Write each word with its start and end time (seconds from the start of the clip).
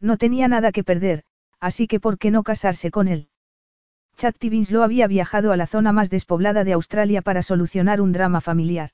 No 0.00 0.16
tenía 0.16 0.48
nada 0.48 0.72
que 0.72 0.84
perder, 0.84 1.24
así 1.60 1.86
que 1.86 2.00
¿por 2.00 2.18
qué 2.18 2.30
no 2.30 2.42
casarse 2.42 2.90
con 2.90 3.08
él? 3.08 3.28
Chad 4.16 4.34
Winslow 4.42 4.82
había 4.82 5.06
viajado 5.06 5.52
a 5.52 5.56
la 5.56 5.66
zona 5.66 5.92
más 5.92 6.08
despoblada 6.08 6.64
de 6.64 6.72
Australia 6.72 7.22
para 7.22 7.42
solucionar 7.42 8.00
un 8.00 8.12
drama 8.12 8.40
familiar. 8.40 8.90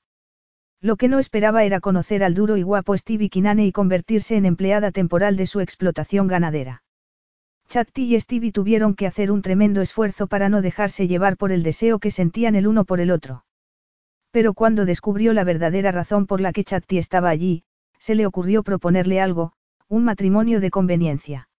Lo 0.81 0.97
que 0.97 1.07
no 1.07 1.21
esperaba 1.21 1.63
era 1.63 1.79
conocer 1.79 2.25
al 2.25 2.35
duro 2.35 2.57
y 2.57 2.63
guapo 2.63 2.97
Stevie 2.97 3.31
Kinane 3.31 3.67
y 3.67 3.73
convertirse 3.73 4.37
en 4.37 4.47
empleada 4.47 4.91
temporal 4.91 5.37
de 5.37 5.47
su 5.47 5.61
explotación 5.61 6.27
ganadera. 6.27 6.83
Chatti 7.69 8.15
y 8.15 8.21
Stevie 8.21 8.51
tuvieron 8.51 8.95
que 8.95 9.07
hacer 9.07 9.31
un 9.31 9.43
tremendo 9.43 9.81
esfuerzo 9.81 10.27
para 10.27 10.49
no 10.49 10.61
dejarse 10.61 11.07
llevar 11.07 11.37
por 11.37 11.53
el 11.53 11.63
deseo 11.63 12.01
que 12.01 12.11
sentían 12.11 12.57
el 12.57 12.67
uno 12.67 12.85
por 12.85 13.01
el 13.01 13.13
otro. 13.13 13.45
Pero 14.33 14.55
cuando 14.55 14.85
descubrió 14.85 15.33
la 15.33 15.45
verdadera 15.45 15.93
razón 15.93 16.27
por 16.27 16.41
la 16.41 16.53
que 16.53 16.65
Chatti 16.65 16.99
estaba 16.99 17.29
allí, 17.29 17.63
se 17.99 18.17
le 18.17 18.27
ocurrió 18.27 18.65
proponerle 18.65 19.21
algo, 19.21 19.53
un 19.93 20.05
matrimonio 20.05 20.59
de 20.61 20.71
conveniencia. 20.71 21.51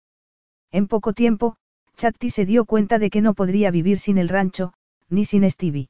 En 0.72 0.88
poco 0.88 1.14
tiempo, 1.14 1.56
Chatti 1.98 2.32
se 2.32 2.48
dio 2.48 2.66
cuenta 2.66 2.98
de 2.98 3.12
que 3.12 3.22
no 3.22 3.36
podría 3.36 3.70
vivir 3.70 4.00
sin 4.00 4.18
el 4.18 4.28
rancho, 4.28 4.74
ni 5.08 5.24
sin 5.24 5.48
Stevie. 5.48 5.90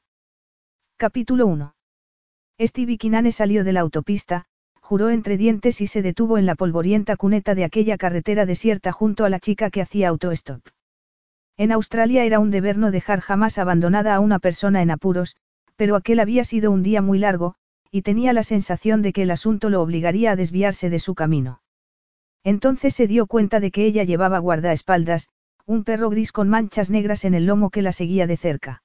Capítulo 0.98 1.46
1. 1.46 1.74
Stevie 2.60 2.98
Kinane 2.98 3.32
salió 3.32 3.64
de 3.64 3.72
la 3.72 3.80
autopista, 3.80 4.44
juró 4.78 5.08
entre 5.08 5.38
dientes 5.38 5.80
y 5.80 5.86
se 5.86 6.02
detuvo 6.02 6.36
en 6.36 6.44
la 6.44 6.54
polvorienta 6.54 7.16
cuneta 7.16 7.54
de 7.54 7.64
aquella 7.64 7.96
carretera 7.96 8.44
desierta 8.44 8.92
junto 8.92 9.24
a 9.24 9.30
la 9.30 9.40
chica 9.40 9.70
que 9.70 9.80
hacía 9.80 10.10
autostop. 10.10 10.60
En 11.56 11.72
Australia 11.72 12.24
era 12.24 12.40
un 12.40 12.50
deber 12.50 12.76
no 12.76 12.90
dejar 12.90 13.20
jamás 13.20 13.56
abandonada 13.56 14.14
a 14.14 14.20
una 14.20 14.38
persona 14.38 14.82
en 14.82 14.90
apuros, 14.90 15.34
pero 15.76 15.96
aquel 15.96 16.20
había 16.20 16.44
sido 16.44 16.72
un 16.72 16.82
día 16.82 17.00
muy 17.00 17.18
largo, 17.18 17.54
y 17.90 18.02
tenía 18.02 18.34
la 18.34 18.42
sensación 18.42 19.00
de 19.00 19.14
que 19.14 19.22
el 19.22 19.30
asunto 19.30 19.70
lo 19.70 19.80
obligaría 19.80 20.32
a 20.32 20.36
desviarse 20.36 20.90
de 20.90 20.98
su 20.98 21.14
camino. 21.14 21.62
Entonces 22.44 22.94
se 22.94 23.06
dio 23.06 23.26
cuenta 23.26 23.58
de 23.58 23.70
que 23.70 23.86
ella 23.86 24.04
llevaba 24.04 24.38
guardaespaldas, 24.38 25.30
un 25.66 25.82
perro 25.82 26.10
gris 26.10 26.30
con 26.30 26.48
manchas 26.48 26.90
negras 26.90 27.24
en 27.24 27.34
el 27.34 27.46
lomo 27.46 27.70
que 27.70 27.80
la 27.80 27.90
seguía 27.90 28.26
de 28.26 28.36
cerca. 28.36 28.82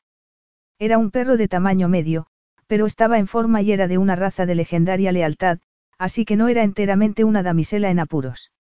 Era 0.79 0.97
un 0.97 1.11
perro 1.11 1.35
de 1.35 1.49
tamaño 1.49 1.89
medio, 1.89 2.27
pero 2.67 2.85
estaba 2.85 3.19
en 3.19 3.27
forma 3.27 3.61
y 3.61 3.73
era 3.73 3.89
de 3.89 3.97
una 3.97 4.15
raza 4.15 4.45
de 4.45 4.55
legendaria 4.55 5.11
lealtad, 5.11 5.59
así 5.97 6.23
que 6.23 6.37
no 6.37 6.47
era 6.47 6.63
enteramente 6.63 7.25
una 7.25 7.43
damisela 7.43 7.89
en 7.89 7.99
apuros. 7.99 8.52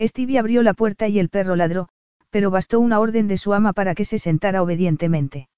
Stevie 0.00 0.38
abrió 0.38 0.62
la 0.62 0.72
puerta 0.72 1.06
y 1.06 1.18
el 1.18 1.28
perro 1.28 1.54
ladró, 1.54 1.90
pero 2.30 2.50
bastó 2.50 2.80
una 2.80 3.00
orden 3.00 3.28
de 3.28 3.36
su 3.36 3.52
ama 3.52 3.74
para 3.74 3.94
que 3.94 4.06
se 4.06 4.18
sentara 4.18 4.62
obedientemente. 4.62 5.48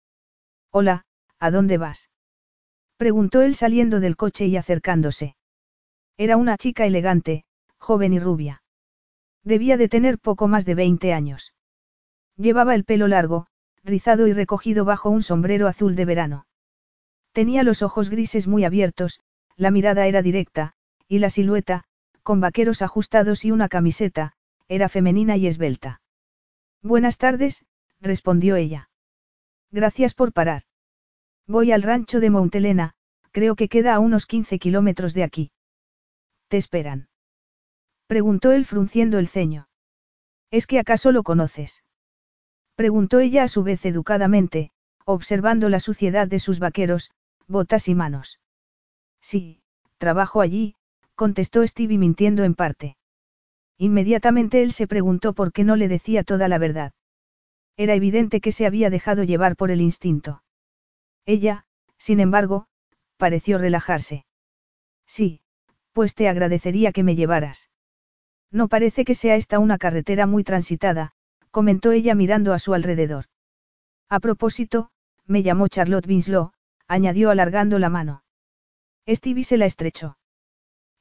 Hola, 0.73 1.05
¿a 1.39 1.51
dónde 1.51 1.79
vas? 1.79 2.11
Preguntó 2.97 3.43
él 3.43 3.55
saliendo 3.55 4.01
del 4.01 4.17
coche 4.17 4.47
y 4.47 4.57
acercándose. 4.57 5.37
Era 6.19 6.37
una 6.37 6.57
chica 6.57 6.85
elegante, 6.85 7.45
joven 7.87 8.13
y 8.13 8.19
rubia. 8.19 8.65
Debía 9.45 9.77
de 9.77 9.89
tener 9.89 10.19
poco 10.19 10.49
más 10.49 10.65
de 10.65 10.75
20 10.75 11.13
años. 11.13 11.55
Llevaba 12.37 12.75
el 12.75 12.83
pelo 12.85 13.07
largo, 13.07 13.47
rizado 13.85 14.27
y 14.27 14.33
recogido 14.33 14.85
bajo 14.85 15.09
un 15.09 15.23
sombrero 15.23 15.69
azul 15.69 15.95
de 15.95 16.05
verano. 16.05 16.47
Tenía 17.31 17.63
los 17.63 17.83
ojos 17.83 18.11
grises 18.11 18.49
muy 18.49 18.65
abiertos, 18.65 19.21
la 19.55 19.71
mirada 19.71 20.09
era 20.09 20.21
directa, 20.21 20.73
y 21.07 21.21
la 21.21 21.31
silueta, 21.31 21.85
con 22.25 22.41
vaqueros 22.41 22.83
ajustados 22.83 23.45
y 23.45 23.53
una 23.53 23.69
camiseta, 23.69 24.33
era 24.67 24.89
femenina 24.89 25.37
y 25.37 25.47
esbelta. 25.47 26.01
Buenas 26.83 27.19
tardes, 27.19 27.65
respondió 28.01 28.57
ella. 28.57 28.91
Gracias 29.71 30.15
por 30.15 30.33
parar. 30.33 30.63
Voy 31.47 31.71
al 31.71 31.83
rancho 31.83 32.19
de 32.19 32.31
Montelena, 32.31 32.95
creo 33.31 33.55
que 33.55 33.69
queda 33.69 33.95
a 33.95 34.01
unos 34.01 34.27
15 34.27 34.59
kilómetros 34.59 35.15
de 35.15 35.23
aquí. 35.23 35.53
Te 36.49 36.57
esperan. 36.57 37.07
Preguntó 38.07 38.53
él 38.53 38.65
frunciendo 38.65 39.19
el 39.19 39.29
ceño. 39.29 39.69
¿Es 40.51 40.67
que 40.67 40.79
acaso 40.79 41.13
lo 41.13 41.23
conoces? 41.23 41.83
Preguntó 42.77 43.21
ella 43.21 43.43
a 43.43 43.49
su 43.49 43.63
vez 43.63 43.85
educadamente, 43.85 44.71
observando 45.05 45.69
la 45.69 45.81
suciedad 45.81 46.29
de 46.29 46.39
sus 46.39 46.59
vaqueros, 46.59 47.11
botas 47.49 47.89
y 47.89 47.95
manos. 47.95 48.41
Sí, 49.21 49.61
trabajo 49.99 50.41
allí, 50.41 50.77
contestó 51.15 51.67
Stevie 51.67 51.99
mintiendo 51.99 52.45
en 52.45 52.55
parte. 52.55 52.97
Inmediatamente 53.79 54.63
él 54.63 54.73
se 54.73 54.87
preguntó 54.87 55.33
por 55.35 55.53
qué 55.53 55.65
no 55.65 55.77
le 55.77 55.89
decía 55.89 56.23
toda 56.23 56.49
la 56.49 56.59
verdad. 56.59 56.93
Era 57.77 57.95
evidente 57.95 58.41
que 58.41 58.53
se 58.53 58.67
había 58.67 58.89
dejado 58.89 59.23
llevar 59.25 59.57
por 59.57 59.71
el 59.71 59.81
instinto. 59.81 60.43
Ella, 61.27 61.67
sin 61.99 62.21
embargo, 62.21 62.69
pareció 63.17 63.59
relajarse. 63.59 64.25
Sí, 65.07 65.41
pues 65.93 66.15
te 66.15 66.29
agradecería 66.29 66.93
que 66.93 67.03
me 67.03 67.17
llevaras. 67.17 67.69
No 68.51 68.69
parece 68.69 69.05
que 69.05 69.15
sea 69.15 69.37
esta 69.37 69.59
una 69.59 69.79
carretera 69.79 70.27
muy 70.27 70.45
transitada, 70.45 71.13
comentó 71.51 71.93
ella 71.93 72.15
mirando 72.15 72.53
a 72.53 72.59
su 72.59 72.75
alrededor. 72.75 73.27
A 74.09 74.21
propósito, 74.21 74.91
me 75.27 75.43
llamó 75.43 75.69
Charlotte 75.69 76.07
Winslow, 76.07 76.53
añadió 76.87 77.31
alargando 77.31 77.79
la 77.79 77.91
mano. 77.91 78.23
Stevie 79.09 79.45
se 79.45 79.57
la 79.57 79.67
estrechó. 79.67 80.19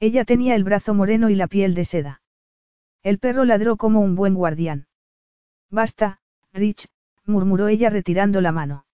Ella 0.00 0.24
tenía 0.24 0.54
el 0.54 0.64
brazo 0.64 0.94
moreno 0.94 1.30
y 1.30 1.34
la 1.34 1.46
piel 1.46 1.74
de 1.74 1.84
seda. 1.84 2.22
El 3.02 3.18
perro 3.18 3.44
ladró 3.44 3.76
como 3.76 4.00
un 4.00 4.14
buen 4.14 4.34
guardián. 4.34 4.88
Basta, 5.70 6.20
Rich, 6.52 6.88
murmuró 7.24 7.68
ella 7.68 7.90
retirando 7.90 8.40
la 8.40 8.52
mano. 8.52 8.86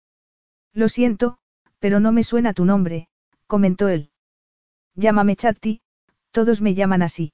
Lo 0.72 0.88
siento, 0.88 1.38
pero 1.78 2.00
no 2.00 2.12
me 2.12 2.24
suena 2.24 2.52
tu 2.52 2.64
nombre, 2.64 3.08
comentó 3.46 3.88
él. 3.88 4.10
Llámame 4.94 5.36
Chatti, 5.36 5.80
todos 6.30 6.60
me 6.60 6.74
llaman 6.74 7.02
así. 7.02 7.32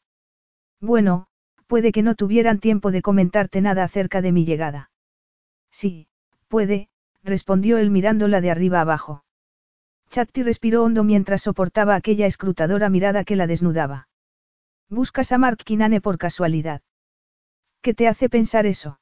Bueno, 0.80 1.26
puede 1.66 1.92
que 1.92 2.02
no 2.02 2.14
tuvieran 2.14 2.60
tiempo 2.60 2.90
de 2.90 3.02
comentarte 3.02 3.60
nada 3.60 3.84
acerca 3.84 4.22
de 4.22 4.32
mi 4.32 4.44
llegada. 4.44 4.90
Sí, 5.70 6.08
puede, 6.48 6.88
respondió 7.22 7.78
él 7.78 7.90
mirándola 7.90 8.40
de 8.40 8.50
arriba 8.50 8.80
abajo. 8.80 9.24
Chatti 10.10 10.42
respiró 10.42 10.84
hondo 10.84 11.04
mientras 11.04 11.42
soportaba 11.42 11.94
aquella 11.94 12.26
escrutadora 12.26 12.88
mirada 12.88 13.24
que 13.24 13.36
la 13.36 13.46
desnudaba. 13.46 14.08
¿Buscas 14.88 15.32
a 15.32 15.38
Mark 15.38 15.58
Kinane 15.64 16.00
por 16.00 16.16
casualidad? 16.16 16.80
¿Qué 17.82 17.92
te 17.92 18.08
hace 18.08 18.28
pensar 18.28 18.64
eso? 18.64 19.00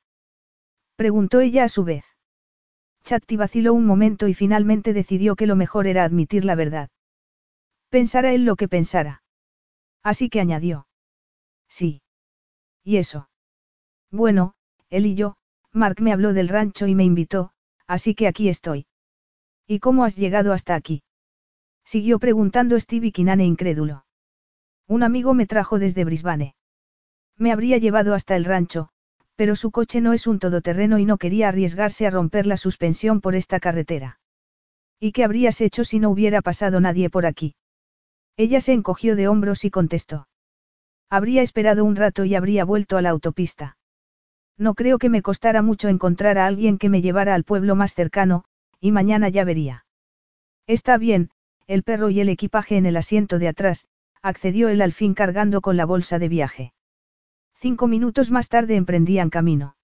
Preguntó 0.96 1.40
ella 1.40 1.64
a 1.64 1.68
su 1.68 1.84
vez. 1.84 2.04
Chatti 3.04 3.36
vaciló 3.36 3.72
un 3.72 3.86
momento 3.86 4.26
y 4.26 4.34
finalmente 4.34 4.92
decidió 4.92 5.36
que 5.36 5.46
lo 5.46 5.54
mejor 5.54 5.86
era 5.86 6.02
admitir 6.02 6.44
la 6.44 6.56
verdad. 6.56 6.88
Pensara 7.88 8.32
él 8.32 8.44
lo 8.44 8.56
que 8.56 8.66
pensara. 8.66 9.22
Así 10.02 10.28
que 10.28 10.40
añadió. 10.40 10.88
Sí. 11.68 12.02
¿Y 12.84 12.96
eso? 12.96 13.28
Bueno, 14.10 14.54
él 14.90 15.06
y 15.06 15.14
yo, 15.14 15.36
Mark 15.72 16.00
me 16.00 16.12
habló 16.12 16.32
del 16.32 16.48
rancho 16.48 16.86
y 16.86 16.94
me 16.94 17.04
invitó, 17.04 17.52
así 17.86 18.14
que 18.14 18.28
aquí 18.28 18.48
estoy. 18.48 18.86
¿Y 19.66 19.80
cómo 19.80 20.04
has 20.04 20.16
llegado 20.16 20.52
hasta 20.52 20.74
aquí? 20.74 21.02
Siguió 21.84 22.18
preguntando 22.18 22.78
Stevie 22.78 23.12
Kinane 23.12 23.44
incrédulo. 23.44 24.06
Un 24.86 25.02
amigo 25.02 25.34
me 25.34 25.46
trajo 25.46 25.78
desde 25.78 26.04
Brisbane. 26.04 26.54
Me 27.36 27.52
habría 27.52 27.78
llevado 27.78 28.14
hasta 28.14 28.36
el 28.36 28.44
rancho, 28.44 28.88
pero 29.34 29.54
su 29.56 29.70
coche 29.70 30.00
no 30.00 30.12
es 30.12 30.26
un 30.26 30.38
todoterreno 30.38 30.98
y 30.98 31.04
no 31.04 31.18
quería 31.18 31.48
arriesgarse 31.48 32.06
a 32.06 32.10
romper 32.10 32.46
la 32.46 32.56
suspensión 32.56 33.20
por 33.20 33.34
esta 33.34 33.60
carretera. 33.60 34.20
¿Y 34.98 35.12
qué 35.12 35.24
habrías 35.24 35.60
hecho 35.60 35.84
si 35.84 35.98
no 35.98 36.10
hubiera 36.10 36.40
pasado 36.40 36.80
nadie 36.80 37.10
por 37.10 37.26
aquí? 37.26 37.54
Ella 38.36 38.60
se 38.60 38.72
encogió 38.72 39.16
de 39.16 39.28
hombros 39.28 39.64
y 39.64 39.70
contestó. 39.70 40.26
Habría 41.08 41.42
esperado 41.42 41.84
un 41.84 41.96
rato 41.96 42.24
y 42.24 42.34
habría 42.34 42.64
vuelto 42.64 42.96
a 42.96 43.02
la 43.02 43.10
autopista. 43.10 43.76
No 44.58 44.74
creo 44.74 44.98
que 44.98 45.08
me 45.08 45.22
costara 45.22 45.62
mucho 45.62 45.88
encontrar 45.88 46.38
a 46.38 46.46
alguien 46.46 46.78
que 46.78 46.88
me 46.88 47.02
llevara 47.02 47.34
al 47.34 47.44
pueblo 47.44 47.76
más 47.76 47.94
cercano, 47.94 48.44
y 48.80 48.90
mañana 48.90 49.28
ya 49.28 49.44
vería. 49.44 49.84
Está 50.66 50.98
bien, 50.98 51.30
el 51.66 51.82
perro 51.82 52.10
y 52.10 52.20
el 52.20 52.28
equipaje 52.28 52.76
en 52.76 52.86
el 52.86 52.96
asiento 52.96 53.38
de 53.38 53.48
atrás, 53.48 53.86
accedió 54.22 54.68
él 54.68 54.82
al 54.82 54.92
fin 54.92 55.14
cargando 55.14 55.60
con 55.60 55.76
la 55.76 55.84
bolsa 55.84 56.18
de 56.18 56.28
viaje. 56.28 56.72
Cinco 57.54 57.86
minutos 57.86 58.30
más 58.30 58.48
tarde 58.48 58.76
emprendían 58.76 59.30
camino. 59.30 59.76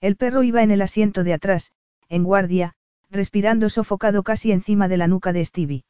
El 0.00 0.16
perro 0.16 0.42
iba 0.42 0.62
en 0.62 0.70
el 0.70 0.82
asiento 0.82 1.24
de 1.24 1.34
atrás, 1.34 1.72
en 2.08 2.24
guardia, 2.24 2.74
respirando 3.10 3.68
sofocado 3.68 4.22
casi 4.22 4.52
encima 4.52 4.88
de 4.88 4.96
la 4.96 5.08
nuca 5.08 5.32
de 5.32 5.44
Stevie. 5.44 5.84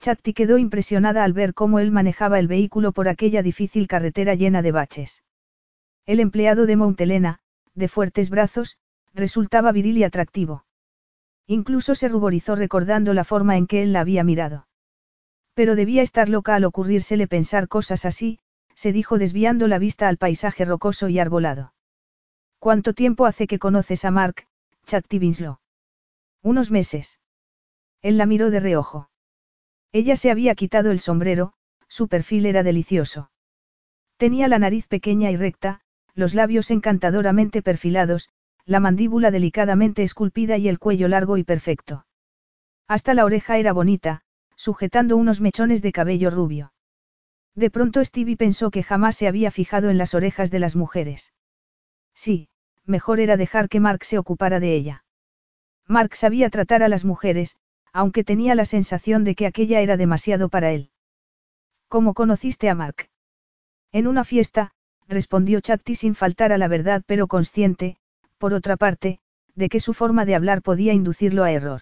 Chatti 0.00 0.32
quedó 0.32 0.58
impresionada 0.58 1.24
al 1.24 1.32
ver 1.32 1.54
cómo 1.54 1.78
él 1.78 1.90
manejaba 1.90 2.38
el 2.38 2.48
vehículo 2.48 2.92
por 2.92 3.08
aquella 3.08 3.42
difícil 3.42 3.86
carretera 3.86 4.34
llena 4.34 4.62
de 4.62 4.72
baches. 4.72 5.22
El 6.06 6.20
empleado 6.20 6.66
de 6.66 6.76
Montelena, 6.76 7.40
de 7.74 7.88
fuertes 7.88 8.30
brazos, 8.30 8.78
resultaba 9.14 9.72
viril 9.72 9.98
y 9.98 10.04
atractivo. 10.04 10.64
Incluso 11.46 11.94
se 11.94 12.08
ruborizó 12.08 12.54
recordando 12.54 13.14
la 13.14 13.24
forma 13.24 13.56
en 13.56 13.66
que 13.66 13.82
él 13.82 13.92
la 13.92 14.00
había 14.00 14.22
mirado. 14.22 14.68
Pero 15.54 15.74
debía 15.74 16.02
estar 16.02 16.28
loca 16.28 16.54
al 16.54 16.64
ocurrírsele 16.64 17.26
pensar 17.26 17.68
cosas 17.68 18.04
así, 18.04 18.38
se 18.74 18.92
dijo 18.92 19.18
desviando 19.18 19.66
la 19.66 19.78
vista 19.78 20.08
al 20.08 20.18
paisaje 20.18 20.64
rocoso 20.64 21.08
y 21.08 21.18
arbolado. 21.18 21.72
¿Cuánto 22.60 22.92
tiempo 22.92 23.26
hace 23.26 23.46
que 23.46 23.58
conoces 23.58 24.04
a 24.04 24.10
Mark, 24.10 24.46
Chatti 24.86 25.18
Winslow? 25.18 25.58
Unos 26.42 26.70
meses. 26.70 27.18
Él 28.02 28.18
la 28.18 28.26
miró 28.26 28.50
de 28.50 28.60
reojo. 28.60 29.10
Ella 29.92 30.16
se 30.16 30.30
había 30.30 30.54
quitado 30.54 30.90
el 30.90 31.00
sombrero, 31.00 31.54
su 31.88 32.08
perfil 32.08 32.46
era 32.46 32.62
delicioso. 32.62 33.30
Tenía 34.16 34.48
la 34.48 34.58
nariz 34.58 34.86
pequeña 34.86 35.30
y 35.30 35.36
recta, 35.36 35.80
los 36.14 36.34
labios 36.34 36.70
encantadoramente 36.70 37.62
perfilados, 37.62 38.28
la 38.64 38.80
mandíbula 38.80 39.30
delicadamente 39.30 40.02
esculpida 40.02 40.58
y 40.58 40.68
el 40.68 40.78
cuello 40.78 41.08
largo 41.08 41.38
y 41.38 41.44
perfecto. 41.44 42.04
Hasta 42.86 43.14
la 43.14 43.24
oreja 43.24 43.56
era 43.58 43.72
bonita, 43.72 44.22
sujetando 44.56 45.16
unos 45.16 45.40
mechones 45.40 45.80
de 45.80 45.92
cabello 45.92 46.30
rubio. 46.30 46.72
De 47.54 47.70
pronto 47.70 48.04
Stevie 48.04 48.36
pensó 48.36 48.70
que 48.70 48.82
jamás 48.82 49.16
se 49.16 49.28
había 49.28 49.50
fijado 49.50 49.88
en 49.90 49.98
las 49.98 50.14
orejas 50.14 50.50
de 50.50 50.58
las 50.58 50.76
mujeres. 50.76 51.32
Sí, 52.14 52.48
mejor 52.84 53.20
era 53.20 53.36
dejar 53.36 53.68
que 53.68 53.80
Mark 53.80 54.04
se 54.04 54.18
ocupara 54.18 54.60
de 54.60 54.74
ella. 54.74 55.04
Mark 55.86 56.14
sabía 56.16 56.50
tratar 56.50 56.82
a 56.82 56.88
las 56.88 57.04
mujeres, 57.04 57.56
aunque 57.98 58.22
tenía 58.22 58.54
la 58.54 58.64
sensación 58.64 59.24
de 59.24 59.34
que 59.34 59.44
aquella 59.44 59.80
era 59.80 59.96
demasiado 59.96 60.48
para 60.48 60.70
él. 60.70 60.92
¿Cómo 61.88 62.14
conociste 62.14 62.68
a 62.68 62.76
Mark? 62.76 63.08
En 63.90 64.06
una 64.06 64.22
fiesta, 64.22 64.70
respondió 65.08 65.60
Chatti 65.60 65.96
sin 65.96 66.14
faltar 66.14 66.52
a 66.52 66.58
la 66.58 66.68
verdad 66.68 67.02
pero 67.06 67.26
consciente, 67.26 67.96
por 68.38 68.54
otra 68.54 68.76
parte, 68.76 69.18
de 69.56 69.68
que 69.68 69.80
su 69.80 69.94
forma 69.94 70.24
de 70.24 70.36
hablar 70.36 70.62
podía 70.62 70.92
inducirlo 70.92 71.42
a 71.42 71.50
error. 71.50 71.80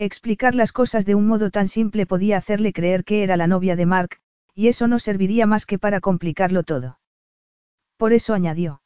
Explicar 0.00 0.56
las 0.56 0.72
cosas 0.72 1.06
de 1.06 1.14
un 1.14 1.28
modo 1.28 1.52
tan 1.52 1.68
simple 1.68 2.06
podía 2.06 2.36
hacerle 2.36 2.72
creer 2.72 3.04
que 3.04 3.22
era 3.22 3.36
la 3.36 3.46
novia 3.46 3.76
de 3.76 3.86
Mark, 3.86 4.18
y 4.56 4.66
eso 4.66 4.88
no 4.88 4.98
serviría 4.98 5.46
más 5.46 5.64
que 5.64 5.78
para 5.78 6.00
complicarlo 6.00 6.64
todo. 6.64 6.98
Por 7.96 8.12
eso 8.12 8.34
añadió. 8.34 8.82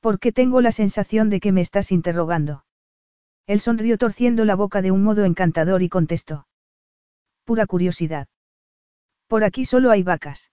Porque 0.00 0.32
tengo 0.32 0.60
la 0.60 0.72
sensación 0.72 1.30
de 1.30 1.38
que 1.38 1.52
me 1.52 1.60
estás 1.60 1.92
interrogando. 1.92 2.64
Él 3.46 3.60
sonrió 3.60 3.98
torciendo 3.98 4.44
la 4.44 4.54
boca 4.54 4.82
de 4.82 4.90
un 4.90 5.02
modo 5.02 5.24
encantador 5.24 5.82
y 5.82 5.88
contestó. 5.88 6.46
Pura 7.44 7.66
curiosidad. 7.66 8.28
Por 9.26 9.44
aquí 9.44 9.64
solo 9.64 9.90
hay 9.90 10.02
vacas. 10.02 10.52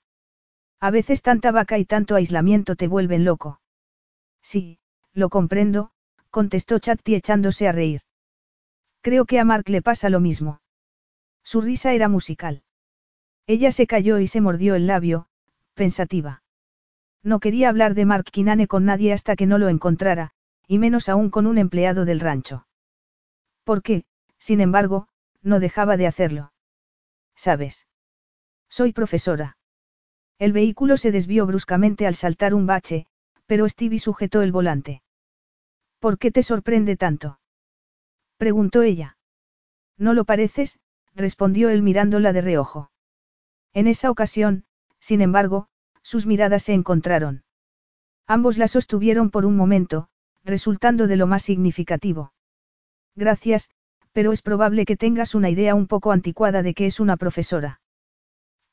A 0.80 0.92
veces 0.92 1.22
tanta 1.22 1.52
vaca 1.52 1.78
y 1.78 1.86
tanto 1.86 2.16
aislamiento 2.16 2.76
te 2.76 2.88
vuelven 2.88 3.26
loco. 3.26 3.60
Sí, 4.42 4.80
lo 5.14 5.30
comprendo, 5.30 5.92
contestó 6.30 6.80
Chatti 6.80 7.16
echándose 7.16 7.68
a 7.68 7.72
reír. 7.72 8.02
Creo 9.02 9.26
que 9.26 9.40
a 9.40 9.46
Mark 9.46 9.70
le 9.70 9.82
pasa 9.82 10.10
lo 10.10 10.20
mismo. 10.20 10.62
Su 11.44 11.62
risa 11.62 11.94
era 11.94 12.08
musical. 12.08 12.64
Ella 13.48 13.72
se 13.72 13.88
cayó 13.88 14.20
y 14.20 14.28
se 14.28 14.42
mordió 14.42 14.76
el 14.76 14.88
labio, 14.88 15.28
pensativa. 15.74 16.44
No 17.24 17.40
quería 17.40 17.70
hablar 17.70 17.96
de 17.96 18.06
Mark 18.06 18.26
Kinane 18.32 18.68
con 18.68 18.86
nadie 18.86 19.12
hasta 19.12 19.36
que 19.36 19.46
no 19.46 19.58
lo 19.58 19.68
encontrara, 19.68 20.32
y 20.68 20.78
menos 20.78 21.10
aún 21.10 21.30
con 21.30 21.48
un 21.48 21.58
empleado 21.58 22.06
del 22.06 22.20
rancho. 22.20 22.68
Porque, 23.70 24.04
sin 24.40 24.62
embargo, 24.62 25.08
no 25.44 25.60
dejaba 25.60 25.96
de 25.96 26.08
hacerlo. 26.08 26.54
¿Sabes? 27.36 27.86
Soy 28.68 28.94
profesora. 28.94 29.58
El 30.40 30.54
vehículo 30.54 30.98
se 30.98 31.12
desvió 31.12 31.46
bruscamente 31.46 32.08
al 32.08 32.16
saltar 32.16 32.56
un 32.56 32.66
bache, 32.66 33.06
pero 33.46 33.70
Stevie 33.70 34.00
sujetó 34.00 34.42
el 34.42 34.52
volante. 34.52 35.04
¿Por 36.00 36.18
qué 36.18 36.32
te 36.32 36.42
sorprende 36.42 36.98
tanto? 36.98 37.40
preguntó 38.38 38.82
ella. 38.82 39.20
No 40.00 40.16
lo 40.16 40.26
pareces, 40.26 40.80
respondió 41.14 41.70
él 41.70 41.84
mirándola 41.84 42.34
de 42.34 42.42
reojo. 42.42 42.90
En 43.74 43.86
esa 43.86 44.10
ocasión, 44.10 44.66
sin 45.00 45.22
embargo, 45.22 45.68
sus 46.02 46.26
miradas 46.26 46.64
se 46.64 46.74
encontraron. 46.74 47.44
Ambos 48.26 48.58
la 48.58 48.68
sostuvieron 48.68 49.30
por 49.30 49.46
un 49.46 49.56
momento, 49.56 50.10
resultando 50.44 51.06
de 51.06 51.18
lo 51.18 51.28
más 51.28 51.44
significativo. 51.44 52.34
Gracias, 53.20 53.70
pero 54.14 54.32
es 54.32 54.42
probable 54.42 54.86
que 54.86 54.96
tengas 54.96 55.36
una 55.36 55.50
idea 55.50 55.76
un 55.76 55.88
poco 55.88 56.14
anticuada 56.14 56.64
de 56.64 56.74
que 56.74 56.86
es 56.86 57.02
una 57.02 57.18
profesora. 57.18 57.82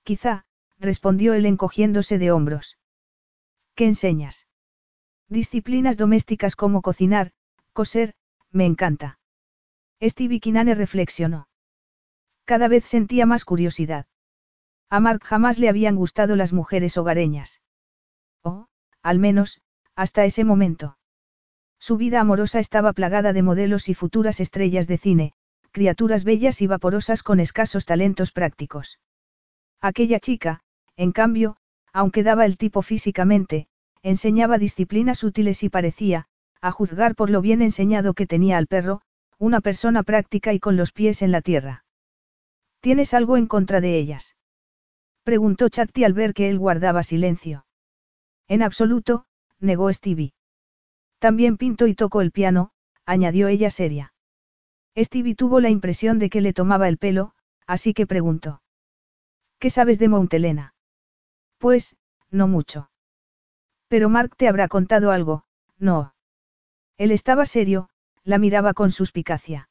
Quizá, 0.05 0.45
respondió 0.79 1.35
él 1.35 1.47
encogiéndose 1.47 2.17
de 2.19 2.31
hombros. 2.31 2.79
¿Qué 3.75 3.87
enseñas? 3.87 4.47
Disciplinas 5.29 5.97
domésticas 5.97 6.55
como 6.55 6.81
cocinar, 6.81 7.33
coser, 7.73 8.15
me 8.53 8.67
encanta. 8.67 9.19
Stevie 10.01 10.39
Kinane 10.39 10.77
reflexionó. 10.77 11.49
Cada 12.45 12.69
vez 12.69 12.85
sentía 12.85 13.27
más 13.27 13.45
curiosidad. 13.45 14.07
A 14.89 15.01
Mark 15.01 15.25
jamás 15.25 15.59
le 15.59 15.69
habían 15.69 15.97
gustado 15.97 16.37
las 16.37 16.53
mujeres 16.53 16.97
hogareñas. 16.97 17.63
O, 18.43 18.69
al 19.03 19.19
menos, 19.19 19.61
hasta 19.97 20.25
ese 20.25 20.45
momento. 20.45 20.96
Su 21.79 21.97
vida 21.97 22.21
amorosa 22.21 22.59
estaba 22.59 22.93
plagada 22.93 23.33
de 23.33 23.43
modelos 23.43 23.89
y 23.89 23.95
futuras 23.95 24.41
estrellas 24.41 24.87
de 24.87 24.99
cine, 24.99 25.33
criaturas 25.71 26.25
bellas 26.25 26.63
y 26.63 26.67
vaporosas 26.67 27.23
con 27.23 27.39
escasos 27.41 27.85
talentos 27.85 28.33
prácticos. 28.33 28.99
Aquella 29.81 30.21
chica, 30.21 30.61
en 30.97 31.13
cambio, 31.13 31.57
aunque 31.93 32.23
daba 32.23 32.47
el 32.47 32.57
tipo 32.57 32.83
físicamente, 32.83 33.69
enseñaba 34.03 34.59
disciplinas 34.59 35.23
útiles 35.23 35.63
y 35.63 35.69
parecía, 35.69 36.27
a 36.61 36.71
juzgar 36.71 37.15
por 37.15 37.31
lo 37.31 37.41
bien 37.41 37.63
enseñado 37.63 38.15
que 38.15 38.27
tenía 38.27 38.57
al 38.57 38.67
perro, 38.67 39.03
una 39.39 39.61
persona 39.61 40.03
práctica 40.03 40.53
y 40.53 40.61
con 40.61 40.77
los 40.77 40.93
pies 40.93 41.23
en 41.23 41.31
la 41.31 41.43
tierra. 41.43 41.85
¿Tienes 42.81 43.15
algo 43.15 43.37
en 43.37 43.47
contra 43.47 43.81
de 43.81 43.99
ellas? 43.99 44.37
Preguntó 45.25 45.69
Chatti 45.69 46.05
al 46.05 46.13
ver 46.13 46.35
que 46.35 46.49
él 46.49 46.59
guardaba 46.59 47.03
silencio. 47.03 47.67
En 48.49 48.63
absoluto, 48.63 49.27
negó 49.59 49.93
Stevie. 49.93 50.33
También 51.27 51.57
pinto 51.57 51.89
y 51.89 51.97
toco 51.97 52.21
el 52.21 52.31
piano, 52.31 52.71
añadió 53.05 53.49
ella 53.49 53.69
seria. 53.69 54.15
Stevie 54.97 55.35
tuvo 55.35 55.59
la 55.59 55.71
impresión 55.71 56.21
de 56.21 56.31
que 56.31 56.41
le 56.41 56.53
tomaba 56.53 56.87
el 56.87 56.99
pelo, 56.99 57.35
así 57.67 57.95
que 57.95 58.07
preguntó. 58.07 58.63
¿Qué 59.59 59.69
sabes 59.69 59.99
de 59.99 60.07
Montelena? 60.09 60.75
Pues, 61.59 61.97
no 62.31 62.47
mucho. 62.47 62.93
Pero 63.89 64.09
Mark 64.09 64.37
te 64.37 64.47
habrá 64.47 64.69
contado 64.69 65.11
algo, 65.11 65.43
no. 65.81 66.15
Él 66.97 67.11
estaba 67.11 67.45
serio, 67.45 67.89
la 68.23 68.39
miraba 68.39 68.73
con 68.73 68.93
suspicacia. 68.93 69.69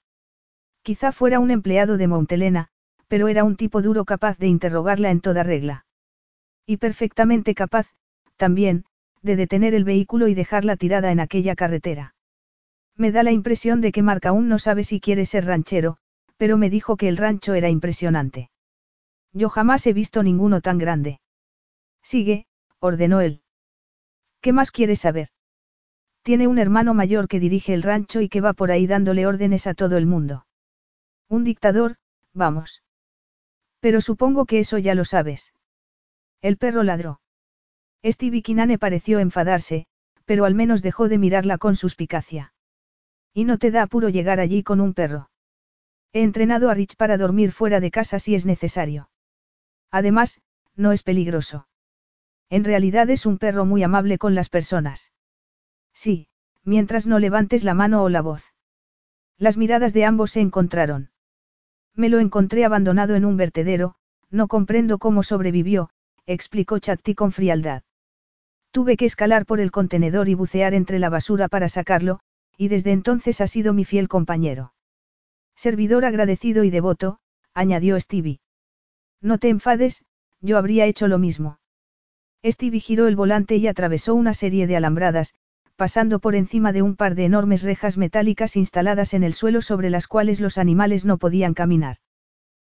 Quizá 0.81 1.13
fuera 1.13 1.39
un 1.39 1.51
empleado 1.51 1.95
de 1.95 2.09
Montelena, 2.09 2.67
pero 3.07 3.29
era 3.29 3.45
un 3.45 3.55
tipo 3.55 3.81
duro 3.81 4.03
capaz 4.03 4.38
de 4.38 4.47
interrogarla 4.47 5.09
en 5.09 5.21
toda 5.21 5.41
regla. 5.43 5.85
Y 6.65 6.75
perfectamente 6.75 7.55
capaz, 7.55 7.88
también, 8.35 8.83
de 9.25 9.36
detener 9.36 9.74
el 9.74 9.84
vehículo 9.84 10.27
y 10.27 10.36
dejarla 10.36 10.77
tirada 10.77 11.12
en 11.12 11.20
aquella 11.20 11.55
carretera. 11.55 12.13
Me 12.96 13.12
da 13.12 13.24
la 13.24 13.32
impresión 13.32 13.82
de 13.82 13.91
que 13.91 14.03
Mark 14.03 14.27
aún 14.27 14.48
no 14.48 14.60
sabe 14.60 14.84
si 14.84 15.01
quiere 15.01 15.25
ser 15.25 15.46
ranchero, 15.46 15.98
pero 16.38 16.58
me 16.58 16.70
dijo 16.70 16.96
que 16.96 17.10
el 17.10 17.17
rancho 17.17 17.55
era 17.55 17.70
impresionante. 17.70 18.51
Yo 19.34 19.50
jamás 19.50 19.86
he 19.88 19.94
visto 19.94 20.22
ninguno 20.22 20.62
tan 20.62 20.77
grande. 20.77 21.20
Sigue, 22.03 22.46
ordenó 22.79 23.20
él. 23.20 23.41
¿Qué 24.41 24.53
más 24.53 24.72
quieres 24.72 25.00
saber? 25.01 25.29
Tiene 26.22 26.48
un 26.48 26.60
hermano 26.60 26.94
mayor 26.94 27.27
que 27.27 27.39
dirige 27.39 27.74
el 27.74 27.84
rancho 27.84 28.22
y 28.22 28.29
que 28.29 28.41
va 28.41 28.53
por 28.53 28.72
ahí 28.72 28.86
dándole 28.86 29.25
órdenes 29.25 29.65
a 29.65 29.74
todo 29.74 29.98
el 29.98 30.05
mundo. 30.05 30.46
Un 31.27 31.44
dictador, 31.44 31.96
vamos. 32.34 32.84
Pero 33.79 34.01
supongo 34.01 34.46
que 34.46 34.60
eso 34.60 34.77
ya 34.77 34.94
lo 34.94 35.03
sabes. 35.03 35.53
El 36.41 36.58
perro 36.58 36.84
ladró. 36.84 37.22
Stevie 38.05 38.43
Kinane 38.43 38.77
pareció 38.77 39.19
enfadarse, 39.19 39.88
pero 40.25 40.45
al 40.45 40.53
menos 40.53 40.83
dejó 40.83 41.09
de 41.09 41.17
mirarla 41.17 41.57
con 41.57 41.75
suspicacia. 41.75 42.53
Y 43.33 43.45
no 43.45 43.57
te 43.57 43.71
da 43.71 43.81
apuro 43.81 44.09
llegar 44.09 44.39
allí 44.39 44.62
con 44.62 44.79
un 44.79 44.93
perro. 44.93 45.29
He 46.13 46.21
entrenado 46.21 46.69
a 46.69 46.75
Rich 46.75 46.95
para 46.95 47.17
dormir 47.17 47.51
fuera 47.51 47.79
de 47.79 47.91
casa 47.91 48.19
si 48.19 48.35
es 48.35 48.45
necesario. 48.45 49.09
Además, 49.91 50.41
no 50.75 50.91
es 50.91 51.03
peligroso. 51.03 51.67
En 52.50 52.63
realidad 52.63 53.09
es 53.09 53.25
un 53.25 53.38
perro 53.38 53.65
muy 53.65 53.81
amable 53.81 54.17
con 54.17 54.35
las 54.35 54.50
personas. 54.50 55.12
Sí, 55.93 56.27
mientras 56.63 57.07
no 57.07 57.19
levantes 57.19 57.63
la 57.63 57.74
mano 57.74 58.03
o 58.03 58.09
la 58.09 58.21
voz. 58.21 58.53
Las 59.38 59.57
miradas 59.57 59.93
de 59.93 60.05
ambos 60.05 60.31
se 60.31 60.41
encontraron. 60.41 61.09
Me 61.95 62.09
lo 62.09 62.19
encontré 62.19 62.65
abandonado 62.65 63.15
en 63.15 63.25
un 63.25 63.35
vertedero, 63.35 63.95
no 64.29 64.47
comprendo 64.47 65.00
cómo 65.00 65.24
sobrevivió, 65.24 65.89
explicó 66.25 66.79
Chatti 66.79 67.15
con 67.15 67.31
frialdad. 67.31 67.83
Tuve 68.75 68.98
que 68.98 69.05
escalar 69.05 69.46
por 69.46 69.62
el 69.62 69.72
contenedor 69.72 70.27
y 70.27 70.34
bucear 70.34 70.74
entre 70.74 71.00
la 71.00 71.10
basura 71.10 71.48
para 71.48 71.70
sacarlo, 71.70 72.20
y 72.58 72.67
desde 72.67 72.91
entonces 72.91 73.39
ha 73.39 73.48
sido 73.48 73.72
mi 73.72 73.86
fiel 73.86 74.10
compañero. 74.10 74.74
Servidor 75.55 76.03
agradecido 76.03 76.65
y 76.65 76.72
devoto, 76.72 77.20
añadió 77.53 77.98
Stevie. 77.98 78.41
No 79.22 79.38
te 79.38 79.48
enfades, 79.48 80.03
yo 80.41 80.58
habría 80.58 80.88
hecho 80.88 81.08
lo 81.08 81.20
mismo. 81.20 81.58
Stevie 82.46 82.82
giró 82.82 83.08
el 83.08 83.15
volante 83.15 83.55
y 83.55 83.67
atravesó 83.67 84.13
una 84.13 84.34
serie 84.34 84.67
de 84.67 84.75
alambradas, 84.75 85.36
pasando 85.77 86.20
por 86.20 86.36
encima 86.36 86.74
de 86.74 86.82
un 86.82 86.98
par 86.98 87.15
de 87.15 87.24
enormes 87.24 87.63
rejas 87.63 87.98
metálicas 87.98 88.58
instaladas 88.58 89.13
en 89.13 89.24
el 89.24 89.34
suelo 89.34 89.62
sobre 89.62 89.89
las 89.89 90.05
cuales 90.05 90.41
los 90.41 90.58
animales 90.58 91.05
no 91.05 91.17
podían 91.17 91.53
caminar. 91.53 92.00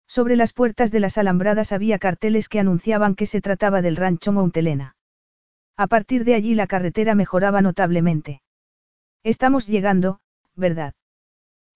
Sobre 0.08 0.36
las 0.36 0.51
puertas 0.51 0.89
de 0.89 1.00
las 1.00 1.20
alambradas 1.20 1.72
había 1.72 2.00
carteles 2.00 2.50
que 2.50 2.60
anunciaban 2.60 3.13
que 3.13 3.27
se 3.27 3.39
trataba 3.39 3.84
del 3.84 3.98
rancho 3.98 4.31
Montelena. 4.31 4.96
A 5.77 5.87
partir 5.87 6.25
de 6.25 6.35
allí 6.35 6.53
la 6.55 6.67
carretera 6.67 7.15
mejoraba 7.15 7.61
notablemente. 7.61 8.41
Estamos 9.23 9.67
llegando, 9.67 10.19
¿verdad? 10.55 10.93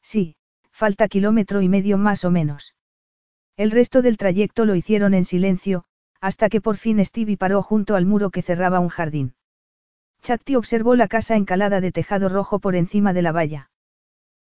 Sí, 0.01 0.35
falta 0.71 1.07
kilómetro 1.07 1.61
y 1.61 1.69
medio 1.69 1.97
más 1.97 2.25
o 2.25 2.31
menos. 2.31 2.75
El 3.57 3.71
resto 3.71 4.01
del 4.01 4.17
trayecto 4.17 4.65
lo 4.65 4.75
hicieron 4.75 5.13
en 5.13 5.25
silencio, 5.25 5.85
hasta 6.19 6.49
que 6.49 6.61
por 6.61 6.77
fin 6.77 7.03
Stevie 7.05 7.37
paró 7.37 7.61
junto 7.61 7.95
al 7.95 8.05
muro 8.05 8.29
que 8.29 8.41
cerraba 8.41 8.79
un 8.79 8.89
jardín. 8.89 9.35
Chatti 10.21 10.55
observó 10.55 10.95
la 10.95 11.07
casa 11.07 11.35
encalada 11.35 11.81
de 11.81 11.91
tejado 11.91 12.29
rojo 12.29 12.59
por 12.59 12.75
encima 12.75 13.13
de 13.13 13.21
la 13.21 13.31
valla. 13.31 13.69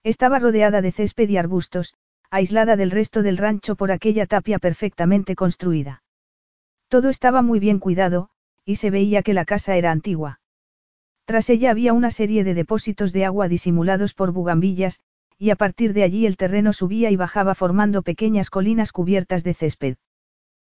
Estaba 0.03 0.39
rodeada 0.39 0.81
de 0.81 0.91
césped 0.91 1.29
y 1.29 1.37
arbustos, 1.37 1.93
aislada 2.29 2.75
del 2.75 2.91
resto 2.91 3.21
del 3.23 3.37
rancho 3.37 3.75
por 3.75 3.91
aquella 3.91 4.25
tapia 4.25 4.59
perfectamente 4.59 5.35
construida. 5.35 6.03
Todo 6.87 7.09
estaba 7.09 7.41
muy 7.41 7.59
bien 7.59 7.79
cuidado, 7.79 8.29
y 8.67 8.75
se 8.75 8.91
veía 8.91 9.23
que 9.23 9.33
la 9.33 9.45
casa 9.45 9.77
era 9.77 9.91
antigua. 9.91 10.41
Tras 11.23 11.49
ella 11.49 11.71
había 11.71 11.93
una 11.93 12.11
serie 12.11 12.43
de 12.43 12.53
depósitos 12.53 13.13
de 13.13 13.23
agua 13.23 13.47
disimulados 13.47 14.13
por 14.13 14.33
bugambillas, 14.33 14.99
y 15.37 15.51
a 15.51 15.55
partir 15.55 15.93
de 15.93 16.03
allí 16.03 16.25
el 16.25 16.35
terreno 16.35 16.73
subía 16.73 17.09
y 17.09 17.15
bajaba 17.15 17.55
formando 17.55 18.01
pequeñas 18.01 18.49
colinas 18.49 18.91
cubiertas 18.91 19.45
de 19.45 19.53
césped. 19.53 19.95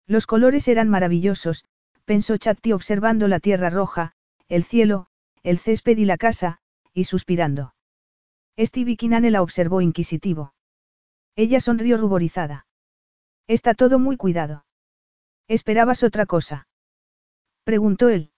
Los 0.06 0.26
colores 0.26 0.68
eran 0.68 0.88
maravillosos, 0.88 1.66
pensó 2.06 2.38
Chatti 2.38 2.72
observando 2.72 3.28
la 3.28 3.40
tierra 3.40 3.68
roja, 3.68 4.12
el 4.48 4.64
cielo, 4.64 5.08
el 5.42 5.58
césped 5.58 5.98
y 5.98 6.06
la 6.06 6.16
casa, 6.16 6.60
y 6.94 7.04
suspirando. 7.04 7.74
Stevie 8.58 8.96
Kinane 8.96 9.30
la 9.30 9.42
observó 9.42 9.82
inquisitivo. 9.82 10.54
Ella 11.36 11.60
sonrió 11.60 11.98
ruborizada. 11.98 12.66
Está 13.48 13.74
todo 13.74 13.98
muy 13.98 14.16
cuidado. 14.16 14.64
¿Esperabas 15.46 16.02
otra 16.02 16.24
cosa? 16.24 16.68
Preguntó 17.64 18.08
él. 18.08 18.30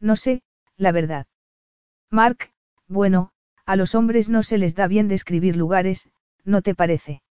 No 0.00 0.16
sé, 0.16 0.42
la 0.76 0.92
verdad. 0.92 1.26
Mark, 2.10 2.50
bueno, 2.86 3.32
a 3.66 3.76
los 3.76 3.94
hombres 3.94 4.28
no 4.28 4.42
se 4.42 4.58
les 4.58 4.74
da 4.74 4.86
bien 4.86 5.08
describir 5.08 5.56
lugares, 5.56 6.10
¿no 6.44 6.62
te 6.62 6.74
parece? 6.74 7.22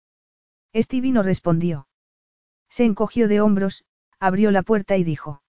Stevie 0.76 1.12
no 1.12 1.24
respondió. 1.24 1.88
Se 2.70 2.84
encogió 2.84 3.28
de 3.28 3.42
hombros, 3.42 3.86
abrió 4.20 4.52
la 4.52 4.62
puerta 4.62 4.98
y 4.98 5.04
dijo. 5.04 5.42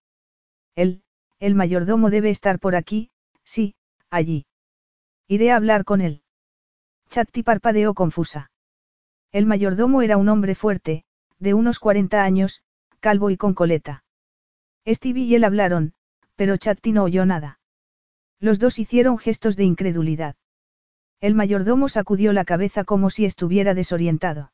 Él, 0.74 1.02
el 1.38 1.54
mayordomo 1.54 2.08
debe 2.08 2.30
estar 2.30 2.58
por 2.58 2.74
aquí, 2.74 3.10
sí, 3.44 3.74
allí. 4.08 4.46
Iré 5.26 5.50
a 5.52 5.56
hablar 5.56 5.84
con 5.84 6.00
él. 6.00 6.22
Chatti 7.10 7.42
parpadeó 7.42 7.92
confusa. 7.94 8.50
El 9.30 9.44
mayordomo 9.44 10.00
era 10.00 10.16
un 10.16 10.28
hombre 10.28 10.54
fuerte, 10.54 11.04
de 11.38 11.52
unos 11.52 11.78
40 11.78 12.22
años, 12.22 12.62
calvo 13.00 13.30
y 13.30 13.36
con 13.36 13.52
coleta. 13.52 14.04
Stevie 14.86 15.24
y 15.24 15.34
él 15.34 15.44
hablaron, 15.44 15.92
pero 16.36 16.56
Chatti 16.56 16.92
no 16.92 17.04
oyó 17.04 17.26
nada. 17.26 17.58
Los 18.40 18.58
dos 18.58 18.78
hicieron 18.78 19.18
gestos 19.18 19.56
de 19.56 19.64
incredulidad. 19.64 20.36
El 21.20 21.34
mayordomo 21.34 21.88
sacudió 21.88 22.32
la 22.32 22.44
cabeza 22.44 22.84
como 22.84 23.10
si 23.10 23.24
estuviera 23.24 23.74
desorientado. 23.74 24.52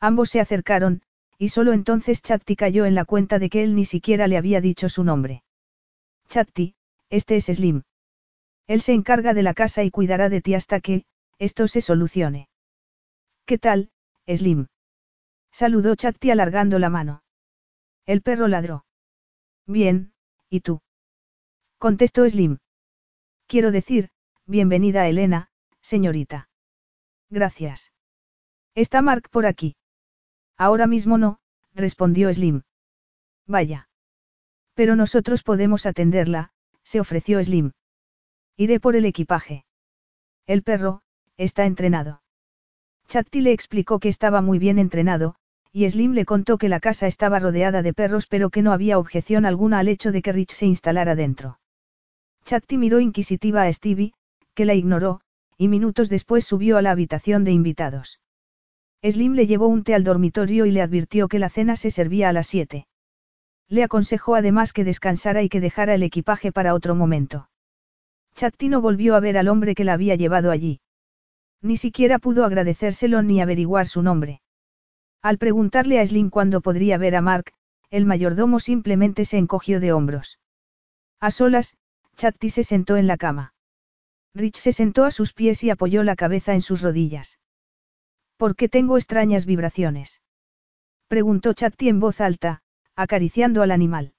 Ambos 0.00 0.30
se 0.30 0.40
acercaron, 0.40 1.02
y 1.38 1.50
solo 1.50 1.72
entonces 1.72 2.22
Chatti 2.22 2.56
cayó 2.56 2.86
en 2.86 2.94
la 2.94 3.04
cuenta 3.04 3.38
de 3.38 3.50
que 3.50 3.62
él 3.62 3.74
ni 3.74 3.84
siquiera 3.84 4.26
le 4.28 4.38
había 4.38 4.60
dicho 4.60 4.88
su 4.88 5.04
nombre. 5.04 5.42
Chatti, 6.28 6.74
este 7.10 7.36
es 7.36 7.46
Slim. 7.46 7.82
Él 8.66 8.80
se 8.80 8.92
encarga 8.92 9.34
de 9.34 9.42
la 9.42 9.52
casa 9.52 9.82
y 9.84 9.90
cuidará 9.90 10.28
de 10.28 10.40
ti 10.40 10.54
hasta 10.54 10.80
que, 10.80 11.04
esto 11.38 11.68
se 11.68 11.80
solucione. 11.80 12.48
¿Qué 13.44 13.58
tal, 13.58 13.90
Slim? 14.26 14.68
Saludó 15.52 15.94
Chatti 15.96 16.30
alargando 16.30 16.78
la 16.78 16.88
mano. 16.88 17.22
El 18.06 18.22
perro 18.22 18.48
ladró. 18.48 18.84
Bien, 19.66 20.12
¿y 20.50 20.60
tú? 20.60 20.82
Contestó 21.78 22.28
Slim. 22.28 22.58
Quiero 23.46 23.70
decir, 23.70 24.10
bienvenida 24.46 25.08
Elena, 25.08 25.48
señorita. 25.80 26.48
Gracias. 27.30 27.92
¿Está 28.74 29.00
Mark 29.00 29.30
por 29.30 29.46
aquí? 29.46 29.76
Ahora 30.58 30.86
mismo 30.86 31.16
no, 31.16 31.40
respondió 31.74 32.32
Slim. 32.32 32.62
Vaya. 33.46 33.88
Pero 34.74 34.96
nosotros 34.96 35.42
podemos 35.42 35.86
atenderla, 35.86 36.50
se 36.82 37.00
ofreció 37.00 37.42
Slim. 37.42 37.72
Iré 38.56 38.80
por 38.80 38.96
el 38.96 39.06
equipaje. 39.06 39.64
El 40.46 40.62
perro, 40.62 41.02
está 41.38 41.64
entrenado. 41.64 42.22
Chatti 43.08 43.40
le 43.40 43.52
explicó 43.52 43.98
que 43.98 44.08
estaba 44.08 44.42
muy 44.42 44.58
bien 44.58 44.78
entrenado, 44.78 45.36
y 45.76 45.90
Slim 45.90 46.12
le 46.12 46.24
contó 46.24 46.56
que 46.56 46.68
la 46.68 46.78
casa 46.78 47.08
estaba 47.08 47.40
rodeada 47.40 47.82
de 47.82 47.92
perros 47.92 48.28
pero 48.28 48.48
que 48.48 48.62
no 48.62 48.70
había 48.70 48.96
objeción 48.96 49.44
alguna 49.44 49.80
al 49.80 49.88
hecho 49.88 50.12
de 50.12 50.22
que 50.22 50.30
Rich 50.30 50.52
se 50.54 50.66
instalara 50.66 51.16
dentro. 51.16 51.58
Chatti 52.44 52.78
miró 52.78 53.00
inquisitiva 53.00 53.64
a 53.64 53.72
Stevie, 53.72 54.12
que 54.54 54.66
la 54.66 54.74
ignoró, 54.74 55.20
y 55.58 55.66
minutos 55.66 56.08
después 56.08 56.44
subió 56.44 56.76
a 56.76 56.82
la 56.82 56.92
habitación 56.92 57.42
de 57.42 57.50
invitados. 57.50 58.20
Slim 59.02 59.32
le 59.34 59.48
llevó 59.48 59.66
un 59.66 59.82
té 59.82 59.96
al 59.96 60.04
dormitorio 60.04 60.64
y 60.64 60.70
le 60.70 60.80
advirtió 60.80 61.26
que 61.26 61.40
la 61.40 61.48
cena 61.48 61.74
se 61.74 61.90
servía 61.90 62.28
a 62.28 62.32
las 62.32 62.46
siete. 62.46 62.86
Le 63.68 63.82
aconsejó 63.82 64.36
además 64.36 64.72
que 64.72 64.84
descansara 64.84 65.42
y 65.42 65.48
que 65.48 65.60
dejara 65.60 65.96
el 65.96 66.04
equipaje 66.04 66.52
para 66.52 66.74
otro 66.74 66.94
momento. 66.94 67.48
Chatti 68.36 68.68
no 68.68 68.80
volvió 68.80 69.16
a 69.16 69.20
ver 69.20 69.36
al 69.36 69.48
hombre 69.48 69.74
que 69.74 69.82
la 69.82 69.94
había 69.94 70.14
llevado 70.14 70.52
allí. 70.52 70.80
Ni 71.62 71.76
siquiera 71.76 72.20
pudo 72.20 72.44
agradecérselo 72.44 73.22
ni 73.22 73.40
averiguar 73.40 73.88
su 73.88 74.00
nombre. 74.00 74.40
Al 75.24 75.38
preguntarle 75.38 76.00
a 76.00 76.06
Slim 76.06 76.28
cuándo 76.28 76.60
podría 76.60 76.98
ver 76.98 77.16
a 77.16 77.22
Mark, 77.22 77.54
el 77.88 78.04
mayordomo 78.04 78.60
simplemente 78.60 79.24
se 79.24 79.38
encogió 79.38 79.80
de 79.80 79.90
hombros. 79.90 80.38
A 81.18 81.30
solas, 81.30 81.78
Chatti 82.14 82.50
se 82.50 82.62
sentó 82.62 82.98
en 82.98 83.06
la 83.06 83.16
cama. 83.16 83.54
Rich 84.34 84.58
se 84.58 84.72
sentó 84.72 85.06
a 85.06 85.10
sus 85.10 85.32
pies 85.32 85.64
y 85.64 85.70
apoyó 85.70 86.02
la 86.02 86.14
cabeza 86.14 86.52
en 86.52 86.60
sus 86.60 86.82
rodillas. 86.82 87.38
¿Por 88.36 88.54
qué 88.54 88.68
tengo 88.68 88.98
extrañas 88.98 89.46
vibraciones? 89.46 90.20
Preguntó 91.08 91.54
Chatti 91.54 91.88
en 91.88 92.00
voz 92.00 92.20
alta, 92.20 92.60
acariciando 92.94 93.62
al 93.62 93.70
animal. 93.70 94.12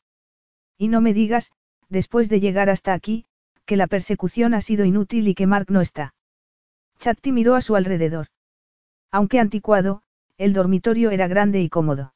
Y 0.76 0.88
no 0.88 1.02
me 1.02 1.14
digas, 1.14 1.52
después 1.88 2.30
de 2.30 2.40
llegar 2.40 2.72
hasta 2.72 2.94
aquí, 2.94 3.26
que 3.68 3.78
la 3.78 3.86
persecución 3.86 4.56
ha 4.56 4.62
sido 4.62 4.86
inútil 4.86 5.28
y 5.28 5.36
que 5.36 5.46
Mark 5.46 5.68
no 5.70 5.82
está. 5.82 6.16
Chatti 6.98 7.32
miró 7.32 7.54
a 7.54 7.62
su 7.62 7.76
alrededor. 7.76 8.26
Aunque 9.12 9.40
anticuado, 9.40 10.02
el 10.38 10.54
dormitorio 10.54 11.12
era 11.12 11.28
grande 11.28 11.62
y 11.62 11.70
cómodo. 11.70 12.14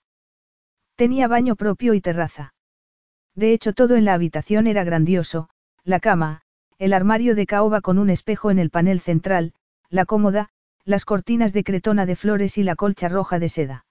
Tenía 0.96 1.28
baño 1.28 1.56
propio 1.56 1.94
y 1.94 2.02
terraza. 2.02 2.54
De 3.36 3.54
hecho 3.54 3.74
todo 3.74 3.96
en 3.96 4.06
la 4.06 4.14
habitación 4.14 4.68
era 4.68 4.84
grandioso, 4.84 5.50
la 5.84 6.00
cama, 6.00 6.42
el 6.78 6.94
armario 6.94 7.36
de 7.36 7.46
caoba 7.46 7.82
con 7.82 7.98
un 7.98 8.10
espejo 8.10 8.52
en 8.52 8.60
el 8.60 8.70
panel 8.70 9.00
central, 9.00 9.54
la 9.90 10.06
cómoda, 10.06 10.50
las 10.84 11.06
cortinas 11.06 11.54
de 11.54 11.64
cretona 11.64 12.06
de 12.06 12.16
flores 12.16 12.58
y 12.58 12.64
la 12.64 12.76
colcha 12.76 13.08
roja 13.08 13.40
de 13.40 13.50
seda. 13.50 13.86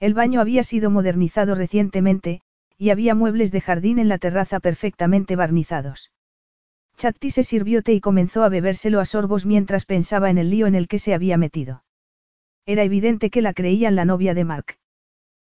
El 0.00 0.14
baño 0.14 0.40
había 0.40 0.62
sido 0.62 0.90
modernizado 0.90 1.54
recientemente, 1.54 2.40
y 2.78 2.90
había 2.90 3.14
muebles 3.14 3.52
de 3.52 3.60
jardín 3.60 3.98
en 3.98 4.08
la 4.08 4.18
terraza 4.18 4.60
perfectamente 4.60 5.36
barnizados. 5.36 6.10
Chatti 6.96 7.30
se 7.30 7.44
sirvió 7.44 7.82
té 7.82 7.92
y 7.92 8.00
comenzó 8.00 8.42
a 8.42 8.48
bebérselo 8.48 9.00
a 9.00 9.04
sorbos 9.04 9.46
mientras 9.46 9.84
pensaba 9.84 10.30
en 10.30 10.38
el 10.38 10.50
lío 10.50 10.66
en 10.66 10.74
el 10.74 10.88
que 10.88 10.98
se 10.98 11.14
había 11.14 11.36
metido. 11.36 11.84
Era 12.66 12.84
evidente 12.84 13.30
que 13.30 13.42
la 13.42 13.52
creían 13.52 13.96
la 13.96 14.04
novia 14.04 14.34
de 14.34 14.44
Mark. 14.44 14.76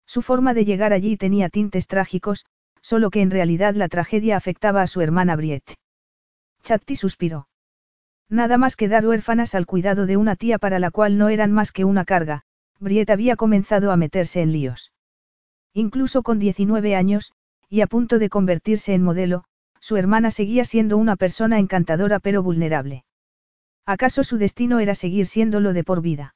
Su 0.07 0.23
forma 0.23 0.55
de 0.55 0.65
llegar 0.65 0.93
allí 0.93 1.17
tenía 1.17 1.49
tintes 1.49 1.87
trágicos, 1.87 2.47
solo 2.83 3.11
que 3.11 3.23
en 3.23 3.31
realidad 3.31 3.75
la 3.75 3.88
tragedia 3.88 4.37
afectaba 4.37 4.83
a 4.83 4.87
su 4.87 5.00
hermana 5.00 5.37
Briette. 5.37 5.75
Chatti 6.62 6.97
suspiró. 6.97 7.49
Nada 8.29 8.59
más 8.59 8.77
que 8.77 8.88
dar 8.88 9.07
huérfanas 9.07 9.55
al 9.55 9.67
cuidado 9.67 10.07
de 10.07 10.17
una 10.17 10.37
tía 10.37 10.59
para 10.59 10.79
la 10.79 10.91
cual 10.91 11.17
no 11.17 11.29
eran 11.29 11.50
más 11.50 11.73
que 11.73 11.85
una 11.85 12.05
carga, 12.05 12.43
Briette 12.79 13.11
había 13.11 13.37
comenzado 13.37 13.91
a 13.91 13.97
meterse 13.97 14.43
en 14.43 14.53
líos. 14.53 14.93
Incluso 15.73 16.23
con 16.23 16.38
19 16.38 16.95
años, 16.95 17.33
y 17.71 17.81
a 17.81 17.87
punto 17.87 18.19
de 18.19 18.29
convertirse 18.29 18.95
en 18.95 19.03
modelo, 19.03 19.45
su 19.81 19.97
hermana 19.97 20.31
seguía 20.31 20.65
siendo 20.65 20.99
una 20.99 21.17
persona 21.17 21.59
encantadora 21.59 22.19
pero 22.19 22.43
vulnerable. 22.43 23.05
¿Acaso 23.87 24.25
su 24.25 24.37
destino 24.37 24.81
era 24.81 24.95
seguir 24.95 25.27
siéndolo 25.27 25.73
de 25.73 25.85
por 25.85 26.03
vida? 26.03 26.35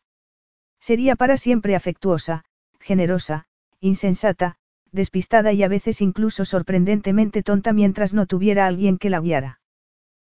Sería 0.83 1.15
para 1.15 1.37
siempre 1.37 1.77
afectuosa, 1.77 2.43
generosa, 2.81 3.45
insensata, 3.79 4.57
despistada 4.91 5.53
y 5.53 5.63
a 5.63 5.69
veces 5.69 6.01
incluso 6.01 6.45
sorprendentemente 6.45 7.45
tonta 7.45 7.73
mientras 7.73 8.15
no 8.15 8.27
tuviera 8.27 8.67
alguien 8.67 8.99
que 8.99 9.09
la 9.09 9.21
guiara. 9.21 9.61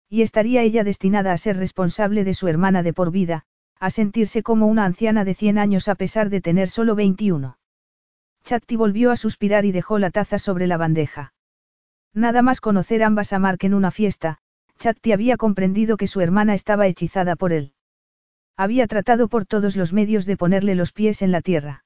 Y 0.09 0.23
estaría 0.23 0.63
ella 0.63 0.83
destinada 0.83 1.33
a 1.33 1.39
ser 1.39 1.57
responsable 1.57 2.25
de 2.25 2.35
su 2.35 2.49
hermana 2.49 2.83
de 2.83 2.93
por 2.93 3.13
vida, 3.13 3.45
a 3.79 3.91
sentirse 3.91 4.43
como 4.43 4.67
una 4.67 4.85
anciana 4.87 5.25
de 5.25 5.35
100 5.35 5.57
años 5.57 5.87
a 5.87 5.95
pesar 5.95 6.31
de 6.31 6.41
tener 6.41 6.69
solo 6.69 6.97
21. 6.97 7.57
Chatti 8.43 8.75
volvió 8.75 9.13
a 9.13 9.17
suspirar 9.17 9.65
y 9.65 9.71
dejó 9.71 10.01
la 10.01 10.11
taza 10.11 10.41
sobre 10.41 10.67
la 10.67 10.79
bandeja. 10.79 11.33
Nada 12.13 12.43
más 12.43 12.61
conocer 12.61 13.05
ambas 13.05 13.33
a 13.33 13.39
Mark 13.39 13.59
en 13.61 13.73
una 13.73 13.93
fiesta, 13.93 14.39
Chatti 14.81 15.13
había 15.13 15.37
comprendido 15.37 15.97
que 15.97 16.09
su 16.09 16.21
hermana 16.21 16.55
estaba 16.55 16.89
hechizada 16.89 17.37
por 17.37 17.53
él. 17.53 17.73
Había 18.57 18.87
tratado 18.87 19.29
por 19.29 19.47
todos 19.47 19.77
los 19.77 19.93
medios 19.93 20.27
de 20.27 20.37
ponerle 20.37 20.75
los 20.75 20.93
pies 20.93 21.23
en 21.23 21.33
la 21.33 21.41
tierra. 21.41 21.85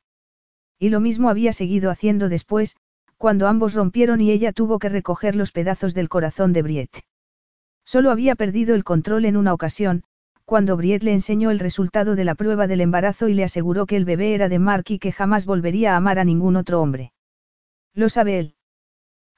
Y 0.79 0.89
lo 0.89 1.01
mismo 1.01 1.31
había 1.31 1.53
seguido 1.53 1.91
haciendo 1.91 2.29
después, 2.29 2.77
cuando 3.17 3.47
ambos 3.47 3.75
rompieron 3.75 4.21
y 4.21 4.31
ella 4.31 4.53
tuvo 4.53 4.79
que 4.79 4.89
recoger 4.89 5.37
los 5.37 5.53
pedazos 5.53 5.95
del 5.95 6.09
corazón 6.09 6.53
de 6.53 6.63
Briette. 6.63 7.05
Solo 7.85 8.11
había 8.11 8.35
perdido 8.35 8.75
el 8.75 8.85
control 8.85 9.25
en 9.25 9.37
una 9.37 9.53
ocasión, 9.53 10.05
cuando 10.45 10.77
Briette 10.77 11.05
le 11.05 11.13
enseñó 11.13 11.51
el 11.51 11.59
resultado 11.59 12.17
de 12.17 12.25
la 12.25 12.35
prueba 12.35 12.67
del 12.67 12.81
embarazo 12.81 13.29
y 13.29 13.35
le 13.35 13.45
aseguró 13.45 13.87
que 13.87 13.97
el 13.97 14.05
bebé 14.05 14.35
era 14.35 14.49
de 14.49 14.59
Mark 14.59 14.85
y 14.89 14.99
que 14.99 15.13
jamás 15.13 15.47
volvería 15.47 15.95
a 15.95 15.97
amar 15.97 16.19
a 16.19 16.25
ningún 16.25 16.57
otro 16.57 16.83
hombre. 16.83 17.13
¿Lo 17.95 18.09
sabe 18.09 18.39
él? 18.39 18.55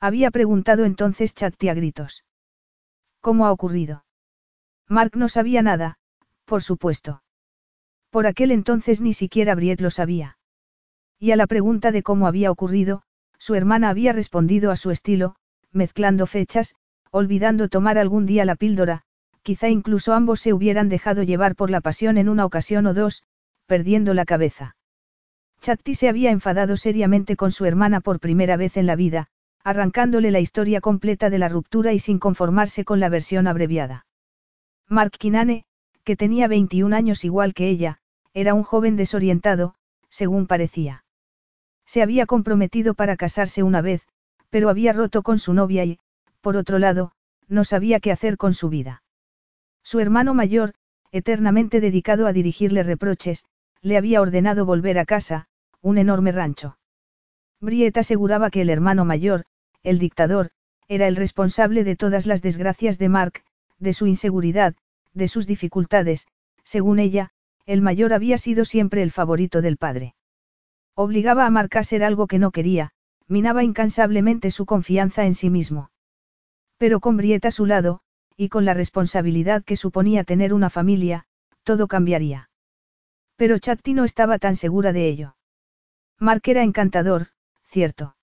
Había 0.00 0.30
preguntado 0.30 0.85
entonces 0.85 1.35
Chatti 1.35 1.68
a 1.68 1.75
gritos. 1.75 2.25
¿Cómo 3.21 3.47
ha 3.47 3.52
ocurrido? 3.52 4.04
Mark 4.88 5.12
no 5.14 5.28
sabía 5.28 5.62
nada, 5.62 5.99
por 6.46 6.62
supuesto. 6.62 7.22
Por 8.10 8.26
aquel 8.26 8.50
entonces 8.50 9.02
ni 9.02 9.12
siquiera 9.12 9.54
Briet 9.54 9.80
lo 9.80 9.90
sabía. 9.90 10.38
Y 11.18 11.32
a 11.32 11.36
la 11.36 11.46
pregunta 11.46 11.92
de 11.92 12.02
cómo 12.02 12.26
había 12.26 12.50
ocurrido, 12.50 13.02
su 13.38 13.54
hermana 13.54 13.90
había 13.90 14.12
respondido 14.12 14.70
a 14.70 14.76
su 14.76 14.90
estilo, 14.90 15.36
mezclando 15.72 16.26
fechas, 16.26 16.74
olvidando 17.10 17.68
tomar 17.68 17.98
algún 17.98 18.24
día 18.24 18.44
la 18.44 18.56
píldora, 18.56 19.02
quizá 19.42 19.68
incluso 19.68 20.14
ambos 20.14 20.40
se 20.40 20.52
hubieran 20.52 20.88
dejado 20.88 21.22
llevar 21.22 21.54
por 21.54 21.70
la 21.70 21.80
pasión 21.80 22.16
en 22.16 22.28
una 22.28 22.44
ocasión 22.44 22.86
o 22.86 22.94
dos, 22.94 23.22
perdiendo 23.66 24.14
la 24.14 24.24
cabeza. 24.24 24.76
Chatti 25.60 25.94
se 25.94 26.08
había 26.08 26.30
enfadado 26.30 26.76
seriamente 26.76 27.36
con 27.36 27.52
su 27.52 27.64
hermana 27.64 28.00
por 28.00 28.20
primera 28.20 28.56
vez 28.56 28.76
en 28.76 28.86
la 28.86 28.96
vida, 28.96 29.28
arrancándole 29.62 30.30
la 30.30 30.40
historia 30.40 30.80
completa 30.80 31.28
de 31.28 31.38
la 31.38 31.48
ruptura 31.48 31.92
y 31.92 31.98
sin 31.98 32.18
conformarse 32.18 32.84
con 32.84 33.00
la 33.00 33.08
versión 33.08 33.46
abreviada. 33.46 34.06
Mark 34.88 35.12
Kinane, 35.18 35.65
que 36.06 36.16
tenía 36.16 36.46
21 36.46 36.94
años 36.94 37.25
igual 37.25 37.52
que 37.52 37.68
ella, 37.68 37.98
era 38.32 38.54
un 38.54 38.62
joven 38.62 38.96
desorientado, 38.96 39.75
según 40.08 40.46
parecía. 40.46 41.04
Se 41.84 42.00
había 42.00 42.26
comprometido 42.26 42.94
para 42.94 43.16
casarse 43.16 43.64
una 43.64 43.80
vez, 43.80 44.06
pero 44.48 44.68
había 44.68 44.92
roto 44.92 45.22
con 45.22 45.40
su 45.40 45.52
novia 45.52 45.84
y, 45.84 45.98
por 46.40 46.56
otro 46.56 46.78
lado, 46.78 47.10
no 47.48 47.64
sabía 47.64 47.98
qué 47.98 48.12
hacer 48.12 48.36
con 48.36 48.54
su 48.54 48.68
vida. 48.68 49.02
Su 49.82 49.98
hermano 49.98 50.32
mayor, 50.32 50.75
eternamente 51.10 51.80
dedicado 51.80 52.28
a 52.28 52.32
dirigirle 52.32 52.84
reproches, 52.84 53.44
le 53.82 53.96
había 53.96 54.20
ordenado 54.20 54.64
volver 54.64 55.00
a 55.00 55.06
casa, 55.06 55.48
un 55.82 55.98
enorme 55.98 56.30
rancho. 56.30 56.78
Briet 57.60 57.96
aseguraba 57.96 58.50
que 58.50 58.62
el 58.62 58.70
hermano 58.70 59.04
mayor, 59.04 59.44
el 59.82 59.98
dictador, 59.98 60.50
era 60.86 61.08
el 61.08 61.16
responsable 61.16 61.82
de 61.82 61.96
todas 61.96 62.26
las 62.26 62.42
desgracias 62.42 62.96
de 62.98 63.08
Mark, 63.08 63.42
de 63.80 63.92
su 63.92 64.06
inseguridad, 64.06 64.76
de 65.16 65.28
sus 65.28 65.46
dificultades, 65.46 66.26
según 66.62 66.99
ella, 66.99 67.30
el 67.64 67.82
mayor 67.82 68.12
había 68.12 68.38
sido 68.38 68.64
siempre 68.64 69.02
el 69.02 69.11
favorito 69.11 69.62
del 69.62 69.76
padre. 69.76 70.14
Obligaba 70.94 71.46
a 71.46 71.50
Mark 71.50 71.76
a 71.76 71.85
ser 71.85 72.04
algo 72.04 72.26
que 72.26 72.38
no 72.38 72.50
quería, 72.52 72.92
minaba 73.26 73.64
incansablemente 73.64 74.50
su 74.50 74.66
confianza 74.66 75.26
en 75.26 75.35
sí 75.35 75.50
mismo. 75.50 75.90
Pero 76.78 77.00
con 77.00 77.16
Brieta 77.16 77.49
a 77.49 77.50
su 77.50 77.66
lado, 77.66 78.00
y 78.37 78.50
con 78.50 78.64
la 78.64 78.75
responsabilidad 78.75 79.64
que 79.64 79.76
suponía 79.76 80.23
tener 80.23 80.52
una 80.52 80.70
familia, 80.70 81.25
todo 81.64 81.88
cambiaría. 81.88 82.50
Pero 83.37 83.58
Chatti 83.58 83.94
no 83.94 84.04
estaba 84.04 84.38
tan 84.38 84.56
segura 84.56 84.92
de 84.92 85.08
ello. 85.08 85.37
Mark 86.18 86.42
era 86.44 86.62
encantador, 86.62 87.28
cierto. 87.64 88.16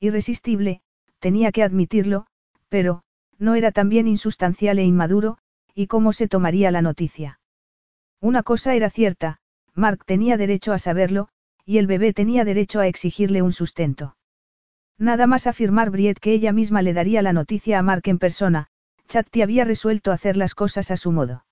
Irresistible, 0.00 0.82
tenía 1.18 1.52
que 1.52 1.62
admitirlo, 1.62 2.26
pero, 2.68 3.02
no 3.38 3.54
era 3.54 3.72
también 3.72 4.06
insustancial 4.06 4.78
e 4.78 4.84
inmaduro, 4.84 5.38
y 5.78 5.86
cómo 5.86 6.12
se 6.12 6.26
tomaría 6.26 6.72
la 6.72 6.82
noticia. 6.82 7.38
Una 8.20 8.42
cosa 8.42 8.74
era 8.74 8.90
cierta, 8.90 9.38
Mark 9.74 10.04
tenía 10.04 10.36
derecho 10.36 10.72
a 10.72 10.80
saberlo, 10.80 11.28
y 11.64 11.78
el 11.78 11.86
bebé 11.86 12.12
tenía 12.12 12.44
derecho 12.44 12.80
a 12.80 12.88
exigirle 12.88 13.42
un 13.42 13.52
sustento. 13.52 14.16
Nada 14.98 15.28
más 15.28 15.46
afirmar 15.46 15.90
Briet 15.90 16.18
que 16.18 16.32
ella 16.32 16.52
misma 16.52 16.82
le 16.82 16.94
daría 16.94 17.22
la 17.22 17.32
noticia 17.32 17.78
a 17.78 17.82
Mark 17.84 18.02
en 18.06 18.18
persona, 18.18 18.66
Chatti 19.06 19.40
había 19.40 19.64
resuelto 19.64 20.10
hacer 20.10 20.36
las 20.36 20.56
cosas 20.56 20.90
a 20.90 20.96
su 20.96 21.12
modo. 21.12 21.44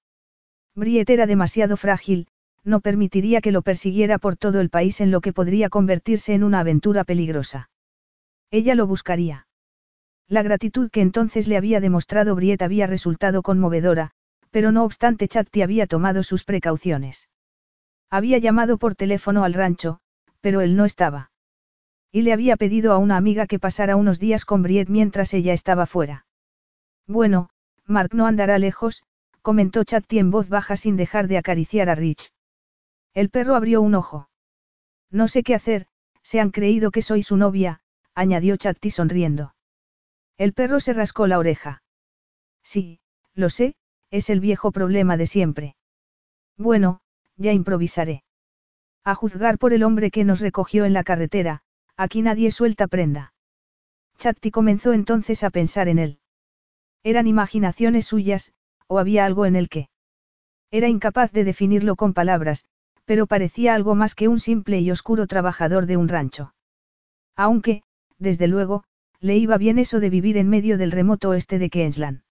Briet 0.75 1.09
era 1.09 1.27
demasiado 1.27 1.77
frágil, 1.77 2.27
no 2.65 2.81
permitiría 2.81 3.41
que 3.41 3.53
lo 3.53 3.63
persiguiera 3.63 4.19
por 4.19 4.37
todo 4.37 4.59
el 4.61 4.71
país 4.71 5.01
en 5.01 5.13
lo 5.13 5.21
que 5.21 5.33
podría 5.33 5.69
convertirse 5.69 6.35
en 6.35 6.43
una 6.43 6.59
aventura 6.59 7.05
peligrosa. 7.05 7.71
Ella 8.51 8.75
lo 8.75 8.89
buscaría. 8.89 9.47
La 10.29 10.43
gratitud 10.43 10.91
que 10.91 11.03
entonces 11.03 11.47
le 11.47 11.57
había 11.57 11.79
demostrado 11.79 12.35
Briet 12.35 12.61
había 12.61 12.89
resultado 12.89 13.43
conmovedora, 13.43 14.11
pero 14.57 14.73
no 14.73 14.85
obstante 14.85 15.29
Chatti 15.29 15.61
había 15.61 15.87
tomado 15.87 16.23
sus 16.23 16.43
precauciones. 16.43 17.29
Había 18.09 18.39
llamado 18.39 18.79
por 18.79 18.95
teléfono 18.95 19.45
al 19.45 19.53
rancho, 19.53 20.01
pero 20.41 20.63
él 20.63 20.77
no 20.77 20.87
estaba. 20.87 21.31
Y 22.11 22.23
le 22.23 22.33
había 22.33 22.57
pedido 22.57 22.95
a 22.95 22.97
una 22.97 23.19
amiga 23.19 23.47
que 23.47 23.59
pasara 23.59 23.97
unos 23.97 24.19
días 24.19 24.47
con 24.47 24.63
Briet 24.63 24.89
mientras 24.89 25.35
ella 25.35 25.53
estaba 25.53 25.85
fuera. 25.85 26.25
Bueno, 27.07 27.51
Mark 27.85 28.15
no 28.15 28.27
andará 28.27 28.59
lejos, 28.59 29.03
comentó 29.43 29.85
Chatti 29.85 30.19
en 30.19 30.31
voz 30.31 30.49
baja 30.49 30.79
sin 30.79 30.97
dejar 30.97 31.29
de 31.29 31.37
acariciar 31.37 31.91
a 31.91 31.95
Rich. 31.95 32.33
El 33.13 33.29
perro 33.29 33.57
abrió 33.57 33.83
un 33.83 33.95
ojo. 33.95 34.31
No 35.11 35.29
sé 35.29 35.43
qué 35.43 35.55
hacer, 35.55 35.87
se 36.23 36.41
han 36.41 36.51
creído 36.51 36.91
que 36.93 37.03
soy 37.03 37.23
su 37.23 37.37
novia, 37.37 37.81
añadió 38.15 38.57
Chatti 38.57 38.91
sonriendo. 38.91 39.55
El 40.39 40.55
perro 40.55 40.81
se 40.81 40.95
rascó 40.95 41.27
la 41.27 41.39
oreja. 41.39 41.83
Sí, 42.63 43.01
lo 43.35 43.51
sé, 43.51 43.75
es 44.11 44.31
el 44.31 44.41
viejo 44.41 44.73
problema 44.73 45.17
de 45.17 45.27
siempre. 45.27 45.77
Bueno, 46.57 47.01
ya 47.37 47.53
improvisaré. 47.53 48.23
A 49.05 49.15
juzgar 49.15 49.59
por 49.59 49.73
el 49.73 49.83
hombre 49.83 50.11
que 50.11 50.25
nos 50.25 50.41
recogió 50.41 50.85
en 50.85 50.93
la 50.93 51.05
carretera, 51.05 51.63
aquí 51.97 52.23
nadie 52.23 52.51
suelta 52.51 52.87
prenda. 52.87 53.33
Chatti 54.19 54.51
comenzó 54.51 54.93
entonces 54.93 55.45
a 55.45 55.51
pensar 55.51 55.89
en 55.89 55.99
él. 55.99 56.19
Eran 57.03 57.27
imaginaciones 57.27 58.07
suyas, 58.07 58.53
o 58.89 58.99
había 58.99 59.25
algo 59.25 59.47
en 59.47 59.57
el 59.57 59.69
que. 59.69 59.89
Era 60.71 60.89
incapaz 60.89 61.31
de 61.33 61.45
definirlo 61.45 61.97
con 61.97 62.15
palabras, 62.15 62.65
pero 63.05 63.27
parecía 63.27 63.75
algo 63.75 63.95
más 63.95 64.15
que 64.15 64.29
un 64.29 64.41
simple 64.41 64.81
y 64.81 64.91
oscuro 64.91 65.27
trabajador 65.27 65.87
de 65.87 65.97
un 65.97 66.09
rancho. 66.09 66.55
Aunque, 67.37 67.83
desde 68.19 68.49
luego, 68.49 68.85
le 69.21 69.37
iba 69.37 69.57
bien 69.59 69.79
eso 69.79 70.01
de 70.01 70.11
vivir 70.11 70.37
en 70.37 70.49
medio 70.49 70.79
del 70.79 70.91
remoto 70.91 71.31
oeste 71.31 71.59
de 71.59 71.71
Queensland. 71.71 72.23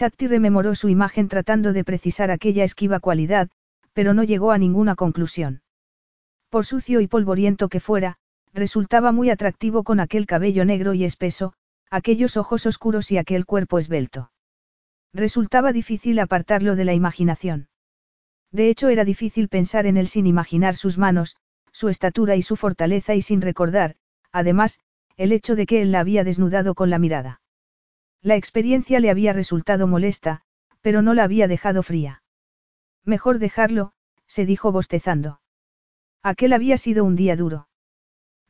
Chatti 0.00 0.28
rememoró 0.28 0.74
su 0.74 0.88
imagen 0.88 1.28
tratando 1.28 1.74
de 1.74 1.84
precisar 1.84 2.30
aquella 2.30 2.64
esquiva 2.64 3.00
cualidad, 3.00 3.50
pero 3.92 4.14
no 4.14 4.24
llegó 4.24 4.50
a 4.50 4.56
ninguna 4.56 4.94
conclusión. 4.94 5.60
Por 6.48 6.64
sucio 6.64 7.02
y 7.02 7.06
polvoriento 7.06 7.68
que 7.68 7.80
fuera, 7.80 8.16
resultaba 8.54 9.12
muy 9.12 9.28
atractivo 9.28 9.84
con 9.84 10.00
aquel 10.00 10.24
cabello 10.24 10.64
negro 10.64 10.94
y 10.94 11.04
espeso, 11.04 11.52
aquellos 11.90 12.38
ojos 12.38 12.64
oscuros 12.64 13.10
y 13.12 13.18
aquel 13.18 13.44
cuerpo 13.44 13.78
esbelto. 13.78 14.32
Resultaba 15.12 15.70
difícil 15.70 16.18
apartarlo 16.18 16.76
de 16.76 16.86
la 16.86 16.94
imaginación. 16.94 17.68
De 18.50 18.70
hecho 18.70 18.88
era 18.88 19.04
difícil 19.04 19.50
pensar 19.50 19.84
en 19.84 19.98
él 19.98 20.08
sin 20.08 20.26
imaginar 20.26 20.76
sus 20.76 20.96
manos, 20.96 21.36
su 21.72 21.90
estatura 21.90 22.36
y 22.36 22.42
su 22.42 22.56
fortaleza 22.56 23.14
y 23.14 23.20
sin 23.20 23.42
recordar, 23.42 23.96
además, 24.32 24.80
el 25.18 25.30
hecho 25.32 25.56
de 25.56 25.66
que 25.66 25.82
él 25.82 25.92
la 25.92 26.00
había 26.00 26.24
desnudado 26.24 26.74
con 26.74 26.88
la 26.88 26.98
mirada. 26.98 27.39
La 28.22 28.36
experiencia 28.36 29.00
le 29.00 29.10
había 29.10 29.32
resultado 29.32 29.86
molesta, 29.86 30.42
pero 30.82 31.00
no 31.00 31.14
la 31.14 31.24
había 31.24 31.48
dejado 31.48 31.82
fría. 31.82 32.22
Mejor 33.04 33.38
dejarlo, 33.38 33.92
se 34.26 34.44
dijo 34.44 34.72
bostezando. 34.72 35.40
Aquel 36.22 36.52
había 36.52 36.76
sido 36.76 37.04
un 37.04 37.16
día 37.16 37.34
duro. 37.34 37.68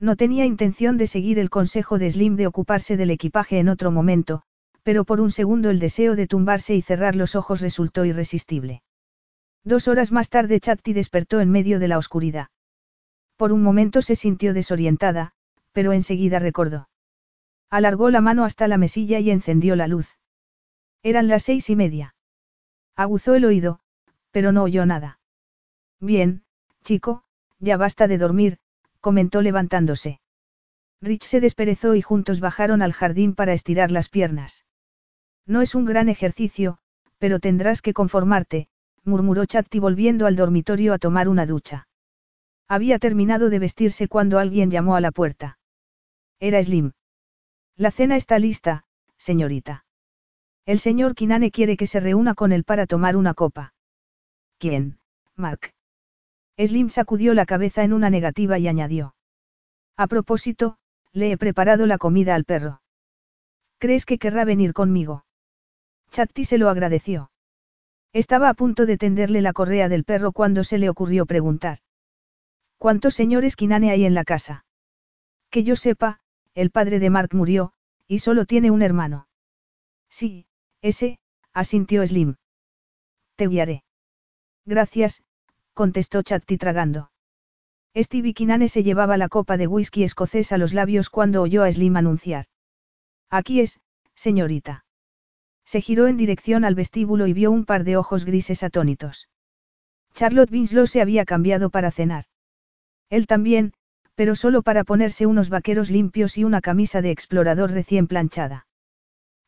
No 0.00 0.16
tenía 0.16 0.44
intención 0.44 0.96
de 0.96 1.06
seguir 1.06 1.38
el 1.38 1.50
consejo 1.50 1.98
de 1.98 2.10
Slim 2.10 2.36
de 2.36 2.48
ocuparse 2.48 2.96
del 2.96 3.10
equipaje 3.10 3.60
en 3.60 3.68
otro 3.68 3.92
momento, 3.92 4.42
pero 4.82 5.04
por 5.04 5.20
un 5.20 5.30
segundo 5.30 5.70
el 5.70 5.78
deseo 5.78 6.16
de 6.16 6.26
tumbarse 6.26 6.74
y 6.74 6.82
cerrar 6.82 7.14
los 7.14 7.36
ojos 7.36 7.60
resultó 7.60 8.04
irresistible. 8.04 8.82
Dos 9.62 9.88
horas 9.88 10.10
más 10.10 10.30
tarde 10.30 10.58
Chatti 10.58 10.94
despertó 10.94 11.40
en 11.40 11.50
medio 11.50 11.78
de 11.78 11.88
la 11.88 11.98
oscuridad. 11.98 12.48
Por 13.36 13.52
un 13.52 13.62
momento 13.62 14.02
se 14.02 14.16
sintió 14.16 14.52
desorientada, 14.52 15.32
pero 15.72 15.92
enseguida 15.92 16.38
recordó. 16.38 16.89
Alargó 17.70 18.10
la 18.10 18.20
mano 18.20 18.44
hasta 18.44 18.66
la 18.66 18.78
mesilla 18.78 19.20
y 19.20 19.30
encendió 19.30 19.76
la 19.76 19.86
luz. 19.86 20.18
Eran 21.02 21.28
las 21.28 21.44
seis 21.44 21.70
y 21.70 21.76
media. 21.76 22.14
Aguzó 22.96 23.34
el 23.34 23.44
oído, 23.44 23.80
pero 24.32 24.52
no 24.52 24.64
oyó 24.64 24.84
nada. 24.86 25.20
Bien, 26.00 26.42
chico, 26.82 27.22
ya 27.60 27.76
basta 27.76 28.08
de 28.08 28.18
dormir, 28.18 28.58
comentó 29.00 29.40
levantándose. 29.40 30.20
Rich 31.00 31.24
se 31.24 31.40
desperezó 31.40 31.94
y 31.94 32.02
juntos 32.02 32.40
bajaron 32.40 32.82
al 32.82 32.92
jardín 32.92 33.34
para 33.34 33.52
estirar 33.52 33.90
las 33.90 34.08
piernas. 34.08 34.64
No 35.46 35.62
es 35.62 35.74
un 35.74 35.84
gran 35.84 36.08
ejercicio, 36.08 36.78
pero 37.18 37.38
tendrás 37.38 37.80
que 37.82 37.94
conformarte, 37.94 38.68
murmuró 39.04 39.46
Chatti 39.46 39.78
volviendo 39.78 40.26
al 40.26 40.36
dormitorio 40.36 40.92
a 40.92 40.98
tomar 40.98 41.28
una 41.28 41.46
ducha. 41.46 41.88
Había 42.68 42.98
terminado 42.98 43.48
de 43.48 43.58
vestirse 43.58 44.08
cuando 44.08 44.38
alguien 44.38 44.70
llamó 44.70 44.96
a 44.96 45.00
la 45.00 45.10
puerta. 45.10 45.58
Era 46.38 46.62
Slim. 46.62 46.92
La 47.80 47.90
cena 47.90 48.16
está 48.16 48.38
lista, 48.38 48.84
señorita. 49.16 49.86
El 50.66 50.80
señor 50.80 51.14
Kinane 51.14 51.50
quiere 51.50 51.78
que 51.78 51.86
se 51.86 51.98
reúna 51.98 52.34
con 52.34 52.52
él 52.52 52.62
para 52.62 52.84
tomar 52.84 53.16
una 53.16 53.32
copa. 53.32 53.72
¿Quién, 54.58 54.98
Mark? 55.34 55.72
Slim 56.58 56.90
sacudió 56.90 57.32
la 57.32 57.46
cabeza 57.46 57.82
en 57.82 57.94
una 57.94 58.10
negativa 58.10 58.58
y 58.58 58.68
añadió. 58.68 59.14
A 59.96 60.08
propósito, 60.08 60.76
le 61.14 61.32
he 61.32 61.38
preparado 61.38 61.86
la 61.86 61.96
comida 61.96 62.34
al 62.34 62.44
perro. 62.44 62.82
¿Crees 63.78 64.04
que 64.04 64.18
querrá 64.18 64.44
venir 64.44 64.74
conmigo? 64.74 65.24
Chatti 66.10 66.44
se 66.44 66.58
lo 66.58 66.68
agradeció. 66.68 67.30
Estaba 68.12 68.50
a 68.50 68.54
punto 68.54 68.84
de 68.84 68.98
tenderle 68.98 69.40
la 69.40 69.54
correa 69.54 69.88
del 69.88 70.04
perro 70.04 70.32
cuando 70.32 70.64
se 70.64 70.76
le 70.76 70.90
ocurrió 70.90 71.24
preguntar. 71.24 71.78
¿Cuántos 72.76 73.14
señores 73.14 73.56
Kinane 73.56 73.90
hay 73.90 74.04
en 74.04 74.12
la 74.12 74.24
casa? 74.24 74.66
Que 75.48 75.64
yo 75.64 75.76
sepa, 75.76 76.20
el 76.54 76.70
padre 76.70 76.98
de 76.98 77.10
Mark 77.10 77.30
murió, 77.32 77.72
y 78.06 78.18
solo 78.18 78.44
tiene 78.44 78.70
un 78.70 78.82
hermano. 78.82 79.28
Sí, 80.08 80.46
ese, 80.82 81.18
asintió 81.52 82.06
Slim. 82.06 82.36
Te 83.36 83.46
guiaré. 83.46 83.84
Gracias, 84.66 85.22
contestó 85.74 86.22
Chatti 86.22 86.58
tragando. 86.58 87.10
Stevie 87.96 88.34
Kinane 88.34 88.68
se 88.68 88.82
llevaba 88.82 89.16
la 89.16 89.28
copa 89.28 89.56
de 89.56 89.66
whisky 89.66 90.04
escocés 90.04 90.52
a 90.52 90.58
los 90.58 90.74
labios 90.74 91.10
cuando 91.10 91.42
oyó 91.42 91.64
a 91.64 91.72
Slim 91.72 91.96
anunciar. 91.96 92.46
Aquí 93.30 93.60
es, 93.60 93.80
señorita. 94.14 94.84
Se 95.64 95.80
giró 95.80 96.06
en 96.06 96.16
dirección 96.16 96.64
al 96.64 96.74
vestíbulo 96.74 97.26
y 97.26 97.32
vio 97.32 97.50
un 97.50 97.64
par 97.64 97.84
de 97.84 97.96
ojos 97.96 98.24
grises 98.24 98.62
atónitos. 98.62 99.28
Charlotte 100.14 100.50
Winslow 100.50 100.86
se 100.86 101.00
había 101.00 101.24
cambiado 101.24 101.70
para 101.70 101.90
cenar. 101.90 102.24
Él 103.08 103.26
también, 103.26 103.72
pero 104.20 104.36
solo 104.36 104.60
para 104.60 104.84
ponerse 104.84 105.24
unos 105.24 105.48
vaqueros 105.48 105.88
limpios 105.88 106.36
y 106.36 106.44
una 106.44 106.60
camisa 106.60 107.00
de 107.00 107.10
explorador 107.10 107.70
recién 107.70 108.06
planchada. 108.06 108.66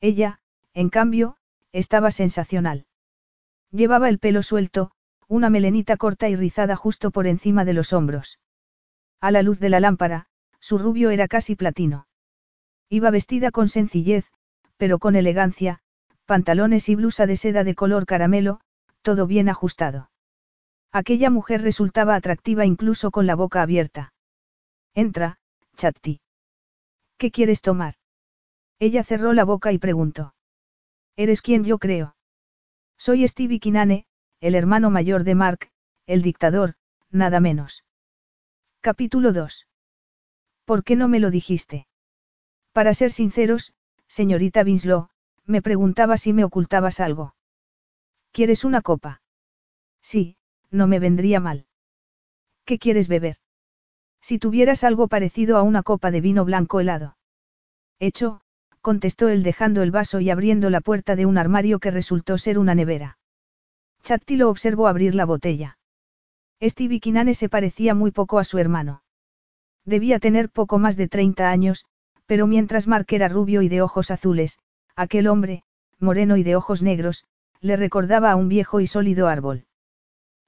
Ella, 0.01 0.39
en 0.73 0.89
cambio, 0.89 1.37
estaba 1.73 2.11
sensacional. 2.11 2.87
Llevaba 3.71 4.09
el 4.09 4.19
pelo 4.19 4.43
suelto, 4.43 4.93
una 5.29 5.51
melenita 5.51 5.99
corta 5.99 6.31
y 6.31 6.37
rizada 6.37 6.75
justo 6.75 7.11
por 7.11 7.27
encima 7.27 7.67
de 7.67 7.75
los 7.75 7.93
hombros. 7.93 8.39
A 9.21 9.31
la 9.31 9.43
luz 9.43 9.61
de 9.61 9.69
la 9.69 9.79
lámpara, 9.79 10.25
su 10.59 10.79
rubio 10.79 11.11
era 11.11 11.29
casi 11.29 11.55
platino. 11.55 12.07
Iba 12.89 13.11
vestida 13.11 13.51
con 13.51 13.69
sencillez, 13.69 14.25
pero 14.79 14.99
con 14.99 15.17
elegancia, 15.17 15.81
pantalones 16.25 16.89
y 16.89 16.95
blusa 16.95 17.27
de 17.27 17.37
seda 17.37 17.63
de 17.63 17.75
color 17.75 18.07
caramelo, 18.07 18.61
todo 19.03 19.27
bien 19.27 19.51
ajustado. 19.51 20.11
Aquella 20.93 21.29
mujer 21.29 21.61
resultaba 21.61 22.15
atractiva 22.15 22.65
incluso 22.65 23.11
con 23.11 23.27
la 23.27 23.35
boca 23.35 23.61
abierta. 23.61 24.12
Entra, 24.95 25.39
Chatti. 25.77 26.21
¿Qué 27.17 27.31
quieres 27.31 27.63
tomar? 27.63 27.95
Ella 28.79 29.05
cerró 29.05 29.33
la 29.33 29.45
boca 29.45 29.73
y 29.73 29.79
preguntó. 29.79 30.35
¿Eres 31.17 31.41
quien 31.41 31.65
yo 31.65 31.79
creo? 31.79 32.17
Soy 32.99 33.27
Stevie 33.27 33.61
Kinane, 33.61 34.07
el 34.41 34.55
hermano 34.55 34.91
mayor 34.91 35.25
de 35.25 35.35
Mark, 35.35 35.71
el 36.07 36.23
dictador, 36.23 36.75
nada 37.11 37.41
menos. 37.41 37.85
Capítulo 38.81 39.33
2. 39.33 39.67
¿Por 40.65 40.85
qué 40.85 40.97
no 40.97 41.09
me 41.09 41.21
lo 41.21 41.31
dijiste? 41.31 41.87
Para 42.73 42.93
ser 42.93 43.13
sinceros, 43.13 43.73
señorita 44.09 44.63
Winslow, 44.63 45.09
me 45.47 45.63
preguntaba 45.63 46.17
si 46.17 46.33
me 46.33 46.45
ocultabas 46.45 47.01
algo. 47.01 47.35
¿Quieres 48.31 48.65
una 48.65 48.83
copa? 48.83 49.23
Sí, 50.03 50.37
no 50.71 50.87
me 50.87 50.99
vendría 50.99 51.41
mal. 51.41 51.67
¿Qué 52.65 52.79
quieres 52.79 53.09
beber? 53.09 53.37
Si 54.23 54.39
tuvieras 54.39 54.85
algo 54.85 55.09
parecido 55.09 55.59
a 55.59 55.63
una 55.63 55.83
copa 55.83 56.13
de 56.13 56.21
vino 56.21 56.45
blanco 56.45 56.81
helado. 56.81 57.17
Hecho, 57.99 58.41
contestó 58.81 59.29
él 59.29 59.43
dejando 59.43 59.83
el 59.83 59.91
vaso 59.91 60.21
y 60.21 60.31
abriendo 60.31 60.71
la 60.71 60.81
puerta 60.81 61.17
de 61.17 61.27
un 61.27 61.39
armario 61.39 61.81
que 61.81 61.91
resultó 61.91 62.39
ser 62.39 62.59
una 62.59 62.75
nevera. 62.75 63.19
Chatti 64.03 64.37
lo 64.37 64.49
observó 64.49 64.87
abrir 64.87 65.17
la 65.17 65.25
botella. 65.25 65.79
Stevie 66.63 67.01
Kinane 67.01 67.35
se 67.35 67.49
parecía 67.49 67.95
muy 67.95 68.13
poco 68.13 68.39
a 68.39 68.45
su 68.45 68.59
hermano. 68.59 69.03
Debía 69.85 70.21
tener 70.21 70.51
poco 70.51 70.79
más 70.79 70.97
de 70.97 71.09
30 71.09 71.51
años, 71.51 71.85
pero 72.27 72.47
mientras 72.47 72.87
Mark 72.87 73.07
era 73.11 73.29
rubio 73.29 73.63
y 73.63 73.69
de 73.69 73.83
ojos 73.83 74.13
azules, 74.13 74.61
aquel 74.95 75.27
hombre, 75.27 75.65
moreno 75.99 76.37
y 76.37 76.45
de 76.45 76.55
ojos 76.55 76.81
negros, 76.81 77.27
le 77.61 77.77
recordaba 77.77 78.31
a 78.31 78.37
un 78.37 78.49
viejo 78.49 78.79
y 78.79 78.87
sólido 78.87 79.27
árbol. 79.27 79.67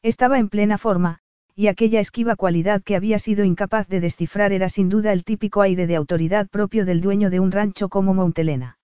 Estaba 0.03 0.39
en 0.39 0.49
plena 0.49 0.79
forma, 0.79 1.23
y 1.57 1.69
aquella 1.69 2.01
esquiva 2.01 2.35
cualidad 2.35 2.83
que 2.83 2.97
había 2.97 3.19
sido 3.19 3.45
incapaz 3.45 3.87
de 3.89 4.01
descifrar 4.01 4.53
era 4.53 4.69
sin 4.69 4.89
duda 4.89 5.13
el 5.13 5.25
típico 5.25 5.63
aire 5.63 5.87
de 5.87 5.97
autoridad 5.97 6.49
propio 6.49 6.85
del 6.85 7.01
dueño 7.01 7.31
de 7.31 7.41
un 7.41 7.53
rancho 7.53 7.89
como 7.89 8.13
Montelena. 8.13 8.79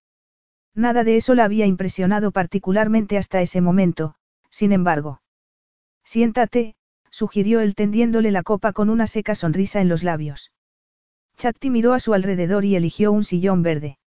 Nada 0.74 1.02
de 1.02 1.16
eso 1.16 1.34
la 1.34 1.44
había 1.44 1.66
impresionado 1.66 2.30
particularmente 2.30 3.18
hasta 3.18 3.42
ese 3.42 3.60
momento, 3.60 4.14
sin 4.50 4.72
embargo. 4.72 5.20
Siéntate, 6.04 6.76
sugirió 7.10 7.60
él 7.60 7.74
tendiéndole 7.74 8.30
la 8.30 8.44
copa 8.44 8.72
con 8.72 8.88
una 8.88 9.08
seca 9.08 9.34
sonrisa 9.34 9.80
en 9.80 9.88
los 9.88 10.04
labios. 10.04 10.52
Chatti 11.36 11.70
miró 11.70 11.92
a 11.92 12.00
su 12.00 12.14
alrededor 12.14 12.64
y 12.64 12.76
eligió 12.76 13.10
un 13.10 13.24
sillón 13.24 13.62
verde. 13.62 13.98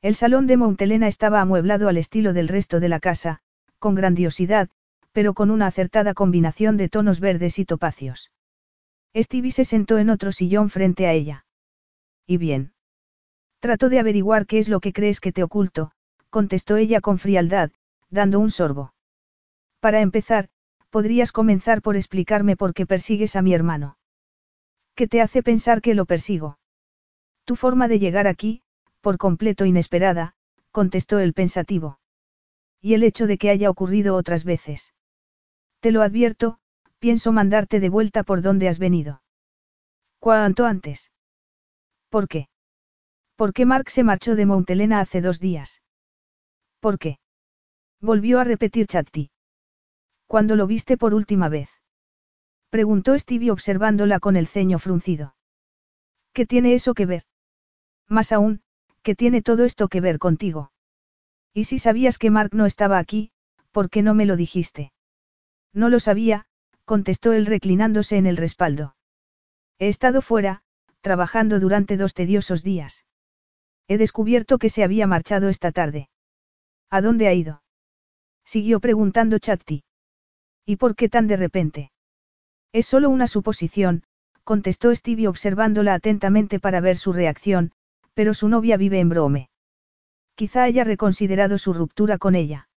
El 0.00 0.14
salón 0.14 0.46
de 0.46 0.56
Montelena 0.56 1.08
estaba 1.08 1.40
amueblado 1.40 1.88
al 1.88 1.98
estilo 1.98 2.32
del 2.32 2.48
resto 2.48 2.80
de 2.80 2.88
la 2.88 3.00
casa, 3.00 3.40
con 3.78 3.94
grandiosidad, 3.94 4.68
pero 5.12 5.34
con 5.34 5.50
una 5.50 5.66
acertada 5.66 6.14
combinación 6.14 6.76
de 6.76 6.88
tonos 6.88 7.20
verdes 7.20 7.58
y 7.58 7.64
topacios. 7.64 8.32
Stevie 9.14 9.50
se 9.50 9.64
sentó 9.64 9.98
en 9.98 10.10
otro 10.10 10.32
sillón 10.32 10.70
frente 10.70 11.06
a 11.06 11.12
ella. 11.12 11.44
¿Y 12.26 12.38
bien? 12.38 12.72
Trato 13.60 13.88
de 13.88 13.98
averiguar 13.98 14.46
qué 14.46 14.58
es 14.58 14.68
lo 14.68 14.80
que 14.80 14.92
crees 14.92 15.20
que 15.20 15.32
te 15.32 15.42
oculto, 15.42 15.92
contestó 16.30 16.76
ella 16.76 17.00
con 17.00 17.18
frialdad, 17.18 17.70
dando 18.08 18.40
un 18.40 18.50
sorbo. 18.50 18.94
Para 19.80 20.00
empezar, 20.00 20.48
podrías 20.90 21.30
comenzar 21.30 21.82
por 21.82 21.96
explicarme 21.96 22.56
por 22.56 22.74
qué 22.74 22.86
persigues 22.86 23.36
a 23.36 23.42
mi 23.42 23.54
hermano. 23.54 23.98
¿Qué 24.94 25.08
te 25.08 25.20
hace 25.20 25.42
pensar 25.42 25.80
que 25.80 25.94
lo 25.94 26.06
persigo? 26.06 26.58
Tu 27.44 27.56
forma 27.56 27.88
de 27.88 27.98
llegar 27.98 28.26
aquí, 28.26 28.62
por 29.00 29.18
completo 29.18 29.64
inesperada, 29.64 30.34
contestó 30.70 31.18
el 31.18 31.34
pensativo. 31.34 31.98
Y 32.80 32.94
el 32.94 33.04
hecho 33.04 33.26
de 33.26 33.38
que 33.38 33.50
haya 33.50 33.70
ocurrido 33.70 34.16
otras 34.16 34.44
veces. 34.44 34.94
Te 35.82 35.90
lo 35.90 36.02
advierto, 36.02 36.60
pienso 37.00 37.32
mandarte 37.32 37.80
de 37.80 37.88
vuelta 37.88 38.22
por 38.22 38.40
donde 38.40 38.68
has 38.68 38.78
venido. 38.78 39.20
¿Cuánto 40.20 40.64
antes? 40.64 41.10
¿Por 42.08 42.28
qué? 42.28 42.48
¿Por 43.34 43.52
qué 43.52 43.66
Mark 43.66 43.90
se 43.90 44.04
marchó 44.04 44.36
de 44.36 44.46
Montelena 44.46 45.00
hace 45.00 45.20
dos 45.20 45.40
días? 45.40 45.82
¿Por 46.78 47.00
qué? 47.00 47.18
Volvió 48.00 48.38
a 48.38 48.44
repetir 48.44 48.86
Chatti. 48.86 49.32
¿Cuándo 50.28 50.54
lo 50.54 50.68
viste 50.68 50.96
por 50.96 51.14
última 51.14 51.48
vez? 51.48 51.68
Preguntó 52.70 53.18
Stevie 53.18 53.50
observándola 53.50 54.20
con 54.20 54.36
el 54.36 54.46
ceño 54.46 54.78
fruncido. 54.78 55.34
¿Qué 56.32 56.46
tiene 56.46 56.74
eso 56.74 56.94
que 56.94 57.06
ver? 57.06 57.24
Más 58.06 58.30
aún, 58.30 58.62
¿qué 59.02 59.16
tiene 59.16 59.42
todo 59.42 59.64
esto 59.64 59.88
que 59.88 60.00
ver 60.00 60.20
contigo? 60.20 60.70
Y 61.52 61.64
si 61.64 61.80
sabías 61.80 62.18
que 62.18 62.30
Mark 62.30 62.50
no 62.54 62.66
estaba 62.66 62.98
aquí, 62.98 63.32
¿por 63.72 63.90
qué 63.90 64.02
no 64.02 64.14
me 64.14 64.26
lo 64.26 64.36
dijiste? 64.36 64.92
No 65.72 65.88
lo 65.88 66.00
sabía, 66.00 66.44
contestó 66.84 67.32
él 67.32 67.46
reclinándose 67.46 68.16
en 68.16 68.26
el 68.26 68.36
respaldo. 68.36 68.96
He 69.78 69.88
estado 69.88 70.20
fuera, 70.20 70.62
trabajando 71.00 71.60
durante 71.60 71.96
dos 71.96 72.14
tediosos 72.14 72.62
días. 72.62 73.04
He 73.88 73.98
descubierto 73.98 74.58
que 74.58 74.68
se 74.68 74.84
había 74.84 75.06
marchado 75.06 75.48
esta 75.48 75.72
tarde. 75.72 76.08
¿A 76.90 77.00
dónde 77.00 77.26
ha 77.26 77.34
ido? 77.34 77.62
Siguió 78.44 78.80
preguntando 78.80 79.38
Chatti. 79.38 79.84
¿Y 80.64 80.76
por 80.76 80.94
qué 80.94 81.08
tan 81.08 81.26
de 81.26 81.36
repente? 81.36 81.92
Es 82.72 82.86
solo 82.86 83.10
una 83.10 83.26
suposición, 83.26 84.04
contestó 84.44 84.94
Stevie 84.94 85.28
observándola 85.28 85.94
atentamente 85.94 86.60
para 86.60 86.80
ver 86.80 86.96
su 86.96 87.12
reacción, 87.12 87.72
pero 88.14 88.34
su 88.34 88.48
novia 88.48 88.76
vive 88.76 89.00
en 89.00 89.08
Brome. 89.08 89.50
Quizá 90.34 90.64
haya 90.64 90.84
reconsiderado 90.84 91.58
su 91.58 91.72
ruptura 91.72 92.18
con 92.18 92.34
ella. 92.34 92.68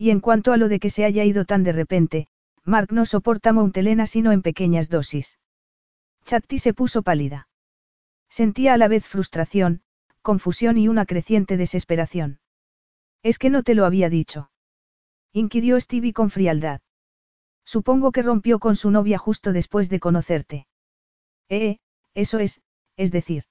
Y 0.00 0.08
en 0.08 0.20
cuanto 0.20 0.54
a 0.54 0.56
lo 0.56 0.68
de 0.68 0.80
que 0.80 0.88
se 0.88 1.04
haya 1.04 1.24
ido 1.24 1.44
tan 1.44 1.62
de 1.62 1.72
repente, 1.72 2.26
Mark 2.64 2.90
no 2.90 3.04
soporta 3.04 3.52
Montelena 3.52 4.06
sino 4.06 4.32
en 4.32 4.40
pequeñas 4.40 4.88
dosis. 4.88 5.38
Chatti 6.24 6.58
se 6.58 6.72
puso 6.72 7.02
pálida. 7.02 7.48
Sentía 8.30 8.72
a 8.72 8.78
la 8.78 8.88
vez 8.88 9.04
frustración, 9.04 9.82
confusión 10.22 10.78
y 10.78 10.88
una 10.88 11.04
creciente 11.04 11.58
desesperación. 11.58 12.40
¿Es 13.22 13.38
que 13.38 13.50
no 13.50 13.62
te 13.62 13.74
lo 13.74 13.84
había 13.84 14.08
dicho? 14.08 14.50
inquirió 15.34 15.78
Stevie 15.78 16.14
con 16.14 16.30
frialdad. 16.30 16.80
Supongo 17.66 18.10
que 18.10 18.22
rompió 18.22 18.58
con 18.58 18.76
su 18.76 18.90
novia 18.90 19.18
justo 19.18 19.52
después 19.52 19.90
de 19.90 20.00
conocerte. 20.00 20.66
Eh, 21.50 21.76
eso 22.14 22.38
es, 22.38 22.62
es 22.96 23.12
decir. 23.12 23.44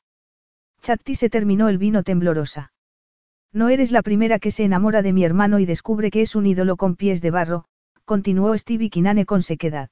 Chatti 0.82 1.14
se 1.14 1.30
terminó 1.30 1.70
el 1.70 1.78
vino 1.78 2.02
temblorosa. 2.02 2.74
No 3.52 3.70
eres 3.70 3.92
la 3.92 4.04
primera 4.04 4.40
que 4.40 4.52
se 4.52 4.64
enamora 4.64 5.02
de 5.02 5.14
mi 5.14 5.24
hermano 5.24 5.60
y 5.60 5.66
descubre 5.66 6.12
que 6.12 6.22
es 6.22 6.36
un 6.36 6.46
ídolo 6.46 6.78
con 6.78 6.96
pies 6.96 7.22
de 7.22 7.32
barro, 7.32 7.66
continuó 8.06 8.56
Stevie 8.58 8.90
Kinane 8.90 9.26
con 9.26 9.42
sequedad. 9.42 9.90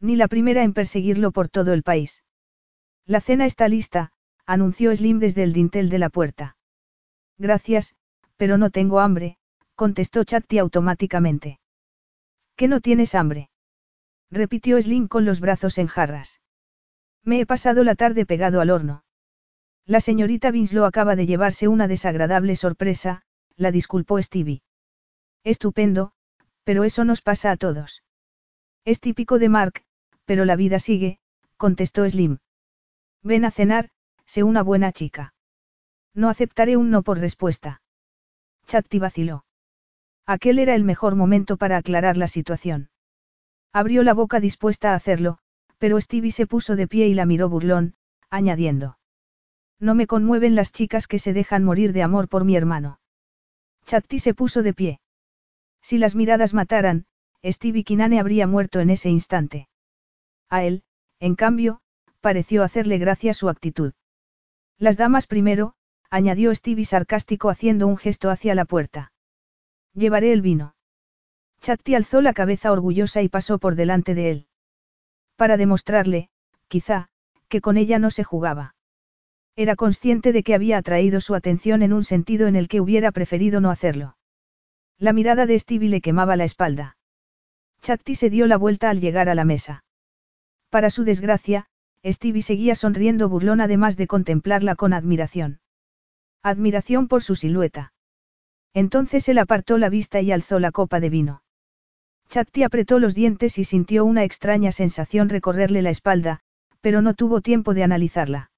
Ni 0.00 0.16
la 0.16 0.28
primera 0.28 0.62
en 0.62 0.74
perseguirlo 0.74 1.32
por 1.32 1.48
todo 1.48 1.72
el 1.72 1.82
país. 1.82 2.22
La 3.06 3.20
cena 3.20 3.46
está 3.46 3.68
lista, 3.68 4.12
anunció 4.44 4.94
Slim 4.94 5.18
desde 5.18 5.42
el 5.42 5.52
dintel 5.52 5.88
de 5.88 5.98
la 5.98 6.10
puerta. 6.10 6.56
Gracias, 7.38 7.94
pero 8.36 8.58
no 8.58 8.70
tengo 8.70 9.00
hambre, 9.00 9.38
contestó 9.74 10.24
Chatti 10.24 10.58
automáticamente. 10.58 11.60
¿Qué 12.56 12.68
no 12.68 12.80
tienes 12.80 13.14
hambre? 13.14 13.50
repitió 14.30 14.80
Slim 14.80 15.08
con 15.08 15.24
los 15.24 15.40
brazos 15.40 15.78
en 15.78 15.86
jarras. 15.86 16.40
Me 17.22 17.40
he 17.40 17.46
pasado 17.46 17.84
la 17.84 17.94
tarde 17.94 18.26
pegado 18.26 18.60
al 18.60 18.70
horno. 18.70 19.04
La 19.86 20.00
señorita 20.00 20.50
Winslow 20.50 20.84
acaba 20.84 21.14
de 21.14 21.26
llevarse 21.26 21.68
una 21.68 21.86
desagradable 21.86 22.56
sorpresa, 22.56 23.22
la 23.56 23.70
disculpó 23.70 24.20
Stevie. 24.20 24.62
Estupendo, 25.44 26.10
pero 26.64 26.82
eso 26.82 27.04
nos 27.04 27.22
pasa 27.22 27.52
a 27.52 27.56
todos. 27.56 28.02
Es 28.84 29.00
típico 29.00 29.38
de 29.38 29.48
Mark, 29.48 29.84
pero 30.24 30.44
la 30.44 30.56
vida 30.56 30.80
sigue, 30.80 31.20
contestó 31.56 32.08
Slim. 32.08 32.38
Ven 33.22 33.44
a 33.44 33.52
cenar, 33.52 33.90
sé 34.24 34.42
una 34.42 34.62
buena 34.62 34.90
chica. 34.90 35.34
No 36.14 36.30
aceptaré 36.30 36.76
un 36.76 36.90
no 36.90 37.02
por 37.02 37.18
respuesta. 37.20 37.80
Chatti 38.66 38.98
vaciló. 38.98 39.44
Aquel 40.26 40.58
era 40.58 40.74
el 40.74 40.82
mejor 40.82 41.14
momento 41.14 41.56
para 41.56 41.76
aclarar 41.76 42.16
la 42.16 42.26
situación. 42.26 42.90
Abrió 43.72 44.02
la 44.02 44.14
boca 44.14 44.40
dispuesta 44.40 44.92
a 44.92 44.96
hacerlo, 44.96 45.38
pero 45.78 46.00
Stevie 46.00 46.32
se 46.32 46.48
puso 46.48 46.74
de 46.74 46.88
pie 46.88 47.06
y 47.06 47.14
la 47.14 47.26
miró 47.26 47.48
burlón, 47.48 47.94
añadiendo. 48.30 48.95
No 49.78 49.94
me 49.94 50.06
conmueven 50.06 50.54
las 50.54 50.72
chicas 50.72 51.06
que 51.06 51.18
se 51.18 51.32
dejan 51.32 51.64
morir 51.64 51.92
de 51.92 52.02
amor 52.02 52.28
por 52.28 52.44
mi 52.44 52.56
hermano. 52.56 53.00
Chatti 53.84 54.18
se 54.18 54.34
puso 54.34 54.62
de 54.62 54.72
pie. 54.72 55.00
Si 55.82 55.98
las 55.98 56.14
miradas 56.14 56.54
mataran, 56.54 57.06
Stevie 57.44 57.84
Kinane 57.84 58.18
habría 58.18 58.46
muerto 58.46 58.80
en 58.80 58.90
ese 58.90 59.10
instante. 59.10 59.68
A 60.48 60.64
él, 60.64 60.82
en 61.20 61.34
cambio, 61.34 61.80
pareció 62.20 62.62
hacerle 62.62 62.98
gracia 62.98 63.34
su 63.34 63.48
actitud. 63.48 63.92
Las 64.78 64.96
damas 64.96 65.26
primero, 65.26 65.74
añadió 66.10 66.54
Stevie 66.54 66.84
sarcástico 66.84 67.50
haciendo 67.50 67.86
un 67.86 67.96
gesto 67.96 68.30
hacia 68.30 68.54
la 68.54 68.64
puerta. 68.64 69.12
Llevaré 69.92 70.32
el 70.32 70.42
vino. 70.42 70.74
Chatti 71.60 71.94
alzó 71.94 72.20
la 72.20 72.32
cabeza 72.32 72.72
orgullosa 72.72 73.22
y 73.22 73.28
pasó 73.28 73.58
por 73.58 73.74
delante 73.74 74.14
de 74.14 74.30
él. 74.30 74.46
Para 75.36 75.56
demostrarle, 75.56 76.30
quizá, 76.68 77.08
que 77.48 77.60
con 77.60 77.76
ella 77.76 77.98
no 77.98 78.10
se 78.10 78.24
jugaba. 78.24 78.75
Era 79.56 79.74
consciente 79.74 80.32
de 80.32 80.42
que 80.42 80.54
había 80.54 80.76
atraído 80.76 81.22
su 81.22 81.34
atención 81.34 81.82
en 81.82 81.94
un 81.94 82.04
sentido 82.04 82.46
en 82.46 82.56
el 82.56 82.68
que 82.68 82.82
hubiera 82.82 83.10
preferido 83.10 83.62
no 83.62 83.70
hacerlo. 83.70 84.16
La 84.98 85.14
mirada 85.14 85.46
de 85.46 85.58
Stevie 85.58 85.88
le 85.88 86.02
quemaba 86.02 86.36
la 86.36 86.44
espalda. 86.44 86.98
Chatti 87.80 88.14
se 88.14 88.28
dio 88.28 88.46
la 88.46 88.58
vuelta 88.58 88.90
al 88.90 89.00
llegar 89.00 89.30
a 89.30 89.34
la 89.34 89.44
mesa. 89.44 89.84
Para 90.68 90.90
su 90.90 91.04
desgracia, 91.04 91.66
Stevie 92.04 92.42
seguía 92.42 92.74
sonriendo 92.74 93.30
burlón 93.30 93.62
además 93.62 93.96
de 93.96 94.06
contemplarla 94.06 94.76
con 94.76 94.92
admiración. 94.92 95.60
Admiración 96.42 97.08
por 97.08 97.22
su 97.22 97.34
silueta. 97.34 97.94
Entonces 98.74 99.26
él 99.30 99.38
apartó 99.38 99.78
la 99.78 99.88
vista 99.88 100.20
y 100.20 100.32
alzó 100.32 100.60
la 100.60 100.70
copa 100.70 101.00
de 101.00 101.08
vino. 101.08 101.42
Chatti 102.28 102.62
apretó 102.62 102.98
los 102.98 103.14
dientes 103.14 103.56
y 103.58 103.64
sintió 103.64 104.04
una 104.04 104.24
extraña 104.24 104.70
sensación 104.70 105.30
recorrerle 105.30 105.80
la 105.80 105.90
espalda, 105.90 106.40
pero 106.82 107.00
no 107.00 107.14
tuvo 107.14 107.40
tiempo 107.40 107.72
de 107.72 107.84
analizarla. 107.84 108.50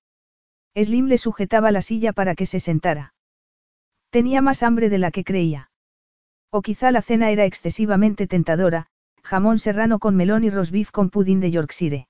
Slim 0.75 1.07
le 1.07 1.19
sujetaba 1.19 1.73
la 1.73 1.83
silla 1.83 2.13
para 2.13 2.35
que 2.35 2.47
se 2.47 2.61
sentara. 2.61 3.15
Tenía 4.11 4.43
más 4.43 4.63
hambre 4.63 4.89
de 4.89 4.99
la 4.99 5.11
que 5.11 5.25
creía. 5.25 5.71
O 6.51 6.63
quizá 6.63 6.91
la 6.91 7.03
cena 7.03 7.31
era 7.31 7.45
excesivamente 7.45 8.27
tentadora, 8.27 8.87
jamón 9.23 9.59
serrano 9.59 9.99
con 9.99 10.17
melón 10.17 10.45
y 10.45 10.51
rosbif 10.51 10.91
con 10.91 11.11
pudín 11.11 11.41
de 11.41 11.51
Yorkshire. 11.51 12.09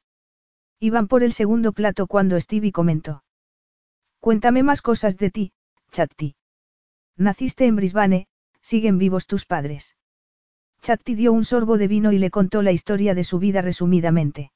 Iban 0.80 1.08
por 1.08 1.22
el 1.22 1.32
segundo 1.32 1.72
plato 1.72 2.06
cuando 2.06 2.40
Stevie 2.40 2.72
comentó. 2.72 3.24
Cuéntame 4.20 4.62
más 4.62 4.82
cosas 4.82 5.16
de 5.16 5.30
ti, 5.30 5.52
Chatti. 5.90 6.36
Naciste 7.16 7.66
en 7.66 7.74
Brisbane, 7.74 8.28
siguen 8.60 8.98
vivos 8.98 9.26
tus 9.26 9.44
padres. 9.44 9.96
Chatti 10.82 11.16
dio 11.16 11.32
un 11.32 11.44
sorbo 11.44 11.78
de 11.78 11.88
vino 11.88 12.12
y 12.12 12.18
le 12.18 12.30
contó 12.30 12.62
la 12.62 12.70
historia 12.70 13.14
de 13.14 13.24
su 13.24 13.38
vida 13.38 13.60
resumidamente. 13.62 14.52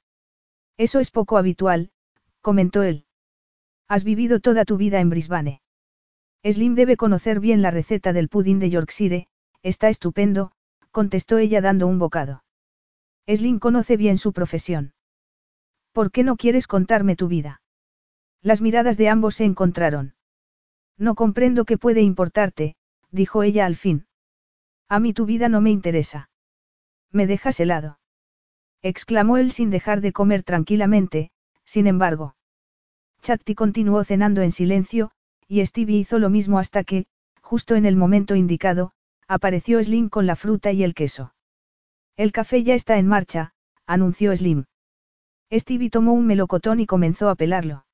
Eso 0.76 1.00
es 1.00 1.10
poco 1.10 1.38
habitual, 1.38 1.90
comentó 2.40 2.84
él. 2.84 3.06
Has 3.94 4.04
vivido 4.04 4.40
toda 4.40 4.64
tu 4.64 4.78
vida 4.78 5.00
en 5.00 5.10
Brisbane. 5.10 5.60
Slim 6.42 6.74
debe 6.74 6.96
conocer 6.96 7.40
bien 7.40 7.60
la 7.60 7.70
receta 7.70 8.14
del 8.14 8.30
pudín 8.30 8.58
de 8.58 8.70
Yorkshire, 8.70 9.26
está 9.62 9.90
estupendo, 9.90 10.52
contestó 10.90 11.36
ella 11.36 11.60
dando 11.60 11.86
un 11.86 11.98
bocado. 11.98 12.42
Slim 13.26 13.58
conoce 13.58 13.98
bien 13.98 14.16
su 14.16 14.32
profesión. 14.32 14.94
¿Por 15.92 16.10
qué 16.10 16.22
no 16.22 16.36
quieres 16.36 16.66
contarme 16.66 17.16
tu 17.16 17.28
vida? 17.28 17.60
Las 18.40 18.62
miradas 18.62 18.96
de 18.96 19.10
ambos 19.10 19.34
se 19.34 19.44
encontraron. 19.44 20.14
No 20.96 21.14
comprendo 21.14 21.66
qué 21.66 21.76
puede 21.76 22.00
importarte, 22.00 22.76
dijo 23.10 23.42
ella 23.42 23.66
al 23.66 23.76
fin. 23.76 24.06
A 24.88 25.00
mí 25.00 25.12
tu 25.12 25.26
vida 25.26 25.50
no 25.50 25.60
me 25.60 25.68
interesa. 25.68 26.30
¿Me 27.10 27.26
dejas 27.26 27.60
helado? 27.60 27.98
exclamó 28.80 29.36
él 29.36 29.52
sin 29.52 29.68
dejar 29.68 30.00
de 30.00 30.14
comer 30.14 30.44
tranquilamente, 30.44 31.30
sin 31.66 31.86
embargo. 31.86 32.36
Chatti 33.22 33.54
continuó 33.54 34.02
cenando 34.02 34.42
en 34.42 34.50
silencio, 34.50 35.12
y 35.46 35.64
Stevie 35.64 35.98
hizo 35.98 36.18
lo 36.18 36.28
mismo 36.28 36.58
hasta 36.58 36.82
que, 36.82 37.06
justo 37.40 37.76
en 37.76 37.86
el 37.86 37.94
momento 37.94 38.34
indicado, 38.34 38.92
apareció 39.28 39.82
Slim 39.82 40.08
con 40.08 40.26
la 40.26 40.34
fruta 40.34 40.72
y 40.72 40.82
el 40.82 40.94
queso. 40.94 41.32
El 42.16 42.32
café 42.32 42.64
ya 42.64 42.74
está 42.74 42.98
en 42.98 43.06
marcha, 43.06 43.54
anunció 43.86 44.36
Slim. 44.36 44.64
Stevie 45.52 45.90
tomó 45.90 46.14
un 46.14 46.26
melocotón 46.26 46.80
y 46.80 46.86
comenzó 46.86 47.28
a 47.28 47.36
pelarlo. 47.36 47.86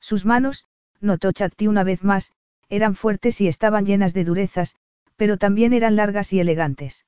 Sus 0.00 0.24
manos, 0.24 0.64
notó 1.00 1.32
Chatti 1.32 1.66
una 1.66 1.82
vez 1.82 2.04
más, 2.04 2.32
eran 2.68 2.94
fuertes 2.94 3.40
y 3.40 3.48
estaban 3.48 3.86
llenas 3.86 4.14
de 4.14 4.24
durezas, 4.24 4.76
pero 5.16 5.36
también 5.36 5.72
eran 5.72 5.96
largas 5.96 6.32
y 6.32 6.40
elegantes. 6.40 7.06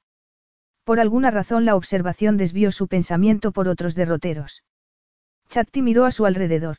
Por 0.82 0.98
alguna 0.98 1.30
razón 1.30 1.64
la 1.64 1.76
observación 1.76 2.37
desvió 2.37 2.72
su 2.72 2.88
pensamiento 2.88 3.52
por 3.52 3.68
otros 3.68 3.94
derroteros. 3.94 4.64
Chatti 5.48 5.82
miró 5.82 6.04
a 6.04 6.11
su 6.11 6.26
alrededor. 6.26 6.78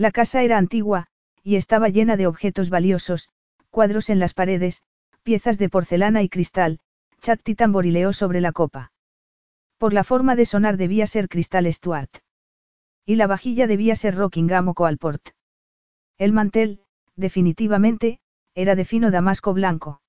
La 0.00 0.12
casa 0.12 0.42
era 0.42 0.56
antigua, 0.56 1.08
y 1.42 1.56
estaba 1.56 1.90
llena 1.90 2.16
de 2.16 2.26
objetos 2.26 2.70
valiosos, 2.70 3.28
cuadros 3.68 4.08
en 4.08 4.18
las 4.18 4.32
paredes, 4.32 4.82
piezas 5.24 5.58
de 5.58 5.68
porcelana 5.68 6.22
y 6.22 6.30
cristal, 6.30 6.80
Chatti 7.20 7.54
tamborileó 7.54 8.14
sobre 8.14 8.40
la 8.40 8.52
copa. 8.52 8.92
Por 9.76 9.92
la 9.92 10.02
forma 10.02 10.36
de 10.36 10.46
sonar 10.46 10.78
debía 10.78 11.06
ser 11.06 11.28
cristal 11.28 11.70
Stuart. 11.70 12.08
Y 13.04 13.16
la 13.16 13.26
vajilla 13.26 13.66
debía 13.66 13.94
ser 13.94 14.14
Rockingham 14.14 14.68
o 14.68 14.74
Coalport. 14.74 15.32
El 16.16 16.32
mantel, 16.32 16.80
definitivamente, 17.14 18.20
era 18.54 18.76
de 18.76 18.86
fino 18.86 19.10
damasco 19.10 19.52
blanco. 19.52 20.00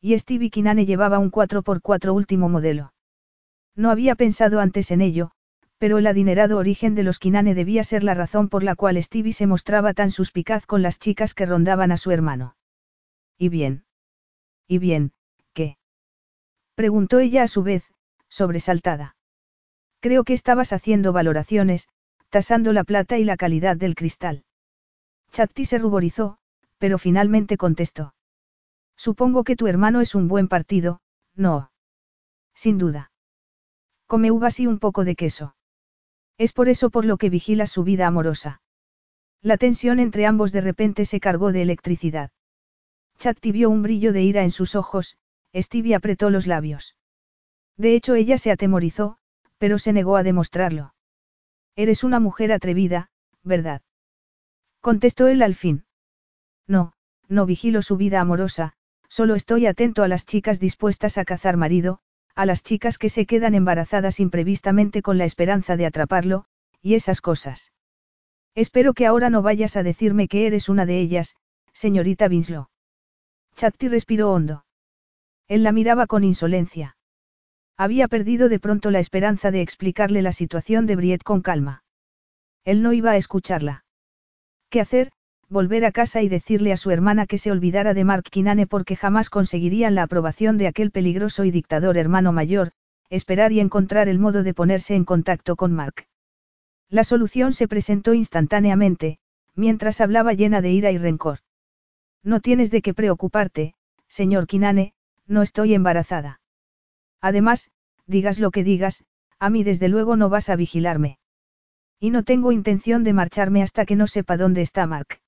Y 0.00 0.16
Stevie 0.16 0.50
Kinane 0.50 0.86
llevaba 0.86 1.18
un 1.18 1.32
4x4 1.32 2.14
último 2.14 2.48
modelo. 2.48 2.92
No 3.74 3.90
había 3.90 4.14
pensado 4.14 4.60
antes 4.60 4.92
en 4.92 5.00
ello, 5.00 5.32
pero 5.78 5.98
el 5.98 6.06
adinerado 6.06 6.58
origen 6.58 6.94
de 6.94 7.04
los 7.04 7.18
Kinane 7.18 7.54
debía 7.54 7.84
ser 7.84 8.02
la 8.02 8.14
razón 8.14 8.48
por 8.48 8.64
la 8.64 8.74
cual 8.74 9.02
Stevie 9.02 9.32
se 9.32 9.46
mostraba 9.46 9.94
tan 9.94 10.10
suspicaz 10.10 10.66
con 10.66 10.82
las 10.82 10.98
chicas 10.98 11.34
que 11.34 11.46
rondaban 11.46 11.92
a 11.92 11.96
su 11.96 12.10
hermano. 12.10 12.56
¿Y 13.38 13.48
bien? 13.48 13.84
¿Y 14.66 14.78
bien, 14.78 15.12
qué? 15.52 15.78
Preguntó 16.74 17.20
ella 17.20 17.44
a 17.44 17.48
su 17.48 17.62
vez, 17.62 17.84
sobresaltada. 18.28 19.16
Creo 20.00 20.24
que 20.24 20.34
estabas 20.34 20.72
haciendo 20.72 21.12
valoraciones, 21.12 21.88
tasando 22.28 22.72
la 22.72 22.84
plata 22.84 23.18
y 23.18 23.24
la 23.24 23.36
calidad 23.36 23.76
del 23.76 23.94
cristal. 23.94 24.44
Chatti 25.30 25.64
se 25.64 25.78
ruborizó, 25.78 26.38
pero 26.78 26.98
finalmente 26.98 27.56
contestó. 27.56 28.14
Supongo 28.96 29.44
que 29.44 29.56
tu 29.56 29.68
hermano 29.68 30.00
es 30.00 30.14
un 30.16 30.26
buen 30.26 30.48
partido, 30.48 31.00
no. 31.34 31.70
Sin 32.54 32.78
duda. 32.78 33.12
Come 34.06 34.32
uvas 34.32 34.58
y 34.58 34.66
un 34.66 34.78
poco 34.78 35.04
de 35.04 35.14
queso. 35.14 35.54
Es 36.38 36.52
por 36.52 36.68
eso 36.68 36.90
por 36.90 37.04
lo 37.04 37.16
que 37.16 37.30
vigilas 37.30 37.70
su 37.70 37.84
vida 37.84 38.06
amorosa. 38.06 38.62
La 39.42 39.56
tensión 39.56 39.98
entre 39.98 40.24
ambos 40.24 40.52
de 40.52 40.60
repente 40.60 41.04
se 41.04 41.20
cargó 41.20 41.52
de 41.52 41.62
electricidad. 41.62 42.30
Chatti 43.18 43.52
vio 43.52 43.70
un 43.70 43.82
brillo 43.82 44.12
de 44.12 44.22
ira 44.22 44.44
en 44.44 44.52
sus 44.52 44.76
ojos, 44.76 45.16
Stevie 45.54 45.96
apretó 45.96 46.30
los 46.30 46.46
labios. 46.46 46.96
De 47.76 47.94
hecho 47.94 48.14
ella 48.14 48.38
se 48.38 48.50
atemorizó, 48.52 49.18
pero 49.58 49.78
se 49.78 49.92
negó 49.92 50.16
a 50.16 50.22
demostrarlo. 50.22 50.94
Eres 51.74 52.04
una 52.04 52.20
mujer 52.20 52.52
atrevida, 52.52 53.10
¿verdad? 53.42 53.82
Contestó 54.80 55.26
él 55.26 55.42
al 55.42 55.54
fin. 55.54 55.84
No, 56.66 56.92
no 57.28 57.46
vigilo 57.46 57.82
su 57.82 57.96
vida 57.96 58.20
amorosa, 58.20 58.74
solo 59.08 59.34
estoy 59.34 59.66
atento 59.66 60.02
a 60.02 60.08
las 60.08 60.26
chicas 60.26 60.60
dispuestas 60.60 61.18
a 61.18 61.24
cazar 61.24 61.56
marido, 61.56 62.00
a 62.38 62.46
las 62.46 62.62
chicas 62.62 62.98
que 62.98 63.10
se 63.10 63.26
quedan 63.26 63.56
embarazadas 63.56 64.20
imprevistamente 64.20 65.02
con 65.02 65.18
la 65.18 65.24
esperanza 65.24 65.76
de 65.76 65.86
atraparlo, 65.86 66.44
y 66.80 66.94
esas 66.94 67.20
cosas. 67.20 67.72
Espero 68.54 68.94
que 68.94 69.06
ahora 69.06 69.28
no 69.28 69.42
vayas 69.42 69.76
a 69.76 69.82
decirme 69.82 70.28
que 70.28 70.46
eres 70.46 70.68
una 70.68 70.86
de 70.86 71.00
ellas, 71.00 71.34
señorita 71.72 72.28
Winslow. 72.28 72.68
Chatti 73.56 73.88
respiró 73.88 74.30
hondo. 74.30 74.64
Él 75.48 75.64
la 75.64 75.72
miraba 75.72 76.06
con 76.06 76.22
insolencia. 76.22 76.96
Había 77.76 78.06
perdido 78.06 78.48
de 78.48 78.60
pronto 78.60 78.92
la 78.92 79.00
esperanza 79.00 79.50
de 79.50 79.60
explicarle 79.60 80.22
la 80.22 80.30
situación 80.30 80.86
de 80.86 80.94
Briet 80.94 81.24
con 81.24 81.42
calma. 81.42 81.82
Él 82.64 82.82
no 82.82 82.92
iba 82.92 83.10
a 83.10 83.16
escucharla. 83.16 83.84
¿Qué 84.70 84.80
hacer? 84.80 85.10
Volver 85.50 85.86
a 85.86 85.92
casa 85.92 86.20
y 86.20 86.28
decirle 86.28 86.72
a 86.72 86.76
su 86.76 86.90
hermana 86.90 87.26
que 87.26 87.38
se 87.38 87.50
olvidara 87.50 87.94
de 87.94 88.04
Mark 88.04 88.24
Kinane 88.30 88.66
porque 88.66 88.96
jamás 88.96 89.30
conseguirían 89.30 89.94
la 89.94 90.02
aprobación 90.02 90.58
de 90.58 90.66
aquel 90.66 90.90
peligroso 90.90 91.44
y 91.44 91.50
dictador 91.50 91.96
hermano 91.96 92.32
mayor, 92.32 92.72
esperar 93.08 93.52
y 93.52 93.60
encontrar 93.60 94.08
el 94.08 94.18
modo 94.18 94.42
de 94.42 94.52
ponerse 94.52 94.94
en 94.94 95.06
contacto 95.06 95.56
con 95.56 95.72
Mark. 95.72 96.06
La 96.90 97.02
solución 97.02 97.54
se 97.54 97.66
presentó 97.66 98.12
instantáneamente, 98.12 99.18
mientras 99.54 100.02
hablaba 100.02 100.34
llena 100.34 100.60
de 100.60 100.70
ira 100.70 100.90
y 100.90 100.98
rencor. 100.98 101.38
No 102.22 102.40
tienes 102.40 102.70
de 102.70 102.82
qué 102.82 102.92
preocuparte, 102.92 103.74
señor 104.06 104.46
Kinane, 104.46 104.92
no 105.26 105.40
estoy 105.40 105.72
embarazada. 105.72 106.40
Además, 107.22 107.70
digas 108.06 108.38
lo 108.38 108.50
que 108.50 108.64
digas, 108.64 109.02
a 109.38 109.48
mí 109.48 109.64
desde 109.64 109.88
luego 109.88 110.14
no 110.16 110.28
vas 110.28 110.50
a 110.50 110.56
vigilarme. 110.56 111.18
Y 111.98 112.10
no 112.10 112.22
tengo 112.22 112.52
intención 112.52 113.02
de 113.02 113.14
marcharme 113.14 113.62
hasta 113.62 113.86
que 113.86 113.96
no 113.96 114.06
sepa 114.06 114.36
dónde 114.36 114.60
está 114.60 114.86
Mark. 114.86 115.20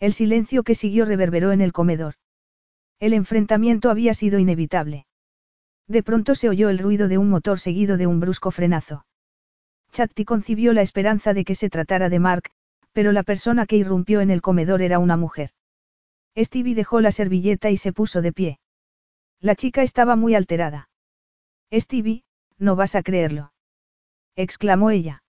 El 0.00 0.12
silencio 0.12 0.62
que 0.62 0.74
siguió 0.74 1.04
reverberó 1.04 1.52
en 1.52 1.60
el 1.60 1.72
comedor. 1.72 2.14
El 3.00 3.12
enfrentamiento 3.12 3.90
había 3.90 4.14
sido 4.14 4.38
inevitable. 4.38 5.06
De 5.86 6.02
pronto 6.02 6.34
se 6.34 6.48
oyó 6.48 6.70
el 6.70 6.78
ruido 6.78 7.08
de 7.08 7.18
un 7.18 7.28
motor 7.28 7.58
seguido 7.58 7.96
de 7.96 8.06
un 8.06 8.20
brusco 8.20 8.50
frenazo. 8.50 9.06
Chatti 9.92 10.24
concibió 10.24 10.72
la 10.72 10.82
esperanza 10.82 11.34
de 11.34 11.44
que 11.44 11.54
se 11.54 11.68
tratara 11.68 12.08
de 12.08 12.18
Mark, 12.18 12.50
pero 12.92 13.12
la 13.12 13.22
persona 13.22 13.66
que 13.66 13.76
irrumpió 13.76 14.20
en 14.20 14.30
el 14.30 14.40
comedor 14.40 14.82
era 14.82 14.98
una 14.98 15.16
mujer. 15.16 15.50
Stevie 16.36 16.74
dejó 16.74 17.00
la 17.00 17.12
servilleta 17.12 17.70
y 17.70 17.76
se 17.76 17.92
puso 17.92 18.22
de 18.22 18.32
pie. 18.32 18.58
La 19.40 19.54
chica 19.54 19.82
estaba 19.82 20.16
muy 20.16 20.34
alterada. 20.34 20.88
Stevie, 21.72 22.24
no 22.58 22.76
vas 22.76 22.94
a 22.94 23.02
creerlo. 23.02 23.52
exclamó 24.36 24.90
ella. 24.90 25.22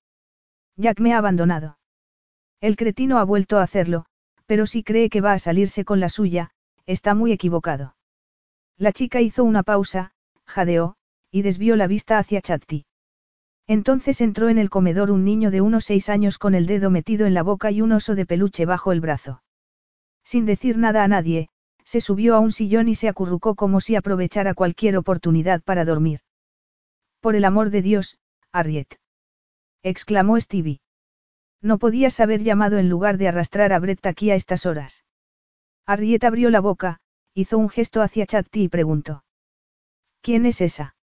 Jack 0.77 0.99
me 0.99 1.13
ha 1.13 1.17
abandonado. 1.17 1.77
El 2.61 2.75
cretino 2.75 3.19
ha 3.19 3.23
vuelto 3.23 3.59
a 3.59 3.63
hacerlo, 3.63 4.05
pero 4.45 4.65
si 4.65 4.83
cree 4.83 5.09
que 5.09 5.21
va 5.21 5.33
a 5.33 5.39
salirse 5.39 5.85
con 5.85 5.99
la 5.99 6.09
suya, 6.09 6.51
está 6.85 7.15
muy 7.15 7.31
equivocado. 7.31 7.95
La 8.77 8.91
chica 8.91 9.21
hizo 9.21 9.43
una 9.43 9.63
pausa, 9.63 10.11
jadeó, 10.45 10.95
y 11.31 11.41
desvió 11.41 11.75
la 11.75 11.87
vista 11.87 12.17
hacia 12.17 12.41
Chatti. 12.41 12.85
Entonces 13.67 14.21
entró 14.21 14.49
en 14.49 14.59
el 14.59 14.69
comedor 14.69 15.09
un 15.09 15.25
niño 15.25 15.49
de 15.49 15.61
unos 15.61 15.85
seis 15.85 16.09
años 16.09 16.37
con 16.37 16.53
el 16.53 16.67
dedo 16.67 16.89
metido 16.91 17.25
en 17.25 17.33
la 17.33 17.41
boca 17.41 17.71
y 17.71 17.81
un 17.81 17.91
oso 17.93 18.13
de 18.13 18.25
peluche 18.25 18.65
bajo 18.65 18.91
el 18.91 19.01
brazo. 19.01 19.41
Sin 20.23 20.45
decir 20.45 20.77
nada 20.77 21.03
a 21.03 21.07
nadie, 21.07 21.49
se 21.83 22.01
subió 22.01 22.35
a 22.35 22.39
un 22.39 22.51
sillón 22.51 22.87
y 22.87 22.95
se 22.95 23.07
acurrucó 23.07 23.55
como 23.55 23.79
si 23.79 23.95
aprovechara 23.95 24.53
cualquier 24.53 24.97
oportunidad 24.97 25.61
para 25.63 25.85
dormir. 25.85 26.19
Por 27.21 27.35
el 27.35 27.45
amor 27.45 27.69
de 27.69 27.81
Dios, 27.81 28.19
Harriet. 28.51 28.99
exclamó 29.83 30.39
Stevie. 30.39 30.79
No 31.61 31.77
podías 31.77 32.19
haber 32.19 32.43
llamado 32.43 32.77
en 32.77 32.89
lugar 32.89 33.17
de 33.17 33.27
arrastrar 33.27 33.73
a 33.73 33.79
Brett 33.79 34.05
aquí 34.05 34.31
a 34.31 34.35
estas 34.35 34.65
horas. 34.65 35.05
Harriet 35.85 36.23
abrió 36.23 36.49
la 36.49 36.61
boca, 36.61 36.99
hizo 37.33 37.57
un 37.57 37.69
gesto 37.69 38.01
hacia 38.01 38.25
Chatti 38.25 38.63
y 38.63 38.69
preguntó. 38.69 39.23
¿Quién 40.21 40.45
es 40.45 40.61
esa? 40.61 40.95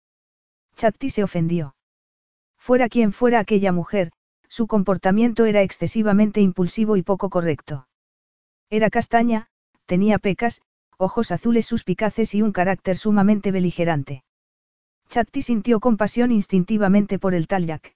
Chatti 0.75 1.09
se 1.09 1.23
ofendió. 1.23 1.75
Fuera 2.57 2.89
quien 2.89 3.11
fuera 3.11 3.39
aquella 3.39 3.71
mujer, 3.71 4.11
su 4.47 4.67
comportamiento 4.67 5.45
era 5.45 5.61
excesivamente 5.61 6.41
impulsivo 6.41 6.97
y 6.97 7.03
poco 7.03 7.29
correcto. 7.29 7.87
Era 8.69 8.89
castaña, 8.89 9.47
tenía 9.85 10.19
pecas, 10.19 10.61
ojos 10.97 11.31
azules 11.31 11.65
suspicaces 11.65 12.33
y 12.35 12.41
un 12.41 12.51
carácter 12.51 12.97
sumamente 12.97 13.51
beligerante. 13.51 14.23
Chatti 15.09 15.41
sintió 15.41 15.79
compasión 15.79 16.31
instintivamente 16.31 17.19
por 17.19 17.33
el 17.33 17.47
tal 17.47 17.65
Jack. 17.65 17.95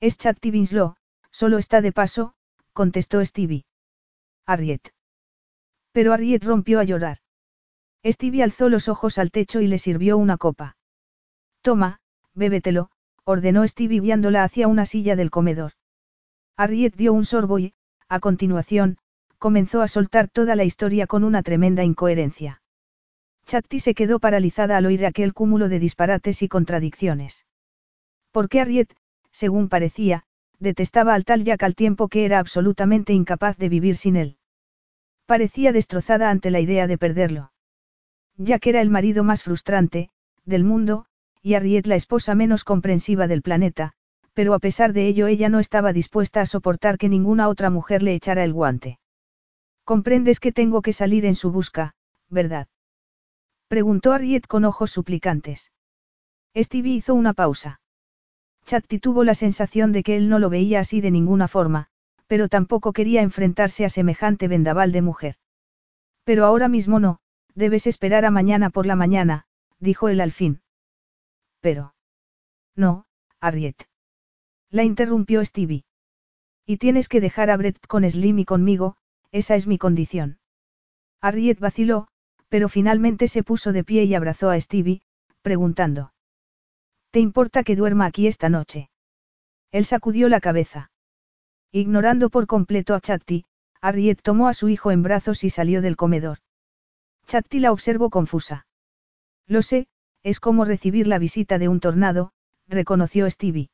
Es 0.00 0.18
Chatti 0.18 0.50
Winslow, 0.50 0.96
solo 1.34 1.58
está 1.58 1.80
de 1.80 1.90
paso, 1.90 2.34
contestó 2.72 3.24
Stevie. 3.26 3.64
Harriet. 4.46 4.92
Pero 5.90 6.12
Harriet 6.12 6.44
rompió 6.44 6.78
a 6.78 6.84
llorar. 6.84 7.18
Stevie 8.06 8.44
alzó 8.44 8.68
los 8.68 8.88
ojos 8.88 9.18
al 9.18 9.32
techo 9.32 9.60
y 9.60 9.66
le 9.66 9.80
sirvió 9.80 10.16
una 10.16 10.36
copa. 10.36 10.76
Toma, 11.60 11.98
bébetelo, 12.34 12.90
ordenó 13.24 13.66
Stevie 13.66 14.00
guiándola 14.00 14.44
hacia 14.44 14.68
una 14.68 14.86
silla 14.86 15.16
del 15.16 15.32
comedor. 15.32 15.72
Harriet 16.56 16.94
dio 16.94 17.12
un 17.12 17.24
sorbo 17.24 17.58
y, 17.58 17.74
a 18.08 18.20
continuación, 18.20 18.98
comenzó 19.38 19.82
a 19.82 19.88
soltar 19.88 20.28
toda 20.28 20.54
la 20.54 20.62
historia 20.62 21.08
con 21.08 21.24
una 21.24 21.42
tremenda 21.42 21.82
incoherencia. 21.82 22.62
Chatti 23.44 23.80
se 23.80 23.94
quedó 23.94 24.20
paralizada 24.20 24.76
al 24.76 24.86
oír 24.86 25.04
aquel 25.04 25.34
cúmulo 25.34 25.68
de 25.68 25.80
disparates 25.80 26.42
y 26.42 26.48
contradicciones. 26.48 27.44
Porque 28.30 28.60
Harriet, 28.60 28.94
según 29.32 29.68
parecía, 29.68 30.26
detestaba 30.64 31.14
al 31.14 31.24
tal 31.24 31.44
Jack 31.44 31.62
al 31.62 31.76
tiempo 31.76 32.08
que 32.08 32.24
era 32.24 32.40
absolutamente 32.40 33.12
incapaz 33.12 33.56
de 33.56 33.68
vivir 33.68 33.94
sin 33.94 34.16
él. 34.16 34.38
Parecía 35.26 35.70
destrozada 35.70 36.30
ante 36.30 36.50
la 36.50 36.58
idea 36.58 36.88
de 36.88 36.98
perderlo. 36.98 37.52
Jack 38.36 38.66
era 38.66 38.80
el 38.80 38.90
marido 38.90 39.22
más 39.22 39.44
frustrante, 39.44 40.10
del 40.44 40.64
mundo, 40.64 41.06
y 41.40 41.54
Harriet 41.54 41.86
la 41.86 41.94
esposa 41.94 42.34
menos 42.34 42.64
comprensiva 42.64 43.28
del 43.28 43.42
planeta, 43.42 43.92
pero 44.32 44.54
a 44.54 44.58
pesar 44.58 44.92
de 44.92 45.06
ello 45.06 45.28
ella 45.28 45.48
no 45.48 45.60
estaba 45.60 45.92
dispuesta 45.92 46.40
a 46.40 46.46
soportar 46.46 46.98
que 46.98 47.08
ninguna 47.08 47.48
otra 47.48 47.70
mujer 47.70 48.02
le 48.02 48.14
echara 48.14 48.42
el 48.42 48.52
guante. 48.52 48.98
Comprendes 49.84 50.40
que 50.40 50.50
tengo 50.50 50.82
que 50.82 50.92
salir 50.92 51.24
en 51.26 51.36
su 51.36 51.52
busca, 51.52 51.94
¿verdad? 52.28 52.66
Preguntó 53.68 54.12
Harriet 54.12 54.46
con 54.46 54.64
ojos 54.64 54.90
suplicantes. 54.90 55.70
Stevie 56.56 56.96
hizo 56.96 57.14
una 57.14 57.34
pausa. 57.34 57.80
Chatti 58.64 58.98
tuvo 58.98 59.24
la 59.24 59.34
sensación 59.34 59.92
de 59.92 60.02
que 60.02 60.16
él 60.16 60.28
no 60.28 60.38
lo 60.38 60.50
veía 60.50 60.80
así 60.80 61.00
de 61.00 61.10
ninguna 61.10 61.48
forma, 61.48 61.88
pero 62.26 62.48
tampoco 62.48 62.92
quería 62.92 63.22
enfrentarse 63.22 63.84
a 63.84 63.88
semejante 63.88 64.48
vendaval 64.48 64.92
de 64.92 65.02
mujer. 65.02 65.36
Pero 66.24 66.46
ahora 66.46 66.68
mismo 66.68 66.98
no, 66.98 67.18
debes 67.54 67.86
esperar 67.86 68.24
a 68.24 68.30
mañana 68.30 68.70
por 68.70 68.86
la 68.86 68.96
mañana, 68.96 69.44
dijo 69.78 70.08
él 70.08 70.20
al 70.20 70.32
fin. 70.32 70.62
Pero. 71.60 71.94
No, 72.74 73.06
Harriet. 73.40 73.76
La 74.70 74.84
interrumpió 74.84 75.44
Stevie. 75.44 75.84
Y 76.66 76.78
tienes 76.78 77.08
que 77.08 77.20
dejar 77.20 77.50
a 77.50 77.56
Brett 77.56 77.78
con 77.86 78.08
Slim 78.08 78.38
y 78.38 78.44
conmigo, 78.46 78.96
esa 79.32 79.54
es 79.54 79.66
mi 79.66 79.76
condición. 79.76 80.38
Harriet 81.20 81.60
vaciló, 81.60 82.08
pero 82.48 82.68
finalmente 82.68 83.28
se 83.28 83.42
puso 83.42 83.72
de 83.72 83.84
pie 83.84 84.04
y 84.04 84.14
abrazó 84.14 84.48
a 84.48 84.58
Stevie, 84.58 85.02
preguntando. 85.42 86.13
¿Te 87.14 87.20
importa 87.20 87.62
que 87.62 87.76
duerma 87.76 88.06
aquí 88.06 88.26
esta 88.26 88.48
noche? 88.48 88.90
Él 89.70 89.84
sacudió 89.84 90.28
la 90.28 90.40
cabeza. 90.40 90.90
Ignorando 91.70 92.28
por 92.28 92.48
completo 92.48 92.92
a 92.92 93.00
Chatti, 93.00 93.44
Harriet 93.80 94.20
tomó 94.20 94.48
a 94.48 94.52
su 94.52 94.68
hijo 94.68 94.90
en 94.90 95.04
brazos 95.04 95.44
y 95.44 95.50
salió 95.50 95.80
del 95.80 95.94
comedor. 95.94 96.38
Chatti 97.28 97.60
la 97.60 97.70
observó 97.70 98.10
confusa. 98.10 98.66
Lo 99.46 99.62
sé, 99.62 99.86
es 100.24 100.40
como 100.40 100.64
recibir 100.64 101.06
la 101.06 101.20
visita 101.20 101.58
de 101.58 101.68
un 101.68 101.78
tornado, 101.78 102.32
reconoció 102.66 103.30
Stevie. 103.30 103.70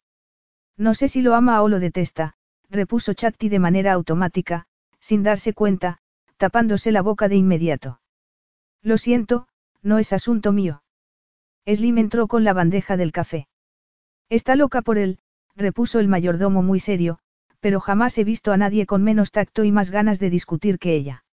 No 0.77 0.93
sé 0.93 1.09
si 1.09 1.23
lo 1.23 1.35
ama 1.35 1.63
o 1.63 1.69
lo 1.69 1.81
detesta, 1.81 2.35
repuso 2.69 3.15
Chatti 3.15 3.49
de 3.49 3.59
manera 3.59 3.95
automática, 3.95 4.67
sin 4.99 5.23
darse 5.23 5.55
cuenta, 5.55 5.97
tapándose 6.37 6.93
la 6.93 7.01
boca 7.01 7.27
de 7.29 7.37
inmediato. 7.37 8.03
Lo 8.83 8.99
siento, 8.99 9.49
no 9.81 9.99
es 9.99 10.13
asunto 10.13 10.53
mío. 10.53 10.83
Slim 11.75 11.99
entró 11.99 12.27
con 12.27 12.45
la 12.45 12.53
bandeja 12.53 12.97
del 12.97 13.13
café. 13.13 13.49
Está 14.29 14.57
loca 14.57 14.83
por 14.83 14.99
él, 14.99 15.19
repuso 15.57 16.01
el 16.01 16.09
mayordomo 16.09 16.63
muy 16.63 16.81
serio, 16.81 17.19
pero 17.61 17.81
jamás 17.81 18.17
he 18.19 18.25
visto 18.25 18.53
a 18.53 18.57
nadie 18.57 18.87
con 18.87 19.03
menos 19.03 19.33
tacto 19.33 19.65
y 19.65 19.73
más 19.73 19.91
ganas 19.91 20.19
de 20.19 20.31
discutir 20.31 20.79
que 20.79 20.95
ella. 20.95 21.25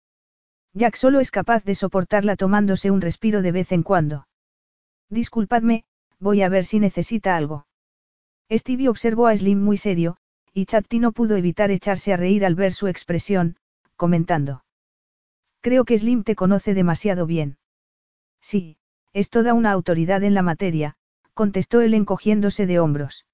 Jack 0.73 0.95
solo 0.95 1.19
es 1.19 1.32
capaz 1.32 1.63
de 1.63 1.76
soportarla 1.76 2.36
tomándose 2.36 2.91
un 2.91 3.02
respiro 3.02 3.41
de 3.41 3.52
vez 3.52 3.71
en 3.71 3.84
cuando. 3.84 4.28
Disculpadme, 5.10 5.86
voy 6.19 6.41
a 6.41 6.50
ver 6.50 6.65
si 6.65 6.80
necesita 6.80 7.36
algo. 7.36 7.67
Stevie 8.52 8.89
observó 8.89 9.28
a 9.28 9.36
Slim 9.36 9.62
muy 9.62 9.78
serio, 9.78 10.17
y 10.54 10.65
Chatti 10.65 11.00
no 11.00 11.12
pudo 11.12 11.36
evitar 11.36 11.71
echarse 11.71 12.13
a 12.13 12.17
reír 12.17 12.45
al 12.45 12.56
ver 12.56 12.73
su 12.73 12.88
expresión, 12.88 13.58
comentando. 13.96 14.63
Creo 15.62 15.85
que 15.85 15.98
Slim 15.98 16.23
te 16.23 16.35
conoce 16.35 16.73
demasiado 16.73 17.25
bien. 17.25 17.58
Sí, 18.42 18.77
es 19.17 19.31
toda 19.31 19.55
una 19.55 19.71
autoridad 19.71 20.23
en 20.23 20.35
la 20.35 20.43
materia, 20.43 20.93
contestó 21.33 21.81
él 21.81 21.95
encogiéndose 21.95 22.67
de 22.67 22.79
hombros. 22.79 23.25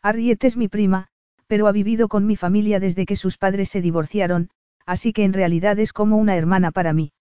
Harriet 0.00 0.42
es 0.42 0.56
mi 0.56 0.68
prima, 0.68 1.08
pero 1.46 1.66
ha 1.66 1.72
vivido 1.72 2.08
con 2.08 2.26
mi 2.26 2.34
familia 2.34 2.80
desde 2.80 3.04
que 3.04 3.14
sus 3.14 3.36
padres 3.36 3.68
se 3.68 3.82
divorciaron, 3.82 4.48
así 4.86 5.12
que 5.12 5.24
en 5.24 5.34
realidad 5.34 5.78
es 5.78 5.92
como 5.92 6.16
una 6.16 6.34
hermana 6.34 6.70
para 6.70 6.94
mí. 6.94 7.12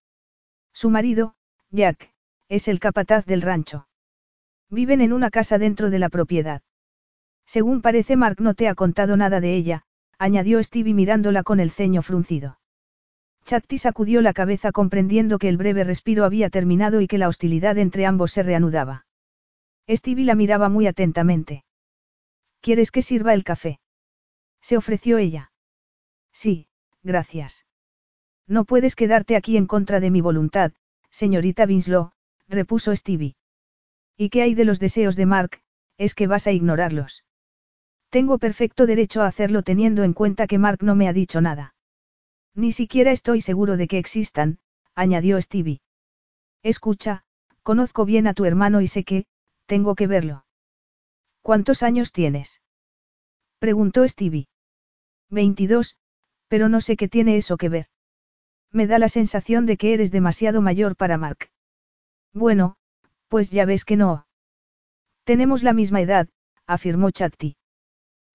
Su 0.72 0.90
marido, 0.90 1.36
Jack, 1.70 2.14
es 2.48 2.70
el 2.70 2.80
capataz 2.80 3.26
del 3.26 3.42
rancho. 3.42 3.90
Viven 4.70 5.02
en 5.02 5.12
una 5.12 5.30
casa 5.30 5.58
dentro 5.58 5.90
de 5.90 6.00
la 6.00 6.08
propiedad. 6.08 6.62
Según 7.46 7.82
parece 7.82 8.16
Mark 8.16 8.38
no 8.40 8.54
te 8.54 8.70
ha 8.70 8.76
contado 8.76 9.18
nada 9.18 9.42
de 9.42 9.54
ella, 9.54 9.84
añadió 10.18 10.64
Stevie 10.64 10.94
mirándola 10.94 11.44
con 11.44 11.60
el 11.60 11.72
ceño 11.72 12.02
fruncido. 12.04 12.61
Chatti 13.52 13.78
sacudió 13.78 14.22
la 14.22 14.32
cabeza 14.32 14.72
comprendiendo 14.72 15.38
que 15.38 15.50
el 15.50 15.58
breve 15.58 15.84
respiro 15.84 16.24
había 16.24 16.50
terminado 16.50 17.02
y 17.02 17.08
que 17.08 17.18
la 17.18 17.28
hostilidad 17.28 17.78
entre 17.78 18.06
ambos 18.06 18.32
se 18.32 18.44
reanudaba. 18.44 19.06
Stevie 19.90 20.24
la 20.24 20.36
miraba 20.36 20.70
muy 20.70 20.88
atentamente. 20.88 21.66
¿Quieres 22.62 22.92
que 22.92 23.02
sirva 23.02 23.34
el 23.34 23.44
café? 23.44 23.82
Se 24.62 24.78
ofreció 24.78 25.18
ella. 25.18 25.52
Sí, 26.32 26.70
gracias. 27.04 27.66
No 28.48 28.64
puedes 28.64 28.96
quedarte 28.96 29.36
aquí 29.36 29.58
en 29.58 29.68
contra 29.68 30.00
de 30.00 30.12
mi 30.12 30.22
voluntad, 30.22 30.72
señorita 31.10 31.66
Winslow, 31.66 32.12
repuso 32.48 32.96
Stevie. 32.96 33.36
¿Y 34.16 34.30
qué 34.30 34.44
hay 34.44 34.56
de 34.56 34.64
los 34.64 34.80
deseos 34.80 35.18
de 35.18 35.26
Mark? 35.26 35.60
Es 35.98 36.16
que 36.16 36.26
vas 36.26 36.48
a 36.48 36.54
ignorarlos. 36.54 37.26
Tengo 38.12 38.38
perfecto 38.38 38.86
derecho 38.86 39.24
a 39.24 39.28
hacerlo 39.28 39.62
teniendo 39.62 40.06
en 40.06 40.14
cuenta 40.14 40.48
que 40.48 40.58
Mark 40.58 40.84
no 40.84 40.96
me 40.96 41.10
ha 41.10 41.12
dicho 41.12 41.42
nada. 41.42 41.74
Ni 42.54 42.72
siquiera 42.72 43.12
estoy 43.12 43.42
seguro 43.42 43.78
de 43.78 43.88
que 43.88 43.98
existan, 43.98 44.60
añadió 44.94 45.42
Stevie. 45.42 45.82
Escucha, 46.64 47.24
conozco 47.64 48.06
bien 48.06 48.28
a 48.28 48.34
tu 48.34 48.46
hermano 48.46 48.82
y 48.82 48.88
sé 48.88 49.04
que, 49.04 49.26
tengo 49.66 49.96
que 49.96 50.08
verlo. 50.08 50.46
¿Cuántos 51.42 51.82
años 51.82 52.12
tienes? 52.12 52.62
Preguntó 53.60 54.08
Stevie. 54.08 54.48
Veintidós, 55.30 55.98
pero 56.48 56.68
no 56.68 56.82
sé 56.82 56.98
qué 56.98 57.08
tiene 57.08 57.38
eso 57.38 57.58
que 57.58 57.70
ver. 57.70 57.88
Me 58.72 58.86
da 58.88 59.00
la 59.00 59.08
sensación 59.08 59.66
de 59.66 59.78
que 59.78 59.94
eres 59.94 60.12
demasiado 60.12 60.62
mayor 60.62 60.96
para 60.96 61.18
Mark. 61.18 61.50
Bueno, 62.34 62.76
pues 63.28 63.50
ya 63.50 63.66
ves 63.66 63.86
que 63.86 63.96
no. 63.96 64.28
Tenemos 65.24 65.64
la 65.64 65.74
misma 65.74 66.02
edad, 66.02 66.28
afirmó 66.68 67.12
Chatti. 67.12 67.56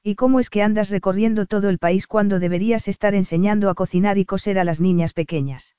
¿Y 0.09 0.15
cómo 0.15 0.39
es 0.39 0.51
que 0.51 0.63
andas 0.63 0.91
recorriendo 0.91 1.47
todo 1.47 1.69
el 1.69 1.81
país 1.81 2.07
cuando 2.07 2.39
deberías 2.39 2.87
estar 2.87 3.17
enseñando 3.17 3.71
a 3.71 3.75
cocinar 3.75 4.19
y 4.19 4.25
coser 4.25 4.57
a 4.61 4.63
las 4.63 4.81
niñas 4.81 5.13
pequeñas? 5.13 5.75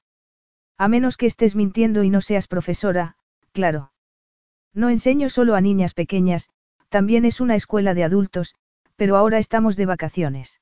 A 0.77 0.89
menos 0.89 1.15
que 1.15 1.27
estés 1.27 1.55
mintiendo 1.55 2.03
y 2.03 2.09
no 2.09 2.19
seas 2.19 2.49
profesora, 2.49 3.15
claro. 3.53 3.93
No 4.73 4.89
enseño 4.89 5.29
solo 5.29 5.55
a 5.55 5.61
niñas 5.61 5.93
pequeñas, 5.93 6.49
también 6.89 7.23
es 7.23 7.39
una 7.39 7.55
escuela 7.55 7.93
de 7.93 8.03
adultos, 8.03 8.53
pero 8.97 9.15
ahora 9.15 9.37
estamos 9.37 9.77
de 9.77 9.85
vacaciones. 9.85 10.59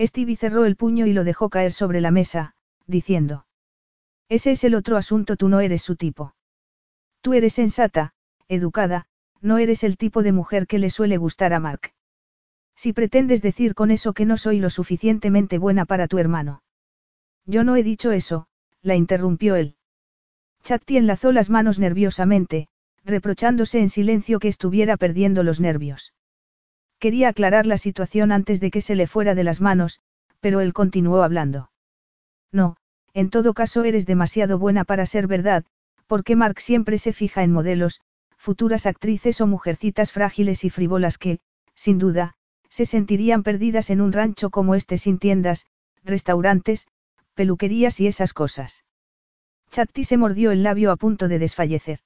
Stevie 0.00 0.34
cerró 0.34 0.64
el 0.64 0.74
puño 0.74 1.06
y 1.06 1.12
lo 1.12 1.22
dejó 1.22 1.50
caer 1.50 1.72
sobre 1.72 2.00
la 2.00 2.10
mesa, 2.10 2.56
diciendo. 2.88 3.46
Ese 4.28 4.50
es 4.50 4.64
el 4.64 4.74
otro 4.74 4.96
asunto, 4.96 5.36
tú 5.36 5.48
no 5.48 5.60
eres 5.60 5.82
su 5.82 5.94
tipo. 5.94 6.34
Tú 7.20 7.34
eres 7.34 7.52
sensata, 7.52 8.12
educada, 8.48 9.06
no 9.40 9.58
eres 9.58 9.84
el 9.84 9.96
tipo 9.96 10.24
de 10.24 10.32
mujer 10.32 10.66
que 10.66 10.80
le 10.80 10.90
suele 10.90 11.16
gustar 11.16 11.52
a 11.52 11.60
Mark. 11.60 11.92
Si 12.82 12.92
pretendes 12.92 13.42
decir 13.42 13.76
con 13.76 13.92
eso 13.92 14.12
que 14.12 14.26
no 14.26 14.36
soy 14.36 14.58
lo 14.58 14.68
suficientemente 14.68 15.56
buena 15.56 15.84
para 15.84 16.08
tu 16.08 16.18
hermano. 16.18 16.64
Yo 17.46 17.62
no 17.62 17.76
he 17.76 17.84
dicho 17.84 18.10
eso, 18.10 18.48
la 18.82 18.96
interrumpió 18.96 19.54
él. 19.54 19.76
Chatti 20.64 20.96
enlazó 20.96 21.30
las 21.30 21.48
manos 21.48 21.78
nerviosamente, 21.78 22.66
reprochándose 23.04 23.78
en 23.78 23.88
silencio 23.88 24.40
que 24.40 24.48
estuviera 24.48 24.96
perdiendo 24.96 25.44
los 25.44 25.60
nervios. 25.60 26.12
Quería 26.98 27.28
aclarar 27.28 27.66
la 27.66 27.78
situación 27.78 28.32
antes 28.32 28.58
de 28.58 28.72
que 28.72 28.80
se 28.80 28.96
le 28.96 29.06
fuera 29.06 29.36
de 29.36 29.44
las 29.44 29.60
manos, 29.60 30.00
pero 30.40 30.60
él 30.60 30.72
continuó 30.72 31.22
hablando. 31.22 31.70
No, 32.50 32.74
en 33.14 33.30
todo 33.30 33.54
caso 33.54 33.84
eres 33.84 34.06
demasiado 34.06 34.58
buena 34.58 34.82
para 34.82 35.06
ser 35.06 35.28
verdad, 35.28 35.64
porque 36.08 36.34
Mark 36.34 36.60
siempre 36.60 36.98
se 36.98 37.12
fija 37.12 37.44
en 37.44 37.52
modelos, 37.52 38.00
futuras 38.36 38.86
actrices 38.86 39.40
o 39.40 39.46
mujercitas 39.46 40.10
frágiles 40.10 40.64
y 40.64 40.70
frívolas 40.70 41.16
que, 41.16 41.38
sin 41.76 41.98
duda, 41.98 42.34
se 42.72 42.86
sentirían 42.86 43.42
perdidas 43.42 43.90
en 43.90 44.00
un 44.00 44.12
rancho 44.12 44.48
como 44.48 44.74
este 44.74 44.96
sin 44.96 45.18
tiendas, 45.18 45.66
restaurantes, 46.04 46.88
peluquerías 47.34 48.00
y 48.00 48.06
esas 48.06 48.32
cosas. 48.32 48.82
Chatti 49.70 50.04
se 50.04 50.16
mordió 50.16 50.52
el 50.52 50.62
labio 50.62 50.90
a 50.90 50.96
punto 50.96 51.28
de 51.28 51.38
desfallecer. 51.38 51.98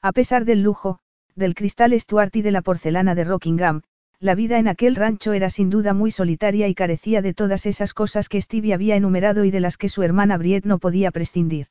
A 0.00 0.12
pesar 0.12 0.44
del 0.44 0.62
lujo, 0.62 1.00
del 1.34 1.56
cristal 1.56 1.98
Stuart 1.98 2.36
y 2.36 2.42
de 2.42 2.52
la 2.52 2.62
porcelana 2.62 3.16
de 3.16 3.24
Rockingham, 3.24 3.82
la 4.20 4.36
vida 4.36 4.60
en 4.60 4.68
aquel 4.68 4.94
rancho 4.94 5.32
era 5.32 5.50
sin 5.50 5.70
duda 5.70 5.92
muy 5.92 6.12
solitaria 6.12 6.68
y 6.68 6.74
carecía 6.76 7.20
de 7.20 7.34
todas 7.34 7.66
esas 7.66 7.92
cosas 7.92 8.28
que 8.28 8.40
Stevie 8.40 8.74
había 8.74 8.94
enumerado 8.94 9.44
y 9.44 9.50
de 9.50 9.58
las 9.58 9.76
que 9.76 9.88
su 9.88 10.04
hermana 10.04 10.38
Briette 10.38 10.66
no 10.66 10.78
podía 10.78 11.10
prescindir. 11.10 11.66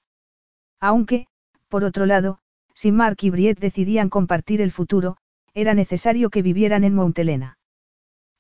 Aunque, 0.82 1.28
por 1.70 1.86
otro 1.86 2.06
lado, 2.06 2.40
si 2.74 2.92
Mark 2.92 3.20
y 3.22 3.30
Briette 3.30 3.62
decidían 3.62 4.10
compartir 4.10 4.60
el 4.60 4.74
futuro, 4.74 5.16
era 5.54 5.74
necesario 5.74 6.30
que 6.30 6.42
vivieran 6.42 6.84
en 6.84 6.96
Montelena. 6.96 7.59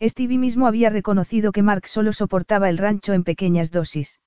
Stevie 0.02 0.38
mismo 0.38 0.68
había 0.68 0.89
reconocido 0.89 1.52
que 1.52 1.62
Mark 1.62 1.88
solo 1.88 2.14
soportaba 2.14 2.70
el 2.70 2.78
rancho 2.78 3.14
en 3.14 3.24
pequeñas 3.24 3.72
dosis. 3.72 4.20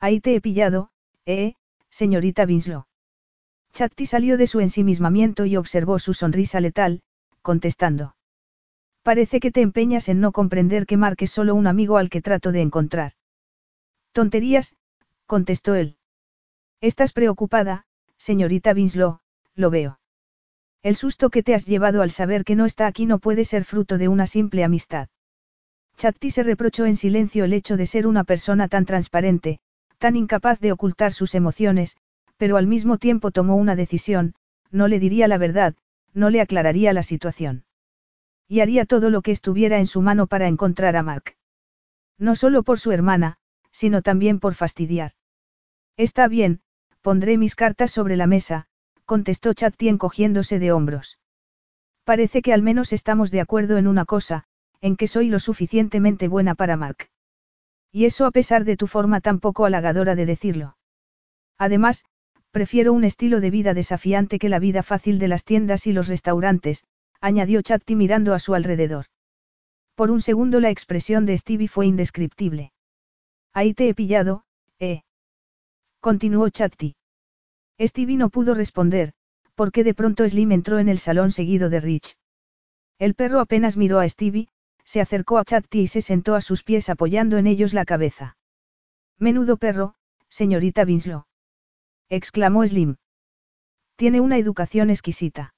Ahí 0.00 0.20
te 0.20 0.34
he 0.34 0.40
pillado, 0.40 0.90
eh, 1.26 1.54
señorita 1.90 2.44
Winslow. 2.44 2.86
Chatti 3.72 4.06
salió 4.06 4.38
de 4.38 4.46
su 4.46 4.60
ensimismamiento 4.60 5.44
y 5.44 5.56
observó 5.56 5.98
su 5.98 6.14
sonrisa 6.14 6.60
letal, 6.60 7.02
contestando. 7.42 8.16
Parece 9.02 9.38
que 9.38 9.52
te 9.52 9.60
empeñas 9.60 10.08
en 10.08 10.20
no 10.20 10.32
comprender 10.32 10.86
que 10.86 10.96
Mark 10.96 11.18
es 11.20 11.30
solo 11.30 11.54
un 11.54 11.66
amigo 11.66 11.98
al 11.98 12.08
que 12.08 12.22
trato 12.22 12.52
de 12.52 12.62
encontrar. 12.62 13.12
Tonterías, 14.12 14.76
contestó 15.26 15.74
él. 15.74 15.98
Estás 16.80 17.12
preocupada, 17.12 17.84
señorita 18.16 18.72
Winslow, 18.72 19.20
lo 19.54 19.70
veo. 19.70 19.98
El 20.86 20.94
susto 20.94 21.30
que 21.30 21.42
te 21.42 21.52
has 21.52 21.66
llevado 21.66 22.00
al 22.00 22.12
saber 22.12 22.44
que 22.44 22.54
no 22.54 22.64
está 22.64 22.86
aquí 22.86 23.06
no 23.06 23.18
puede 23.18 23.44
ser 23.44 23.64
fruto 23.64 23.98
de 23.98 24.06
una 24.06 24.28
simple 24.28 24.62
amistad. 24.62 25.08
Chatti 25.96 26.30
se 26.30 26.44
reprochó 26.44 26.86
en 26.86 26.94
silencio 26.94 27.42
el 27.42 27.54
hecho 27.54 27.76
de 27.76 27.86
ser 27.86 28.06
una 28.06 28.22
persona 28.22 28.68
tan 28.68 28.86
transparente, 28.86 29.58
tan 29.98 30.14
incapaz 30.14 30.60
de 30.60 30.70
ocultar 30.70 31.12
sus 31.12 31.34
emociones, 31.34 31.96
pero 32.36 32.56
al 32.56 32.68
mismo 32.68 32.98
tiempo 32.98 33.32
tomó 33.32 33.56
una 33.56 33.74
decisión, 33.74 34.36
no 34.70 34.86
le 34.86 35.00
diría 35.00 35.26
la 35.26 35.38
verdad, 35.38 35.74
no 36.14 36.30
le 36.30 36.40
aclararía 36.40 36.92
la 36.92 37.02
situación. 37.02 37.64
Y 38.46 38.60
haría 38.60 38.84
todo 38.84 39.10
lo 39.10 39.22
que 39.22 39.32
estuviera 39.32 39.80
en 39.80 39.88
su 39.88 40.02
mano 40.02 40.28
para 40.28 40.46
encontrar 40.46 40.94
a 40.94 41.02
Mark. 41.02 41.34
No 42.16 42.36
solo 42.36 42.62
por 42.62 42.78
su 42.78 42.92
hermana, 42.92 43.38
sino 43.72 44.02
también 44.02 44.38
por 44.38 44.54
fastidiar. 44.54 45.14
Está 45.96 46.28
bien, 46.28 46.60
pondré 47.00 47.38
mis 47.38 47.56
cartas 47.56 47.90
sobre 47.90 48.14
la 48.16 48.28
mesa, 48.28 48.68
contestó 49.06 49.54
Chatti 49.54 49.88
encogiéndose 49.88 50.58
de 50.58 50.72
hombros. 50.72 51.18
Parece 52.04 52.42
que 52.42 52.52
al 52.52 52.62
menos 52.62 52.92
estamos 52.92 53.30
de 53.30 53.40
acuerdo 53.40 53.78
en 53.78 53.86
una 53.86 54.04
cosa, 54.04 54.44
en 54.80 54.96
que 54.96 55.08
soy 55.08 55.30
lo 55.30 55.40
suficientemente 55.40 56.28
buena 56.28 56.54
para 56.54 56.76
Mark. 56.76 57.08
Y 57.90 58.04
eso 58.04 58.26
a 58.26 58.30
pesar 58.30 58.64
de 58.64 58.76
tu 58.76 58.86
forma 58.86 59.20
tan 59.20 59.40
poco 59.40 59.64
halagadora 59.64 60.14
de 60.14 60.26
decirlo. 60.26 60.76
Además, 61.56 62.04
Prefiero 62.56 62.94
un 62.94 63.04
estilo 63.04 63.40
de 63.40 63.50
vida 63.50 63.74
desafiante 63.74 64.38
que 64.38 64.48
la 64.48 64.58
vida 64.58 64.82
fácil 64.82 65.18
de 65.18 65.28
las 65.28 65.44
tiendas 65.44 65.86
y 65.86 65.92
los 65.92 66.08
restaurantes, 66.08 66.86
añadió 67.20 67.60
Chatti 67.60 67.94
mirando 67.94 68.32
a 68.32 68.38
su 68.38 68.54
alrededor. 68.54 69.04
Por 69.94 70.10
un 70.10 70.22
segundo 70.22 70.58
la 70.58 70.70
expresión 70.70 71.26
de 71.26 71.36
Stevie 71.36 71.68
fue 71.68 71.86
indescriptible. 71.86 72.72
Ahí 73.52 73.74
te 73.74 73.90
he 73.90 73.94
pillado, 73.94 74.44
eh. 74.78 75.02
Continuó 76.00 76.48
Chatti. 76.48 76.96
Stevie 77.80 78.16
no 78.16 78.30
pudo 78.30 78.54
responder, 78.54 79.12
porque 79.54 79.84
de 79.84 79.94
pronto 79.94 80.28
Slim 80.28 80.52
entró 80.52 80.78
en 80.78 80.88
el 80.88 80.98
salón 80.98 81.30
seguido 81.30 81.68
de 81.68 81.80
Rich. 81.80 82.16
El 82.98 83.14
perro 83.14 83.40
apenas 83.40 83.76
miró 83.76 84.00
a 84.00 84.08
Stevie, 84.08 84.48
se 84.84 85.00
acercó 85.00 85.38
a 85.38 85.44
Chatti 85.44 85.80
y 85.80 85.86
se 85.86 86.02
sentó 86.02 86.34
a 86.34 86.40
sus 86.40 86.62
pies 86.62 86.88
apoyando 86.88 87.36
en 87.38 87.46
ellos 87.46 87.74
la 87.74 87.84
cabeza. 87.84 88.36
Menudo 89.18 89.56
perro, 89.56 89.94
señorita 90.28 90.84
Winslow 90.84 91.26
exclamó 92.08 92.66
Slim. 92.66 92.96
Tiene 93.96 94.20
una 94.20 94.38
educación 94.38 94.90
exquisita. 94.90 95.54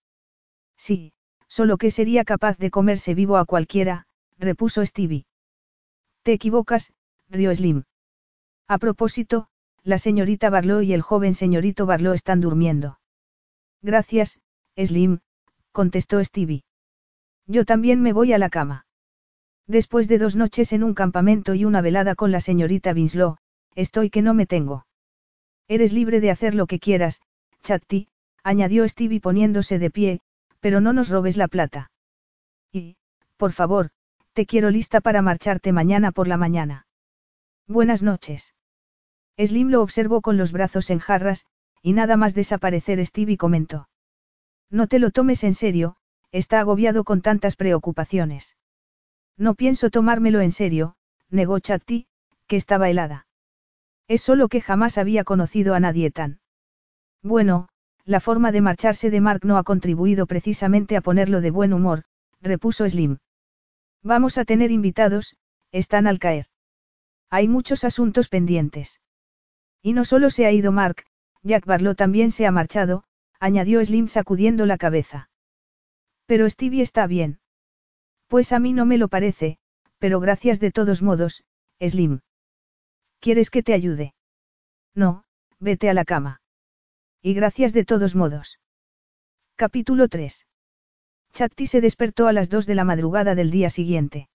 Sí, 0.76 1.12
solo 1.46 1.76
que 1.76 1.90
sería 1.90 2.24
capaz 2.24 2.56
de 2.58 2.70
comerse 2.70 3.14
vivo 3.14 3.36
a 3.36 3.44
cualquiera, 3.44 4.06
repuso 4.38 4.84
Stevie. 4.84 5.26
Te 6.22 6.32
equivocas, 6.32 6.92
rió 7.28 7.54
Slim. 7.54 7.84
A 8.66 8.78
propósito, 8.78 9.48
la 9.84 9.98
señorita 9.98 10.50
Barlow 10.50 10.82
y 10.82 10.92
el 10.92 11.02
joven 11.02 11.34
señorito 11.34 11.86
Barlow 11.86 12.12
están 12.12 12.40
durmiendo. 12.40 12.98
Gracias, 13.82 14.40
Slim, 14.76 15.20
contestó 15.72 16.22
Stevie. 16.24 16.64
Yo 17.46 17.64
también 17.64 18.02
me 18.02 18.12
voy 18.12 18.32
a 18.32 18.38
la 18.38 18.50
cama. 18.50 18.86
Después 19.66 20.08
de 20.08 20.18
dos 20.18 20.36
noches 20.36 20.72
en 20.72 20.82
un 20.82 20.94
campamento 20.94 21.54
y 21.54 21.64
una 21.64 21.80
velada 21.80 22.14
con 22.14 22.32
la 22.32 22.40
señorita 22.40 22.92
Winslow, 22.92 23.36
estoy 23.74 24.10
que 24.10 24.22
no 24.22 24.34
me 24.34 24.46
tengo. 24.46 24.86
Eres 25.68 25.92
libre 25.92 26.20
de 26.20 26.30
hacer 26.30 26.54
lo 26.54 26.66
que 26.66 26.78
quieras, 26.78 27.20
Chatti, 27.62 28.08
añadió 28.42 28.88
Stevie 28.88 29.20
poniéndose 29.20 29.78
de 29.78 29.90
pie, 29.90 30.20
pero 30.60 30.80
no 30.80 30.92
nos 30.92 31.10
robes 31.10 31.36
la 31.36 31.48
plata. 31.48 31.90
Y, 32.72 32.96
por 33.36 33.52
favor, 33.52 33.90
te 34.32 34.46
quiero 34.46 34.70
lista 34.70 35.00
para 35.00 35.22
marcharte 35.22 35.72
mañana 35.72 36.12
por 36.12 36.28
la 36.28 36.36
mañana. 36.36 36.86
Buenas 37.66 38.02
noches. 38.02 38.54
Slim 39.38 39.70
lo 39.70 39.82
observó 39.82 40.20
con 40.20 40.36
los 40.36 40.52
brazos 40.52 40.90
en 40.90 40.98
jarras, 40.98 41.46
y 41.82 41.92
nada 41.92 42.16
más 42.16 42.34
desaparecer 42.34 43.04
Stevie 43.06 43.36
comentó. 43.36 43.88
No 44.70 44.86
te 44.88 44.98
lo 44.98 45.10
tomes 45.10 45.44
en 45.44 45.54
serio, 45.54 45.96
está 46.32 46.60
agobiado 46.60 47.04
con 47.04 47.22
tantas 47.22 47.56
preocupaciones. 47.56 48.56
No 49.36 49.54
pienso 49.54 49.90
tomármelo 49.90 50.40
en 50.40 50.50
serio, 50.50 50.96
negó 51.30 51.58
Chatti, 51.60 52.06
que 52.46 52.56
estaba 52.56 52.90
helada. 52.90 53.26
Es 54.08 54.22
solo 54.22 54.48
que 54.48 54.60
jamás 54.60 54.98
había 54.98 55.22
conocido 55.24 55.74
a 55.74 55.80
nadie 55.80 56.10
tan. 56.10 56.40
Bueno, 57.22 57.68
la 58.04 58.20
forma 58.20 58.52
de 58.52 58.60
marcharse 58.60 59.10
de 59.10 59.20
Mark 59.20 59.44
no 59.44 59.58
ha 59.58 59.64
contribuido 59.64 60.26
precisamente 60.26 60.96
a 60.96 61.00
ponerlo 61.00 61.40
de 61.40 61.50
buen 61.50 61.72
humor, 61.72 62.04
repuso 62.40 62.88
Slim. 62.88 63.18
Vamos 64.02 64.38
a 64.38 64.44
tener 64.44 64.70
invitados, 64.70 65.36
están 65.72 66.06
al 66.06 66.18
caer. 66.18 66.46
Hay 67.30 67.48
muchos 67.48 67.84
asuntos 67.84 68.28
pendientes. 68.28 69.00
Y 69.82 69.92
no 69.92 70.04
solo 70.04 70.30
se 70.30 70.46
ha 70.46 70.52
ido 70.52 70.72
Mark, 70.72 71.04
Jack 71.42 71.66
Barlow 71.66 71.94
también 71.94 72.30
se 72.30 72.46
ha 72.46 72.50
marchado, 72.50 73.04
añadió 73.40 73.84
Slim 73.84 74.08
sacudiendo 74.08 74.66
la 74.66 74.78
cabeza. 74.78 75.30
Pero 76.26 76.48
Stevie 76.50 76.82
está 76.82 77.06
bien. 77.06 77.40
Pues 78.26 78.52
a 78.52 78.58
mí 78.58 78.72
no 78.72 78.84
me 78.84 78.98
lo 78.98 79.08
parece, 79.08 79.58
pero 79.98 80.20
gracias 80.20 80.60
de 80.60 80.70
todos 80.70 81.02
modos, 81.02 81.44
Slim. 81.80 82.20
¿Quieres 83.20 83.50
que 83.50 83.62
te 83.62 83.72
ayude? 83.72 84.14
No, 84.94 85.24
vete 85.58 85.88
a 85.88 85.94
la 85.94 86.04
cama. 86.04 86.40
Y 87.22 87.34
gracias 87.34 87.72
de 87.72 87.84
todos 87.84 88.14
modos. 88.14 88.60
Capítulo 89.56 90.08
3. 90.08 90.46
Chatti 91.32 91.66
se 91.66 91.80
despertó 91.80 92.26
a 92.26 92.32
las 92.32 92.48
2 92.48 92.66
de 92.66 92.74
la 92.74 92.84
madrugada 92.84 93.34
del 93.34 93.50
día 93.50 93.70
siguiente. 93.70 94.28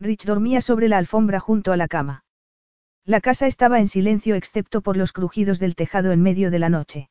Rich 0.00 0.24
dormía 0.24 0.60
sobre 0.60 0.88
la 0.88 0.98
alfombra 0.98 1.40
junto 1.40 1.72
a 1.72 1.76
la 1.76 1.88
cama. 1.88 2.24
La 3.08 3.22
casa 3.22 3.46
estaba 3.46 3.80
en 3.80 3.88
silencio 3.88 4.34
excepto 4.34 4.82
por 4.82 4.98
los 4.98 5.14
crujidos 5.14 5.58
del 5.58 5.76
tejado 5.76 6.12
en 6.12 6.20
medio 6.20 6.50
de 6.50 6.58
la 6.58 6.68
noche. 6.68 7.08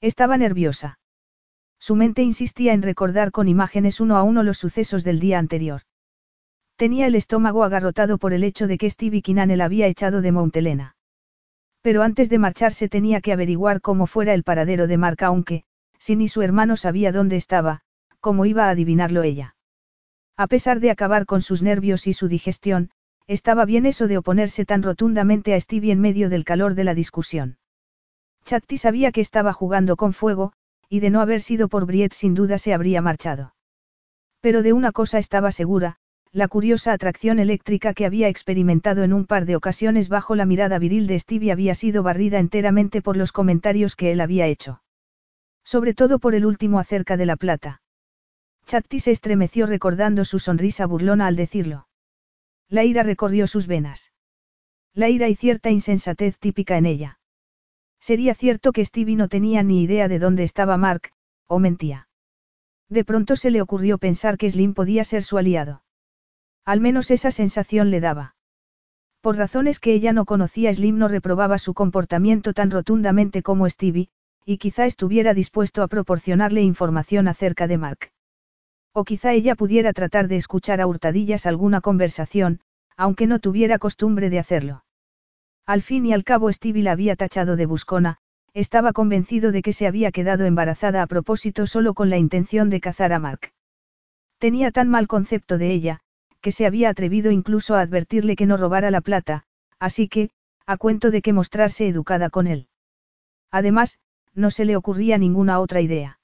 Estaba 0.00 0.36
nerviosa. 0.36 1.00
Su 1.80 1.96
mente 1.96 2.22
insistía 2.22 2.72
en 2.72 2.82
recordar 2.82 3.32
con 3.32 3.48
imágenes 3.48 3.98
uno 3.98 4.16
a 4.16 4.22
uno 4.22 4.44
los 4.44 4.58
sucesos 4.58 5.02
del 5.02 5.18
día 5.18 5.40
anterior. 5.40 5.82
Tenía 6.76 7.08
el 7.08 7.16
estómago 7.16 7.64
agarrotado 7.64 8.18
por 8.18 8.32
el 8.32 8.44
hecho 8.44 8.68
de 8.68 8.78
que 8.78 8.88
Stevie 8.88 9.22
Kinanel 9.22 9.60
había 9.60 9.88
echado 9.88 10.22
de 10.22 10.30
Montelena. 10.30 10.94
Pero 11.82 12.04
antes 12.04 12.30
de 12.30 12.38
marcharse 12.38 12.88
tenía 12.88 13.20
que 13.20 13.32
averiguar 13.32 13.80
cómo 13.80 14.06
fuera 14.06 14.34
el 14.34 14.44
paradero 14.44 14.86
de 14.86 14.98
Marca 14.98 15.26
aunque, 15.26 15.64
si 15.98 16.14
ni 16.14 16.28
su 16.28 16.42
hermano 16.42 16.76
sabía 16.76 17.10
dónde 17.10 17.34
estaba, 17.34 17.80
cómo 18.20 18.46
iba 18.46 18.66
a 18.66 18.70
adivinarlo 18.70 19.24
ella. 19.24 19.56
A 20.36 20.46
pesar 20.46 20.78
de 20.78 20.92
acabar 20.92 21.26
con 21.26 21.40
sus 21.40 21.60
nervios 21.60 22.06
y 22.06 22.12
su 22.12 22.28
digestión, 22.28 22.92
estaba 23.28 23.66
bien 23.66 23.86
eso 23.86 24.08
de 24.08 24.18
oponerse 24.18 24.64
tan 24.64 24.82
rotundamente 24.82 25.54
a 25.54 25.60
Stevie 25.60 25.92
en 25.92 26.00
medio 26.00 26.30
del 26.30 26.44
calor 26.44 26.74
de 26.74 26.84
la 26.84 26.94
discusión. 26.94 27.58
Chatti 28.44 28.78
sabía 28.78 29.12
que 29.12 29.20
estaba 29.20 29.52
jugando 29.52 29.96
con 29.96 30.14
fuego, 30.14 30.54
y 30.88 31.00
de 31.00 31.10
no 31.10 31.20
haber 31.20 31.42
sido 31.42 31.68
por 31.68 31.84
Briet 31.84 32.14
sin 32.14 32.34
duda 32.34 32.56
se 32.56 32.72
habría 32.72 33.02
marchado. 33.02 33.54
Pero 34.40 34.62
de 34.62 34.72
una 34.72 34.92
cosa 34.92 35.18
estaba 35.18 35.52
segura, 35.52 35.96
la 36.32 36.48
curiosa 36.48 36.92
atracción 36.92 37.38
eléctrica 37.38 37.92
que 37.92 38.06
había 38.06 38.28
experimentado 38.28 39.02
en 39.02 39.12
un 39.12 39.26
par 39.26 39.44
de 39.44 39.56
ocasiones 39.56 40.08
bajo 40.08 40.34
la 40.34 40.46
mirada 40.46 40.78
viril 40.78 41.06
de 41.06 41.18
Stevie 41.18 41.52
había 41.52 41.74
sido 41.74 42.02
barrida 42.02 42.38
enteramente 42.38 43.02
por 43.02 43.18
los 43.18 43.32
comentarios 43.32 43.96
que 43.96 44.12
él 44.12 44.22
había 44.22 44.46
hecho. 44.46 44.82
Sobre 45.64 45.92
todo 45.92 46.18
por 46.18 46.34
el 46.34 46.46
último 46.46 46.78
acerca 46.78 47.18
de 47.18 47.26
la 47.26 47.36
plata. 47.36 47.82
Chatti 48.64 49.00
se 49.00 49.10
estremeció 49.10 49.66
recordando 49.66 50.24
su 50.24 50.38
sonrisa 50.38 50.86
burlona 50.86 51.26
al 51.26 51.36
decirlo. 51.36 51.87
La 52.68 52.84
ira 52.84 53.02
recorrió 53.02 53.46
sus 53.46 53.66
venas. 53.66 54.12
La 54.94 55.08
ira 55.08 55.28
y 55.28 55.34
cierta 55.34 55.70
insensatez 55.70 56.38
típica 56.38 56.76
en 56.76 56.86
ella. 56.86 57.18
Sería 58.00 58.34
cierto 58.34 58.72
que 58.72 58.84
Stevie 58.84 59.16
no 59.16 59.28
tenía 59.28 59.62
ni 59.62 59.82
idea 59.82 60.08
de 60.08 60.18
dónde 60.18 60.44
estaba 60.44 60.76
Mark, 60.76 61.12
o 61.46 61.58
mentía. 61.58 62.08
De 62.88 63.04
pronto 63.04 63.36
se 63.36 63.50
le 63.50 63.62
ocurrió 63.62 63.98
pensar 63.98 64.38
que 64.38 64.50
Slim 64.50 64.74
podía 64.74 65.04
ser 65.04 65.24
su 65.24 65.38
aliado. 65.38 65.82
Al 66.64 66.80
menos 66.80 67.10
esa 67.10 67.30
sensación 67.30 67.90
le 67.90 68.00
daba. 68.00 68.36
Por 69.20 69.36
razones 69.36 69.80
que 69.80 69.92
ella 69.92 70.12
no 70.12 70.24
conocía, 70.26 70.72
Slim 70.72 70.98
no 70.98 71.08
reprobaba 71.08 71.58
su 71.58 71.74
comportamiento 71.74 72.52
tan 72.52 72.70
rotundamente 72.70 73.42
como 73.42 73.68
Stevie, 73.68 74.10
y 74.44 74.58
quizá 74.58 74.86
estuviera 74.86 75.34
dispuesto 75.34 75.82
a 75.82 75.88
proporcionarle 75.88 76.62
información 76.62 77.28
acerca 77.28 77.66
de 77.66 77.78
Mark. 77.78 78.12
O 78.92 79.04
quizá 79.04 79.32
ella 79.32 79.54
pudiera 79.54 79.92
tratar 79.92 80.28
de 80.28 80.36
escuchar 80.36 80.80
a 80.80 80.86
hurtadillas 80.86 81.46
alguna 81.46 81.80
conversación, 81.80 82.60
aunque 82.96 83.26
no 83.26 83.38
tuviera 83.38 83.78
costumbre 83.78 84.30
de 84.30 84.38
hacerlo. 84.38 84.84
Al 85.66 85.82
fin 85.82 86.06
y 86.06 86.12
al 86.12 86.24
cabo 86.24 86.52
Stevie 86.52 86.82
la 86.82 86.92
había 86.92 87.14
tachado 87.14 87.56
de 87.56 87.66
buscona, 87.66 88.18
estaba 88.54 88.92
convencido 88.92 89.52
de 89.52 89.62
que 89.62 89.72
se 89.72 89.86
había 89.86 90.10
quedado 90.10 90.46
embarazada 90.46 91.02
a 91.02 91.06
propósito 91.06 91.66
solo 91.66 91.94
con 91.94 92.10
la 92.10 92.18
intención 92.18 92.70
de 92.70 92.80
cazar 92.80 93.12
a 93.12 93.18
Mark. 93.18 93.52
Tenía 94.38 94.70
tan 94.70 94.88
mal 94.88 95.06
concepto 95.06 95.58
de 95.58 95.70
ella, 95.70 96.00
que 96.40 96.52
se 96.52 96.66
había 96.66 96.88
atrevido 96.88 97.30
incluso 97.30 97.74
a 97.74 97.80
advertirle 97.80 98.36
que 98.36 98.46
no 98.46 98.56
robara 98.56 98.90
la 98.90 99.00
plata, 99.00 99.44
así 99.78 100.08
que, 100.08 100.30
a 100.66 100.76
cuento 100.76 101.10
de 101.10 101.22
que 101.22 101.32
mostrarse 101.32 101.88
educada 101.88 102.30
con 102.30 102.46
él. 102.46 102.68
Además, 103.50 104.00
no 104.34 104.50
se 104.50 104.64
le 104.64 104.76
ocurría 104.76 105.18
ninguna 105.18 105.60
otra 105.60 105.80
idea. 105.80 106.17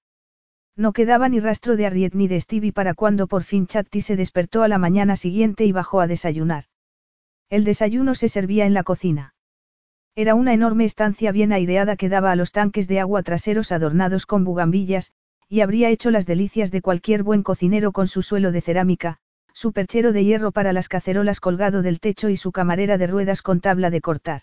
No 0.76 0.92
quedaba 0.92 1.28
ni 1.28 1.38
rastro 1.38 1.76
de 1.76 1.86
Harriet 1.86 2.14
ni 2.14 2.26
de 2.26 2.40
Stevie 2.40 2.72
para 2.72 2.94
cuando 2.94 3.26
por 3.28 3.44
fin 3.44 3.66
Chatti 3.66 4.00
se 4.00 4.16
despertó 4.16 4.62
a 4.62 4.68
la 4.68 4.78
mañana 4.78 5.14
siguiente 5.14 5.64
y 5.64 5.72
bajó 5.72 6.00
a 6.00 6.06
desayunar. 6.06 6.64
El 7.48 7.64
desayuno 7.64 8.14
se 8.14 8.28
servía 8.28 8.66
en 8.66 8.74
la 8.74 8.82
cocina. 8.82 9.34
Era 10.16 10.34
una 10.34 10.52
enorme 10.52 10.84
estancia 10.84 11.30
bien 11.32 11.52
aireada 11.52 11.96
que 11.96 12.08
daba 12.08 12.32
a 12.32 12.36
los 12.36 12.52
tanques 12.52 12.88
de 12.88 13.00
agua 13.00 13.22
traseros 13.22 13.70
adornados 13.70 14.26
con 14.26 14.44
bugambillas, 14.44 15.12
y 15.48 15.60
habría 15.60 15.90
hecho 15.90 16.10
las 16.10 16.26
delicias 16.26 16.70
de 16.70 16.82
cualquier 16.82 17.22
buen 17.22 17.42
cocinero 17.42 17.92
con 17.92 18.08
su 18.08 18.22
suelo 18.22 18.50
de 18.50 18.60
cerámica, 18.60 19.18
su 19.52 19.72
perchero 19.72 20.12
de 20.12 20.24
hierro 20.24 20.50
para 20.50 20.72
las 20.72 20.88
cacerolas 20.88 21.38
colgado 21.38 21.82
del 21.82 22.00
techo 22.00 22.28
y 22.28 22.36
su 22.36 22.50
camarera 22.50 22.98
de 22.98 23.06
ruedas 23.06 23.42
con 23.42 23.60
tabla 23.60 23.90
de 23.90 24.00
cortar. 24.00 24.42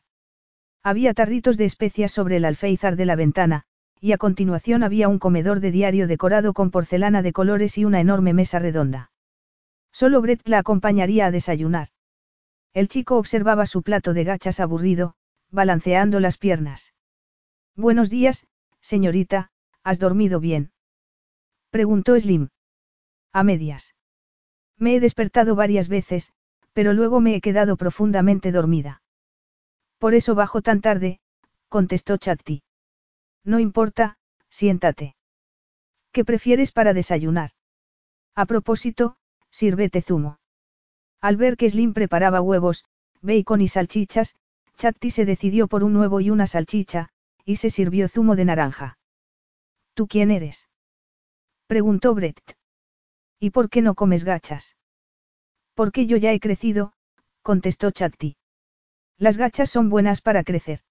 Había 0.83 1.13
tarritos 1.13 1.57
de 1.57 1.65
especias 1.65 2.11
sobre 2.11 2.37
el 2.37 2.45
alféizar 2.45 2.95
de 2.95 3.05
la 3.05 3.15
ventana, 3.15 3.65
y 4.03 4.13
a 4.13 4.17
continuación 4.17 4.81
había 4.81 5.07
un 5.07 5.19
comedor 5.19 5.59
de 5.59 5.69
diario 5.69 6.07
decorado 6.07 6.53
con 6.53 6.71
porcelana 6.71 7.21
de 7.21 7.33
colores 7.33 7.77
y 7.77 7.85
una 7.85 7.99
enorme 7.99 8.33
mesa 8.33 8.57
redonda. 8.57 9.11
Solo 9.91 10.21
Brett 10.21 10.47
la 10.47 10.57
acompañaría 10.57 11.27
a 11.27 11.31
desayunar. 11.31 11.89
El 12.73 12.87
chico 12.87 13.17
observaba 13.17 13.67
su 13.67 13.83
plato 13.83 14.13
de 14.13 14.23
gachas 14.23 14.59
aburrido, 14.59 15.13
balanceando 15.51 16.19
las 16.19 16.37
piernas. 16.37 16.95
Buenos 17.75 18.09
días, 18.09 18.47
señorita, 18.81 19.51
¿has 19.83 19.99
dormido 19.99 20.39
bien? 20.39 20.71
Preguntó 21.69 22.19
Slim. 22.19 22.49
A 23.31 23.43
medias. 23.43 23.93
Me 24.77 24.95
he 24.95 24.99
despertado 24.99 25.53
varias 25.53 25.89
veces, 25.89 26.31
pero 26.73 26.93
luego 26.93 27.19
me 27.19 27.35
he 27.35 27.41
quedado 27.41 27.77
profundamente 27.77 28.51
dormida. 28.51 29.03
Por 29.99 30.15
eso 30.15 30.33
bajo 30.33 30.63
tan 30.63 30.81
tarde, 30.81 31.19
contestó 31.69 32.17
Chatti. 32.17 32.63
No 33.43 33.59
importa, 33.59 34.17
siéntate. 34.49 35.15
¿Qué 36.11 36.25
prefieres 36.25 36.71
para 36.71 36.93
desayunar? 36.93 37.51
A 38.35 38.45
propósito, 38.45 39.15
sírvete 39.49 40.01
zumo. 40.01 40.39
Al 41.21 41.37
ver 41.37 41.57
que 41.57 41.69
Slim 41.69 41.93
preparaba 41.93 42.41
huevos, 42.41 42.85
bacon 43.21 43.61
y 43.61 43.67
salchichas, 43.67 44.35
Chatti 44.77 45.11
se 45.11 45.25
decidió 45.25 45.67
por 45.67 45.83
un 45.83 45.95
huevo 45.95 46.19
y 46.21 46.29
una 46.29 46.47
salchicha, 46.47 47.09
y 47.45 47.57
se 47.57 47.69
sirvió 47.69 48.07
zumo 48.07 48.35
de 48.35 48.45
naranja. 48.45 48.97
¿Tú 49.93 50.07
quién 50.07 50.31
eres? 50.31 50.69
preguntó 51.67 52.13
Brett. 52.13 52.57
¿Y 53.39 53.51
por 53.51 53.69
qué 53.69 53.81
no 53.81 53.95
comes 53.95 54.23
gachas? 54.23 54.75
Porque 55.73 56.05
yo 56.05 56.17
ya 56.17 56.33
he 56.33 56.39
crecido, 56.39 56.93
contestó 57.41 57.91
Chatti. 57.91 58.35
Las 59.17 59.37
gachas 59.37 59.69
son 59.69 59.89
buenas 59.89 60.21
para 60.21 60.43
crecer. 60.43 60.81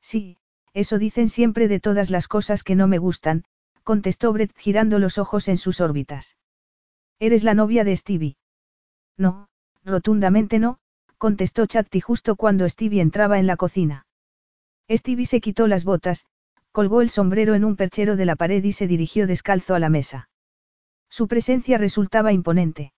Sí, 0.00 0.38
eso 0.78 1.00
dicen 1.00 1.28
siempre 1.28 1.66
de 1.66 1.80
todas 1.80 2.08
las 2.08 2.28
cosas 2.28 2.62
que 2.62 2.76
no 2.76 2.86
me 2.86 2.98
gustan, 2.98 3.42
contestó 3.82 4.32
Brett 4.32 4.56
girando 4.56 5.00
los 5.00 5.18
ojos 5.18 5.48
en 5.48 5.56
sus 5.56 5.80
órbitas. 5.80 6.36
¿Eres 7.18 7.42
la 7.42 7.54
novia 7.54 7.82
de 7.82 7.96
Stevie? 7.96 8.36
No, 9.16 9.48
rotundamente 9.84 10.60
no, 10.60 10.78
contestó 11.16 11.66
Chatti 11.66 12.00
justo 12.00 12.36
cuando 12.36 12.68
Stevie 12.68 13.00
entraba 13.00 13.40
en 13.40 13.48
la 13.48 13.56
cocina. 13.56 14.06
Stevie 14.88 15.26
se 15.26 15.40
quitó 15.40 15.66
las 15.66 15.82
botas, 15.82 16.26
colgó 16.70 17.00
el 17.00 17.10
sombrero 17.10 17.54
en 17.54 17.64
un 17.64 17.74
perchero 17.74 18.14
de 18.14 18.26
la 18.26 18.36
pared 18.36 18.62
y 18.62 18.70
se 18.70 18.86
dirigió 18.86 19.26
descalzo 19.26 19.74
a 19.74 19.80
la 19.80 19.88
mesa. 19.88 20.28
Su 21.08 21.26
presencia 21.26 21.76
resultaba 21.76 22.32
imponente. 22.32 22.92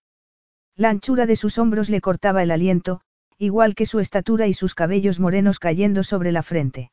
La 0.76 0.90
anchura 0.90 1.24
de 1.24 1.36
sus 1.36 1.56
hombros 1.56 1.88
le 1.88 2.02
cortaba 2.02 2.42
el 2.42 2.50
aliento, 2.50 3.00
igual 3.38 3.74
que 3.74 3.86
su 3.86 4.00
estatura 4.00 4.48
y 4.48 4.52
sus 4.52 4.74
cabellos 4.74 5.18
morenos 5.18 5.58
cayendo 5.58 6.04
sobre 6.04 6.30
la 6.30 6.42
frente. 6.42 6.90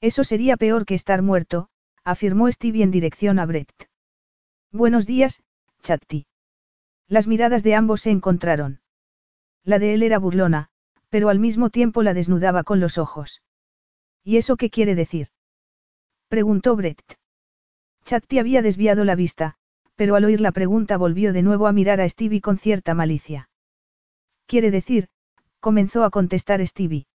Eso 0.00 0.22
sería 0.22 0.56
peor 0.56 0.86
que 0.86 0.94
estar 0.94 1.22
muerto, 1.22 1.68
afirmó 2.04 2.50
Stevie 2.50 2.84
en 2.84 2.92
dirección 2.92 3.38
a 3.38 3.46
Brett. 3.46 3.88
Buenos 4.70 5.06
días, 5.06 5.42
Chatti. 5.82 6.26
Las 7.08 7.26
miradas 7.26 7.64
de 7.64 7.74
ambos 7.74 8.02
se 8.02 8.10
encontraron. 8.10 8.80
La 9.64 9.80
de 9.80 9.94
él 9.94 10.02
era 10.04 10.18
burlona, 10.18 10.68
pero 11.08 11.30
al 11.30 11.40
mismo 11.40 11.70
tiempo 11.70 12.02
la 12.02 12.14
desnudaba 12.14 12.62
con 12.62 12.78
los 12.78 12.96
ojos. 12.96 13.42
¿Y 14.22 14.36
eso 14.36 14.56
qué 14.56 14.70
quiere 14.70 14.94
decir? 14.94 15.28
preguntó 16.28 16.76
Brett. 16.76 17.02
Chatti 18.04 18.38
había 18.38 18.62
desviado 18.62 19.04
la 19.04 19.16
vista, 19.16 19.56
pero 19.96 20.14
al 20.14 20.24
oír 20.24 20.40
la 20.40 20.52
pregunta 20.52 20.96
volvió 20.96 21.32
de 21.32 21.42
nuevo 21.42 21.66
a 21.66 21.72
mirar 21.72 22.00
a 22.00 22.08
Stevie 22.08 22.40
con 22.40 22.56
cierta 22.56 22.94
malicia. 22.94 23.50
Quiere 24.46 24.70
decir, 24.70 25.08
comenzó 25.58 26.04
a 26.04 26.10
contestar 26.10 26.64
Stevie. 26.64 27.07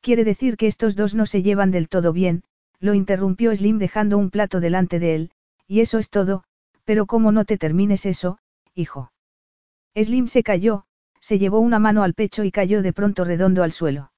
Quiere 0.00 0.24
decir 0.24 0.56
que 0.56 0.66
estos 0.66 0.96
dos 0.96 1.14
no 1.14 1.26
se 1.26 1.42
llevan 1.42 1.70
del 1.70 1.88
todo 1.88 2.12
bien, 2.12 2.44
lo 2.80 2.94
interrumpió 2.94 3.54
Slim 3.54 3.78
dejando 3.78 4.18
un 4.18 4.30
plato 4.30 4.60
delante 4.60 4.98
de 4.98 5.14
él, 5.14 5.30
y 5.66 5.80
eso 5.80 5.98
es 5.98 6.10
todo, 6.10 6.44
pero 6.84 7.06
cómo 7.06 7.32
no 7.32 7.44
te 7.44 7.58
termines 7.58 8.06
eso, 8.06 8.38
hijo. 8.74 9.12
Slim 9.94 10.28
se 10.28 10.42
cayó, 10.42 10.84
se 11.20 11.38
llevó 11.38 11.60
una 11.60 11.78
mano 11.78 12.02
al 12.02 12.14
pecho 12.14 12.44
y 12.44 12.50
cayó 12.50 12.82
de 12.82 12.92
pronto 12.92 13.24
redondo 13.24 13.62
al 13.62 13.72
suelo. 13.72 14.12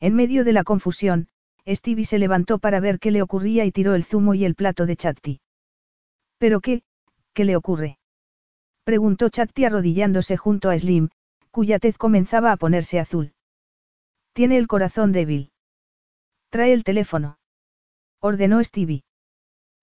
En 0.00 0.14
medio 0.14 0.44
de 0.44 0.52
la 0.52 0.64
confusión, 0.64 1.28
Stevie 1.66 2.04
se 2.04 2.18
levantó 2.18 2.58
para 2.58 2.80
ver 2.80 2.98
qué 2.98 3.10
le 3.10 3.22
ocurría 3.22 3.64
y 3.64 3.72
tiró 3.72 3.94
el 3.94 4.04
zumo 4.04 4.34
y 4.34 4.44
el 4.44 4.54
plato 4.54 4.86
de 4.86 4.96
Chatti. 4.96 5.40
¿Pero 6.38 6.60
qué? 6.60 6.82
¿Qué 7.32 7.44
le 7.44 7.56
ocurre? 7.56 7.98
Preguntó 8.84 9.28
Chatti 9.28 9.64
arrodillándose 9.64 10.36
junto 10.36 10.70
a 10.70 10.78
Slim, 10.78 11.08
cuya 11.50 11.78
tez 11.78 11.96
comenzaba 11.96 12.52
a 12.52 12.56
ponerse 12.56 12.98
azul. 12.98 13.32
Tiene 14.34 14.58
el 14.58 14.66
corazón 14.66 15.12
débil. 15.12 15.52
Trae 16.50 16.72
el 16.72 16.82
teléfono. 16.82 17.38
Ordenó 18.20 18.62
Stevie. 18.64 19.04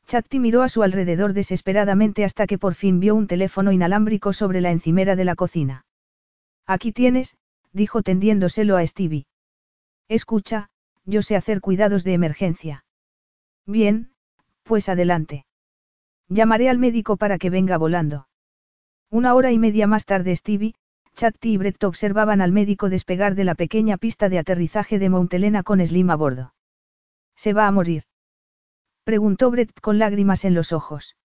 Chatti 0.07 0.39
miró 0.39 0.61
a 0.61 0.67
su 0.67 0.83
alrededor 0.83 1.31
desesperadamente 1.31 2.25
hasta 2.25 2.47
que 2.47 2.57
por 2.57 2.75
fin 2.75 2.99
vio 2.99 3.15
un 3.15 3.27
teléfono 3.27 3.71
inalámbrico 3.71 4.33
sobre 4.33 4.59
la 4.59 4.71
encimera 4.71 5.15
de 5.15 5.23
la 5.23 5.35
cocina. 5.35 5.85
Aquí 6.67 6.91
tienes, 6.91 7.37
dijo 7.71 8.01
tendiéndoselo 8.01 8.75
a 8.75 8.85
Stevie. 8.85 9.25
Escucha, 10.09 10.69
yo 11.05 11.21
sé 11.21 11.37
hacer 11.37 11.61
cuidados 11.61 12.03
de 12.03 12.11
emergencia. 12.11 12.83
Bien, 13.65 14.11
pues 14.63 14.89
adelante. 14.89 15.45
Llamaré 16.27 16.67
al 16.67 16.77
médico 16.77 17.15
para 17.15 17.37
que 17.37 17.49
venga 17.49 17.77
volando. 17.77 18.27
Una 19.09 19.33
hora 19.33 19.53
y 19.53 19.59
media 19.59 19.87
más 19.87 20.03
tarde 20.03 20.35
Stevie, 20.35 20.73
Chatti 21.15 21.53
y 21.53 21.57
Brett 21.57 21.83
observaban 21.83 22.41
al 22.41 22.51
médico 22.51 22.89
despegar 22.89 23.35
de 23.35 23.43
la 23.43 23.55
pequeña 23.55 23.97
pista 23.97 24.29
de 24.29 24.39
aterrizaje 24.39 24.99
de 24.99 25.09
Montelena 25.09 25.63
con 25.63 25.85
Slim 25.85 26.09
a 26.09 26.15
bordo. 26.15 26.53
¿Se 27.35 27.53
va 27.53 27.67
a 27.67 27.71
morir? 27.71 28.03
Preguntó 29.03 29.51
Brett 29.51 29.79
con 29.81 29.99
lágrimas 29.99 30.45
en 30.45 30.53
los 30.53 30.71
ojos. 30.71 31.17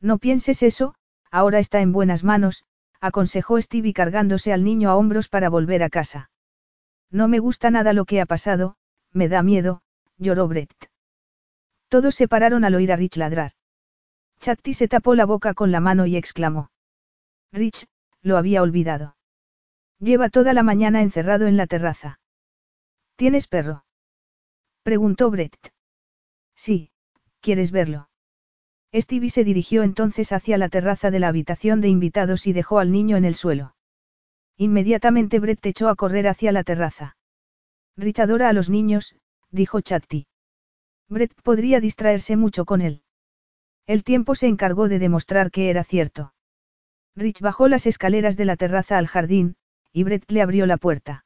No 0.00 0.18
pienses 0.18 0.62
eso, 0.62 0.94
ahora 1.30 1.58
está 1.58 1.80
en 1.80 1.92
buenas 1.92 2.24
manos, 2.24 2.64
aconsejó 3.00 3.60
Stevie 3.60 3.92
cargándose 3.92 4.52
al 4.52 4.64
niño 4.64 4.90
a 4.90 4.96
hombros 4.96 5.28
para 5.28 5.48
volver 5.48 5.82
a 5.82 5.90
casa. 5.90 6.30
No 7.10 7.28
me 7.28 7.38
gusta 7.38 7.70
nada 7.70 7.92
lo 7.92 8.04
que 8.04 8.20
ha 8.20 8.26
pasado, 8.26 8.76
me 9.12 9.28
da 9.28 9.42
miedo, 9.42 9.82
lloró 10.18 10.48
Brett. 10.48 10.90
Todos 11.88 12.14
se 12.14 12.28
pararon 12.28 12.64
al 12.64 12.74
oír 12.74 12.92
a 12.92 12.96
Rich 12.96 13.16
ladrar. 13.16 13.52
Chatti 14.40 14.74
se 14.74 14.88
tapó 14.88 15.14
la 15.14 15.26
boca 15.26 15.54
con 15.54 15.70
la 15.70 15.80
mano 15.80 16.06
y 16.06 16.16
exclamó. 16.16 16.70
Rich, 17.52 17.86
lo 18.24 18.36
había 18.38 18.62
olvidado. 18.62 19.16
Lleva 20.00 20.28
toda 20.28 20.52
la 20.54 20.64
mañana 20.64 21.02
encerrado 21.02 21.46
en 21.46 21.56
la 21.56 21.68
terraza. 21.68 22.18
¿Tienes 23.16 23.46
perro? 23.46 23.84
Preguntó 24.82 25.30
Brett. 25.30 25.72
Sí, 26.56 26.90
¿quieres 27.40 27.70
verlo? 27.70 28.08
Stevie 28.92 29.30
se 29.30 29.44
dirigió 29.44 29.82
entonces 29.82 30.32
hacia 30.32 30.58
la 30.58 30.68
terraza 30.68 31.10
de 31.10 31.20
la 31.20 31.28
habitación 31.28 31.80
de 31.80 31.88
invitados 31.88 32.46
y 32.46 32.52
dejó 32.52 32.78
al 32.78 32.92
niño 32.92 33.16
en 33.16 33.24
el 33.24 33.34
suelo. 33.34 33.76
Inmediatamente 34.56 35.40
Brett 35.40 35.64
echó 35.66 35.88
a 35.88 35.96
correr 35.96 36.28
hacia 36.28 36.52
la 36.52 36.64
terraza. 36.64 37.16
Rich 37.96 38.20
adora 38.20 38.48
a 38.48 38.52
los 38.52 38.70
niños, 38.70 39.16
dijo 39.50 39.80
Chatti. 39.80 40.26
Brett 41.08 41.34
podría 41.42 41.80
distraerse 41.80 42.36
mucho 42.36 42.64
con 42.64 42.80
él. 42.80 43.02
El 43.86 44.04
tiempo 44.04 44.34
se 44.34 44.46
encargó 44.46 44.88
de 44.88 44.98
demostrar 44.98 45.50
que 45.50 45.70
era 45.70 45.82
cierto. 45.82 46.33
Rich 47.16 47.40
bajó 47.40 47.68
las 47.68 47.86
escaleras 47.86 48.36
de 48.36 48.44
la 48.44 48.56
terraza 48.56 48.98
al 48.98 49.06
jardín, 49.06 49.56
y 49.92 50.02
Brett 50.04 50.30
le 50.30 50.42
abrió 50.42 50.66
la 50.66 50.76
puerta. 50.76 51.24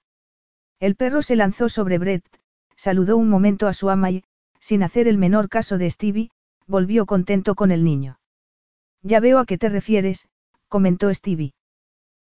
El 0.80 0.96
perro 0.96 1.22
se 1.22 1.36
lanzó 1.36 1.68
sobre 1.68 1.98
Brett, 1.98 2.24
saludó 2.76 3.16
un 3.16 3.28
momento 3.28 3.66
a 3.66 3.72
su 3.72 3.88
ama 3.90 4.10
y, 4.10 4.24
sin 4.60 4.82
hacer 4.82 5.08
el 5.08 5.18
menor 5.18 5.48
caso 5.48 5.78
de 5.78 5.90
Stevie, 5.90 6.30
volvió 6.66 7.06
contento 7.06 7.54
con 7.54 7.70
el 7.70 7.84
niño. 7.84 8.20
Ya 9.02 9.20
veo 9.20 9.38
a 9.38 9.46
qué 9.46 9.56
te 9.56 9.68
refieres, 9.68 10.28
comentó 10.68 11.12
Stevie. 11.12 11.54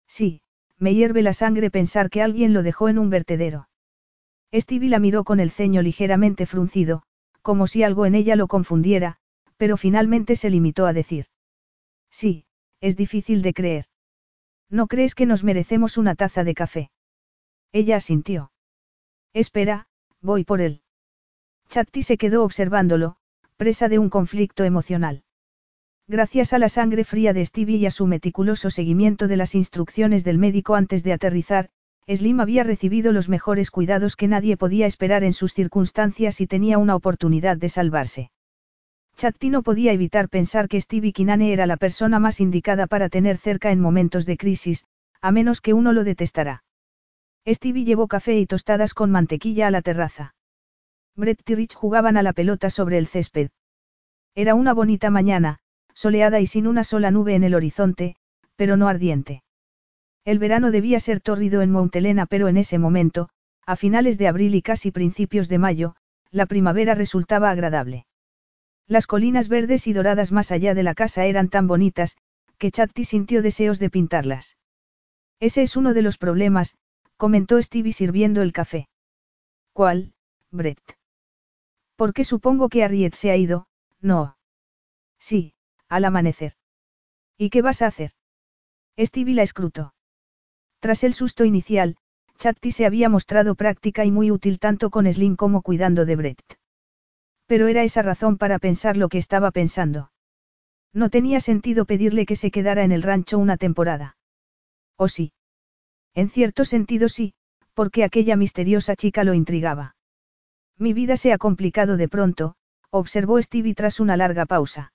Sí, 0.06 0.42
me 0.78 0.94
hierve 0.94 1.22
la 1.22 1.34
sangre 1.34 1.70
pensar 1.70 2.08
que 2.08 2.22
alguien 2.22 2.52
lo 2.54 2.62
dejó 2.62 2.88
en 2.88 2.98
un 2.98 3.10
vertedero. 3.10 3.68
Stevie 4.52 4.88
la 4.88 4.98
miró 4.98 5.22
con 5.24 5.38
el 5.38 5.50
ceño 5.50 5.82
ligeramente 5.82 6.46
fruncido, 6.46 7.02
como 7.42 7.66
si 7.66 7.82
algo 7.82 8.06
en 8.06 8.14
ella 8.14 8.34
lo 8.34 8.48
confundiera, 8.48 9.18
pero 9.56 9.76
finalmente 9.76 10.34
se 10.34 10.50
limitó 10.50 10.86
a 10.86 10.92
decir. 10.92 11.26
Sí, 12.10 12.46
es 12.80 12.96
difícil 12.96 13.42
de 13.42 13.52
creer. 13.52 13.86
¿No 14.68 14.86
crees 14.86 15.14
que 15.14 15.26
nos 15.26 15.44
merecemos 15.44 15.98
una 15.98 16.14
taza 16.14 16.44
de 16.44 16.54
café? 16.54 16.90
Ella 17.72 17.96
asintió. 17.96 18.52
Espera, 19.32 19.88
voy 20.20 20.44
por 20.44 20.60
él. 20.60 20.82
Chatti 21.68 22.02
se 22.02 22.16
quedó 22.16 22.44
observándolo, 22.44 23.16
presa 23.56 23.88
de 23.88 23.98
un 23.98 24.10
conflicto 24.10 24.64
emocional. 24.64 25.22
Gracias 26.08 26.52
a 26.52 26.58
la 26.58 26.68
sangre 26.68 27.04
fría 27.04 27.32
de 27.32 27.46
Stevie 27.46 27.76
y 27.76 27.86
a 27.86 27.90
su 27.92 28.06
meticuloso 28.06 28.70
seguimiento 28.70 29.28
de 29.28 29.36
las 29.36 29.54
instrucciones 29.54 30.24
del 30.24 30.38
médico 30.38 30.74
antes 30.74 31.04
de 31.04 31.12
aterrizar, 31.12 31.70
Slim 32.08 32.40
había 32.40 32.64
recibido 32.64 33.12
los 33.12 33.28
mejores 33.28 33.70
cuidados 33.70 34.16
que 34.16 34.26
nadie 34.26 34.56
podía 34.56 34.86
esperar 34.86 35.22
en 35.22 35.32
sus 35.32 35.54
circunstancias 35.54 36.40
y 36.40 36.48
tenía 36.48 36.78
una 36.78 36.96
oportunidad 36.96 37.56
de 37.56 37.68
salvarse. 37.68 38.30
Chatti 39.20 39.50
no 39.50 39.62
podía 39.62 39.92
evitar 39.92 40.30
pensar 40.30 40.66
que 40.66 40.80
Stevie 40.80 41.12
Kinane 41.12 41.52
era 41.52 41.66
la 41.66 41.76
persona 41.76 42.18
más 42.18 42.40
indicada 42.40 42.86
para 42.86 43.10
tener 43.10 43.36
cerca 43.36 43.70
en 43.70 43.78
momentos 43.78 44.24
de 44.24 44.38
crisis, 44.38 44.86
a 45.20 45.30
menos 45.30 45.60
que 45.60 45.74
uno 45.74 45.92
lo 45.92 46.04
detestara. 46.04 46.64
Stevie 47.46 47.84
llevó 47.84 48.08
café 48.08 48.38
y 48.38 48.46
tostadas 48.46 48.94
con 48.94 49.10
mantequilla 49.10 49.66
a 49.66 49.70
la 49.70 49.82
terraza. 49.82 50.34
Brett 51.16 51.42
y 51.50 51.54
Rich 51.54 51.74
jugaban 51.74 52.16
a 52.16 52.22
la 52.22 52.32
pelota 52.32 52.70
sobre 52.70 52.96
el 52.96 53.08
césped. 53.08 53.50
Era 54.34 54.54
una 54.54 54.72
bonita 54.72 55.10
mañana, 55.10 55.58
soleada 55.92 56.40
y 56.40 56.46
sin 56.46 56.66
una 56.66 56.82
sola 56.82 57.10
nube 57.10 57.34
en 57.34 57.44
el 57.44 57.54
horizonte, 57.54 58.16
pero 58.56 58.78
no 58.78 58.88
ardiente. 58.88 59.42
El 60.24 60.38
verano 60.38 60.70
debía 60.70 60.98
ser 60.98 61.20
tórrido 61.20 61.60
en 61.60 61.70
Montelena, 61.70 62.24
pero 62.24 62.48
en 62.48 62.56
ese 62.56 62.78
momento, 62.78 63.28
a 63.66 63.76
finales 63.76 64.16
de 64.16 64.28
abril 64.28 64.54
y 64.54 64.62
casi 64.62 64.90
principios 64.90 65.50
de 65.50 65.58
mayo, 65.58 65.94
la 66.30 66.46
primavera 66.46 66.94
resultaba 66.94 67.50
agradable. 67.50 68.06
Las 68.90 69.06
colinas 69.06 69.46
verdes 69.48 69.86
y 69.86 69.92
doradas 69.92 70.32
más 70.32 70.50
allá 70.50 70.74
de 70.74 70.82
la 70.82 70.94
casa 70.94 71.24
eran 71.24 71.48
tan 71.48 71.68
bonitas, 71.68 72.16
que 72.58 72.72
Chatti 72.72 73.04
sintió 73.04 73.40
deseos 73.40 73.78
de 73.78 73.88
pintarlas. 73.88 74.56
Ese 75.38 75.62
es 75.62 75.76
uno 75.76 75.94
de 75.94 76.02
los 76.02 76.18
problemas, 76.18 76.74
comentó 77.16 77.62
Stevie 77.62 77.92
sirviendo 77.92 78.42
el 78.42 78.52
café. 78.52 78.88
¿Cuál, 79.72 80.12
Brett? 80.50 80.82
Porque 81.94 82.24
supongo 82.24 82.68
que 82.68 82.82
Harriet 82.82 83.14
se 83.14 83.30
ha 83.30 83.36
ido, 83.36 83.68
no. 84.00 84.36
Sí, 85.20 85.54
al 85.88 86.04
amanecer. 86.04 86.54
¿Y 87.38 87.50
qué 87.50 87.62
vas 87.62 87.82
a 87.82 87.86
hacer? 87.86 88.10
Stevie 88.98 89.36
la 89.36 89.44
escrutó. 89.44 89.94
Tras 90.80 91.04
el 91.04 91.14
susto 91.14 91.44
inicial, 91.44 91.96
Chatti 92.38 92.72
se 92.72 92.86
había 92.86 93.08
mostrado 93.08 93.54
práctica 93.54 94.04
y 94.04 94.10
muy 94.10 94.32
útil 94.32 94.58
tanto 94.58 94.90
con 94.90 95.06
Slim 95.06 95.36
como 95.36 95.62
cuidando 95.62 96.06
de 96.06 96.16
Brett. 96.16 96.59
Pero 97.50 97.66
era 97.66 97.82
esa 97.82 98.02
razón 98.02 98.38
para 98.38 98.60
pensar 98.60 98.96
lo 98.96 99.08
que 99.08 99.18
estaba 99.18 99.50
pensando. 99.50 100.12
No 100.94 101.10
tenía 101.10 101.40
sentido 101.40 101.84
pedirle 101.84 102.24
que 102.24 102.36
se 102.36 102.52
quedara 102.52 102.84
en 102.84 102.92
el 102.92 103.02
rancho 103.02 103.40
una 103.40 103.56
temporada. 103.56 104.16
¿O 104.96 105.08
sí? 105.08 105.32
En 106.14 106.28
cierto 106.28 106.64
sentido 106.64 107.08
sí, 107.08 107.34
porque 107.74 108.04
aquella 108.04 108.36
misteriosa 108.36 108.94
chica 108.94 109.24
lo 109.24 109.34
intrigaba. 109.34 109.96
Mi 110.78 110.92
vida 110.92 111.16
se 111.16 111.32
ha 111.32 111.38
complicado 111.38 111.96
de 111.96 112.08
pronto, 112.08 112.54
observó 112.88 113.42
Stevie 113.42 113.74
tras 113.74 113.98
una 113.98 114.16
larga 114.16 114.46
pausa. 114.46 114.92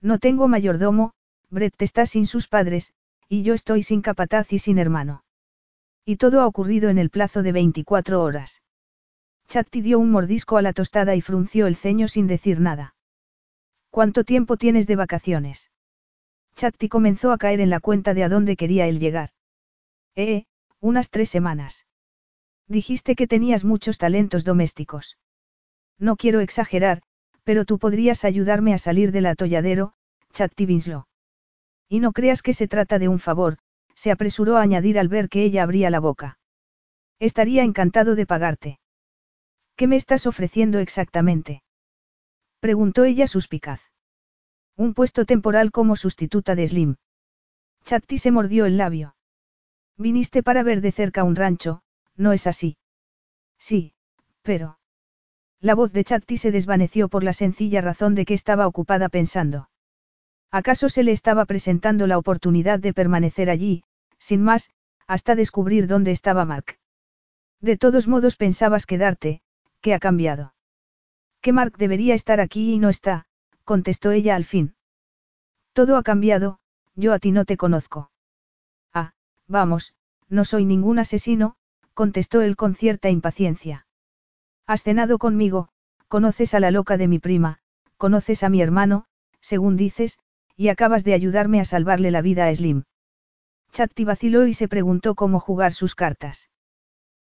No 0.00 0.18
tengo 0.18 0.48
mayordomo, 0.48 1.12
Brett 1.48 1.80
está 1.80 2.06
sin 2.06 2.26
sus 2.26 2.48
padres, 2.48 2.92
y 3.28 3.44
yo 3.44 3.54
estoy 3.54 3.84
sin 3.84 4.02
capataz 4.02 4.52
y 4.52 4.58
sin 4.58 4.78
hermano. 4.78 5.22
Y 6.04 6.16
todo 6.16 6.40
ha 6.40 6.48
ocurrido 6.48 6.90
en 6.90 6.98
el 6.98 7.10
plazo 7.10 7.44
de 7.44 7.52
24 7.52 8.20
horas. 8.20 8.62
Chatti 9.48 9.80
dio 9.80 9.98
un 9.98 10.10
mordisco 10.10 10.58
a 10.58 10.62
la 10.62 10.74
tostada 10.74 11.14
y 11.16 11.22
frunció 11.22 11.66
el 11.66 11.76
ceño 11.76 12.06
sin 12.06 12.26
decir 12.26 12.60
nada. 12.60 12.94
¿Cuánto 13.90 14.22
tiempo 14.24 14.58
tienes 14.58 14.86
de 14.86 14.96
vacaciones? 14.96 15.70
Chatti 16.54 16.88
comenzó 16.88 17.32
a 17.32 17.38
caer 17.38 17.60
en 17.60 17.70
la 17.70 17.80
cuenta 17.80 18.12
de 18.12 18.24
a 18.24 18.28
dónde 18.28 18.56
quería 18.56 18.86
él 18.86 19.00
llegar. 19.00 19.30
Eh, 20.14 20.44
unas 20.80 21.10
tres 21.10 21.30
semanas. 21.30 21.86
Dijiste 22.66 23.16
que 23.16 23.26
tenías 23.26 23.64
muchos 23.64 23.96
talentos 23.96 24.44
domésticos. 24.44 25.16
No 25.98 26.16
quiero 26.16 26.40
exagerar, 26.40 27.00
pero 27.42 27.64
tú 27.64 27.78
podrías 27.78 28.26
ayudarme 28.26 28.74
a 28.74 28.78
salir 28.78 29.12
del 29.12 29.24
atolladero, 29.24 29.94
Chatti 30.34 30.66
Winslow. 30.66 31.04
Y 31.88 32.00
no 32.00 32.12
creas 32.12 32.42
que 32.42 32.52
se 32.52 32.68
trata 32.68 32.98
de 32.98 33.08
un 33.08 33.18
favor, 33.18 33.56
se 33.94 34.10
apresuró 34.10 34.58
a 34.58 34.62
añadir 34.62 34.98
al 34.98 35.08
ver 35.08 35.30
que 35.30 35.42
ella 35.42 35.62
abría 35.62 35.88
la 35.88 36.00
boca. 36.00 36.38
Estaría 37.18 37.62
encantado 37.62 38.14
de 38.14 38.26
pagarte. 38.26 38.78
¿Qué 39.78 39.86
me 39.86 39.94
estás 39.94 40.26
ofreciendo 40.26 40.80
exactamente? 40.80 41.62
Preguntó 42.58 43.04
ella 43.04 43.28
suspicaz. 43.28 43.80
Un 44.76 44.92
puesto 44.92 45.24
temporal 45.24 45.70
como 45.70 45.94
sustituta 45.94 46.56
de 46.56 46.66
Slim. 46.66 46.96
Chatti 47.84 48.18
se 48.18 48.32
mordió 48.32 48.66
el 48.66 48.76
labio. 48.76 49.14
Viniste 49.96 50.42
para 50.42 50.64
ver 50.64 50.80
de 50.80 50.90
cerca 50.90 51.22
un 51.22 51.36
rancho, 51.36 51.82
¿no 52.16 52.32
es 52.32 52.48
así? 52.48 52.76
Sí, 53.56 53.94
pero... 54.42 54.80
La 55.60 55.76
voz 55.76 55.92
de 55.92 56.02
Chatti 56.02 56.38
se 56.38 56.50
desvaneció 56.50 57.08
por 57.08 57.22
la 57.22 57.32
sencilla 57.32 57.80
razón 57.80 58.16
de 58.16 58.24
que 58.24 58.34
estaba 58.34 58.66
ocupada 58.66 59.08
pensando. 59.08 59.70
¿Acaso 60.50 60.88
se 60.88 61.04
le 61.04 61.12
estaba 61.12 61.44
presentando 61.44 62.08
la 62.08 62.18
oportunidad 62.18 62.80
de 62.80 62.92
permanecer 62.92 63.48
allí, 63.48 63.84
sin 64.18 64.42
más, 64.42 64.70
hasta 65.06 65.36
descubrir 65.36 65.86
dónde 65.86 66.10
estaba 66.10 66.44
Mark. 66.44 66.80
De 67.60 67.76
todos 67.76 68.08
modos 68.08 68.34
pensabas 68.34 68.84
quedarte, 68.84 69.40
¿qué 69.88 69.94
ha 69.94 69.98
cambiado? 70.00 70.52
Que 71.40 71.54
Mark 71.54 71.78
debería 71.78 72.14
estar 72.14 72.40
aquí 72.40 72.74
y 72.74 72.78
no 72.78 72.90
está, 72.90 73.24
contestó 73.64 74.12
ella 74.12 74.36
al 74.36 74.44
fin. 74.44 74.74
Todo 75.72 75.96
ha 75.96 76.02
cambiado, 76.02 76.58
yo 76.94 77.14
a 77.14 77.18
ti 77.18 77.32
no 77.32 77.46
te 77.46 77.56
conozco. 77.56 78.10
Ah, 78.92 79.14
vamos, 79.46 79.94
no 80.28 80.44
soy 80.44 80.66
ningún 80.66 80.98
asesino, 80.98 81.56
contestó 81.94 82.42
él 82.42 82.54
con 82.54 82.74
cierta 82.74 83.08
impaciencia. 83.08 83.86
Has 84.66 84.82
cenado 84.82 85.16
conmigo, 85.16 85.70
conoces 86.06 86.52
a 86.52 86.60
la 86.60 86.70
loca 86.70 86.98
de 86.98 87.08
mi 87.08 87.18
prima, 87.18 87.60
conoces 87.96 88.42
a 88.42 88.50
mi 88.50 88.60
hermano, 88.60 89.06
según 89.40 89.78
dices, 89.78 90.18
y 90.54 90.68
acabas 90.68 91.02
de 91.02 91.14
ayudarme 91.14 91.60
a 91.60 91.64
salvarle 91.64 92.10
la 92.10 92.20
vida 92.20 92.46
a 92.46 92.54
Slim. 92.54 92.82
Chatti 93.72 94.04
vaciló 94.04 94.46
y 94.46 94.52
se 94.52 94.68
preguntó 94.68 95.14
cómo 95.14 95.40
jugar 95.40 95.72
sus 95.72 95.94
cartas. 95.94 96.50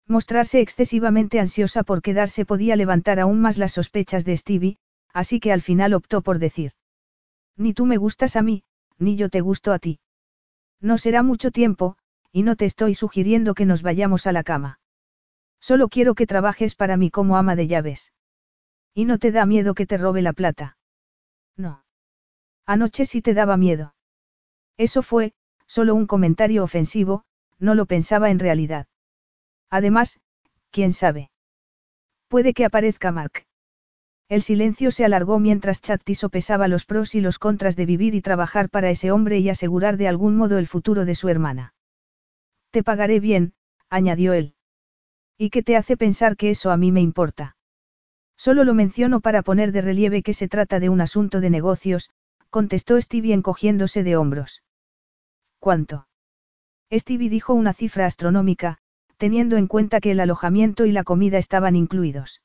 Mostrarse 0.08 0.60
excesivamente 0.60 1.40
ansiosa 1.40 1.82
por 1.82 2.02
quedarse 2.02 2.44
podía 2.44 2.76
levantar 2.76 3.20
aún 3.20 3.40
más 3.40 3.58
las 3.58 3.72
sospechas 3.72 4.24
de 4.24 4.36
Stevie, 4.36 4.78
así 5.12 5.40
que 5.40 5.52
al 5.52 5.62
final 5.62 5.94
optó 5.94 6.22
por 6.22 6.38
decir. 6.38 6.72
Ni 7.56 7.74
tú 7.74 7.86
me 7.86 7.96
gustas 7.96 8.36
a 8.36 8.42
mí, 8.42 8.64
ni 8.98 9.16
yo 9.16 9.28
te 9.28 9.40
gusto 9.40 9.72
a 9.72 9.78
ti. 9.78 10.00
No 10.80 10.98
será 10.98 11.22
mucho 11.22 11.50
tiempo, 11.50 11.96
y 12.32 12.42
no 12.42 12.56
te 12.56 12.64
estoy 12.64 12.94
sugiriendo 12.94 13.54
que 13.54 13.66
nos 13.66 13.82
vayamos 13.82 14.26
a 14.26 14.32
la 14.32 14.42
cama. 14.42 14.80
Solo 15.60 15.88
quiero 15.88 16.14
que 16.14 16.26
trabajes 16.26 16.74
para 16.74 16.96
mí 16.96 17.10
como 17.10 17.36
ama 17.36 17.54
de 17.54 17.68
llaves. 17.68 18.12
¿Y 18.94 19.04
no 19.04 19.18
te 19.18 19.30
da 19.30 19.46
miedo 19.46 19.74
que 19.74 19.86
te 19.86 19.96
robe 19.96 20.22
la 20.22 20.32
plata? 20.32 20.76
No. 21.56 21.84
Anoche 22.66 23.06
sí 23.06 23.22
te 23.22 23.34
daba 23.34 23.56
miedo. 23.56 23.94
Eso 24.76 25.02
fue, 25.02 25.34
solo 25.66 25.94
un 25.94 26.06
comentario 26.06 26.64
ofensivo, 26.64 27.24
no 27.58 27.74
lo 27.74 27.86
pensaba 27.86 28.30
en 28.30 28.38
realidad. 28.38 28.86
Además, 29.72 30.20
quién 30.70 30.92
sabe. 30.92 31.30
Puede 32.28 32.52
que 32.52 32.66
aparezca 32.66 33.10
Mark. 33.10 33.46
El 34.28 34.42
silencio 34.42 34.90
se 34.90 35.06
alargó 35.06 35.38
mientras 35.38 35.80
Chatti 35.80 36.14
sopesaba 36.14 36.68
los 36.68 36.84
pros 36.84 37.14
y 37.14 37.22
los 37.22 37.38
contras 37.38 37.74
de 37.74 37.86
vivir 37.86 38.14
y 38.14 38.20
trabajar 38.20 38.68
para 38.68 38.90
ese 38.90 39.10
hombre 39.10 39.38
y 39.38 39.48
asegurar 39.48 39.96
de 39.96 40.08
algún 40.08 40.36
modo 40.36 40.58
el 40.58 40.66
futuro 40.66 41.06
de 41.06 41.14
su 41.14 41.30
hermana. 41.30 41.74
Te 42.70 42.82
pagaré 42.82 43.18
bien, 43.18 43.54
añadió 43.88 44.34
él. 44.34 44.54
¿Y 45.38 45.48
qué 45.48 45.62
te 45.62 45.76
hace 45.78 45.96
pensar 45.96 46.36
que 46.36 46.50
eso 46.50 46.70
a 46.70 46.76
mí 46.76 46.92
me 46.92 47.00
importa? 47.00 47.56
Solo 48.36 48.64
lo 48.64 48.74
menciono 48.74 49.20
para 49.20 49.40
poner 49.40 49.72
de 49.72 49.80
relieve 49.80 50.22
que 50.22 50.34
se 50.34 50.48
trata 50.48 50.80
de 50.80 50.90
un 50.90 51.00
asunto 51.00 51.40
de 51.40 51.48
negocios, 51.48 52.10
contestó 52.50 53.00
Stevie 53.00 53.32
encogiéndose 53.32 54.02
de 54.02 54.16
hombros. 54.16 54.62
¿Cuánto? 55.58 56.08
Stevie 56.92 57.30
dijo 57.30 57.54
una 57.54 57.72
cifra 57.72 58.04
astronómica, 58.04 58.81
teniendo 59.22 59.56
en 59.56 59.68
cuenta 59.68 60.00
que 60.00 60.10
el 60.10 60.18
alojamiento 60.18 60.84
y 60.84 60.90
la 60.90 61.04
comida 61.04 61.38
estaban 61.38 61.76
incluidos. 61.76 62.42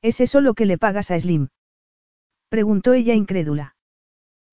¿Es 0.00 0.22
eso 0.22 0.40
lo 0.40 0.54
que 0.54 0.64
le 0.64 0.78
pagas 0.78 1.10
a 1.10 1.20
Slim? 1.20 1.48
Preguntó 2.48 2.94
ella 2.94 3.12
incrédula. 3.12 3.76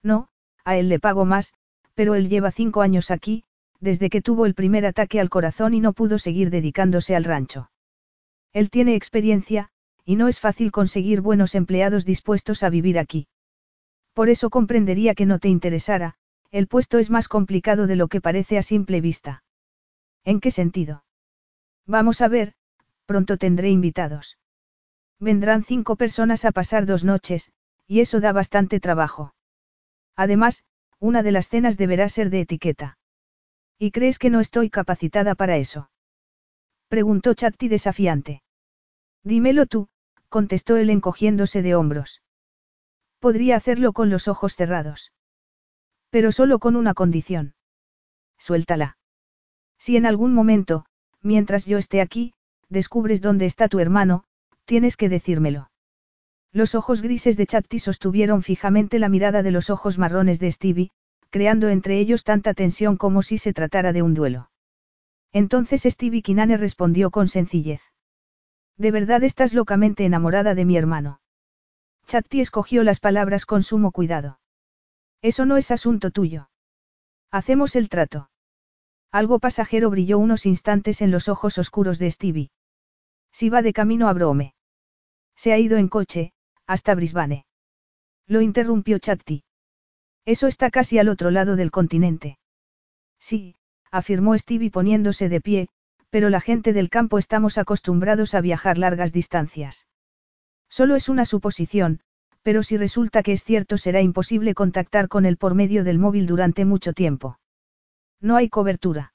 No, 0.03 0.27
a 0.65 0.75
él 0.75 0.89
le 0.89 0.99
pago 0.99 1.23
más, 1.23 1.53
pero 1.93 2.15
él 2.15 2.27
lleva 2.27 2.51
cinco 2.51 2.81
años 2.81 3.11
aquí, 3.11 3.45
desde 3.79 4.09
que 4.09 4.21
tuvo 4.21 4.45
el 4.45 4.55
primer 4.55 4.85
ataque 4.85 5.21
al 5.21 5.29
corazón 5.29 5.73
y 5.73 5.79
no 5.79 5.93
pudo 5.93 6.19
seguir 6.19 6.49
dedicándose 6.49 7.15
al 7.15 7.23
rancho. 7.23 7.71
Él 8.51 8.69
tiene 8.69 8.95
experiencia, 8.95 9.69
y 10.03 10.17
no 10.17 10.27
es 10.27 10.41
fácil 10.41 10.73
conseguir 10.73 11.21
buenos 11.21 11.55
empleados 11.55 12.03
dispuestos 12.03 12.61
a 12.61 12.69
vivir 12.69 12.99
aquí. 12.99 13.29
Por 14.11 14.27
eso 14.27 14.49
comprendería 14.49 15.15
que 15.15 15.25
no 15.25 15.39
te 15.39 15.47
interesara, 15.47 16.15
el 16.51 16.67
puesto 16.67 16.97
es 16.97 17.09
más 17.09 17.29
complicado 17.29 17.87
de 17.87 17.95
lo 17.95 18.09
que 18.09 18.19
parece 18.19 18.57
a 18.57 18.63
simple 18.63 18.99
vista. 18.99 19.45
¿En 20.25 20.41
qué 20.41 20.51
sentido? 20.51 21.05
Vamos 21.87 22.21
a 22.21 22.27
ver, 22.27 22.53
pronto 23.05 23.37
tendré 23.37 23.69
invitados. 23.69 24.37
Vendrán 25.19 25.63
cinco 25.63 25.95
personas 25.95 26.43
a 26.45 26.51
pasar 26.51 26.85
dos 26.85 27.03
noches, 27.03 27.51
y 27.87 28.01
eso 28.01 28.19
da 28.19 28.33
bastante 28.33 28.79
trabajo. 28.79 29.33
Además, 30.15 30.65
una 30.99 31.23
de 31.23 31.31
las 31.31 31.47
cenas 31.47 31.77
deberá 31.77 32.09
ser 32.09 32.29
de 32.29 32.41
etiqueta. 32.41 32.97
¿Y 33.79 33.91
crees 33.91 34.19
que 34.19 34.29
no 34.29 34.41
estoy 34.41 34.69
capacitada 34.69 35.33
para 35.33 35.57
eso? 35.57 35.89
Preguntó 36.89 37.33
Chatti 37.33 37.67
desafiante. 37.69 38.41
Dímelo 39.23 39.65
tú, 39.65 39.87
contestó 40.29 40.75
él 40.77 40.89
encogiéndose 40.89 41.61
de 41.61 41.75
hombros. 41.75 42.21
Podría 43.19 43.55
hacerlo 43.55 43.93
con 43.93 44.09
los 44.09 44.27
ojos 44.27 44.55
cerrados. 44.55 45.11
Pero 46.09 46.31
solo 46.31 46.59
con 46.59 46.75
una 46.75 46.93
condición. 46.93 47.55
Suéltala. 48.37 48.97
Si 49.77 49.97
en 49.97 50.05
algún 50.05 50.33
momento, 50.33 50.85
mientras 51.27 51.65
yo 51.65 51.77
esté 51.77 52.01
aquí, 52.01 52.33
descubres 52.69 53.21
dónde 53.21 53.45
está 53.45 53.67
tu 53.67 53.79
hermano, 53.79 54.23
Tienes 54.67 54.97
que 54.97 55.07
decírmelo. 55.07 55.71
Los 56.51 56.75
ojos 56.75 57.01
grises 57.01 57.37
de 57.37 57.45
Chatti 57.45 57.79
sostuvieron 57.79 58.43
fijamente 58.43 58.99
la 58.99 59.07
mirada 59.07 59.41
de 59.41 59.51
los 59.51 59.69
ojos 59.69 59.97
marrones 59.97 60.41
de 60.41 60.51
Stevie, 60.51 60.89
creando 61.29 61.69
entre 61.69 61.99
ellos 61.99 62.25
tanta 62.25 62.53
tensión 62.53 62.97
como 62.97 63.21
si 63.21 63.37
se 63.37 63.53
tratara 63.53 63.93
de 63.93 64.01
un 64.01 64.13
duelo. 64.13 64.51
Entonces 65.31 65.83
Stevie 65.83 66.21
Kinane 66.21 66.57
respondió 66.57 67.11
con 67.11 67.29
sencillez. 67.29 67.79
¿De 68.75 68.91
verdad 68.91 69.23
estás 69.23 69.53
locamente 69.53 70.03
enamorada 70.03 70.53
de 70.53 70.65
mi 70.65 70.75
hermano? 70.75 71.21
Chatti 72.07 72.41
escogió 72.41 72.83
las 72.83 72.99
palabras 72.99 73.45
con 73.45 73.63
sumo 73.63 73.93
cuidado. 73.93 74.39
Eso 75.21 75.45
no 75.45 75.55
es 75.55 75.71
asunto 75.71 76.11
tuyo. 76.11 76.49
Hacemos 77.31 77.77
el 77.77 77.87
trato. 77.87 78.29
Algo 79.19 79.39
pasajero 79.39 79.89
brilló 79.89 80.19
unos 80.19 80.45
instantes 80.45 81.01
en 81.01 81.09
los 81.09 81.27
ojos 81.27 81.57
oscuros 81.57 81.97
de 81.97 82.11
Stevie. 82.11 82.51
Si 83.31 83.49
va 83.49 83.63
de 83.63 83.73
camino 83.73 84.09
a 84.09 84.13
Brome. 84.13 84.53
Se 85.35 85.53
ha 85.53 85.57
ido 85.57 85.77
en 85.77 85.87
coche, 85.87 86.33
hasta 86.67 86.93
Brisbane. 86.93 87.47
Lo 88.27 88.41
interrumpió 88.41 88.99
Chatti. 88.99 89.43
Eso 90.23 90.45
está 90.45 90.69
casi 90.69 90.99
al 90.99 91.09
otro 91.09 91.31
lado 91.31 91.55
del 91.55 91.71
continente. 91.71 92.37
Sí, 93.17 93.55
afirmó 93.89 94.37
Stevie 94.37 94.69
poniéndose 94.69 95.29
de 95.29 95.41
pie, 95.41 95.69
pero 96.11 96.29
la 96.29 96.39
gente 96.39 96.71
del 96.71 96.91
campo 96.91 97.17
estamos 97.17 97.57
acostumbrados 97.57 98.35
a 98.35 98.41
viajar 98.41 98.77
largas 98.77 99.13
distancias. 99.13 99.87
Solo 100.69 100.95
es 100.95 101.09
una 101.09 101.25
suposición, 101.25 102.01
pero 102.43 102.61
si 102.61 102.77
resulta 102.77 103.23
que 103.23 103.33
es 103.33 103.43
cierto 103.43 103.79
será 103.79 103.99
imposible 103.99 104.53
contactar 104.53 105.07
con 105.07 105.25
él 105.25 105.37
por 105.37 105.55
medio 105.55 105.83
del 105.83 105.97
móvil 105.97 106.27
durante 106.27 106.65
mucho 106.65 106.93
tiempo. 106.93 107.39
No 108.19 108.35
hay 108.35 108.49
cobertura. 108.49 109.13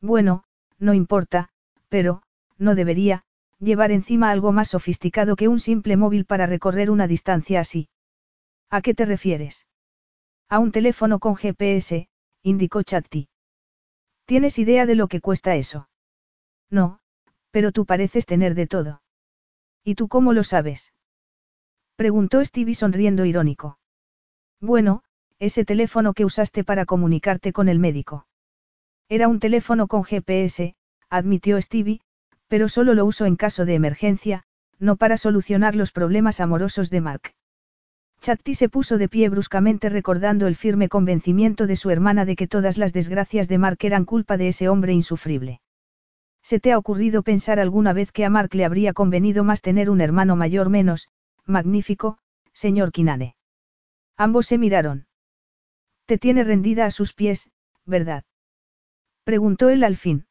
Bueno, 0.00 0.44
no 0.78 0.94
importa, 0.94 1.50
pero, 1.88 2.22
no 2.58 2.74
debería, 2.74 3.24
llevar 3.58 3.92
encima 3.92 4.30
algo 4.30 4.52
más 4.52 4.68
sofisticado 4.68 5.36
que 5.36 5.48
un 5.48 5.58
simple 5.58 5.96
móvil 5.96 6.24
para 6.24 6.46
recorrer 6.46 6.90
una 6.90 7.06
distancia 7.06 7.60
así. 7.60 7.88
¿A 8.70 8.82
qué 8.82 8.94
te 8.94 9.04
refieres? 9.04 9.66
A 10.48 10.58
un 10.58 10.72
teléfono 10.72 11.18
con 11.18 11.36
GPS, 11.36 12.08
indicó 12.42 12.82
Chatti. 12.82 13.28
¿Tienes 14.26 14.58
idea 14.58 14.86
de 14.86 14.94
lo 14.94 15.08
que 15.08 15.20
cuesta 15.20 15.54
eso? 15.54 15.88
No, 16.70 17.00
pero 17.50 17.72
tú 17.72 17.86
pareces 17.86 18.26
tener 18.26 18.54
de 18.54 18.66
todo. 18.66 19.02
¿Y 19.82 19.94
tú 19.94 20.08
cómo 20.08 20.32
lo 20.32 20.44
sabes? 20.44 20.92
Preguntó 21.96 22.44
Stevie 22.44 22.74
sonriendo 22.74 23.24
irónico. 23.24 23.78
Bueno, 24.60 25.04
ese 25.38 25.64
teléfono 25.64 26.14
que 26.14 26.24
usaste 26.24 26.64
para 26.64 26.84
comunicarte 26.84 27.52
con 27.52 27.68
el 27.68 27.78
médico. 27.78 28.26
Era 29.08 29.28
un 29.28 29.40
teléfono 29.40 29.86
con 29.86 30.04
GPS, 30.04 30.74
admitió 31.10 31.60
Stevie, 31.60 32.00
pero 32.48 32.68
solo 32.68 32.94
lo 32.94 33.04
uso 33.04 33.26
en 33.26 33.36
caso 33.36 33.64
de 33.64 33.74
emergencia, 33.74 34.44
no 34.78 34.96
para 34.96 35.16
solucionar 35.16 35.76
los 35.76 35.92
problemas 35.92 36.40
amorosos 36.40 36.90
de 36.90 37.00
Mark. 37.00 37.34
Chatti 38.20 38.54
se 38.54 38.68
puso 38.68 38.96
de 38.96 39.08
pie 39.08 39.28
bruscamente 39.28 39.88
recordando 39.88 40.46
el 40.46 40.56
firme 40.56 40.88
convencimiento 40.88 41.66
de 41.66 41.76
su 41.76 41.90
hermana 41.90 42.24
de 42.24 42.36
que 42.36 42.48
todas 42.48 42.78
las 42.78 42.92
desgracias 42.92 43.48
de 43.48 43.58
Mark 43.58 43.78
eran 43.80 44.04
culpa 44.04 44.36
de 44.36 44.48
ese 44.48 44.68
hombre 44.68 44.92
insufrible. 44.92 45.60
¿Se 46.42 46.60
te 46.60 46.72
ha 46.72 46.78
ocurrido 46.78 47.22
pensar 47.22 47.58
alguna 47.58 47.92
vez 47.92 48.12
que 48.12 48.24
a 48.24 48.30
Mark 48.30 48.54
le 48.54 48.64
habría 48.64 48.92
convenido 48.92 49.44
más 49.44 49.60
tener 49.60 49.90
un 49.90 50.00
hermano 50.00 50.36
mayor 50.36 50.70
menos, 50.70 51.08
magnífico, 51.44 52.18
señor 52.52 52.92
Kinane? 52.92 53.36
Ambos 54.16 54.46
se 54.46 54.58
miraron. 54.58 55.06
Te 56.06 56.18
tiene 56.18 56.44
rendida 56.44 56.84
a 56.84 56.90
sus 56.90 57.14
pies, 57.14 57.50
¿verdad? 57.86 58.24
Preguntó 59.24 59.70
él 59.70 59.84
al 59.84 59.96
fin. 59.96 60.26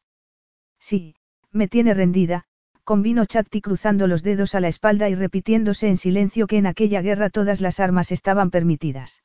Sí, 0.78 1.16
me 1.50 1.66
tiene 1.66 1.94
rendida, 1.94 2.44
convino 2.84 3.24
Chatti 3.24 3.60
cruzando 3.60 4.06
los 4.06 4.22
dedos 4.22 4.54
a 4.54 4.60
la 4.60 4.68
espalda 4.68 5.08
y 5.08 5.14
repitiéndose 5.14 5.88
en 5.88 5.96
silencio 5.96 6.46
que 6.46 6.58
en 6.58 6.66
aquella 6.66 7.02
guerra 7.02 7.30
todas 7.30 7.60
las 7.60 7.80
armas 7.80 8.12
estaban 8.12 8.50
permitidas. 8.50 9.24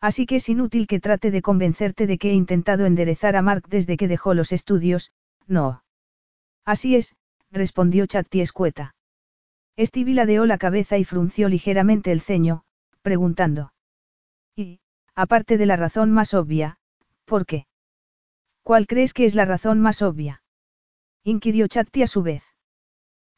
Así 0.00 0.26
que 0.26 0.36
es 0.36 0.48
inútil 0.48 0.86
que 0.86 0.98
trate 0.98 1.30
de 1.30 1.42
convencerte 1.42 2.06
de 2.06 2.18
que 2.18 2.30
he 2.30 2.34
intentado 2.34 2.86
enderezar 2.86 3.36
a 3.36 3.42
Mark 3.42 3.68
desde 3.68 3.96
que 3.96 4.08
dejó 4.08 4.32
los 4.32 4.50
estudios, 4.50 5.12
no. 5.46 5.84
Así 6.64 6.96
es, 6.96 7.14
respondió 7.50 8.06
Chatti 8.06 8.40
escueta. 8.40 8.94
Stevie 9.78 10.14
ladeó 10.14 10.46
la 10.46 10.58
cabeza 10.58 10.98
y 10.98 11.04
frunció 11.04 11.48
ligeramente 11.48 12.12
el 12.12 12.20
ceño, 12.20 12.64
preguntando. 13.02 13.72
Aparte 15.14 15.58
de 15.58 15.66
la 15.66 15.76
razón 15.76 16.10
más 16.10 16.34
obvia, 16.34 16.78
¿por 17.24 17.46
qué? 17.46 17.66
¿Cuál 18.62 18.86
crees 18.86 19.12
que 19.12 19.24
es 19.24 19.34
la 19.34 19.44
razón 19.44 19.80
más 19.80 20.02
obvia? 20.02 20.42
inquirió 21.24 21.68
Chatti 21.68 22.02
a 22.02 22.06
su 22.06 22.22
vez. 22.22 22.42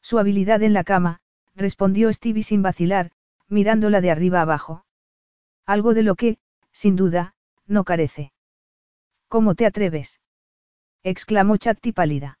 Su 0.01 0.19
habilidad 0.19 0.61
en 0.63 0.73
la 0.73 0.83
cama, 0.83 1.21
respondió 1.55 2.11
Stevie 2.11 2.43
sin 2.43 2.61
vacilar, 2.61 3.11
mirándola 3.47 4.01
de 4.01 4.11
arriba 4.11 4.41
abajo. 4.41 4.85
Algo 5.65 5.93
de 5.93 6.03
lo 6.03 6.15
que, 6.15 6.37
sin 6.71 6.95
duda, 6.95 7.35
no 7.67 7.83
carece. 7.83 8.33
¿Cómo 9.27 9.55
te 9.55 9.65
atreves? 9.65 10.19
exclamó 11.03 11.57
Chatti 11.57 11.91
pálida. 11.91 12.39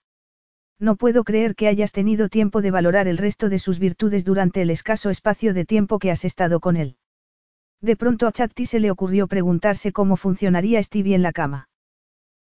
No 0.79 0.95
puedo 0.95 1.23
creer 1.23 1.55
que 1.55 1.67
hayas 1.67 1.91
tenido 1.91 2.29
tiempo 2.29 2.61
de 2.61 2.71
valorar 2.71 3.07
el 3.07 3.17
resto 3.17 3.49
de 3.49 3.59
sus 3.59 3.79
virtudes 3.79 4.25
durante 4.25 4.61
el 4.61 4.69
escaso 4.69 5.09
espacio 5.09 5.53
de 5.53 5.65
tiempo 5.65 5.99
que 5.99 6.11
has 6.11 6.25
estado 6.25 6.59
con 6.59 6.75
él. 6.77 6.97
De 7.83 7.97
pronto 7.97 8.27
a 8.27 8.31
Chatti 8.31 8.65
se 8.65 8.79
le 8.79 8.91
ocurrió 8.91 9.27
preguntarse 9.27 9.91
cómo 9.91 10.15
funcionaría 10.15 10.81
Stevie 10.81 11.15
en 11.15 11.21
la 11.21 11.33
cama. 11.33 11.67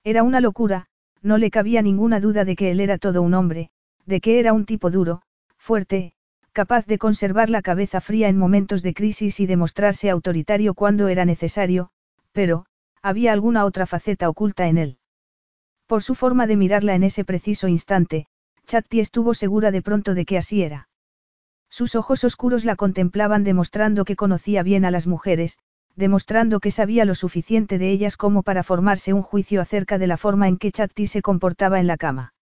Era 0.03 0.23
una 0.23 0.41
locura, 0.41 0.87
no 1.21 1.37
le 1.37 1.51
cabía 1.51 1.83
ninguna 1.83 2.19
duda 2.19 2.43
de 2.43 2.55
que 2.55 2.71
él 2.71 2.79
era 2.79 2.97
todo 2.97 3.21
un 3.21 3.35
hombre, 3.35 3.69
de 4.07 4.19
que 4.19 4.39
era 4.39 4.51
un 4.53 4.65
tipo 4.65 4.89
duro, 4.89 5.21
fuerte, 5.55 6.13
capaz 6.53 6.87
de 6.87 6.97
conservar 6.97 7.51
la 7.51 7.61
cabeza 7.61 8.01
fría 8.01 8.29
en 8.29 8.37
momentos 8.39 8.81
de 8.81 8.95
crisis 8.95 9.39
y 9.39 9.45
de 9.45 9.57
mostrarse 9.57 10.09
autoritario 10.09 10.73
cuando 10.73 11.07
era 11.07 11.23
necesario, 11.23 11.91
pero, 12.31 12.65
había 13.03 13.31
alguna 13.31 13.65
otra 13.65 13.85
faceta 13.85 14.29
oculta 14.29 14.67
en 14.67 14.79
él. 14.79 14.97
Por 15.85 16.01
su 16.01 16.15
forma 16.15 16.47
de 16.47 16.57
mirarla 16.57 16.95
en 16.95 17.03
ese 17.03 17.23
preciso 17.23 17.67
instante, 17.67 18.25
Chatti 18.65 19.01
estuvo 19.01 19.35
segura 19.35 19.69
de 19.69 19.83
pronto 19.83 20.15
de 20.15 20.25
que 20.25 20.39
así 20.39 20.63
era. 20.63 20.89
Sus 21.69 21.95
ojos 21.95 22.23
oscuros 22.23 22.65
la 22.65 22.75
contemplaban 22.75 23.43
demostrando 23.43 24.05
que 24.05 24.15
conocía 24.15 24.63
bien 24.63 24.85
a 24.85 24.91
las 24.91 25.07
mujeres, 25.07 25.59
demostrando 25.95 26.59
que 26.59 26.71
sabía 26.71 27.05
lo 27.05 27.15
suficiente 27.15 27.77
de 27.77 27.89
ellas 27.89 28.17
como 28.17 28.43
para 28.43 28.63
formarse 28.63 29.13
un 29.13 29.23
juicio 29.23 29.61
acerca 29.61 29.97
de 29.97 30.07
la 30.07 30.17
forma 30.17 30.47
en 30.47 30.57
que 30.57 30.71
Chatti 30.71 31.07
se 31.07 31.21
comportaba 31.21 31.79
en 31.79 31.87
la 31.87 31.97
cama. 31.97 32.33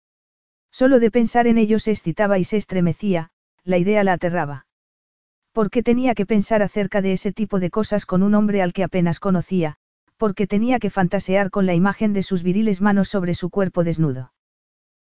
Solo 0.71 0.99
de 0.99 1.11
pensar 1.11 1.47
en 1.47 1.57
ello 1.57 1.79
se 1.79 1.93
excitaba 1.93 2.39
y 2.39 2.45
se 2.45 2.57
estremecía, 2.57 3.31
la 3.63 3.79
idea 3.79 4.03
la 4.03 4.15
aterraba. 4.15 4.67
¿Por 5.53 5.71
qué 5.71 5.85
tenía 5.85 6.17
que 6.17 6.27
pensar 6.27 6.63
acerca 6.63 7.01
de 7.01 7.13
ese 7.13 7.33
tipo 7.33 7.61
de 7.61 7.71
cosas 7.71 8.07
con 8.07 8.25
un 8.25 8.35
hombre 8.35 8.61
al 8.61 8.73
que 8.73 8.83
apenas 8.83 9.21
conocía, 9.21 9.77
porque 10.17 10.49
tenía 10.49 10.81
que 10.81 10.91
fantasear 10.91 11.51
con 11.51 11.65
la 11.65 11.75
imagen 11.75 12.13
de 12.13 12.25
sus 12.25 12.43
viriles 12.43 12.81
manos 12.81 13.09
sobre 13.09 13.35
su 13.35 13.51
cuerpo 13.51 13.85
desnudo. 13.85 14.33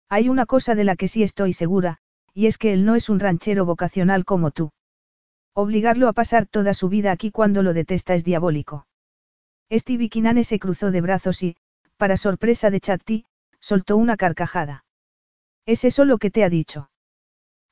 Hay 0.09 0.27
una 0.27 0.47
cosa 0.47 0.73
de 0.73 0.83
la 0.83 0.95
que 0.95 1.07
sí 1.07 1.21
estoy 1.21 1.53
segura, 1.53 1.99
y 2.39 2.47
es 2.47 2.57
que 2.57 2.71
él 2.71 2.85
no 2.85 2.95
es 2.95 3.09
un 3.09 3.19
ranchero 3.19 3.65
vocacional 3.65 4.23
como 4.23 4.51
tú. 4.51 4.71
Obligarlo 5.53 6.07
a 6.07 6.13
pasar 6.13 6.45
toda 6.45 6.73
su 6.73 6.87
vida 6.87 7.11
aquí 7.11 7.31
cuando 7.31 7.63
lo 7.63 7.73
detesta 7.73 8.13
es 8.13 8.23
diabólico. 8.23 8.87
Stevie 9.69 10.07
Kinane 10.07 10.45
se 10.45 10.57
cruzó 10.57 10.89
de 10.91 11.01
brazos 11.01 11.43
y, 11.43 11.57
para 11.97 12.15
sorpresa 12.15 12.69
de 12.69 12.79
Chatti, 12.79 13.25
soltó 13.59 13.97
una 13.97 14.15
carcajada. 14.15 14.85
¿Es 15.65 15.83
eso 15.83 16.05
lo 16.05 16.17
que 16.17 16.31
te 16.31 16.45
ha 16.45 16.49
dicho? 16.49 16.89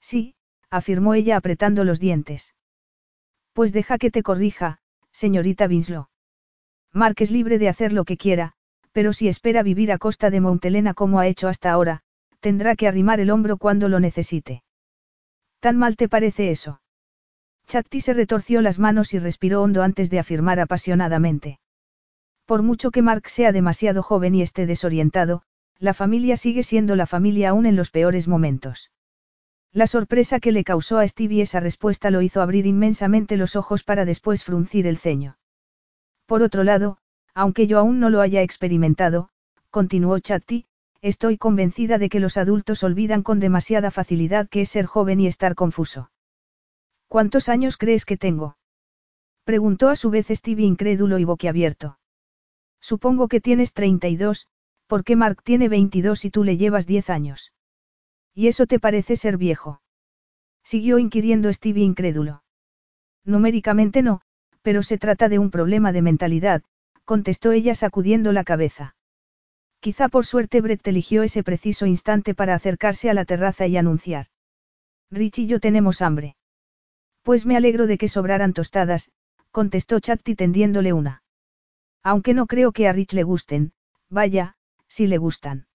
Sí, 0.01 0.35
afirmó 0.69 1.13
ella 1.13 1.37
apretando 1.37 1.85
los 1.85 2.01
dientes. 2.01 2.53
Pues 3.53 3.71
deja 3.71 3.97
que 3.97 4.11
te 4.11 4.21
corrija, 4.21 4.79
señorita 5.13 5.67
Winslow. 5.67 6.09
Mark 6.91 7.15
es 7.19 7.31
libre 7.31 7.57
de 7.57 7.69
hacer 7.69 7.93
lo 7.93 8.03
que 8.03 8.17
quiera, 8.17 8.51
pero 8.91 9.13
si 9.13 9.29
espera 9.29 9.63
vivir 9.63 9.93
a 9.93 9.97
costa 9.97 10.29
de 10.29 10.41
Montelena 10.41 10.93
como 10.93 11.19
ha 11.19 11.27
hecho 11.27 11.47
hasta 11.47 11.71
ahora, 11.71 12.03
tendrá 12.47 12.77
que 12.77 12.87
arrimar 12.87 13.19
el 13.19 13.29
hombro 13.29 13.57
cuando 13.57 13.89
lo 13.89 13.99
necesite. 13.99 14.63
¿Tan 15.59 15.75
mal 15.75 15.97
te 15.97 16.07
parece 16.07 16.49
eso? 16.49 16.79
Chatti 17.67 17.99
se 17.99 18.13
retorció 18.13 18.61
las 18.61 18.79
manos 18.79 19.13
y 19.13 19.19
respiró 19.19 19.61
hondo 19.61 19.83
antes 19.83 20.09
de 20.09 20.19
afirmar 20.19 20.61
apasionadamente. 20.61 21.59
Por 22.45 22.63
mucho 22.63 22.89
que 22.89 23.01
Mark 23.01 23.27
sea 23.27 23.51
demasiado 23.51 24.01
joven 24.01 24.33
y 24.33 24.41
esté 24.41 24.65
desorientado, 24.65 25.41
la 25.77 25.93
familia 25.93 26.37
sigue 26.37 26.63
siendo 26.63 26.95
la 26.95 27.05
familia 27.05 27.49
aún 27.49 27.65
en 27.65 27.75
los 27.75 27.89
peores 27.89 28.29
momentos. 28.29 28.91
La 29.73 29.85
sorpresa 29.85 30.39
que 30.39 30.53
le 30.53 30.63
causó 30.63 30.99
a 30.99 31.05
Stevie 31.05 31.41
esa 31.41 31.59
respuesta 31.59 32.11
lo 32.11 32.21
hizo 32.21 32.41
abrir 32.41 32.65
inmensamente 32.65 33.35
los 33.35 33.57
ojos 33.57 33.83
para 33.83 34.05
después 34.05 34.45
fruncir 34.45 34.87
el 34.87 34.97
ceño. 34.97 35.37
Por 36.25 36.43
otro 36.43 36.63
lado, 36.63 36.97
aunque 37.33 37.67
yo 37.67 37.77
aún 37.77 37.99
no 37.99 38.09
lo 38.09 38.21
haya 38.21 38.41
experimentado, 38.41 39.31
continuó 39.69 40.17
Chatti, 40.19 40.66
estoy 41.01 41.37
convencida 41.37 41.97
de 41.97 42.09
que 42.09 42.19
los 42.19 42.37
adultos 42.37 42.83
olvidan 42.83 43.23
con 43.23 43.39
demasiada 43.39 43.91
facilidad 43.91 44.49
que 44.49 44.61
es 44.61 44.69
ser 44.69 44.85
joven 44.85 45.19
y 45.19 45.27
estar 45.27 45.55
confuso. 45.55 46.11
¿Cuántos 47.07 47.47
años 47.49 47.77
crees 47.77 48.05
que 48.05 48.17
tengo? 48.17 48.57
Preguntó 49.45 49.89
a 49.89 49.95
su 49.95 50.09
vez 50.09 50.27
Stevie 50.27 50.65
incrédulo 50.65 51.19
y 51.19 51.23
boquiabierto. 51.23 51.99
Supongo 52.81 53.29
que 53.29 53.39
tienes 53.39 53.73
32, 53.73 54.49
porque 54.87 55.15
Mark 55.15 55.41
tiene 55.43 55.69
22 55.69 56.25
y 56.25 56.31
tú 56.31 56.43
le 56.43 56.57
llevas 56.57 56.85
10 56.85 57.09
años. 57.09 57.53
¿Y 58.33 58.47
eso 58.47 58.67
te 58.67 58.79
parece 58.79 59.15
ser 59.15 59.37
viejo? 59.37 59.81
Siguió 60.63 60.99
inquiriendo 60.99 61.51
Stevie 61.53 61.85
incrédulo. 61.85 62.43
Numéricamente 63.23 64.01
no, 64.01 64.19
pero 64.61 64.83
se 64.83 64.97
trata 64.97 65.29
de 65.29 65.39
un 65.39 65.49
problema 65.49 65.93
de 65.93 66.01
mentalidad, 66.01 66.61
contestó 67.05 67.53
ella 67.53 67.73
sacudiendo 67.73 68.33
la 68.33 68.43
cabeza. 68.43 68.96
Quizá 69.79 70.09
por 70.09 70.25
suerte 70.25 70.61
Brett 70.61 70.87
eligió 70.87 71.23
ese 71.23 71.43
preciso 71.43 71.85
instante 71.85 72.33
para 72.33 72.55
acercarse 72.55 73.09
a 73.09 73.13
la 73.13 73.25
terraza 73.25 73.67
y 73.67 73.77
anunciar. 73.77 74.27
Rich 75.11 75.39
y 75.39 75.47
yo 75.47 75.59
tenemos 75.59 76.01
hambre. 76.01 76.35
Pues 77.21 77.45
me 77.45 77.55
alegro 77.55 77.87
de 77.87 77.97
que 77.97 78.07
sobraran 78.07 78.53
tostadas, 78.53 79.11
contestó 79.51 79.99
Chatti 79.99 80.35
tendiéndole 80.35 80.93
una. 80.93 81.23
Aunque 82.03 82.33
no 82.33 82.47
creo 82.47 82.71
que 82.71 82.87
a 82.87 82.93
Rich 82.93 83.13
le 83.13 83.23
gusten, 83.23 83.73
vaya, 84.09 84.55
si 84.87 85.07
le 85.07 85.17
gustan. 85.17 85.67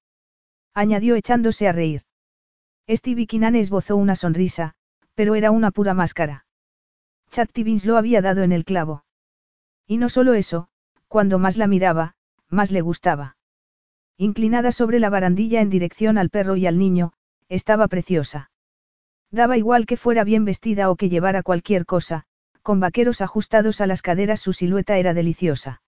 Añadió 0.75 1.15
echándose 1.15 1.69
a 1.69 1.73
reír. 1.73 2.03
Stevie 2.89 3.27
Kinane 3.27 3.61
esbozó 3.61 3.97
una 3.97 4.17
sonrisa, 4.17 4.75
pero 5.15 5.35
era 5.35 5.51
una 5.51 5.71
pura 5.71 5.95
máscara. 5.95 6.47
Chatti 7.31 7.65
lo 7.85 7.97
había 7.97 8.21
dado 8.21 8.43
en 8.43 8.53
el 8.53 8.65
clavo. 8.65 9.05
Y 9.87 9.97
no 9.99 10.09
solo 10.09 10.35
eso, 10.35 10.69
cuando 11.09 11.39
más 11.39 11.57
la 11.57 11.67
miraba, 11.67 12.15
más 12.49 12.71
le 12.71 12.81
gustaba. 12.81 13.37
Inclinada 14.19 14.73
sobre 14.73 15.01
la 15.01 15.11
barandilla 15.11 15.61
en 15.61 15.71
dirección 15.71 16.19
al 16.19 16.31
perro 16.31 16.57
y 16.57 16.67
al 16.67 16.79
niño, 16.79 17.13
estaba 17.49 17.89
preciosa. 17.89 18.51
Daba 19.31 19.57
igual 19.57 19.87
que 19.87 19.97
fuera 19.97 20.25
bien 20.25 20.45
vestida 20.45 20.91
o 20.91 20.97
que 20.97 21.09
llevara 21.09 21.43
cualquier 21.43 21.87
cosa, 21.87 22.25
con 22.63 22.81
vaqueros 22.81 23.21
ajustados 23.21 23.81
a 23.81 23.87
las 23.87 24.03
caderas 24.03 24.41
su 24.41 24.53
silueta 24.53 24.99
era 24.99 25.15
deliciosa. 25.15 25.83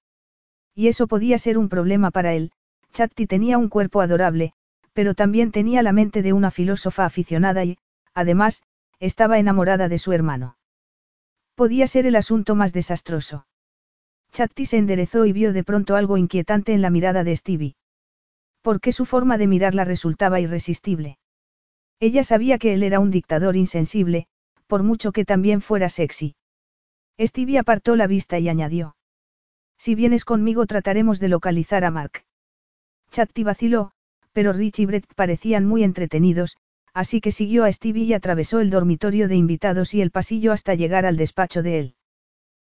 Y 0.75 0.89
eso 0.89 1.07
podía 1.07 1.39
ser 1.39 1.59
un 1.59 1.69
problema 1.69 2.11
para 2.11 2.35
él, 2.35 2.51
Chatti 2.93 3.27
tenía 3.27 3.59
un 3.59 3.69
cuerpo 3.69 4.01
adorable, 4.01 4.53
pero 4.93 5.15
también 5.15 5.53
tenía 5.53 5.83
la 5.83 5.93
mente 5.93 6.23
de 6.23 6.33
una 6.33 6.51
filósofa 6.51 7.05
aficionada 7.05 7.65
y, 7.65 7.79
además, 8.15 8.63
estaba 8.99 9.39
enamorada 9.39 9.89
de 9.89 9.99
su 9.99 10.13
hermano. 10.13 10.57
Podía 11.55 11.87
ser 11.87 12.07
el 12.07 12.17
asunto 12.17 12.55
más 12.55 12.73
desastroso. 12.73 13.47
Chatti 14.33 14.67
se 14.67 14.79
enderezó 14.79 15.27
y 15.27 15.33
vio 15.33 15.53
de 15.53 15.63
pronto 15.63 15.95
algo 15.95 16.17
inquietante 16.17 16.73
en 16.73 16.83
la 16.83 16.91
mirada 16.91 17.23
de 17.23 17.37
Stevie. 17.37 17.77
Porque 18.65 18.93
su 18.93 19.05
forma 19.05 19.37
de 19.37 19.47
mirarla 19.47 19.85
resultaba 19.85 20.41
irresistible. 20.41 21.19
Ella 22.01 22.25
sabía 22.25 22.57
que 22.57 22.73
él 22.73 22.83
era 22.83 22.99
un 22.99 23.11
dictador 23.11 23.57
insensible, 23.57 24.27
por 24.67 24.83
mucho 24.83 25.13
que 25.13 25.27
también 25.27 25.61
fuera 25.61 25.91
sexy. 25.91 26.35
Stevie 27.21 27.59
apartó 27.59 27.95
la 27.95 28.07
vista 28.07 28.39
y 28.39 28.49
añadió. 28.49 28.97
Si 29.77 29.95
vienes 29.95 30.25
conmigo 30.25 30.65
trataremos 30.65 31.21
de 31.21 31.29
localizar 31.29 31.85
a 31.85 31.91
Mark. 31.91 32.25
Chatti 33.11 33.45
vaciló, 33.45 33.91
pero 34.33 34.55
Rich 34.55 34.79
y 34.79 34.87
Brett 34.87 35.13
parecían 35.15 35.67
muy 35.67 35.85
entretenidos, 35.85 36.57
así 36.95 37.21
que 37.21 37.33
siguió 37.33 37.65
a 37.65 37.71
Stevie 37.71 38.05
y 38.05 38.15
atravesó 38.15 38.61
el 38.61 38.71
dormitorio 38.71 39.29
de 39.29 39.37
invitados 39.37 39.93
y 39.93 40.01
el 40.01 40.11
pasillo 40.11 40.53
hasta 40.53 40.75
llegar 40.75 41.05
al 41.05 41.19
despacho 41.19 41.63
de 41.63 41.81
él. 41.81 41.95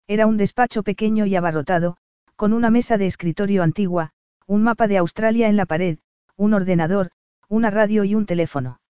Era 0.07 0.27
un 0.27 0.39
despacho 0.39 0.85
pequeño 0.85 1.27
y 1.27 1.37
abarrotado, 1.37 1.99
con 2.35 2.55
una 2.55 2.71
mesa 2.71 2.97
de 2.97 3.09
escritorio 3.09 3.63
antigua, 3.63 4.15
un 4.47 4.63
mapa 4.63 4.89
de 4.89 4.99
Australia 4.99 5.49
en 5.49 5.57
la 5.57 5.67
pared, 5.67 5.99
un 6.37 6.55
ordenador, 6.55 7.11
una 7.49 7.71
radio 7.71 8.05
y 8.05 8.15
un 8.15 8.27
teléfono. 8.27 8.81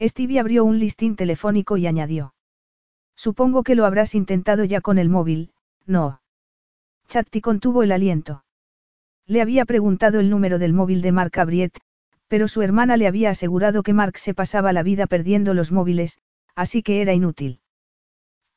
Stevie 0.00 0.38
abrió 0.38 0.64
un 0.64 0.78
listín 0.78 1.16
telefónico 1.16 1.76
y 1.76 1.86
añadió. 1.86 2.34
Supongo 3.16 3.64
que 3.64 3.74
lo 3.74 3.84
habrás 3.84 4.14
intentado 4.14 4.64
ya 4.64 4.80
con 4.80 4.98
el 4.98 5.08
móvil, 5.08 5.52
no. 5.86 6.20
Chatti 7.08 7.40
contuvo 7.40 7.82
el 7.82 7.90
aliento. 7.90 8.44
Le 9.26 9.42
había 9.42 9.64
preguntado 9.64 10.20
el 10.20 10.30
número 10.30 10.58
del 10.58 10.72
móvil 10.72 11.02
de 11.02 11.10
Mark 11.10 11.36
Abriet, 11.38 11.80
pero 12.28 12.46
su 12.46 12.62
hermana 12.62 12.96
le 12.96 13.08
había 13.08 13.30
asegurado 13.30 13.82
que 13.82 13.92
Mark 13.92 14.18
se 14.18 14.34
pasaba 14.34 14.72
la 14.72 14.82
vida 14.82 15.06
perdiendo 15.06 15.52
los 15.52 15.72
móviles, 15.72 16.18
así 16.54 16.82
que 16.82 17.02
era 17.02 17.12
inútil. 17.12 17.60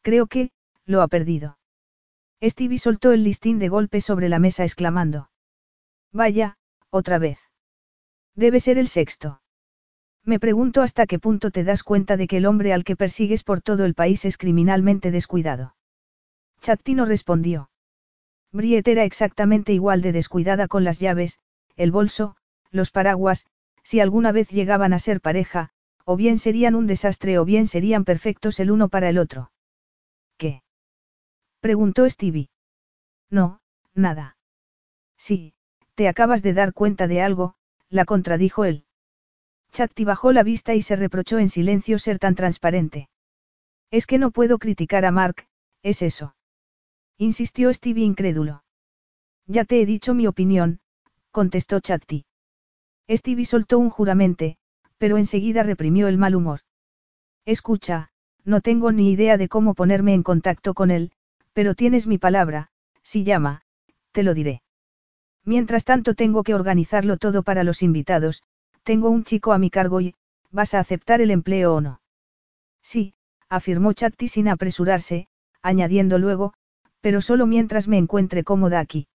Creo 0.04 0.28
que, 0.28 0.52
lo 0.86 1.02
ha 1.02 1.08
perdido. 1.08 1.58
Stevie 2.44 2.78
soltó 2.78 3.14
el 3.14 3.24
listín 3.24 3.58
de 3.58 3.70
golpe 3.70 4.02
sobre 4.02 4.30
la 4.30 4.40
mesa 4.40 4.64
exclamando. 4.64 5.31
Vaya, 6.14 6.58
otra 6.90 7.20
vez. 7.20 7.40
Debe 8.36 8.60
ser 8.60 8.78
el 8.78 8.88
sexto. 8.88 9.42
Me 10.24 10.40
pregunto 10.40 10.82
hasta 10.82 11.08
qué 11.08 11.20
punto 11.20 11.52
te 11.52 11.64
das 11.64 11.84
cuenta 11.84 12.18
de 12.18 12.28
que 12.28 12.38
el 12.38 12.46
hombre 12.46 12.74
al 12.74 12.84
que 12.84 12.96
persigues 12.96 13.44
por 13.44 13.62
todo 13.62 13.86
el 13.86 13.96
país 13.96 14.26
es 14.26 14.38
criminalmente 14.38 15.10
descuidado. 15.10 15.76
Chattino 16.62 17.06
respondió. 17.06 17.70
Briet 18.52 18.88
era 18.88 19.04
exactamente 19.04 19.74
igual 19.74 20.02
de 20.02 20.12
descuidada 20.12 20.68
con 20.68 20.84
las 20.84 21.00
llaves, 21.00 21.40
el 21.76 21.92
bolso, 21.92 22.36
los 22.70 22.92
paraguas, 22.92 23.48
si 23.84 24.00
alguna 24.00 24.32
vez 24.32 24.50
llegaban 24.50 24.94
a 24.94 25.00
ser 25.00 25.22
pareja, 25.22 25.72
o 26.06 26.16
bien 26.18 26.38
serían 26.38 26.76
un 26.76 26.86
desastre 26.86 27.40
o 27.40 27.46
bien 27.46 27.66
serían 27.66 28.04
perfectos 28.04 28.60
el 28.60 28.70
uno 28.72 28.90
para 28.90 29.10
el 29.10 29.18
otro. 29.18 29.52
¿Qué? 30.38 30.64
preguntó 31.62 32.08
Stevie. 32.10 32.50
No, 33.30 33.62
nada. 33.94 34.38
Sí, 35.18 35.54
te 35.96 36.08
acabas 36.08 36.42
de 36.42 36.54
dar 36.54 36.74
cuenta 36.74 37.08
de 37.08 37.22
algo, 37.22 37.56
la 37.90 38.06
contradijo 38.06 38.66
él. 38.66 38.86
Chatti 39.72 40.04
bajó 40.04 40.32
la 40.32 40.44
vista 40.44 40.76
y 40.76 40.82
se 40.82 40.96
reprochó 40.96 41.40
en 41.40 41.50
silencio 41.50 42.00
ser 42.00 42.20
tan 42.20 42.36
transparente. 42.36 43.10
Es 43.90 44.06
que 44.06 44.18
no 44.18 44.32
puedo 44.32 44.58
criticar 44.58 45.06
a 45.06 45.12
Mark, 45.12 45.48
es 45.84 46.02
eso. 46.02 46.36
Insistió 47.18 47.74
Stevie 47.74 48.06
incrédulo. 48.06 48.64
Ya 49.48 49.66
te 49.66 49.82
he 49.82 49.86
dicho 49.86 50.14
mi 50.14 50.28
opinión, 50.28 50.80
contestó 51.32 51.80
Chatti. 51.80 52.26
Stevie 53.10 53.46
soltó 53.46 53.80
un 53.80 53.90
juramente, 53.90 54.58
pero 54.98 55.18
enseguida 55.18 55.64
reprimió 55.64 56.08
el 56.08 56.18
mal 56.18 56.36
humor. 56.36 56.62
Escucha, 57.46 58.12
no 58.44 58.62
tengo 58.62 58.92
ni 58.92 59.12
idea 59.12 59.38
de 59.38 59.50
cómo 59.50 59.74
ponerme 59.74 60.14
en 60.14 60.24
contacto 60.24 60.74
con 60.74 60.92
él, 60.92 61.12
pero 61.54 61.76
tienes 61.76 62.08
mi 62.08 62.18
palabra, 62.18 62.72
si 63.04 63.24
llama, 63.24 63.64
te 64.12 64.24
lo 64.24 64.34
diré. 64.34 64.62
Mientras 65.44 65.86
tanto 65.86 66.14
tengo 66.14 66.44
que 66.44 66.54
organizarlo 66.54 67.18
todo 67.18 67.44
para 67.44 67.64
los 67.64 67.82
invitados, 67.82 68.44
tengo 68.84 69.10
un 69.10 69.24
chico 69.24 69.54
a 69.54 69.58
mi 69.58 69.70
cargo 69.70 70.02
y, 70.02 70.14
¿vas 70.52 70.74
a 70.74 70.80
aceptar 70.80 71.22
el 71.22 71.32
empleo 71.32 71.76
o 71.76 71.82
no? 71.82 72.02
Sí, 72.82 73.14
afirmó 73.50 73.94
Chatti 73.94 74.28
sin 74.28 74.48
apresurarse, 74.48 75.28
añadiendo 75.62 76.18
luego, 76.18 76.54
pero 77.02 77.22
solo 77.22 77.48
mientras 77.48 77.88
me 77.88 77.98
encuentre 77.98 78.44
cómoda 78.44 78.80
aquí. 78.80 79.08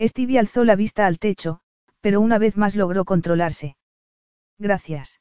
Stevie 0.00 0.38
alzó 0.38 0.64
la 0.64 0.76
vista 0.76 1.06
al 1.06 1.18
techo, 1.18 1.60
pero 2.00 2.20
una 2.20 2.38
vez 2.38 2.56
más 2.56 2.74
logró 2.74 3.04
controlarse. 3.04 3.76
Gracias. 4.58 5.20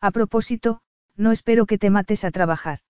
A 0.00 0.10
propósito, 0.10 0.80
no 1.16 1.32
espero 1.32 1.66
que 1.66 1.78
te 1.78 1.90
mates 1.90 2.24
a 2.24 2.30
trabajar. 2.30 2.80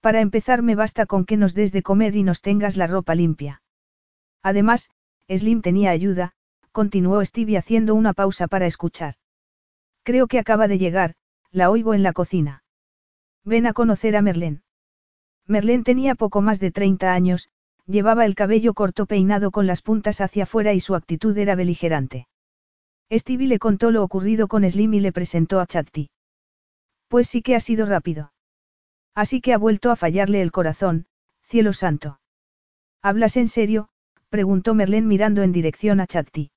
Para 0.00 0.20
empezar 0.20 0.62
me 0.62 0.74
basta 0.74 1.06
con 1.06 1.24
que 1.24 1.36
nos 1.36 1.54
des 1.54 1.72
de 1.72 1.82
comer 1.82 2.16
y 2.16 2.22
nos 2.22 2.40
tengas 2.40 2.76
la 2.76 2.86
ropa 2.86 3.14
limpia. 3.14 3.62
Además, 4.42 4.90
Slim 5.30 5.62
tenía 5.62 5.90
ayuda, 5.90 6.32
continuó 6.72 7.24
Stevie 7.24 7.58
haciendo 7.58 7.94
una 7.94 8.12
pausa 8.12 8.48
para 8.48 8.66
escuchar. 8.66 9.14
Creo 10.02 10.26
que 10.26 10.38
acaba 10.38 10.66
de 10.66 10.78
llegar, 10.78 11.14
la 11.52 11.70
oigo 11.70 11.94
en 11.94 12.02
la 12.02 12.12
cocina. 12.12 12.64
Ven 13.44 13.66
a 13.66 13.72
conocer 13.72 14.16
a 14.16 14.22
Merlén. 14.22 14.62
Merlén 15.46 15.84
tenía 15.84 16.14
poco 16.14 16.40
más 16.40 16.60
de 16.60 16.70
30 16.70 17.12
años, 17.12 17.48
llevaba 17.86 18.24
el 18.24 18.34
cabello 18.34 18.74
corto 18.74 19.06
peinado 19.06 19.50
con 19.50 19.66
las 19.66 19.82
puntas 19.82 20.20
hacia 20.20 20.44
afuera 20.44 20.74
y 20.74 20.80
su 20.80 20.94
actitud 20.94 21.36
era 21.36 21.54
beligerante. 21.54 22.26
Stevie 23.12 23.48
le 23.48 23.58
contó 23.58 23.90
lo 23.90 24.04
ocurrido 24.04 24.46
con 24.46 24.68
Slim 24.68 24.94
y 24.94 25.00
le 25.00 25.12
presentó 25.12 25.60
a 25.60 25.66
Chatti. 25.66 26.10
Pues 27.08 27.28
sí 27.28 27.42
que 27.42 27.56
ha 27.56 27.60
sido 27.60 27.86
rápido. 27.86 28.32
Así 29.14 29.40
que 29.40 29.52
ha 29.52 29.58
vuelto 29.58 29.90
a 29.90 29.96
fallarle 29.96 30.42
el 30.42 30.52
corazón, 30.52 31.06
cielo 31.42 31.72
santo. 31.72 32.20
¿Hablas 33.02 33.36
en 33.36 33.48
serio? 33.48 33.90
Preguntó 34.30 34.74
Merlén 34.74 35.06
mirando 35.06 35.42
en 35.42 35.52
dirección 35.52 36.00
a 36.00 36.06
Chatti. 36.06 36.50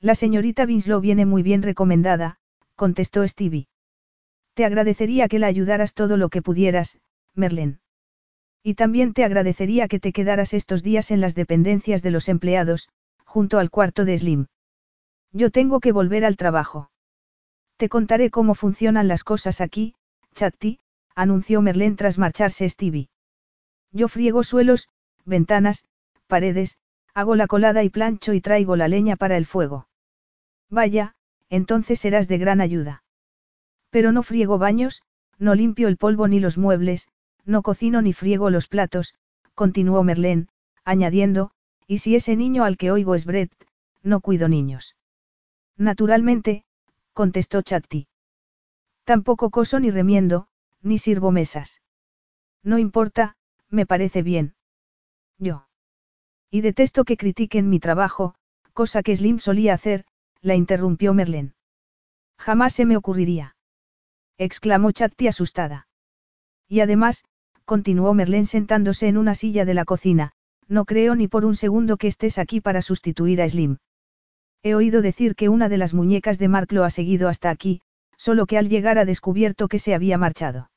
La 0.00 0.14
señorita 0.14 0.64
Winslow 0.64 1.00
viene 1.00 1.26
muy 1.26 1.42
bien 1.42 1.62
recomendada, 1.62 2.38
contestó 2.74 3.26
Stevie. 3.26 3.68
Te 4.54 4.64
agradecería 4.64 5.28
que 5.28 5.38
la 5.38 5.46
ayudaras 5.46 5.94
todo 5.94 6.16
lo 6.16 6.28
que 6.28 6.42
pudieras, 6.42 7.00
Merlén. 7.34 7.80
Y 8.62 8.74
también 8.74 9.14
te 9.14 9.24
agradecería 9.24 9.88
que 9.88 10.00
te 10.00 10.12
quedaras 10.12 10.52
estos 10.52 10.82
días 10.82 11.10
en 11.10 11.20
las 11.20 11.34
dependencias 11.34 12.02
de 12.02 12.10
los 12.10 12.28
empleados, 12.28 12.88
junto 13.24 13.58
al 13.58 13.70
cuarto 13.70 14.04
de 14.04 14.18
Slim. 14.18 14.46
Yo 15.32 15.50
tengo 15.50 15.80
que 15.80 15.92
volver 15.92 16.24
al 16.24 16.36
trabajo. 16.36 16.90
Te 17.76 17.88
contaré 17.88 18.30
cómo 18.30 18.54
funcionan 18.54 19.06
las 19.06 19.22
cosas 19.22 19.60
aquí, 19.60 19.94
Chatti, 20.34 20.80
anunció 21.14 21.62
Merlén 21.62 21.94
tras 21.94 22.18
marcharse 22.18 22.68
Stevie. 22.68 23.08
Yo 23.92 24.08
friego 24.08 24.42
suelos, 24.42 24.88
ventanas, 25.24 25.84
paredes, 26.26 26.78
hago 27.18 27.34
la 27.34 27.48
colada 27.48 27.82
y 27.82 27.90
plancho 27.90 28.32
y 28.32 28.40
traigo 28.40 28.76
la 28.76 28.86
leña 28.86 29.16
para 29.16 29.36
el 29.36 29.44
fuego. 29.44 29.88
Vaya, 30.70 31.16
entonces 31.50 31.98
serás 31.98 32.28
de 32.28 32.38
gran 32.38 32.60
ayuda. 32.60 33.02
Pero 33.90 34.12
no 34.12 34.22
friego 34.22 34.56
baños, 34.56 35.02
no 35.36 35.56
limpio 35.56 35.88
el 35.88 35.96
polvo 35.96 36.28
ni 36.28 36.38
los 36.38 36.58
muebles, 36.58 37.08
no 37.44 37.62
cocino 37.62 38.02
ni 38.02 38.12
friego 38.12 38.50
los 38.50 38.68
platos, 38.68 39.16
continuó 39.56 40.04
Merlén, 40.04 40.48
añadiendo, 40.84 41.50
y 41.88 41.98
si 41.98 42.14
ese 42.14 42.36
niño 42.36 42.62
al 42.62 42.76
que 42.76 42.92
oigo 42.92 43.16
es 43.16 43.24
Brett, 43.24 43.50
no 44.04 44.20
cuido 44.20 44.48
niños. 44.48 44.94
Naturalmente, 45.76 46.64
contestó 47.14 47.62
Chatti. 47.62 48.06
Tampoco 49.02 49.50
coso 49.50 49.80
ni 49.80 49.90
remiendo, 49.90 50.46
ni 50.82 50.98
sirvo 50.98 51.32
mesas. 51.32 51.82
No 52.62 52.78
importa, 52.78 53.34
me 53.70 53.86
parece 53.86 54.22
bien. 54.22 54.54
Yo. 55.38 55.67
Y 56.50 56.60
detesto 56.62 57.04
que 57.04 57.16
critiquen 57.16 57.68
mi 57.68 57.80
trabajo, 57.80 58.34
cosa 58.72 59.02
que 59.02 59.14
Slim 59.14 59.38
solía 59.38 59.74
hacer, 59.74 60.04
la 60.40 60.54
interrumpió 60.54 61.14
Merlén. 61.14 61.54
Jamás 62.38 62.72
se 62.74 62.84
me 62.86 62.96
ocurriría 62.96 63.56
exclamó 64.38 64.92
Chatti 64.92 65.26
asustada. 65.26 65.88
Y 66.68 66.80
además, 66.80 67.24
continuó 67.64 68.14
Merlén 68.14 68.46
sentándose 68.46 69.08
en 69.08 69.18
una 69.18 69.34
silla 69.34 69.64
de 69.64 69.74
la 69.74 69.84
cocina, 69.84 70.32
no 70.68 70.84
creo 70.84 71.16
ni 71.16 71.28
por 71.28 71.44
un 71.44 71.56
segundo 71.56 71.96
que 71.96 72.06
estés 72.06 72.38
aquí 72.38 72.60
para 72.60 72.80
sustituir 72.80 73.42
a 73.42 73.48
Slim. 73.48 73.78
He 74.62 74.74
oído 74.74 75.02
decir 75.02 75.34
que 75.34 75.48
una 75.48 75.68
de 75.68 75.78
las 75.78 75.92
muñecas 75.92 76.38
de 76.38 76.48
Mark 76.48 76.72
lo 76.72 76.84
ha 76.84 76.90
seguido 76.90 77.28
hasta 77.28 77.50
aquí, 77.50 77.80
solo 78.16 78.46
que 78.46 78.58
al 78.58 78.68
llegar 78.68 78.98
ha 78.98 79.04
descubierto 79.04 79.68
que 79.68 79.78
se 79.78 79.94
había 79.94 80.18
marchado. 80.18 80.70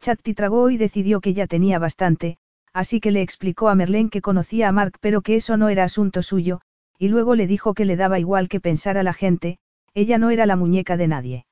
Chatti 0.00 0.34
tragó 0.34 0.70
y 0.70 0.76
decidió 0.76 1.20
que 1.20 1.34
ya 1.34 1.46
tenía 1.46 1.78
bastante, 1.78 2.38
así 2.72 3.00
que 3.00 3.10
le 3.10 3.22
explicó 3.22 3.68
a 3.68 3.74
Merlén 3.74 4.08
que 4.10 4.22
conocía 4.22 4.68
a 4.68 4.72
Mark 4.72 4.98
pero 5.00 5.22
que 5.22 5.36
eso 5.36 5.56
no 5.56 5.68
era 5.68 5.84
asunto 5.84 6.22
suyo, 6.22 6.60
y 6.98 7.08
luego 7.08 7.34
le 7.34 7.46
dijo 7.46 7.74
que 7.74 7.84
le 7.84 7.96
daba 7.96 8.18
igual 8.18 8.48
que 8.48 8.60
pensara 8.60 9.02
la 9.02 9.12
gente, 9.12 9.58
ella 9.94 10.18
no 10.18 10.30
era 10.30 10.46
la 10.46 10.56
muñeca 10.56 10.96
de 10.96 11.08
nadie. 11.08 11.46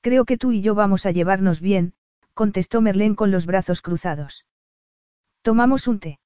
Creo 0.00 0.24
que 0.24 0.36
tú 0.36 0.52
y 0.52 0.62
yo 0.62 0.74
vamos 0.74 1.06
a 1.06 1.12
llevarnos 1.12 1.60
bien, 1.60 1.94
contestó 2.34 2.80
Merlén 2.80 3.14
con 3.14 3.30
los 3.30 3.46
brazos 3.46 3.82
cruzados. 3.82 4.46
Tomamos 5.42 5.86
un 5.86 6.00
té. 6.00 6.18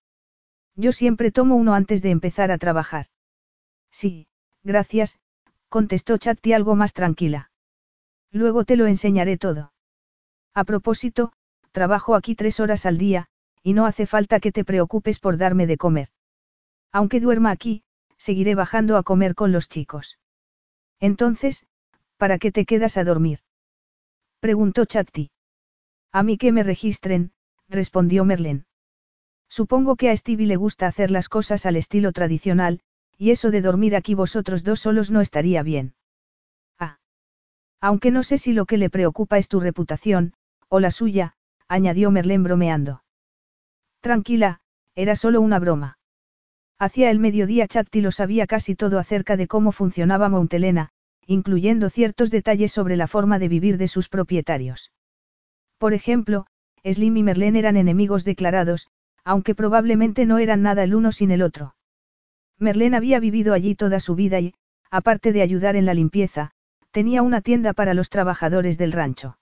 Yo 0.77 0.93
siempre 0.93 1.31
tomo 1.31 1.57
uno 1.57 1.75
antes 1.75 2.03
de 2.03 2.11
empezar 2.11 2.51
a 2.51 2.59
trabajar. 2.59 3.07
Sí, 3.91 4.29
gracias, 4.62 5.19
contestó 5.69 6.17
Chatti 6.19 6.53
algo 6.53 6.75
más 6.75 6.93
tranquila. 6.93 7.51
Luego 8.31 8.64
te 8.64 8.77
lo 8.77 8.87
enseñaré 8.87 9.37
todo. 9.39 9.73
A 10.55 10.64
propósito, 10.64 11.33
trabajo 11.73 12.14
aquí 12.14 12.35
tres 12.35 12.61
horas 12.61 12.87
al 12.87 12.99
día, 12.99 13.29
y 13.67 13.73
no 13.73 13.85
hace 13.85 14.07
falta 14.07 14.39
que 14.39 14.53
te 14.53 14.64
preocupes 14.64 15.19
por 15.19 15.39
darme 15.39 15.67
de 15.67 15.77
comer. 15.77 16.11
Aunque 16.93 17.19
duerma 17.19 17.51
aquí, 17.51 17.83
seguiré 18.17 18.55
bajando 18.55 18.97
a 18.97 19.03
comer 19.03 19.35
con 19.35 19.51
los 19.51 19.69
chicos. 19.69 20.21
Entonces, 21.01 21.67
¿para 22.17 22.39
qué 22.39 22.53
te 22.53 22.64
quedas 22.64 22.97
a 22.97 23.03
dormir? 23.03 23.41
Preguntó 24.39 24.85
Chatti. 24.85 25.33
A 26.12 26.23
mí 26.23 26.39
que 26.39 26.53
me 26.53 26.62
registren, 26.62 27.33
respondió 27.69 28.25
Merlin. 28.25 28.67
Supongo 29.49 29.97
que 29.97 30.11
a 30.11 30.17
Stevie 30.17 30.47
le 30.47 30.55
gusta 30.55 30.87
hacer 30.87 31.11
las 31.11 31.29
cosas 31.29 31.67
al 31.67 31.75
estilo 31.75 32.12
tradicional, 32.12 32.79
y 33.19 33.33
eso 33.33 33.51
de 33.51 33.62
dormir 33.62 33.97
aquí 33.97 34.14
vosotros 34.14 34.62
dos 34.62 34.79
solos 34.79 35.11
no 35.11 35.21
estaría 35.21 35.64
bien. 35.64 35.97
Ah. 36.79 37.01
Aunque 37.81 38.12
no 38.12 38.23
sé 38.23 38.39
si 38.39 38.53
lo 38.53 38.64
que 38.64 38.77
le 38.77 38.91
preocupa 38.91 39.39
es 39.39 39.49
tu 39.49 39.59
reputación, 39.59 40.35
o 40.69 40.79
la 40.79 40.93
suya, 40.93 41.35
añadió 41.67 42.12
Merlin 42.12 42.45
bromeando. 42.45 43.03
Tranquila, 44.01 44.61
era 44.94 45.16
solo 45.16 45.40
una 45.40 45.59
broma. 45.59 45.99
Hacia 46.78 47.11
el 47.11 47.18
mediodía 47.18 47.66
Chatti 47.66 48.01
lo 48.01 48.12
sabía 48.12 48.47
casi 48.47 48.74
todo 48.74 48.99
acerca 48.99 49.36
de 49.36 49.47
cómo 49.47 49.72
funcionaba 49.72 50.28
Montelena, 50.28 50.90
incluyendo 51.26 51.90
ciertos 51.90 52.30
detalles 52.30 52.72
sobre 52.72 52.97
la 52.97 53.09
forma 53.09 53.38
de 53.38 53.49
vivir 53.49 53.78
de 53.78 53.88
sus 53.88 54.09
propietarios. 54.09 54.92
Por 55.78 55.94
ejemplo, 55.94 56.47
Slim 56.84 57.16
y 57.16 57.22
Merlén 57.22 57.57
eran 57.57 57.76
enemigos 57.76 58.24
declarados, 58.24 58.88
aunque 59.24 59.55
probablemente 59.55 60.24
no 60.24 60.38
eran 60.38 60.62
nada 60.62 60.84
el 60.84 60.94
uno 60.94 61.12
sin 61.12 61.30
el 61.30 61.42
otro. 61.42 61.74
Merlén 62.59 62.94
había 62.94 63.18
vivido 63.20 63.55
allí 63.55 63.74
toda 63.74 63.99
su 63.99 64.14
vida 64.14 64.38
y, 64.40 64.55
aparte 64.90 65.32
de 65.32 65.42
ayudar 65.42 65.76
en 65.76 65.84
la 65.84 65.94
limpieza, 65.94 66.53
tenía 66.90 67.22
una 67.22 67.40
tienda 67.40 67.72
para 67.72 67.92
los 67.92 68.09
trabajadores 68.09 68.78
del 68.78 68.92
rancho. 68.92 69.38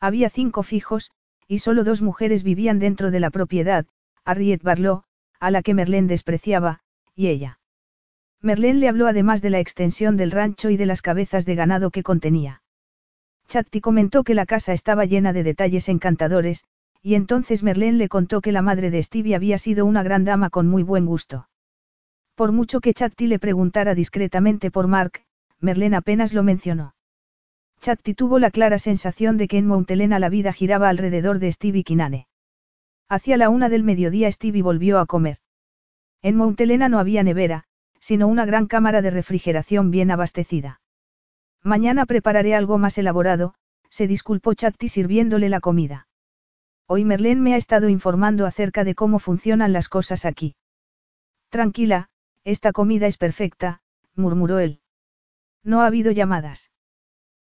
Había 0.00 0.28
cinco 0.28 0.62
fijos, 0.62 1.12
y 1.48 1.58
solo 1.58 1.84
dos 1.84 2.02
mujeres 2.02 2.42
vivían 2.42 2.78
dentro 2.78 3.10
de 3.10 3.20
la 3.20 3.30
propiedad, 3.30 3.86
Harriet 4.24 4.62
Barlow, 4.62 5.02
a 5.38 5.50
la 5.50 5.62
que 5.62 5.74
Merlén 5.74 6.06
despreciaba, 6.06 6.80
y 7.14 7.28
ella. 7.28 7.60
Merlén 8.42 8.80
le 8.80 8.88
habló 8.88 9.06
además 9.06 9.42
de 9.42 9.50
la 9.50 9.60
extensión 9.60 10.16
del 10.16 10.30
rancho 10.30 10.70
y 10.70 10.76
de 10.76 10.86
las 10.86 11.02
cabezas 11.02 11.46
de 11.46 11.54
ganado 11.54 11.90
que 11.90 12.02
contenía. 12.02 12.62
Chatti 13.48 13.80
comentó 13.80 14.24
que 14.24 14.34
la 14.34 14.46
casa 14.46 14.72
estaba 14.72 15.04
llena 15.04 15.32
de 15.32 15.44
detalles 15.44 15.88
encantadores, 15.88 16.64
y 17.00 17.14
entonces 17.14 17.62
Merlén 17.62 17.98
le 17.98 18.08
contó 18.08 18.40
que 18.40 18.50
la 18.50 18.62
madre 18.62 18.90
de 18.90 19.00
Stevie 19.02 19.36
había 19.36 19.58
sido 19.58 19.86
una 19.86 20.02
gran 20.02 20.24
dama 20.24 20.50
con 20.50 20.66
muy 20.66 20.82
buen 20.82 21.06
gusto. 21.06 21.48
Por 22.34 22.50
mucho 22.50 22.80
que 22.80 22.92
Chatti 22.92 23.28
le 23.28 23.38
preguntara 23.38 23.94
discretamente 23.94 24.72
por 24.72 24.88
Mark, 24.88 25.22
Merlén 25.60 25.94
apenas 25.94 26.34
lo 26.34 26.42
mencionó. 26.42 26.95
Chatti 27.86 28.14
tuvo 28.14 28.40
la 28.40 28.50
clara 28.50 28.80
sensación 28.80 29.36
de 29.36 29.46
que 29.46 29.58
en 29.58 29.68
Montelena 29.68 30.18
la 30.18 30.28
vida 30.28 30.52
giraba 30.52 30.88
alrededor 30.88 31.38
de 31.38 31.52
Stevie 31.52 31.84
Kinane. 31.84 32.26
Hacia 33.08 33.36
la 33.36 33.48
una 33.48 33.68
del 33.68 33.84
mediodía 33.84 34.28
Stevie 34.32 34.60
volvió 34.60 34.98
a 34.98 35.06
comer. 35.06 35.38
En 36.20 36.34
Montelena 36.34 36.88
no 36.88 36.98
había 36.98 37.22
nevera, 37.22 37.62
sino 38.00 38.26
una 38.26 38.44
gran 38.44 38.66
cámara 38.66 39.02
de 39.02 39.10
refrigeración 39.12 39.92
bien 39.92 40.10
abastecida. 40.10 40.80
Mañana 41.62 42.06
prepararé 42.06 42.56
algo 42.56 42.76
más 42.76 42.98
elaborado, 42.98 43.54
se 43.88 44.08
disculpó 44.08 44.54
Chatti 44.54 44.88
sirviéndole 44.88 45.48
la 45.48 45.60
comida. 45.60 46.08
Hoy 46.88 47.04
Merlén 47.04 47.40
me 47.40 47.54
ha 47.54 47.56
estado 47.56 47.88
informando 47.88 48.46
acerca 48.46 48.82
de 48.82 48.96
cómo 48.96 49.20
funcionan 49.20 49.72
las 49.72 49.88
cosas 49.88 50.24
aquí. 50.24 50.56
Tranquila, 51.50 52.08
esta 52.42 52.72
comida 52.72 53.06
es 53.06 53.16
perfecta, 53.16 53.80
murmuró 54.16 54.58
él. 54.58 54.80
No 55.62 55.82
ha 55.82 55.86
habido 55.86 56.10
llamadas. 56.10 56.72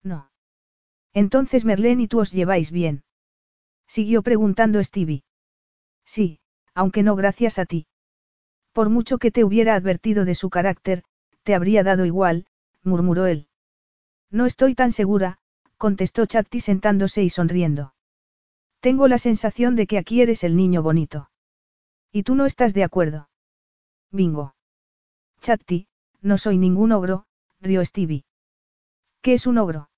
No. 0.08 0.32
Entonces 1.14 1.66
Merlén 1.66 2.00
y 2.00 2.08
tú 2.08 2.20
os 2.20 2.32
lleváis 2.32 2.72
bien. 2.72 3.04
Siguió 3.88 4.22
preguntando 4.22 4.84
Stevie. 4.84 5.24
Sí, 6.06 6.40
aunque 6.74 7.04
no 7.04 7.16
gracias 7.16 7.60
a 7.60 7.66
ti. 7.66 7.88
Por 8.72 8.90
mucho 8.90 9.18
que 9.18 9.32
te 9.32 9.44
hubiera 9.44 9.76
advertido 9.76 10.24
de 10.26 10.36
su 10.36 10.50
carácter, 10.50 11.04
te 11.44 11.56
habría 11.56 11.84
dado 11.84 12.06
igual, 12.06 12.46
murmuró 12.84 13.26
él. 13.26 13.48
No 14.30 14.46
estoy 14.46 14.76
tan 14.76 14.92
segura, 14.92 15.40
contestó 15.78 16.26
Chatti 16.26 16.60
sentándose 16.60 17.24
y 17.24 17.30
sonriendo. 17.30 17.94
Tengo 18.80 19.08
la 19.08 19.18
sensación 19.18 19.76
de 19.76 19.88
que 19.88 19.98
aquí 19.98 20.22
eres 20.22 20.44
el 20.44 20.56
niño 20.56 20.84
bonito. 20.84 21.30
¿Y 22.12 22.24
tú 22.24 22.36
no 22.36 22.46
estás 22.46 22.74
de 22.74 22.84
acuerdo? 22.84 23.30
Bingo. 24.12 24.56
Chatti, 25.42 25.88
no 26.22 26.38
soy 26.38 26.58
ningún 26.58 26.92
ogro, 26.92 27.26
rió 27.60 27.84
Stevie. 27.84 28.26
¿Qué 29.22 29.34
es 29.34 29.48
un 29.48 29.58
ogro? 29.58 29.90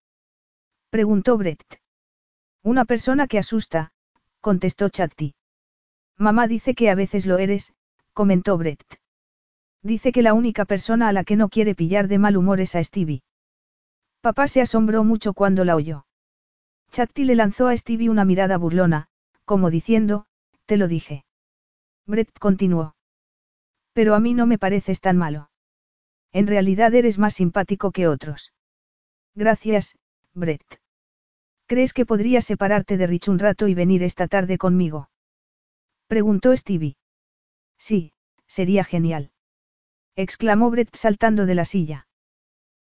Preguntó 0.89 1.37
Brett. 1.37 1.63
Una 2.63 2.83
persona 2.83 3.27
que 3.27 3.37
asusta, 3.37 3.91
contestó 4.41 4.89
Chatti. 4.89 5.35
Mamá 6.17 6.47
dice 6.47 6.73
que 6.73 6.89
a 6.89 6.95
veces 6.95 7.27
lo 7.27 7.37
eres, 7.37 7.73
comentó 8.13 8.57
Brett. 8.57 8.83
Dice 9.83 10.11
que 10.11 10.23
la 10.23 10.33
única 10.33 10.65
persona 10.65 11.07
a 11.07 11.13
la 11.13 11.23
que 11.23 11.35
no 11.35 11.49
quiere 11.49 11.75
pillar 11.75 12.07
de 12.07 12.17
mal 12.17 12.35
humor 12.37 12.59
es 12.59 12.75
a 12.75 12.83
Stevie. 12.83 13.21
Papá 14.21 14.47
se 14.47 14.61
asombró 14.61 15.03
mucho 15.03 15.33
cuando 15.33 15.63
la 15.63 15.75
oyó. 15.75 16.05
Chatti 16.91 17.23
le 17.23 17.35
lanzó 17.35 17.67
a 17.67 17.77
Stevie 17.77 18.09
una 18.09 18.25
mirada 18.25 18.57
burlona, 18.57 19.07
como 19.45 19.69
diciendo, 19.69 20.25
te 20.65 20.75
lo 20.75 20.87
dije. 20.87 21.23
Brett 22.07 22.37
continuó. 22.39 22.95
Pero 23.93 24.15
a 24.15 24.19
mí 24.19 24.33
no 24.33 24.47
me 24.47 24.57
pareces 24.57 25.01
tan 25.01 25.17
malo. 25.17 25.51
En 26.31 26.47
realidad 26.47 26.93
eres 26.95 27.19
más 27.19 27.35
simpático 27.35 27.91
que 27.91 28.07
otros. 28.07 28.53
Gracias, 29.35 29.97
Brett. 30.34 30.80
¿Crees 31.67 31.93
que 31.93 32.05
podría 32.05 32.41
separarte 32.41 32.97
de 32.97 33.07
Rich 33.07 33.27
un 33.27 33.39
rato 33.39 33.67
y 33.67 33.73
venir 33.73 34.03
esta 34.03 34.27
tarde 34.27 34.57
conmigo? 34.57 35.09
Preguntó 36.07 36.55
Stevie. 36.55 36.97
Sí, 37.77 38.13
sería 38.47 38.84
genial. 38.84 39.32
Exclamó 40.15 40.71
Brett 40.71 40.95
saltando 40.95 41.45
de 41.45 41.55
la 41.55 41.65
silla. 41.65 42.07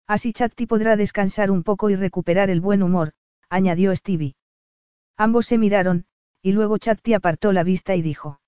Así 0.06 0.32
Chatti 0.32 0.66
podrá 0.66 0.96
descansar 0.96 1.50
un 1.50 1.62
poco 1.62 1.90
y 1.90 1.94
recuperar 1.94 2.48
el 2.48 2.62
buen 2.62 2.82
humor, 2.82 3.12
añadió 3.50 3.94
Stevie. 3.94 4.36
Ambos 5.18 5.46
se 5.46 5.58
miraron, 5.58 6.06
y 6.40 6.52
luego 6.52 6.78
Chatti 6.78 7.12
apartó 7.12 7.52
la 7.52 7.62
vista 7.64 7.94
y 7.94 8.02
dijo. 8.02 8.40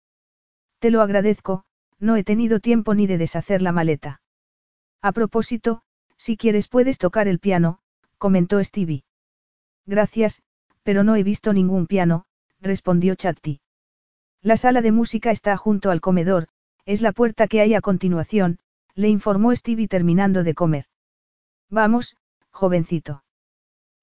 Te 0.79 0.91
lo 0.91 1.03
agradezco, 1.03 1.65
no 1.99 2.17
he 2.17 2.25
tenido 2.25 2.61
tiempo 2.61 2.95
ni 2.95 3.07
de 3.07 3.19
deshacer 3.19 3.61
la 3.61 3.73
maleta. 3.73 4.23
A 5.03 5.13
propósito, 5.13 5.83
si 6.17 6.39
quieres 6.39 6.69
puedes 6.69 6.97
tocar 6.97 7.29
el 7.29 7.39
piano, 7.39 7.80
comentó 8.21 8.63
Stevie. 8.63 9.03
Gracias, 9.87 10.43
pero 10.83 11.03
no 11.03 11.17
he 11.17 11.23
visto 11.23 11.53
ningún 11.55 11.87
piano, 11.87 12.27
respondió 12.61 13.15
Chatti. 13.15 13.61
La 14.43 14.59
sala 14.59 14.83
de 14.83 14.93
música 14.93 15.31
está 15.31 15.57
junto 15.57 15.91
al 15.91 16.03
comedor, 16.03 16.49
es 16.85 17.01
la 17.01 17.13
puerta 17.13 17.49
que 17.49 17.63
hay 17.63 17.75
a 17.75 17.81
continuación, 17.81 18.59
le 18.95 19.09
informó 19.09 19.57
Stevie 19.57 19.89
terminando 19.89 20.45
de 20.45 20.55
comer. 20.55 20.85
Vamos, 21.71 22.17
jovencito. 22.51 23.25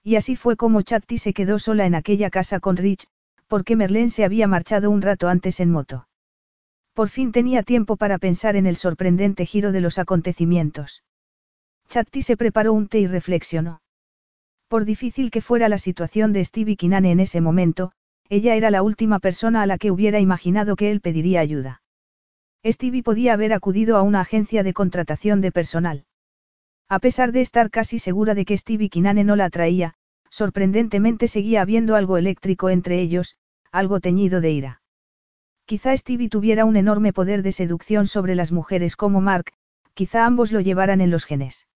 Y 0.04 0.16
así 0.16 0.36
fue 0.36 0.56
como 0.56 0.82
Chatti 0.82 1.20
se 1.20 1.34
quedó 1.34 1.60
sola 1.60 1.86
en 1.86 1.94
aquella 1.94 2.32
casa 2.32 2.60
con 2.60 2.76
Rich, 2.76 3.08
porque 3.48 3.76
Merlén 3.76 4.10
se 4.10 4.26
había 4.26 4.48
marchado 4.48 4.90
un 4.90 5.04
rato 5.04 5.30
antes 5.30 5.60
en 5.60 5.72
moto. 5.72 6.08
Por 6.94 7.10
fin 7.10 7.32
tenía 7.32 7.62
tiempo 7.62 7.98
para 7.98 8.18
pensar 8.18 8.56
en 8.56 8.66
el 8.66 8.78
sorprendente 8.78 9.46
giro 9.46 9.72
de 9.72 9.82
los 9.82 10.00
acontecimientos. 10.00 11.04
Chatti 11.88 12.24
se 12.24 12.36
preparó 12.36 12.74
un 12.74 12.88
té 12.88 13.00
y 13.00 13.08
reflexionó. 13.08 13.80
Por 14.68 14.84
difícil 14.84 15.32
que 15.32 15.42
fuera 15.42 15.70
la 15.70 15.78
situación 15.78 16.34
de 16.34 16.44
Stevie 16.44 16.76
Kinane 16.76 17.12
en 17.12 17.22
ese 17.22 17.40
momento, 17.40 17.94
ella 18.30 18.56
era 18.56 18.70
la 18.70 18.82
última 18.82 19.20
persona 19.20 19.62
a 19.62 19.66
la 19.66 19.78
que 19.78 19.92
hubiera 19.92 20.20
imaginado 20.20 20.76
que 20.76 20.92
él 20.92 21.00
pediría 21.00 21.40
ayuda. 21.40 21.82
Stevie 22.66 23.04
podía 23.04 23.34
haber 23.34 23.54
acudido 23.54 23.96
a 23.96 24.02
una 24.02 24.20
agencia 24.20 24.64
de 24.64 24.74
contratación 24.74 25.40
de 25.40 25.54
personal. 25.54 26.06
A 26.90 27.00
pesar 27.00 27.32
de 27.32 27.42
estar 27.42 27.70
casi 27.70 28.00
segura 28.00 28.34
de 28.34 28.44
que 28.44 28.58
Stevie 28.58 28.90
Kinane 28.90 29.24
no 29.24 29.38
la 29.38 29.46
atraía, 29.46 29.94
sorprendentemente 30.30 31.30
seguía 31.30 31.62
habiendo 31.62 31.96
algo 31.96 32.18
eléctrico 32.18 32.70
entre 32.70 33.00
ellos, 33.00 33.38
algo 33.72 34.02
teñido 34.02 34.42
de 34.42 34.52
ira. 34.52 34.82
Quizá 35.66 35.96
Stevie 35.96 36.30
tuviera 36.30 36.66
un 36.66 36.76
enorme 36.76 37.14
poder 37.14 37.42
de 37.42 37.54
seducción 37.54 38.08
sobre 38.08 38.36
las 38.36 38.52
mujeres 38.52 38.96
como 38.98 39.22
Mark, 39.22 39.54
quizá 39.94 40.26
ambos 40.26 40.52
lo 40.52 40.60
llevaran 40.60 41.00
en 41.00 41.12
los 41.12 41.26
genes. 41.26 41.68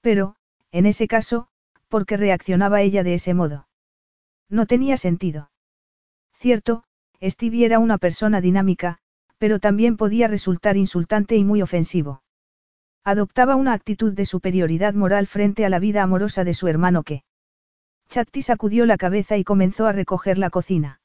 Pero, 0.00 0.36
en 0.70 0.86
ese 0.86 1.06
caso, 1.06 1.48
¿por 1.94 2.06
qué 2.06 2.16
reaccionaba 2.16 2.80
ella 2.80 3.04
de 3.04 3.14
ese 3.14 3.34
modo? 3.34 3.68
No 4.50 4.66
tenía 4.66 4.96
sentido. 4.96 5.52
Cierto, 6.32 6.82
Stevie 7.22 7.66
era 7.66 7.78
una 7.78 7.98
persona 7.98 8.40
dinámica, 8.40 8.98
pero 9.38 9.60
también 9.60 9.96
podía 9.96 10.26
resultar 10.26 10.76
insultante 10.76 11.36
y 11.36 11.44
muy 11.44 11.62
ofensivo. 11.62 12.24
Adoptaba 13.04 13.54
una 13.54 13.74
actitud 13.74 14.12
de 14.12 14.26
superioridad 14.26 14.94
moral 14.94 15.28
frente 15.28 15.64
a 15.64 15.68
la 15.68 15.78
vida 15.78 16.02
amorosa 16.02 16.42
de 16.42 16.52
su 16.52 16.66
hermano 16.66 17.04
que. 17.04 17.22
Chatti 18.08 18.42
sacudió 18.42 18.86
la 18.86 18.96
cabeza 18.96 19.36
y 19.36 19.44
comenzó 19.44 19.86
a 19.86 19.92
recoger 19.92 20.36
la 20.36 20.50
cocina. 20.50 21.00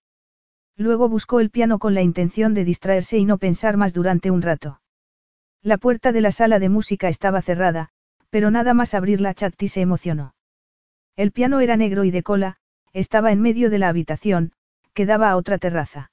Luego 0.75 1.07
buscó 1.07 1.39
el 1.39 1.51
piano 1.51 1.77
con 1.77 1.93
la 1.93 2.01
intención 2.01 2.55
de 2.55 2.65
distraerse 2.65 3.19
y 3.19 3.25
no 3.25 3.37
pensar 3.37 3.77
más 3.77 3.93
durante 3.93 4.31
un 4.31 4.41
rato. 4.41 4.81
La 5.61 5.77
puerta 5.77 6.11
de 6.11 6.21
la 6.21 6.31
sala 6.31 6.57
de 6.57 6.69
música 6.69 7.09
estaba 7.09 7.43
cerrada, 7.43 7.89
pero 8.31 8.49
nada 8.49 8.73
más 8.73 8.95
abrirla 8.95 9.35
Chatti 9.35 9.67
se 9.67 9.81
emocionó. 9.81 10.33
El 11.19 11.33
piano 11.33 11.59
era 11.59 11.75
negro 11.75 12.05
y 12.05 12.11
de 12.11 12.23
cola, 12.23 12.55
estaba 12.93 13.33
en 13.33 13.41
medio 13.41 13.69
de 13.69 13.77
la 13.77 13.89
habitación, 13.89 14.53
que 14.93 15.05
daba 15.05 15.29
a 15.29 15.35
otra 15.35 15.57
terraza. 15.57 16.11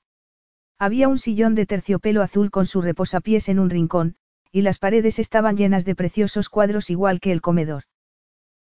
Había 0.80 1.06
un 1.06 1.16
sillón 1.16 1.54
de 1.54 1.64
terciopelo 1.64 2.22
azul 2.22 2.50
con 2.50 2.66
su 2.66 2.82
reposapiés 2.82 3.48
en 3.48 3.60
un 3.60 3.70
rincón, 3.70 4.16
y 4.50 4.62
las 4.62 4.80
paredes 4.80 5.20
estaban 5.20 5.56
llenas 5.56 5.84
de 5.84 5.94
preciosos 5.94 6.48
cuadros 6.48 6.90
igual 6.90 7.20
que 7.20 7.30
el 7.30 7.40
comedor. 7.40 7.84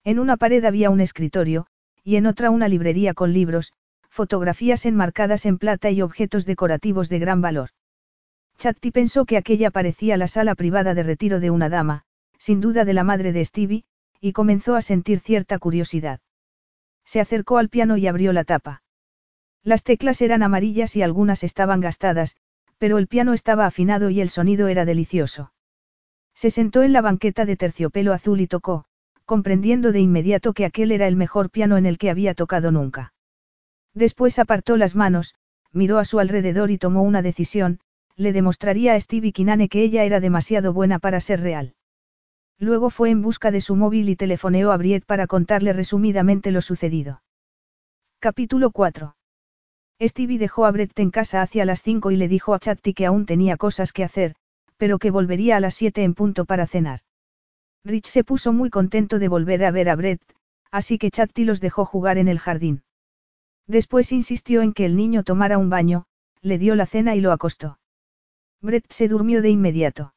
En 0.02 0.19
una 0.19 0.36
pared 0.36 0.64
había 0.64 0.90
un 0.90 1.01
escritorio, 1.01 1.69
y 2.02 2.16
en 2.16 2.27
otra 2.27 2.51
una 2.51 2.66
librería 2.66 3.14
con 3.14 3.32
libros, 3.32 3.73
fotografías 4.10 4.85
enmarcadas 4.85 5.47
en 5.47 5.59
plata 5.59 5.93
y 5.93 6.02
objetos 6.02 6.44
decorativos 6.44 7.09
de 7.09 7.20
gran 7.20 7.40
valor. 7.40 7.70
Chatti 8.59 8.90
pensó 8.90 9.27
que 9.27 9.36
aquella 9.36 9.70
parecía 9.70 10.16
la 10.16 10.27
sala 10.27 10.56
privada 10.56 10.94
de 10.94 11.05
retiro 11.05 11.39
de 11.39 11.51
una 11.51 11.69
dama, 11.69 12.02
sin 12.36 12.60
duda 12.60 12.85
de 12.85 12.94
la 12.94 13.05
madre 13.05 13.32
de 13.32 13.44
Stevie, 13.44 13.85
y 14.20 14.32
comenzó 14.32 14.74
a 14.74 14.82
sentir 14.82 15.20
cierta 15.20 15.60
curiosidad. 15.60 16.19
Se 17.05 17.20
acercó 17.20 17.59
al 17.59 17.69
piano 17.69 17.97
y 17.97 18.07
abrió 18.07 18.33
la 18.33 18.45
tapa. 18.45 18.83
Las 19.62 19.85
teclas 19.85 20.20
eran 20.23 20.43
amarillas 20.43 20.97
y 20.97 21.03
algunas 21.03 21.45
estaban 21.45 21.81
gastadas, 21.81 22.37
pero 22.79 22.99
el 22.99 23.07
piano 23.07 23.33
estaba 23.33 23.66
afinado 23.66 24.11
y 24.11 24.20
el 24.20 24.29
sonido 24.29 24.69
era 24.69 24.85
delicioso. 24.85 25.53
Se 26.35 26.51
sentó 26.51 26.83
en 26.83 26.93
la 26.93 27.01
banqueta 27.01 27.45
de 27.45 27.57
terciopelo 27.57 28.12
azul 28.12 28.41
y 28.41 28.47
tocó, 28.47 28.87
comprendiendo 29.24 29.93
de 29.93 30.01
inmediato 30.01 30.53
que 30.53 30.65
aquel 30.65 30.91
era 30.91 31.07
el 31.07 31.16
mejor 31.16 31.51
piano 31.51 31.77
en 31.77 31.87
el 31.87 31.99
que 31.99 32.11
había 32.11 32.35
tocado 32.35 32.73
nunca. 32.73 33.12
Después 33.95 34.39
apartó 34.39 34.77
las 34.77 34.97
manos, 34.97 35.35
miró 35.73 35.99
a 35.99 36.05
su 36.05 36.19
alrededor 36.19 36.70
y 36.70 36.79
tomó 36.79 37.03
una 37.03 37.23
decisión, 37.23 37.81
le 38.16 38.33
demostraría 38.33 38.95
a 38.95 39.01
Stevie 39.01 39.33
Kinane 39.33 39.69
que 39.69 39.83
ella 39.83 40.05
era 40.05 40.20
demasiado 40.20 40.73
buena 40.73 40.99
para 40.99 41.20
ser 41.20 41.41
real. 41.41 41.74
Luego 42.63 42.91
fue 42.91 43.11
en 43.11 43.23
busca 43.23 43.51
de 43.51 43.61
su 43.61 43.75
móvil 43.75 44.09
y 44.09 44.15
telefoneó 44.15 44.71
a 44.71 44.77
Briet 44.77 45.05
para 45.05 45.27
contarle 45.27 45.73
resumidamente 45.73 46.53
lo 46.53 46.63
sucedido. 46.63 47.21
Capítulo 48.21 48.71
4. 48.71 49.17
Stevie 50.01 50.39
dejó 50.39 50.65
a 50.65 50.71
Brett 50.71 50.97
en 51.01 51.11
casa 51.11 51.43
hacia 51.43 51.65
las 51.65 51.83
5 51.83 52.13
y 52.13 52.17
le 52.17 52.29
dijo 52.29 52.55
a 52.55 52.61
Chatti 52.61 52.95
que 52.95 53.05
aún 53.05 53.27
tenía 53.27 53.57
cosas 53.57 53.93
que 53.93 54.05
hacer, 54.05 54.37
pero 54.77 55.01
que 55.01 55.11
volvería 55.11 55.57
a 55.57 55.61
las 55.61 55.75
7 55.75 56.05
en 56.05 56.15
punto 56.15 56.45
para 56.45 56.69
cenar. 56.69 57.01
Rich 57.85 58.07
se 58.07 58.23
puso 58.23 58.53
muy 58.53 58.71
contento 58.71 59.19
de 59.19 59.27
volver 59.27 59.65
a 59.65 59.73
ver 59.73 59.89
a 59.89 59.97
Brett, 59.97 60.23
así 60.71 60.99
que 60.99 61.11
Chatti 61.11 61.45
los 61.45 61.61
dejó 61.61 61.85
jugar 61.85 62.17
en 62.17 62.29
el 62.29 62.39
jardín. 62.39 62.85
Después 63.67 64.13
insistió 64.13 64.63
en 64.63 64.73
que 64.73 64.85
el 64.85 64.95
niño 64.95 65.25
tomara 65.25 65.59
un 65.59 65.69
baño, 65.69 66.05
le 66.43 66.59
dio 66.59 66.77
la 66.77 66.87
cena 66.87 67.17
y 67.17 67.21
lo 67.21 67.33
acostó. 67.33 67.81
Brett 68.61 68.87
se 68.93 69.09
durmió 69.09 69.43
de 69.43 69.51
inmediato. 69.51 70.15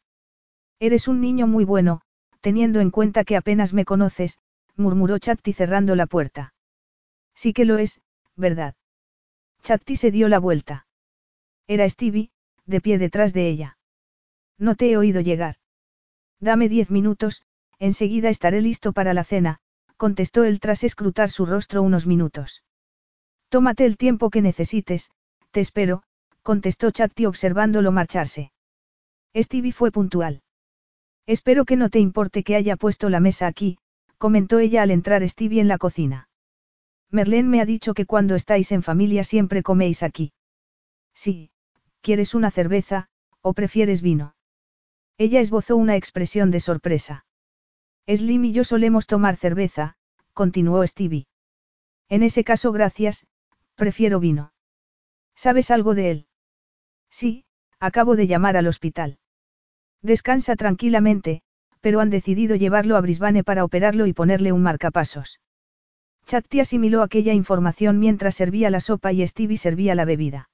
Eres 0.80 1.08
un 1.08 1.22
niño 1.22 1.48
muy 1.48 1.66
bueno, 1.66 2.02
teniendo 2.46 2.80
en 2.80 2.92
cuenta 2.92 3.24
que 3.24 3.38
apenas 3.38 3.74
me 3.74 3.86
conoces, 3.86 4.38
murmuró 4.76 5.18
Chatti 5.18 5.52
cerrando 5.52 5.96
la 5.96 6.06
puerta. 6.06 6.54
Sí 7.34 7.54
que 7.54 7.66
lo 7.66 7.80
es, 7.80 8.02
¿verdad? 8.36 8.76
Chatti 9.64 9.96
se 9.96 10.12
dio 10.12 10.30
la 10.30 10.38
vuelta. 10.38 10.86
Era 11.66 11.90
Stevie, 11.90 12.30
de 12.68 12.82
pie 12.82 13.00
detrás 13.00 13.34
de 13.34 13.50
ella. 13.50 13.80
No 14.60 14.76
te 14.76 14.92
he 14.92 14.96
oído 14.96 15.22
llegar. 15.22 15.56
Dame 16.40 16.70
diez 16.70 16.92
minutos, 16.92 17.42
enseguida 17.80 18.30
estaré 18.30 18.62
listo 18.62 18.94
para 18.94 19.16
la 19.16 19.24
cena, 19.24 19.58
contestó 19.98 20.44
él 20.44 20.60
tras 20.60 20.84
escrutar 20.84 21.32
su 21.32 21.48
rostro 21.48 21.82
unos 21.82 22.06
minutos. 22.06 22.64
Tómate 23.50 23.86
el 23.86 23.98
tiempo 23.98 24.30
que 24.30 24.44
necesites, 24.44 25.10
te 25.50 25.62
espero, 25.62 26.04
contestó 26.44 26.92
Chatti 26.92 27.26
observándolo 27.26 27.92
marcharse. 27.92 28.52
Stevie 29.36 29.72
fue 29.72 29.90
puntual. 29.92 30.44
Espero 31.28 31.66
que 31.66 31.76
no 31.76 31.90
te 31.90 32.00
importe 32.00 32.44
que 32.44 32.56
haya 32.56 32.76
puesto 32.76 33.10
la 33.10 33.20
mesa 33.20 33.48
aquí, 33.48 33.78
comentó 34.18 34.60
ella 34.60 34.84
al 34.84 34.92
entrar 34.92 35.28
Stevie 35.28 35.62
en 35.62 35.68
la 35.68 35.78
cocina. 35.78 36.30
Merlén 37.10 37.50
me 37.50 37.62
ha 37.62 37.66
dicho 37.66 37.94
que 37.94 38.06
cuando 38.06 38.36
estáis 38.36 38.72
en 38.72 38.84
familia 38.84 39.24
siempre 39.24 39.64
coméis 39.64 40.04
aquí. 40.04 40.34
Sí, 41.14 41.52
¿quieres 42.02 42.36
una 42.36 42.52
cerveza, 42.52 43.08
o 43.42 43.54
prefieres 43.54 44.02
vino? 44.02 44.36
Ella 45.18 45.40
esbozó 45.40 45.78
una 45.78 45.96
expresión 45.96 46.52
de 46.52 46.60
sorpresa. 46.60 47.26
Slim 48.08 48.46
y 48.46 48.52
yo 48.52 48.64
solemos 48.64 49.08
tomar 49.08 49.36
cerveza, 49.36 49.96
continuó 50.34 50.86
Stevie. 50.86 51.28
En 52.10 52.22
ese 52.22 52.44
caso, 52.44 52.72
gracias, 52.72 53.26
prefiero 53.76 54.20
vino. 54.20 54.54
¿Sabes 55.36 55.72
algo 55.72 55.96
de 55.96 56.12
él? 56.12 56.28
Sí, 57.10 57.46
acabo 57.80 58.16
de 58.16 58.28
llamar 58.28 58.58
al 58.58 58.68
hospital. 58.68 59.18
Descansa 60.06 60.56
tranquilamente, 60.56 61.42
pero 61.82 62.00
han 62.00 62.12
decidido 62.12 62.56
llevarlo 62.56 62.96
a 62.96 63.02
Brisbane 63.02 63.44
para 63.44 63.64
operarlo 63.64 64.06
y 64.06 64.14
ponerle 64.14 64.52
un 64.52 64.62
marcapasos. 64.62 65.40
Chatti 66.28 66.60
asimiló 66.60 67.02
aquella 67.02 67.34
información 67.34 67.98
mientras 68.00 68.36
servía 68.36 68.70
la 68.70 68.82
sopa 68.82 69.14
y 69.14 69.26
Stevie 69.26 69.58
servía 69.58 69.96
la 69.96 70.06
bebida. 70.06 70.52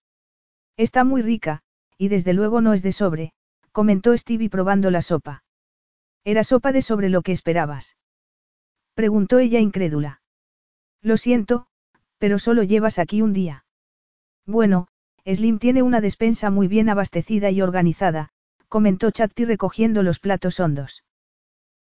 Está 0.78 1.04
muy 1.04 1.22
rica, 1.22 1.64
y 1.98 2.08
desde 2.08 2.32
luego 2.32 2.62
no 2.62 2.72
es 2.72 2.82
de 2.82 2.94
sobre, 2.94 3.34
comentó 3.74 4.18
Stevie 4.18 4.50
probando 4.50 4.90
la 4.90 5.02
sopa. 5.02 5.44
¿Era 6.24 6.46
sopa 6.46 6.72
de 6.72 6.82
sobre 6.82 7.10
lo 7.10 7.22
que 7.22 7.34
esperabas? 7.34 7.98
Preguntó 8.94 9.40
ella 9.40 9.60
incrédula. 9.60 10.22
Lo 11.02 11.18
siento, 11.18 11.68
pero 12.20 12.40
solo 12.40 12.64
llevas 12.64 13.00
aquí 13.00 13.22
un 13.22 13.34
día. 13.34 13.66
Bueno, 14.46 14.88
Slim 15.26 15.60
tiene 15.60 15.82
una 15.82 16.00
despensa 16.00 16.50
muy 16.52 16.70
bien 16.70 16.88
abastecida 16.88 17.52
y 17.52 17.62
organizada, 17.62 18.32
comentó 18.72 19.12
Chatti 19.12 19.44
recogiendo 19.44 20.02
los 20.02 20.20
platos 20.20 20.62
hondos. 20.62 21.04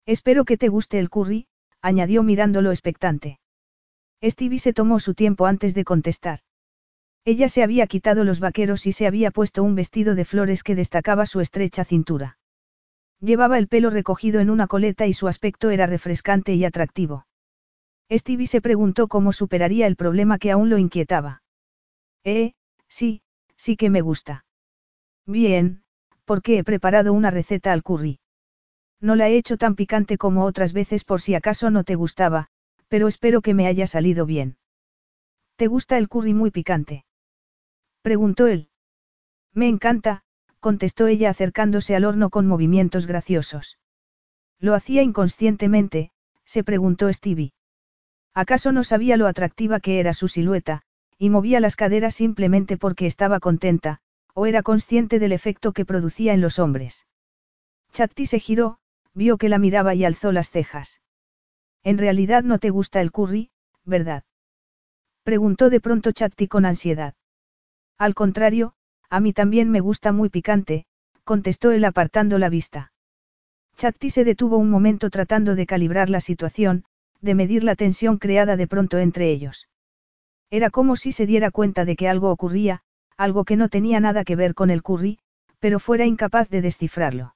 Espero 0.06 0.44
que 0.44 0.58
te 0.58 0.68
guste 0.68 1.00
el 1.00 1.10
curry, 1.10 1.48
añadió 1.82 2.22
mirándolo 2.22 2.70
expectante. 2.72 3.40
Stevie 4.22 4.60
se 4.60 4.74
tomó 4.74 5.00
su 5.00 5.14
tiempo 5.14 5.46
antes 5.46 5.74
de 5.74 5.86
contestar. 5.86 6.40
Ella 7.24 7.48
se 7.48 7.64
había 7.64 7.88
quitado 7.88 8.26
los 8.26 8.42
vaqueros 8.42 8.86
y 8.88 8.92
se 8.92 9.08
había 9.08 9.32
puesto 9.32 9.64
un 9.64 9.74
vestido 9.74 10.16
de 10.16 10.26
flores 10.26 10.64
que 10.64 10.76
destacaba 10.76 11.26
su 11.26 11.40
estrecha 11.40 11.86
cintura. 11.86 12.38
Llevaba 13.22 13.58
el 13.58 13.70
pelo 13.70 13.90
recogido 13.90 14.42
en 14.42 14.50
una 14.50 14.68
coleta 14.68 15.08
y 15.08 15.14
su 15.14 15.30
aspecto 15.30 15.70
era 15.70 15.86
refrescante 15.86 16.56
y 16.56 16.66
atractivo. 16.66 17.26
Stevie 18.12 18.48
se 18.48 18.60
preguntó 18.60 19.08
cómo 19.08 19.32
superaría 19.32 19.88
el 19.88 19.96
problema 19.96 20.40
que 20.40 20.52
aún 20.52 20.70
lo 20.70 20.78
inquietaba. 20.78 21.42
Eh, 22.26 22.52
sí, 22.90 23.22
sí 23.56 23.78
que 23.78 23.90
me 23.90 24.02
gusta. 24.02 24.44
Bien, 25.26 25.81
porque 26.32 26.58
he 26.58 26.64
preparado 26.64 27.12
una 27.12 27.30
receta 27.30 27.74
al 27.74 27.84
curry. 27.84 28.22
No 29.02 29.18
la 29.18 29.28
he 29.28 29.36
hecho 29.36 29.58
tan 29.58 29.76
picante 29.76 30.18
como 30.18 30.46
otras 30.46 30.72
veces 30.72 31.04
por 31.04 31.20
si 31.20 31.36
acaso 31.36 31.70
no 31.72 31.84
te 31.84 31.96
gustaba, 31.96 32.48
pero 32.88 33.10
espero 33.10 33.42
que 33.42 33.54
me 33.54 33.68
haya 33.68 33.86
salido 33.86 34.26
bien. 34.26 34.56
¿Te 35.58 35.68
gusta 35.68 35.98
el 35.98 36.08
curry 36.08 36.34
muy 36.34 36.50
picante? 36.50 37.04
Preguntó 38.02 38.48
él. 38.48 38.70
Me 39.54 39.68
encanta, 39.68 40.24
contestó 40.62 41.08
ella 41.08 41.32
acercándose 41.32 41.98
al 41.98 42.06
horno 42.06 42.30
con 42.30 42.48
movimientos 42.48 43.08
graciosos. 43.08 43.78
Lo 44.58 44.74
hacía 44.74 45.02
inconscientemente, 45.02 46.12
se 46.46 46.64
preguntó 46.64 47.12
Stevie. 47.12 47.52
¿Acaso 48.34 48.72
no 48.72 48.86
sabía 48.86 49.18
lo 49.18 49.28
atractiva 49.28 49.82
que 49.82 50.00
era 50.00 50.14
su 50.14 50.30
silueta, 50.30 50.84
y 51.18 51.30
movía 51.30 51.60
las 51.60 51.76
caderas 51.76 52.16
simplemente 52.16 52.78
porque 52.78 53.06
estaba 53.06 53.42
contenta, 53.42 54.00
o 54.34 54.46
era 54.46 54.64
consciente 54.64 55.20
del 55.20 55.32
efecto 55.32 55.72
que 55.74 55.86
producía 55.86 56.34
en 56.34 56.42
los 56.42 56.60
hombres. 56.60 57.06
Chatti 57.92 58.26
se 58.26 58.40
giró, 58.40 58.80
vio 59.14 59.38
que 59.38 59.50
la 59.50 59.60
miraba 59.60 59.94
y 59.96 60.06
alzó 60.06 60.32
las 60.32 60.50
cejas. 60.50 61.02
En 61.84 61.98
realidad 61.98 62.44
no 62.44 62.60
te 62.60 62.70
gusta 62.70 63.02
el 63.02 63.12
curry, 63.12 63.50
¿verdad? 63.84 64.24
Preguntó 65.24 65.70
de 65.70 65.80
pronto 65.80 66.12
Chatti 66.12 66.48
con 66.48 66.66
ansiedad. 66.66 67.16
Al 67.98 68.14
contrario, 68.14 68.74
a 69.10 69.20
mí 69.20 69.34
también 69.34 69.70
me 69.70 69.80
gusta 69.80 70.12
muy 70.12 70.30
picante, 70.30 70.86
contestó 71.24 71.72
él 71.72 71.86
apartando 71.86 72.40
la 72.40 72.50
vista. 72.50 72.92
Chatti 73.78 74.10
se 74.10 74.24
detuvo 74.24 74.58
un 74.58 74.70
momento 74.70 75.10
tratando 75.10 75.56
de 75.56 75.66
calibrar 75.66 76.10
la 76.10 76.22
situación, 76.22 76.86
de 77.20 77.36
medir 77.36 77.64
la 77.64 77.76
tensión 77.76 78.18
creada 78.18 78.58
de 78.58 78.68
pronto 78.68 78.98
entre 78.98 79.30
ellos. 79.30 79.70
Era 80.50 80.70
como 80.70 80.96
si 80.96 81.12
se 81.12 81.26
diera 81.26 81.52
cuenta 81.52 81.86
de 81.86 81.96
que 81.96 82.10
algo 82.10 82.32
ocurría, 82.32 82.82
algo 83.22 83.46
que 83.46 83.56
no 83.56 83.70
tenía 83.70 84.00
nada 84.00 84.24
que 84.24 84.36
ver 84.36 84.56
con 84.56 84.70
el 84.70 84.82
curry, 84.82 85.20
pero 85.60 85.80
fuera 85.80 86.06
incapaz 86.06 86.50
de 86.50 86.62
descifrarlo. 86.62 87.36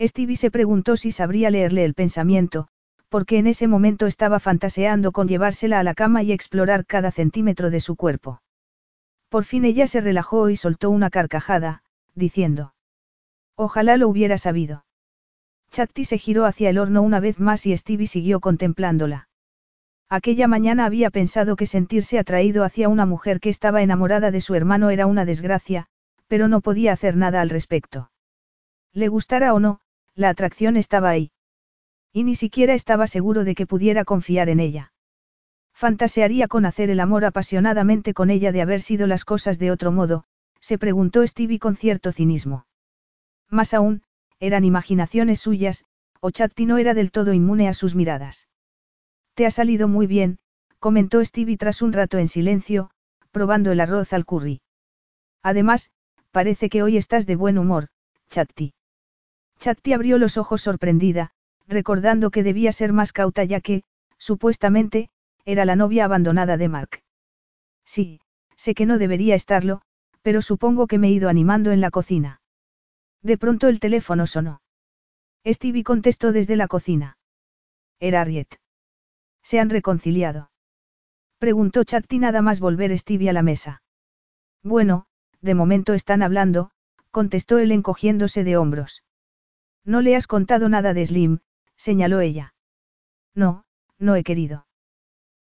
Stevie 0.00 0.36
se 0.36 0.50
preguntó 0.50 0.96
si 0.96 1.10
sabría 1.10 1.50
leerle 1.50 1.84
el 1.84 1.94
pensamiento, 1.94 2.68
porque 3.08 3.38
en 3.38 3.46
ese 3.46 3.66
momento 3.66 4.06
estaba 4.06 4.40
fantaseando 4.40 5.12
con 5.12 5.28
llevársela 5.28 5.80
a 5.80 5.82
la 5.82 5.94
cama 5.94 6.22
y 6.22 6.32
explorar 6.32 6.86
cada 6.86 7.10
centímetro 7.10 7.70
de 7.70 7.80
su 7.80 7.96
cuerpo. 7.96 8.42
Por 9.28 9.44
fin 9.44 9.64
ella 9.64 9.86
se 9.86 10.00
relajó 10.00 10.50
y 10.50 10.56
soltó 10.56 10.90
una 10.90 11.10
carcajada, 11.10 11.82
diciendo. 12.14 12.74
Ojalá 13.56 13.96
lo 13.96 14.08
hubiera 14.08 14.38
sabido. 14.38 14.84
Chatti 15.70 16.04
se 16.04 16.18
giró 16.18 16.44
hacia 16.44 16.70
el 16.70 16.78
horno 16.78 17.02
una 17.02 17.18
vez 17.18 17.40
más 17.40 17.66
y 17.66 17.76
Stevie 17.76 18.06
siguió 18.06 18.40
contemplándola. 18.40 19.28
Aquella 20.12 20.46
mañana 20.46 20.84
había 20.84 21.08
pensado 21.08 21.56
que 21.56 21.64
sentirse 21.64 22.18
atraído 22.18 22.64
hacia 22.64 22.90
una 22.90 23.06
mujer 23.06 23.40
que 23.40 23.48
estaba 23.48 23.80
enamorada 23.80 24.30
de 24.30 24.42
su 24.42 24.54
hermano 24.54 24.90
era 24.90 25.06
una 25.06 25.24
desgracia, 25.24 25.86
pero 26.28 26.48
no 26.48 26.60
podía 26.60 26.92
hacer 26.92 27.16
nada 27.16 27.40
al 27.40 27.48
respecto. 27.48 28.10
Le 28.92 29.08
gustara 29.08 29.54
o 29.54 29.58
no, 29.58 29.80
la 30.14 30.28
atracción 30.28 30.76
estaba 30.76 31.08
ahí. 31.08 31.30
Y 32.12 32.24
ni 32.24 32.34
siquiera 32.34 32.74
estaba 32.74 33.06
seguro 33.06 33.42
de 33.44 33.54
que 33.54 33.66
pudiera 33.66 34.04
confiar 34.04 34.50
en 34.50 34.60
ella. 34.60 34.92
Fantasearía 35.72 36.46
con 36.46 36.66
hacer 36.66 36.90
el 36.90 37.00
amor 37.00 37.24
apasionadamente 37.24 38.12
con 38.12 38.28
ella 38.28 38.52
de 38.52 38.60
haber 38.60 38.82
sido 38.82 39.06
las 39.06 39.24
cosas 39.24 39.58
de 39.58 39.70
otro 39.70 39.92
modo, 39.92 40.24
se 40.60 40.76
preguntó 40.76 41.26
Stevie 41.26 41.58
con 41.58 41.74
cierto 41.74 42.12
cinismo. 42.12 42.66
Más 43.48 43.72
aún, 43.72 44.02
eran 44.40 44.66
imaginaciones 44.66 45.40
suyas, 45.40 45.86
o 46.20 46.30
Chatti 46.30 46.66
no 46.66 46.76
era 46.76 46.92
del 46.92 47.12
todo 47.12 47.32
inmune 47.32 47.66
a 47.66 47.72
sus 47.72 47.94
miradas. 47.94 48.46
Te 49.34 49.46
ha 49.46 49.50
salido 49.50 49.88
muy 49.88 50.06
bien, 50.06 50.38
comentó 50.78 51.24
Stevie 51.24 51.56
tras 51.56 51.80
un 51.80 51.92
rato 51.92 52.18
en 52.18 52.28
silencio, 52.28 52.90
probando 53.30 53.72
el 53.72 53.80
arroz 53.80 54.12
al 54.12 54.26
curry. 54.26 54.60
Además, 55.42 55.90
parece 56.30 56.68
que 56.68 56.82
hoy 56.82 56.96
estás 56.96 57.26
de 57.26 57.36
buen 57.36 57.58
humor, 57.58 57.88
Chatti. 58.28 58.74
Chatti 59.58 59.92
abrió 59.92 60.18
los 60.18 60.36
ojos 60.36 60.60
sorprendida, 60.60 61.30
recordando 61.66 62.30
que 62.30 62.42
debía 62.42 62.72
ser 62.72 62.92
más 62.92 63.12
cauta 63.12 63.44
ya 63.44 63.60
que, 63.60 63.84
supuestamente, 64.18 65.08
era 65.44 65.64
la 65.64 65.76
novia 65.76 66.04
abandonada 66.04 66.56
de 66.56 66.68
Mark. 66.68 67.02
Sí, 67.84 68.20
sé 68.56 68.74
que 68.74 68.86
no 68.86 68.98
debería 68.98 69.34
estarlo, 69.34 69.82
pero 70.22 70.42
supongo 70.42 70.86
que 70.86 70.98
me 70.98 71.08
he 71.08 71.12
ido 71.12 71.28
animando 71.28 71.72
en 71.72 71.80
la 71.80 71.90
cocina. 71.90 72.40
De 73.22 73.38
pronto 73.38 73.68
el 73.68 73.80
teléfono 73.80 74.26
sonó. 74.26 74.60
Stevie 75.46 75.84
contestó 75.84 76.32
desde 76.32 76.56
la 76.56 76.68
cocina. 76.68 77.16
Era 77.98 78.20
Ariet. 78.20 78.61
¿Se 79.42 79.60
han 79.60 79.70
reconciliado? 79.70 80.50
Preguntó 81.38 81.84
Chatti 81.84 82.18
nada 82.18 82.42
más 82.42 82.60
volver 82.60 82.96
Stevie 82.96 83.30
a 83.30 83.32
la 83.32 83.42
mesa. 83.42 83.82
Bueno, 84.62 85.06
de 85.40 85.54
momento 85.54 85.92
están 85.92 86.22
hablando, 86.22 86.70
contestó 87.10 87.58
él 87.58 87.72
encogiéndose 87.72 88.44
de 88.44 88.56
hombros. 88.56 89.02
No 89.84 90.00
le 90.00 90.14
has 90.14 90.26
contado 90.26 90.68
nada 90.68 90.94
de 90.94 91.04
Slim, 91.04 91.40
señaló 91.76 92.20
ella. 92.20 92.54
No, 93.34 93.64
no 93.98 94.14
he 94.14 94.22
querido. 94.22 94.66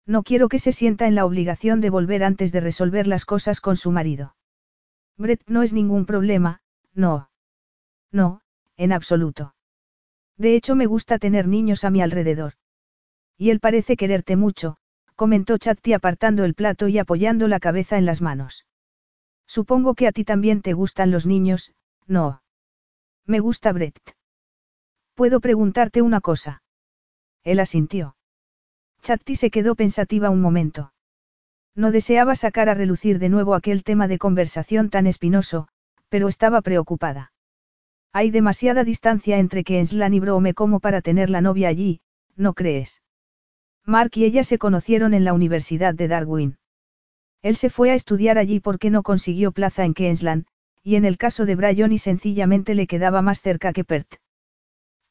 No 0.07 0.23
quiero 0.23 0.49
que 0.49 0.59
se 0.59 0.73
sienta 0.73 1.07
en 1.07 1.15
la 1.15 1.27
obligación 1.27 1.81
de 1.81 1.91
volver 1.91 2.25
antes 2.25 2.51
de 2.51 2.61
resolver 2.61 3.07
las 3.07 3.25
cosas 3.25 3.61
con 3.61 3.77
su 3.77 3.93
marido. 3.93 4.35
Brett 5.19 5.43
no 5.47 5.63
es 5.63 5.75
ningún 5.75 6.07
problema, 6.07 6.63
no. 6.95 7.31
No, 8.11 8.41
en 8.77 8.93
absoluto. 8.93 9.55
De 10.39 10.57
hecho 10.57 10.75
me 10.75 10.87
gusta 10.87 11.19
tener 11.19 11.47
niños 11.47 11.85
a 11.85 11.91
mi 11.91 12.01
alrededor. 12.01 12.55
Y 13.41 13.49
él 13.49 13.59
parece 13.59 13.97
quererte 13.97 14.37
mucho, 14.37 14.77
comentó 15.17 15.57
Chatti 15.57 15.95
apartando 15.95 16.45
el 16.45 16.53
plato 16.53 16.89
y 16.89 16.99
apoyando 16.99 17.49
la 17.49 17.59
cabeza 17.59 17.97
en 17.97 18.05
las 18.05 18.21
manos. 18.21 18.67
Supongo 19.47 19.95
que 19.95 20.07
a 20.07 20.13
ti 20.13 20.25
también 20.25 20.61
te 20.61 20.75
gustan 20.75 21.11
los 21.11 21.25
niños, 21.25 21.73
no. 22.07 22.43
Me 23.25 23.41
gusta 23.41 23.73
Brett. 23.73 23.99
¿Puedo 25.15 25.41
preguntarte 25.41 26.03
una 26.03 26.21
cosa? 26.21 26.63
Él 27.43 27.61
asintió. 27.61 28.15
Chatti 29.01 29.37
se 29.37 29.51
quedó 29.51 29.75
pensativa 29.75 30.29
un 30.29 30.43
momento. 30.43 30.93
No 31.75 31.93
deseaba 31.93 32.35
sacar 32.35 32.69
a 32.69 32.75
relucir 32.75 33.19
de 33.19 33.31
nuevo 33.31 33.55
aquel 33.55 33.85
tema 33.85 34.07
de 34.07 34.19
conversación 34.19 34.91
tan 34.91 35.07
espinoso, 35.07 35.69
pero 36.11 36.29
estaba 36.29 36.61
preocupada. 36.61 37.33
Hay 38.13 38.31
demasiada 38.31 38.85
distancia 38.85 39.39
entre 39.39 39.65
Kenslan 39.65 40.13
y 40.13 40.21
Brome 40.21 40.53
como 40.53 40.79
para 40.79 41.01
tener 41.01 41.31
la 41.31 41.41
novia 41.41 41.69
allí, 41.69 42.03
¿no 42.37 42.53
crees? 42.53 43.01
Mark 43.87 44.13
y 44.15 44.25
ella 44.25 44.45
se 44.45 44.59
conocieron 44.59 45.15
en 45.15 45.25
la 45.25 45.33
Universidad 45.33 45.95
de 45.95 46.09
Darwin. 46.09 46.59
Él 47.43 47.57
se 47.57 47.71
fue 47.71 47.91
a 47.91 47.95
estudiar 47.95 48.39
allí 48.39 48.61
porque 48.61 48.91
no 48.91 49.03
consiguió 49.03 49.53
plaza 49.53 49.85
en 49.85 49.95
Queensland, 49.95 50.47
y 50.83 50.97
en 50.97 51.05
el 51.05 51.17
caso 51.19 51.47
de 51.47 51.57
Bryon 51.57 51.93
y 51.93 51.99
sencillamente 51.99 52.75
le 52.75 52.87
quedaba 52.87 53.23
más 53.23 53.41
cerca 53.41 53.73
que 53.73 53.85
Perth. 53.85 54.15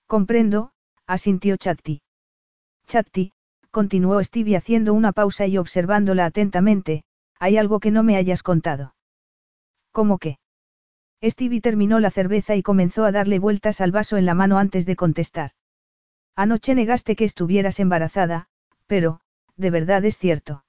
Comprendo, 0.07 0.71
asintió 1.07 1.57
Chatti. 1.57 2.01
Chatti, 2.87 3.33
continuó 3.71 4.23
Stevie 4.23 4.57
haciendo 4.57 4.93
una 4.93 5.11
pausa 5.11 5.47
y 5.47 5.57
observándola 5.57 6.25
atentamente, 6.25 7.03
hay 7.39 7.57
algo 7.57 7.79
que 7.79 7.91
no 7.91 8.03
me 8.03 8.17
hayas 8.17 8.43
contado. 8.43 8.95
¿Cómo 9.91 10.17
qué? 10.17 10.37
Stevie 11.23 11.61
terminó 11.61 11.99
la 11.99 12.11
cerveza 12.11 12.55
y 12.55 12.63
comenzó 12.63 13.03
a 13.05 13.11
darle 13.11 13.39
vueltas 13.39 13.81
al 13.81 13.91
vaso 13.91 14.17
en 14.17 14.25
la 14.25 14.33
mano 14.33 14.57
antes 14.57 14.85
de 14.85 14.95
contestar. 14.95 15.51
Anoche 16.35 16.75
negaste 16.75 17.15
que 17.15 17.25
estuvieras 17.25 17.79
embarazada, 17.79 18.47
pero, 18.89 19.19
de 19.55 19.69
verdad 19.69 20.03
es 20.03 20.17
cierto. 20.17 20.65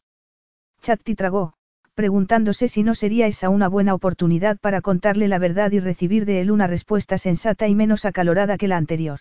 Chatti 0.82 1.14
tragó, 1.14 1.54
preguntándose 1.94 2.68
si 2.68 2.82
no 2.82 2.94
sería 2.94 3.26
esa 3.26 3.48
una 3.48 3.66
buena 3.66 3.94
oportunidad 3.94 4.58
para 4.58 4.82
contarle 4.82 5.26
la 5.26 5.38
verdad 5.38 5.72
y 5.72 5.80
recibir 5.80 6.26
de 6.26 6.42
él 6.42 6.50
una 6.50 6.66
respuesta 6.66 7.16
sensata 7.16 7.66
y 7.66 7.74
menos 7.74 8.04
acalorada 8.04 8.58
que 8.58 8.68
la 8.68 8.76
anterior. 8.76 9.20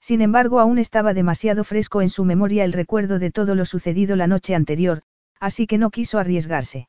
Sin 0.00 0.22
embargo, 0.22 0.60
aún 0.60 0.78
estaba 0.78 1.12
demasiado 1.12 1.62
fresco 1.62 2.00
en 2.00 2.08
su 2.08 2.24
memoria 2.24 2.64
el 2.64 2.72
recuerdo 2.72 3.18
de 3.18 3.30
todo 3.30 3.54
lo 3.54 3.66
sucedido 3.66 4.16
la 4.16 4.26
noche 4.26 4.54
anterior, 4.54 5.02
así 5.38 5.66
que 5.66 5.76
no 5.76 5.90
quiso 5.90 6.18
arriesgarse. 6.18 6.88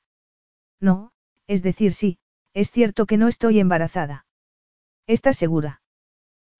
No, 0.79 1.11
es 1.45 1.61
decir, 1.61 1.91
sí, 1.91 2.19
es 2.53 2.71
cierto 2.71 3.05
que 3.05 3.17
no 3.17 3.27
estoy 3.27 3.59
embarazada. 3.59 4.25
¿Estás 5.07 5.35
segura? 5.35 5.81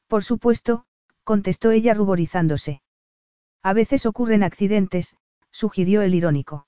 Por 0.08 0.26
supuesto, 0.26 0.86
contestó 1.24 1.72
ella 1.72 1.94
ruborizándose. 1.94 2.82
A 3.64 3.74
veces 3.74 4.06
ocurren 4.06 4.44
accidentes, 4.44 5.16
sugirió 5.52 6.02
el 6.02 6.16
irónico. 6.16 6.68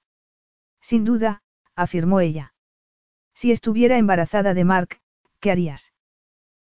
Sin 0.82 1.06
duda, 1.06 1.42
afirmó 1.76 2.20
ella. 2.20 2.54
Si 3.34 3.52
estuviera 3.52 3.98
embarazada 3.98 4.54
de 4.54 4.66
Mark, 4.66 5.00
¿qué 5.40 5.52
harías? 5.52 5.94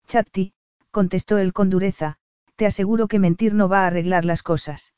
Chatti, 0.06 0.52
contestó 0.90 1.38
él 1.38 1.52
con 1.52 1.70
dureza, 1.70 2.18
te 2.56 2.66
aseguro 2.66 3.08
que 3.08 3.18
mentir 3.18 3.54
no 3.54 3.68
va 3.68 3.84
a 3.84 3.86
arreglar 3.86 4.24
las 4.24 4.42
cosas. 4.42 4.94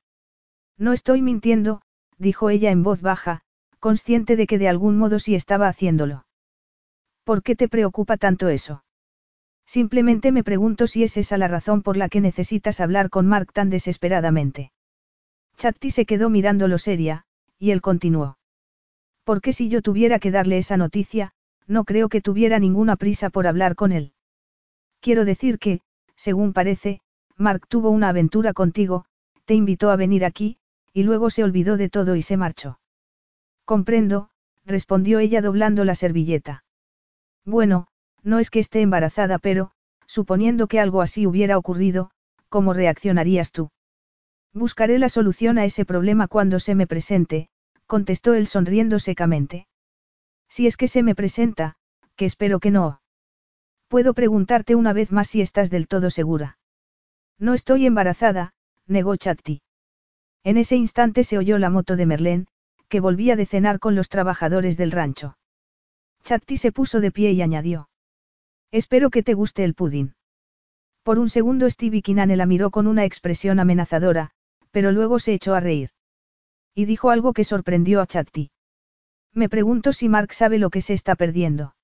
No 0.78 0.92
estoy 0.92 1.20
mintiendo, 1.20 1.82
dijo 2.16 2.50
ella 2.50 2.70
en 2.70 2.82
voz 2.82 3.02
baja, 3.02 3.42
consciente 3.78 4.36
de 4.36 4.46
que 4.46 4.58
de 4.58 4.68
algún 4.68 4.96
modo 4.98 5.18
sí 5.18 5.34
estaba 5.34 5.68
haciéndolo. 5.68 6.24
¿Por 7.24 7.42
qué 7.42 7.54
te 7.54 7.68
preocupa 7.68 8.16
tanto 8.16 8.48
eso? 8.48 8.82
Simplemente 9.66 10.32
me 10.32 10.42
pregunto 10.42 10.86
si 10.86 11.04
es 11.04 11.16
esa 11.16 11.38
la 11.38 11.48
razón 11.48 11.82
por 11.82 11.96
la 11.96 12.08
que 12.08 12.20
necesitas 12.20 12.80
hablar 12.80 13.10
con 13.10 13.26
Mark 13.26 13.52
tan 13.52 13.70
desesperadamente. 13.70 14.72
Chatti 15.60 15.90
se 15.90 16.06
quedó 16.06 16.30
mirándolo 16.30 16.78
seria, 16.78 17.24
y 17.58 17.72
él 17.72 17.82
continuó. 17.82 18.38
Porque 19.24 19.52
si 19.52 19.68
yo 19.68 19.82
tuviera 19.82 20.18
que 20.18 20.30
darle 20.30 20.56
esa 20.56 20.78
noticia, 20.78 21.32
no 21.66 21.84
creo 21.84 22.08
que 22.08 22.22
tuviera 22.22 22.58
ninguna 22.58 22.96
prisa 22.96 23.28
por 23.28 23.46
hablar 23.46 23.74
con 23.74 23.92
él. 23.92 24.14
Quiero 25.00 25.26
decir 25.26 25.58
que, 25.58 25.82
según 26.16 26.54
parece, 26.54 27.02
Mark 27.36 27.66
tuvo 27.68 27.90
una 27.90 28.08
aventura 28.08 28.54
contigo, 28.54 29.04
te 29.44 29.52
invitó 29.52 29.90
a 29.90 29.96
venir 29.96 30.24
aquí, 30.24 30.56
y 30.94 31.02
luego 31.02 31.28
se 31.28 31.44
olvidó 31.44 31.76
de 31.76 31.90
todo 31.90 32.16
y 32.16 32.22
se 32.22 32.38
marchó. 32.38 32.80
Comprendo, 33.66 34.30
respondió 34.64 35.18
ella 35.18 35.42
doblando 35.42 35.84
la 35.84 35.94
servilleta. 35.94 36.64
Bueno, 37.44 37.86
no 38.22 38.38
es 38.38 38.48
que 38.48 38.60
esté 38.60 38.80
embarazada, 38.80 39.38
pero, 39.38 39.72
suponiendo 40.06 40.68
que 40.68 40.80
algo 40.80 41.02
así 41.02 41.26
hubiera 41.26 41.58
ocurrido, 41.58 42.12
¿cómo 42.48 42.72
reaccionarías 42.72 43.52
tú? 43.52 43.70
Buscaré 44.52 44.98
la 44.98 45.08
solución 45.08 45.58
a 45.58 45.64
ese 45.64 45.84
problema 45.84 46.26
cuando 46.26 46.58
se 46.58 46.74
me 46.74 46.86
presente, 46.86 47.48
contestó 47.86 48.34
él 48.34 48.46
sonriendo 48.46 48.98
secamente. 48.98 49.68
Si 50.48 50.66
es 50.66 50.76
que 50.76 50.88
se 50.88 51.02
me 51.02 51.14
presenta, 51.14 51.76
que 52.16 52.24
espero 52.24 52.58
que 52.58 52.72
no. 52.72 53.00
Puedo 53.88 54.12
preguntarte 54.14 54.74
una 54.74 54.92
vez 54.92 55.12
más 55.12 55.28
si 55.28 55.40
estás 55.40 55.70
del 55.70 55.86
todo 55.86 56.10
segura. 56.10 56.58
No 57.38 57.54
estoy 57.54 57.86
embarazada, 57.86 58.52
negó 58.86 59.16
Chatti. 59.16 59.62
En 60.42 60.56
ese 60.56 60.76
instante 60.76 61.22
se 61.22 61.38
oyó 61.38 61.58
la 61.58 61.70
moto 61.70 61.96
de 61.96 62.06
Merlén, 62.06 62.46
que 62.88 63.00
volvía 63.00 63.36
de 63.36 63.46
cenar 63.46 63.78
con 63.78 63.94
los 63.94 64.08
trabajadores 64.08 64.76
del 64.76 64.90
rancho. 64.90 65.36
Chatti 66.24 66.56
se 66.56 66.72
puso 66.72 67.00
de 67.00 67.12
pie 67.12 67.32
y 67.32 67.42
añadió. 67.42 67.88
Espero 68.72 69.10
que 69.10 69.22
te 69.22 69.34
guste 69.34 69.64
el 69.64 69.74
pudín. 69.74 70.14
Por 71.02 71.18
un 71.18 71.28
segundo 71.28 71.68
Stevie 71.70 72.02
Kinane 72.02 72.36
la 72.36 72.46
miró 72.46 72.70
con 72.70 72.86
una 72.86 73.04
expresión 73.04 73.58
amenazadora, 73.58 74.32
pero 74.70 74.92
luego 74.92 75.18
se 75.18 75.34
echó 75.34 75.54
a 75.54 75.60
reír. 75.60 75.90
Y 76.74 76.84
dijo 76.84 77.10
algo 77.10 77.32
que 77.32 77.44
sorprendió 77.44 78.00
a 78.00 78.06
Chatti. 78.06 78.50
Me 79.32 79.48
pregunto 79.48 79.92
si 79.92 80.08
Mark 80.08 80.32
sabe 80.32 80.58
lo 80.58 80.70
que 80.70 80.80
se 80.80 80.94
está 80.94 81.14
perdiendo. 81.14 81.74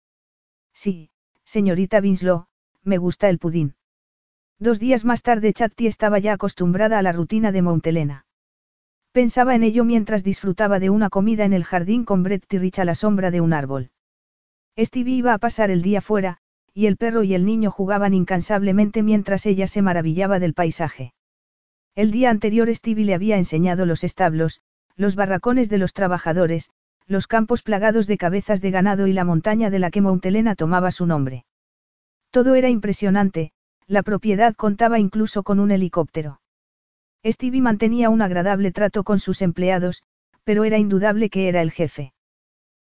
Sí, 0.73 1.11
señorita 1.45 2.01
Winslow, 2.01 2.47
me 2.83 2.99
gusta 2.99 3.29
el 3.29 3.39
pudín. 3.39 3.75
Dos 4.59 4.79
días 4.79 5.05
más 5.05 5.23
tarde 5.23 5.53
Chatti 5.53 5.87
estaba 5.87 6.19
ya 6.19 6.33
acostumbrada 6.33 6.99
a 6.99 7.03
la 7.03 7.13
rutina 7.13 7.53
de 7.53 7.63
Montelena. 7.63 8.27
Pensaba 9.13 9.55
en 9.55 9.63
ello 9.63 9.85
mientras 9.85 10.25
disfrutaba 10.25 10.79
de 10.79 10.91
una 10.91 11.09
comida 11.09 11.45
en 11.45 11.53
el 11.53 11.65
jardín 11.65 12.05
con 12.05 12.23
Brett 12.23 12.47
Tirrich 12.47 12.79
a 12.79 12.85
la 12.85 12.95
sombra 12.95 13.31
de 13.31 13.41
un 13.41 13.53
árbol. 13.53 13.91
Stevie 14.79 15.17
iba 15.17 15.33
a 15.33 15.39
pasar 15.39 15.71
el 15.71 15.83
día 15.83 16.01
fuera, 16.03 16.39
y 16.75 16.87
el 16.87 16.99
perro 16.99 17.23
y 17.23 17.35
el 17.35 17.47
niño 17.47 17.71
jugaban 17.71 18.13
incansablemente 18.13 19.03
mientras 19.03 19.47
ella 19.47 19.67
se 19.67 19.81
maravillaba 19.81 20.39
del 20.39 20.53
paisaje. 20.53 21.15
El 21.97 22.11
día 22.11 22.29
anterior 22.29 22.69
Stevie 22.75 23.07
le 23.07 23.15
había 23.15 23.39
enseñado 23.39 23.87
los 23.87 24.05
establos, 24.05 24.61
los 24.97 25.17
barracones 25.17 25.71
de 25.71 25.79
los 25.79 25.95
trabajadores, 25.95 26.69
los 27.07 27.27
campos 27.27 27.63
plagados 27.63 28.07
de 28.07 28.19
cabezas 28.19 28.61
de 28.61 28.71
ganado 28.71 29.07
y 29.07 29.15
la 29.15 29.25
montaña 29.25 29.71
de 29.71 29.79
la 29.79 29.91
que 29.91 30.03
Montelena 30.03 30.55
tomaba 30.57 30.91
su 30.91 31.07
nombre. 31.07 31.47
Todo 32.31 32.55
era 32.55 32.69
impresionante, 32.69 33.53
la 33.87 34.03
propiedad 34.03 34.55
contaba 34.55 34.99
incluso 34.99 35.43
con 35.43 35.59
un 35.59 35.71
helicóptero. 35.71 36.43
Stevie 37.25 37.63
mantenía 37.63 38.11
un 38.11 38.21
agradable 38.21 38.73
trato 38.73 39.03
con 39.03 39.19
sus 39.19 39.41
empleados, 39.41 40.03
pero 40.45 40.65
era 40.65 40.77
indudable 40.77 41.31
que 41.31 41.49
era 41.49 41.63
el 41.63 41.71
jefe. 41.71 42.13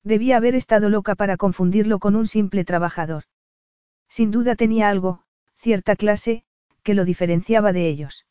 Debía 0.03 0.37
haber 0.37 0.55
estado 0.55 0.89
loca 0.89 1.13
para 1.13 1.37
confundirlo 1.37 1.99
con 1.99 2.15
un 2.15 2.25
simple 2.25 2.65
trabajador. 2.65 3.25
Sin 4.09 4.31
duda 4.31 4.55
tenía 4.55 4.89
algo, 4.89 5.21
cierta 5.53 5.95
clase, 5.95 6.43
que 6.81 6.95
lo 6.95 7.05
diferenciaba 7.05 7.71
de 7.71 7.87
ellos. 7.87 8.25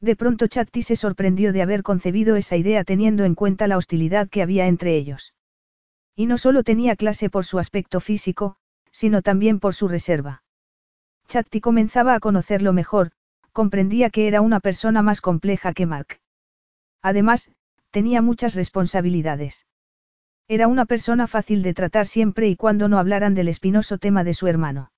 De 0.00 0.14
pronto 0.14 0.46
Chatti 0.46 0.82
se 0.82 0.96
sorprendió 0.96 1.52
de 1.52 1.62
haber 1.62 1.82
concebido 1.82 2.36
esa 2.36 2.56
idea 2.56 2.84
teniendo 2.84 3.24
en 3.24 3.34
cuenta 3.34 3.66
la 3.66 3.76
hostilidad 3.76 4.28
que 4.28 4.42
había 4.42 4.66
entre 4.66 4.96
ellos. 4.96 5.34
Y 6.14 6.26
no 6.26 6.38
solo 6.38 6.62
tenía 6.62 6.96
clase 6.96 7.30
por 7.30 7.44
su 7.44 7.58
aspecto 7.58 8.00
físico, 8.00 8.56
sino 8.92 9.22
también 9.22 9.60
por 9.60 9.74
su 9.74 9.88
reserva. 9.88 10.42
Chatti 11.26 11.60
comenzaba 11.60 12.14
a 12.14 12.20
conocerlo 12.20 12.72
mejor, 12.72 13.10
comprendía 13.52 14.10
que 14.10 14.28
era 14.28 14.40
una 14.40 14.60
persona 14.60 15.02
más 15.02 15.20
compleja 15.20 15.72
que 15.72 15.86
Mark. 15.86 16.20
Además, 17.02 17.50
tenía 17.90 18.22
muchas 18.22 18.54
responsabilidades. 18.54 19.66
Era 20.46 20.68
una 20.68 20.86
persona 20.86 21.26
fácil 21.26 21.62
de 21.62 21.74
tratar 21.74 22.06
siempre 22.06 22.48
y 22.48 22.56
cuando 22.56 22.88
no 22.88 22.98
hablaran 22.98 23.34
del 23.34 23.48
espinoso 23.48 23.98
tema 23.98 24.24
de 24.24 24.34
su 24.34 24.46
hermano. 24.46 24.90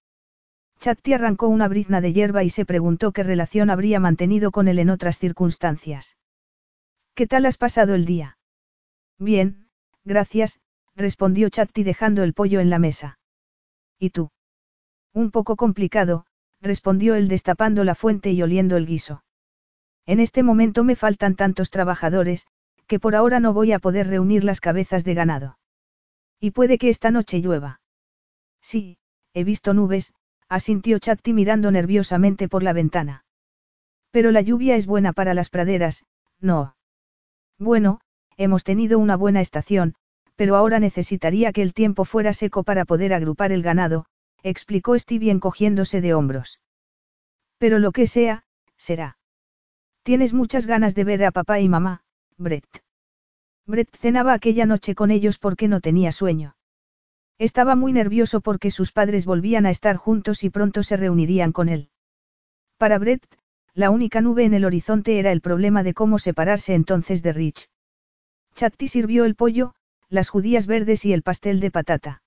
Chatti 0.81 1.13
arrancó 1.13 1.49
una 1.49 1.69
brizna 1.69 2.01
de 2.01 2.15
hierba 2.15 2.43
y 2.43 2.49
se 2.49 2.65
preguntó 2.65 3.13
qué 3.13 3.23
relación 3.23 3.69
habría 3.69 4.01
mantenido 4.01 4.51
con 4.51 4.67
él 4.67 4.79
en 4.79 4.89
otras 4.89 5.19
circunstancias. 5.19 6.17
¿Qué 7.15 7.27
tal 7.27 7.45
has 7.45 7.59
pasado 7.59 7.95
el 7.95 8.07
día? 8.07 8.39
Bien, 9.19 9.69
gracias, 10.05 10.59
respondió 10.97 11.51
Chatti 11.51 11.83
dejando 11.83 12.23
el 12.23 12.33
pollo 12.33 12.61
en 12.61 12.71
la 12.71 12.79
mesa. 12.79 13.19
¿Y 13.99 14.09
tú? 14.09 14.31
Un 15.13 15.31
poco 15.31 15.57
complicado, 15.57 16.25
respondió 16.63 17.15
él 17.15 17.29
destapando 17.29 17.85
la 17.85 17.95
fuente 17.95 18.33
y 18.33 18.43
oliendo 18.43 18.79
el 18.79 18.87
guiso. 18.87 19.23
En 20.07 20.19
este 20.19 20.43
momento 20.43 20.83
me 20.83 20.97
faltan 20.97 21.37
tantos 21.37 21.69
trabajadores, 21.69 22.47
que 22.87 22.99
por 22.99 23.15
ahora 23.15 23.39
no 23.39 23.53
voy 23.53 23.73
a 23.73 23.81
poder 23.81 24.07
reunir 24.07 24.45
las 24.45 24.61
cabezas 24.63 25.05
de 25.05 25.13
ganado. 25.13 25.59
Y 26.41 26.53
puede 26.53 26.79
que 26.79 26.89
esta 26.89 27.11
noche 27.11 27.41
llueva. 27.41 27.83
Sí, 28.63 28.97
he 29.35 29.45
visto 29.45 29.75
nubes, 29.75 30.15
asintió 30.51 30.99
Chatti 30.99 31.33
mirando 31.33 31.71
nerviosamente 31.71 32.49
por 32.49 32.63
la 32.63 32.75
ventana. 32.75 33.25
Pero 34.11 34.33
la 34.33 34.43
lluvia 34.43 34.77
es 34.77 34.87
buena 34.87 35.13
para 35.13 35.33
las 35.33 35.49
praderas, 35.49 36.05
no. 36.41 36.75
Bueno, 37.59 38.01
hemos 38.37 38.65
tenido 38.65 38.99
una 38.99 39.17
buena 39.17 39.41
estación, 39.41 39.95
pero 40.35 40.57
ahora 40.57 40.81
necesitaría 40.81 41.53
que 41.53 41.63
el 41.63 41.73
tiempo 41.73 42.05
fuera 42.05 42.33
seco 42.33 42.65
para 42.65 42.85
poder 42.85 43.15
agrupar 43.15 43.53
el 43.53 43.63
ganado, 43.63 44.07
explicó 44.43 44.99
Stevie 44.99 45.31
encogiéndose 45.31 46.01
de 46.01 46.15
hombros. 46.15 46.61
Pero 47.59 47.79
lo 47.79 47.93
que 47.93 48.07
sea, 48.07 48.43
será. 48.77 49.19
Tienes 50.03 50.33
muchas 50.33 50.67
ganas 50.67 50.95
de 50.95 51.05
ver 51.05 51.25
a 51.25 51.31
papá 51.31 51.61
y 51.61 51.69
mamá, 51.69 52.03
Brett. 52.39 52.83
Brett 53.67 53.95
cenaba 53.97 54.33
aquella 54.33 54.67
noche 54.67 54.95
con 54.95 55.11
ellos 55.13 55.39
porque 55.39 55.69
no 55.69 55.81
tenía 55.81 56.11
sueño. 56.11 56.57
Estaba 57.41 57.75
muy 57.75 57.95
nervioso 57.95 58.43
porque 58.43 58.71
sus 58.71 58.93
padres 58.93 59.25
volvían 59.25 59.65
a 59.65 59.71
estar 59.71 59.97
juntos 59.97 60.45
y 60.45 60.51
pronto 60.51 60.83
se 60.83 60.99
reunirían 60.99 61.53
con 61.53 61.71
él. 61.71 61.89
Para 62.77 62.99
Brett, 62.99 63.27
la 63.73 63.89
única 63.89 64.21
nube 64.21 64.45
en 64.45 64.53
el 64.53 64.67
horizonte 64.67 65.19
era 65.19 65.33
el 65.33 65.41
problema 65.41 65.83
de 65.83 65.95
cómo 65.95 66.19
separarse 66.19 66.75
entonces 66.75 67.23
de 67.23 67.33
Rich. 67.33 67.71
Chatti 68.55 68.89
sirvió 68.89 69.25
el 69.25 69.37
pollo, 69.37 69.73
las 70.11 70.29
judías 70.29 70.67
verdes 70.67 71.07
y 71.07 71.15
el 71.15 71.23
pastel 71.23 71.61
de 71.61 71.71
patata. 71.71 72.23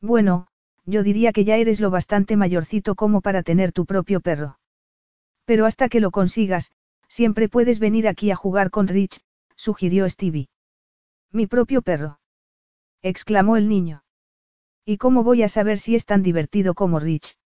Bueno, 0.00 0.46
yo 0.86 1.02
diría 1.02 1.32
que 1.32 1.42
ya 1.44 1.56
eres 1.56 1.80
lo 1.80 1.90
bastante 1.90 2.36
mayorcito 2.36 2.94
como 2.94 3.22
para 3.22 3.42
tener 3.42 3.72
tu 3.72 3.86
propio 3.86 4.20
perro. 4.20 4.60
Pero 5.46 5.66
hasta 5.66 5.88
que 5.88 5.98
lo 5.98 6.12
consigas, 6.12 6.70
siempre 7.08 7.48
puedes 7.48 7.80
venir 7.80 8.06
aquí 8.06 8.30
a 8.30 8.36
jugar 8.36 8.70
con 8.70 8.86
Rich, 8.86 9.18
sugirió 9.56 10.08
Stevie. 10.08 10.48
Mi 11.32 11.48
propio 11.48 11.82
perro. 11.82 12.20
exclamó 13.02 13.56
el 13.56 13.68
niño. 13.68 14.04
¿Y 14.90 14.96
cómo 14.96 15.22
voy 15.22 15.42
a 15.42 15.50
saber 15.50 15.78
si 15.78 15.96
es 15.96 16.06
tan 16.06 16.22
divertido 16.22 16.72
como 16.72 16.98
Rich? 16.98 17.36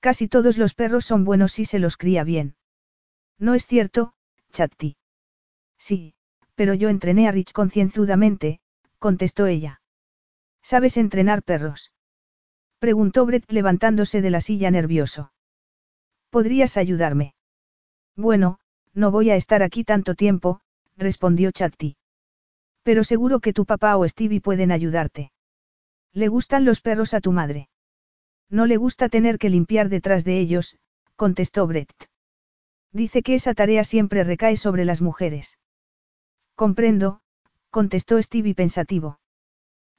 Casi 0.00 0.26
todos 0.26 0.58
los 0.58 0.74
perros 0.74 1.04
son 1.04 1.22
buenos 1.22 1.52
si 1.52 1.64
se 1.64 1.78
los 1.78 1.96
cría 1.96 2.24
bien. 2.24 2.56
No 3.38 3.54
es 3.54 3.68
cierto, 3.68 4.14
Chatti. 4.50 4.96
Sí, 5.78 6.14
pero 6.56 6.74
yo 6.74 6.88
entrené 6.88 7.28
a 7.28 7.30
Rich 7.30 7.52
concienzudamente, 7.52 8.58
contestó 8.98 9.46
ella. 9.46 9.80
¿Sabes 10.60 10.96
entrenar 10.96 11.44
perros? 11.44 11.92
Preguntó 12.80 13.26
Brett 13.26 13.48
levantándose 13.52 14.20
de 14.20 14.30
la 14.30 14.40
silla 14.40 14.72
nervioso. 14.72 15.30
¿Podrías 16.30 16.76
ayudarme? 16.76 17.36
Bueno, 18.16 18.58
no 18.92 19.12
voy 19.12 19.30
a 19.30 19.36
estar 19.36 19.62
aquí 19.62 19.84
tanto 19.84 20.16
tiempo, 20.16 20.62
respondió 20.96 21.52
Chatti. 21.52 21.96
Pero 22.82 23.04
seguro 23.04 23.38
que 23.38 23.52
tu 23.52 23.66
papá 23.66 23.96
o 23.96 24.08
Stevie 24.08 24.40
pueden 24.40 24.72
ayudarte. 24.72 25.30
¿Le 26.16 26.28
gustan 26.28 26.64
los 26.64 26.80
perros 26.80 27.12
a 27.12 27.20
tu 27.20 27.30
madre? 27.30 27.68
No 28.48 28.64
le 28.64 28.78
gusta 28.78 29.10
tener 29.10 29.36
que 29.38 29.50
limpiar 29.50 29.90
detrás 29.90 30.24
de 30.24 30.40
ellos, 30.40 30.78
contestó 31.14 31.66
Brett. 31.66 31.92
Dice 32.90 33.22
que 33.22 33.34
esa 33.34 33.52
tarea 33.52 33.84
siempre 33.84 34.24
recae 34.24 34.56
sobre 34.56 34.86
las 34.86 35.02
mujeres. 35.02 35.58
Comprendo, 36.54 37.20
contestó 37.68 38.22
Stevie 38.22 38.54
pensativo. 38.54 39.20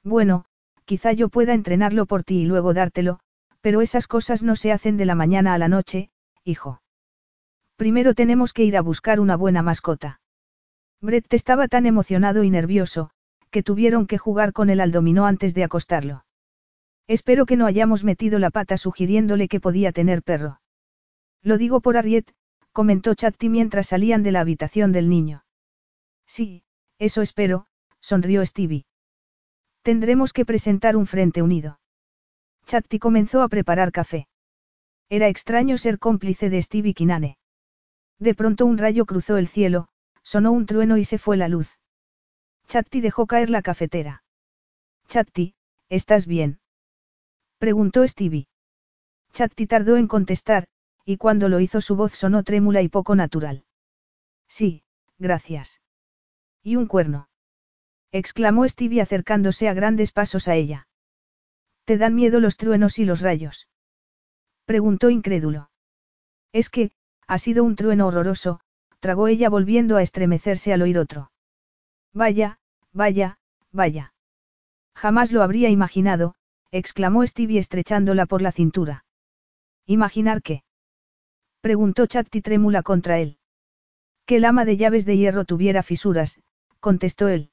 Bueno, 0.02 0.44
quizá 0.86 1.12
yo 1.12 1.28
pueda 1.28 1.54
entrenarlo 1.54 2.04
por 2.04 2.24
ti 2.24 2.38
y 2.38 2.46
luego 2.46 2.74
dártelo, 2.74 3.20
pero 3.60 3.80
esas 3.80 4.08
cosas 4.08 4.42
no 4.42 4.56
se 4.56 4.72
hacen 4.72 4.96
de 4.96 5.06
la 5.06 5.14
mañana 5.14 5.54
a 5.54 5.58
la 5.58 5.68
noche, 5.68 6.10
hijo. 6.42 6.82
Primero 7.76 8.14
tenemos 8.14 8.52
que 8.52 8.64
ir 8.64 8.76
a 8.76 8.82
buscar 8.82 9.20
una 9.20 9.36
buena 9.36 9.62
mascota. 9.62 10.20
Brett 11.00 11.32
estaba 11.32 11.68
tan 11.68 11.86
emocionado 11.86 12.42
y 12.42 12.50
nervioso, 12.50 13.12
que 13.58 13.64
tuvieron 13.64 14.06
que 14.06 14.18
jugar 14.18 14.52
con 14.52 14.70
él 14.70 14.78
al 14.78 14.92
dominó 14.92 15.26
antes 15.26 15.52
de 15.52 15.64
acostarlo. 15.64 16.24
Espero 17.08 17.44
que 17.44 17.56
no 17.56 17.66
hayamos 17.66 18.04
metido 18.04 18.38
la 18.38 18.50
pata 18.50 18.76
sugiriéndole 18.76 19.48
que 19.48 19.58
podía 19.58 19.90
tener 19.90 20.22
perro. 20.22 20.60
Lo 21.42 21.58
digo 21.58 21.80
por 21.80 21.96
Ariet, 21.96 22.32
comentó 22.70 23.16
Chatti 23.16 23.48
mientras 23.48 23.88
salían 23.88 24.22
de 24.22 24.30
la 24.30 24.42
habitación 24.42 24.92
del 24.92 25.08
niño. 25.08 25.44
Sí, 26.24 26.62
eso 27.00 27.20
espero, 27.20 27.66
sonrió 28.00 28.46
Stevie. 28.46 28.86
Tendremos 29.82 30.32
que 30.32 30.44
presentar 30.44 30.96
un 30.96 31.08
frente 31.08 31.42
unido. 31.42 31.80
Chatti 32.64 33.00
comenzó 33.00 33.42
a 33.42 33.48
preparar 33.48 33.90
café. 33.90 34.28
Era 35.08 35.26
extraño 35.26 35.78
ser 35.78 35.98
cómplice 35.98 36.48
de 36.48 36.62
Stevie 36.62 36.94
Kinane. 36.94 37.38
De 38.20 38.36
pronto 38.36 38.66
un 38.66 38.78
rayo 38.78 39.04
cruzó 39.04 39.36
el 39.36 39.48
cielo, 39.48 39.88
sonó 40.22 40.52
un 40.52 40.64
trueno 40.64 40.96
y 40.96 41.02
se 41.02 41.18
fue 41.18 41.36
la 41.36 41.48
luz. 41.48 41.76
Chatti 42.68 43.00
dejó 43.00 43.26
caer 43.26 43.48
la 43.48 43.62
cafetera. 43.62 44.22
Chatti, 45.08 45.54
¿estás 45.88 46.26
bien? 46.26 46.60
Preguntó 47.58 48.06
Stevie. 48.06 48.46
Chatti 49.32 49.66
tardó 49.66 49.96
en 49.96 50.06
contestar, 50.06 50.66
y 51.04 51.16
cuando 51.16 51.48
lo 51.48 51.60
hizo 51.60 51.80
su 51.80 51.96
voz 51.96 52.12
sonó 52.12 52.42
trémula 52.42 52.82
y 52.82 52.88
poco 52.88 53.14
natural. 53.14 53.64
Sí, 54.48 54.82
gracias. 55.18 55.80
¿Y 56.62 56.76
un 56.76 56.86
cuerno? 56.86 57.30
exclamó 58.12 58.68
Stevie 58.68 59.00
acercándose 59.00 59.68
a 59.68 59.74
grandes 59.74 60.12
pasos 60.12 60.46
a 60.46 60.54
ella. 60.54 60.88
¿Te 61.86 61.96
dan 61.96 62.14
miedo 62.14 62.38
los 62.38 62.58
truenos 62.58 62.98
y 62.98 63.06
los 63.06 63.22
rayos? 63.22 63.68
preguntó 64.66 65.08
incrédulo. 65.08 65.70
Es 66.52 66.68
que, 66.68 66.92
ha 67.26 67.38
sido 67.38 67.64
un 67.64 67.76
trueno 67.76 68.08
horroroso, 68.08 68.60
tragó 69.00 69.28
ella 69.28 69.48
volviendo 69.48 69.96
a 69.96 70.02
estremecerse 70.02 70.74
al 70.74 70.82
oír 70.82 70.98
otro. 70.98 71.30
Vaya, 72.12 72.57
vaya, 72.92 73.38
vaya. 73.72 74.12
Jamás 74.94 75.32
lo 75.32 75.42
habría 75.42 75.70
imaginado, 75.70 76.34
exclamó 76.70 77.26
Stevie 77.26 77.58
estrechándola 77.58 78.26
por 78.26 78.42
la 78.42 78.52
cintura. 78.52 79.04
¿Imaginar 79.86 80.42
qué? 80.42 80.64
preguntó 81.60 82.06
Chatti 82.06 82.40
trémula 82.42 82.82
contra 82.82 83.18
él. 83.18 83.38
Que 84.26 84.36
el 84.36 84.44
ama 84.44 84.64
de 84.64 84.76
llaves 84.76 85.04
de 85.06 85.16
hierro 85.16 85.44
tuviera 85.44 85.82
fisuras, 85.82 86.40
contestó 86.80 87.28
él. 87.28 87.50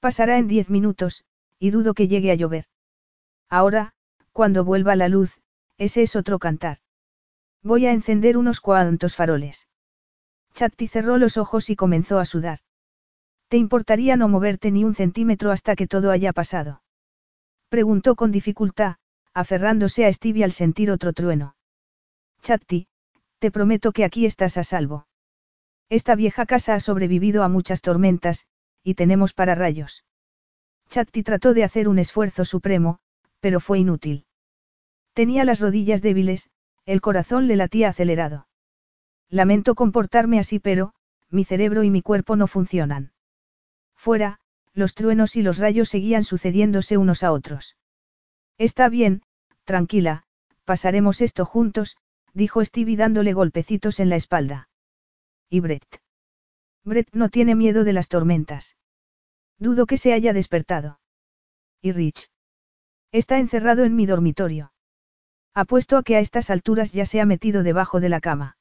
Pasará 0.00 0.38
en 0.38 0.48
diez 0.48 0.70
minutos, 0.70 1.24
y 1.58 1.70
dudo 1.70 1.94
que 1.94 2.08
llegue 2.08 2.30
a 2.30 2.34
llover. 2.34 2.66
Ahora, 3.48 3.94
cuando 4.32 4.64
vuelva 4.64 4.94
la 4.96 5.08
luz, 5.08 5.40
ese 5.78 6.02
es 6.02 6.14
otro 6.16 6.38
cantar. 6.38 6.78
Voy 7.62 7.86
a 7.86 7.92
encender 7.92 8.36
unos 8.36 8.60
cuantos 8.60 9.16
faroles. 9.16 9.68
Chatti 10.54 10.88
cerró 10.88 11.18
los 11.18 11.36
ojos 11.36 11.70
y 11.70 11.76
comenzó 11.76 12.18
a 12.18 12.24
sudar. 12.24 12.60
¿Te 13.48 13.56
importaría 13.56 14.16
no 14.16 14.28
moverte 14.28 14.70
ni 14.70 14.84
un 14.84 14.94
centímetro 14.94 15.50
hasta 15.50 15.74
que 15.74 15.86
todo 15.86 16.10
haya 16.10 16.32
pasado? 16.32 16.82
Preguntó 17.70 18.14
con 18.14 18.30
dificultad, 18.30 18.96
aferrándose 19.32 20.04
a 20.04 20.12
Stevie 20.12 20.44
al 20.44 20.52
sentir 20.52 20.90
otro 20.90 21.12
trueno. 21.12 21.56
Chatti, 22.42 22.88
te 23.38 23.50
prometo 23.50 23.92
que 23.92 24.04
aquí 24.04 24.26
estás 24.26 24.58
a 24.58 24.64
salvo. 24.64 25.06
Esta 25.88 26.14
vieja 26.14 26.44
casa 26.44 26.74
ha 26.74 26.80
sobrevivido 26.80 27.42
a 27.42 27.48
muchas 27.48 27.80
tormentas, 27.80 28.46
y 28.82 28.94
tenemos 28.94 29.32
para 29.32 29.54
rayos. 29.54 30.04
Chatti 30.90 31.22
trató 31.22 31.54
de 31.54 31.64
hacer 31.64 31.88
un 31.88 31.98
esfuerzo 31.98 32.44
supremo, 32.44 32.98
pero 33.40 33.60
fue 33.60 33.78
inútil. 33.78 34.26
Tenía 35.14 35.44
las 35.44 35.60
rodillas 35.60 36.02
débiles, 36.02 36.50
el 36.84 37.00
corazón 37.00 37.48
le 37.48 37.56
latía 37.56 37.88
acelerado. 37.88 38.48
Lamento 39.30 39.74
comportarme 39.74 40.38
así, 40.38 40.58
pero, 40.58 40.92
mi 41.30 41.44
cerebro 41.44 41.82
y 41.82 41.90
mi 41.90 42.02
cuerpo 42.02 42.36
no 42.36 42.46
funcionan. 42.46 43.12
Fuera, 44.08 44.38
los 44.72 44.94
truenos 44.94 45.36
y 45.36 45.42
los 45.42 45.58
rayos 45.58 45.90
seguían 45.90 46.24
sucediéndose 46.24 46.96
unos 46.96 47.22
a 47.22 47.30
otros. 47.30 47.76
Está 48.56 48.88
bien, 48.88 49.20
tranquila, 49.64 50.24
pasaremos 50.64 51.20
esto 51.20 51.44
juntos, 51.44 51.98
dijo 52.32 52.64
Stevie 52.64 52.96
dándole 52.96 53.34
golpecitos 53.34 54.00
en 54.00 54.08
la 54.08 54.16
espalda. 54.16 54.70
¿Y 55.50 55.60
Brett? 55.60 56.00
Brett 56.84 57.10
no 57.12 57.28
tiene 57.28 57.54
miedo 57.54 57.84
de 57.84 57.92
las 57.92 58.08
tormentas. 58.08 58.78
Dudo 59.58 59.84
que 59.84 59.98
se 59.98 60.14
haya 60.14 60.32
despertado. 60.32 61.00
¿Y 61.82 61.92
Rich? 61.92 62.30
Está 63.12 63.38
encerrado 63.38 63.84
en 63.84 63.94
mi 63.94 64.06
dormitorio. 64.06 64.72
Apuesto 65.52 65.98
a 65.98 66.02
que 66.02 66.16
a 66.16 66.20
estas 66.20 66.48
alturas 66.48 66.92
ya 66.94 67.04
se 67.04 67.20
ha 67.20 67.26
metido 67.26 67.62
debajo 67.62 68.00
de 68.00 68.08
la 68.08 68.20
cama. 68.22 68.56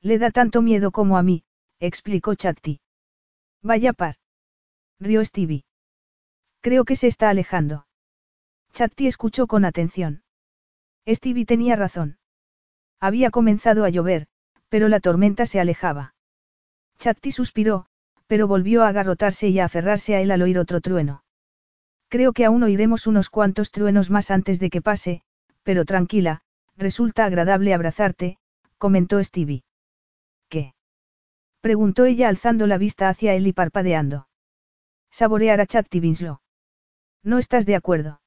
Le 0.00 0.16
da 0.16 0.30
tanto 0.30 0.62
miedo 0.62 0.92
como 0.92 1.18
a 1.18 1.22
mí, 1.22 1.44
explicó 1.78 2.34
Chatti. 2.36 2.80
Vaya 3.60 3.92
par. 3.92 4.16
Rió 5.02 5.24
Stevie. 5.24 5.64
Creo 6.60 6.84
que 6.84 6.94
se 6.94 7.08
está 7.08 7.28
alejando. 7.28 7.86
Chatti 8.72 9.08
escuchó 9.08 9.48
con 9.48 9.64
atención. 9.64 10.22
Stevie 11.08 11.44
tenía 11.44 11.74
razón. 11.74 12.18
Había 13.00 13.32
comenzado 13.32 13.84
a 13.84 13.88
llover, 13.88 14.28
pero 14.68 14.88
la 14.88 15.00
tormenta 15.00 15.44
se 15.44 15.58
alejaba. 15.58 16.14
Chatti 17.00 17.32
suspiró, 17.32 17.86
pero 18.28 18.46
volvió 18.46 18.84
a 18.84 18.88
agarrotarse 18.88 19.48
y 19.48 19.58
a 19.58 19.64
aferrarse 19.64 20.14
a 20.14 20.20
él 20.20 20.30
al 20.30 20.40
oír 20.40 20.56
otro 20.56 20.80
trueno. 20.80 21.24
Creo 22.08 22.32
que 22.32 22.44
aún 22.44 22.62
oiremos 22.62 23.08
unos 23.08 23.28
cuantos 23.28 23.72
truenos 23.72 24.08
más 24.08 24.30
antes 24.30 24.60
de 24.60 24.70
que 24.70 24.82
pase, 24.82 25.22
pero 25.64 25.84
tranquila, 25.84 26.42
resulta 26.76 27.24
agradable 27.24 27.74
abrazarte, 27.74 28.38
comentó 28.78 29.22
Stevie. 29.24 29.64
¿Qué? 30.48 30.74
preguntó 31.60 32.04
ella 32.04 32.28
alzando 32.28 32.68
la 32.68 32.78
vista 32.78 33.08
hacia 33.08 33.34
él 33.34 33.48
y 33.48 33.52
parpadeando. 33.52 34.28
Saborear 35.12 35.60
a 35.60 35.66
Chatti 35.66 36.00
Winslow. 36.00 36.40
¿No 37.22 37.38
estás 37.38 37.66
de 37.66 37.76
acuerdo? 37.76 38.20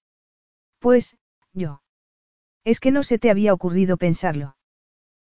Pues, 0.80 1.18
yo. 1.52 1.82
Es 2.64 2.80
que 2.80 2.92
no 2.92 3.04
se 3.04 3.20
te 3.20 3.30
había 3.30 3.54
ocurrido 3.54 3.98
pensarlo. 3.98 4.56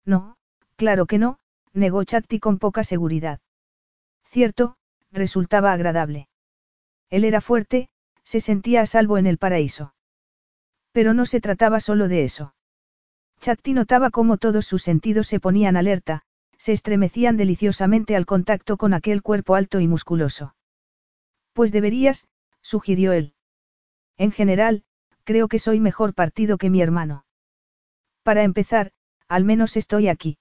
No, 0.04 0.36
Claro 0.82 1.06
que 1.06 1.18
no, 1.18 1.38
negó 1.72 2.02
Chatti 2.02 2.40
con 2.40 2.58
poca 2.58 2.82
seguridad. 2.82 3.38
Cierto, 4.24 4.76
resultaba 5.12 5.72
agradable. 5.72 6.28
Él 7.08 7.24
era 7.24 7.40
fuerte, 7.40 7.88
se 8.24 8.40
sentía 8.40 8.80
a 8.80 8.86
salvo 8.86 9.16
en 9.16 9.26
el 9.26 9.38
paraíso. 9.38 9.94
Pero 10.90 11.14
no 11.14 11.24
se 11.24 11.40
trataba 11.40 11.78
solo 11.78 12.08
de 12.08 12.24
eso. 12.24 12.54
Chatti 13.38 13.74
notaba 13.74 14.10
cómo 14.10 14.38
todos 14.38 14.66
sus 14.66 14.82
sentidos 14.82 15.28
se 15.28 15.38
ponían 15.38 15.76
alerta, 15.76 16.22
se 16.58 16.72
estremecían 16.72 17.36
deliciosamente 17.36 18.16
al 18.16 18.26
contacto 18.26 18.76
con 18.76 18.94
aquel 18.94 19.22
cuerpo 19.22 19.54
alto 19.54 19.78
y 19.78 19.86
musculoso. 19.86 20.56
Pues 21.52 21.72
deberías, 21.72 22.26
sugirió 22.60 23.12
él. 23.12 23.34
En 24.16 24.30
general, 24.30 24.84
creo 25.24 25.48
que 25.48 25.58
soy 25.58 25.80
mejor 25.80 26.14
partido 26.14 26.58
que 26.58 26.70
mi 26.70 26.80
hermano. 26.80 27.24
Para 28.22 28.42
empezar, 28.42 28.92
al 29.28 29.44
menos 29.44 29.76
estoy 29.76 30.08
aquí. 30.08 30.38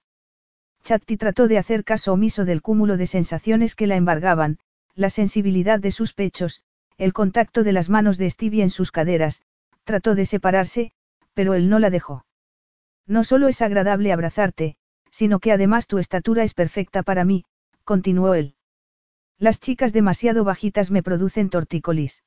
Chatti 0.84 1.16
trató 1.16 1.48
de 1.48 1.58
hacer 1.58 1.84
caso 1.84 2.12
omiso 2.12 2.44
del 2.44 2.62
cúmulo 2.62 2.96
de 2.96 3.06
sensaciones 3.06 3.74
que 3.74 3.86
la 3.86 3.96
embargaban, 3.96 4.58
la 4.94 5.10
sensibilidad 5.10 5.80
de 5.80 5.92
sus 5.92 6.12
pechos, 6.12 6.62
el 6.98 7.12
contacto 7.12 7.62
de 7.62 7.72
las 7.72 7.88
manos 7.88 8.18
de 8.18 8.28
Stevie 8.28 8.62
en 8.62 8.70
sus 8.70 8.90
caderas, 8.90 9.42
trató 9.84 10.14
de 10.14 10.26
separarse, 10.26 10.92
pero 11.34 11.54
él 11.54 11.68
no 11.68 11.78
la 11.78 11.90
dejó. 11.90 12.26
No 13.06 13.24
solo 13.24 13.48
es 13.48 13.62
agradable 13.62 14.12
abrazarte, 14.12 14.76
sino 15.10 15.40
que 15.40 15.52
además 15.52 15.86
tu 15.86 15.98
estatura 15.98 16.44
es 16.44 16.54
perfecta 16.54 17.02
para 17.02 17.24
mí, 17.24 17.44
continuó 17.84 18.34
él. 18.34 18.54
Las 19.38 19.60
chicas 19.60 19.92
demasiado 19.92 20.44
bajitas 20.44 20.90
me 20.90 21.02
producen 21.02 21.50
tortícolis. 21.50 22.22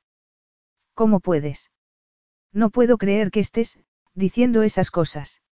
¿Cómo 0.94 1.20
puedes? 1.20 1.70
No 2.52 2.70
puedo 2.70 2.98
creer 2.98 3.30
que 3.30 3.40
estés, 3.40 3.78
diciendo 4.14 4.62
esas 4.62 4.90
cosas. 4.90 5.42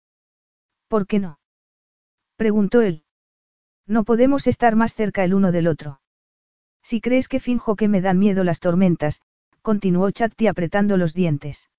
¿Por 0.89 1.07
qué 1.07 1.19
no? 1.19 1.39
preguntó 2.37 2.81
él. 2.81 3.05
No 3.87 4.05
podemos 4.05 4.47
estar 4.47 4.77
más 4.77 4.95
cerca 4.95 5.25
el 5.25 5.35
uno 5.35 5.53
del 5.53 5.67
otro. 5.67 6.01
Si 6.83 7.01
crees 7.01 7.29
que 7.29 7.41
finjo 7.41 7.77
que 7.77 7.89
me 7.89 8.01
dan 8.01 8.19
miedo 8.19 8.45
las 8.45 8.61
tormentas, 8.61 9.23
continuó 9.63 10.11
Chatti 10.11 10.47
apretando 10.47 10.97
los 10.97 11.15
dientes. 11.15 11.71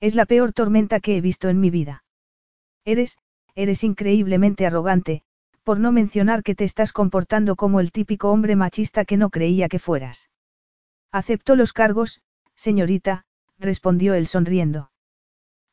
Es 0.00 0.14
la 0.14 0.26
peor 0.26 0.52
tormenta 0.52 1.00
que 1.00 1.16
he 1.16 1.20
visto 1.20 1.48
en 1.48 1.60
mi 1.60 1.70
vida. 1.70 2.04
Eres, 2.84 3.18
eres 3.54 3.84
increíblemente 3.84 4.66
arrogante, 4.66 5.22
por 5.62 5.78
no 5.78 5.92
mencionar 5.92 6.42
que 6.42 6.54
te 6.54 6.64
estás 6.64 6.92
comportando 6.92 7.56
como 7.56 7.80
el 7.80 7.92
típico 7.92 8.30
hombre 8.30 8.56
machista 8.56 9.04
que 9.04 9.16
no 9.16 9.30
creía 9.30 9.68
que 9.68 9.78
fueras. 9.78 10.30
Acepto 11.12 11.56
los 11.56 11.72
cargos, 11.72 12.20
señorita, 12.54 13.24
respondió 13.58 14.14
él 14.14 14.26
sonriendo. 14.26 14.90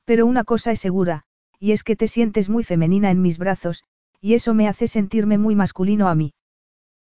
Pero 0.06 0.26
una 0.26 0.44
cosa 0.44 0.72
es 0.72 0.80
segura, 0.80 1.24
y 1.60 1.72
es 1.72 1.84
que 1.84 1.96
te 1.96 2.08
sientes 2.08 2.50
muy 2.50 2.64
femenina 2.64 3.12
en 3.12 3.22
mis 3.22 3.38
brazos, 3.38 3.84
y 4.22 4.34
eso 4.34 4.54
me 4.54 4.68
hace 4.68 4.88
sentirme 4.88 5.38
muy 5.38 5.56
masculino 5.56 6.08
a 6.08 6.16
mí. 6.16 6.34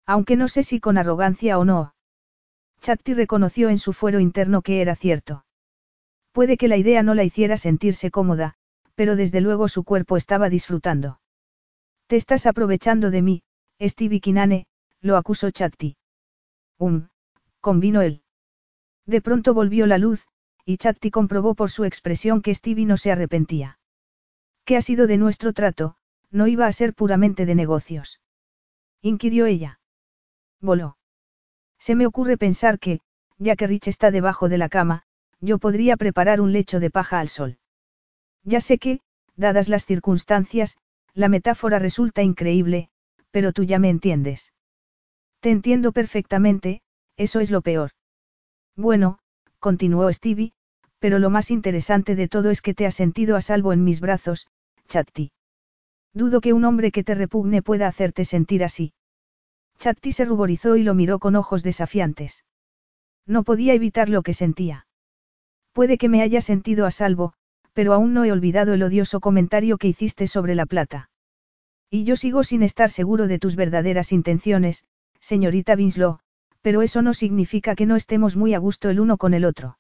Aunque 0.06 0.36
no 0.36 0.48
sé 0.48 0.62
si 0.62 0.80
con 0.80 0.98
arrogancia 0.98 1.58
o 1.58 1.64
no. 1.64 1.94
Chatti 2.80 3.14
reconoció 3.14 3.68
en 3.68 3.78
su 3.78 3.92
fuero 3.92 4.20
interno 4.20 4.62
que 4.62 4.80
era 4.80 4.96
cierto. 4.96 5.44
Puede 6.32 6.56
que 6.56 6.68
la 6.68 6.76
idea 6.76 7.02
no 7.02 7.14
la 7.14 7.24
hiciera 7.24 7.56
sentirse 7.56 8.10
cómoda, 8.10 8.54
pero 8.94 9.16
desde 9.16 9.40
luego 9.40 9.68
su 9.68 9.84
cuerpo 9.84 10.16
estaba 10.16 10.48
disfrutando. 10.48 11.20
Te 12.10 12.16
estás 12.16 12.46
aprovechando 12.46 13.12
de 13.12 13.22
mí, 13.22 13.42
Stevie 13.80 14.20
Kinane, 14.20 14.66
lo 15.00 15.16
acusó 15.16 15.52
Chatti. 15.52 15.96
Um, 16.76 17.06
convino 17.60 18.02
él. 18.02 18.24
De 19.06 19.20
pronto 19.20 19.54
volvió 19.54 19.86
la 19.86 19.96
luz, 19.96 20.26
y 20.64 20.78
Chatti 20.78 21.12
comprobó 21.12 21.54
por 21.54 21.70
su 21.70 21.84
expresión 21.84 22.42
que 22.42 22.52
Stevie 22.52 22.84
no 22.84 22.96
se 22.96 23.12
arrepentía. 23.12 23.78
¿Qué 24.64 24.76
ha 24.76 24.82
sido 24.82 25.06
de 25.06 25.18
nuestro 25.18 25.52
trato? 25.52 25.98
No 26.32 26.48
iba 26.48 26.66
a 26.66 26.72
ser 26.72 26.94
puramente 26.94 27.46
de 27.46 27.54
negocios. 27.54 28.20
Inquirió 29.02 29.46
ella. 29.46 29.78
Voló. 30.60 30.96
Se 31.78 31.94
me 31.94 32.08
ocurre 32.08 32.36
pensar 32.36 32.80
que, 32.80 33.02
ya 33.38 33.54
que 33.54 33.68
Rich 33.68 33.86
está 33.86 34.10
debajo 34.10 34.48
de 34.48 34.58
la 34.58 34.68
cama, 34.68 35.04
yo 35.40 35.60
podría 35.60 35.96
preparar 35.96 36.40
un 36.40 36.50
lecho 36.50 36.80
de 36.80 36.90
paja 36.90 37.20
al 37.20 37.28
sol. 37.28 37.60
Ya 38.42 38.60
sé 38.60 38.78
que, 38.78 38.98
dadas 39.36 39.68
las 39.68 39.86
circunstancias, 39.86 40.76
la 41.14 41.28
metáfora 41.28 41.78
resulta 41.78 42.22
increíble, 42.22 42.90
pero 43.30 43.52
tú 43.52 43.64
ya 43.64 43.78
me 43.78 43.90
entiendes. 43.90 44.52
Te 45.40 45.50
entiendo 45.50 45.92
perfectamente, 45.92 46.82
eso 47.16 47.40
es 47.40 47.50
lo 47.50 47.62
peor. 47.62 47.92
Bueno, 48.76 49.18
continuó 49.58 50.12
Stevie, 50.12 50.52
pero 50.98 51.18
lo 51.18 51.30
más 51.30 51.50
interesante 51.50 52.14
de 52.14 52.28
todo 52.28 52.50
es 52.50 52.62
que 52.62 52.74
te 52.74 52.86
has 52.86 52.94
sentido 52.94 53.36
a 53.36 53.40
salvo 53.40 53.72
en 53.72 53.84
mis 53.84 54.00
brazos, 54.00 54.46
Chatti. 54.88 55.32
Dudo 56.12 56.40
que 56.40 56.52
un 56.52 56.64
hombre 56.64 56.90
que 56.92 57.04
te 57.04 57.14
repugne 57.14 57.62
pueda 57.62 57.86
hacerte 57.86 58.24
sentir 58.24 58.64
así. 58.64 58.92
Chatti 59.78 60.12
se 60.12 60.24
ruborizó 60.24 60.76
y 60.76 60.82
lo 60.82 60.94
miró 60.94 61.18
con 61.18 61.36
ojos 61.36 61.62
desafiantes. 61.62 62.44
No 63.26 63.44
podía 63.44 63.74
evitar 63.74 64.08
lo 64.08 64.22
que 64.22 64.34
sentía. 64.34 64.86
Puede 65.72 65.98
que 65.98 66.08
me 66.08 66.20
haya 66.20 66.40
sentido 66.40 66.84
a 66.84 66.90
salvo, 66.90 67.32
pero 67.72 67.92
aún 67.92 68.14
no 68.14 68.24
he 68.24 68.32
olvidado 68.32 68.74
el 68.74 68.82
odioso 68.82 69.20
comentario 69.20 69.78
que 69.78 69.88
hiciste 69.88 70.26
sobre 70.26 70.54
la 70.54 70.66
plata. 70.66 71.10
Y 71.90 72.04
yo 72.04 72.16
sigo 72.16 72.44
sin 72.44 72.62
estar 72.62 72.90
seguro 72.90 73.26
de 73.26 73.38
tus 73.38 73.56
verdaderas 73.56 74.12
intenciones, 74.12 74.84
señorita 75.20 75.74
Winslow, 75.74 76.18
pero 76.62 76.82
eso 76.82 77.02
no 77.02 77.14
significa 77.14 77.74
que 77.74 77.86
no 77.86 77.96
estemos 77.96 78.36
muy 78.36 78.54
a 78.54 78.58
gusto 78.58 78.90
el 78.90 79.00
uno 79.00 79.16
con 79.16 79.34
el 79.34 79.44
otro. 79.44 79.78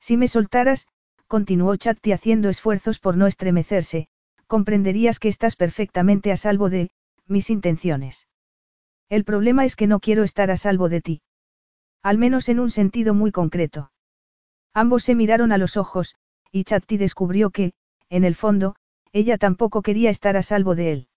Si 0.00 0.16
me 0.16 0.28
soltaras, 0.28 0.86
continuó 1.26 1.76
Chatti 1.76 2.12
haciendo 2.12 2.48
esfuerzos 2.48 2.98
por 2.98 3.16
no 3.16 3.26
estremecerse, 3.26 4.08
comprenderías 4.46 5.18
que 5.18 5.28
estás 5.28 5.54
perfectamente 5.56 6.32
a 6.32 6.36
salvo 6.36 6.70
de, 6.70 6.90
mis 7.26 7.50
intenciones. 7.50 8.26
El 9.08 9.24
problema 9.24 9.64
es 9.64 9.76
que 9.76 9.86
no 9.86 10.00
quiero 10.00 10.24
estar 10.24 10.50
a 10.50 10.56
salvo 10.56 10.88
de 10.88 11.00
ti. 11.00 11.22
Al 12.02 12.18
menos 12.18 12.48
en 12.48 12.58
un 12.60 12.70
sentido 12.70 13.14
muy 13.14 13.30
concreto. 13.30 13.92
Ambos 14.72 15.04
se 15.04 15.14
miraron 15.14 15.52
a 15.52 15.58
los 15.58 15.76
ojos, 15.76 16.16
y 16.52 16.64
Chatti 16.64 16.96
descubrió 16.96 17.50
que, 17.50 17.72
en 18.08 18.24
el 18.24 18.34
fondo, 18.34 18.76
ella 19.12 19.38
tampoco 19.38 19.82
quería 19.82 20.10
estar 20.10 20.36
a 20.36 20.42
salvo 20.42 20.74
de 20.74 20.92
él. 20.92 21.08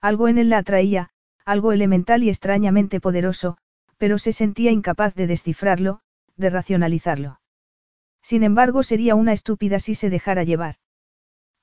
Algo 0.00 0.28
en 0.28 0.38
él 0.38 0.50
la 0.50 0.58
atraía, 0.58 1.10
algo 1.44 1.72
elemental 1.72 2.22
y 2.22 2.28
extrañamente 2.28 3.00
poderoso, 3.00 3.58
pero 3.98 4.18
se 4.18 4.32
sentía 4.32 4.70
incapaz 4.70 5.14
de 5.14 5.26
descifrarlo, 5.26 6.00
de 6.36 6.50
racionalizarlo. 6.50 7.40
Sin 8.22 8.42
embargo, 8.42 8.82
sería 8.82 9.14
una 9.14 9.32
estúpida 9.32 9.78
si 9.78 9.94
se 9.94 10.10
dejara 10.10 10.44
llevar. 10.44 10.76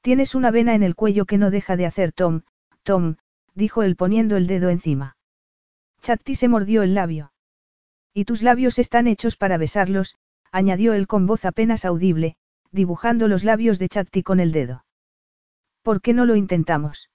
Tienes 0.02 0.36
una 0.36 0.52
vena 0.52 0.76
en 0.76 0.84
el 0.84 0.95
cuello 0.95 1.26
que 1.26 1.38
no 1.38 1.52
deja 1.52 1.76
de 1.76 1.86
hacer 1.86 2.11
Tom, 2.11 2.41
Tom, 2.84 3.15
dijo 3.56 3.84
él 3.84 3.95
poniendo 3.95 4.38
el 4.38 4.48
dedo 4.48 4.69
encima. 4.69 5.18
Chatti 6.02 6.36
se 6.36 6.48
mordió 6.48 6.84
el 6.84 6.94
labio. 6.94 7.34
Y 8.14 8.26
tus 8.26 8.41
labios 8.41 8.80
están 8.80 9.07
hechos 9.07 9.36
para 9.36 9.57
besarlos, 9.57 10.15
añadió 10.52 10.94
él 10.94 11.07
con 11.07 11.28
voz 11.28 11.45
apenas 11.45 11.86
audible, 11.86 12.38
dibujando 12.72 13.27
los 13.27 13.44
labios 13.44 13.80
de 13.80 13.89
Chatti 13.89 14.23
con 14.23 14.39
el 14.39 14.52
dedo. 14.52 14.85
¿Por 15.81 16.02
qué 16.02 16.14
no 16.14 16.26
lo 16.26 16.35
intentamos? 16.35 17.10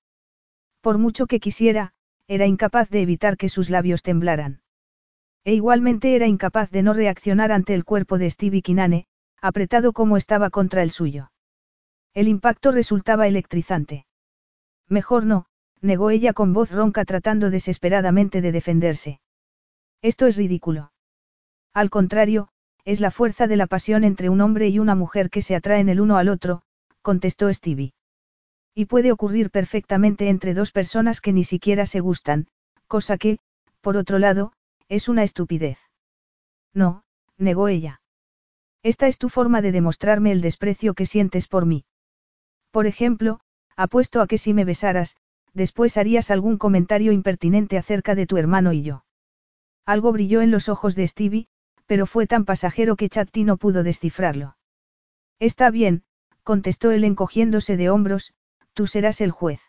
Por 0.81 0.99
mucho 0.99 1.27
que 1.27 1.41
quisiera, 1.41 1.93
era 2.27 2.47
incapaz 2.47 2.89
de 2.91 3.03
evitar 3.03 3.37
que 3.37 3.49
sus 3.49 3.71
labios 3.71 4.03
temblaran. 4.03 4.63
E 5.45 5.55
igualmente 5.55 6.15
era 6.15 6.27
incapaz 6.27 6.71
de 6.71 6.83
no 6.83 6.95
reaccionar 6.95 7.53
ante 7.53 7.75
el 7.75 7.85
cuerpo 7.85 8.19
de 8.19 8.31
Stevie 8.31 8.63
Kinane, 8.63 9.07
apretado 9.41 9.93
como 9.93 10.17
estaba 10.17 10.51
contra 10.51 10.83
el 10.83 10.91
suyo. 10.91 11.33
El 12.15 12.29
impacto 12.29 12.71
resultaba 12.71 13.27
electrizante. 13.27 14.07
Mejor 14.89 15.27
no, 15.27 15.47
negó 15.81 16.11
ella 16.11 16.33
con 16.33 16.53
voz 16.53 16.71
ronca 16.71 17.05
tratando 17.05 17.51
desesperadamente 17.51 18.41
de 18.41 18.53
defenderse. 18.53 19.21
Esto 20.01 20.27
es 20.27 20.37
ridículo. 20.37 20.93
Al 21.75 21.91
contrario, 21.91 22.49
es 22.85 23.01
la 23.01 23.11
fuerza 23.11 23.47
de 23.47 23.57
la 23.57 23.67
pasión 23.67 24.05
entre 24.05 24.29
un 24.29 24.41
hombre 24.41 24.69
y 24.69 24.79
una 24.79 24.95
mujer 24.95 25.31
que 25.31 25.43
se 25.43 25.55
atraen 25.55 25.89
el 25.89 26.01
uno 26.01 26.17
al 26.17 26.29
otro, 26.29 26.63
contestó 27.01 27.53
Stevie. 27.53 27.95
Y 28.75 28.87
puede 28.87 29.13
ocurrir 29.13 29.51
perfectamente 29.51 30.29
entre 30.29 30.55
dos 30.55 30.73
personas 30.73 31.21
que 31.21 31.33
ni 31.33 31.45
siquiera 31.45 31.87
se 31.87 32.01
gustan, 32.01 32.49
cosa 32.87 33.19
que, 33.19 33.39
por 33.81 33.97
otro 33.97 34.19
lado, 34.19 34.53
es 34.89 35.09
una 35.09 35.23
estupidez. 35.23 35.79
No, 36.75 37.05
negó 37.39 37.69
ella. 37.69 38.01
Esta 38.83 39.07
es 39.07 39.19
tu 39.19 39.29
forma 39.29 39.63
de 39.63 39.73
demostrarme 39.73 40.33
el 40.33 40.41
desprecio 40.41 40.95
que 40.95 41.07
sientes 41.07 41.47
por 41.47 41.67
mí. 41.67 41.85
Por 42.71 42.87
ejemplo, 42.87 43.41
apuesto 43.77 44.21
a 44.21 44.27
que 44.27 44.39
si 44.39 44.55
me 44.55 44.65
besaras, 44.65 45.17
después 45.53 45.97
harías 45.97 46.31
algún 46.31 46.59
comentario 46.59 47.13
impertinente 47.13 47.79
acerca 47.79 48.15
de 48.15 48.27
tu 48.27 48.39
hermano 48.39 48.73
y 48.73 48.83
yo. 48.83 49.05
Algo 49.85 50.13
brilló 50.13 50.41
en 50.41 50.51
los 50.51 50.69
ojos 50.69 50.95
de 50.97 51.07
Stevie, 51.07 51.49
pero 51.93 52.07
fue 52.07 52.27
tan 52.27 52.47
pasajero 52.47 52.97
que 52.97 53.11
Chatti 53.11 53.45
no 53.45 53.59
pudo 53.59 53.83
descifrarlo. 53.83 54.57
Está 55.39 55.71
bien, 55.71 56.05
contestó 56.43 56.91
él 56.91 57.05
encogiéndose 57.05 57.77
de 57.77 57.91
hombros, 57.91 58.33
tú 58.73 58.87
serás 58.87 59.21
el 59.21 59.31
juez. 59.31 59.61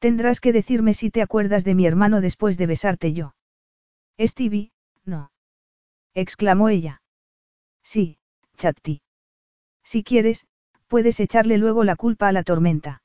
Tendrás 0.00 0.40
que 0.40 0.52
decirme 0.52 0.92
si 0.92 1.08
te 1.08 1.22
acuerdas 1.22 1.62
de 1.62 1.76
mi 1.76 1.86
hermano 1.86 2.20
después 2.20 2.58
de 2.58 2.66
besarte 2.66 3.12
yo. 3.12 3.36
Stevie, 4.18 4.72
no. 5.04 5.30
exclamó 6.14 6.68
ella. 6.68 7.00
Sí, 7.84 8.18
Chatti. 8.56 9.00
Si 9.84 10.02
quieres, 10.02 10.48
puedes 10.88 11.20
echarle 11.20 11.58
luego 11.58 11.84
la 11.84 11.94
culpa 11.94 12.26
a 12.26 12.32
la 12.32 12.42
tormenta. 12.42 13.04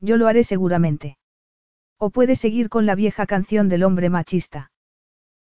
Yo 0.00 0.16
lo 0.16 0.26
haré 0.26 0.42
seguramente. 0.42 1.16
O 1.96 2.10
puedes 2.10 2.40
seguir 2.40 2.70
con 2.70 2.86
la 2.86 2.96
vieja 2.96 3.24
canción 3.24 3.68
del 3.68 3.84
hombre 3.84 4.10
machista. 4.10 4.72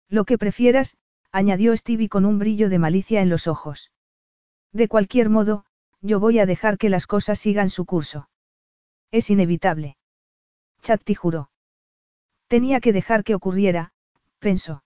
Lo 0.10 0.26
que 0.26 0.38
prefieras, 0.38 0.98
añadió 1.34 1.76
Stevie 1.76 2.10
con 2.10 2.26
un 2.26 2.38
brillo 2.38 2.70
de 2.70 2.78
malicia 2.78 3.22
en 3.22 3.30
los 3.30 3.48
ojos. 3.48 3.92
De 4.72 4.88
cualquier 4.88 5.30
modo, 5.30 5.66
yo 6.00 6.20
voy 6.20 6.38
a 6.38 6.46
dejar 6.46 6.78
que 6.78 6.90
las 6.90 7.08
cosas 7.08 7.40
sigan 7.40 7.72
su 7.72 7.86
curso. 7.86 8.30
Es 9.12 9.30
inevitable. 9.32 9.98
Chatti 10.82 11.16
juró. 11.16 11.50
Tenía 12.48 12.80
que 12.80 12.94
dejar 12.94 13.24
que 13.24 13.34
ocurriera, 13.34 13.94
pensó. 14.38 14.84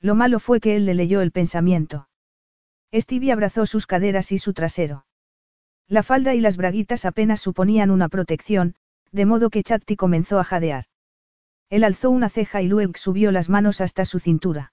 Lo 0.00 0.14
malo 0.14 0.40
fue 0.40 0.58
que 0.60 0.74
él 0.74 0.86
le 0.86 0.94
leyó 0.94 1.20
el 1.20 1.32
pensamiento. 1.32 2.08
Stevie 2.94 3.32
abrazó 3.32 3.66
sus 3.66 3.86
caderas 3.86 4.32
y 4.32 4.38
su 4.38 4.54
trasero. 4.54 5.04
La 5.86 6.02
falda 6.02 6.34
y 6.34 6.40
las 6.40 6.56
braguitas 6.56 7.04
apenas 7.04 7.40
suponían 7.42 7.90
una 7.90 8.08
protección, 8.08 8.74
de 9.12 9.26
modo 9.26 9.50
que 9.50 9.62
Chatti 9.62 9.96
comenzó 9.96 10.38
a 10.38 10.44
jadear. 10.44 10.84
Él 11.68 11.84
alzó 11.84 12.10
una 12.10 12.30
ceja 12.30 12.62
y 12.62 12.68
luego 12.68 12.92
subió 12.96 13.32
las 13.32 13.50
manos 13.50 13.82
hasta 13.82 14.06
su 14.06 14.18
cintura. 14.18 14.72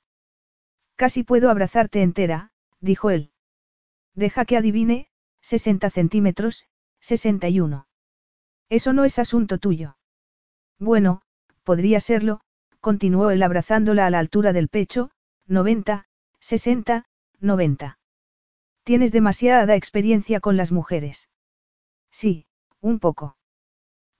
Casi 0.95 1.23
puedo 1.23 1.49
abrazarte 1.49 2.01
entera, 2.01 2.51
dijo 2.79 3.09
él. 3.09 3.31
Deja 4.13 4.45
que 4.45 4.57
adivine, 4.57 5.09
60 5.41 5.89
centímetros, 5.89 6.65
61. 7.01 7.87
Eso 8.69 8.93
no 8.93 9.03
es 9.03 9.19
asunto 9.19 9.57
tuyo. 9.57 9.97
Bueno, 10.79 11.21
podría 11.63 11.99
serlo, 11.99 12.41
continuó 12.79 13.29
él 13.31 13.43
abrazándola 13.43 14.05
a 14.05 14.09
la 14.09 14.19
altura 14.19 14.53
del 14.53 14.69
pecho, 14.69 15.11
90, 15.47 16.07
60, 16.39 17.05
90. 17.39 17.99
Tienes 18.83 19.11
demasiada 19.11 19.75
experiencia 19.75 20.39
con 20.39 20.57
las 20.57 20.71
mujeres. 20.71 21.29
Sí, 22.11 22.45
un 22.81 22.99
poco. 22.99 23.37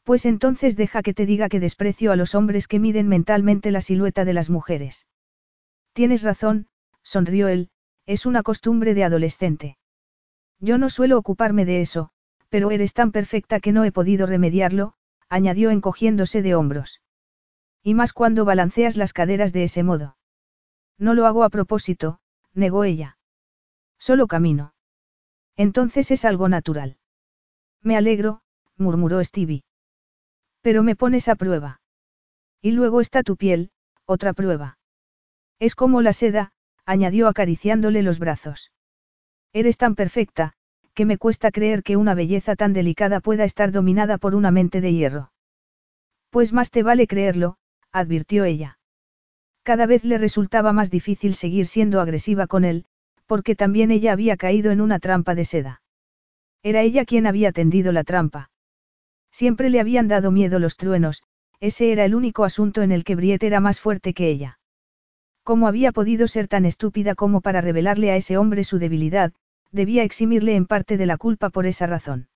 Pues 0.03 0.25
entonces 0.25 0.75
deja 0.75 1.01
que 1.01 1.13
te 1.13 1.25
diga 1.25 1.49
que 1.49 1.59
desprecio 1.59 2.11
a 2.11 2.15
los 2.15 2.35
hombres 2.35 2.67
que 2.67 2.79
miden 2.79 3.07
mentalmente 3.07 3.71
la 3.71 3.81
silueta 3.81 4.25
de 4.25 4.33
las 4.33 4.49
mujeres. 4.49 5.07
Tienes 5.95 6.23
razón, 6.23 6.67
sonrió 7.03 7.47
él, 7.47 7.69
es 8.05 8.25
una 8.25 8.43
costumbre 8.43 8.93
de 8.93 9.05
adolescente. 9.05 9.77
Yo 10.59 10.77
no 10.77 10.89
suelo 10.89 11.17
ocuparme 11.17 11.63
de 11.63 11.79
eso, 11.79 12.09
pero 12.49 12.69
eres 12.71 12.93
tan 12.93 13.13
perfecta 13.13 13.61
que 13.61 13.71
no 13.71 13.85
he 13.85 13.93
podido 13.93 14.27
remediarlo, 14.27 14.95
añadió 15.29 15.71
encogiéndose 15.71 16.41
de 16.41 16.53
hombros. 16.53 17.01
Y 17.81 17.93
más 17.93 18.11
cuando 18.11 18.43
balanceas 18.43 18.97
las 18.97 19.13
caderas 19.13 19.53
de 19.53 19.63
ese 19.63 19.83
modo. 19.83 20.17
No 20.97 21.13
lo 21.13 21.27
hago 21.27 21.45
a 21.45 21.49
propósito, 21.49 22.19
negó 22.53 22.83
ella. 22.83 23.17
Solo 23.97 24.27
camino. 24.27 24.73
Entonces 25.55 26.11
es 26.11 26.25
algo 26.25 26.49
natural. 26.49 26.97
Me 27.81 27.95
alegro, 27.95 28.41
murmuró 28.75 29.23
Stevie. 29.23 29.63
Pero 30.59 30.83
me 30.83 30.97
pones 30.97 31.29
a 31.29 31.35
prueba. 31.35 31.79
Y 32.61 32.71
luego 32.71 32.99
está 32.99 33.23
tu 33.23 33.37
piel, 33.37 33.71
otra 34.05 34.33
prueba. 34.33 34.77
Es 35.59 35.75
como 35.75 36.01
la 36.01 36.13
seda, 36.13 36.51
añadió 36.85 37.27
acariciándole 37.27 38.03
los 38.03 38.19
brazos. 38.19 38.71
Eres 39.53 39.77
tan 39.77 39.95
perfecta, 39.95 40.53
que 40.93 41.05
me 41.05 41.17
cuesta 41.17 41.51
creer 41.51 41.83
que 41.83 41.97
una 41.97 42.13
belleza 42.13 42.55
tan 42.55 42.73
delicada 42.73 43.19
pueda 43.19 43.43
estar 43.43 43.71
dominada 43.71 44.17
por 44.17 44.35
una 44.35 44.51
mente 44.51 44.81
de 44.81 44.93
hierro. 44.93 45.31
Pues 46.29 46.53
más 46.53 46.71
te 46.71 46.83
vale 46.83 47.07
creerlo, 47.07 47.57
advirtió 47.91 48.43
ella. 48.43 48.77
Cada 49.63 49.85
vez 49.85 50.03
le 50.03 50.17
resultaba 50.17 50.73
más 50.73 50.91
difícil 50.91 51.35
seguir 51.35 51.67
siendo 51.67 51.99
agresiva 51.99 52.47
con 52.47 52.65
él, 52.65 52.85
porque 53.25 53.55
también 53.55 53.91
ella 53.91 54.11
había 54.11 54.37
caído 54.37 54.71
en 54.71 54.81
una 54.81 54.99
trampa 54.99 55.35
de 55.35 55.45
seda. 55.45 55.81
Era 56.61 56.81
ella 56.81 57.05
quien 57.05 57.27
había 57.27 57.51
tendido 57.51 57.91
la 57.91 58.03
trampa. 58.03 58.51
Siempre 59.31 59.69
le 59.69 59.79
habían 59.79 60.07
dado 60.07 60.31
miedo 60.31 60.59
los 60.59 60.77
truenos, 60.77 61.23
ese 61.59 61.91
era 61.91 62.05
el 62.05 62.15
único 62.15 62.43
asunto 62.43 62.81
en 62.81 62.91
el 62.91 63.03
que 63.03 63.15
Briet 63.15 63.43
era 63.43 63.59
más 63.59 63.79
fuerte 63.79 64.13
que 64.13 64.29
ella. 64.29 64.59
¿Cómo 65.45 65.67
había 65.67 65.91
podido 65.91 66.27
ser 66.27 66.47
tan 66.47 66.65
estúpida 66.65 67.13
como 67.13 67.39
para 67.39 67.61
revelarle 67.61 68.09
a 68.09 68.15
ese 68.15 68.35
hombre 68.35 68.63
su 68.63 68.79
debilidad? 68.79 69.31
Debía 69.71 70.01
eximirle 70.01 70.55
en 70.55 70.65
parte 70.65 70.97
de 70.97 71.05
la 71.05 71.17
culpa 71.17 71.51
por 71.51 71.67
esa 71.67 71.85
razón. 71.85 72.29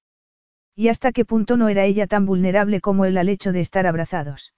¿Y 0.75 0.89
hasta 0.89 1.11
qué 1.11 1.25
punto 1.25 1.57
no 1.57 1.69
era 1.69 1.85
ella 1.85 2.05
tan 2.05 2.27
vulnerable 2.27 2.81
como 2.81 3.05
él 3.05 3.17
al 3.17 3.27
hecho 3.27 3.51
de 3.51 3.61
estar 3.61 3.87
abrazados? 3.87 4.53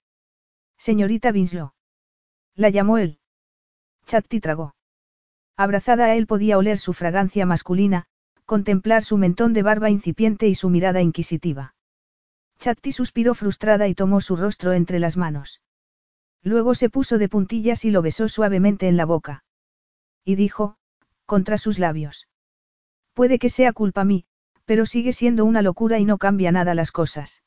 Señorita 0.76 1.30
Winslow. 1.30 1.72
La 2.54 2.68
llamó 2.68 2.98
él. 2.98 3.20
Chatti 4.04 4.38
tragó. 4.38 4.74
Abrazada 5.56 6.04
a 6.04 6.14
él 6.14 6.26
podía 6.26 6.58
oler 6.58 6.76
su 6.76 6.92
fragancia 6.92 7.46
masculina, 7.46 8.04
contemplar 8.44 9.02
su 9.02 9.16
mentón 9.16 9.54
de 9.54 9.62
barba 9.62 9.88
incipiente 9.88 10.46
y 10.48 10.54
su 10.56 10.68
mirada 10.68 11.00
inquisitiva. 11.00 11.74
Chatti 12.58 12.92
suspiró 12.92 13.34
frustrada 13.34 13.88
y 13.88 13.94
tomó 13.94 14.20
su 14.20 14.36
rostro 14.36 14.74
entre 14.74 14.98
las 14.98 15.16
manos. 15.16 15.62
Luego 16.42 16.74
se 16.74 16.90
puso 16.90 17.18
de 17.18 17.28
puntillas 17.28 17.84
y 17.84 17.90
lo 17.90 18.02
besó 18.02 18.28
suavemente 18.28 18.88
en 18.88 18.96
la 18.96 19.04
boca. 19.04 19.44
Y 20.24 20.34
dijo, 20.34 20.76
contra 21.26 21.56
sus 21.58 21.78
labios. 21.78 22.28
Puede 23.14 23.38
que 23.38 23.48
sea 23.48 23.72
culpa 23.72 24.04
mí, 24.04 24.24
pero 24.64 24.86
sigue 24.86 25.12
siendo 25.12 25.44
una 25.44 25.62
locura 25.62 25.98
y 25.98 26.04
no 26.04 26.18
cambia 26.18 26.52
nada 26.52 26.74
las 26.74 26.90
cosas. 26.90 27.42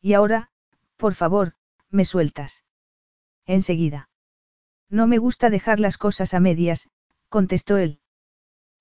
Y 0.00 0.14
ahora, 0.14 0.50
por 0.96 1.14
favor, 1.14 1.54
me 1.90 2.04
sueltas. 2.04 2.64
Enseguida. 3.46 4.08
No 4.90 5.06
me 5.06 5.18
gusta 5.18 5.50
dejar 5.50 5.80
las 5.80 5.98
cosas 5.98 6.34
a 6.34 6.40
medias, 6.40 6.88
contestó 7.28 7.76
él. 7.76 8.00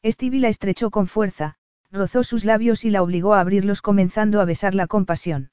Stevie 0.04 0.40
la 0.40 0.48
estrechó 0.48 0.90
con 0.90 1.08
fuerza, 1.08 1.56
rozó 1.92 2.24
sus 2.24 2.46
labios 2.46 2.86
y 2.86 2.90
la 2.90 3.02
obligó 3.02 3.34
a 3.34 3.42
abrirlos 3.42 3.82
comenzando 3.82 4.42
a 4.42 4.46
besarla 4.46 4.88
con 4.88 5.06
pasión. 5.06 5.52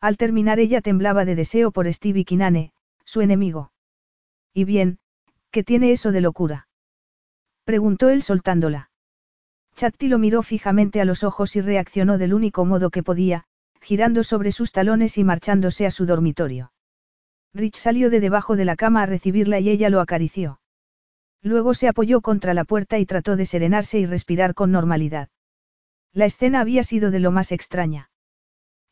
Al 0.00 0.16
terminar 0.16 0.58
ella 0.58 0.80
temblaba 0.80 1.24
de 1.24 1.34
deseo 1.34 1.70
por 1.70 1.92
Stevie 1.92 2.24
Kinane, 2.24 2.72
su 3.04 3.20
enemigo. 3.20 3.72
Y 4.52 4.64
bien, 4.64 4.98
¿qué 5.50 5.64
tiene 5.64 5.92
eso 5.92 6.12
de 6.12 6.20
locura? 6.20 6.68
Preguntó 7.64 8.08
él 8.10 8.22
soltándola. 8.22 8.90
Chatti 9.74 10.08
lo 10.08 10.18
miró 10.18 10.42
fijamente 10.42 11.00
a 11.00 11.04
los 11.04 11.24
ojos 11.24 11.56
y 11.56 11.60
reaccionó 11.60 12.18
del 12.18 12.34
único 12.34 12.64
modo 12.64 12.90
que 12.90 13.02
podía, 13.02 13.44
girando 13.80 14.22
sobre 14.22 14.52
sus 14.52 14.72
talones 14.72 15.18
y 15.18 15.24
marchándose 15.24 15.86
a 15.86 15.90
su 15.90 16.06
dormitorio. 16.06 16.72
Rich 17.52 17.76
salió 17.76 18.10
de 18.10 18.20
debajo 18.20 18.56
de 18.56 18.64
la 18.64 18.76
cama 18.76 19.02
a 19.02 19.06
recibirla 19.06 19.60
y 19.60 19.70
ella 19.70 19.90
lo 19.90 20.00
acarició. 20.00 20.60
Luego 21.42 21.74
se 21.74 21.88
apoyó 21.88 22.20
contra 22.20 22.54
la 22.54 22.64
puerta 22.64 22.98
y 22.98 23.06
trató 23.06 23.36
de 23.36 23.46
serenarse 23.46 23.98
y 23.98 24.06
respirar 24.06 24.54
con 24.54 24.72
normalidad. 24.72 25.28
La 26.12 26.24
escena 26.24 26.60
había 26.60 26.82
sido 26.84 27.10
de 27.10 27.20
lo 27.20 27.32
más 27.32 27.52
extraña. 27.52 28.10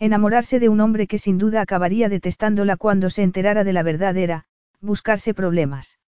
Enamorarse 0.03 0.59
de 0.59 0.69
un 0.69 0.81
hombre 0.81 1.07
que 1.07 1.17
sin 1.17 1.39
duda 1.39 1.61
acabaría 1.61 2.09
detestándola 2.09 2.77
cuando 2.77 3.09
se 3.09 3.23
enterara 3.23 3.63
de 3.63 3.73
la 3.73 3.85
verdad 3.85 4.17
era, 4.17 4.47
buscarse 4.81 5.33
problemas. 5.33 6.01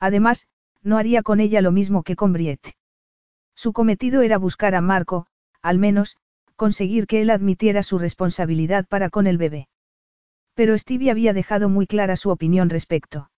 Además, 0.00 0.48
no 0.82 0.98
haría 0.98 1.22
con 1.22 1.38
ella 1.38 1.60
lo 1.60 1.70
mismo 1.70 2.02
que 2.02 2.16
con 2.16 2.32
Briette. 2.32 2.74
Su 3.54 3.72
cometido 3.72 4.22
era 4.22 4.38
buscar 4.38 4.74
a 4.74 4.80
Marco, 4.80 5.28
al 5.62 5.78
menos, 5.78 6.16
conseguir 6.56 7.06
que 7.06 7.22
él 7.22 7.30
admitiera 7.30 7.84
su 7.84 7.96
responsabilidad 7.96 8.88
para 8.88 9.08
con 9.08 9.28
el 9.28 9.38
bebé. 9.38 9.68
Pero 10.54 10.76
Stevie 10.76 11.12
había 11.12 11.32
dejado 11.32 11.68
muy 11.68 11.86
clara 11.86 12.16
su 12.16 12.28
opinión 12.30 12.70
respecto. 12.70 13.30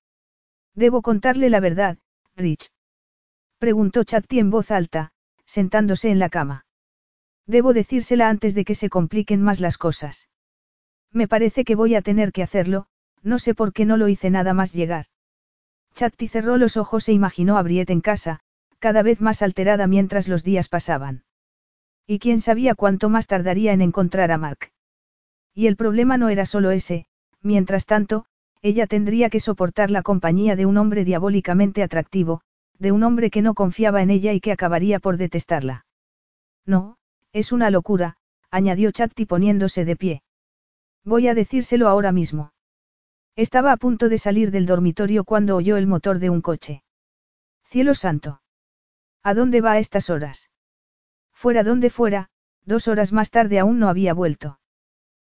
Debo 0.74 1.02
contarle 1.02 1.50
la 1.50 1.60
verdad, 1.60 1.98
Rich. 2.36 2.70
Preguntó 3.58 4.02
Chatti 4.02 4.38
en 4.38 4.48
voz 4.48 4.70
alta, 4.70 5.12
sentándose 5.44 6.08
en 6.08 6.20
la 6.20 6.30
cama. 6.30 6.63
Debo 7.46 7.72
decírsela 7.72 8.28
antes 8.28 8.54
de 8.54 8.64
que 8.64 8.74
se 8.74 8.88
compliquen 8.88 9.42
más 9.42 9.60
las 9.60 9.78
cosas. 9.78 10.28
Me 11.12 11.28
parece 11.28 11.64
que 11.64 11.74
voy 11.74 11.94
a 11.94 12.02
tener 12.02 12.32
que 12.32 12.42
hacerlo, 12.42 12.86
no 13.22 13.38
sé 13.38 13.54
por 13.54 13.72
qué 13.72 13.84
no 13.84 13.96
lo 13.96 14.08
hice 14.08 14.30
nada 14.30 14.54
más 14.54 14.72
llegar. 14.72 15.06
Chatti 15.94 16.28
cerró 16.28 16.56
los 16.56 16.76
ojos 16.76 17.08
e 17.08 17.12
imaginó 17.12 17.56
a 17.56 17.62
Briette 17.62 17.90
en 17.90 18.00
casa, 18.00 18.40
cada 18.78 19.02
vez 19.02 19.20
más 19.20 19.42
alterada 19.42 19.86
mientras 19.86 20.28
los 20.28 20.42
días 20.42 20.68
pasaban. 20.68 21.24
Y 22.06 22.18
quién 22.18 22.40
sabía 22.40 22.74
cuánto 22.74 23.08
más 23.08 23.26
tardaría 23.26 23.72
en 23.72 23.80
encontrar 23.80 24.32
a 24.32 24.38
Mark. 24.38 24.72
Y 25.54 25.68
el 25.68 25.76
problema 25.76 26.18
no 26.18 26.28
era 26.28 26.46
solo 26.46 26.70
ese, 26.70 27.06
mientras 27.40 27.86
tanto, 27.86 28.26
ella 28.60 28.86
tendría 28.86 29.30
que 29.30 29.40
soportar 29.40 29.90
la 29.90 30.02
compañía 30.02 30.56
de 30.56 30.66
un 30.66 30.76
hombre 30.78 31.04
diabólicamente 31.04 31.82
atractivo, 31.82 32.40
de 32.78 32.92
un 32.92 33.02
hombre 33.04 33.30
que 33.30 33.42
no 33.42 33.54
confiaba 33.54 34.02
en 34.02 34.10
ella 34.10 34.32
y 34.32 34.40
que 34.40 34.52
acabaría 34.52 34.98
por 34.98 35.16
detestarla. 35.16 35.86
No, 36.66 36.96
es 37.34 37.50
una 37.50 37.68
locura, 37.68 38.16
añadió 38.50 38.92
Chatti 38.92 39.26
poniéndose 39.26 39.84
de 39.84 39.96
pie. 39.96 40.22
Voy 41.04 41.26
a 41.26 41.34
decírselo 41.34 41.88
ahora 41.88 42.12
mismo. 42.12 42.52
Estaba 43.34 43.72
a 43.72 43.76
punto 43.76 44.08
de 44.08 44.18
salir 44.18 44.52
del 44.52 44.66
dormitorio 44.66 45.24
cuando 45.24 45.56
oyó 45.56 45.76
el 45.76 45.88
motor 45.88 46.20
de 46.20 46.30
un 46.30 46.40
coche. 46.40 46.84
Cielo 47.64 47.96
santo. 47.96 48.40
¿A 49.24 49.34
dónde 49.34 49.60
va 49.60 49.72
a 49.72 49.78
estas 49.80 50.10
horas? 50.10 50.50
Fuera 51.32 51.64
donde 51.64 51.90
fuera, 51.90 52.30
dos 52.64 52.86
horas 52.86 53.12
más 53.12 53.32
tarde 53.32 53.58
aún 53.58 53.80
no 53.80 53.88
había 53.88 54.14
vuelto. 54.14 54.60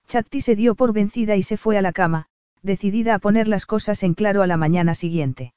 Chatti 0.07 0.43
se 0.43 0.55
dio 0.55 0.75
por 0.75 0.93
vencida 0.93 1.35
y 1.37 1.43
se 1.43 1.57
fue 1.57 1.79
a 1.79 1.83
la 1.83 1.93
cama, 1.93 2.27
decidida 2.63 3.15
a 3.15 3.19
poner 3.19 3.49
las 3.49 3.65
cosas 3.65 4.03
en 4.03 4.13
claro 4.13 4.43
a 4.43 4.47
la 4.47 4.59
mañana 4.59 4.95
siguiente. 4.95 5.55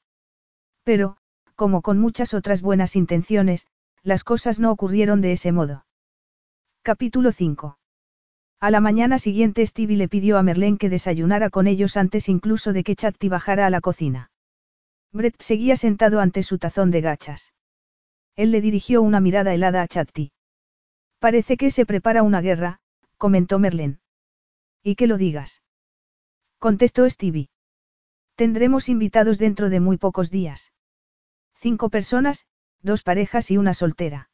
Pero, 0.84 1.18
como 1.54 1.82
con 1.82 1.98
muchas 1.98 2.32
otras 2.32 2.62
buenas 2.62 2.96
intenciones, 2.96 3.66
las 4.02 4.24
cosas 4.24 4.58
no 4.58 4.72
ocurrieron 4.72 5.20
de 5.20 5.32
ese 5.32 5.52
modo. 5.52 5.84
Capítulo 6.82 7.30
5. 7.30 7.76
A 8.58 8.70
la 8.70 8.80
mañana 8.80 9.18
siguiente 9.18 9.66
Stevie 9.66 9.98
le 9.98 10.08
pidió 10.08 10.38
a 10.38 10.42
Merlén 10.42 10.78
que 10.78 10.88
desayunara 10.88 11.50
con 11.50 11.66
ellos 11.66 11.98
antes 11.98 12.26
incluso 12.30 12.72
de 12.72 12.84
que 12.84 12.96
Chatti 12.96 13.28
bajara 13.28 13.66
a 13.66 13.70
la 13.70 13.82
cocina. 13.82 14.30
Brett 15.12 15.34
seguía 15.42 15.76
sentado 15.76 16.20
ante 16.20 16.42
su 16.42 16.56
tazón 16.56 16.90
de 16.90 17.02
gachas. 17.02 17.52
Él 18.34 18.50
le 18.50 18.62
dirigió 18.62 19.02
una 19.02 19.20
mirada 19.20 19.52
helada 19.52 19.82
a 19.82 19.88
Chatti. 19.88 20.32
Parece 21.18 21.58
que 21.58 21.70
se 21.70 21.84
prepara 21.84 22.22
una 22.22 22.40
guerra, 22.40 22.80
comentó 23.18 23.58
Merlén. 23.58 24.00
Y 24.82 24.94
que 24.94 25.06
lo 25.06 25.18
digas. 25.18 25.62
Contestó 26.58 27.08
Stevie. 27.10 27.50
Tendremos 28.36 28.88
invitados 28.88 29.36
dentro 29.36 29.68
de 29.68 29.80
muy 29.80 29.98
pocos 29.98 30.30
días. 30.30 30.72
Cinco 31.56 31.90
personas, 31.90 32.46
dos 32.80 33.02
parejas 33.02 33.50
y 33.50 33.58
una 33.58 33.74
soltera. 33.74 34.30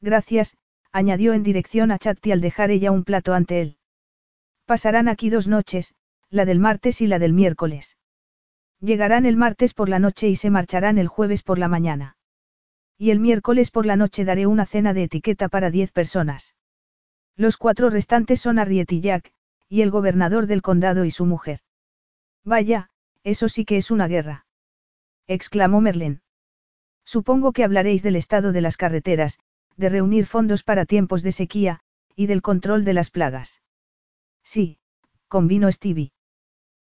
Gracias, 0.00 0.56
añadió 0.92 1.32
en 1.32 1.42
dirección 1.42 1.90
a 1.90 1.98
Chatti 1.98 2.32
al 2.32 2.40
dejar 2.40 2.70
ella 2.70 2.90
un 2.90 3.04
plato 3.04 3.34
ante 3.34 3.60
él. 3.60 3.76
Pasarán 4.66 5.08
aquí 5.08 5.30
dos 5.30 5.48
noches, 5.48 5.94
la 6.30 6.44
del 6.44 6.58
martes 6.60 7.00
y 7.00 7.06
la 7.06 7.18
del 7.18 7.32
miércoles. 7.32 7.96
Llegarán 8.80 9.26
el 9.26 9.36
martes 9.36 9.74
por 9.74 9.88
la 9.88 9.98
noche 9.98 10.28
y 10.28 10.36
se 10.36 10.50
marcharán 10.50 10.98
el 10.98 11.08
jueves 11.08 11.42
por 11.42 11.58
la 11.58 11.68
mañana. 11.68 12.16
Y 12.96 13.10
el 13.10 13.20
miércoles 13.20 13.70
por 13.70 13.86
la 13.86 13.96
noche 13.96 14.24
daré 14.24 14.46
una 14.46 14.66
cena 14.66 14.94
de 14.94 15.04
etiqueta 15.04 15.48
para 15.48 15.70
diez 15.70 15.92
personas. 15.92 16.54
Los 17.36 17.56
cuatro 17.56 17.90
restantes 17.90 18.40
son 18.40 18.58
Arriet 18.58 18.90
Jack, 18.90 19.32
y 19.68 19.82
el 19.82 19.90
gobernador 19.90 20.46
del 20.46 20.62
condado 20.62 21.04
y 21.04 21.10
su 21.10 21.26
mujer. 21.26 21.60
Vaya, 22.44 22.90
eso 23.22 23.48
sí 23.48 23.64
que 23.64 23.76
es 23.76 23.90
una 23.90 24.08
guerra. 24.08 24.46
exclamó 25.26 25.80
Merlin. 25.80 26.22
Supongo 27.04 27.52
que 27.52 27.64
hablaréis 27.64 28.02
del 28.02 28.16
estado 28.16 28.52
de 28.52 28.60
las 28.60 28.76
carreteras, 28.76 29.38
de 29.80 29.88
reunir 29.88 30.26
fondos 30.26 30.62
para 30.62 30.84
tiempos 30.84 31.22
de 31.22 31.32
sequía, 31.32 31.80
y 32.14 32.26
del 32.26 32.42
control 32.42 32.84
de 32.84 32.92
las 32.92 33.10
plagas. 33.10 33.62
Sí, 34.44 34.78
convino 35.26 35.72
Stevie. 35.72 36.12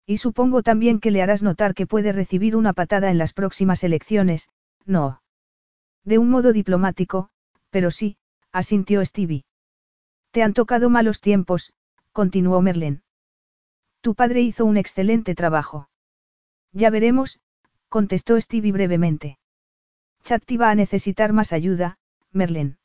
Y 0.06 0.18
supongo 0.18 0.62
también 0.62 1.00
que 1.00 1.12
le 1.12 1.22
harás 1.22 1.44
notar 1.44 1.74
que 1.74 1.88
puede 1.88 2.12
recibir 2.12 2.56
una 2.56 2.74
patada 2.74 3.10
en 3.10 3.18
las 3.18 3.34
próximas 3.34 3.84
elecciones, 3.84 4.50
no. 4.86 5.22
De 6.04 6.18
un 6.20 6.30
modo 6.30 6.54
diplomático, 6.54 7.30
pero 7.72 7.90
sí, 7.90 8.18
asintió 8.52 9.04
Stevie. 9.04 9.46
Te 10.32 10.44
han 10.44 10.54
tocado 10.54 10.90
malos 10.90 11.20
tiempos, 11.20 11.74
continuó 12.12 12.62
Merlin. 12.62 13.02
Tu 14.02 14.14
padre 14.14 14.42
hizo 14.42 14.66
un 14.66 14.78
excelente 14.78 15.34
trabajo. 15.34 15.90
Ya 16.74 16.90
veremos, 16.90 17.40
contestó 17.90 18.40
Stevie 18.40 18.72
brevemente. 18.72 19.40
Chatti 20.24 20.58
va 20.58 20.70
a 20.70 20.76
necesitar 20.76 21.34
más 21.34 21.54
ayuda, 21.54 21.98
Merlin. 22.32 22.78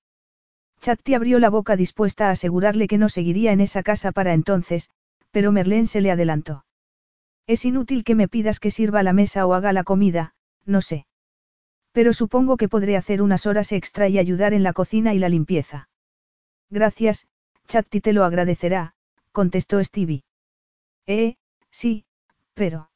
Chatti 0.81 1.15
abrió 1.15 1.39
la 1.39 1.51
boca 1.51 1.77
dispuesta 1.77 2.29
a 2.29 2.31
asegurarle 2.31 2.89
que 2.89 2.99
no 2.99 3.09
seguiría 3.09 3.53
en 3.53 3.61
esa 3.61 3.83
casa 3.83 4.13
para 4.13 4.33
entonces, 4.33 4.91
pero 5.31 5.53
Merlin 5.53 5.87
se 5.87 6.01
le 6.01 6.11
adelantó. 6.11 6.65
Es 7.47 7.65
inútil 7.65 8.05
que 8.05 8.15
me 8.15 8.29
pidas 8.29 8.61
que 8.61 8.71
sirva 8.71 9.03
la 9.03 9.13
mesa 9.13 9.47
o 9.47 9.55
haga 9.55 9.73
la 9.73 9.85
comida, 9.85 10.35
no 10.65 10.81
sé. 10.81 11.07
Pero 11.93 12.13
supongo 12.13 12.57
que 12.57 12.69
podré 12.69 12.97
hacer 12.97 13.23
unas 13.23 13.47
horas 13.47 13.73
extra 13.73 14.09
y 14.09 14.19
ayudar 14.19 14.53
en 14.53 14.63
la 14.63 14.73
cocina 14.73 15.15
y 15.15 15.19
la 15.19 15.29
limpieza. 15.29 15.89
Gracias, 16.71 17.27
Chatti 17.67 18.01
te 18.01 18.13
lo 18.13 18.25
agradecerá, 18.25 18.95
contestó 19.33 19.83
Stevie. 19.83 20.25
Eh, 21.07 21.37
sí, 21.71 22.05
pero. 22.55 22.91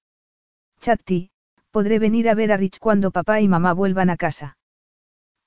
Chatti, 0.80 1.30
¿podré 1.70 1.98
venir 1.98 2.28
a 2.28 2.34
ver 2.34 2.52
a 2.52 2.56
Rich 2.58 2.78
cuando 2.78 3.10
papá 3.10 3.40
y 3.40 3.48
mamá 3.48 3.72
vuelvan 3.72 4.10
a 4.10 4.16
casa? 4.16 4.58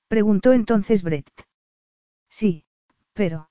Preguntó 0.08 0.52
entonces 0.52 1.02
Brett. 1.02 1.45
Sí, 2.38 2.66
pero. 3.14 3.48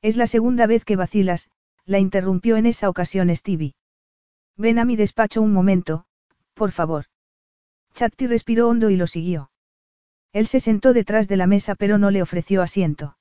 Es 0.00 0.16
la 0.16 0.28
segunda 0.28 0.68
vez 0.68 0.84
que 0.84 0.94
vacilas, 0.94 1.50
la 1.86 1.98
interrumpió 1.98 2.56
en 2.56 2.66
esa 2.66 2.88
ocasión 2.88 3.34
Stevie. 3.34 3.74
Ven 4.56 4.78
a 4.78 4.84
mi 4.84 4.94
despacho 4.94 5.42
un 5.42 5.52
momento, 5.52 6.04
por 6.54 6.70
favor. 6.70 7.06
Chatti 7.94 8.28
respiró 8.28 8.68
hondo 8.68 8.90
y 8.90 8.96
lo 8.96 9.08
siguió. 9.08 9.50
Él 10.32 10.46
se 10.46 10.60
sentó 10.60 10.92
detrás 10.92 11.26
de 11.26 11.36
la 11.36 11.48
mesa 11.48 11.74
pero 11.74 11.98
no 11.98 12.12
le 12.12 12.22
ofreció 12.22 12.62
asiento. 12.62 13.18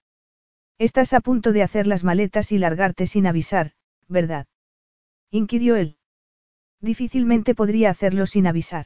Estás 0.78 1.14
a 1.14 1.20
punto 1.20 1.52
de 1.52 1.64
hacer 1.64 1.88
las 1.88 2.04
maletas 2.04 2.52
y 2.52 2.60
largarte 2.60 3.08
sin 3.08 3.26
avisar, 3.26 3.72
¿verdad? 4.08 4.46
inquirió 5.32 5.78
él. 5.78 5.98
Difícilmente 6.80 7.56
podría 7.56 7.90
hacerlo 7.90 8.28
sin 8.28 8.46
avisar. 8.46 8.86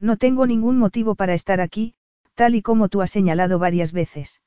No 0.00 0.16
tengo 0.16 0.44
ningún 0.48 0.76
motivo 0.76 1.14
para 1.14 1.34
estar 1.34 1.60
aquí, 1.60 1.94
tal 2.34 2.56
y 2.56 2.62
como 2.62 2.88
tú 2.88 3.00
has 3.00 3.12
señalado 3.12 3.60
varias 3.60 3.92
veces. 3.92 4.40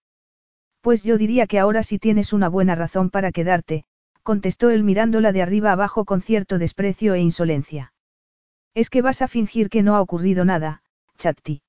Pues 0.88 1.04
yo 1.04 1.18
diría 1.18 1.48
que 1.48 1.60
ahora 1.60 1.84
sí 1.84 2.00
tienes 2.00 2.32
una 2.32 2.48
buena 2.48 2.74
razón 2.74 3.10
para 3.10 3.34
quedarte, 3.34 3.84
contestó 4.24 4.70
él 4.70 4.84
mirándola 4.84 5.34
de 5.34 5.42
arriba 5.42 5.74
abajo 5.74 6.06
con 6.06 6.22
cierto 6.22 6.60
desprecio 6.60 7.14
e 7.14 7.20
insolencia. 7.20 7.92
Es 8.74 8.90
que 8.90 9.02
vas 9.02 9.22
a 9.22 9.28
fingir 9.28 9.70
que 9.70 9.84
no 9.84 9.98
ha 9.98 10.02
ocurrido 10.02 10.46
nada, 10.46 10.84
Chatti. 11.18 11.62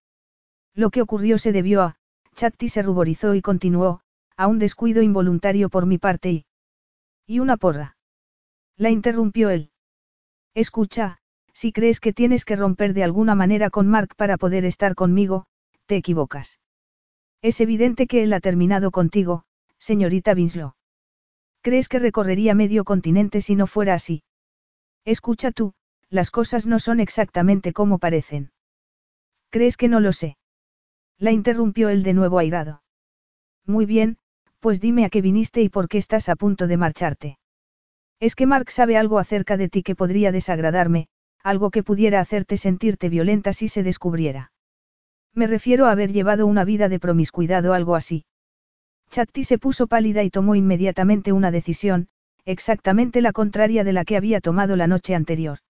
Lo 0.72 0.90
que 0.90 1.02
ocurrió 1.02 1.36
se 1.36 1.50
debió 1.50 1.82
a, 1.82 1.96
Chatti 2.36 2.68
se 2.68 2.80
ruborizó 2.80 3.34
y 3.34 3.42
continuó, 3.42 4.02
a 4.36 4.46
un 4.46 4.60
descuido 4.60 5.02
involuntario 5.02 5.68
por 5.68 5.84
mi 5.84 5.98
parte 5.98 6.30
y... 6.30 6.46
Y 7.26 7.40
una 7.40 7.56
porra. 7.56 7.96
La 8.76 8.90
interrumpió 8.90 9.50
él. 9.50 9.72
Escucha, 10.54 11.18
si 11.52 11.72
crees 11.72 11.98
que 11.98 12.12
tienes 12.12 12.44
que 12.44 12.54
romper 12.54 12.94
de 12.94 13.02
alguna 13.02 13.34
manera 13.34 13.68
con 13.68 13.88
Mark 13.88 14.14
para 14.14 14.36
poder 14.36 14.64
estar 14.64 14.94
conmigo, 14.94 15.46
te 15.86 15.96
equivocas. 15.96 16.60
Es 17.42 17.60
evidente 17.60 18.06
que 18.06 18.22
él 18.22 18.32
ha 18.32 18.40
terminado 18.40 18.90
contigo, 18.90 19.44
señorita 19.78 20.32
Winslow. 20.32 20.72
¿Crees 21.62 21.88
que 21.88 21.98
recorrería 21.98 22.54
medio 22.54 22.84
continente 22.84 23.40
si 23.40 23.54
no 23.54 23.66
fuera 23.66 23.94
así? 23.94 24.22
Escucha 25.04 25.52
tú, 25.52 25.74
las 26.10 26.30
cosas 26.30 26.66
no 26.66 26.78
son 26.78 27.00
exactamente 27.00 27.72
como 27.72 27.98
parecen. 27.98 28.50
¿Crees 29.50 29.76
que 29.76 29.88
no 29.88 30.00
lo 30.00 30.12
sé? 30.12 30.36
La 31.18 31.32
interrumpió 31.32 31.88
él 31.88 32.02
de 32.02 32.14
nuevo 32.14 32.38
airado. 32.38 32.82
Muy 33.66 33.86
bien, 33.86 34.18
pues 34.60 34.80
dime 34.80 35.04
a 35.04 35.10
qué 35.10 35.22
viniste 35.22 35.62
y 35.62 35.68
por 35.68 35.88
qué 35.88 35.98
estás 35.98 36.28
a 36.28 36.36
punto 36.36 36.66
de 36.66 36.76
marcharte. 36.76 37.38
Es 38.20 38.34
que 38.34 38.46
Mark 38.46 38.70
sabe 38.70 38.96
algo 38.96 39.18
acerca 39.18 39.56
de 39.56 39.68
ti 39.68 39.82
que 39.82 39.94
podría 39.94 40.32
desagradarme, 40.32 41.08
algo 41.42 41.70
que 41.70 41.84
pudiera 41.84 42.20
hacerte 42.20 42.56
sentirte 42.56 43.08
violenta 43.08 43.52
si 43.52 43.68
se 43.68 43.82
descubriera. 43.82 44.50
Me 45.38 45.46
refiero 45.46 45.86
a 45.86 45.92
haber 45.92 46.12
llevado 46.12 46.48
una 46.48 46.64
vida 46.64 46.88
de 46.88 46.98
promiscuidad 46.98 47.64
o 47.64 47.72
algo 47.72 47.94
así. 47.94 48.24
Chatti 49.10 49.44
se 49.44 49.56
puso 49.56 49.86
pálida 49.86 50.24
y 50.24 50.30
tomó 50.30 50.56
inmediatamente 50.56 51.30
una 51.30 51.52
decisión, 51.52 52.08
exactamente 52.44 53.22
la 53.22 53.30
contraria 53.30 53.84
de 53.84 53.92
la 53.92 54.04
que 54.04 54.16
había 54.16 54.40
tomado 54.40 54.74
la 54.74 54.88
noche 54.88 55.14
anterior. 55.14 55.60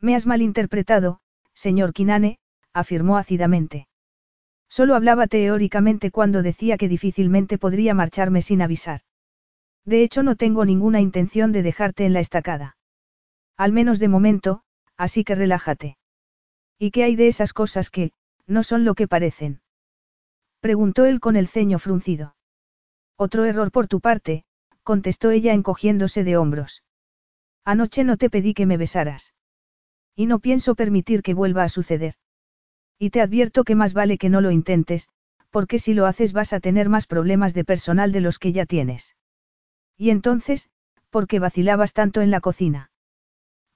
Me 0.00 0.14
has 0.14 0.26
malinterpretado, 0.26 1.18
señor 1.54 1.92
Kinane, 1.92 2.38
afirmó 2.72 3.16
ácidamente. 3.16 3.88
Solo 4.68 4.94
hablaba 4.94 5.26
teóricamente 5.26 6.12
cuando 6.12 6.44
decía 6.44 6.76
que 6.76 6.88
difícilmente 6.88 7.58
podría 7.58 7.94
marcharme 7.94 8.42
sin 8.42 8.62
avisar. 8.62 9.00
De 9.84 10.04
hecho 10.04 10.22
no 10.22 10.36
tengo 10.36 10.64
ninguna 10.64 11.00
intención 11.00 11.50
de 11.50 11.64
dejarte 11.64 12.04
en 12.04 12.12
la 12.12 12.20
estacada. 12.20 12.76
Al 13.56 13.72
menos 13.72 13.98
de 13.98 14.06
momento, 14.06 14.62
así 14.96 15.24
que 15.24 15.34
relájate. 15.34 15.96
¿Y 16.78 16.92
qué 16.92 17.02
hay 17.02 17.16
de 17.16 17.26
esas 17.26 17.52
cosas 17.52 17.90
que, 17.90 18.12
no 18.46 18.62
son 18.62 18.84
lo 18.84 18.94
que 18.94 19.08
parecen? 19.08 19.60
Preguntó 20.60 21.04
él 21.04 21.20
con 21.20 21.36
el 21.36 21.48
ceño 21.48 21.78
fruncido. 21.78 22.36
Otro 23.16 23.44
error 23.44 23.70
por 23.70 23.86
tu 23.86 24.00
parte, 24.00 24.44
contestó 24.82 25.30
ella 25.30 25.52
encogiéndose 25.52 26.24
de 26.24 26.36
hombros. 26.36 26.82
Anoche 27.64 28.04
no 28.04 28.16
te 28.16 28.30
pedí 28.30 28.54
que 28.54 28.66
me 28.66 28.76
besaras. 28.76 29.34
Y 30.14 30.26
no 30.26 30.38
pienso 30.38 30.74
permitir 30.74 31.22
que 31.22 31.34
vuelva 31.34 31.64
a 31.64 31.68
suceder. 31.68 32.14
Y 32.98 33.10
te 33.10 33.20
advierto 33.20 33.64
que 33.64 33.74
más 33.74 33.94
vale 33.94 34.18
que 34.18 34.28
no 34.28 34.40
lo 34.40 34.50
intentes, 34.50 35.08
porque 35.50 35.78
si 35.78 35.94
lo 35.94 36.06
haces 36.06 36.32
vas 36.32 36.52
a 36.52 36.60
tener 36.60 36.88
más 36.88 37.06
problemas 37.06 37.54
de 37.54 37.64
personal 37.64 38.12
de 38.12 38.20
los 38.20 38.38
que 38.38 38.52
ya 38.52 38.66
tienes. 38.66 39.16
Y 39.96 40.10
entonces, 40.10 40.70
¿por 41.10 41.26
qué 41.26 41.38
vacilabas 41.38 41.92
tanto 41.92 42.20
en 42.20 42.30
la 42.30 42.40
cocina? 42.40 42.90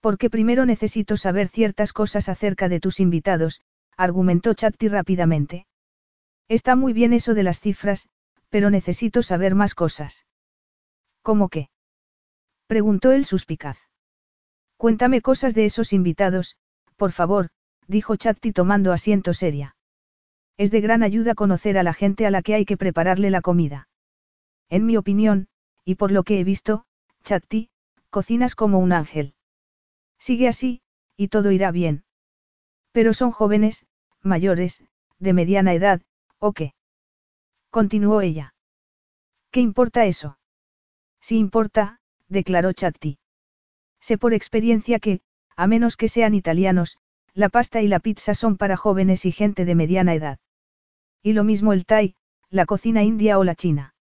Porque 0.01 0.31
primero 0.31 0.67
necesito 0.67 1.17
saber 1.17 1.49
ciertas 1.49 1.93
cosas 1.93 2.29
acerca 2.29 2.69
de 2.69 2.81
tus 2.81 3.01
invitados, 3.01 3.63
argumentó 3.99 4.55
Chatti 4.55 4.89
rápidamente. 4.89 5.67
Está 6.49 6.77
muy 6.77 6.93
bien 6.95 7.13
eso 7.13 7.35
de 7.35 7.43
las 7.43 7.61
cifras, 7.61 8.09
pero 8.49 8.71
necesito 8.71 9.23
saber 9.23 9.55
más 9.55 9.75
cosas. 9.75 10.25
¿Cómo 11.21 11.49
qué? 11.49 11.69
preguntó 12.67 13.13
el 13.13 13.25
suspicaz. 13.25 13.79
Cuéntame 14.77 15.21
cosas 15.21 15.55
de 15.55 15.67
esos 15.67 15.93
invitados, 15.93 16.57
por 16.97 17.13
favor, 17.13 17.49
dijo 17.89 18.17
Chatti 18.17 18.53
tomando 18.53 18.93
asiento 18.93 19.35
seria. 19.35 19.77
Es 20.57 20.71
de 20.71 20.81
gran 20.81 21.03
ayuda 21.03 21.35
conocer 21.35 21.77
a 21.77 21.83
la 21.83 21.93
gente 21.93 22.25
a 22.25 22.31
la 22.31 22.43
que 22.43 22.55
hay 22.55 22.65
que 22.65 22.77
prepararle 22.77 23.31
la 23.31 23.41
comida. 23.41 23.89
En 24.69 24.87
mi 24.87 24.97
opinión, 24.97 25.49
y 25.85 25.97
por 25.97 26.13
lo 26.13 26.23
que 26.23 26.39
he 26.39 26.45
visto, 26.45 26.85
Chatti, 27.25 27.71
cocinas 28.11 28.55
como 28.55 28.79
un 28.79 28.93
ángel. 28.93 29.35
Sigue 30.19 30.47
así, 30.47 30.83
y 31.17 31.29
todo 31.29 31.51
irá 31.51 31.73
bien. 31.73 32.05
Pero 32.93 33.15
son 33.15 33.31
jóvenes, 33.31 33.87
mayores, 34.23 34.83
de 35.19 35.33
mediana 35.33 35.75
edad, 35.75 36.03
¿o 36.39 36.53
qué? 36.53 36.75
Continuó 37.71 38.21
ella. 38.21 38.55
¿Qué 39.51 39.61
importa 39.61 40.07
eso? 40.07 40.39
Sí 41.21 41.37
importa, 41.39 42.01
declaró 42.29 42.73
Chatti. 42.73 43.19
Sé 44.01 44.19
por 44.19 44.35
experiencia 44.35 44.99
que, 44.99 45.21
a 45.57 45.67
menos 45.67 45.97
que 45.97 46.09
sean 46.09 46.35
italianos, 46.35 46.99
la 47.35 47.49
pasta 47.49 47.81
y 47.83 47.89
la 47.89 48.01
pizza 48.01 48.35
son 48.35 48.57
para 48.57 48.77
jóvenes 48.77 49.25
y 49.25 49.33
gente 49.33 49.65
de 49.65 49.75
mediana 49.75 50.15
edad. 50.15 50.39
Y 51.23 51.33
lo 51.33 51.45
mismo 51.45 51.73
el 51.73 51.85
thai, 51.85 52.15
la 52.51 52.67
cocina 52.67 53.03
india 53.03 53.39
o 53.39 53.45
la 53.45 53.55
china. 53.55 53.95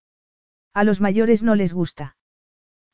A 0.73 0.83
los 0.83 1.01
mayores 1.01 1.43
no 1.43 1.55
les 1.55 1.73
gusta. 1.73 2.15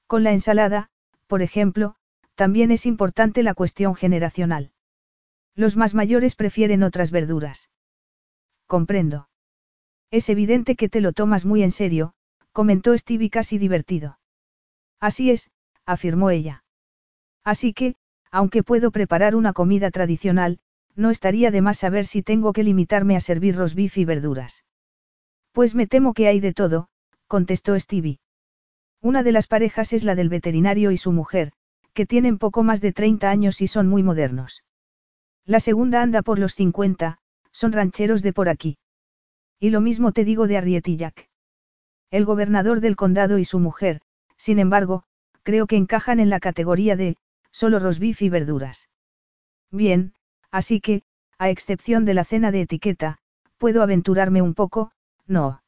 Con 0.07 0.24
la 0.24 0.32
ensalada, 0.32 0.90
por 1.28 1.41
ejemplo, 1.41 1.95
también 2.36 2.72
es 2.72 2.86
importante 2.86 3.44
la 3.44 3.53
cuestión 3.53 3.95
generacional. 3.95 4.73
Los 5.56 5.76
más 5.76 5.94
mayores 5.94 6.36
prefieren 6.36 6.84
otras 6.84 7.12
verduras. 7.12 7.70
Comprendo. 8.68 9.30
Es 10.10 10.30
evidente 10.30 10.76
que 10.76 10.90
te 10.90 11.02
lo 11.02 11.14
tomas 11.14 11.46
muy 11.46 11.64
en 11.64 11.72
serio, 11.72 12.14
comentó 12.52 12.98
Stevie 12.98 13.30
casi 13.30 13.58
divertido. 13.58 14.20
Así 15.00 15.32
es, 15.32 15.52
afirmó 15.86 16.30
ella. 16.30 16.64
Así 17.44 17.74
que, 17.74 17.96
aunque 18.32 18.64
puedo 18.64 18.92
preparar 18.92 19.36
una 19.36 19.54
comida 19.54 19.92
tradicional, 19.92 20.60
no 20.96 21.10
estaría 21.10 21.52
de 21.52 21.62
más 21.62 21.78
saber 21.78 22.06
si 22.06 22.24
tengo 22.24 22.54
que 22.54 22.64
limitarme 22.64 23.16
a 23.16 23.20
servir 23.20 23.56
rosbif 23.56 23.98
y 23.98 24.06
verduras. 24.06 24.66
Pues 25.52 25.76
me 25.76 25.88
temo 25.88 26.14
que 26.14 26.28
hay 26.28 26.40
de 26.40 26.54
todo, 26.54 26.90
contestó 27.28 27.80
Stevie. 27.80 28.20
Una 29.02 29.22
de 29.24 29.32
las 29.32 29.48
parejas 29.48 29.94
es 29.94 30.04
la 30.04 30.16
del 30.16 30.30
veterinario 30.30 30.92
y 30.92 30.98
su 30.98 31.12
mujer, 31.12 31.52
que 31.94 32.06
tienen 32.06 32.38
poco 32.38 32.64
más 32.64 32.82
de 32.82 32.94
30 32.94 33.30
años 33.30 33.62
y 33.62 33.68
son 33.68 33.88
muy 33.88 34.02
modernos. 34.02 34.64
La 35.45 35.60
segunda 35.60 36.02
anda 36.02 36.22
por 36.22 36.40
los 36.40 36.56
50, 36.56 37.20
son 37.52 37.72
rancheros 37.72 38.22
de 38.22 38.34
por 38.34 38.49
aquí. 38.49 38.78
Y 39.60 39.70
lo 39.70 39.82
mismo 39.82 40.11
te 40.11 40.24
digo 40.24 40.48
de 40.48 40.57
Arrietillac. 40.57 41.30
El 42.11 42.26
gobernador 42.26 42.80
del 42.80 42.95
condado 42.95 43.38
y 43.38 43.45
su 43.45 43.60
mujer, 43.60 44.02
sin 44.38 44.60
embargo, 44.60 45.03
creo 45.44 45.68
que 45.68 45.76
encajan 45.76 46.20
en 46.20 46.30
la 46.30 46.40
categoría 46.40 46.95
de, 46.95 47.18
solo 47.52 47.80
rosbif 47.80 48.22
y 48.22 48.30
verduras. 48.30 48.90
Bien, 49.72 50.14
así 50.52 50.80
que, 50.80 51.03
a 51.38 51.49
excepción 51.49 52.06
de 52.06 52.14
la 52.14 52.24
cena 52.24 52.52
de 52.52 52.61
etiqueta, 52.61 53.20
puedo 53.57 53.82
aventurarme 53.82 54.41
un 54.41 54.53
poco, 54.53 54.91
no. 55.26 55.61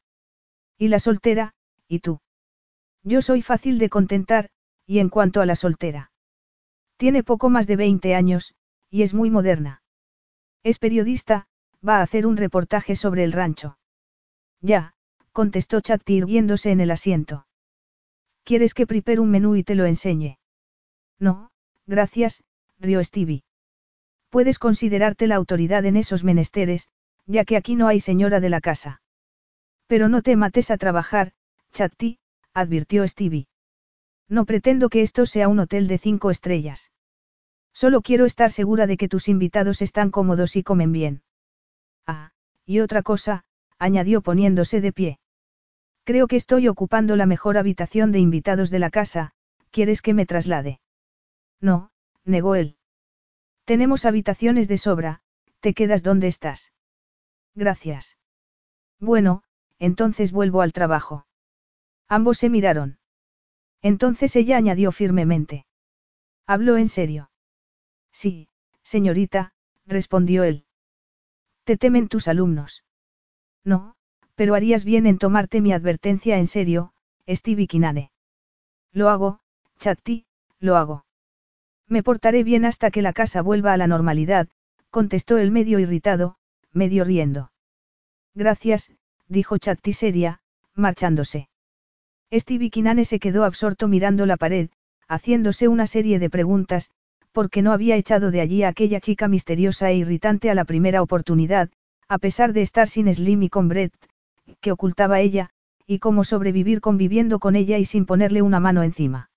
Y 0.78 0.88
la 0.88 1.00
soltera, 1.00 1.54
¿y 1.88 2.00
tú? 2.00 2.20
Yo 3.02 3.22
soy 3.22 3.42
fácil 3.42 3.78
de 3.78 3.88
contentar, 3.88 4.50
y 4.86 4.98
en 5.00 5.08
cuanto 5.08 5.40
a 5.40 5.46
la 5.46 5.56
soltera. 5.56 6.12
Tiene 6.96 7.22
poco 7.22 7.50
más 7.50 7.66
de 7.66 7.76
20 7.76 8.14
años, 8.14 8.54
y 8.90 9.02
es 9.02 9.14
muy 9.14 9.30
moderna. 9.30 9.82
Es 10.62 10.78
periodista, 10.78 11.46
va 11.86 11.98
a 11.98 12.02
hacer 12.02 12.26
un 12.26 12.36
reportaje 12.36 12.96
sobre 12.96 13.24
el 13.24 13.32
rancho. 13.32 13.78
Ya, 14.60 14.94
contestó 15.32 15.80
Chatti 15.80 16.14
irguiéndose 16.14 16.70
en 16.70 16.80
el 16.80 16.90
asiento. 16.90 17.46
¿Quieres 18.42 18.74
que 18.74 18.86
prepare 18.86 19.20
un 19.20 19.30
menú 19.30 19.56
y 19.56 19.64
te 19.64 19.74
lo 19.74 19.86
enseñe? 19.86 20.38
No, 21.18 21.50
gracias, 21.86 22.44
rió 22.78 23.02
Stevie. 23.02 23.44
Puedes 24.30 24.58
considerarte 24.58 25.26
la 25.26 25.36
autoridad 25.36 25.84
en 25.84 25.96
esos 25.96 26.24
menesteres, 26.24 26.88
ya 27.26 27.44
que 27.44 27.56
aquí 27.56 27.74
no 27.74 27.88
hay 27.88 28.00
señora 28.00 28.40
de 28.40 28.50
la 28.50 28.60
casa. 28.60 29.02
Pero 29.86 30.08
no 30.08 30.22
te 30.22 30.36
mates 30.36 30.70
a 30.70 30.76
trabajar, 30.76 31.32
Chatti, 31.72 32.18
advirtió 32.52 33.06
Stevie. 33.06 33.48
No 34.28 34.44
pretendo 34.44 34.88
que 34.88 35.02
esto 35.02 35.26
sea 35.26 35.48
un 35.48 35.60
hotel 35.60 35.86
de 35.86 35.98
cinco 35.98 36.30
estrellas. 36.30 36.90
Solo 37.76 38.00
quiero 38.00 38.24
estar 38.24 38.52
segura 38.52 38.86
de 38.86 38.96
que 38.96 39.06
tus 39.06 39.28
invitados 39.28 39.82
están 39.82 40.10
cómodos 40.10 40.56
y 40.56 40.62
comen 40.62 40.92
bien. 40.92 41.22
Ah, 42.06 42.32
y 42.64 42.80
otra 42.80 43.02
cosa, 43.02 43.44
añadió 43.78 44.22
poniéndose 44.22 44.80
de 44.80 44.94
pie. 44.94 45.18
Creo 46.04 46.26
que 46.26 46.36
estoy 46.36 46.68
ocupando 46.68 47.16
la 47.16 47.26
mejor 47.26 47.58
habitación 47.58 48.12
de 48.12 48.18
invitados 48.18 48.70
de 48.70 48.78
la 48.78 48.88
casa, 48.88 49.32
¿quieres 49.70 50.00
que 50.00 50.14
me 50.14 50.24
traslade? 50.24 50.80
No, 51.60 51.90
negó 52.24 52.54
él. 52.54 52.78
Tenemos 53.66 54.06
habitaciones 54.06 54.68
de 54.68 54.78
sobra, 54.78 55.20
te 55.60 55.74
quedas 55.74 56.02
donde 56.02 56.28
estás. 56.28 56.72
Gracias. 57.54 58.16
Bueno, 59.00 59.42
entonces 59.78 60.32
vuelvo 60.32 60.62
al 60.62 60.72
trabajo. 60.72 61.26
Ambos 62.08 62.38
se 62.38 62.48
miraron. 62.48 62.98
Entonces 63.82 64.34
ella 64.34 64.56
añadió 64.56 64.92
firmemente. 64.92 65.66
¿Habló 66.46 66.78
en 66.78 66.88
serio? 66.88 67.28
Sí, 68.20 68.48
señorita, 68.82 69.52
respondió 69.86 70.42
él. 70.42 70.64
¿Te 71.64 71.76
temen 71.76 72.08
tus 72.08 72.28
alumnos? 72.28 72.82
No, 73.62 73.94
pero 74.36 74.54
harías 74.54 74.86
bien 74.86 75.04
en 75.04 75.18
tomarte 75.18 75.60
mi 75.60 75.74
advertencia 75.74 76.38
en 76.38 76.46
serio, 76.46 76.94
Stevie 77.28 77.66
Kinane. 77.66 78.10
Lo 78.90 79.10
hago, 79.10 79.40
Chatti, 79.80 80.24
lo 80.60 80.78
hago. 80.78 81.04
Me 81.88 82.02
portaré 82.02 82.42
bien 82.42 82.64
hasta 82.64 82.90
que 82.90 83.02
la 83.02 83.12
casa 83.12 83.42
vuelva 83.42 83.74
a 83.74 83.76
la 83.76 83.86
normalidad, 83.86 84.48
contestó 84.88 85.36
el 85.36 85.50
medio 85.50 85.78
irritado, 85.78 86.38
medio 86.72 87.04
riendo. 87.04 87.52
Gracias, 88.34 88.90
dijo 89.28 89.58
Chatti 89.58 89.92
seria, 89.92 90.40
marchándose. 90.74 91.50
Stevie 92.32 92.70
Kinane 92.70 93.04
se 93.04 93.18
quedó 93.18 93.44
absorto 93.44 93.88
mirando 93.88 94.24
la 94.24 94.38
pared, 94.38 94.70
haciéndose 95.06 95.68
una 95.68 95.86
serie 95.86 96.18
de 96.18 96.30
preguntas, 96.30 96.90
porque 97.36 97.60
no 97.60 97.72
había 97.72 97.96
echado 97.96 98.30
de 98.30 98.40
allí 98.40 98.62
a 98.62 98.68
aquella 98.68 98.98
chica 98.98 99.28
misteriosa 99.28 99.90
e 99.90 99.96
irritante 99.96 100.48
a 100.48 100.54
la 100.54 100.64
primera 100.64 101.02
oportunidad, 101.02 101.68
a 102.08 102.16
pesar 102.16 102.54
de 102.54 102.62
estar 102.62 102.88
sin 102.88 103.12
Slim 103.12 103.42
y 103.42 103.50
con 103.50 103.68
Brett, 103.68 103.92
que 104.62 104.72
ocultaba 104.72 105.20
ella, 105.20 105.50
y 105.86 105.98
cómo 105.98 106.24
sobrevivir 106.24 106.80
conviviendo 106.80 107.38
con 107.38 107.54
ella 107.54 107.76
y 107.76 107.84
sin 107.84 108.06
ponerle 108.06 108.40
una 108.40 108.58
mano 108.58 108.82
encima. 108.82 109.28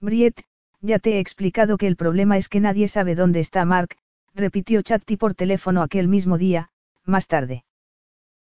Briet, 0.00 0.36
ya 0.80 1.00
te 1.00 1.14
he 1.14 1.18
explicado 1.18 1.78
que 1.78 1.88
el 1.88 1.96
problema 1.96 2.38
es 2.38 2.48
que 2.48 2.60
nadie 2.60 2.86
sabe 2.86 3.16
dónde 3.16 3.40
está 3.40 3.64
Mark, 3.64 3.96
repitió 4.32 4.80
Chatti 4.82 5.16
por 5.16 5.34
teléfono 5.34 5.82
aquel 5.82 6.06
mismo 6.06 6.38
día, 6.38 6.68
más 7.04 7.26
tarde. 7.26 7.64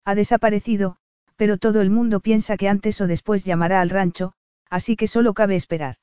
Ha 0.03 0.14
desaparecido, 0.14 0.98
pero 1.38 1.57
todo 1.57 1.82
el 1.82 1.90
mundo 1.90 2.20
piensa 2.20 2.56
que 2.56 2.70
antes 2.70 3.02
o 3.02 3.07
después 3.07 3.45
llamará 3.45 3.82
al 3.82 3.90
rancho, 3.90 4.34
así 4.70 4.95
que 4.95 5.07
solo 5.07 5.34
cabe 5.34 5.56
esperar. 5.56 5.95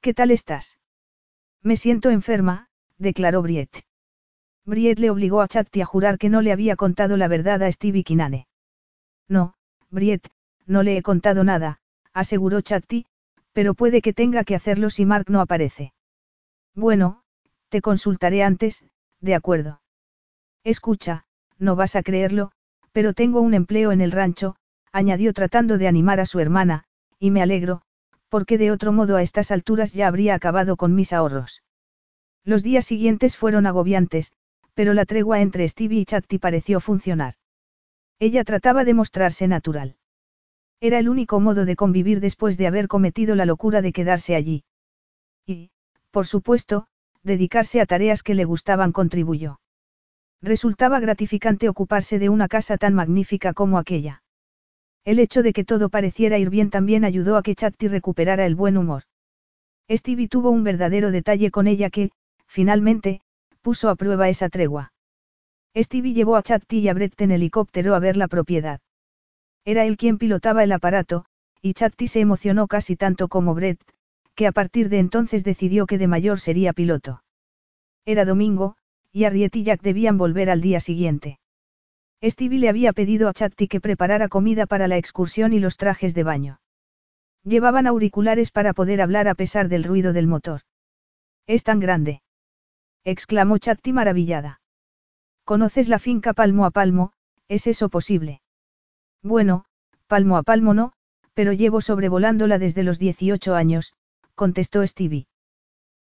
¿Qué 0.00 0.14
tal 0.14 0.30
estás? 0.30 0.78
Me 1.62 1.76
siento 1.76 2.10
enferma, 2.10 2.68
declaró 2.98 3.42
Briet. 3.42 3.70
Briet 4.64 4.98
le 4.98 5.10
obligó 5.10 5.42
a 5.42 5.48
Chatti 5.48 5.80
a 5.80 5.86
jurar 5.86 6.18
que 6.18 6.30
no 6.30 6.42
le 6.42 6.52
había 6.52 6.76
contado 6.76 7.16
la 7.16 7.28
verdad 7.28 7.62
a 7.62 7.70
Stevie 7.70 8.04
Kinane. 8.04 8.46
No, 9.28 9.54
Briet, 9.90 10.22
no 10.66 10.82
le 10.82 10.96
he 10.96 11.02
contado 11.02 11.44
nada, 11.44 11.80
aseguró 12.12 12.60
Chatti, 12.60 13.06
pero 13.52 13.74
puede 13.74 14.00
que 14.00 14.12
tenga 14.12 14.44
que 14.44 14.54
hacerlo 14.54 14.90
si 14.90 15.04
Mark 15.04 15.26
no 15.28 15.40
aparece. 15.40 15.92
Bueno, 16.74 17.22
te 17.68 17.80
consultaré 17.80 18.42
antes, 18.42 18.84
de 19.20 19.34
acuerdo. 19.34 19.82
Escucha, 20.64 21.24
no 21.58 21.76
vas 21.76 21.96
a 21.96 22.02
creerlo, 22.02 22.52
pero 22.92 23.12
tengo 23.12 23.40
un 23.40 23.54
empleo 23.54 23.92
en 23.92 24.00
el 24.00 24.12
rancho, 24.12 24.56
añadió 24.92 25.32
tratando 25.32 25.78
de 25.78 25.88
animar 25.88 26.20
a 26.20 26.26
su 26.26 26.40
hermana, 26.40 26.84
y 27.18 27.30
me 27.30 27.42
alegro, 27.42 27.82
porque 28.30 28.56
de 28.56 28.70
otro 28.70 28.92
modo 28.92 29.16
a 29.16 29.22
estas 29.22 29.50
alturas 29.50 29.92
ya 29.92 30.06
habría 30.08 30.34
acabado 30.34 30.76
con 30.76 30.94
mis 30.94 31.12
ahorros. 31.12 31.62
Los 32.44 32.62
días 32.62 32.86
siguientes 32.86 33.36
fueron 33.36 33.66
agobiantes, 33.66 34.32
pero 34.72 34.94
la 34.94 35.04
tregua 35.04 35.40
entre 35.40 35.68
Stevie 35.68 36.00
y 36.00 36.04
Chatti 36.06 36.38
pareció 36.38 36.80
funcionar. 36.80 37.34
Ella 38.18 38.44
trataba 38.44 38.84
de 38.84 38.94
mostrarse 38.94 39.48
natural. 39.48 39.96
Era 40.80 40.98
el 40.98 41.08
único 41.08 41.40
modo 41.40 41.66
de 41.66 41.76
convivir 41.76 42.20
después 42.20 42.56
de 42.56 42.66
haber 42.66 42.88
cometido 42.88 43.34
la 43.34 43.44
locura 43.44 43.82
de 43.82 43.92
quedarse 43.92 44.34
allí. 44.34 44.64
Y, 45.44 45.70
por 46.10 46.26
supuesto, 46.26 46.86
dedicarse 47.22 47.80
a 47.80 47.86
tareas 47.86 48.22
que 48.22 48.34
le 48.34 48.44
gustaban 48.44 48.92
contribuyó. 48.92 49.60
Resultaba 50.40 51.00
gratificante 51.00 51.68
ocuparse 51.68 52.18
de 52.18 52.30
una 52.30 52.48
casa 52.48 52.78
tan 52.78 52.94
magnífica 52.94 53.52
como 53.52 53.76
aquella. 53.78 54.22
El 55.04 55.18
hecho 55.18 55.42
de 55.42 55.52
que 55.52 55.64
todo 55.64 55.88
pareciera 55.88 56.38
ir 56.38 56.50
bien 56.50 56.70
también 56.70 57.04
ayudó 57.04 57.36
a 57.36 57.42
que 57.42 57.54
Chatti 57.54 57.88
recuperara 57.88 58.44
el 58.46 58.54
buen 58.54 58.76
humor. 58.76 59.04
Stevie 59.90 60.28
tuvo 60.28 60.50
un 60.50 60.62
verdadero 60.62 61.10
detalle 61.10 61.50
con 61.50 61.66
ella 61.66 61.90
que, 61.90 62.10
finalmente, 62.46 63.20
puso 63.62 63.88
a 63.88 63.96
prueba 63.96 64.28
esa 64.28 64.48
tregua. 64.48 64.92
Stevie 65.76 66.14
llevó 66.14 66.36
a 66.36 66.42
Chatti 66.42 66.78
y 66.78 66.88
a 66.88 66.94
Brett 66.94 67.20
en 67.20 67.30
helicóptero 67.30 67.94
a 67.94 67.98
ver 67.98 68.16
la 68.16 68.28
propiedad. 68.28 68.80
Era 69.64 69.84
él 69.84 69.96
quien 69.96 70.18
pilotaba 70.18 70.64
el 70.64 70.72
aparato, 70.72 71.24
y 71.62 71.74
Chatti 71.74 72.06
se 72.06 72.20
emocionó 72.20 72.66
casi 72.66 72.96
tanto 72.96 73.28
como 73.28 73.54
Brett, 73.54 73.80
que 74.34 74.46
a 74.46 74.52
partir 74.52 74.88
de 74.88 74.98
entonces 74.98 75.44
decidió 75.44 75.86
que 75.86 75.98
de 75.98 76.08
mayor 76.08 76.40
sería 76.40 76.72
piloto. 76.72 77.22
Era 78.04 78.24
domingo, 78.24 78.76
y 79.12 79.24
Arriet 79.24 79.54
y 79.56 79.64
Jack 79.64 79.82
debían 79.82 80.18
volver 80.18 80.50
al 80.50 80.60
día 80.60 80.80
siguiente. 80.80 81.38
Stevie 82.22 82.58
le 82.58 82.68
había 82.68 82.92
pedido 82.92 83.28
a 83.28 83.32
Chatti 83.32 83.66
que 83.66 83.80
preparara 83.80 84.28
comida 84.28 84.66
para 84.66 84.88
la 84.88 84.98
excursión 84.98 85.52
y 85.52 85.60
los 85.60 85.76
trajes 85.76 86.14
de 86.14 86.22
baño. 86.22 86.60
Llevaban 87.44 87.86
auriculares 87.86 88.50
para 88.50 88.74
poder 88.74 89.00
hablar 89.00 89.26
a 89.28 89.34
pesar 89.34 89.68
del 89.68 89.84
ruido 89.84 90.12
del 90.12 90.26
motor. 90.26 90.62
Es 91.46 91.64
tan 91.64 91.80
grande. 91.80 92.22
exclamó 93.04 93.56
Chatti 93.58 93.92
maravillada. 93.92 94.60
Conoces 95.44 95.88
la 95.88 95.98
finca 95.98 96.34
palmo 96.34 96.66
a 96.66 96.70
palmo, 96.70 97.12
¿es 97.48 97.66
eso 97.66 97.88
posible? 97.88 98.42
Bueno, 99.22 99.64
palmo 100.06 100.36
a 100.36 100.42
palmo 100.42 100.74
no, 100.74 100.92
pero 101.32 101.52
llevo 101.52 101.80
sobrevolándola 101.80 102.58
desde 102.58 102.82
los 102.82 102.98
18 102.98 103.54
años, 103.54 103.94
contestó 104.34 104.86
Stevie. 104.86 105.26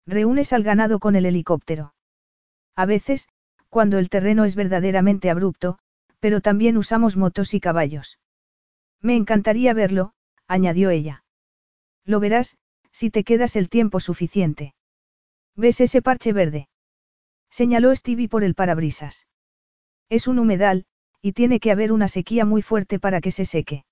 ¿Reúnes 0.07 0.53
al 0.53 0.65
ganado 0.65 0.99
con 0.99 1.15
el 1.15 1.27
helicóptero? 1.27 1.95
A 2.75 2.87
veces, 2.87 3.29
cuando 3.69 3.99
el 3.99 4.09
terreno 4.09 4.45
es 4.45 4.57
verdaderamente 4.57 5.31
abrupto, 5.31 5.79
pero 6.21 6.41
también 6.41 6.77
usamos 6.77 7.17
motos 7.17 7.55
y 7.55 7.61
caballos. 7.61 8.19
Me 9.01 9.17
encantaría 9.17 9.73
verlo, 9.75 10.13
añadió 10.47 10.91
ella. 10.91 11.25
Lo 12.05 12.21
verás, 12.21 12.57
Si 12.91 13.11
te 13.11 13.23
quedas 13.23 13.55
el 13.55 13.69
tiempo 13.69 14.01
suficiente. 14.01 14.75
¿Ves 15.55 15.81
ese 15.81 16.03
parche 16.03 16.33
verde? 16.33 16.69
Señaló 17.51 17.95
Stevie 17.95 18.29
por 18.29 18.43
el 18.43 18.55
parabrisas. 18.55 19.27
Es 20.09 20.27
un 20.27 20.39
humedal, 20.39 20.87
y 21.21 21.33
tiene 21.33 21.61
que 21.61 21.71
haber 21.71 21.93
una 21.93 22.09
sequía 22.09 22.45
muy 22.45 22.63
fuerte 22.63 22.99
para 22.99 23.21
que 23.21 23.31
se 23.31 23.45
seque. 23.45 23.85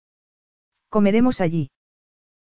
Comeremos 0.88 1.40
allí. 1.40 1.70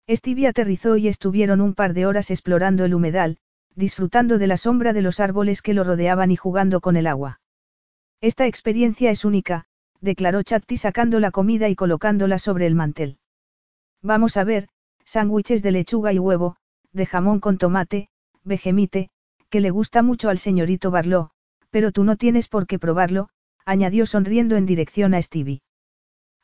Stevie 0.08 0.48
aterrizó 0.48 0.96
y 0.96 1.08
estuvieron 1.08 1.60
un 1.60 1.74
par 1.74 1.94
de 1.94 2.06
horas 2.06 2.30
explorando 2.30 2.84
el 2.84 2.94
humedal, 2.94 3.38
disfrutando 3.74 4.38
de 4.38 4.46
la 4.48 4.56
sombra 4.56 4.92
de 4.92 5.02
los 5.02 5.20
árboles 5.20 5.62
que 5.62 5.74
lo 5.74 5.84
rodeaban 5.84 6.30
y 6.30 6.36
jugando 6.36 6.80
con 6.80 6.96
el 6.96 7.06
agua. 7.06 7.40
Esta 8.20 8.46
experiencia 8.46 9.10
es 9.10 9.24
única, 9.24 9.66
declaró 10.00 10.42
Chatti 10.42 10.76
sacando 10.76 11.20
la 11.20 11.30
comida 11.30 11.68
y 11.68 11.76
colocándola 11.76 12.38
sobre 12.38 12.66
el 12.66 12.74
mantel. 12.74 13.18
Vamos 14.02 14.36
a 14.36 14.44
ver, 14.44 14.68
sándwiches 15.04 15.62
de 15.62 15.72
lechuga 15.72 16.12
y 16.12 16.18
huevo, 16.18 16.56
de 16.92 17.06
jamón 17.06 17.40
con 17.40 17.58
tomate, 17.58 18.08
vegemite, 18.44 19.10
que 19.50 19.60
le 19.60 19.70
gusta 19.70 20.02
mucho 20.02 20.30
al 20.30 20.38
señorito 20.38 20.90
Barlow, 20.90 21.30
pero 21.70 21.92
tú 21.92 22.04
no 22.04 22.16
tienes 22.16 22.48
por 22.48 22.66
qué 22.66 22.78
probarlo, 22.78 23.28
añadió 23.64 24.06
sonriendo 24.06 24.56
en 24.56 24.66
dirección 24.66 25.14
a 25.14 25.22
Stevie. 25.22 25.62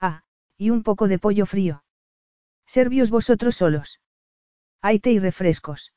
Ah, 0.01 0.23
y 0.59 0.70
un 0.70 0.83
poco 0.83 1.09
de 1.09 1.19
pollo 1.19 1.47
frío. 1.47 1.83
Servios 2.66 3.11
vosotros 3.11 3.57
solos. 3.57 4.01
Hay 4.83 4.99
té 5.01 5.12
y 5.12 5.19
refrescos. 5.19 5.93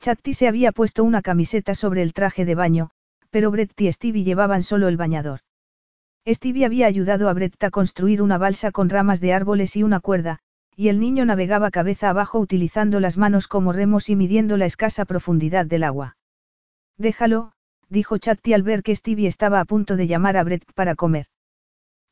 Chatti 0.00 0.32
se 0.32 0.46
había 0.46 0.72
puesto 0.72 1.02
una 1.02 1.22
camiseta 1.22 1.74
sobre 1.74 2.02
el 2.02 2.12
traje 2.12 2.44
de 2.44 2.54
baño, 2.54 2.90
pero 3.30 3.50
Brett 3.50 3.78
y 3.80 3.90
Stevie 3.90 4.24
llevaban 4.24 4.62
solo 4.62 4.88
el 4.88 4.96
bañador. 4.96 5.40
Stevie 6.34 6.66
había 6.66 6.86
ayudado 6.86 7.28
a 7.28 7.32
Brett 7.32 7.62
a 7.64 7.70
construir 7.70 8.20
una 8.20 8.36
balsa 8.36 8.70
con 8.70 8.90
ramas 8.90 9.20
de 9.20 9.32
árboles 9.32 9.76
y 9.76 9.82
una 9.82 10.00
cuerda, 10.00 10.40
y 10.76 10.88
el 10.88 11.00
niño 11.00 11.24
navegaba 11.24 11.70
cabeza 11.70 12.10
abajo 12.10 12.38
utilizando 12.38 13.00
las 13.00 13.16
manos 13.16 13.48
como 13.48 13.72
remos 13.72 14.10
y 14.10 14.16
midiendo 14.16 14.56
la 14.56 14.66
escasa 14.66 15.06
profundidad 15.06 15.66
del 15.66 15.84
agua. 15.84 16.16
Déjalo, 16.98 17.52
dijo 17.88 18.18
Chatti 18.18 18.52
al 18.52 18.62
ver 18.62 18.82
que 18.82 18.94
Stevie 18.94 19.26
estaba 19.26 19.60
a 19.60 19.64
punto 19.64 19.96
de 19.96 20.06
llamar 20.06 20.36
a 20.36 20.44
Brett 20.44 20.70
para 20.74 20.94
comer. 20.94 21.26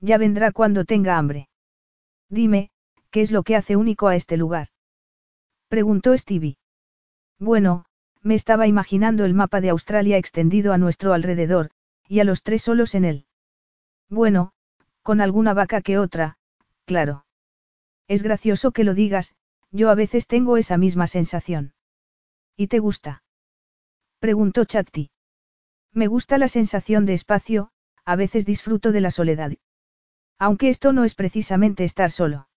Ya 0.00 0.16
vendrá 0.18 0.50
cuando 0.50 0.84
tenga 0.84 1.18
hambre. 1.18 1.48
Dime, 2.30 2.70
¿qué 3.10 3.20
es 3.20 3.30
lo 3.30 3.42
que 3.42 3.54
hace 3.54 3.76
único 3.76 4.08
a 4.08 4.16
este 4.16 4.36
lugar? 4.36 4.68
Preguntó 5.68 6.16
Stevie. 6.16 6.56
Bueno, 7.38 7.84
me 8.22 8.34
estaba 8.34 8.66
imaginando 8.66 9.24
el 9.24 9.34
mapa 9.34 9.60
de 9.60 9.70
Australia 9.70 10.16
extendido 10.16 10.72
a 10.72 10.78
nuestro 10.78 11.12
alrededor, 11.12 11.70
y 12.08 12.20
a 12.20 12.24
los 12.24 12.42
tres 12.42 12.62
solos 12.62 12.94
en 12.94 13.04
él. 13.04 13.25
Bueno, 14.08 14.52
con 15.02 15.20
alguna 15.20 15.54
vaca 15.54 15.80
que 15.80 15.98
otra, 15.98 16.38
claro. 16.84 17.26
Es 18.08 18.22
gracioso 18.22 18.70
que 18.70 18.84
lo 18.84 18.94
digas, 18.94 19.34
yo 19.70 19.90
a 19.90 19.94
veces 19.94 20.26
tengo 20.26 20.56
esa 20.56 20.76
misma 20.76 21.06
sensación. 21.06 21.74
¿Y 22.56 22.68
te 22.68 22.78
gusta? 22.78 23.22
Preguntó 24.20 24.64
Chatti. 24.64 25.10
Me 25.92 26.06
gusta 26.06 26.38
la 26.38 26.48
sensación 26.48 27.04
de 27.06 27.14
espacio, 27.14 27.70
a 28.04 28.16
veces 28.16 28.46
disfruto 28.46 28.92
de 28.92 29.00
la 29.00 29.10
soledad. 29.10 29.52
Aunque 30.38 30.68
esto 30.68 30.92
no 30.92 31.04
es 31.04 31.14
precisamente 31.14 31.84
estar 31.84 32.10
solo. 32.10 32.48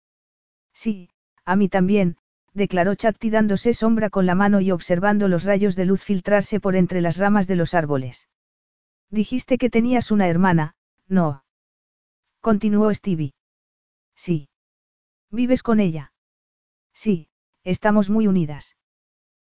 Sí, 0.73 1.09
a 1.45 1.55
mí 1.55 1.69
también, 1.69 2.17
declaró 2.53 2.95
Chatti 2.95 3.30
dándose 3.30 3.73
sombra 3.73 4.09
con 4.09 4.26
la 4.26 4.35
mano 4.35 4.61
y 4.61 4.71
observando 4.71 5.27
los 5.27 5.43
rayos 5.43 5.76
de 5.76 5.85
luz 5.85 6.03
filtrarse 6.03 6.59
por 6.59 6.76
entre 6.76 7.01
las 7.01 7.17
ramas 7.17 7.47
de 7.47 7.55
los 7.55 7.73
árboles. 7.73 8.27
Dijiste 9.09 9.57
que 9.57 9.69
tenías 9.69 10.11
una 10.11 10.27
hermana, 10.27 10.76
no. 11.10 11.44
Continuó 12.40 12.94
Stevie. 12.94 13.34
Sí. 14.15 14.49
¿Vives 15.30 15.64
con 15.64 15.80
ella? 15.80 16.14
Sí, 16.94 17.30
estamos 17.64 18.10
muy 18.10 18.27
unidas. 18.27 18.77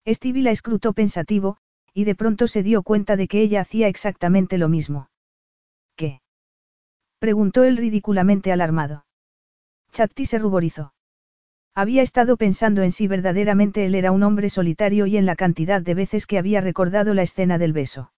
Stevie 0.08 0.44
la 0.44 0.52
escrutó 0.52 0.94
pensativo, 0.94 1.58
y 1.94 2.04
de 2.04 2.16
pronto 2.16 2.48
se 2.48 2.62
dio 2.62 2.84
cuenta 2.84 3.16
de 3.16 3.28
que 3.28 3.42
ella 3.42 3.62
hacía 3.62 3.88
exactamente 3.88 4.58
lo 4.58 4.70
mismo. 4.70 5.10
¿Qué? 5.96 6.22
preguntó 7.20 7.64
él 7.64 7.78
ridículamente 7.78 8.52
alarmado. 8.52 9.06
Chatti 9.92 10.26
se 10.26 10.38
ruborizó. 10.38 10.94
Había 11.74 12.02
estado 12.02 12.38
pensando 12.38 12.84
en 12.84 12.92
si 12.92 13.08
verdaderamente 13.08 13.86
él 13.86 13.96
era 13.96 14.12
un 14.12 14.24
hombre 14.24 14.50
solitario 14.50 15.08
y 15.08 15.18
en 15.18 15.26
la 15.26 15.36
cantidad 15.36 15.82
de 15.82 15.94
veces 15.94 16.26
que 16.26 16.38
había 16.38 16.62
recordado 16.62 17.14
la 17.14 17.24
escena 17.24 17.58
del 17.58 17.74
beso. 17.74 18.12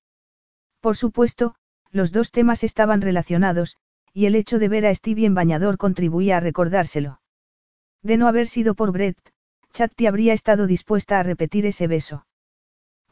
Por 0.80 0.96
supuesto, 0.96 1.56
los 1.98 2.14
dos 2.14 2.32
temas 2.32 2.64
estaban 2.64 3.02
relacionados, 3.02 3.76
y 4.14 4.28
el 4.28 4.36
hecho 4.36 4.60
de 4.60 4.70
ver 4.70 4.86
a 4.86 4.96
Stevie 4.96 5.26
en 5.26 5.36
bañador 5.36 5.78
contribuía 5.78 6.38
a 6.38 6.40
recordárselo. 6.40 7.20
De 8.02 8.16
no 8.18 8.28
haber 8.28 8.48
sido 8.48 8.74
por 8.74 8.92
Brett, 8.92 9.18
Chatti 9.74 10.08
habría 10.08 10.34
estado 10.34 10.66
dispuesta 10.66 11.20
a 11.20 11.24
repetir 11.24 11.66
ese 11.66 11.88
beso. 11.88 12.26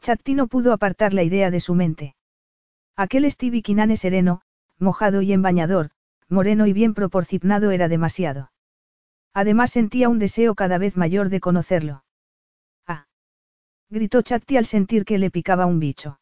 Chatti 0.00 0.34
no 0.34 0.46
pudo 0.46 0.72
apartar 0.72 1.12
la 1.12 1.22
idea 1.22 1.50
de 1.50 1.60
su 1.60 1.74
mente. 1.74 2.16
Aquel 2.96 3.30
Stevie 3.30 3.62
Kinane 3.62 3.96
sereno, 3.96 4.40
mojado 4.78 5.20
y 5.20 5.32
en 5.32 5.42
bañador, 5.42 5.90
moreno 6.28 6.66
y 6.66 6.72
bien 6.72 6.94
proporcionado 6.94 7.70
era 7.70 7.88
demasiado. 7.88 8.50
Además 9.34 9.70
sentía 9.70 10.08
un 10.08 10.18
deseo 10.18 10.54
cada 10.54 10.78
vez 10.78 10.96
mayor 10.96 11.28
de 11.28 11.40
conocerlo. 11.40 12.04
¡Ah! 12.86 13.06
gritó 13.90 14.22
Chatti 14.22 14.56
al 14.56 14.66
sentir 14.66 15.04
que 15.04 15.18
le 15.18 15.30
picaba 15.30 15.66
un 15.66 15.78
bicho. 15.78 16.18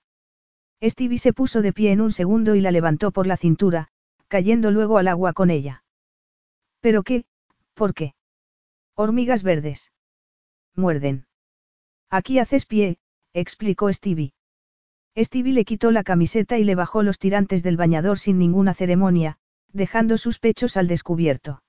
Stevie 0.83 1.19
se 1.19 1.33
puso 1.33 1.63
de 1.63 1.73
pie 1.73 1.93
en 1.93 2.01
un 2.01 2.13
segundo 2.13 2.55
y 2.55 2.61
la 2.61 2.71
levantó 2.71 3.11
por 3.11 3.27
la 3.27 3.37
cintura, 3.37 3.89
cayendo 4.29 4.71
luego 4.71 4.99
al 4.99 5.09
agua 5.09 5.33
con 5.33 5.51
ella. 5.51 5.85
¿Pero 6.81 7.03
qué? 7.03 7.25
¿Por 7.75 7.95
qué? 7.95 8.15
Hormigas 8.95 9.43
verdes. 9.43 9.93
Muerden. 10.77 11.27
Aquí 12.11 12.39
haces 12.39 12.67
pie, 12.67 12.99
explicó 13.33 13.93
Stevie. 13.93 14.35
Stevie 15.17 15.53
le 15.53 15.65
quitó 15.65 15.91
la 15.91 16.03
camiseta 16.03 16.59
y 16.59 16.65
le 16.65 16.75
bajó 16.75 17.03
los 17.03 17.19
tirantes 17.19 17.63
del 17.63 17.77
bañador 17.77 18.19
sin 18.19 18.39
ninguna 18.39 18.75
ceremonia, 18.75 19.39
dejando 19.73 20.19
sus 20.19 20.39
pechos 20.39 20.77
al 20.77 20.89
descubierto. 20.89 21.63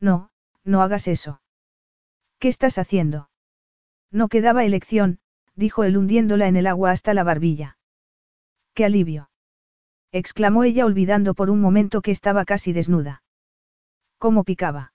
No, 0.00 0.30
no 0.64 0.82
hagas 0.82 1.08
eso. 1.08 1.42
¿Qué 2.38 2.48
estás 2.48 2.78
haciendo? 2.78 3.28
No 4.10 4.28
quedaba 4.28 4.64
elección, 4.64 5.18
dijo 5.54 5.84
él 5.84 5.96
hundiéndola 5.96 6.48
en 6.48 6.56
el 6.56 6.66
agua 6.66 6.92
hasta 6.92 7.12
la 7.12 7.24
barbilla. 7.24 7.76
¡Qué 8.74 8.84
alivio! 8.84 9.30
exclamó 10.12 10.64
ella 10.64 10.84
olvidando 10.84 11.34
por 11.34 11.50
un 11.50 11.60
momento 11.60 12.02
que 12.02 12.10
estaba 12.10 12.44
casi 12.44 12.72
desnuda. 12.72 13.22
¿Cómo 14.18 14.44
picaba? 14.44 14.92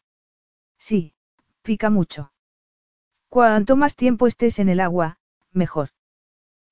Sí, 0.77 1.13
pica 1.61 1.89
mucho. 1.89 2.31
Cuanto 3.29 3.75
más 3.75 3.95
tiempo 3.95 4.27
estés 4.27 4.59
en 4.59 4.69
el 4.69 4.79
agua, 4.79 5.17
mejor. 5.51 5.89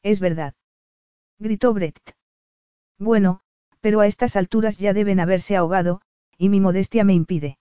Es 0.01 0.19
verdad. 0.19 0.53
Gritó 1.39 1.73
Brett. 1.73 2.15
Bueno, 2.99 3.41
pero 3.81 3.99
a 3.99 4.07
estas 4.07 4.35
alturas 4.35 4.77
ya 4.77 4.93
deben 4.93 5.19
haberse 5.19 5.57
ahogado, 5.57 6.01
y 6.37 6.49
mi 6.49 6.59
modestia 6.59 7.03
me 7.03 7.13
impide. 7.13 7.57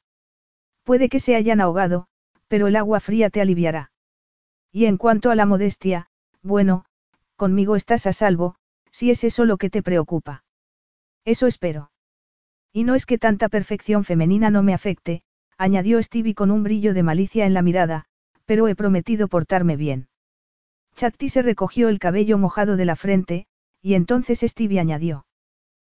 Puede 0.85 1.09
que 1.09 1.21
se 1.21 1.37
hayan 1.37 1.61
ahogado, 1.61 2.07
pero 2.49 2.67
el 2.67 2.77
agua 2.77 3.01
fría 3.01 3.31
te 3.31 3.41
aliviará. 3.41 3.93
Y 4.71 4.87
en 4.87 4.99
cuanto 4.99 5.31
a 5.31 5.35
la 5.35 5.47
modestia, 5.47 6.09
bueno, 6.43 6.85
conmigo 7.37 7.77
estás 7.77 8.07
a 8.07 8.13
salvo, 8.13 8.57
si 8.93 9.11
es 9.11 9.25
eso 9.25 9.45
lo 9.45 9.57
que 9.57 9.71
te 9.71 9.83
preocupa. 9.83 10.45
Eso 11.25 11.47
espero. 11.47 11.91
Y 12.73 12.85
no 12.85 12.95
es 12.95 13.07
que 13.07 13.19
tanta 13.19 13.49
perfección 13.49 14.05
femenina 14.05 14.51
no 14.51 14.63
me 14.63 14.75
afecte, 14.75 15.23
añadió 15.59 16.03
Stevie 16.03 16.35
con 16.35 16.51
un 16.51 16.63
brillo 16.63 16.95
de 16.95 17.03
malicia 17.03 17.47
en 17.47 17.55
la 17.55 17.63
mirada, 17.63 18.07
pero 18.45 18.69
he 18.69 18.75
prometido 18.75 19.29
portarme 19.29 19.77
bien. 19.77 20.09
Chatti 20.95 21.29
se 21.29 21.43
recogió 21.43 21.89
el 21.89 21.99
cabello 21.99 22.39
mojado 22.39 22.77
de 22.77 22.85
la 22.85 22.97
frente, 22.97 23.47
y 23.81 23.95
entonces 23.95 24.41
Stevie 24.41 24.81
añadió. 24.81 25.27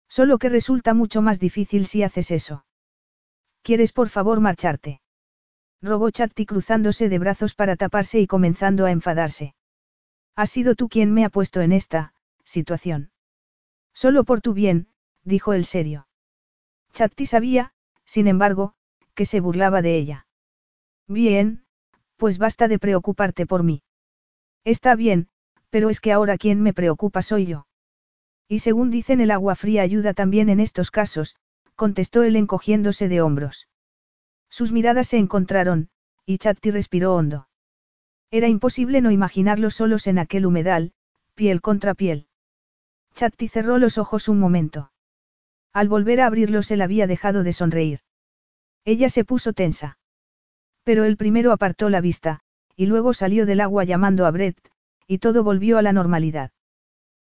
Solo 0.07 0.37
que 0.37 0.49
resulta 0.49 0.93
mucho 0.93 1.21
más 1.21 1.39
difícil 1.39 1.87
si 1.87 2.03
haces 2.03 2.31
eso. 2.31 2.65
¿Quieres 3.63 3.91
por 3.91 4.09
favor 4.09 4.39
marcharte? 4.39 5.01
Rogó 5.81 6.11
Chatti 6.11 6.45
cruzándose 6.45 7.09
de 7.09 7.19
brazos 7.19 7.55
para 7.55 7.75
taparse 7.75 8.19
y 8.19 8.27
comenzando 8.27 8.85
a 8.85 8.91
enfadarse. 8.91 9.55
Has 10.35 10.49
sido 10.49 10.75
tú 10.75 10.87
quien 10.89 11.13
me 11.13 11.25
ha 11.25 11.29
puesto 11.29 11.61
en 11.61 11.71
esta, 11.71 12.12
situación. 12.53 13.11
Solo 13.93 14.23
por 14.23 14.39
tu 14.41 14.53
bien, 14.53 14.87
dijo 15.23 15.53
el 15.53 15.65
serio. 15.65 16.07
Chatti 16.93 17.25
sabía, 17.25 17.73
sin 18.05 18.27
embargo, 18.27 18.73
que 19.15 19.25
se 19.25 19.39
burlaba 19.39 19.81
de 19.81 19.97
ella. 19.97 20.27
Bien, 21.07 21.65
pues 22.17 22.37
basta 22.37 22.67
de 22.67 22.79
preocuparte 22.79 23.45
por 23.45 23.63
mí. 23.63 23.83
Está 24.63 24.95
bien, 24.95 25.27
pero 25.69 25.89
es 25.89 25.99
que 25.99 26.11
ahora 26.11 26.37
quien 26.37 26.61
me 26.61 26.73
preocupa 26.73 27.21
soy 27.21 27.45
yo. 27.45 27.65
Y 28.47 28.59
según 28.59 28.91
dicen 28.91 29.19
el 29.19 29.31
agua 29.31 29.55
fría 29.55 29.81
ayuda 29.81 30.13
también 30.13 30.49
en 30.49 30.59
estos 30.59 30.91
casos, 30.91 31.35
contestó 31.75 32.23
él 32.23 32.35
encogiéndose 32.35 33.07
de 33.07 33.21
hombros. 33.21 33.67
Sus 34.49 34.71
miradas 34.71 35.07
se 35.07 35.17
encontraron, 35.17 35.89
y 36.25 36.37
Chatti 36.37 36.69
respiró 36.69 37.15
hondo. 37.15 37.47
Era 38.29 38.47
imposible 38.47 39.01
no 39.01 39.11
imaginarlos 39.11 39.75
solos 39.75 40.05
en 40.07 40.19
aquel 40.19 40.45
humedal, 40.45 40.93
piel 41.33 41.61
contra 41.61 41.95
piel. 41.95 42.27
Chatti 43.15 43.47
cerró 43.47 43.77
los 43.77 43.97
ojos 43.97 44.27
un 44.27 44.39
momento. 44.39 44.91
Al 45.71 45.87
volver 45.87 46.21
a 46.21 46.27
abrirlos 46.27 46.71
él 46.71 46.81
había 46.81 47.07
dejado 47.07 47.43
de 47.43 47.53
sonreír. 47.53 47.99
Ella 48.85 49.09
se 49.09 49.23
puso 49.23 49.53
tensa. 49.53 49.97
Pero 50.83 51.03
él 51.05 51.17
primero 51.17 51.51
apartó 51.51 51.89
la 51.89 52.01
vista, 52.01 52.41
y 52.75 52.87
luego 52.87 53.13
salió 53.13 53.45
del 53.45 53.61
agua 53.61 53.83
llamando 53.83 54.25
a 54.25 54.31
Brett, 54.31 54.57
y 55.07 55.19
todo 55.19 55.43
volvió 55.43 55.77
a 55.77 55.81
la 55.81 55.93
normalidad. 55.93 56.51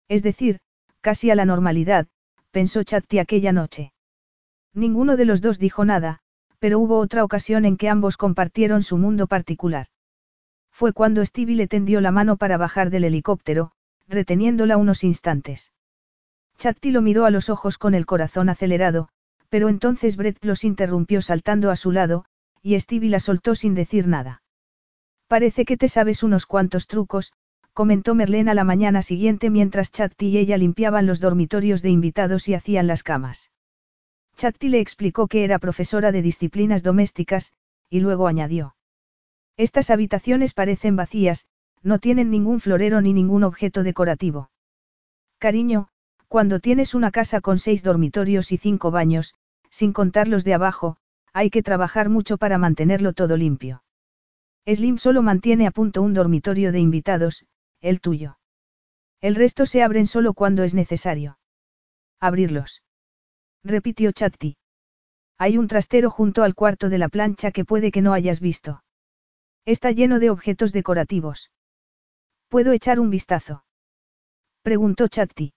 Es 0.09 0.23
decir, 0.23 0.61
casi 1.01 1.31
a 1.31 1.35
la 1.35 1.45
normalidad, 1.45 2.07
pensó 2.51 2.83
Chatti 2.83 3.19
aquella 3.19 3.53
noche. 3.53 3.93
Ninguno 4.75 5.17
de 5.17 5.25
los 5.25 5.41
dos 5.41 5.59
dijo 5.59 5.85
nada, 5.85 6.21
pero 6.59 6.79
hubo 6.79 6.99
otra 6.99 7.25
ocasión 7.25 7.65
en 7.65 7.77
que 7.77 7.89
ambos 7.89 8.17
compartieron 8.17 8.83
su 8.83 8.99
mundo 8.99 9.27
particular. 9.27 9.87
Fue 10.71 10.93
cuando 10.93 11.25
Stevie 11.25 11.57
le 11.57 11.69
tendió 11.69 12.01
la 12.01 12.11
mano 12.11 12.37
para 12.37 12.59
bajar 12.59 12.91
del 12.91 13.05
helicóptero, 13.05 13.73
reteniéndola 14.09 14.77
unos 14.77 15.05
instantes. 15.05 15.73
Chatti 16.59 16.91
lo 16.91 17.03
miró 17.03 17.25
a 17.25 17.31
los 17.31 17.51
ojos 17.51 17.79
con 17.79 17.95
el 17.95 18.07
corazón 18.07 18.49
acelerado, 18.49 19.09
pero 19.49 19.69
entonces 19.69 20.17
Brett 20.17 20.45
los 20.45 20.65
interrumpió 20.65 21.23
saltando 21.23 21.71
a 21.71 21.77
su 21.77 21.93
lado, 21.93 22.25
y 22.63 22.79
Stevie 22.79 23.11
la 23.11 23.21
soltó 23.21 23.55
sin 23.55 23.75
decir 23.75 24.09
nada. 24.09 24.43
Parece 25.29 25.65
que 25.65 25.77
te 25.77 25.89
sabes 25.89 26.23
unos 26.23 26.47
cuantos 26.47 26.87
trucos, 26.87 27.33
comentó 27.73 28.15
Merlene 28.15 28.51
a 28.51 28.55
la 28.55 28.65
mañana 28.65 29.03
siguiente 29.03 29.51
mientras 29.51 29.93
Chatti 29.93 30.29
y 30.29 30.39
ella 30.39 30.57
limpiaban 30.57 31.07
los 31.07 31.21
dormitorios 31.21 31.83
de 31.83 31.91
invitados 31.91 32.49
y 32.49 32.55
hacían 32.55 32.87
las 32.87 33.03
camas. 33.03 33.51
Chatti 34.37 34.69
le 34.69 34.81
explicó 34.81 35.29
que 35.29 35.45
era 35.45 35.59
profesora 35.59 36.13
de 36.13 36.23
disciplinas 36.23 36.83
domésticas, 36.83 37.53
y 37.91 38.01
luego 38.01 38.27
añadió. 38.27 38.77
Estas 39.57 39.91
habitaciones 39.91 40.55
parecen 40.55 40.97
vacías, 40.97 41.47
no 41.83 41.99
tienen 41.99 42.31
ningún 42.31 42.61
florero 42.61 43.01
ni 43.01 43.13
ningún 43.13 43.45
objeto 43.45 43.83
decorativo. 43.83 44.51
Cariño, 45.39 45.89
cuando 46.29 46.61
tienes 46.61 46.95
una 46.95 47.11
casa 47.11 47.41
con 47.41 47.59
seis 47.59 47.83
dormitorios 47.83 48.53
y 48.53 48.57
cinco 48.57 48.91
baños, 48.91 49.35
sin 49.71 49.93
contar 49.93 50.29
los 50.29 50.45
de 50.45 50.55
abajo, 50.55 50.97
hay 51.33 51.51
que 51.51 51.63
trabajar 51.63 52.09
mucho 52.09 52.39
para 52.39 52.59
mantenerlo 52.59 53.13
todo 53.13 53.37
limpio. 53.37 53.83
Slim 54.67 54.99
solo 54.99 55.23
mantiene 55.23 55.67
a 55.67 55.71
punto 55.71 56.03
un 56.03 56.15
dormitorio 56.15 56.73
de 56.73 56.81
invitados, 56.81 57.47
el 57.81 58.01
tuyo. 58.01 58.39
El 59.21 59.35
resto 59.35 59.67
se 59.67 59.83
abren 59.83 60.07
solo 60.07 60.35
cuando 60.35 60.65
es 60.65 60.75
necesario. 60.75 61.39
Abrirlos. 62.21 62.83
Repitió 63.63 64.13
Chatti. 64.13 64.57
Hay 65.39 65.59
un 65.59 65.69
trastero 65.69 66.11
junto 66.11 66.43
al 66.43 66.55
cuarto 66.55 66.89
de 66.89 66.99
la 66.99 67.09
plancha 67.09 67.51
que 67.51 67.65
puede 67.65 67.93
que 67.93 68.03
no 68.03 68.13
hayas 68.13 68.41
visto. 68.41 68.83
Está 69.65 69.91
lleno 69.91 70.19
de 70.19 70.31
objetos 70.31 70.73
decorativos. 70.73 71.51
¿Puedo 72.49 72.73
echar 72.73 73.01
un 73.01 73.11
vistazo? 73.11 73.65
Preguntó 74.63 75.09
Chatti. 75.09 75.53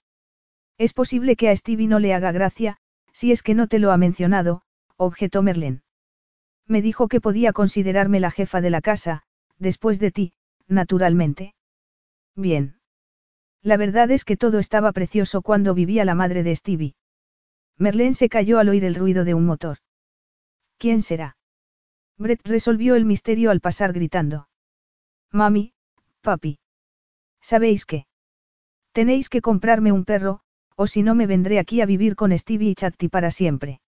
Es 0.79 0.93
posible 0.93 1.35
que 1.35 1.49
a 1.49 1.55
Stevie 1.55 1.87
no 1.87 1.99
le 1.99 2.13
haga 2.13 2.31
gracia, 2.31 2.77
si 3.11 3.33
es 3.33 3.43
que 3.43 3.53
no 3.53 3.67
te 3.67 3.79
lo 3.79 3.91
ha 3.91 3.97
mencionado, 3.97 4.61
objetó 4.95 5.43
Merlin. 5.43 5.83
Me 6.65 6.81
dijo 6.81 7.09
que 7.09 7.19
podía 7.19 7.51
considerarme 7.51 8.21
la 8.21 8.31
jefa 8.31 8.61
de 8.61 8.69
la 8.69 8.79
casa, 8.79 9.23
después 9.57 9.99
de 9.99 10.11
ti, 10.11 10.33
naturalmente. 10.67 11.53
Bien. 12.33 12.79
La 13.61 13.75
verdad 13.75 14.09
es 14.09 14.23
que 14.23 14.37
todo 14.37 14.57
estaba 14.57 14.93
precioso 14.93 15.41
cuando 15.41 15.73
vivía 15.73 16.05
la 16.05 16.15
madre 16.15 16.43
de 16.43 16.55
Stevie. 16.55 16.95
Merlin 17.77 18.13
se 18.13 18.29
cayó 18.29 18.57
al 18.57 18.69
oír 18.69 18.85
el 18.85 18.95
ruido 18.95 19.25
de 19.25 19.33
un 19.33 19.45
motor. 19.45 19.79
¿Quién 20.77 21.01
será? 21.01 21.35
Brett 22.17 22.47
resolvió 22.47 22.95
el 22.95 23.03
misterio 23.03 23.51
al 23.51 23.59
pasar 23.59 23.91
gritando. 23.91 24.47
Mami, 25.31 25.73
papi. 26.21 26.59
¿Sabéis 27.41 27.85
qué? 27.85 28.05
Tenéis 28.93 29.27
que 29.27 29.41
comprarme 29.41 29.91
un 29.91 30.05
perro, 30.05 30.41
o 30.81 30.87
si 30.87 31.03
no 31.03 31.13
me 31.13 31.27
vendré 31.27 31.59
aquí 31.59 31.81
a 31.81 31.85
vivir 31.85 32.15
con 32.15 32.31
Stevie 32.37 32.69
y 32.69 32.73
Chatti 32.73 33.09
para 33.09 33.31
siempre. 33.31 33.81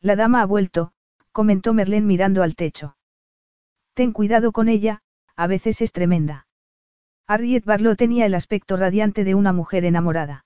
La 0.00 0.16
dama 0.16 0.42
ha 0.42 0.46
vuelto, 0.46 0.90
comentó 1.30 1.72
Merlén 1.74 2.08
mirando 2.08 2.42
al 2.42 2.56
techo. 2.56 2.96
Ten 3.94 4.10
cuidado 4.10 4.50
con 4.50 4.68
ella, 4.68 5.00
a 5.36 5.46
veces 5.46 5.80
es 5.80 5.92
tremenda. 5.92 6.48
Harriet 7.28 7.64
Barlow 7.64 7.94
tenía 7.94 8.26
el 8.26 8.34
aspecto 8.34 8.76
radiante 8.76 9.22
de 9.22 9.36
una 9.36 9.52
mujer 9.52 9.84
enamorada. 9.84 10.44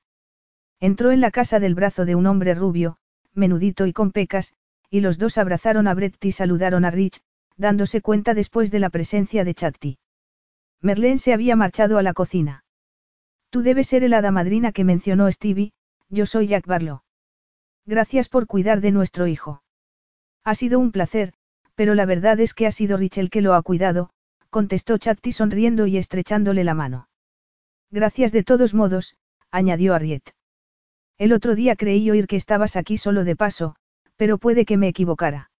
Entró 0.78 1.10
en 1.10 1.22
la 1.22 1.30
casa 1.30 1.58
del 1.58 1.74
brazo 1.74 2.04
de 2.04 2.16
un 2.16 2.26
hombre 2.26 2.52
rubio, 2.54 2.98
menudito 3.32 3.86
y 3.86 3.94
con 3.94 4.12
pecas, 4.12 4.52
y 4.90 5.00
los 5.00 5.16
dos 5.16 5.38
abrazaron 5.38 5.88
a 5.88 5.94
Brett 5.94 6.22
y 6.22 6.32
saludaron 6.32 6.84
a 6.84 6.90
Rich, 6.90 7.22
dándose 7.56 8.02
cuenta 8.02 8.34
después 8.34 8.70
de 8.70 8.78
la 8.78 8.90
presencia 8.90 9.42
de 9.42 9.54
Chatti. 9.54 9.98
Merlén 10.82 11.18
se 11.18 11.32
había 11.32 11.56
marchado 11.56 11.96
a 11.96 12.02
la 12.02 12.12
cocina. 12.12 12.61
Tú 13.52 13.60
debes 13.60 13.86
ser 13.86 14.02
el 14.02 14.14
hada 14.14 14.30
madrina 14.30 14.72
que 14.72 14.82
mencionó 14.82 15.30
Stevie, 15.30 15.72
yo 16.08 16.24
soy 16.24 16.46
Jack 16.46 16.66
Barlow. 16.66 17.02
Gracias 17.84 18.30
por 18.30 18.46
cuidar 18.46 18.80
de 18.80 18.92
nuestro 18.92 19.26
hijo. 19.26 19.62
Ha 20.42 20.54
sido 20.54 20.78
un 20.78 20.90
placer, 20.90 21.34
pero 21.74 21.94
la 21.94 22.06
verdad 22.06 22.40
es 22.40 22.54
que 22.54 22.66
ha 22.66 22.72
sido 22.72 22.96
Rich 22.96 23.18
el 23.18 23.28
que 23.28 23.42
lo 23.42 23.52
ha 23.52 23.60
cuidado, 23.60 24.08
contestó 24.48 24.96
Chatti 24.96 25.32
sonriendo 25.32 25.86
y 25.86 25.98
estrechándole 25.98 26.64
la 26.64 26.72
mano. 26.72 27.10
Gracias 27.90 28.32
de 28.32 28.42
todos 28.42 28.72
modos, 28.72 29.16
añadió 29.50 29.94
Harriet. 29.94 30.34
El 31.18 31.34
otro 31.34 31.54
día 31.54 31.76
creí 31.76 32.10
oír 32.10 32.28
que 32.28 32.36
estabas 32.36 32.74
aquí 32.74 32.96
solo 32.96 33.22
de 33.22 33.36
paso, 33.36 33.76
pero 34.16 34.38
puede 34.38 34.64
que 34.64 34.78
me 34.78 34.88
equivocara. 34.88 35.50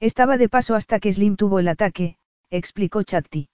Estaba 0.00 0.38
de 0.38 0.48
paso 0.48 0.74
hasta 0.74 1.00
que 1.00 1.12
Slim 1.12 1.36
tuvo 1.36 1.58
el 1.58 1.68
ataque, 1.68 2.16
explicó 2.48 3.02
Chatti. 3.02 3.50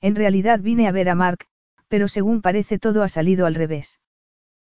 En 0.00 0.16
realidad 0.16 0.58
vine 0.58 0.88
a 0.88 0.92
ver 0.92 1.08
a 1.08 1.14
Mark, 1.14 1.46
pero 1.90 2.06
según 2.06 2.40
parece 2.40 2.78
todo 2.78 3.02
ha 3.02 3.08
salido 3.08 3.46
al 3.46 3.56
revés. 3.56 3.98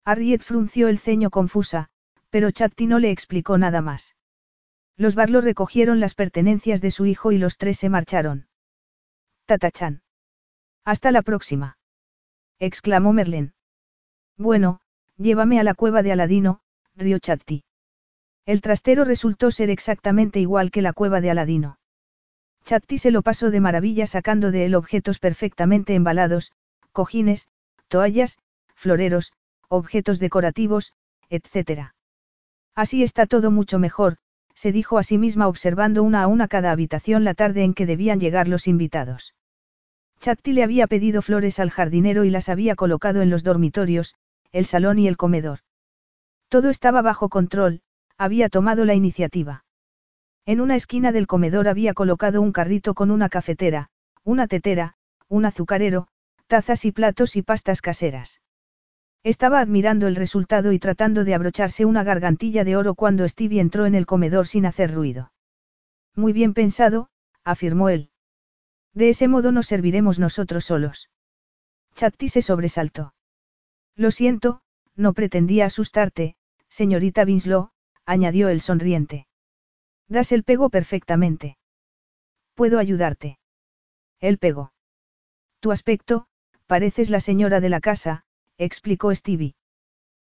Harriet 0.03 0.41
frunció 0.41 0.87
el 0.87 0.97
ceño 0.97 1.29
confusa, 1.29 1.89
pero 2.31 2.49
Chatti 2.49 2.87
no 2.87 2.97
le 2.97 3.11
explicó 3.11 3.59
nada 3.59 3.81
más. 3.81 4.15
Los 4.97 5.13
Barlow 5.13 5.41
recogieron 5.41 5.99
las 5.99 6.15
pertenencias 6.15 6.81
de 6.81 6.89
su 6.89 7.05
hijo 7.05 7.31
y 7.31 7.37
los 7.37 7.57
tres 7.57 7.77
se 7.77 7.89
marcharon. 7.89 8.47
Tatachan. 9.45 10.01
Hasta 10.83 11.11
la 11.11 11.21
próxima. 11.21 11.77
exclamó 12.57 13.13
Merlin. 13.13 13.53
Bueno, 14.35 14.81
llévame 15.17 15.59
a 15.59 15.63
la 15.63 15.75
cueva 15.75 16.01
de 16.01 16.13
Aladino, 16.13 16.61
rió 16.95 17.19
Chatti. 17.19 17.63
El 18.47 18.61
trastero 18.61 19.05
resultó 19.05 19.51
ser 19.51 19.69
exactamente 19.69 20.39
igual 20.39 20.71
que 20.71 20.81
la 20.81 20.93
cueva 20.93 21.21
de 21.21 21.29
Aladino. 21.29 21.77
Chatti 22.65 22.97
se 22.97 23.11
lo 23.11 23.21
pasó 23.21 23.51
de 23.51 23.61
maravilla 23.61 24.07
sacando 24.07 24.49
de 24.49 24.65
él 24.65 24.73
objetos 24.73 25.19
perfectamente 25.19 25.93
embalados, 25.93 26.51
cojines, 26.93 27.47
toallas, 27.89 28.39
floreros, 28.73 29.33
objetos 29.67 30.19
decorativos, 30.19 30.93
etc. 31.29 31.93
Así 32.75 33.03
está 33.03 33.27
todo 33.27 33.51
mucho 33.51 33.79
mejor, 33.79 34.17
se 34.55 34.71
dijo 34.71 34.97
a 34.97 35.03
sí 35.03 35.17
misma 35.17 35.47
observando 35.47 36.03
una 36.03 36.23
a 36.23 36.27
una 36.27 36.47
cada 36.47 36.71
habitación 36.71 37.23
la 37.23 37.33
tarde 37.33 37.63
en 37.63 37.73
que 37.73 37.85
debían 37.85 38.19
llegar 38.19 38.47
los 38.47 38.67
invitados. 38.67 39.35
Chatti 40.19 40.53
le 40.53 40.63
había 40.63 40.87
pedido 40.87 41.21
flores 41.21 41.59
al 41.59 41.69
jardinero 41.69 42.23
y 42.23 42.29
las 42.29 42.47
había 42.47 42.75
colocado 42.75 43.21
en 43.21 43.29
los 43.29 43.43
dormitorios, 43.43 44.15
el 44.51 44.65
salón 44.65 44.99
y 44.99 45.07
el 45.07 45.17
comedor. 45.17 45.59
Todo 46.47 46.69
estaba 46.69 47.01
bajo 47.01 47.29
control, 47.29 47.81
había 48.17 48.47
tomado 48.47 48.85
la 48.85 48.93
iniciativa. 48.93 49.65
En 50.45 50.61
una 50.61 50.75
esquina 50.75 51.11
del 51.11 51.27
comedor 51.27 51.67
había 51.67 51.93
colocado 51.93 52.41
un 52.41 52.51
carrito 52.51 52.93
con 52.93 53.11
una 53.11 53.27
cafetera, 53.27 53.89
una 54.23 54.47
tetera, 54.47 54.95
un 55.27 55.45
azucarero, 55.45 56.07
tazas 56.53 56.85
y 56.85 56.91
platos 56.91 57.35
y 57.35 57.41
pastas 57.41 57.81
caseras. 57.81 58.39
Estaba 59.23 59.59
admirando 59.59 60.05
el 60.05 60.15
resultado 60.15 60.71
y 60.71 60.77
tratando 60.77 61.23
de 61.23 61.33
abrocharse 61.33 61.83
una 61.83 62.03
gargantilla 62.03 62.63
de 62.63 62.75
oro 62.75 62.93
cuando 62.93 63.27
Stevie 63.27 63.59
entró 63.59 63.87
en 63.87 63.95
el 63.95 64.05
comedor 64.05 64.45
sin 64.45 64.67
hacer 64.67 64.93
ruido. 64.93 65.33
Muy 66.15 66.31
bien 66.31 66.53
pensado, 66.53 67.09
afirmó 67.43 67.89
él. 67.89 68.11
De 68.93 69.09
ese 69.09 69.27
modo 69.27 69.51
nos 69.51 69.65
serviremos 69.65 70.19
nosotros 70.19 70.65
solos. 70.65 71.09
Chatti 71.95 72.29
se 72.29 72.43
sobresaltó. 72.43 73.15
Lo 73.95 74.11
siento, 74.11 74.61
no 74.95 75.13
pretendía 75.13 75.65
asustarte, 75.65 76.35
señorita 76.69 77.23
Winslow, 77.23 77.71
añadió 78.05 78.49
el 78.49 78.61
sonriente. 78.61 79.25
Das 80.07 80.31
el 80.31 80.43
pego 80.43 80.69
perfectamente. 80.69 81.57
¿Puedo 82.53 82.77
ayudarte? 82.77 83.39
El 84.19 84.37
pego. 84.37 84.71
Tu 85.61 85.71
aspecto, 85.71 86.27
pareces 86.73 87.11
la 87.11 87.19
señora 87.19 87.59
de 87.59 87.69
la 87.69 87.79
casa, 87.79 88.23
explicó 88.57 89.13
Stevie. 89.13 89.53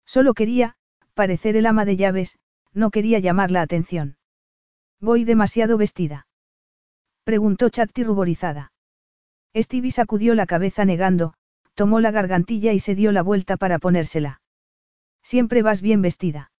Solo 0.04 0.34
quería, 0.34 0.74
parecer 1.14 1.54
el 1.54 1.66
ama 1.66 1.84
de 1.84 1.94
llaves, 1.96 2.40
no 2.72 2.90
quería 2.90 3.20
llamar 3.20 3.52
la 3.52 3.62
atención. 3.62 4.16
¿Voy 5.00 5.22
demasiado 5.22 5.78
vestida? 5.78 6.26
Preguntó 7.22 7.68
Chatti 7.68 8.02
ruborizada. 8.02 8.72
Stevie 9.54 9.92
sacudió 9.92 10.34
la 10.34 10.46
cabeza 10.46 10.84
negando, 10.84 11.34
tomó 11.76 12.00
la 12.00 12.10
gargantilla 12.10 12.72
y 12.72 12.80
se 12.80 12.96
dio 12.96 13.12
la 13.12 13.22
vuelta 13.22 13.56
para 13.56 13.78
ponérsela. 13.78 14.40
Siempre 15.22 15.62
vas 15.62 15.80
bien 15.80 16.02
vestida. 16.02 16.50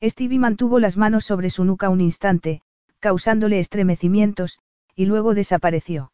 Stevie 0.00 0.38
mantuvo 0.38 0.78
las 0.78 0.96
manos 0.96 1.24
sobre 1.24 1.50
su 1.50 1.64
nuca 1.64 1.88
un 1.88 2.00
instante, 2.00 2.62
causándole 3.00 3.58
estremecimientos, 3.58 4.60
y 4.94 5.06
luego 5.06 5.34
desapareció. 5.34 6.12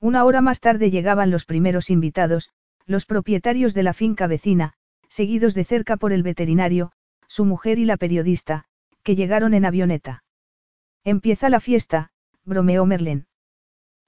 Una 0.00 0.24
hora 0.24 0.40
más 0.40 0.60
tarde 0.60 0.90
llegaban 0.90 1.30
los 1.30 1.44
primeros 1.44 1.90
invitados, 1.90 2.50
los 2.86 3.06
propietarios 3.06 3.74
de 3.74 3.82
la 3.82 3.92
finca 3.92 4.26
vecina, 4.26 4.74
seguidos 5.08 5.54
de 5.54 5.64
cerca 5.64 5.96
por 5.96 6.12
el 6.12 6.22
veterinario, 6.22 6.92
su 7.26 7.44
mujer 7.44 7.78
y 7.78 7.84
la 7.84 7.96
periodista, 7.96 8.64
que 9.02 9.16
llegaron 9.16 9.54
en 9.54 9.64
avioneta. 9.64 10.24
Empieza 11.04 11.48
la 11.48 11.60
fiesta, 11.60 12.10
bromeó 12.44 12.84
Merlin. 12.86 13.26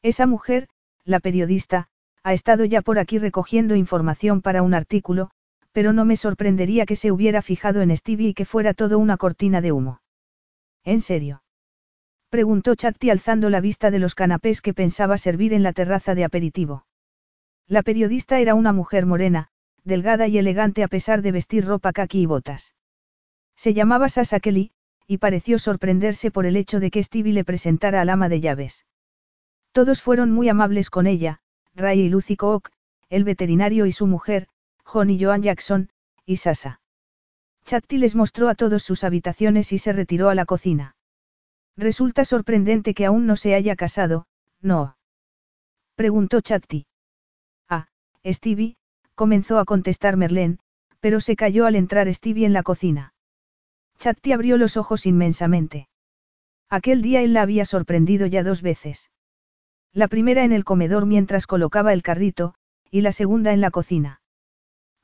Esa 0.03 0.27
mujer, 0.27 0.69
la 1.05 1.21
periodista, 1.21 1.89
ha 2.23 2.33
estado 2.33 2.65
ya 2.65 2.83
por 2.83 2.99
aquí 2.99 3.19
recogiendo 3.19 3.75
información 3.75 4.43
para 4.43 4.63
un 4.63 4.75
artículo, 4.75 5.31
pero 5.73 5.93
no 5.93 6.05
me 6.05 6.17
sorprendería 6.17 6.87
que 6.87 6.97
se 6.97 7.13
hubiera 7.13 7.43
fijado 7.43 7.83
en 7.83 7.97
Stevie 7.97 8.29
y 8.29 8.35
que 8.35 8.45
fuera 8.45 8.75
todo 8.75 8.99
una 8.99 9.17
cortina 9.17 9.61
de 9.61 9.73
humo. 9.73 10.01
¿En 10.85 11.01
serio? 11.01 11.43
Preguntó 12.31 12.75
Chatti 12.75 13.09
alzando 13.09 13.49
la 13.49 13.61
vista 13.61 13.91
de 13.91 13.99
los 13.99 14.15
canapés 14.15 14.61
que 14.61 14.75
pensaba 14.75 15.17
servir 15.17 15.55
en 15.55 15.63
la 15.63 15.73
terraza 15.73 16.15
de 16.15 16.25
aperitivo. 16.25 16.87
La 17.67 17.83
periodista 17.83 18.39
era 18.39 18.55
una 18.55 18.73
mujer 18.73 19.07
morena, 19.07 19.49
delgada 19.85 20.29
y 20.29 20.37
elegante 20.37 20.83
a 20.83 20.89
pesar 20.89 21.23
de 21.23 21.33
vestir 21.33 21.65
ropa 21.65 21.93
kaki 21.93 22.21
y 22.21 22.27
botas. 22.27 22.75
Se 23.57 23.73
llamaba 23.73 24.11
Sasa 24.11 24.41
Kelly, 24.41 24.73
y 25.07 25.19
pareció 25.19 25.59
sorprenderse 25.59 26.31
por 26.31 26.45
el 26.45 26.57
hecho 26.57 26.81
de 26.81 26.91
que 26.91 27.03
Stevie 27.03 27.33
le 27.33 27.45
presentara 27.45 28.03
al 28.03 28.11
ama 28.11 28.29
de 28.29 28.41
llaves. 28.41 28.85
Todos 29.73 30.03
fueron 30.03 30.31
muy 30.31 30.51
amables 30.51 30.91
con 30.91 31.07
ella, 31.07 31.41
Ray 31.75 32.01
y 32.01 32.09
Lucy 32.11 32.37
Cook, 32.37 32.71
el 33.09 33.25
veterinario 33.25 33.87
y 33.87 33.93
su 33.93 34.07
mujer, 34.07 34.49
John 34.85 35.09
y 35.09 35.23
Joan 35.23 35.43
Jackson, 35.43 35.89
y 36.27 36.37
Sasa. 36.37 36.83
Chatti 37.65 37.97
les 37.97 38.15
mostró 38.15 38.51
a 38.51 38.55
todos 38.55 38.83
sus 38.83 39.03
habitaciones 39.03 39.73
y 39.73 39.79
se 39.79 39.95
retiró 39.95 40.29
a 40.29 40.35
la 40.35 40.45
cocina. 40.45 40.97
Resulta 41.79 42.25
sorprendente 42.25 42.93
que 42.93 43.07
aún 43.07 43.27
no 43.27 43.37
se 43.37 43.55
haya 43.55 43.77
casado, 43.77 44.27
¿no? 44.61 44.97
Preguntó 45.95 46.41
Chatti. 46.41 46.87
Ah, 47.69 47.87
Stevie, 48.27 48.77
comenzó 49.15 49.61
a 49.61 49.65
contestar 49.65 50.17
Merlén, 50.17 50.59
pero 50.99 51.21
se 51.21 51.37
cayó 51.37 51.67
al 51.67 51.77
entrar 51.77 52.13
Stevie 52.13 52.47
en 52.47 52.53
la 52.53 52.65
cocina. 52.65 53.15
Chatti 53.99 54.33
abrió 54.33 54.59
los 54.59 54.77
ojos 54.77 55.07
inmensamente. 55.07 55.89
Aquel 56.69 57.01
día 57.01 57.23
él 57.23 57.33
la 57.33 57.43
había 57.43 57.65
sorprendido 57.65 58.27
ya 58.27 58.43
dos 58.43 58.61
veces. 58.61 59.13
La 59.93 60.09
primera 60.09 60.43
en 60.43 60.51
el 60.51 60.65
comedor 60.65 61.07
mientras 61.07 61.47
colocaba 61.47 61.93
el 61.93 62.03
carrito, 62.03 62.55
y 62.91 63.03
la 63.03 63.13
segunda 63.13 63.53
en 63.53 63.61
la 63.61 63.71
cocina. 63.71 64.21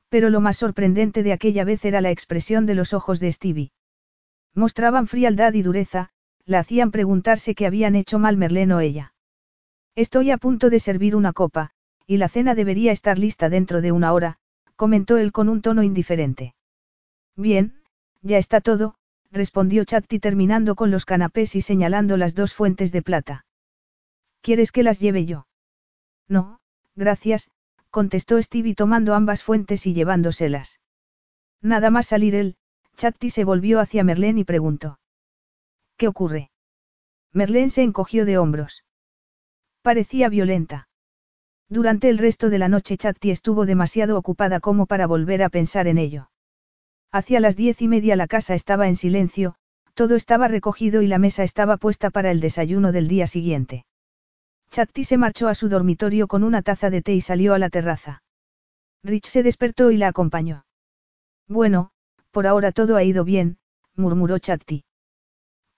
Pero 0.08 0.28
lo 0.28 0.40
más 0.40 0.56
sorprendente 0.56 1.22
de 1.22 1.32
aquella 1.32 1.62
vez 1.62 1.84
era 1.84 2.00
la 2.00 2.10
expresión 2.10 2.66
de 2.66 2.74
los 2.74 2.92
ojos 2.94 3.20
de 3.20 3.30
Stevie. 3.30 3.70
Mostraban 4.54 5.06
frialdad 5.06 5.52
y 5.54 5.62
dureza, 5.62 6.10
la 6.46 6.60
hacían 6.60 6.90
preguntarse 6.90 7.54
qué 7.54 7.66
habían 7.66 7.94
hecho 7.94 8.18
mal 8.18 8.36
Merlén 8.36 8.72
o 8.72 8.80
ella. 8.80 9.14
Estoy 9.94 10.30
a 10.30 10.38
punto 10.38 10.70
de 10.70 10.80
servir 10.80 11.16
una 11.16 11.32
copa, 11.32 11.70
y 12.06 12.16
la 12.18 12.28
cena 12.28 12.54
debería 12.54 12.92
estar 12.92 13.18
lista 13.18 13.48
dentro 13.48 13.80
de 13.80 13.92
una 13.92 14.12
hora, 14.12 14.38
comentó 14.76 15.16
él 15.16 15.32
con 15.32 15.48
un 15.48 15.62
tono 15.62 15.82
indiferente. 15.82 16.54
Bien, 17.36 17.80
ya 18.22 18.38
está 18.38 18.60
todo, 18.60 18.96
respondió 19.30 19.84
Chatti 19.84 20.18
terminando 20.18 20.74
con 20.74 20.90
los 20.90 21.04
canapés 21.04 21.54
y 21.56 21.60
señalando 21.60 22.16
las 22.16 22.34
dos 22.34 22.54
fuentes 22.54 22.92
de 22.92 23.02
plata. 23.02 23.46
¿Quieres 24.40 24.72
que 24.72 24.82
las 24.82 25.00
lleve 25.00 25.24
yo? 25.24 25.46
No, 26.28 26.60
gracias, 26.94 27.50
contestó 27.90 28.40
Stevie 28.42 28.74
tomando 28.74 29.14
ambas 29.14 29.42
fuentes 29.42 29.86
y 29.86 29.94
llevándoselas. 29.94 30.80
Nada 31.62 31.90
más 31.90 32.06
salir 32.06 32.34
él, 32.34 32.56
Chatti 32.96 33.30
se 33.30 33.44
volvió 33.44 33.80
hacia 33.80 34.04
Merlén 34.04 34.38
y 34.38 34.44
preguntó. 34.44 34.98
¿Qué 35.96 36.08
ocurre? 36.08 36.50
Merlén 37.32 37.70
se 37.70 37.82
encogió 37.82 38.24
de 38.24 38.38
hombros. 38.38 38.84
Parecía 39.82 40.28
violenta. 40.28 40.88
Durante 41.68 42.08
el 42.08 42.18
resto 42.18 42.50
de 42.50 42.58
la 42.58 42.68
noche 42.68 42.96
Chatti 42.96 43.30
estuvo 43.30 43.66
demasiado 43.66 44.18
ocupada 44.18 44.60
como 44.60 44.86
para 44.86 45.06
volver 45.06 45.42
a 45.42 45.48
pensar 45.48 45.88
en 45.88 45.98
ello. 45.98 46.30
Hacia 47.10 47.40
las 47.40 47.56
diez 47.56 47.80
y 47.82 47.88
media 47.88 48.16
la 48.16 48.26
casa 48.26 48.54
estaba 48.54 48.88
en 48.88 48.96
silencio, 48.96 49.54
todo 49.94 50.16
estaba 50.16 50.48
recogido 50.48 51.02
y 51.02 51.06
la 51.06 51.18
mesa 51.18 51.44
estaba 51.44 51.76
puesta 51.76 52.10
para 52.10 52.30
el 52.30 52.40
desayuno 52.40 52.92
del 52.92 53.08
día 53.08 53.26
siguiente. 53.26 53.86
Chatti 54.70 55.04
se 55.04 55.16
marchó 55.16 55.48
a 55.48 55.54
su 55.54 55.68
dormitorio 55.68 56.26
con 56.26 56.42
una 56.42 56.62
taza 56.62 56.90
de 56.90 57.02
té 57.02 57.14
y 57.14 57.20
salió 57.20 57.54
a 57.54 57.58
la 57.58 57.70
terraza. 57.70 58.22
Rich 59.04 59.28
se 59.28 59.42
despertó 59.42 59.90
y 59.90 59.96
la 59.96 60.08
acompañó. 60.08 60.66
Bueno, 61.46 61.90
por 62.32 62.46
ahora 62.46 62.72
todo 62.72 62.96
ha 62.96 63.04
ido 63.04 63.24
bien, 63.24 63.58
murmuró 63.94 64.38
Chatti. 64.38 64.84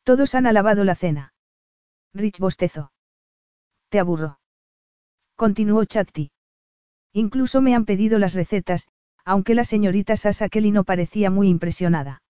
Todos 0.07 0.37
han 0.37 0.47
alabado 0.47 0.85
la 0.85 0.95
cena. 0.95 1.35
Rich 2.15 2.39
bostezó. 2.39 2.93
Te 3.89 3.99
aburro. 3.99 4.39
Continuó 5.35 5.85
Chatti. 5.85 6.31
Incluso 7.13 7.61
me 7.61 7.75
han 7.75 7.85
pedido 7.87 8.21
las 8.21 8.35
recetas, 8.35 8.87
aunque 9.25 9.57
la 9.57 9.65
señorita 9.65 10.17
Sasa 10.17 10.49
Kelly 10.49 10.71
no 10.71 10.85
parecía 10.85 11.29
muy 11.29 11.49
impresionada. 11.49 12.23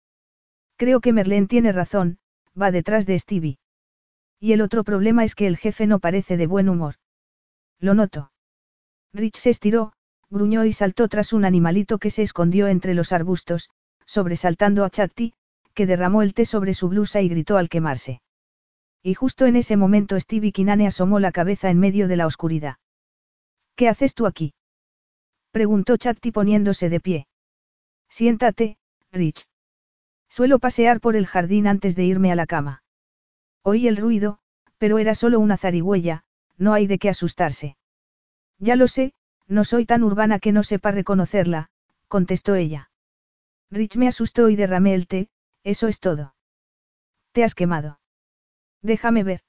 Creo 0.77 1.01
que 1.01 1.11
Merlén 1.11 1.49
tiene 1.49 1.73
razón, 1.73 2.17
va 2.59 2.71
detrás 2.71 3.05
de 3.07 3.19
Stevie. 3.19 3.59
Y 4.39 4.53
el 4.53 4.61
otro 4.61 4.85
problema 4.85 5.25
es 5.25 5.35
que 5.35 5.45
el 5.45 5.57
jefe 5.57 5.85
no 5.85 5.99
parece 5.99 6.37
de 6.37 6.47
buen 6.47 6.69
humor. 6.69 6.95
Lo 7.81 7.93
noto. 7.93 8.31
Rich 9.11 9.35
se 9.35 9.49
estiró, 9.49 9.91
gruñó 10.29 10.63
y 10.63 10.71
saltó 10.71 11.09
tras 11.09 11.33
un 11.33 11.43
animalito 11.43 11.97
que 11.97 12.09
se 12.09 12.23
escondió 12.23 12.67
entre 12.69 12.93
los 12.93 13.11
arbustos, 13.11 13.69
sobresaltando 14.05 14.85
a 14.85 14.89
Chatti, 14.89 15.33
que 15.75 15.85
derramó 15.85 16.23
el 16.23 16.33
té 16.33 16.45
sobre 16.45 16.73
su 16.73 16.89
blusa 16.89 17.21
y 17.21 17.29
gritó 17.29 17.57
al 17.57 17.69
quemarse. 17.69 18.21
Y 19.03 19.13
justo 19.13 19.45
en 19.45 19.55
ese 19.55 19.77
momento 19.77 20.19
Stevie 20.19 20.51
Kinane 20.51 20.87
asomó 20.87 21.19
la 21.19 21.31
cabeza 21.31 21.69
en 21.69 21.79
medio 21.79 22.07
de 22.07 22.15
la 22.15 22.25
oscuridad. 22.25 22.77
¿Qué 23.75 23.87
haces 23.87 24.15
tú 24.15 24.25
aquí? 24.25 24.55
preguntó 25.51 25.97
Chatti 25.97 26.31
poniéndose 26.31 26.89
de 26.89 26.99
pie. 26.99 27.27
Siéntate, 28.09 28.77
Rich. 29.11 29.47
Suelo 30.29 30.59
pasear 30.59 30.99
por 30.99 31.15
el 31.15 31.27
jardín 31.27 31.67
antes 31.67 31.95
de 31.95 32.05
irme 32.05 32.31
a 32.31 32.35
la 32.35 32.47
cama. 32.47 32.83
Oí 33.61 33.87
el 33.87 33.97
ruido, 33.97 34.39
pero 34.77 34.97
era 34.97 35.13
solo 35.13 35.39
una 35.39 35.57
zarigüeya, 35.57 36.23
no 36.57 36.73
hay 36.73 36.87
de 36.87 36.97
qué 36.97 37.09
asustarse. 37.09 37.77
Ya 38.59 38.75
lo 38.75 38.87
sé, 38.87 39.13
no 39.47 39.63
soy 39.63 39.85
tan 39.85 40.03
urbana 40.03 40.39
que 40.39 40.51
no 40.51 40.63
sepa 40.63 40.91
reconocerla, 40.91 41.69
contestó 42.07 42.55
ella. 42.55 42.89
Rich 43.71 43.97
me 43.97 44.07
asustó 44.07 44.49
y 44.49 44.55
derramé 44.55 44.93
el 44.93 45.07
té, 45.07 45.29
eso 45.65 45.87
es 45.87 45.99
todo. 45.99 46.35
Te 47.33 47.43
has 47.43 47.55
quemado. 47.55 47.99
Déjame 48.81 49.23
ver. 49.23 49.41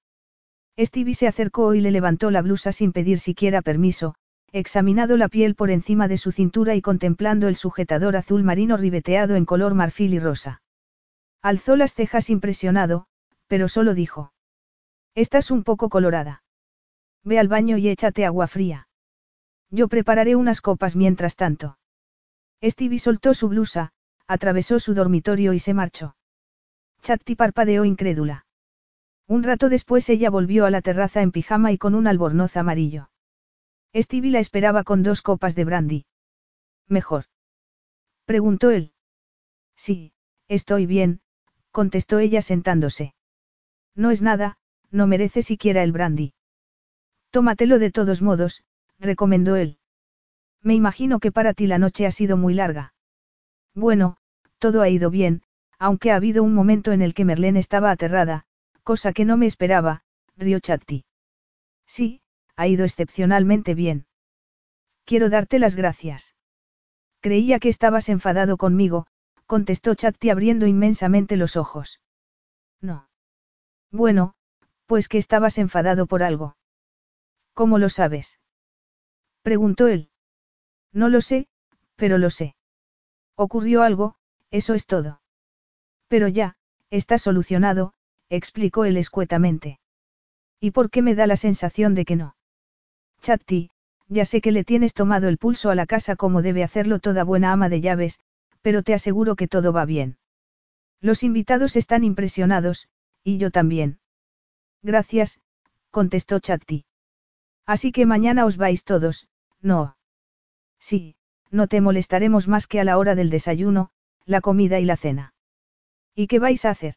Stevie 0.78 1.14
se 1.14 1.28
acercó 1.28 1.74
y 1.74 1.80
le 1.80 1.90
levantó 1.90 2.30
la 2.30 2.42
blusa 2.42 2.72
sin 2.72 2.92
pedir 2.92 3.20
siquiera 3.20 3.62
permiso, 3.62 4.14
examinado 4.50 5.16
la 5.18 5.28
piel 5.28 5.54
por 5.54 5.70
encima 5.70 6.08
de 6.08 6.16
su 6.16 6.32
cintura 6.32 6.74
y 6.74 6.80
contemplando 6.80 7.48
el 7.48 7.54
sujetador 7.54 8.16
azul 8.16 8.42
marino 8.42 8.76
ribeteado 8.76 9.36
en 9.36 9.44
color 9.44 9.74
marfil 9.74 10.14
y 10.14 10.18
rosa. 10.18 10.62
Alzó 11.42 11.76
las 11.76 11.94
cejas 11.94 12.30
impresionado, 12.30 13.06
pero 13.46 13.68
solo 13.68 13.94
dijo. 13.94 14.32
Estás 15.14 15.50
un 15.50 15.64
poco 15.64 15.90
colorada. 15.90 16.42
Ve 17.24 17.38
al 17.38 17.48
baño 17.48 17.76
y 17.76 17.88
échate 17.88 18.24
agua 18.24 18.46
fría. 18.46 18.88
Yo 19.70 19.88
prepararé 19.88 20.34
unas 20.34 20.62
copas 20.62 20.96
mientras 20.96 21.36
tanto. 21.36 21.78
Stevie 22.62 22.98
soltó 22.98 23.34
su 23.34 23.48
blusa, 23.48 23.92
atravesó 24.26 24.80
su 24.80 24.94
dormitorio 24.94 25.52
y 25.52 25.58
se 25.58 25.74
marchó. 25.74 26.16
Chatti 27.02 27.36
parpadeó 27.36 27.84
incrédula. 27.84 28.46
Un 29.28 29.42
rato 29.42 29.68
después 29.68 30.08
ella 30.08 30.30
volvió 30.30 30.66
a 30.66 30.70
la 30.70 30.82
terraza 30.82 31.22
en 31.22 31.32
pijama 31.32 31.72
y 31.72 31.78
con 31.78 31.94
un 31.94 32.06
albornoz 32.06 32.56
amarillo. 32.56 33.10
Stevie 33.94 34.30
la 34.30 34.40
esperaba 34.40 34.84
con 34.84 35.02
dos 35.02 35.22
copas 35.22 35.54
de 35.54 35.64
brandy. 35.64 36.06
¿Mejor? 36.88 37.24
Preguntó 38.24 38.70
él. 38.70 38.92
Sí, 39.76 40.12
estoy 40.48 40.86
bien, 40.86 41.20
contestó 41.70 42.18
ella 42.18 42.42
sentándose. 42.42 43.14
No 43.94 44.10
es 44.10 44.22
nada, 44.22 44.58
no 44.90 45.06
merece 45.06 45.42
siquiera 45.42 45.82
el 45.82 45.92
brandy. 45.92 46.34
Tómatelo 47.30 47.78
de 47.78 47.90
todos 47.90 48.22
modos, 48.22 48.64
recomendó 48.98 49.56
él. 49.56 49.78
Me 50.62 50.74
imagino 50.74 51.20
que 51.20 51.32
para 51.32 51.54
ti 51.54 51.66
la 51.66 51.78
noche 51.78 52.06
ha 52.06 52.10
sido 52.10 52.36
muy 52.36 52.54
larga. 52.54 52.94
Bueno, 53.76 54.16
todo 54.58 54.80
ha 54.80 54.88
ido 54.88 55.10
bien, 55.10 55.42
aunque 55.78 56.10
ha 56.10 56.16
habido 56.16 56.42
un 56.42 56.54
momento 56.54 56.92
en 56.92 57.02
el 57.02 57.12
que 57.12 57.26
Merlén 57.26 57.58
estaba 57.58 57.90
aterrada, 57.90 58.46
cosa 58.82 59.12
que 59.12 59.26
no 59.26 59.36
me 59.36 59.44
esperaba, 59.44 60.02
rió 60.34 60.58
Chatti. 60.60 61.04
Sí, 61.86 62.22
ha 62.56 62.66
ido 62.66 62.86
excepcionalmente 62.86 63.74
bien. 63.74 64.06
Quiero 65.04 65.28
darte 65.28 65.58
las 65.58 65.76
gracias. 65.76 66.34
Creía 67.20 67.58
que 67.58 67.68
estabas 67.68 68.08
enfadado 68.08 68.56
conmigo, 68.56 69.06
contestó 69.44 69.94
Chatti 69.94 70.30
abriendo 70.30 70.66
inmensamente 70.66 71.36
los 71.36 71.56
ojos. 71.56 72.00
No. 72.80 73.08
Bueno, 73.92 74.34
pues 74.86 75.08
que 75.08 75.18
estabas 75.18 75.58
enfadado 75.58 76.06
por 76.06 76.22
algo. 76.22 76.56
¿Cómo 77.52 77.78
lo 77.78 77.90
sabes? 77.90 78.40
Preguntó 79.42 79.86
él. 79.86 80.10
No 80.92 81.10
lo 81.10 81.20
sé, 81.20 81.46
pero 81.96 82.16
lo 82.16 82.30
sé. 82.30 82.55
Ocurrió 83.36 83.82
algo, 83.82 84.16
eso 84.50 84.74
es 84.74 84.86
todo. 84.86 85.20
Pero 86.08 86.28
ya, 86.28 86.56
está 86.90 87.18
solucionado, 87.18 87.92
explicó 88.30 88.84
él 88.84 88.96
escuetamente. 88.96 89.78
¿Y 90.60 90.70
por 90.70 90.90
qué 90.90 91.02
me 91.02 91.14
da 91.14 91.26
la 91.26 91.36
sensación 91.36 91.94
de 91.94 92.04
que 92.04 92.16
no? 92.16 92.36
Chatti, 93.20 93.70
ya 94.08 94.24
sé 94.24 94.40
que 94.40 94.52
le 94.52 94.64
tienes 94.64 94.94
tomado 94.94 95.28
el 95.28 95.38
pulso 95.38 95.70
a 95.70 95.74
la 95.74 95.86
casa 95.86 96.16
como 96.16 96.42
debe 96.42 96.62
hacerlo 96.62 96.98
toda 96.98 97.24
buena 97.24 97.52
ama 97.52 97.68
de 97.68 97.80
llaves, 97.80 98.20
pero 98.62 98.82
te 98.82 98.94
aseguro 98.94 99.36
que 99.36 99.48
todo 99.48 99.72
va 99.72 99.84
bien. 99.84 100.18
Los 101.00 101.22
invitados 101.22 101.76
están 101.76 102.04
impresionados, 102.04 102.88
y 103.22 103.38
yo 103.38 103.50
también. 103.50 103.98
Gracias, 104.82 105.40
contestó 105.90 106.40
Chatti. 106.40 106.84
Así 107.66 107.92
que 107.92 108.06
mañana 108.06 108.46
os 108.46 108.56
vais 108.56 108.84
todos, 108.84 109.28
no. 109.60 109.96
Sí, 110.78 111.15
no 111.50 111.66
te 111.66 111.80
molestaremos 111.80 112.48
más 112.48 112.66
que 112.66 112.80
a 112.80 112.84
la 112.84 112.98
hora 112.98 113.14
del 113.14 113.30
desayuno, 113.30 113.90
la 114.24 114.40
comida 114.40 114.80
y 114.80 114.84
la 114.84 114.96
cena. 114.96 115.34
¿Y 116.14 116.26
qué 116.26 116.38
vais 116.38 116.64
a 116.64 116.70
hacer? 116.70 116.94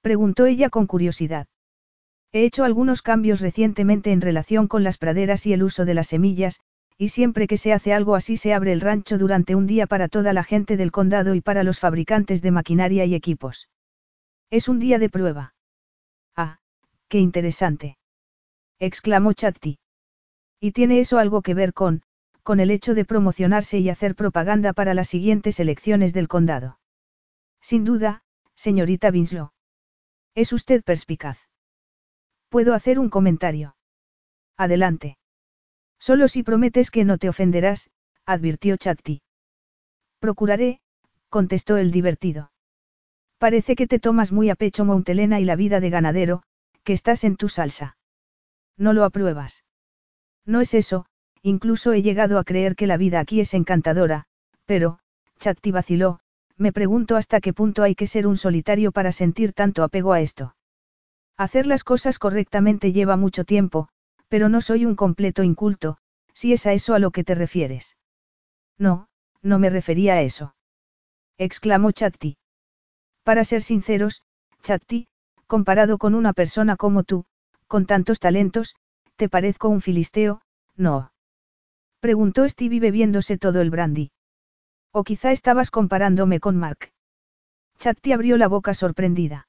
Preguntó 0.00 0.46
ella 0.46 0.70
con 0.70 0.86
curiosidad. 0.86 1.46
He 2.32 2.44
hecho 2.44 2.64
algunos 2.64 3.02
cambios 3.02 3.40
recientemente 3.40 4.10
en 4.10 4.20
relación 4.20 4.66
con 4.66 4.84
las 4.84 4.96
praderas 4.96 5.46
y 5.46 5.52
el 5.52 5.62
uso 5.62 5.84
de 5.84 5.94
las 5.94 6.08
semillas, 6.08 6.60
y 6.96 7.10
siempre 7.10 7.46
que 7.46 7.56
se 7.56 7.72
hace 7.72 7.92
algo 7.92 8.14
así 8.14 8.36
se 8.36 8.54
abre 8.54 8.72
el 8.72 8.80
rancho 8.80 9.18
durante 9.18 9.54
un 9.54 9.66
día 9.66 9.86
para 9.86 10.08
toda 10.08 10.32
la 10.32 10.44
gente 10.44 10.76
del 10.76 10.92
condado 10.92 11.34
y 11.34 11.40
para 11.40 11.62
los 11.62 11.78
fabricantes 11.78 12.42
de 12.42 12.50
maquinaria 12.50 13.04
y 13.04 13.14
equipos. 13.14 13.68
Es 14.50 14.68
un 14.68 14.78
día 14.78 14.98
de 14.98 15.08
prueba. 15.08 15.54
Ah, 16.36 16.58
qué 17.08 17.18
interesante. 17.18 17.98
exclamó 18.78 19.32
Chatti. 19.32 19.78
Y 20.60 20.72
tiene 20.72 21.00
eso 21.00 21.18
algo 21.18 21.42
que 21.42 21.54
ver 21.54 21.72
con, 21.72 22.02
con 22.42 22.60
el 22.60 22.70
hecho 22.70 22.94
de 22.94 23.04
promocionarse 23.04 23.78
y 23.78 23.88
hacer 23.88 24.14
propaganda 24.14 24.72
para 24.72 24.94
las 24.94 25.08
siguientes 25.08 25.60
elecciones 25.60 26.12
del 26.12 26.28
condado. 26.28 26.78
Sin 27.60 27.84
duda, 27.84 28.22
señorita 28.54 29.10
Winslow. 29.10 29.50
Es 30.34 30.52
usted 30.52 30.82
perspicaz. 30.82 31.38
¿Puedo 32.48 32.74
hacer 32.74 32.98
un 32.98 33.08
comentario? 33.08 33.76
Adelante. 34.56 35.18
Solo 35.98 36.28
si 36.28 36.42
prometes 36.42 36.90
que 36.90 37.04
no 37.04 37.18
te 37.18 37.28
ofenderás, 37.28 37.90
advirtió 38.26 38.76
Chatti. 38.76 39.22
Procuraré, 40.18 40.80
contestó 41.28 41.76
el 41.76 41.92
divertido. 41.92 42.52
Parece 43.38 43.74
que 43.74 43.86
te 43.86 43.98
tomas 43.98 44.32
muy 44.32 44.50
a 44.50 44.54
pecho 44.54 44.84
Montelena 44.84 45.40
y 45.40 45.44
la 45.44 45.56
vida 45.56 45.80
de 45.80 45.90
ganadero, 45.90 46.42
que 46.84 46.92
estás 46.92 47.24
en 47.24 47.36
tu 47.36 47.48
salsa. 47.48 47.96
No 48.76 48.92
lo 48.92 49.04
apruebas. 49.04 49.64
No 50.44 50.60
es 50.60 50.74
eso, 50.74 51.06
incluso 51.42 51.92
he 51.92 52.02
llegado 52.02 52.38
a 52.38 52.44
creer 52.44 52.76
que 52.76 52.86
la 52.86 52.96
vida 52.96 53.20
aquí 53.20 53.40
es 53.40 53.54
encantadora, 53.54 54.26
pero, 54.64 54.98
Chatti 55.38 55.72
vaciló, 55.72 56.20
me 56.56 56.72
pregunto 56.72 57.16
hasta 57.16 57.40
qué 57.40 57.52
punto 57.52 57.82
hay 57.82 57.94
que 57.94 58.06
ser 58.06 58.26
un 58.26 58.36
solitario 58.36 58.92
para 58.92 59.12
sentir 59.12 59.52
tanto 59.52 59.82
apego 59.82 60.12
a 60.12 60.20
esto. 60.20 60.54
Hacer 61.36 61.66
las 61.66 61.82
cosas 61.84 62.18
correctamente 62.18 62.92
lleva 62.92 63.16
mucho 63.16 63.44
tiempo, 63.44 63.88
pero 64.28 64.48
no 64.48 64.60
soy 64.60 64.86
un 64.86 64.94
completo 64.94 65.42
inculto, 65.42 65.98
si 66.34 66.52
es 66.52 66.66
a 66.66 66.72
eso 66.72 66.94
a 66.94 66.98
lo 66.98 67.10
que 67.10 67.24
te 67.24 67.34
refieres. 67.34 67.96
No, 68.78 69.08
no 69.42 69.58
me 69.58 69.70
refería 69.70 70.14
a 70.14 70.22
eso. 70.22 70.54
Exclamó 71.38 71.92
Chatti. 71.92 72.36
Para 73.24 73.44
ser 73.44 73.62
sinceros, 73.62 74.22
Chatti, 74.62 75.08
comparado 75.46 75.98
con 75.98 76.14
una 76.14 76.32
persona 76.32 76.76
como 76.76 77.02
tú, 77.02 77.24
con 77.66 77.86
tantos 77.86 78.20
talentos, 78.20 78.74
¿te 79.16 79.28
parezco 79.28 79.68
un 79.68 79.80
filisteo? 79.80 80.42
No. 80.76 81.11
Preguntó 82.02 82.48
Stevie 82.48 82.80
bebiéndose 82.80 83.38
todo 83.38 83.60
el 83.60 83.70
brandy. 83.70 84.10
O 84.90 85.04
quizá 85.04 85.30
estabas 85.30 85.70
comparándome 85.70 86.40
con 86.40 86.56
Mark. 86.56 86.90
Chatti 87.78 88.10
abrió 88.10 88.36
la 88.36 88.48
boca 88.48 88.74
sorprendida. 88.74 89.46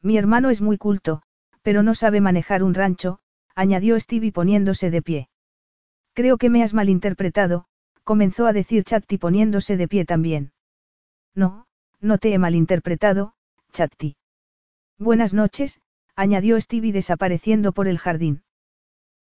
Mi 0.00 0.16
hermano 0.16 0.50
es 0.50 0.60
muy 0.60 0.78
culto, 0.78 1.22
pero 1.62 1.82
no 1.82 1.96
sabe 1.96 2.20
manejar 2.20 2.62
un 2.62 2.74
rancho, 2.74 3.18
añadió 3.56 3.98
Stevie 3.98 4.30
poniéndose 4.30 4.92
de 4.92 5.02
pie. 5.02 5.28
Creo 6.12 6.38
que 6.38 6.48
me 6.48 6.62
has 6.62 6.74
malinterpretado, 6.74 7.64
comenzó 8.04 8.46
a 8.46 8.52
decir 8.52 8.84
Chatti 8.84 9.18
poniéndose 9.18 9.76
de 9.76 9.88
pie 9.88 10.04
también. 10.04 10.52
No, 11.34 11.66
no 12.00 12.18
te 12.18 12.32
he 12.32 12.38
malinterpretado, 12.38 13.34
Chatti. 13.72 14.14
Buenas 14.96 15.34
noches, 15.34 15.80
añadió 16.14 16.60
Stevie 16.60 16.92
desapareciendo 16.92 17.72
por 17.72 17.88
el 17.88 17.98
jardín. 17.98 18.44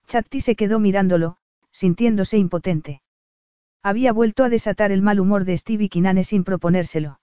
Chatti 0.08 0.42
se 0.42 0.58
quedó 0.58 0.80
mirándolo, 0.80 1.38
sintiéndose 1.72 2.38
impotente. 2.38 3.02
Había 3.84 4.14
vuelto 4.14 4.44
a 4.44 4.50
desatar 4.50 4.92
el 4.92 5.02
mal 5.02 5.20
humor 5.20 5.46
de 5.46 5.58
Stevie 5.58 5.90
Kinane 5.90 6.24
sin 6.24 6.44
proponérselo. 6.44 7.20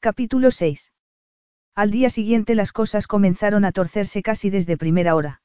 Capítulo 0.00 0.50
6. 0.50 0.92
Al 1.74 1.90
día 1.90 2.10
siguiente 2.10 2.54
las 2.54 2.72
cosas 2.72 3.06
comenzaron 3.06 3.64
a 3.64 3.72
torcerse 3.72 4.22
casi 4.22 4.50
desde 4.50 4.76
primera 4.76 5.14
hora. 5.14 5.40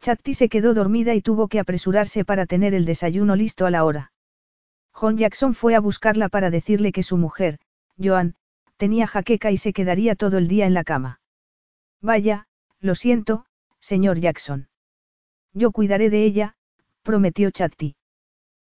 Chatti 0.00 0.34
se 0.34 0.48
quedó 0.48 0.74
dormida 0.74 1.14
y 1.14 1.22
tuvo 1.22 1.48
que 1.48 1.60
apresurarse 1.60 2.24
para 2.24 2.46
tener 2.46 2.74
el 2.74 2.84
desayuno 2.84 3.36
listo 3.36 3.66
a 3.66 3.70
la 3.70 3.84
hora. 3.84 4.12
John 4.92 5.16
Jackson 5.16 5.54
fue 5.54 5.74
a 5.74 5.80
buscarla 5.80 6.28
para 6.28 6.50
decirle 6.50 6.92
que 6.92 7.02
su 7.02 7.16
mujer, 7.16 7.58
Joan, 8.02 8.34
tenía 8.76 9.06
jaqueca 9.06 9.50
y 9.50 9.56
se 9.56 9.72
quedaría 9.72 10.16
todo 10.16 10.38
el 10.38 10.48
día 10.48 10.66
en 10.66 10.74
la 10.74 10.84
cama. 10.84 11.20
Vaya, 12.00 12.46
lo 12.80 12.94
siento, 12.94 13.46
señor 13.80 14.18
Jackson. 14.18 14.68
Yo 15.52 15.72
cuidaré 15.72 16.10
de 16.10 16.24
ella, 16.24 16.56
prometió 17.08 17.50
Chatti. 17.50 17.96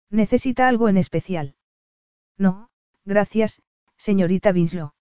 ¿Necesita 0.09 0.67
algo 0.67 0.89
en 0.89 0.97
especial? 0.97 1.53
No, 2.39 2.71
gracias, 3.05 3.61
señorita 3.97 4.49
Winslow. 4.49 4.93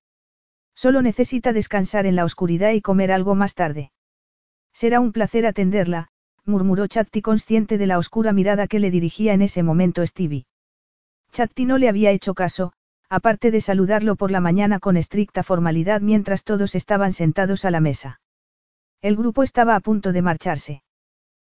Solo 0.75 1.01
necesita 1.01 1.55
descansar 1.55 2.05
en 2.05 2.17
la 2.17 2.27
oscuridad 2.27 2.73
y 2.73 2.83
comer 2.83 3.11
algo 3.11 3.35
más 3.35 3.55
tarde. 3.55 3.93
Será 4.75 5.01
un 5.01 5.13
placer 5.13 5.47
atenderla, 5.47 6.09
murmuró 6.45 6.87
Chatti 6.87 7.23
consciente 7.23 7.79
de 7.79 7.87
la 7.87 7.97
oscura 7.97 8.35
mirada 8.35 8.67
que 8.67 8.79
le 8.79 8.91
dirigía 8.91 9.33
en 9.33 9.41
ese 9.41 9.63
momento 9.63 10.07
Stevie. 10.07 10.45
Chatti 11.33 11.65
no 11.65 11.79
le 11.79 11.89
había 11.89 12.11
hecho 12.11 12.35
caso, 12.35 12.75
aparte 13.09 13.51
de 13.51 13.63
saludarlo 13.63 14.17
por 14.17 14.31
la 14.31 14.43
mañana 14.43 14.81
con 14.81 14.99
estricta 14.99 15.43
formalidad 15.43 16.03
mientras 16.03 16.45
todos 16.45 16.75
estaban 16.75 17.15
sentados 17.15 17.65
a 17.65 17.71
la 17.71 17.81
mesa. 17.81 18.21
El 19.01 19.17
grupo 19.17 19.43
estaba 19.43 19.77
a 19.77 19.81
punto 19.81 20.13
de 20.13 20.21
marcharse. 20.21 20.83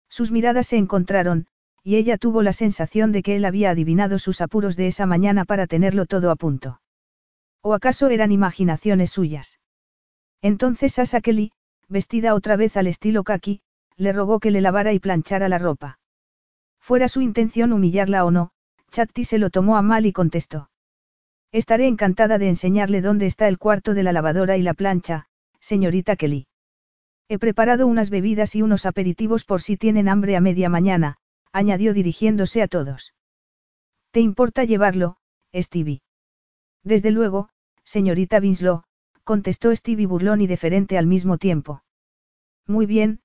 Sus 0.10 0.32
miradas 0.32 0.66
se 0.66 0.78
encontraron, 0.78 1.46
y 1.88 1.98
ella 1.98 2.18
tuvo 2.18 2.42
la 2.42 2.52
sensación 2.52 3.12
de 3.12 3.22
que 3.22 3.36
él 3.36 3.46
había 3.46 3.70
adivinado 3.70 4.18
sus 4.18 4.42
apuros 4.42 4.76
de 4.76 4.88
esa 4.88 5.06
mañana 5.06 5.46
para 5.46 5.68
tenerlo 5.68 6.08
todo 6.08 6.32
a 6.32 6.36
punto. 6.36 6.82
¿O 7.62 7.76
acaso 7.76 8.10
eran 8.10 8.32
imaginaciones 8.32 9.12
suyas? 9.12 9.60
Entonces 10.42 10.94
Sasa 10.94 11.22
Kelly, 11.22 11.52
vestida 11.88 12.34
otra 12.34 12.56
vez 12.56 12.76
al 12.76 12.88
estilo 12.88 13.24
kaki, 13.24 13.62
le 13.98 14.14
rogó 14.14 14.40
que 14.40 14.50
le 14.50 14.62
lavara 14.62 14.94
y 14.94 15.00
planchara 15.00 15.48
la 15.48 15.60
ropa. 15.60 16.00
Fuera 16.80 17.08
su 17.08 17.22
intención 17.22 17.72
humillarla 17.72 18.26
o 18.26 18.32
no, 18.32 18.50
Chatti 18.90 19.24
se 19.24 19.38
lo 19.38 19.52
tomó 19.52 19.78
a 19.78 19.84
mal 19.84 20.08
y 20.08 20.12
contestó. 20.12 20.72
Estaré 21.52 21.86
encantada 21.86 22.40
de 22.40 22.50
enseñarle 22.50 23.02
dónde 23.02 23.28
está 23.28 23.48
el 23.48 23.60
cuarto 23.60 23.94
de 23.94 24.02
la 24.02 24.12
lavadora 24.12 24.58
y 24.58 24.64
la 24.64 24.74
plancha, 24.74 25.28
señorita 25.60 26.16
Kelly. 26.16 26.48
He 27.30 27.38
preparado 27.38 27.86
unas 27.86 28.10
bebidas 28.10 28.56
y 28.56 28.64
unos 28.64 28.88
aperitivos 28.88 29.44
por 29.46 29.62
si 29.62 29.78
tienen 29.78 30.10
hambre 30.10 30.36
a 30.36 30.42
media 30.42 30.68
mañana, 30.68 31.20
añadió 31.56 31.94
dirigiéndose 31.94 32.62
a 32.62 32.68
todos. 32.68 33.14
¿Te 34.12 34.20
importa 34.20 34.66
llevarlo, 34.66 35.16
Stevie? 35.54 36.02
Desde 36.84 37.12
luego, 37.12 37.48
señorita 37.86 38.40
Winslow, 38.40 38.84
contestó 39.24 39.74
Stevie 39.74 40.06
burlón 40.06 40.42
y 40.42 40.48
deferente 40.48 40.98
al 40.98 41.08
mismo 41.08 41.38
tiempo. 41.38 41.82
Muy 42.68 42.86
bien, 42.86 43.22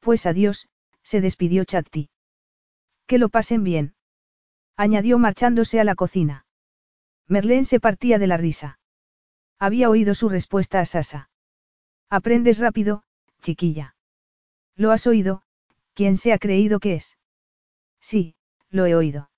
pues 0.00 0.24
adiós, 0.24 0.70
se 1.02 1.20
despidió 1.20 1.66
Chatti. 1.66 2.08
Que 3.06 3.18
lo 3.18 3.28
pasen 3.28 3.62
bien. 3.62 3.94
Añadió 4.78 5.18
marchándose 5.18 5.78
a 5.78 5.84
la 5.84 5.94
cocina. 5.94 6.46
Merlén 7.28 7.66
se 7.66 7.80
partía 7.80 8.18
de 8.18 8.28
la 8.28 8.38
risa. 8.38 8.78
Había 9.58 9.90
oído 9.90 10.14
su 10.14 10.30
respuesta 10.30 10.80
a 10.80 10.86
Sasa. 10.86 11.28
Aprendes 12.08 12.60
rápido, 12.60 13.02
chiquilla. 13.42 13.94
¿Lo 14.74 14.90
has 14.90 15.06
oído? 15.06 15.42
¿Quién 15.92 16.16
se 16.16 16.32
ha 16.32 16.38
creído 16.38 16.80
que 16.80 16.94
es? 16.94 17.18
Sí, 18.04 18.34
lo 18.68 18.84
he 18.84 18.94
oído. 18.94 19.30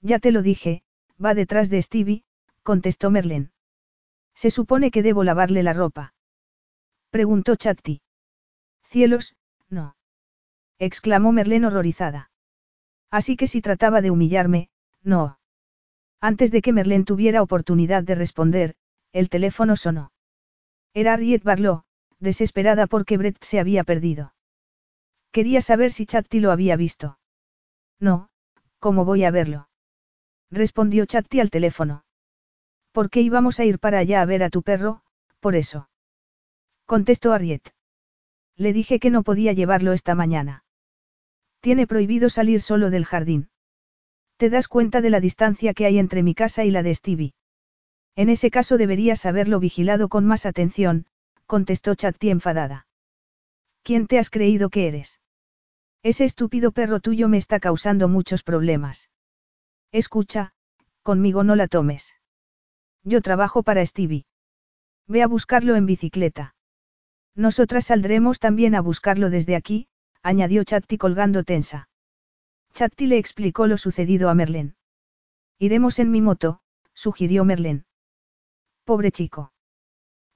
Ya 0.00 0.18
te 0.18 0.32
lo 0.32 0.40
dije, 0.40 0.82
va 1.22 1.34
detrás 1.34 1.68
de 1.68 1.82
Stevie, 1.82 2.24
contestó 2.62 3.10
Merlén. 3.10 3.52
Se 4.34 4.50
supone 4.50 4.90
que 4.90 5.02
debo 5.02 5.24
lavarle 5.24 5.62
la 5.62 5.74
ropa. 5.74 6.14
Preguntó 7.10 7.54
Chatti. 7.54 8.00
Cielos, 8.82 9.36
no. 9.68 9.94
exclamó 10.78 11.32
Merlén 11.32 11.66
horrorizada. 11.66 12.30
Así 13.10 13.36
que 13.36 13.46
si 13.46 13.60
trataba 13.60 14.00
de 14.00 14.10
humillarme, 14.10 14.70
no. 15.02 15.38
Antes 16.18 16.50
de 16.50 16.62
que 16.62 16.72
Merlén 16.72 17.04
tuviera 17.04 17.42
oportunidad 17.42 18.02
de 18.04 18.14
responder, 18.14 18.74
el 19.12 19.28
teléfono 19.28 19.76
sonó. 19.76 20.12
Era 20.94 21.12
Harriet 21.12 21.42
Barlow, 21.42 21.82
desesperada 22.20 22.86
porque 22.86 23.18
Brett 23.18 23.36
se 23.44 23.60
había 23.60 23.84
perdido. 23.84 24.32
Quería 25.30 25.60
saber 25.60 25.92
si 25.92 26.06
Chatti 26.06 26.40
lo 26.40 26.52
había 26.52 26.76
visto. 26.76 27.18
No, 28.02 28.30
¿cómo 28.80 29.04
voy 29.04 29.22
a 29.22 29.30
verlo? 29.30 29.68
Respondió 30.50 31.06
Chatti 31.06 31.38
al 31.38 31.50
teléfono. 31.50 32.04
¿Por 32.90 33.10
qué 33.10 33.20
íbamos 33.20 33.60
a 33.60 33.64
ir 33.64 33.78
para 33.78 33.98
allá 33.98 34.20
a 34.20 34.24
ver 34.24 34.42
a 34.42 34.50
tu 34.50 34.62
perro? 34.64 35.04
Por 35.38 35.54
eso. 35.54 35.88
Contestó 36.84 37.32
Harriet. 37.32 37.62
Le 38.56 38.72
dije 38.72 38.98
que 38.98 39.10
no 39.10 39.22
podía 39.22 39.52
llevarlo 39.52 39.92
esta 39.92 40.16
mañana. 40.16 40.64
Tiene 41.60 41.86
prohibido 41.86 42.28
salir 42.28 42.60
solo 42.60 42.90
del 42.90 43.04
jardín. 43.04 43.50
¿Te 44.36 44.50
das 44.50 44.66
cuenta 44.66 45.00
de 45.00 45.10
la 45.10 45.20
distancia 45.20 45.72
que 45.72 45.86
hay 45.86 46.00
entre 46.00 46.24
mi 46.24 46.34
casa 46.34 46.64
y 46.64 46.72
la 46.72 46.82
de 46.82 46.96
Stevie? 46.96 47.34
En 48.16 48.30
ese 48.30 48.50
caso 48.50 48.78
deberías 48.78 49.24
haberlo 49.26 49.60
vigilado 49.60 50.08
con 50.08 50.26
más 50.26 50.44
atención, 50.44 51.06
contestó 51.46 51.94
Chatti 51.94 52.30
enfadada. 52.30 52.88
¿Quién 53.84 54.08
te 54.08 54.18
has 54.18 54.28
creído 54.28 54.70
que 54.70 54.88
eres? 54.88 55.21
Ese 56.02 56.24
estúpido 56.24 56.72
perro 56.72 56.98
tuyo 56.98 57.28
me 57.28 57.38
está 57.38 57.60
causando 57.60 58.08
muchos 58.08 58.42
problemas. 58.42 59.10
Escucha, 59.92 60.52
conmigo 61.02 61.44
no 61.44 61.54
la 61.54 61.68
tomes. 61.68 62.14
Yo 63.04 63.20
trabajo 63.20 63.62
para 63.62 63.84
Stevie. 63.86 64.24
Ve 65.06 65.22
a 65.22 65.28
buscarlo 65.28 65.76
en 65.76 65.86
bicicleta. 65.86 66.54
Nosotras 67.34 67.86
saldremos 67.86 68.40
también 68.40 68.74
a 68.74 68.80
buscarlo 68.80 69.30
desde 69.30 69.54
aquí, 69.54 69.88
añadió 70.22 70.64
Chatti 70.64 70.98
colgando 70.98 71.44
tensa. 71.44 71.88
Chatti 72.74 73.06
le 73.06 73.18
explicó 73.18 73.66
lo 73.66 73.76
sucedido 73.76 74.28
a 74.28 74.34
Merlén. 74.34 74.74
Iremos 75.58 75.98
en 75.98 76.10
mi 76.10 76.20
moto, 76.20 76.60
sugirió 76.94 77.44
Merlén. 77.44 77.84
Pobre 78.84 79.12
chico. 79.12 79.52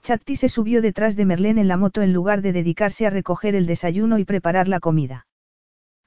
Chatti 0.03 0.37
se 0.37 0.49
subió 0.49 0.81
detrás 0.81 1.17
de 1.17 1.25
Merlén 1.25 1.59
en 1.59 1.67
la 1.67 1.77
moto 1.77 2.03
en 2.03 2.13
lugar 2.13 2.41
de 2.43 2.53
dedicarse 2.53 3.07
a 3.07 3.11
recoger 3.11 3.57
el 3.57 3.67
desayuno 3.67 4.19
y 4.19 4.25
preparar 4.25 4.69
la 4.69 4.79
comida. 4.79 5.27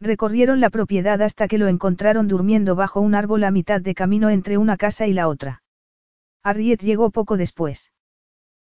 Recorrieron 0.01 0.61
la 0.61 0.69
propiedad 0.69 1.21
hasta 1.21 1.47
que 1.47 1.57
lo 1.57 1.67
encontraron 1.67 2.27
durmiendo 2.27 2.76
bajo 2.76 3.01
un 3.01 3.15
árbol 3.15 3.43
a 3.43 3.51
mitad 3.51 3.81
de 3.81 3.95
camino 3.95 4.30
entre 4.30 4.57
una 4.57 4.77
casa 4.77 5.07
y 5.07 5.13
la 5.13 5.27
otra. 5.27 5.61
Harriet 6.41 6.81
llegó 6.81 7.11
poco 7.11 7.35
después. 7.35 7.91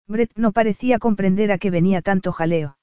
Brett 0.08 0.32
no 0.36 0.52
parecía 0.52 1.00
comprender 1.00 1.52
a 1.52 1.58
qué 1.58 1.70
venía 1.70 2.02
tanto 2.02 2.34
jaleo. 2.34 2.78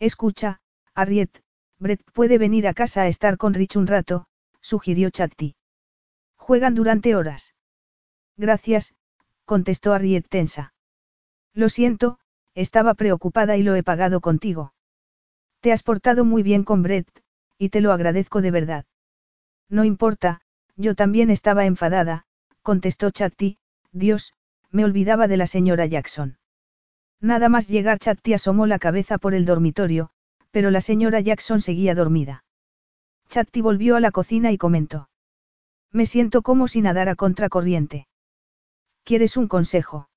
Escucha, 0.00 0.60
Harriet, 0.94 1.30
Brett 1.78 2.02
puede 2.12 2.38
venir 2.38 2.66
a 2.66 2.74
casa 2.74 3.02
a 3.02 3.06
estar 3.06 3.36
con 3.36 3.54
Rich 3.54 3.76
un 3.76 3.86
rato, 3.86 4.26
sugirió 4.60 5.10
Chatti. 5.10 5.54
Juegan 6.36 6.74
durante 6.74 7.14
horas. 7.14 7.54
Gracias, 8.36 8.94
contestó 9.44 9.92
Harriet 9.92 10.26
tensa. 10.28 10.74
Lo 11.54 11.68
siento, 11.68 12.18
estaba 12.54 12.94
preocupada 12.94 13.56
y 13.56 13.62
lo 13.62 13.76
he 13.76 13.84
pagado 13.84 14.20
contigo. 14.20 14.72
Te 15.60 15.72
has 15.72 15.84
portado 15.84 16.24
muy 16.24 16.42
bien 16.42 16.64
con 16.64 16.82
Brett, 16.82 17.08
y 17.60 17.68
te 17.68 17.82
lo 17.82 17.92
agradezco 17.92 18.40
de 18.40 18.50
verdad. 18.50 18.86
No 19.68 19.84
importa, 19.84 20.40
yo 20.76 20.94
también 20.94 21.28
estaba 21.28 21.66
enfadada, 21.66 22.24
contestó 22.62 23.10
Chatti, 23.10 23.58
Dios, 23.92 24.32
me 24.70 24.82
olvidaba 24.82 25.28
de 25.28 25.36
la 25.36 25.46
señora 25.46 25.84
Jackson. 25.84 26.38
Nada 27.20 27.50
más 27.50 27.68
llegar 27.68 27.98
Chatti 27.98 28.32
asomó 28.32 28.64
la 28.64 28.78
cabeza 28.78 29.18
por 29.18 29.34
el 29.34 29.44
dormitorio, 29.44 30.08
pero 30.50 30.70
la 30.70 30.80
señora 30.80 31.20
Jackson 31.20 31.60
seguía 31.60 31.94
dormida. 31.94 32.44
Chatti 33.28 33.60
volvió 33.60 33.96
a 33.96 34.00
la 34.00 34.10
cocina 34.10 34.50
y 34.52 34.56
comentó. 34.56 35.10
Me 35.92 36.06
siento 36.06 36.40
como 36.40 36.66
si 36.66 36.80
nadara 36.80 37.14
contracorriente. 37.14 38.08
¿Quieres 39.04 39.36
un 39.36 39.48
consejo? 39.48 40.08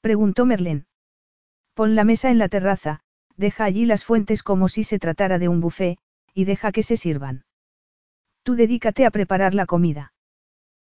Preguntó 0.00 0.46
Merlén. 0.46 0.86
Pon 1.74 1.96
la 1.96 2.04
mesa 2.04 2.30
en 2.30 2.38
la 2.38 2.48
terraza, 2.48 3.00
deja 3.36 3.64
allí 3.64 3.86
las 3.86 4.04
fuentes 4.04 4.44
como 4.44 4.68
si 4.68 4.84
se 4.84 5.00
tratara 5.00 5.40
de 5.40 5.48
un 5.48 5.60
buffet, 5.60 5.98
y 6.34 6.44
deja 6.44 6.72
que 6.72 6.82
se 6.82 6.96
sirvan. 6.96 7.44
Tú 8.42 8.56
dedícate 8.56 9.06
a 9.06 9.10
preparar 9.10 9.54
la 9.54 9.66
comida. 9.66 10.12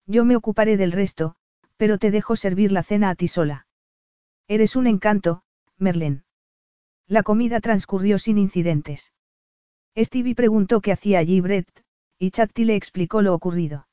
Yo 0.07 0.25
me 0.25 0.37
ocuparé 0.37 0.77
del 0.77 0.93
resto, 0.93 1.37
pero 1.77 1.99
te 1.99 2.11
dejo 2.11 2.37
servir 2.37 2.73
la 2.73 2.83
cena 2.83 3.11
a 3.11 3.15
ti 3.15 3.29
sola. 3.29 3.67
Eres 4.49 4.77
un 4.77 4.87
encanto, 4.87 5.43
Merlén. 5.79 6.25
La 7.07 7.23
comida 7.23 7.61
transcurrió 7.61 8.19
sin 8.19 8.39
incidentes. 8.39 9.13
Stevie 9.97 10.35
preguntó 10.35 10.81
qué 10.81 10.93
hacía 10.93 11.19
allí 11.19 11.41
Brett, 11.41 11.69
y 12.19 12.31
Chatti 12.31 12.65
le 12.65 12.77
explicó 12.77 13.23
lo 13.23 13.35
ocurrido. 13.35 13.87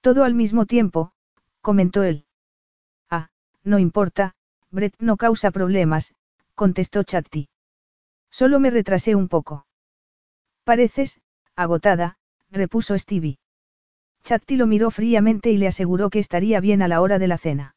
Todo 0.00 0.24
al 0.24 0.34
mismo 0.34 0.66
tiempo, 0.66 1.12
comentó 1.60 2.02
él. 2.02 2.26
Ah, 3.10 3.28
no 3.62 3.78
importa, 3.78 4.34
Brett 4.70 4.94
no 4.98 5.16
causa 5.16 5.50
problemas, 5.50 6.14
contestó 6.54 7.02
Chatti. 7.02 7.48
Solo 8.30 8.58
me 8.60 8.70
retrasé 8.70 9.14
un 9.14 9.28
poco. 9.28 9.66
Pareces, 10.64 11.20
agotada, 11.56 12.16
repuso 12.50 12.96
Stevie. 12.96 13.38
Chatti 14.22 14.56
lo 14.56 14.66
miró 14.66 14.90
fríamente 14.90 15.50
y 15.50 15.56
le 15.56 15.66
aseguró 15.66 16.08
que 16.08 16.20
estaría 16.20 16.60
bien 16.60 16.82
a 16.82 16.88
la 16.88 17.00
hora 17.00 17.18
de 17.18 17.26
la 17.26 17.38
cena. 17.38 17.74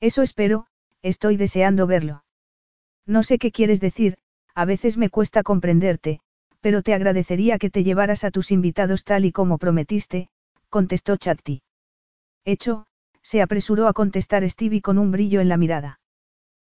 Eso 0.00 0.22
espero, 0.22 0.66
estoy 1.02 1.36
deseando 1.36 1.86
verlo. 1.86 2.24
No 3.06 3.22
sé 3.22 3.38
qué 3.38 3.50
quieres 3.50 3.80
decir, 3.80 4.18
a 4.54 4.64
veces 4.64 4.96
me 4.96 5.10
cuesta 5.10 5.42
comprenderte, 5.42 6.20
pero 6.60 6.82
te 6.82 6.94
agradecería 6.94 7.58
que 7.58 7.70
te 7.70 7.82
llevaras 7.82 8.24
a 8.24 8.30
tus 8.30 8.52
invitados 8.52 9.04
tal 9.04 9.24
y 9.24 9.32
como 9.32 9.58
prometiste, 9.58 10.28
contestó 10.68 11.16
Chatti. 11.16 11.62
Hecho, 12.44 12.86
se 13.22 13.42
apresuró 13.42 13.88
a 13.88 13.92
contestar 13.92 14.48
Stevie 14.48 14.80
con 14.80 14.98
un 14.98 15.10
brillo 15.10 15.40
en 15.40 15.48
la 15.48 15.56
mirada. 15.56 16.00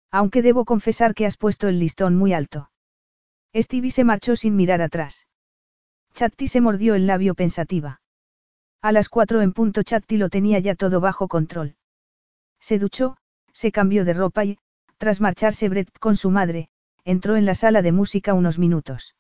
Aunque 0.10 0.42
debo 0.42 0.66
confesar 0.66 1.14
que 1.14 1.28
has 1.28 1.38
puesto 1.38 1.68
el 1.68 1.80
listón 1.80 2.16
muy 2.16 2.34
alto. 2.34 2.72
Stevie 3.62 3.92
se 3.92 4.04
marchó 4.04 4.36
sin 4.36 4.56
mirar 4.56 4.82
atrás. 4.82 5.28
Chatti 6.14 6.48
se 6.48 6.62
mordió 6.62 6.96
el 6.96 7.08
labio 7.08 7.34
pensativa. 7.34 8.02
A 8.82 8.92
las 8.92 9.10
cuatro 9.10 9.42
en 9.42 9.54
punto 9.54 9.84
Chatti 9.84 10.18
lo 10.18 10.30
tenía 10.30 10.60
ya 10.60 10.76
todo 10.76 11.00
bajo 11.00 11.28
control. 11.28 11.76
Se 12.60 12.80
duchó, 12.80 13.18
se 13.52 13.72
cambió 13.72 14.06
de 14.06 14.14
ropa 14.14 14.46
y, 14.46 14.60
tras 14.98 15.22
marcharse 15.22 15.70
Brett 15.70 15.98
con 16.00 16.16
su 16.16 16.30
madre, 16.30 16.70
entró 17.04 17.36
en 17.36 17.46
la 17.46 17.56
sala 17.56 17.82
de 17.82 17.92
música 17.92 18.34
unos 18.34 18.60
minutos. 18.60 19.16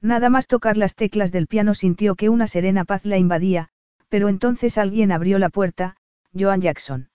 Nada 0.00 0.30
más 0.30 0.48
tocar 0.48 0.76
las 0.76 0.96
teclas 0.96 1.30
del 1.30 1.46
piano 1.46 1.74
sintió 1.74 2.16
que 2.16 2.28
una 2.28 2.46
serena 2.48 2.84
paz 2.84 3.04
la 3.04 3.18
invadía, 3.18 3.68
pero 4.08 4.28
entonces 4.28 4.78
alguien 4.78 5.12
abrió 5.12 5.38
la 5.38 5.48
puerta, 5.48 5.96
Joan 6.32 6.60
Jackson. 6.60 7.10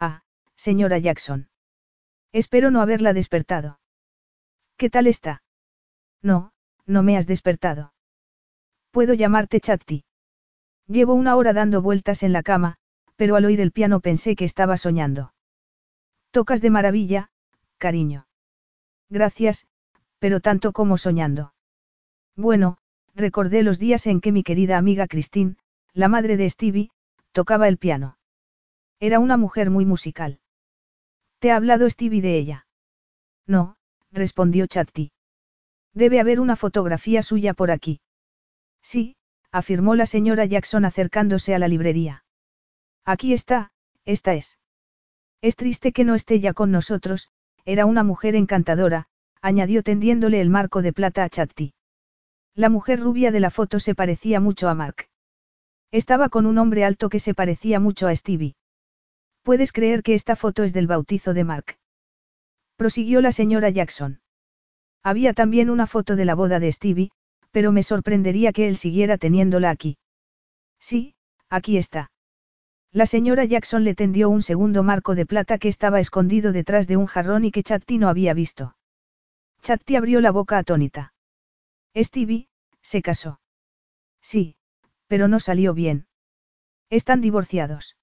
Ah, 0.00 0.22
señora 0.56 0.98
Jackson. 0.98 1.48
Espero 2.32 2.70
no 2.70 2.80
haberla 2.80 3.12
despertado. 3.12 3.80
¿Qué 4.76 4.90
tal 4.90 5.06
está? 5.06 5.42
No, 6.22 6.52
no 6.86 7.02
me 7.02 7.16
has 7.16 7.26
despertado. 7.26 7.92
Puedo 8.90 9.14
llamarte 9.14 9.60
Chatti. 9.60 10.04
Llevo 10.86 11.14
una 11.14 11.36
hora 11.36 11.52
dando 11.52 11.82
vueltas 11.82 12.22
en 12.22 12.32
la 12.32 12.42
cama, 12.42 12.76
pero 13.16 13.36
al 13.36 13.44
oír 13.44 13.60
el 13.60 13.72
piano 13.72 14.00
pensé 14.00 14.36
que 14.36 14.44
estaba 14.44 14.76
soñando. 14.76 15.34
Tocas 16.30 16.60
de 16.62 16.70
maravilla, 16.70 17.30
cariño. 17.78 18.26
Gracias, 19.10 19.66
pero 20.18 20.40
tanto 20.40 20.72
como 20.72 20.98
soñando. 20.98 21.54
Bueno, 22.36 22.78
recordé 23.14 23.62
los 23.62 23.78
días 23.78 24.06
en 24.06 24.20
que 24.20 24.32
mi 24.32 24.42
querida 24.42 24.78
amiga 24.78 25.06
Christine, 25.06 25.56
la 25.92 26.08
madre 26.08 26.36
de 26.36 26.48
Stevie, 26.48 26.90
tocaba 27.32 27.68
el 27.68 27.78
piano. 27.78 28.18
Era 29.00 29.18
una 29.18 29.36
mujer 29.36 29.70
muy 29.70 29.84
musical. 29.84 30.40
¿Te 31.38 31.50
ha 31.52 31.56
hablado 31.56 31.88
Stevie 31.88 32.22
de 32.22 32.36
ella? 32.36 32.66
No, 33.46 33.76
respondió 34.10 34.66
Chatti. 34.66 35.12
Debe 35.94 36.20
haber 36.20 36.40
una 36.40 36.56
fotografía 36.56 37.22
suya 37.22 37.54
por 37.54 37.70
aquí. 37.70 38.00
Sí, 38.82 39.16
afirmó 39.50 39.94
la 39.94 40.06
señora 40.06 40.44
Jackson 40.44 40.84
acercándose 40.84 41.54
a 41.54 41.58
la 41.58 41.68
librería. 41.68 42.24
Aquí 43.04 43.32
está, 43.32 43.70
esta 44.04 44.34
es. 44.34 44.58
Es 45.40 45.56
triste 45.56 45.92
que 45.92 46.04
no 46.04 46.14
esté 46.14 46.40
ya 46.40 46.52
con 46.52 46.70
nosotros, 46.70 47.30
era 47.64 47.86
una 47.86 48.02
mujer 48.02 48.34
encantadora, 48.34 49.06
añadió 49.40 49.82
tendiéndole 49.82 50.40
el 50.40 50.50
marco 50.50 50.82
de 50.82 50.92
plata 50.92 51.24
a 51.24 51.28
Chatti. 51.28 51.74
La 52.54 52.68
mujer 52.68 53.00
rubia 53.00 53.30
de 53.30 53.40
la 53.40 53.50
foto 53.50 53.78
se 53.78 53.94
parecía 53.94 54.40
mucho 54.40 54.68
a 54.68 54.74
Mark. 54.74 55.08
Estaba 55.90 56.28
con 56.28 56.44
un 56.44 56.58
hombre 56.58 56.84
alto 56.84 57.08
que 57.08 57.20
se 57.20 57.34
parecía 57.34 57.80
mucho 57.80 58.08
a 58.08 58.16
Stevie. 58.16 58.56
¿Puedes 59.42 59.72
creer 59.72 60.02
que 60.02 60.14
esta 60.14 60.36
foto 60.36 60.64
es 60.64 60.72
del 60.72 60.86
bautizo 60.86 61.34
de 61.34 61.44
Mark? 61.44 61.78
Prosiguió 62.76 63.20
la 63.20 63.32
señora 63.32 63.70
Jackson. 63.70 64.20
Había 65.08 65.32
también 65.32 65.70
una 65.70 65.86
foto 65.86 66.16
de 66.16 66.26
la 66.26 66.34
boda 66.34 66.60
de 66.60 66.70
Stevie, 66.70 67.10
pero 67.50 67.72
me 67.72 67.82
sorprendería 67.82 68.52
que 68.52 68.68
él 68.68 68.76
siguiera 68.76 69.16
teniéndola 69.16 69.70
aquí. 69.70 69.96
Sí, 70.78 71.14
aquí 71.48 71.78
está. 71.78 72.10
La 72.92 73.06
señora 73.06 73.46
Jackson 73.46 73.84
le 73.84 73.94
tendió 73.94 74.28
un 74.28 74.42
segundo 74.42 74.82
marco 74.82 75.14
de 75.14 75.24
plata 75.24 75.56
que 75.56 75.68
estaba 75.68 75.98
escondido 75.98 76.52
detrás 76.52 76.86
de 76.88 76.98
un 76.98 77.06
jarrón 77.06 77.46
y 77.46 77.50
que 77.50 77.62
Chatti 77.62 77.96
no 77.96 78.10
había 78.10 78.34
visto. 78.34 78.76
Chatti 79.62 79.96
abrió 79.96 80.20
la 80.20 80.30
boca 80.30 80.58
atónita. 80.58 81.14
Stevie, 81.96 82.48
se 82.82 83.00
casó. 83.00 83.40
Sí, 84.20 84.56
pero 85.06 85.26
no 85.26 85.40
salió 85.40 85.72
bien. 85.72 86.06
Están 86.90 87.22
divorciados. 87.22 87.96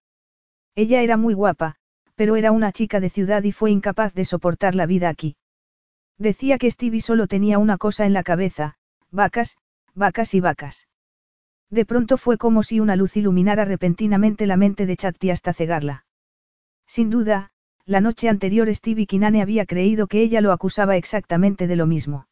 Ella 0.74 1.04
era 1.04 1.18
muy 1.18 1.36
guapa, 1.36 1.76
pero 2.16 2.36
era 2.36 2.52
una 2.52 2.72
chica 2.72 3.00
de 3.00 3.12
ciudad 3.12 3.44
y 3.44 3.52
fue 3.52 3.70
incapaz 3.70 4.16
de 4.16 4.26
soportar 4.26 4.74
la 4.74 4.88
vida 4.88 5.08
aquí. 5.10 5.38
Decía 6.18 6.58
que 6.58 6.72
Stevie 6.72 7.02
solo 7.02 7.28
tenía 7.28 7.60
una 7.60 7.78
cosa 7.78 8.06
en 8.06 8.14
la 8.14 8.24
cabeza, 8.24 8.76
vacas, 9.12 9.58
vacas 9.94 10.34
y 10.34 10.40
vacas. 10.40 10.88
De 11.70 11.86
pronto 11.86 12.18
fue 12.18 12.38
como 12.38 12.64
si 12.64 12.80
una 12.80 12.96
luz 12.96 13.18
iluminara 13.18 13.66
repentinamente 13.66 14.46
la 14.46 14.58
mente 14.58 14.86
de 14.86 14.96
Chatti 14.96 15.30
hasta 15.30 15.54
cegarla. 15.54 16.06
Sin 16.88 17.10
duda, 17.10 17.52
la 17.86 18.02
noche 18.02 18.30
anterior 18.30 18.74
Stevie 18.74 19.08
Kinane 19.08 19.42
había 19.42 19.66
creído 19.66 20.08
que 20.08 20.22
ella 20.22 20.42
lo 20.42 20.52
acusaba 20.52 20.96
exactamente 20.96 21.68
de 21.68 21.76
lo 21.76 21.86
mismo. 21.86 22.28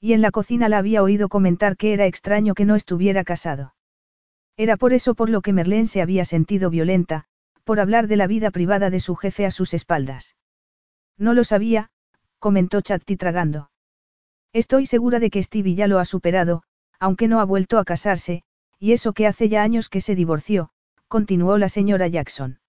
Y 0.00 0.12
en 0.12 0.20
la 0.20 0.30
cocina 0.30 0.68
la 0.68 0.78
había 0.78 1.02
oído 1.02 1.28
comentar 1.28 1.76
que 1.76 1.92
era 1.92 2.06
extraño 2.06 2.54
que 2.54 2.64
no 2.64 2.74
estuviera 2.74 3.24
casado. 3.24 3.74
Era 4.56 4.76
por 4.76 4.92
eso 4.92 5.14
por 5.14 5.30
lo 5.30 5.42
que 5.42 5.52
Merlén 5.52 5.86
se 5.86 6.02
había 6.02 6.24
sentido 6.24 6.70
violenta, 6.70 7.24
por 7.64 7.80
hablar 7.80 8.06
de 8.06 8.16
la 8.16 8.26
vida 8.26 8.50
privada 8.50 8.90
de 8.90 9.00
su 9.00 9.16
jefe 9.16 9.46
a 9.46 9.50
sus 9.50 9.74
espaldas. 9.74 10.36
No 11.18 11.34
lo 11.34 11.44
sabía, 11.44 11.90
comentó 12.46 12.80
Chatti 12.80 13.16
tragando. 13.16 13.72
Estoy 14.52 14.86
segura 14.86 15.18
de 15.18 15.30
que 15.30 15.42
Stevie 15.42 15.74
ya 15.74 15.88
lo 15.88 15.98
ha 15.98 16.04
superado, 16.04 16.62
aunque 17.00 17.26
no 17.26 17.40
ha 17.40 17.44
vuelto 17.44 17.76
a 17.80 17.84
casarse, 17.84 18.44
y 18.78 18.92
eso 18.92 19.14
que 19.14 19.26
hace 19.26 19.48
ya 19.48 19.64
años 19.64 19.88
que 19.88 20.00
se 20.00 20.14
divorció, 20.14 20.70
continuó 21.08 21.58
la 21.58 21.68
señora 21.68 22.06
Jackson. 22.06 22.60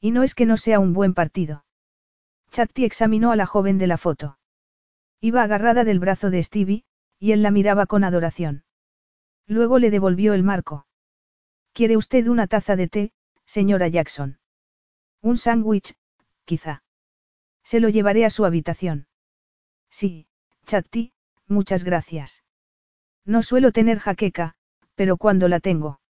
Y 0.00 0.10
no 0.10 0.22
es 0.22 0.34
que 0.34 0.46
no 0.46 0.56
sea 0.56 0.80
un 0.80 0.94
buen 0.94 1.12
partido. 1.12 1.66
Chatti 2.50 2.86
examinó 2.86 3.30
a 3.30 3.36
la 3.36 3.44
joven 3.44 3.76
de 3.76 3.88
la 3.88 3.98
foto. 3.98 4.38
Iba 5.20 5.42
agarrada 5.42 5.84
del 5.84 5.98
brazo 5.98 6.30
de 6.30 6.42
Stevie, 6.42 6.84
y 7.18 7.32
él 7.32 7.42
la 7.42 7.50
miraba 7.50 7.84
con 7.84 8.04
adoración. 8.04 8.64
Luego 9.46 9.78
le 9.78 9.90
devolvió 9.90 10.32
el 10.32 10.44
marco. 10.44 10.86
¿Quiere 11.74 11.98
usted 11.98 12.26
una 12.26 12.46
taza 12.46 12.74
de 12.74 12.88
té, 12.88 13.12
señora 13.44 13.88
Jackson? 13.88 14.38
Un 15.20 15.36
sándwich, 15.36 15.92
quizá. 16.46 16.83
Se 17.64 17.80
lo 17.80 17.88
llevaré 17.88 18.24
a 18.24 18.30
su 18.30 18.44
habitación. 18.44 19.06
Sí, 19.90 20.26
Chatti, 20.66 21.12
muchas 21.48 21.82
gracias. 21.84 22.44
No 23.24 23.42
suelo 23.42 23.72
tener 23.72 23.98
jaqueca, 23.98 24.54
pero 24.94 25.16
cuando 25.16 25.48
la 25.48 25.60
tengo. 25.60 26.00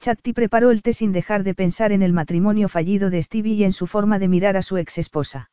Chatti 0.00 0.32
preparó 0.32 0.70
el 0.70 0.82
té 0.82 0.92
sin 0.92 1.12
dejar 1.12 1.42
de 1.42 1.54
pensar 1.54 1.90
en 1.90 2.02
el 2.02 2.12
matrimonio 2.12 2.68
fallido 2.68 3.10
de 3.10 3.22
Stevie 3.22 3.54
y 3.54 3.64
en 3.64 3.72
su 3.72 3.86
forma 3.86 4.18
de 4.18 4.28
mirar 4.28 4.56
a 4.56 4.62
su 4.62 4.76
ex 4.76 4.98
esposa. 4.98 5.50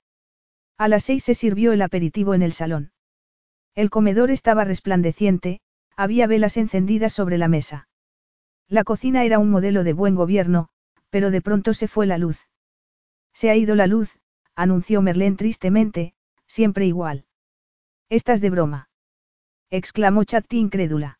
A 0.77 0.87
las 0.87 1.05
seis 1.05 1.23
se 1.23 1.33
sirvió 1.33 1.73
el 1.73 1.81
aperitivo 1.81 2.33
en 2.35 2.43
el 2.43 2.53
salón. 2.53 2.91
El 3.73 3.89
comedor 3.89 4.29
estaba 4.29 4.63
resplandeciente, 4.63 5.61
había 5.95 6.27
velas 6.27 6.57
encendidas 6.57 7.13
sobre 7.13 7.37
la 7.37 7.47
mesa. 7.47 7.87
La 8.67 8.83
cocina 8.83 9.23
era 9.23 9.39
un 9.39 9.49
modelo 9.49 9.83
de 9.83 9.93
buen 9.93 10.15
gobierno, 10.15 10.69
pero 11.09 11.31
de 11.31 11.41
pronto 11.41 11.73
se 11.73 11.87
fue 11.87 12.05
la 12.05 12.17
luz. 12.17 12.39
Se 13.33 13.49
ha 13.49 13.55
ido 13.55 13.75
la 13.75 13.87
luz, 13.87 14.19
anunció 14.55 15.01
Merlén 15.01 15.37
tristemente, 15.37 16.13
siempre 16.47 16.85
igual. 16.85 17.25
Estás 18.09 18.41
de 18.41 18.49
broma. 18.49 18.89
exclamó 19.69 20.23
Chatti 20.23 20.59
incrédula. 20.59 21.19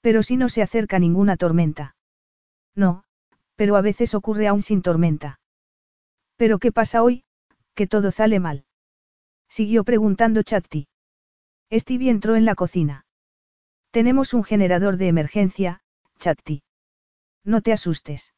Pero 0.00 0.22
si 0.22 0.36
no 0.36 0.48
se 0.48 0.62
acerca 0.62 0.98
ninguna 0.98 1.36
tormenta. 1.36 1.96
No, 2.74 3.04
pero 3.56 3.76
a 3.76 3.82
veces 3.82 4.14
ocurre 4.14 4.48
aún 4.48 4.62
sin 4.62 4.82
tormenta. 4.82 5.40
¿Pero 6.36 6.58
qué 6.58 6.72
pasa 6.72 7.02
hoy? 7.02 7.24
Que 7.74 7.86
todo 7.86 8.10
sale 8.10 8.40
mal. 8.40 8.64
Siguió 9.48 9.84
preguntando 9.84 10.42
Chatti. 10.42 10.88
Stevie 11.70 12.10
entró 12.10 12.36
en 12.36 12.44
la 12.44 12.54
cocina. 12.54 13.04
Tenemos 13.90 14.32
un 14.32 14.44
generador 14.44 14.96
de 14.96 15.08
emergencia, 15.08 15.82
Chatti. 16.18 16.62
No 17.44 17.60
te 17.60 17.72
asustes. 17.72 18.32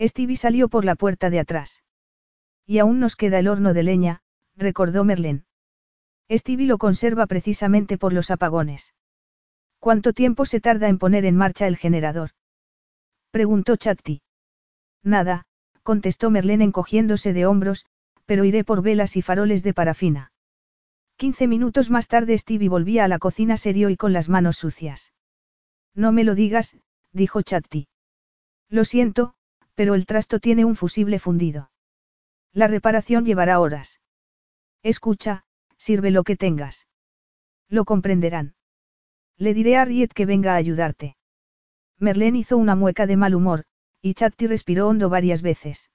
Stevie 0.00 0.36
salió 0.36 0.68
por 0.68 0.84
la 0.84 0.96
puerta 0.96 1.30
de 1.30 1.38
atrás. 1.38 1.84
Y 2.66 2.78
aún 2.78 3.00
nos 3.00 3.16
queda 3.16 3.38
el 3.38 3.48
horno 3.48 3.74
de 3.74 3.82
leña, 3.82 4.22
recordó 4.56 5.04
Merlén. 5.04 5.44
Stevie 6.30 6.66
lo 6.66 6.78
conserva 6.78 7.26
precisamente 7.26 7.98
por 7.98 8.12
los 8.12 8.30
apagones. 8.30 8.94
¿Cuánto 9.78 10.12
tiempo 10.12 10.46
se 10.46 10.60
tarda 10.60 10.88
en 10.88 10.98
poner 10.98 11.24
en 11.24 11.36
marcha 11.36 11.66
el 11.66 11.76
generador? 11.76 12.30
Preguntó 13.32 13.76
Chatti. 13.76 14.22
Nada, 15.02 15.44
contestó 15.82 16.30
Merlén 16.30 16.62
encogiéndose 16.62 17.32
de 17.32 17.46
hombros, 17.46 17.86
pero 18.24 18.44
iré 18.44 18.62
por 18.62 18.82
velas 18.82 19.16
y 19.16 19.22
faroles 19.22 19.64
de 19.64 19.74
parafina. 19.74 20.32
Quince 21.16 21.48
minutos 21.48 21.90
más 21.90 22.06
tarde 22.06 22.38
Stevie 22.38 22.68
volvía 22.68 23.04
a 23.04 23.08
la 23.08 23.18
cocina 23.18 23.56
serio 23.56 23.90
y 23.90 23.96
con 23.96 24.12
las 24.12 24.28
manos 24.28 24.56
sucias. 24.56 25.12
No 25.94 26.12
me 26.12 26.22
lo 26.22 26.34
digas, 26.34 26.76
dijo 27.12 27.42
Chatti. 27.42 27.88
Lo 28.68 28.84
siento, 28.84 29.34
pero 29.74 29.94
el 29.94 30.06
trasto 30.06 30.38
tiene 30.38 30.64
un 30.64 30.76
fusible 30.76 31.18
fundido. 31.18 31.71
La 32.52 32.66
reparación 32.66 33.24
llevará 33.24 33.60
horas. 33.60 34.00
Escucha, 34.82 35.44
sirve 35.76 36.10
lo 36.10 36.22
que 36.24 36.36
tengas. 36.36 36.86
Lo 37.68 37.84
comprenderán. 37.84 38.54
Le 39.38 39.54
diré 39.54 39.76
a 39.76 39.84
Riet 39.84 40.12
que 40.12 40.26
venga 40.26 40.52
a 40.52 40.56
ayudarte. 40.56 41.16
Merlén 41.98 42.36
hizo 42.36 42.56
una 42.56 42.74
mueca 42.74 43.06
de 43.06 43.16
mal 43.16 43.34
humor, 43.34 43.64
y 44.00 44.14
Chatti 44.14 44.46
respiró 44.46 44.88
hondo 44.88 45.08
varias 45.08 45.40
veces. 45.40 45.90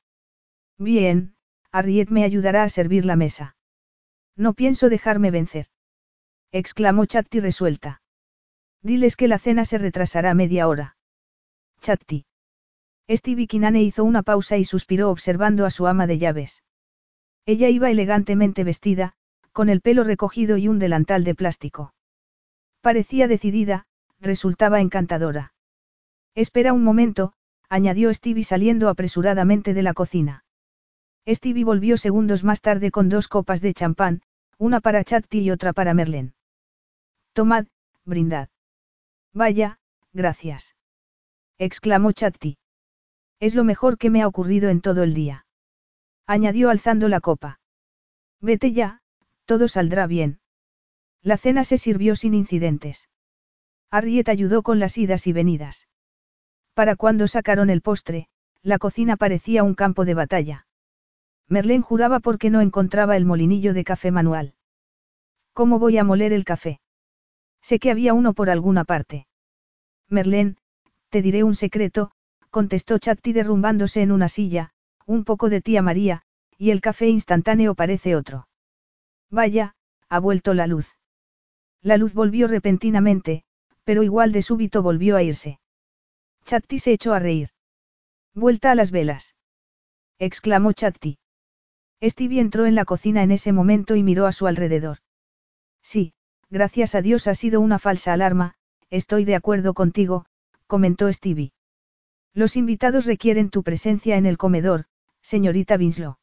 Bien, 0.77 1.35
Arriet 1.71 2.09
me 2.09 2.23
ayudará 2.23 2.63
a 2.63 2.69
servir 2.69 3.05
la 3.05 3.15
mesa. 3.15 3.55
No 4.35 4.53
pienso 4.53 4.89
dejarme 4.89 5.31
vencer. 5.31 5.67
Exclamó 6.51 7.05
Chatti 7.05 7.39
resuelta. 7.39 8.01
Diles 8.81 9.15
que 9.15 9.27
la 9.27 9.37
cena 9.37 9.65
se 9.65 9.77
retrasará 9.77 10.33
media 10.33 10.67
hora. 10.67 10.97
Chatti. 11.81 12.25
Stevie 13.09 13.47
Kinane 13.47 13.81
hizo 13.83 14.03
una 14.03 14.21
pausa 14.21 14.57
y 14.57 14.65
suspiró 14.65 15.09
observando 15.09 15.65
a 15.65 15.69
su 15.69 15.87
ama 15.87 16.07
de 16.07 16.17
llaves. 16.17 16.63
Ella 17.45 17.69
iba 17.69 17.89
elegantemente 17.89 18.63
vestida, 18.65 19.13
con 19.53 19.69
el 19.69 19.81
pelo 19.81 20.03
recogido 20.03 20.57
y 20.57 20.67
un 20.67 20.79
delantal 20.79 21.23
de 21.23 21.33
plástico. 21.33 21.93
Parecía 22.81 23.27
decidida, 23.27 23.85
resultaba 24.19 24.81
encantadora. 24.81 25.53
Espera 26.35 26.73
un 26.73 26.83
momento, 26.83 27.33
añadió 27.69 28.13
Stevie 28.13 28.43
saliendo 28.43 28.89
apresuradamente 28.89 29.73
de 29.73 29.83
la 29.83 29.93
cocina. 29.93 30.43
Stevie 31.27 31.63
volvió 31.63 31.97
segundos 31.97 32.43
más 32.43 32.61
tarde 32.61 32.91
con 32.91 33.09
dos 33.09 33.27
copas 33.27 33.61
de 33.61 33.73
champán, 33.73 34.21
una 34.57 34.81
para 34.81 35.03
Chatti 35.03 35.39
y 35.39 35.51
otra 35.51 35.73
para 35.73 35.93
Merlin. 35.93 36.33
Tomad, 37.33 37.67
brindad. 38.05 38.49
Vaya, 39.33 39.79
gracias. 40.13 40.75
exclamó 41.57 42.11
Chatti. 42.11 42.57
Es 43.39 43.55
lo 43.55 43.63
mejor 43.63 43.97
que 43.97 44.09
me 44.09 44.21
ha 44.21 44.27
ocurrido 44.27 44.69
en 44.69 44.81
todo 44.81 45.03
el 45.03 45.13
día. 45.13 45.45
Añadió 46.25 46.69
alzando 46.69 47.07
la 47.07 47.19
copa. 47.21 47.59
Vete 48.41 48.73
ya, 48.73 49.01
todo 49.45 49.67
saldrá 49.67 50.07
bien. 50.07 50.39
La 51.21 51.37
cena 51.37 51.63
se 51.63 51.77
sirvió 51.77 52.15
sin 52.15 52.33
incidentes. 52.33 53.09
Harriet 53.89 54.27
ayudó 54.29 54.63
con 54.63 54.79
las 54.79 54.97
idas 54.97 55.27
y 55.27 55.33
venidas. 55.33 55.87
Para 56.73 56.95
cuando 56.95 57.27
sacaron 57.27 57.69
el 57.69 57.81
postre, 57.81 58.27
la 58.61 58.77
cocina 58.77 59.17
parecía 59.17 59.63
un 59.63 59.75
campo 59.75 60.03
de 60.03 60.13
batalla. 60.13 60.67
Merlén 61.47 61.81
juraba 61.81 62.19
porque 62.19 62.49
no 62.49 62.61
encontraba 62.61 63.15
el 63.15 63.25
molinillo 63.25 63.73
de 63.73 63.83
café 63.83 64.11
manual. 64.11 64.55
¿Cómo 65.53 65.79
voy 65.79 65.97
a 65.97 66.03
moler 66.03 66.33
el 66.33 66.43
café? 66.43 66.81
Sé 67.61 67.79
que 67.79 67.91
había 67.91 68.13
uno 68.13 68.33
por 68.33 68.49
alguna 68.49 68.83
parte. 68.83 69.27
Merlén, 70.09 70.57
te 71.09 71.21
diré 71.21 71.43
un 71.43 71.55
secreto, 71.55 72.11
contestó 72.57 72.97
Chatti 72.97 73.33
derrumbándose 73.33 74.01
en 74.01 74.11
una 74.11 74.29
silla, 74.29 74.71
un 75.05 75.25
poco 75.25 75.47
de 75.47 75.61
tía 75.61 75.83
María, 75.83 76.23
y 76.57 76.71
el 76.71 76.81
café 76.81 77.07
instantáneo 77.07 77.75
parece 77.75 78.15
otro. 78.15 78.47
Vaya, 79.29 79.75
ha 80.09 80.17
vuelto 80.17 80.55
la 80.55 80.65
luz. 80.65 80.95
La 81.83 81.97
luz 81.97 82.15
volvió 82.15 82.47
repentinamente, 82.47 83.43
pero 83.83 84.01
igual 84.01 84.31
de 84.31 84.41
súbito 84.41 84.81
volvió 84.81 85.17
a 85.17 85.21
irse. 85.21 85.59
Chatti 86.45 86.79
se 86.79 86.93
echó 86.93 87.13
a 87.13 87.19
reír. 87.19 87.49
Vuelta 88.33 88.71
a 88.71 88.75
las 88.75 88.89
velas. 88.89 89.35
exclamó 90.17 90.73
Chatti. 90.73 91.19
Stevie 92.01 92.41
entró 92.41 92.65
en 92.65 92.73
la 92.73 92.85
cocina 92.85 93.21
en 93.21 93.29
ese 93.29 93.53
momento 93.53 93.95
y 93.95 94.01
miró 94.01 94.25
a 94.25 94.31
su 94.31 94.47
alrededor. 94.47 94.97
Sí, 95.83 96.15
gracias 96.49 96.95
a 96.95 97.03
Dios 97.03 97.27
ha 97.27 97.35
sido 97.35 97.61
una 97.61 97.77
falsa 97.77 98.13
alarma, 98.13 98.55
estoy 98.89 99.25
de 99.25 99.35
acuerdo 99.35 99.75
contigo, 99.75 100.25
comentó 100.65 101.13
Stevie. 101.13 101.51
Los 102.33 102.55
invitados 102.55 103.05
requieren 103.05 103.49
tu 103.49 103.63
presencia 103.63 104.17
en 104.17 104.25
el 104.25 104.37
comedor, 104.37 104.85
señorita 105.21 105.75
Winslow. 105.75 106.17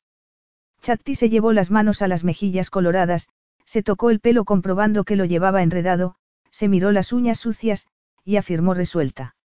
Chatti 0.80 1.14
se 1.14 1.28
llevó 1.28 1.52
las 1.52 1.70
manos 1.70 2.02
a 2.02 2.08
las 2.08 2.24
mejillas 2.24 2.70
coloradas, 2.70 3.28
se 3.64 3.82
tocó 3.82 4.10
el 4.10 4.20
pelo 4.20 4.44
comprobando 4.44 5.04
que 5.04 5.16
lo 5.16 5.24
llevaba 5.24 5.62
enredado, 5.62 6.16
se 6.50 6.68
miró 6.68 6.92
las 6.92 7.12
uñas 7.12 7.38
sucias, 7.38 7.86
y 8.24 8.36
afirmó 8.36 8.74
resuelta. 8.74 9.36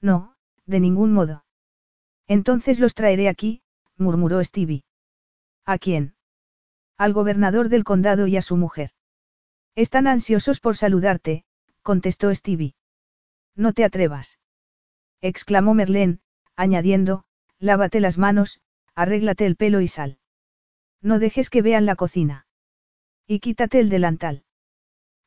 No, 0.00 0.34
de 0.66 0.80
ningún 0.80 1.12
modo. 1.12 1.44
Entonces 2.26 2.80
los 2.80 2.94
traeré 2.94 3.28
aquí, 3.28 3.62
murmuró 3.96 4.42
Stevie. 4.42 4.84
¿A 5.64 5.78
quién? 5.78 6.14
Al 6.96 7.12
gobernador 7.12 7.68
del 7.68 7.84
condado 7.84 8.26
y 8.26 8.36
a 8.36 8.42
su 8.42 8.56
mujer. 8.56 8.90
Están 9.74 10.06
ansiosos 10.06 10.60
por 10.60 10.76
saludarte, 10.76 11.44
contestó 11.82 12.34
Stevie. 12.34 12.74
No 13.54 13.72
te 13.72 13.84
atrevas 13.84 14.38
exclamó 15.20 15.74
Merlén, 15.74 16.20
añadiendo, 16.56 17.24
lávate 17.58 18.00
las 18.00 18.18
manos, 18.18 18.60
arréglate 18.94 19.46
el 19.46 19.56
pelo 19.56 19.80
y 19.80 19.88
sal. 19.88 20.18
No 21.02 21.18
dejes 21.18 21.50
que 21.50 21.62
vean 21.62 21.86
la 21.86 21.96
cocina. 21.96 22.46
Y 23.26 23.40
quítate 23.40 23.80
el 23.80 23.88
delantal. 23.88 24.44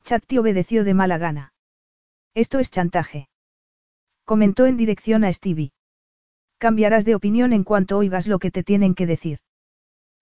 Chatti 0.03 0.37
obedeció 0.37 0.83
de 0.83 0.93
mala 0.93 1.17
gana. 1.17 1.53
Esto 2.33 2.59
es 2.59 2.71
chantaje. 2.71 3.29
Comentó 4.25 4.65
en 4.65 4.77
dirección 4.77 5.23
a 5.23 5.31
Stevie. 5.31 5.73
Cambiarás 6.57 7.05
de 7.05 7.15
opinión 7.15 7.53
en 7.53 7.63
cuanto 7.63 7.97
oigas 7.97 8.27
lo 8.27 8.39
que 8.39 8.51
te 8.51 8.63
tienen 8.63 8.95
que 8.95 9.05
decir. 9.05 9.39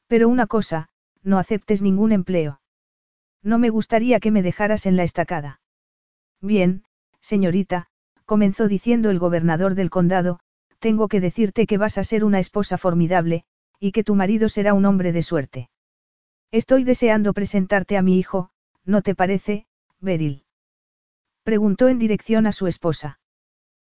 Pero 0.08 0.28
una 0.28 0.48
cosa, 0.48 0.90
no 1.24 1.38
aceptes 1.38 1.82
ningún 1.82 2.12
empleo. 2.12 2.62
No 3.44 3.60
me 3.60 3.70
gustaría 3.70 4.20
que 4.20 4.32
me 4.32 4.42
dejaras 4.42 4.86
en 4.86 4.98
la 4.98 5.04
estacada. 5.04 5.62
Bien, 6.42 6.84
señorita, 7.22 7.91
comenzó 8.32 8.70
diciendo 8.70 9.10
el 9.10 9.20
gobernador 9.20 9.76
del 9.76 9.90
condado, 9.90 10.40
tengo 10.80 11.10
que 11.10 11.20
decirte 11.20 11.68
que 11.68 11.78
vas 11.78 11.98
a 11.98 12.06
ser 12.06 12.24
una 12.24 12.40
esposa 12.40 12.78
formidable, 12.78 13.44
y 13.78 13.92
que 13.92 14.06
tu 14.06 14.16
marido 14.16 14.48
será 14.48 14.74
un 14.74 14.86
hombre 14.86 15.12
de 15.12 15.22
suerte. 15.22 15.70
Estoy 16.50 16.86
deseando 16.86 17.34
presentarte 17.34 17.98
a 17.98 18.02
mi 18.02 18.18
hijo, 18.18 18.50
¿no 18.86 19.02
te 19.02 19.16
parece, 19.16 19.66
Beryl? 20.00 20.46
Preguntó 21.44 21.90
en 21.90 22.00
dirección 22.00 22.48
a 22.48 22.54
su 22.54 22.68
esposa. 22.68 23.20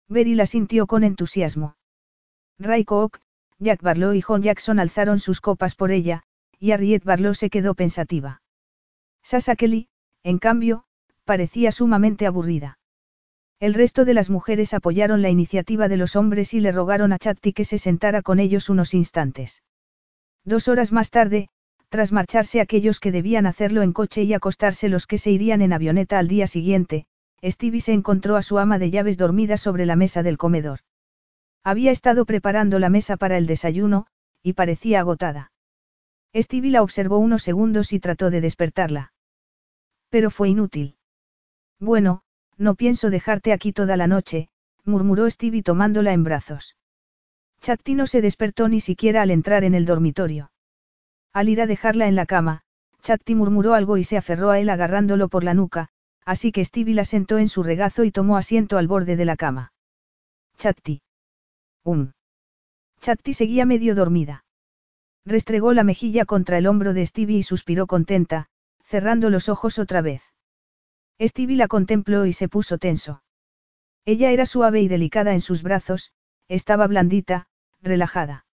Beryl 0.08 0.40
asintió 0.40 0.88
con 0.88 1.04
entusiasmo. 1.04 1.76
Ray 2.60 2.86
Koch, 2.86 3.20
Jack 3.58 3.82
Barlow 3.82 4.14
y 4.14 4.22
John 4.22 4.42
Jackson 4.42 4.80
alzaron 4.80 5.20
sus 5.20 5.42
copas 5.42 5.76
por 5.76 5.92
ella, 5.92 6.24
y 6.58 6.72
Harriet 6.72 7.04
Barlow 7.04 7.36
se 7.36 7.50
quedó 7.50 7.76
pensativa. 7.76 8.42
Sasa 9.22 9.58
Kelly, 9.58 9.90
en 10.24 10.40
cambio, 10.40 10.86
parecía 11.26 11.74
sumamente 11.74 12.26
aburrida. 12.26 12.79
El 13.60 13.74
resto 13.74 14.06
de 14.06 14.14
las 14.14 14.30
mujeres 14.30 14.74
apoyaron 14.74 15.22
la 15.22 15.30
iniciativa 15.30 15.90
de 15.90 15.98
los 15.98 16.16
hombres 16.16 16.54
y 16.54 16.62
le 16.62 16.72
rogaron 16.72 17.12
a 17.12 17.20
Chatti 17.20 17.52
que 17.52 17.66
se 17.66 17.78
sentara 17.78 18.22
con 18.22 18.40
ellos 18.40 18.70
unos 18.70 18.94
instantes. 18.94 19.64
Dos 20.46 20.70
horas 20.70 20.94
más 20.94 21.10
tarde, 21.10 21.50
tras 21.90 22.14
marcharse 22.14 22.62
aquellos 22.62 23.00
que 23.00 23.12
debían 23.12 23.46
hacerlo 23.46 23.82
en 23.82 23.92
coche 23.92 24.24
y 24.24 24.34
acostarse 24.34 24.88
los 24.88 25.08
que 25.08 25.18
se 25.18 25.32
irían 25.32 25.62
en 25.62 25.74
avioneta 25.74 26.20
al 26.20 26.30
día 26.30 26.48
siguiente, 26.48 27.06
Stevie 27.44 27.82
se 27.82 27.92
encontró 27.92 28.38
a 28.38 28.42
su 28.42 28.60
ama 28.60 28.80
de 28.80 28.92
llaves 28.92 29.18
dormida 29.18 29.58
sobre 29.58 29.86
la 29.86 29.98
mesa 29.98 30.24
del 30.24 30.38
comedor. 30.38 30.80
Había 31.64 31.92
estado 31.92 32.26
preparando 32.26 32.80
la 32.80 32.90
mesa 32.90 33.18
para 33.18 33.38
el 33.38 33.46
desayuno, 33.46 34.08
y 34.42 34.54
parecía 34.54 35.02
agotada. 35.02 35.52
Stevie 36.34 36.72
la 36.72 36.84
observó 36.84 37.18
unos 37.18 37.44
segundos 37.44 37.92
y 37.92 38.00
trató 38.00 38.30
de 38.30 38.40
despertarla. 38.40 39.12
Pero 40.10 40.32
fue 40.32 40.50
inútil. 40.50 40.96
Bueno, 41.80 42.24
no 42.60 42.76
pienso 42.76 43.10
dejarte 43.10 43.54
aquí 43.54 43.72
toda 43.72 43.98
la 43.98 44.06
noche, 44.06 44.50
murmuró 44.86 45.30
Stevie 45.30 45.64
tomándola 45.64 46.14
en 46.14 46.24
brazos. 46.24 46.76
Chatti 47.62 47.96
no 47.96 48.06
se 48.06 48.22
despertó 48.22 48.68
ni 48.68 48.82
siquiera 48.82 49.22
al 49.22 49.32
entrar 49.32 49.64
en 49.64 49.74
el 49.74 49.86
dormitorio. 49.86 50.52
Al 51.34 51.50
ir 51.50 51.62
a 51.62 51.68
dejarla 51.68 52.08
en 52.08 52.16
la 52.16 52.26
cama, 52.26 52.62
Chatti 53.02 53.34
murmuró 53.34 53.74
algo 53.74 53.98
y 53.98 54.04
se 54.04 54.18
aferró 54.18 54.52
a 54.52 54.60
él 54.60 54.70
agarrándolo 54.70 55.30
por 55.30 55.44
la 55.44 55.54
nuca, 55.54 55.90
así 56.26 56.52
que 56.52 56.66
Stevie 56.66 56.96
la 56.96 57.06
sentó 57.06 57.38
en 57.38 57.48
su 57.48 57.64
regazo 57.64 58.04
y 58.04 58.12
tomó 58.12 58.38
asiento 58.38 58.78
al 58.78 58.88
borde 58.88 59.16
de 59.16 59.26
la 59.26 59.38
cama. 59.38 59.74
Chatti. 60.58 61.02
Um. 61.84 62.12
Chatti 63.00 63.34
seguía 63.34 63.66
medio 63.66 63.96
dormida. 63.96 64.44
Restregó 65.26 65.74
la 65.74 65.84
mejilla 65.84 66.26
contra 66.26 66.58
el 66.58 66.68
hombro 66.68 66.94
de 66.94 67.06
Stevie 67.06 67.38
y 67.38 67.44
suspiró 67.44 67.88
contenta, 67.88 68.48
cerrando 68.84 69.30
los 69.30 69.48
ojos 69.48 69.80
otra 69.80 70.02
vez. 70.02 70.29
Stevie 71.22 71.58
la 71.58 71.68
contempló 71.68 72.26
y 72.26 72.34
se 72.34 72.48
puso 72.48 72.78
tenso. 72.78 73.24
Ella 74.06 74.32
era 74.32 74.46
suave 74.46 74.82
y 74.82 74.88
delicada 74.88 75.34
en 75.34 75.42
sus 75.42 75.64
brazos, 75.64 76.12
estaba 76.48 76.88
blandita, 76.88 77.48
relajada. 77.82 78.46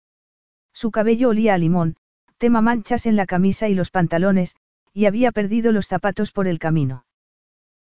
Su 0.72 0.90
cabello 0.90 1.30
olía 1.30 1.54
a 1.54 1.58
limón, 1.58 1.96
tema 2.38 2.60
manchas 2.60 3.06
en 3.06 3.16
la 3.16 3.26
camisa 3.26 3.68
y 3.68 3.74
los 3.74 3.90
pantalones, 3.90 4.56
y 4.92 5.06
había 5.06 5.32
perdido 5.32 5.72
los 5.72 5.86
zapatos 5.86 6.32
por 6.32 6.48
el 6.48 6.58
camino. 6.58 7.06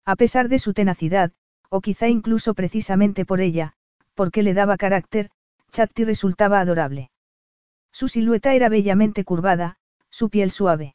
A 0.05 0.17
pesar 0.17 0.49
de 0.49 0.59
su 0.59 0.75
tenacidad, 0.75 1.33
o 1.71 1.81
quizá 1.81 2.09
incluso 2.09 2.55
precisamente 2.55 3.25
por 3.25 3.41
ella, 3.41 3.73
porque 4.15 4.43
le 4.43 4.55
daba 4.55 4.77
carácter, 4.77 5.31
Chatti 5.73 6.05
resultaba 6.05 6.61
adorable. 6.61 7.11
Su 7.91 8.09
silueta 8.09 8.55
era 8.55 8.69
bellamente 8.69 9.25
curvada, 9.25 9.77
su 10.11 10.31
piel 10.31 10.51
suave. 10.51 10.95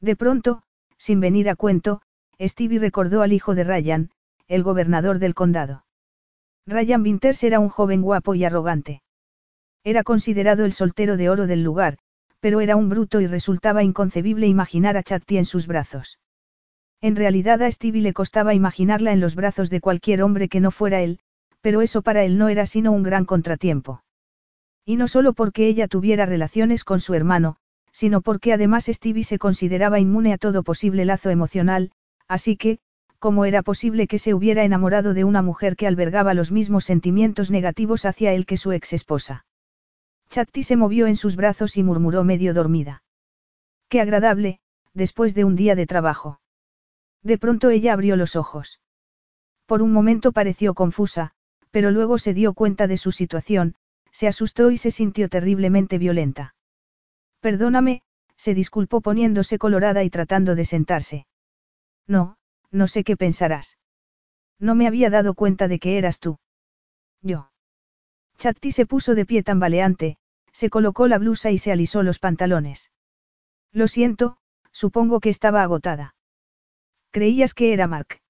De 0.00 0.14
pronto, 0.14 0.62
sin 0.96 1.20
venir 1.20 1.48
a 1.48 1.56
cuento, 1.56 2.02
Stevie 2.40 2.78
recordó 2.78 3.22
al 3.22 3.32
hijo 3.32 3.54
de 3.54 3.64
Ryan, 3.64 4.10
el 4.46 4.62
gobernador 4.62 5.18
del 5.18 5.34
condado. 5.34 5.84
Ryan 6.66 7.02
Winters 7.02 7.42
era 7.42 7.58
un 7.58 7.68
joven 7.68 8.02
guapo 8.02 8.34
y 8.34 8.44
arrogante. 8.44 9.02
Era 9.84 10.04
considerado 10.04 10.64
el 10.64 10.72
soltero 10.72 11.16
de 11.16 11.30
oro 11.30 11.46
del 11.46 11.62
lugar, 11.62 11.98
pero 12.40 12.60
era 12.60 12.76
un 12.76 12.88
bruto 12.88 13.20
y 13.20 13.26
resultaba 13.26 13.82
inconcebible 13.82 14.46
imaginar 14.46 14.96
a 14.96 15.02
Chatti 15.02 15.38
en 15.38 15.44
sus 15.44 15.66
brazos. 15.66 16.18
En 17.00 17.16
realidad 17.16 17.62
a 17.62 17.70
Stevie 17.70 18.02
le 18.02 18.12
costaba 18.12 18.54
imaginarla 18.54 19.12
en 19.12 19.20
los 19.20 19.34
brazos 19.34 19.70
de 19.70 19.80
cualquier 19.80 20.22
hombre 20.22 20.48
que 20.48 20.60
no 20.60 20.70
fuera 20.70 21.00
él, 21.00 21.20
pero 21.60 21.82
eso 21.82 22.02
para 22.02 22.24
él 22.24 22.38
no 22.38 22.48
era 22.48 22.66
sino 22.66 22.92
un 22.92 23.02
gran 23.02 23.24
contratiempo. 23.24 24.02
Y 24.84 24.96
no 24.96 25.08
solo 25.08 25.32
porque 25.32 25.66
ella 25.66 25.88
tuviera 25.88 26.26
relaciones 26.26 26.84
con 26.84 27.00
su 27.00 27.14
hermano, 27.14 27.56
sino 27.92 28.20
porque 28.20 28.52
además 28.52 28.86
Stevie 28.86 29.24
se 29.24 29.38
consideraba 29.38 29.98
inmune 30.00 30.32
a 30.32 30.38
todo 30.38 30.62
posible 30.62 31.04
lazo 31.04 31.30
emocional, 31.30 31.90
así 32.28 32.56
que, 32.56 32.78
¿cómo 33.18 33.44
era 33.44 33.62
posible 33.62 34.06
que 34.06 34.18
se 34.18 34.34
hubiera 34.34 34.62
enamorado 34.64 35.14
de 35.14 35.24
una 35.24 35.42
mujer 35.42 35.74
que 35.74 35.86
albergaba 35.86 36.34
los 36.34 36.52
mismos 36.52 36.84
sentimientos 36.84 37.50
negativos 37.50 38.04
hacia 38.04 38.32
él 38.32 38.46
que 38.46 38.56
su 38.56 38.72
ex 38.72 38.92
esposa? 38.92 39.46
Chatti 40.30 40.62
se 40.62 40.76
movió 40.76 41.06
en 41.06 41.16
sus 41.16 41.36
brazos 41.36 41.76
y 41.76 41.82
murmuró 41.82 42.22
medio 42.22 42.54
dormida. 42.54 43.02
Qué 43.88 44.00
agradable, 44.00 44.60
después 44.94 45.34
de 45.34 45.44
un 45.44 45.56
día 45.56 45.74
de 45.74 45.86
trabajo. 45.86 46.40
De 47.22 47.38
pronto 47.38 47.70
ella 47.70 47.94
abrió 47.94 48.16
los 48.16 48.36
ojos. 48.36 48.80
Por 49.66 49.82
un 49.82 49.92
momento 49.92 50.32
pareció 50.32 50.74
confusa, 50.74 51.32
pero 51.70 51.90
luego 51.90 52.18
se 52.18 52.34
dio 52.34 52.52
cuenta 52.52 52.86
de 52.86 52.96
su 52.96 53.12
situación, 53.12 53.74
se 54.12 54.28
asustó 54.28 54.70
y 54.70 54.76
se 54.76 54.90
sintió 54.90 55.28
terriblemente 55.28 55.98
violenta. 55.98 56.54
Perdóname, 57.40 58.02
se 58.36 58.54
disculpó 58.54 59.00
poniéndose 59.00 59.58
colorada 59.58 60.04
y 60.04 60.10
tratando 60.10 60.54
de 60.54 60.64
sentarse. 60.64 61.26
No, 62.08 62.38
no 62.70 62.88
sé 62.88 63.04
qué 63.04 63.16
pensarás. 63.16 63.78
No 64.58 64.74
me 64.74 64.88
había 64.88 65.10
dado 65.10 65.34
cuenta 65.34 65.68
de 65.68 65.78
que 65.78 65.98
eras 65.98 66.18
tú. 66.18 66.38
Yo. 67.22 67.52
Chatti 68.38 68.72
se 68.72 68.86
puso 68.86 69.14
de 69.14 69.26
pie 69.26 69.42
tambaleante, 69.42 70.16
se 70.52 70.70
colocó 70.70 71.06
la 71.06 71.18
blusa 71.18 71.50
y 71.50 71.58
se 71.58 71.70
alisó 71.70 72.02
los 72.02 72.18
pantalones. 72.18 72.90
Lo 73.72 73.86
siento, 73.86 74.38
supongo 74.72 75.20
que 75.20 75.28
estaba 75.28 75.62
agotada. 75.62 76.14
¿Creías 77.10 77.54
que 77.54 77.72
era 77.72 77.86
Mark? 77.86 78.20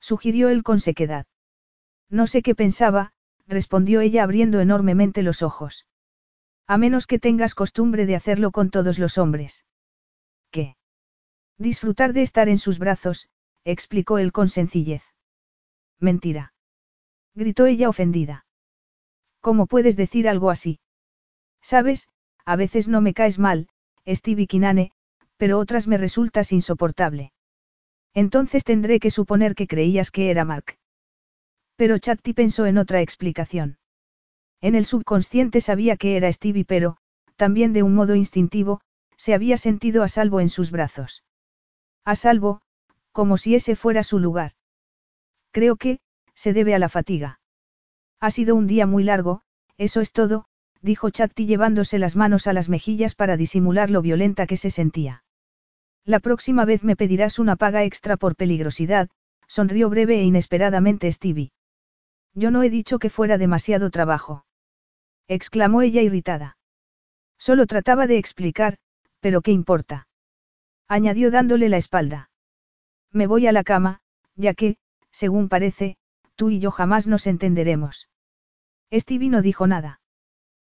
Sugirió 0.00 0.48
él 0.48 0.62
con 0.62 0.80
sequedad. 0.80 1.26
No 2.10 2.26
sé 2.26 2.42
qué 2.42 2.54
pensaba, 2.54 3.12
respondió 3.46 4.00
ella 4.00 4.22
abriendo 4.22 4.60
enormemente 4.60 5.22
los 5.22 5.42
ojos. 5.42 5.86
A 6.66 6.78
menos 6.78 7.06
que 7.06 7.18
tengas 7.18 7.54
costumbre 7.54 8.06
de 8.06 8.16
hacerlo 8.16 8.50
con 8.50 8.70
todos 8.70 8.98
los 8.98 9.18
hombres. 9.18 9.64
¿Qué? 10.50 10.76
Disfrutar 11.58 12.12
de 12.12 12.22
estar 12.22 12.48
en 12.48 12.58
sus 12.58 12.78
brazos, 12.78 13.28
explicó 13.64 14.18
él 14.18 14.32
con 14.32 14.48
sencillez. 14.48 15.02
Mentira. 16.00 16.52
Gritó 17.34 17.66
ella 17.66 17.88
ofendida. 17.88 18.46
¿Cómo 19.40 19.66
puedes 19.66 19.96
decir 19.96 20.28
algo 20.28 20.50
así? 20.50 20.80
Sabes, 21.62 22.08
a 22.44 22.56
veces 22.56 22.88
no 22.88 23.00
me 23.00 23.14
caes 23.14 23.38
mal, 23.38 23.68
Stevie 24.06 24.46
Kinane, 24.46 24.92
pero 25.36 25.58
otras 25.58 25.86
me 25.86 25.98
resultas 25.98 26.52
insoportable. 26.52 27.32
Entonces 28.14 28.64
tendré 28.64 29.00
que 29.00 29.10
suponer 29.10 29.54
que 29.54 29.66
creías 29.66 30.10
que 30.10 30.30
era 30.30 30.44
Mark. 30.44 30.78
Pero 31.76 31.98
Chatti 31.98 32.32
pensó 32.32 32.66
en 32.66 32.78
otra 32.78 33.00
explicación. 33.00 33.78
En 34.60 34.74
el 34.74 34.86
subconsciente 34.86 35.60
sabía 35.60 35.96
que 35.96 36.16
era 36.16 36.32
Stevie, 36.32 36.64
pero, 36.64 36.96
también 37.36 37.72
de 37.72 37.82
un 37.82 37.94
modo 37.94 38.14
instintivo, 38.14 38.80
se 39.16 39.34
había 39.34 39.56
sentido 39.56 40.02
a 40.02 40.08
salvo 40.08 40.40
en 40.40 40.48
sus 40.48 40.70
brazos. 40.70 41.23
A 42.04 42.16
salvo, 42.16 42.60
como 43.12 43.36
si 43.36 43.54
ese 43.54 43.76
fuera 43.76 44.02
su 44.02 44.18
lugar. 44.18 44.52
Creo 45.52 45.76
que, 45.76 46.00
se 46.34 46.52
debe 46.52 46.74
a 46.74 46.78
la 46.78 46.88
fatiga. 46.88 47.40
Ha 48.20 48.30
sido 48.30 48.54
un 48.56 48.66
día 48.66 48.86
muy 48.86 49.04
largo, 49.04 49.42
eso 49.78 50.00
es 50.00 50.12
todo, 50.12 50.46
dijo 50.82 51.10
Chatti 51.10 51.46
llevándose 51.46 51.98
las 51.98 52.16
manos 52.16 52.46
a 52.46 52.52
las 52.52 52.68
mejillas 52.68 53.14
para 53.14 53.36
disimular 53.36 53.90
lo 53.90 54.02
violenta 54.02 54.46
que 54.46 54.56
se 54.56 54.70
sentía. 54.70 55.24
La 56.04 56.20
próxima 56.20 56.64
vez 56.64 56.84
me 56.84 56.96
pedirás 56.96 57.38
una 57.38 57.56
paga 57.56 57.84
extra 57.84 58.16
por 58.16 58.36
peligrosidad, 58.36 59.08
sonrió 59.46 59.88
breve 59.88 60.20
e 60.20 60.24
inesperadamente 60.24 61.10
Stevie. 61.10 61.52
Yo 62.34 62.50
no 62.50 62.62
he 62.62 62.68
dicho 62.68 62.98
que 62.98 63.10
fuera 63.10 63.38
demasiado 63.38 63.90
trabajo. 63.90 64.44
exclamó 65.28 65.80
ella 65.80 66.02
irritada. 66.02 66.58
Solo 67.38 67.66
trataba 67.66 68.06
de 68.06 68.18
explicar, 68.18 68.76
pero 69.20 69.40
¿qué 69.40 69.52
importa? 69.52 70.06
Añadió 70.94 71.32
dándole 71.32 71.68
la 71.68 71.76
espalda. 71.76 72.30
Me 73.10 73.26
voy 73.26 73.48
a 73.48 73.52
la 73.52 73.64
cama, 73.64 74.00
ya 74.36 74.54
que, 74.54 74.76
según 75.10 75.48
parece, 75.48 75.96
tú 76.36 76.50
y 76.50 76.60
yo 76.60 76.70
jamás 76.70 77.08
nos 77.08 77.26
entenderemos. 77.26 78.08
Stevie 78.92 79.28
no 79.28 79.42
dijo 79.42 79.66
nada. 79.66 80.00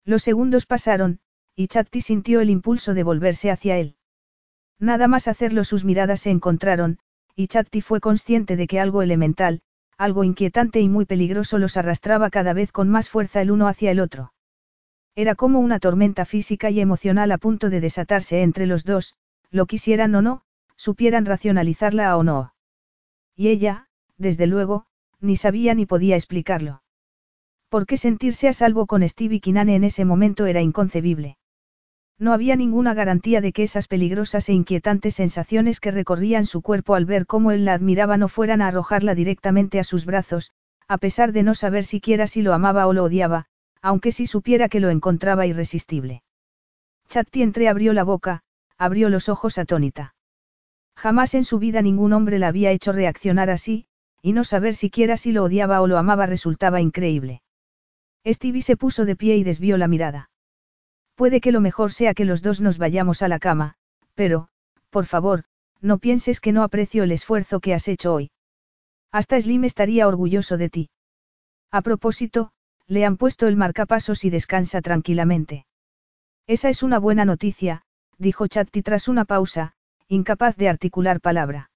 Los 0.04 0.24
segundos 0.24 0.66
pasaron, 0.66 1.20
y 1.54 1.68
Chatti 1.68 2.00
sintió 2.00 2.40
el 2.40 2.50
impulso 2.50 2.94
de 2.94 3.04
volverse 3.04 3.52
hacia 3.52 3.78
él. 3.78 3.94
Nada 4.80 5.06
más 5.06 5.28
hacerlo 5.28 5.62
sus 5.62 5.84
miradas 5.84 6.20
se 6.20 6.30
encontraron, 6.30 6.98
y 7.36 7.46
Chatti 7.46 7.80
fue 7.80 8.00
consciente 8.00 8.56
de 8.56 8.66
que 8.66 8.80
algo 8.80 9.02
elemental, 9.02 9.60
algo 9.98 10.24
inquietante 10.24 10.80
y 10.80 10.88
muy 10.88 11.04
peligroso 11.04 11.58
los 11.58 11.76
arrastraba 11.76 12.28
cada 12.30 12.54
vez 12.54 12.72
con 12.72 12.88
más 12.88 13.08
fuerza 13.08 13.40
el 13.40 13.52
uno 13.52 13.68
hacia 13.68 13.92
el 13.92 14.00
otro. 14.00 14.32
Era 15.14 15.36
como 15.36 15.60
una 15.60 15.78
tormenta 15.78 16.24
física 16.24 16.70
y 16.70 16.80
emocional 16.80 17.30
a 17.30 17.38
punto 17.38 17.70
de 17.70 17.80
desatarse 17.80 18.42
entre 18.42 18.66
los 18.66 18.84
dos, 18.84 19.14
lo 19.50 19.66
quisieran 19.66 20.14
o 20.14 20.22
no, 20.22 20.42
supieran 20.76 21.26
racionalizarla 21.26 22.16
o 22.16 22.22
no. 22.22 22.54
Y 23.34 23.48
ella, 23.48 23.88
desde 24.16 24.46
luego, 24.46 24.86
ni 25.20 25.36
sabía 25.36 25.74
ni 25.74 25.86
podía 25.86 26.16
explicarlo. 26.16 26.82
Porque 27.68 27.96
sentirse 27.96 28.48
a 28.48 28.52
salvo 28.52 28.86
con 28.86 29.06
Stevie 29.06 29.40
Kinane 29.40 29.74
en 29.74 29.84
ese 29.84 30.04
momento 30.04 30.46
era 30.46 30.62
inconcebible. 30.62 31.36
No 32.18 32.32
había 32.32 32.56
ninguna 32.56 32.94
garantía 32.94 33.40
de 33.40 33.52
que 33.52 33.62
esas 33.62 33.86
peligrosas 33.86 34.48
e 34.48 34.52
inquietantes 34.52 35.14
sensaciones 35.14 35.78
que 35.78 35.92
recorrían 35.92 36.46
su 36.46 36.62
cuerpo 36.62 36.94
al 36.94 37.04
ver 37.04 37.26
cómo 37.26 37.52
él 37.52 37.64
la 37.64 37.74
admiraba 37.74 38.16
no 38.16 38.28
fueran 38.28 38.60
a 38.60 38.68
arrojarla 38.68 39.14
directamente 39.14 39.78
a 39.78 39.84
sus 39.84 40.04
brazos, 40.04 40.52
a 40.88 40.98
pesar 40.98 41.32
de 41.32 41.44
no 41.44 41.54
saber 41.54 41.84
siquiera 41.84 42.26
si 42.26 42.42
lo 42.42 42.54
amaba 42.54 42.86
o 42.86 42.92
lo 42.92 43.04
odiaba, 43.04 43.46
aunque 43.82 44.10
sí 44.10 44.26
supiera 44.26 44.68
que 44.68 44.80
lo 44.80 44.90
encontraba 44.90 45.46
irresistible. 45.46 46.22
Chatti 47.08 47.42
entreabrió 47.42 47.92
la 47.92 48.02
boca, 48.02 48.42
abrió 48.78 49.08
los 49.08 49.28
ojos 49.28 49.58
atónita. 49.58 50.14
Jamás 50.96 51.34
en 51.34 51.44
su 51.44 51.58
vida 51.58 51.82
ningún 51.82 52.12
hombre 52.12 52.38
la 52.38 52.48
había 52.48 52.70
hecho 52.70 52.92
reaccionar 52.92 53.50
así, 53.50 53.86
y 54.22 54.32
no 54.32 54.44
saber 54.44 54.74
siquiera 54.74 55.16
si 55.16 55.32
lo 55.32 55.44
odiaba 55.44 55.80
o 55.80 55.86
lo 55.86 55.98
amaba 55.98 56.26
resultaba 56.26 56.80
increíble. 56.80 57.42
Stevie 58.26 58.62
se 58.62 58.76
puso 58.76 59.04
de 59.04 59.16
pie 59.16 59.36
y 59.36 59.44
desvió 59.44 59.78
la 59.78 59.88
mirada. 59.88 60.30
Puede 61.14 61.40
que 61.40 61.52
lo 61.52 61.60
mejor 61.60 61.92
sea 61.92 62.14
que 62.14 62.24
los 62.24 62.42
dos 62.42 62.60
nos 62.60 62.78
vayamos 62.78 63.22
a 63.22 63.28
la 63.28 63.38
cama, 63.38 63.74
pero, 64.14 64.48
por 64.90 65.06
favor, 65.06 65.44
no 65.80 65.98
pienses 65.98 66.40
que 66.40 66.52
no 66.52 66.62
aprecio 66.62 67.04
el 67.04 67.12
esfuerzo 67.12 67.60
que 67.60 67.74
has 67.74 67.88
hecho 67.88 68.14
hoy. 68.14 68.30
Hasta 69.12 69.40
Slim 69.40 69.64
estaría 69.64 70.06
orgulloso 70.06 70.56
de 70.56 70.68
ti. 70.68 70.90
A 71.70 71.82
propósito, 71.82 72.50
le 72.86 73.04
han 73.04 73.16
puesto 73.16 73.46
el 73.46 73.56
marcapasos 73.56 74.24
y 74.24 74.30
descansa 74.30 74.80
tranquilamente. 74.80 75.66
Esa 76.46 76.68
es 76.68 76.82
una 76.82 76.98
buena 76.98 77.24
noticia, 77.24 77.82
dijo 78.18 78.46
Chatti 78.46 78.82
tras 78.82 79.08
una 79.08 79.24
pausa, 79.24 79.72
incapaz 80.08 80.56
de 80.56 80.68
articular 80.68 81.20
palabra. 81.20 81.70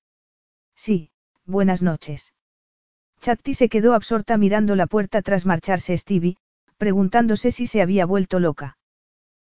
Sí, 0.75 1.11
buenas 1.47 1.83
noches. 1.83 2.35
Chatti 3.21 3.55
se 3.55 3.69
quedó 3.69 3.95
absorta 3.95 4.37
mirando 4.37 4.75
la 4.75 4.87
puerta 4.87 5.23
tras 5.23 5.47
marcharse 5.47 5.97
Stevie, 5.97 6.37
preguntándose 6.77 7.53
si 7.53 7.67
se 7.69 7.81
había 7.81 8.05
vuelto 8.05 8.41
loca. 8.41 8.79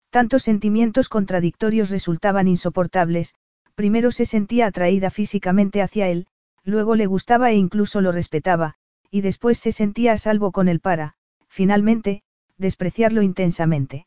Tantos 0.10 0.44
sentimientos 0.44 1.08
contradictorios 1.08 1.90
resultaban 1.90 2.50
insoportables, 2.50 3.36
primero 3.76 4.12
se 4.12 4.26
sentía 4.26 4.68
atraída 4.68 5.10
físicamente 5.10 5.82
hacia 5.82 6.10
él, 6.10 6.28
luego 6.66 6.96
le 6.96 7.06
gustaba 7.06 7.52
e 7.52 7.56
incluso 7.56 8.02
lo 8.02 8.12
respetaba, 8.12 8.76
y 9.10 9.22
después 9.22 9.58
se 9.58 9.72
sentía 9.72 10.12
a 10.12 10.18
salvo 10.18 10.52
con 10.52 10.68
él 10.68 10.82
para, 10.82 11.16
finalmente, 11.48 12.24
despreciarlo 12.58 13.22
intensamente. 13.22 14.06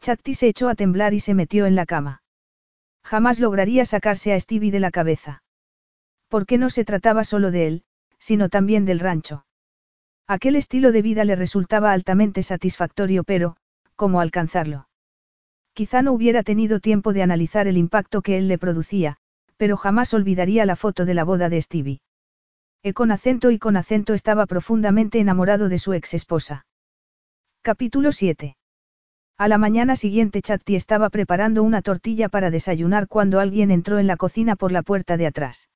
Chatti 0.00 0.34
se 0.34 0.48
echó 0.48 0.68
a 0.68 0.74
temblar 0.74 1.14
y 1.14 1.20
se 1.20 1.34
metió 1.34 1.66
en 1.66 1.74
la 1.74 1.86
cama. 1.86 2.22
Jamás 3.04 3.38
lograría 3.38 3.84
sacarse 3.84 4.32
a 4.32 4.40
Stevie 4.40 4.70
de 4.70 4.80
la 4.80 4.90
cabeza. 4.90 5.42
Porque 6.28 6.58
no 6.58 6.70
se 6.70 6.84
trataba 6.84 7.24
solo 7.24 7.50
de 7.50 7.66
él, 7.66 7.84
sino 8.18 8.48
también 8.48 8.84
del 8.84 9.00
rancho. 9.00 9.44
Aquel 10.26 10.56
estilo 10.56 10.92
de 10.92 11.02
vida 11.02 11.24
le 11.24 11.34
resultaba 11.34 11.92
altamente 11.92 12.42
satisfactorio, 12.42 13.24
pero, 13.24 13.56
¿cómo 13.96 14.20
alcanzarlo? 14.20 14.88
Quizá 15.72 16.02
no 16.02 16.12
hubiera 16.12 16.42
tenido 16.42 16.80
tiempo 16.80 17.12
de 17.12 17.22
analizar 17.22 17.66
el 17.66 17.76
impacto 17.76 18.22
que 18.22 18.38
él 18.38 18.48
le 18.48 18.58
producía, 18.58 19.16
pero 19.56 19.76
jamás 19.76 20.14
olvidaría 20.14 20.66
la 20.66 20.76
foto 20.76 21.04
de 21.04 21.14
la 21.14 21.24
boda 21.24 21.48
de 21.48 21.60
Stevie. 21.60 22.00
E 22.82 22.94
con 22.94 23.10
acento 23.10 23.50
y 23.50 23.58
con 23.58 23.76
acento 23.76 24.14
estaba 24.14 24.46
profundamente 24.46 25.18
enamorado 25.18 25.68
de 25.68 25.78
su 25.78 25.92
ex 25.92 26.14
esposa. 26.14 26.64
Capítulo 27.62 28.12
7. 28.12 28.56
A 29.40 29.48
la 29.48 29.56
mañana 29.56 29.96
siguiente 29.96 30.42
Chatti 30.42 30.76
estaba 30.76 31.08
preparando 31.08 31.62
una 31.62 31.80
tortilla 31.80 32.28
para 32.28 32.50
desayunar 32.50 33.08
cuando 33.08 33.40
alguien 33.40 33.70
entró 33.70 33.98
en 33.98 34.06
la 34.06 34.18
cocina 34.18 34.54
por 34.54 34.70
la 34.70 34.82
puerta 34.82 35.16
de 35.16 35.26
atrás. 35.26 35.70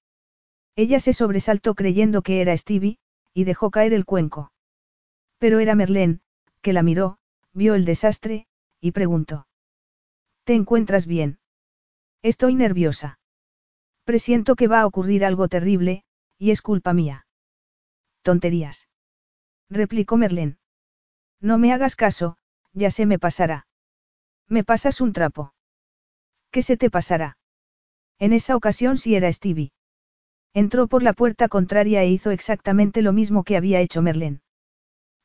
Ella 0.77 1.01
se 1.01 1.15
sobresaltó 1.15 1.75
creyendo 1.75 2.21
que 2.21 2.43
era 2.43 2.55
Stevie, 2.55 2.99
y 3.33 3.45
dejó 3.45 3.71
caer 3.71 3.95
el 3.95 4.05
cuenco. 4.05 4.53
Pero 5.39 5.61
era 5.61 5.75
Merlén, 5.75 6.21
que 6.61 6.75
la 6.75 6.83
miró, 6.83 7.17
vio 7.55 7.75
el 7.75 7.87
desastre, 7.87 8.47
y 8.83 8.93
preguntó. 8.93 9.47
¿Te 10.45 10.53
encuentras 10.53 11.07
bien? 11.07 11.39
Estoy 12.21 12.55
nerviosa. 12.57 13.19
Presiento 14.05 14.57
que 14.57 14.69
va 14.69 14.83
a 14.83 14.87
ocurrir 14.87 15.25
algo 15.25 15.49
terrible, 15.49 16.05
y 16.37 16.51
es 16.51 16.61
culpa 16.61 16.93
mía. 16.93 17.25
Tonterías. 18.21 18.89
Replicó 19.71 20.19
Merlén. 20.19 20.59
No 21.41 21.57
me 21.57 21.73
hagas 21.73 21.97
caso, 21.97 22.37
ya 22.75 22.91
se 22.91 23.07
me 23.07 23.19
pasará. 23.19 23.67
Me 24.49 24.65
pasas 24.65 25.01
un 25.01 25.13
trapo. 25.13 25.55
¿Qué 26.51 26.63
se 26.63 26.77
te 26.77 26.91
pasará? 26.91 27.39
En 28.19 28.33
esa 28.33 28.57
ocasión 28.57 28.97
sí 28.97 29.15
era 29.15 29.33
Stevie. 29.33 29.73
Entró 30.53 30.87
por 30.87 31.03
la 31.03 31.15
puerta 31.15 31.49
contraria 31.49 32.03
e 32.03 32.11
hizo 32.11 32.31
exactamente 32.31 33.03
lo 33.03 33.13
mismo 33.13 33.43
que 33.43 33.57
había 33.57 33.81
hecho 33.81 34.03
Merlén. 34.03 34.43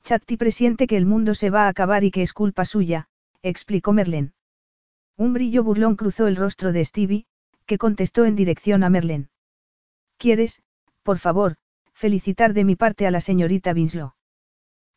Chatti 0.03 0.37
presiente 0.37 0.87
que 0.87 0.97
el 0.97 1.05
mundo 1.05 1.35
se 1.35 1.49
va 1.49 1.65
a 1.65 1.67
acabar 1.67 2.03
y 2.03 2.11
que 2.11 2.21
es 2.21 2.33
culpa 2.33 2.65
suya, 2.65 3.09
explicó 3.43 3.93
Merlén. 3.93 4.33
Un 5.17 5.33
brillo 5.33 5.63
burlón 5.63 5.95
cruzó 5.95 6.27
el 6.27 6.35
rostro 6.35 6.71
de 6.71 6.83
Stevie, 6.85 7.25
que 7.65 7.77
contestó 7.77 8.25
en 8.25 8.35
dirección 8.35 8.83
a 8.83 8.89
Merlin. 8.89 9.29
¿Quieres, 10.17 10.61
por 11.03 11.19
favor, 11.19 11.57
felicitar 11.93 12.53
de 12.53 12.63
mi 12.63 12.75
parte 12.75 13.05
a 13.05 13.11
la 13.11 13.21
señorita 13.21 13.73
Winslow? 13.73 14.13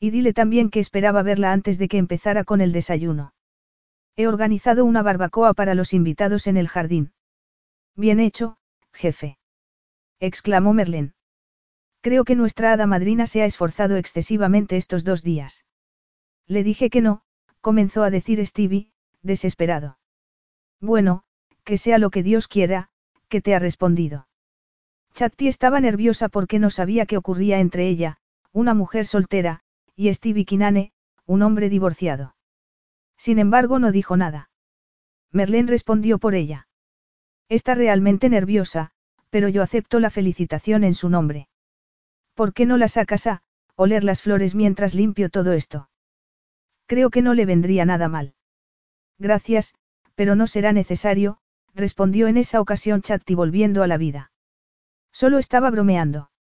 Y 0.03 0.11
dile 0.11 0.33
también 0.33 0.69
que 0.69 0.81
esperaba 0.81 1.23
verla 1.23 1.53
antes 1.53 1.79
de 1.79 1.87
que 1.87 1.97
empezara 1.97 2.43
con 2.43 2.61
el 2.61 2.73
desayuno. 2.73 3.35
He 4.17 4.27
organizado 4.27 4.85
una 4.85 5.01
barbacoa 5.01 5.55
para 5.55 5.77
los 5.77 5.93
invitados 5.93 6.49
en 6.49 6.57
el 6.57 6.67
jardín. 6.67 7.13
Bien 7.95 8.19
hecho, 8.19 8.57
jefe. 8.93 9.39
exclamó 10.19 10.73
Merlin. 10.73 11.15
Creo 12.01 12.25
que 12.25 12.35
nuestra 12.35 12.73
hada 12.73 12.85
madrina 12.89 13.29
se 13.29 13.43
ha 13.43 13.45
esforzado 13.45 13.95
excesivamente 13.95 14.77
estos 14.77 15.05
dos 15.05 15.23
días. 15.23 15.65
Le 16.49 16.65
dije 16.65 16.91
que 16.91 17.01
no, 17.01 17.23
comenzó 17.61 18.03
a 18.03 18.11
decir 18.11 18.45
Stevie, 18.45 18.91
desesperado. 19.23 19.99
Bueno, 20.81 21.23
que 21.63 21.79
sea 21.79 21.99
lo 21.99 22.11
que 22.11 22.25
Dios 22.25 22.49
quiera, 22.49 22.89
que 23.29 23.41
te 23.41 23.55
ha 23.55 23.61
respondido. 23.61 24.27
Chatti 25.15 25.47
estaba 25.47 25.79
nerviosa 25.79 26.29
porque 26.29 26.59
no 26.59 26.71
sabía 26.71 27.07
qué 27.07 27.17
ocurría 27.17 27.61
entre 27.61 27.87
ella, 27.87 28.19
una 28.51 28.75
mujer 28.75 29.07
soltera, 29.07 29.63
y 30.03 30.13
Stevie 30.13 30.45
Kinane, 30.45 30.91
un 31.27 31.43
hombre 31.43 31.69
divorciado. 31.69 32.35
Sin 33.17 33.39
embargo, 33.39 33.79
no 33.79 33.93
dijo 33.93 34.17
nada. 34.17 34.51
Merlén 35.31 35.69
respondió 35.69 36.19
por 36.19 36.35
ella. 36.35 36.67
Está 37.49 37.77
realmente 37.77 38.29
nerviosa, 38.29 38.91
pero 39.31 39.49
yo 39.49 39.63
acepto 39.63 40.01
la 40.01 40.11
felicitación 40.11 40.83
en 40.83 40.95
su 40.95 41.09
nombre. 41.09 41.49
¿Por 42.35 42.53
qué 42.53 42.67
no 42.67 42.79
la 42.79 42.89
sacas 42.89 43.29
a 43.29 43.43
oler 43.77 44.03
las 44.03 44.23
flores 44.23 44.57
mientras 44.57 44.93
limpio 44.95 45.31
todo 45.31 45.53
esto? 45.53 45.89
Creo 46.87 47.11
que 47.11 47.23
no 47.23 47.33
le 47.33 47.47
vendría 47.47 47.85
nada 47.85 48.09
mal. 48.09 48.35
Gracias, 49.21 49.73
pero 50.17 50.35
no 50.35 50.49
será 50.49 50.73
necesario, 50.73 51.39
respondió 51.75 52.27
en 52.27 52.39
esa 52.39 52.61
ocasión 52.61 53.03
Chatti 53.03 53.37
volviendo 53.37 53.85
a 53.85 53.87
la 53.87 53.99
vida. 53.99 54.33
Solo 55.13 55.39
estaba 55.39 55.71
bromeando. 55.71 56.33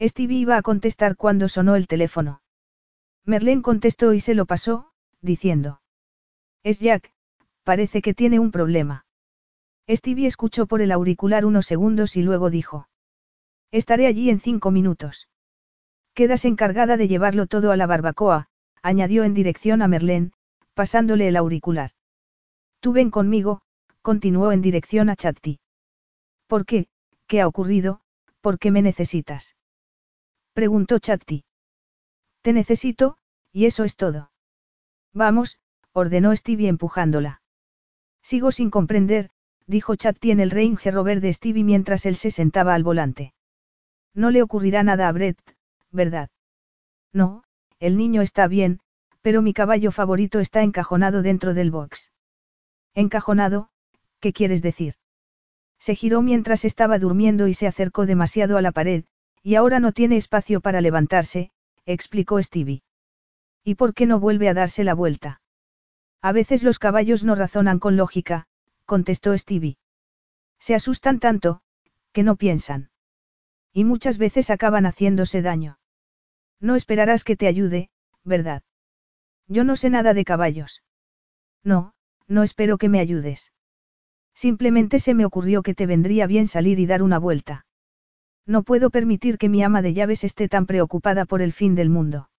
Stevie 0.00 0.38
iba 0.38 0.56
a 0.56 0.62
contestar 0.62 1.16
cuando 1.16 1.48
sonó 1.48 1.76
el 1.76 1.86
teléfono. 1.86 2.40
Merlén 3.28 3.60
contestó 3.60 4.14
y 4.14 4.20
se 4.20 4.34
lo 4.34 4.46
pasó, 4.46 4.90
diciendo. 5.20 5.82
Es 6.62 6.80
Jack, 6.80 7.12
parece 7.62 8.00
que 8.00 8.14
tiene 8.14 8.38
un 8.38 8.50
problema. 8.50 9.04
Stevie 9.86 10.26
escuchó 10.26 10.66
por 10.66 10.80
el 10.80 10.90
auricular 10.92 11.44
unos 11.44 11.66
segundos 11.66 12.16
y 12.16 12.22
luego 12.22 12.48
dijo. 12.48 12.88
Estaré 13.70 14.06
allí 14.06 14.30
en 14.30 14.40
cinco 14.40 14.70
minutos. 14.70 15.28
Quedas 16.14 16.46
encargada 16.46 16.96
de 16.96 17.06
llevarlo 17.06 17.46
todo 17.46 17.70
a 17.70 17.76
la 17.76 17.86
barbacoa, 17.86 18.48
añadió 18.82 19.24
en 19.24 19.34
dirección 19.34 19.82
a 19.82 19.88
Merlén, 19.88 20.32
pasándole 20.72 21.28
el 21.28 21.36
auricular. 21.36 21.90
Tú 22.80 22.94
ven 22.94 23.10
conmigo, 23.10 23.60
continuó 24.00 24.52
en 24.52 24.62
dirección 24.62 25.10
a 25.10 25.16
Chatti. 25.16 25.60
¿Por 26.46 26.64
qué? 26.64 26.86
¿Qué 27.26 27.42
ha 27.42 27.46
ocurrido? 27.46 28.00
¿Por 28.40 28.58
qué 28.58 28.70
me 28.70 28.80
necesitas? 28.80 29.54
Preguntó 30.54 30.98
Chatti. 30.98 31.44
Te 32.42 32.52
necesito, 32.52 33.16
y 33.52 33.66
eso 33.66 33.84
es 33.84 33.96
todo. 33.96 34.30
Vamos, 35.12 35.58
ordenó 35.92 36.34
Stevie 36.34 36.68
empujándola. 36.68 37.42
Sigo 38.22 38.52
sin 38.52 38.70
comprender, 38.70 39.30
dijo 39.66 39.96
Chatti 39.96 40.30
en 40.30 40.40
el 40.40 40.50
Range 40.50 40.90
Rover 40.90 41.20
de 41.20 41.32
Stevie 41.32 41.64
mientras 41.64 42.06
él 42.06 42.16
se 42.16 42.30
sentaba 42.30 42.74
al 42.74 42.84
volante. 42.84 43.34
No 44.14 44.30
le 44.30 44.42
ocurrirá 44.42 44.82
nada 44.82 45.08
a 45.08 45.12
Brett, 45.12 45.38
¿verdad? 45.90 46.30
No, 47.12 47.42
el 47.78 47.96
niño 47.96 48.22
está 48.22 48.46
bien, 48.48 48.80
pero 49.22 49.42
mi 49.42 49.52
caballo 49.52 49.92
favorito 49.92 50.40
está 50.40 50.62
encajonado 50.62 51.22
dentro 51.22 51.54
del 51.54 51.70
box. 51.70 52.10
Encajonado, 52.94 53.70
¿qué 54.20 54.32
quieres 54.32 54.62
decir? 54.62 54.94
Se 55.78 55.94
giró 55.94 56.22
mientras 56.22 56.64
estaba 56.64 56.98
durmiendo 56.98 57.46
y 57.46 57.54
se 57.54 57.66
acercó 57.66 58.06
demasiado 58.06 58.56
a 58.56 58.62
la 58.62 58.72
pared, 58.72 59.04
y 59.42 59.54
ahora 59.54 59.80
no 59.80 59.92
tiene 59.92 60.16
espacio 60.16 60.60
para 60.60 60.80
levantarse, 60.80 61.50
explicó 61.88 62.42
Stevie. 62.42 62.82
¿Y 63.64 63.76
por 63.76 63.94
qué 63.94 64.06
no 64.06 64.20
vuelve 64.20 64.48
a 64.48 64.54
darse 64.54 64.84
la 64.84 64.94
vuelta? 64.94 65.40
A 66.20 66.32
veces 66.32 66.62
los 66.62 66.78
caballos 66.78 67.24
no 67.24 67.34
razonan 67.34 67.78
con 67.78 67.96
lógica, 67.96 68.46
contestó 68.84 69.36
Stevie. 69.36 69.78
Se 70.58 70.74
asustan 70.74 71.18
tanto, 71.18 71.62
que 72.12 72.22
no 72.22 72.36
piensan. 72.36 72.90
Y 73.72 73.84
muchas 73.84 74.18
veces 74.18 74.50
acaban 74.50 74.84
haciéndose 74.84 75.40
daño. 75.40 75.78
No 76.60 76.76
esperarás 76.76 77.24
que 77.24 77.36
te 77.36 77.46
ayude, 77.46 77.88
¿verdad? 78.22 78.62
Yo 79.46 79.64
no 79.64 79.76
sé 79.76 79.88
nada 79.88 80.12
de 80.12 80.24
caballos. 80.24 80.82
No, 81.64 81.94
no 82.26 82.42
espero 82.42 82.76
que 82.76 82.88
me 82.88 83.00
ayudes. 83.00 83.52
Simplemente 84.34 85.00
se 85.00 85.14
me 85.14 85.24
ocurrió 85.24 85.62
que 85.62 85.74
te 85.74 85.86
vendría 85.86 86.26
bien 86.26 86.46
salir 86.46 86.80
y 86.80 86.86
dar 86.86 87.02
una 87.02 87.18
vuelta. 87.18 87.64
No 88.48 88.62
puedo 88.62 88.88
permitir 88.88 89.36
que 89.36 89.50
mi 89.50 89.62
ama 89.62 89.82
de 89.82 89.92
llaves 89.92 90.24
esté 90.24 90.48
tan 90.48 90.64
preocupada 90.64 91.26
por 91.26 91.42
el 91.42 91.52
fin 91.52 91.74
del 91.74 91.90
mundo. 91.90 92.30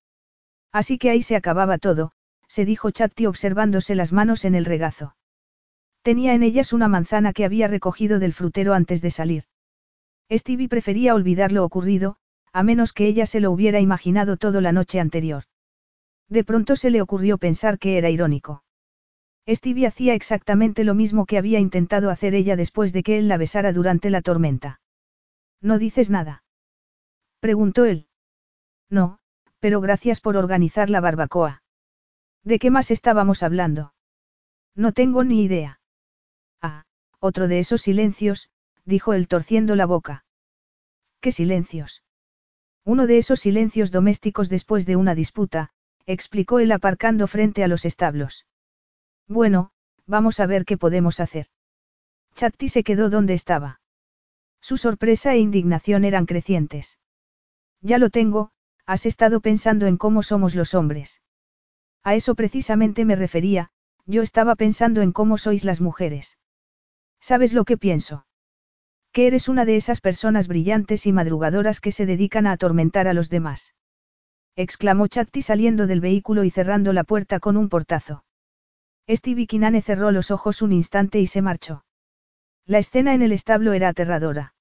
Así 0.72 0.98
que 0.98 1.12
ahí 1.12 1.22
se 1.22 1.36
acababa 1.36 1.78
todo, 1.78 2.14
se 2.48 2.66
dijo 2.66 2.90
Chatti 2.90 3.28
observándose 3.28 3.94
las 3.94 4.12
manos 4.12 4.44
en 4.44 4.56
el 4.56 4.66
regazo. 4.66 5.16
Tenía 6.02 6.34
en 6.34 6.42
ellas 6.42 6.74
una 6.74 6.88
manzana 6.88 7.32
que 7.32 7.46
había 7.46 7.68
recogido 7.68 8.18
del 8.18 8.34
frutero 8.34 8.74
antes 8.74 9.04
de 9.04 9.12
salir. 9.12 9.44
Stevie 10.32 10.68
prefería 10.68 11.14
olvidar 11.14 11.52
lo 11.52 11.64
ocurrido, 11.64 12.18
a 12.54 12.64
menos 12.64 12.92
que 12.92 13.06
ella 13.06 13.28
se 13.28 13.40
lo 13.40 13.52
hubiera 13.52 13.80
imaginado 13.80 14.36
todo 14.36 14.62
la 14.62 14.72
noche 14.72 15.00
anterior. 15.00 15.44
De 16.28 16.44
pronto 16.44 16.76
se 16.76 16.90
le 16.90 17.04
ocurrió 17.04 17.38
pensar 17.38 17.78
que 17.78 18.00
era 18.00 18.10
irónico. 18.10 18.64
Stevie 19.48 19.86
hacía 19.86 20.16
exactamente 20.16 20.84
lo 20.84 20.96
mismo 20.96 21.28
que 21.28 21.38
había 21.38 21.60
intentado 21.60 22.10
hacer 22.10 22.34
ella 22.34 22.56
después 22.56 22.94
de 22.94 23.04
que 23.04 23.20
él 23.20 23.28
la 23.28 23.38
besara 23.38 23.74
durante 23.74 24.10
la 24.10 24.24
tormenta. 24.24 24.80
¿No 25.62 25.78
dices 25.78 26.10
nada? 26.10 26.44
Preguntó 27.40 27.86
él. 27.86 28.08
No, 28.90 29.20
pero 29.60 29.82
gracias 29.82 30.22
por 30.22 30.38
organizar 30.38 30.90
la 30.90 31.02
barbacoa. 31.02 31.64
¿De 32.44 32.60
qué 32.60 32.72
más 32.72 32.92
estábamos 32.92 33.44
hablando? 33.44 33.94
No 34.76 34.94
tengo 34.94 35.24
ni 35.24 35.44
idea. 35.44 35.82
Ah, 36.62 36.86
otro 37.20 37.48
de 37.48 37.60
esos 37.60 37.82
silencios, 37.82 38.50
dijo 38.86 39.14
él 39.14 39.28
torciendo 39.28 39.76
la 39.76 39.86
boca. 39.86 40.26
¿Qué 41.20 41.32
silencios? 41.32 42.04
Uno 42.86 43.08
de 43.08 43.18
esos 43.18 43.42
silencios 43.42 43.92
domésticos 43.92 44.50
después 44.50 44.86
de 44.86 44.96
una 44.96 45.16
disputa, 45.16 45.72
explicó 46.06 46.60
él 46.60 46.72
aparcando 46.72 47.28
frente 47.28 47.64
a 47.64 47.68
los 47.68 47.86
establos. 47.86 48.46
Bueno, 49.28 49.72
vamos 50.08 50.40
a 50.40 50.48
ver 50.48 50.66
qué 50.66 50.78
podemos 50.78 51.20
hacer. 51.20 51.48
Chatti 52.36 52.70
se 52.70 52.84
quedó 52.84 53.10
donde 53.10 53.34
estaba. 53.34 53.82
Su 54.62 54.78
sorpresa 54.78 55.34
e 55.34 55.40
indignación 55.40 56.06
eran 56.06 56.26
crecientes. 56.26 57.00
Ya 57.82 57.98
lo 57.98 58.10
tengo, 58.10 58.52
has 58.86 59.06
estado 59.06 59.40
pensando 59.40 59.88
en 59.88 59.98
cómo 59.98 60.24
somos 60.24 60.56
los 60.56 60.74
hombres. 60.74 61.22
A 62.04 62.16
eso 62.16 62.36
precisamente 62.36 63.06
me 63.06 63.16
refería, 63.16 63.72
yo 64.06 64.22
estaba 64.22 64.56
pensando 64.56 65.02
en 65.02 65.12
cómo 65.12 65.38
sois 65.38 65.64
las 65.64 65.82
mujeres. 65.82 66.38
¿Sabes 67.20 67.54
lo 67.54 67.66
que 67.66 67.78
pienso? 67.78 68.26
Que 69.12 69.28
eres 69.28 69.50
una 69.50 69.66
de 69.66 69.76
esas 69.76 70.02
personas 70.02 70.48
brillantes 70.48 71.06
y 71.06 71.14
madrugadoras 71.14 71.82
que 71.82 71.92
se 71.92 72.06
dedican 72.06 72.48
a 72.48 72.54
atormentar 72.54 73.08
a 73.08 73.14
los 73.14 73.30
demás. 73.30 73.76
Exclamó 74.56 75.08
Chatti 75.08 75.42
saliendo 75.42 75.88
del 75.88 76.02
vehículo 76.02 76.44
y 76.44 76.50
cerrando 76.50 76.94
la 76.94 77.04
puerta 77.04 77.40
con 77.40 77.58
un 77.58 77.70
portazo. 77.70 78.24
Stevie 79.08 79.48
Kinane 79.48 79.82
cerró 79.82 80.12
los 80.12 80.32
ojos 80.32 80.62
un 80.62 80.74
instante 80.74 81.20
y 81.20 81.28
se 81.28 81.42
marchó. 81.42 81.84
La 82.70 82.78
escena 82.78 83.16
en 83.16 83.24
el 83.24 83.32
establo 83.32 83.74
era 83.74 83.88
aterradora. 83.88 84.54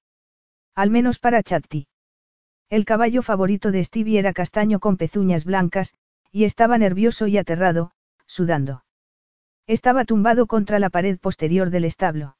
Al 0.73 0.89
menos 0.89 1.19
para 1.19 1.43
Chatti. 1.43 1.85
El 2.67 2.83
caballo 2.83 3.21
favorito 3.21 3.69
de 3.69 3.83
Stevie 3.83 4.17
era 4.17 4.33
castaño 4.33 4.79
con 4.79 4.97
pezuñas 4.97 5.45
blancas, 5.45 5.93
y 6.31 6.45
estaba 6.45 6.79
nervioso 6.79 7.27
y 7.27 7.37
aterrado, 7.37 7.91
sudando. 8.25 8.83
Estaba 9.67 10.05
tumbado 10.05 10.47
contra 10.47 10.79
la 10.79 10.89
pared 10.89 11.19
posterior 11.19 11.69
del 11.69 11.85
establo. 11.85 12.35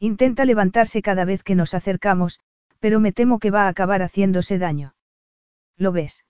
Intenta 0.00 0.44
levantarse 0.44 1.02
cada 1.02 1.24
vez 1.24 1.44
que 1.44 1.54
nos 1.54 1.72
acercamos, 1.72 2.40
pero 2.80 2.98
me 2.98 3.12
temo 3.12 3.38
que 3.38 3.52
va 3.52 3.66
a 3.66 3.68
acabar 3.68 4.02
haciéndose 4.02 4.58
daño. 4.58 4.96
¿Lo 5.76 5.92
ves? 5.92 6.24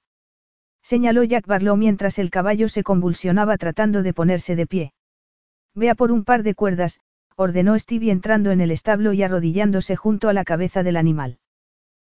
Señaló 0.83 1.25
Jack 1.25 1.47
Barlow 1.47 1.79
mientras 1.79 2.19
el 2.19 2.29
caballo 2.29 2.69
se 2.69 2.83
convulsionaba 2.83 3.57
tratando 3.57 4.03
de 4.03 4.13
ponerse 4.13 4.55
de 4.55 4.67
pie. 4.67 4.93
Vea 5.75 5.95
por 5.95 6.13
un 6.13 6.25
par 6.25 6.43
de 6.43 6.55
cuerdas, 6.55 7.01
ordenó 7.41 7.78
Stevie 7.78 8.12
entrando 8.12 8.51
en 8.51 8.60
el 8.60 8.70
establo 8.70 9.15
y 9.15 9.23
arrodillándose 9.23 9.97
junto 9.97 10.28
a 10.28 10.35
la 10.35 10.44
cabeza 10.44 10.83
del 10.83 10.99
animal. 10.99 11.39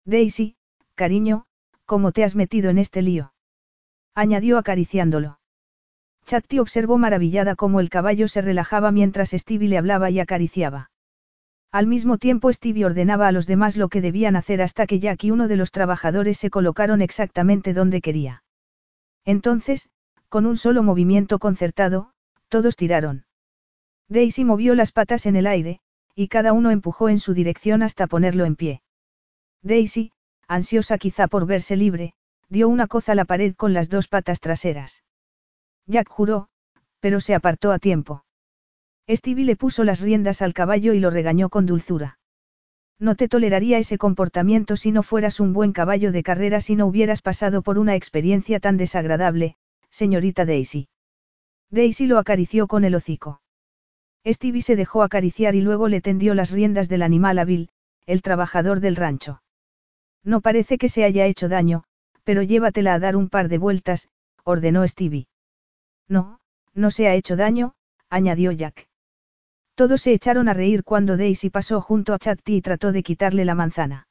Daisy, 0.03 0.57
cariño, 0.95 1.45
¿cómo 1.85 2.11
te 2.11 2.25
has 2.25 2.35
metido 2.35 2.69
en 2.69 2.77
este 2.77 3.01
lío? 3.01 3.33
añadió 4.13 4.57
acariciándolo. 4.57 5.39
Chatti 6.25 6.59
observó 6.59 6.97
maravillada 6.97 7.55
cómo 7.55 7.79
el 7.79 7.89
caballo 7.89 8.27
se 8.27 8.41
relajaba 8.41 8.91
mientras 8.91 9.29
Stevie 9.29 9.69
le 9.69 9.77
hablaba 9.77 10.09
y 10.09 10.19
acariciaba. 10.19 10.91
Al 11.71 11.87
mismo 11.87 12.17
tiempo 12.17 12.51
Stevie 12.51 12.85
ordenaba 12.85 13.29
a 13.29 13.31
los 13.31 13.47
demás 13.47 13.77
lo 13.77 13.87
que 13.87 14.01
debían 14.01 14.35
hacer 14.35 14.61
hasta 14.61 14.85
que 14.87 14.99
Jack 14.99 15.23
y 15.23 15.31
uno 15.31 15.47
de 15.47 15.55
los 15.55 15.71
trabajadores 15.71 16.37
se 16.37 16.49
colocaron 16.49 17.01
exactamente 17.01 17.73
donde 17.73 18.01
quería. 18.01 18.43
Entonces, 19.23 19.87
con 20.27 20.45
un 20.45 20.57
solo 20.57 20.83
movimiento 20.83 21.39
concertado, 21.39 22.11
todos 22.49 22.75
tiraron. 22.75 23.23
Daisy 24.13 24.45
movió 24.45 24.75
las 24.75 24.91
patas 24.91 25.25
en 25.25 25.35
el 25.35 25.47
aire, 25.47 25.79
y 26.13 26.27
cada 26.27 26.53
uno 26.53 26.69
empujó 26.69 27.09
en 27.09 27.17
su 27.17 27.33
dirección 27.33 27.81
hasta 27.81 28.05
ponerlo 28.05 28.45
en 28.45 28.55
pie. 28.55 28.83
Daisy, 29.63 30.11
ansiosa 30.47 30.99
quizá 30.99 31.27
por 31.27 31.47
verse 31.47 31.75
libre, 31.75 32.13
dio 32.47 32.69
una 32.69 32.85
coza 32.85 33.13
a 33.13 33.15
la 33.15 33.25
pared 33.25 33.55
con 33.55 33.73
las 33.73 33.89
dos 33.89 34.07
patas 34.07 34.39
traseras. 34.39 35.03
Jack 35.87 36.09
juró, 36.09 36.49
pero 36.99 37.21
se 37.21 37.33
apartó 37.33 37.71
a 37.71 37.79
tiempo. 37.79 38.23
Stevie 39.09 39.45
le 39.45 39.55
puso 39.55 39.83
las 39.83 39.99
riendas 39.99 40.43
al 40.43 40.53
caballo 40.53 40.93
y 40.93 40.99
lo 40.99 41.09
regañó 41.09 41.49
con 41.49 41.65
dulzura. 41.65 42.19
No 42.99 43.15
te 43.15 43.27
toleraría 43.27 43.79
ese 43.79 43.97
comportamiento 43.97 44.77
si 44.77 44.91
no 44.91 45.01
fueras 45.01 45.39
un 45.39 45.53
buen 45.53 45.73
caballo 45.73 46.11
de 46.11 46.21
carrera 46.21 46.61
si 46.61 46.75
no 46.75 46.85
hubieras 46.85 47.23
pasado 47.23 47.63
por 47.63 47.79
una 47.79 47.95
experiencia 47.95 48.59
tan 48.59 48.77
desagradable, 48.77 49.55
señorita 49.89 50.45
Daisy. 50.45 50.87
Daisy 51.71 52.05
lo 52.05 52.19
acarició 52.19 52.67
con 52.67 52.83
el 52.83 52.93
hocico. 52.93 53.39
Stevie 54.25 54.61
se 54.61 54.75
dejó 54.75 55.03
acariciar 55.03 55.55
y 55.55 55.61
luego 55.61 55.87
le 55.87 56.01
tendió 56.01 56.33
las 56.33 56.51
riendas 56.51 56.87
del 56.87 57.01
animal 57.01 57.39
a 57.39 57.45
Bill, 57.45 57.69
el 58.05 58.21
trabajador 58.21 58.79
del 58.79 58.95
rancho. 58.95 59.41
No 60.23 60.41
parece 60.41 60.77
que 60.77 60.89
se 60.89 61.03
haya 61.03 61.25
hecho 61.25 61.49
daño, 61.49 61.83
pero 62.23 62.41
llévatela 62.41 62.93
a 62.93 62.99
dar 62.99 63.15
un 63.17 63.29
par 63.29 63.49
de 63.49 63.57
vueltas, 63.57 64.09
ordenó 64.43 64.87
Stevie. 64.87 65.27
No, 66.07 66.39
no 66.73 66.91
se 66.91 67.07
ha 67.07 67.15
hecho 67.15 67.35
daño, 67.35 67.73
añadió 68.09 68.51
Jack. 68.51 68.87
Todos 69.75 70.01
se 70.01 70.13
echaron 70.13 70.47
a 70.47 70.53
reír 70.53 70.83
cuando 70.83 71.17
Daisy 71.17 71.49
pasó 71.49 71.81
junto 71.81 72.13
a 72.13 72.19
Chatti 72.19 72.57
y 72.57 72.61
trató 72.61 72.91
de 72.91 73.03
quitarle 73.03 73.43
la 73.43 73.55
manzana. 73.55 74.07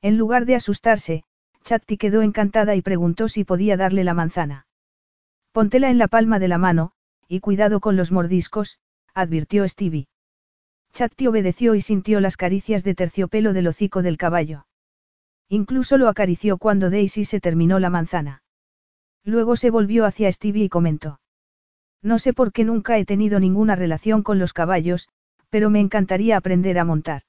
En 0.00 0.16
lugar 0.16 0.46
de 0.46 0.54
asustarse, 0.54 1.24
Chatti 1.64 1.96
quedó 1.96 2.22
encantada 2.22 2.76
y 2.76 2.82
preguntó 2.82 3.28
si 3.28 3.44
podía 3.44 3.76
darle 3.76 4.04
la 4.04 4.14
manzana. 4.14 4.66
Póntela 5.52 5.90
en 5.90 5.98
la 5.98 6.06
palma 6.06 6.38
de 6.38 6.48
la 6.48 6.58
mano, 6.58 6.92
y 7.26 7.40
cuidado 7.40 7.80
con 7.80 7.96
los 7.96 8.12
mordiscos, 8.12 8.78
advirtió 9.16 9.66
Stevie. 9.66 10.08
Chatti 10.92 11.26
obedeció 11.26 11.74
y 11.74 11.80
sintió 11.80 12.20
las 12.20 12.36
caricias 12.36 12.84
de 12.84 12.94
terciopelo 12.94 13.54
del 13.54 13.66
hocico 13.66 14.02
del 14.02 14.18
caballo. 14.18 14.66
Incluso 15.48 15.96
lo 15.96 16.08
acarició 16.08 16.58
cuando 16.58 16.90
Daisy 16.90 17.24
se 17.24 17.40
terminó 17.40 17.78
la 17.78 17.88
manzana. 17.88 18.42
Luego 19.24 19.56
se 19.56 19.70
volvió 19.70 20.04
hacia 20.04 20.30
Stevie 20.30 20.64
y 20.64 20.68
comentó. 20.68 21.18
No 22.02 22.18
sé 22.18 22.34
por 22.34 22.52
qué 22.52 22.64
nunca 22.64 22.98
he 22.98 23.06
tenido 23.06 23.40
ninguna 23.40 23.74
relación 23.74 24.22
con 24.22 24.38
los 24.38 24.52
caballos, 24.52 25.08
pero 25.48 25.70
me 25.70 25.80
encantaría 25.80 26.36
aprender 26.36 26.78
a 26.78 26.84
montar. 26.84 27.22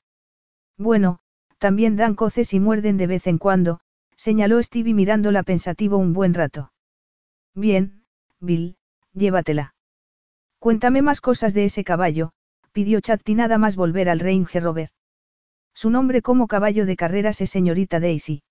Bueno, 0.77 1.19
también 1.57 1.95
dan 1.95 2.15
coces 2.15 2.53
y 2.53 2.59
muerden 2.59 2.97
de 2.97 3.07
vez 3.07 3.27
en 3.27 3.37
cuando, 3.37 3.79
señaló 4.17 4.61
Stevie 4.61 4.93
mirándola 4.93 5.43
pensativo 5.43 5.97
un 5.97 6.11
buen 6.11 6.33
rato. 6.33 6.73
Bien, 7.55 8.03
Bill, 8.41 8.75
llévatela. 9.13 9.76
Cuéntame 10.67 11.01
más 11.01 11.21
cosas 11.21 11.53
de 11.53 11.63
ese 11.63 11.85
caballo, 11.85 12.33
pidió 12.73 12.99
Chatti 12.99 13.35
nada 13.35 13.57
más 13.57 13.77
volver 13.77 14.09
al 14.09 14.19
Range 14.19 14.59
Rover. 14.59 14.89
Su 15.73 15.89
nombre 15.89 16.21
como 16.21 16.47
caballo 16.47 16.85
de 16.85 16.97
carreras 16.97 17.39
es 17.39 17.51
señorita 17.51 18.01
Daisy. 18.01 18.43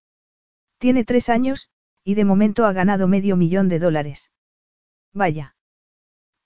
Tiene 0.78 1.04
tres 1.04 1.28
años, 1.28 1.68
y 2.04 2.14
de 2.14 2.24
momento 2.24 2.64
ha 2.64 2.72
ganado 2.72 3.06
medio 3.06 3.36
millón 3.36 3.68
de 3.68 3.80
dólares. 3.80 4.30
Vaya. 5.12 5.56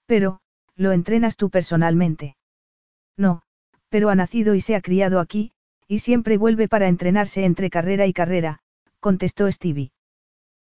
Pero, 0.06 0.40
¿lo 0.74 0.90
entrenas 0.90 1.36
tú 1.36 1.50
personalmente? 1.50 2.36
No, 3.16 3.42
pero 3.90 4.10
ha 4.10 4.16
nacido 4.16 4.56
y 4.56 4.60
se 4.60 4.74
ha 4.74 4.80
criado 4.80 5.20
aquí, 5.20 5.52
y 5.86 6.00
siempre 6.00 6.36
vuelve 6.36 6.66
para 6.66 6.88
entrenarse 6.88 7.44
entre 7.44 7.70
carrera 7.70 8.06
y 8.06 8.12
carrera, 8.12 8.58
contestó 8.98 9.48
Stevie. 9.52 9.92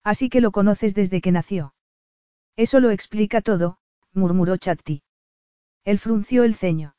Así 0.03 0.29
que 0.29 0.41
lo 0.41 0.51
conoces 0.51 0.93
desde 0.93 1.21
que 1.21 1.31
nació. 1.31 1.73
Eso 2.55 2.79
lo 2.79 2.91
explica 2.91 3.41
todo, 3.41 3.79
murmuró 4.13 4.57
Chatti. 4.57 5.03
Él 5.83 5.99
frunció 5.99 6.43
el 6.43 6.55
ceño. 6.55 6.95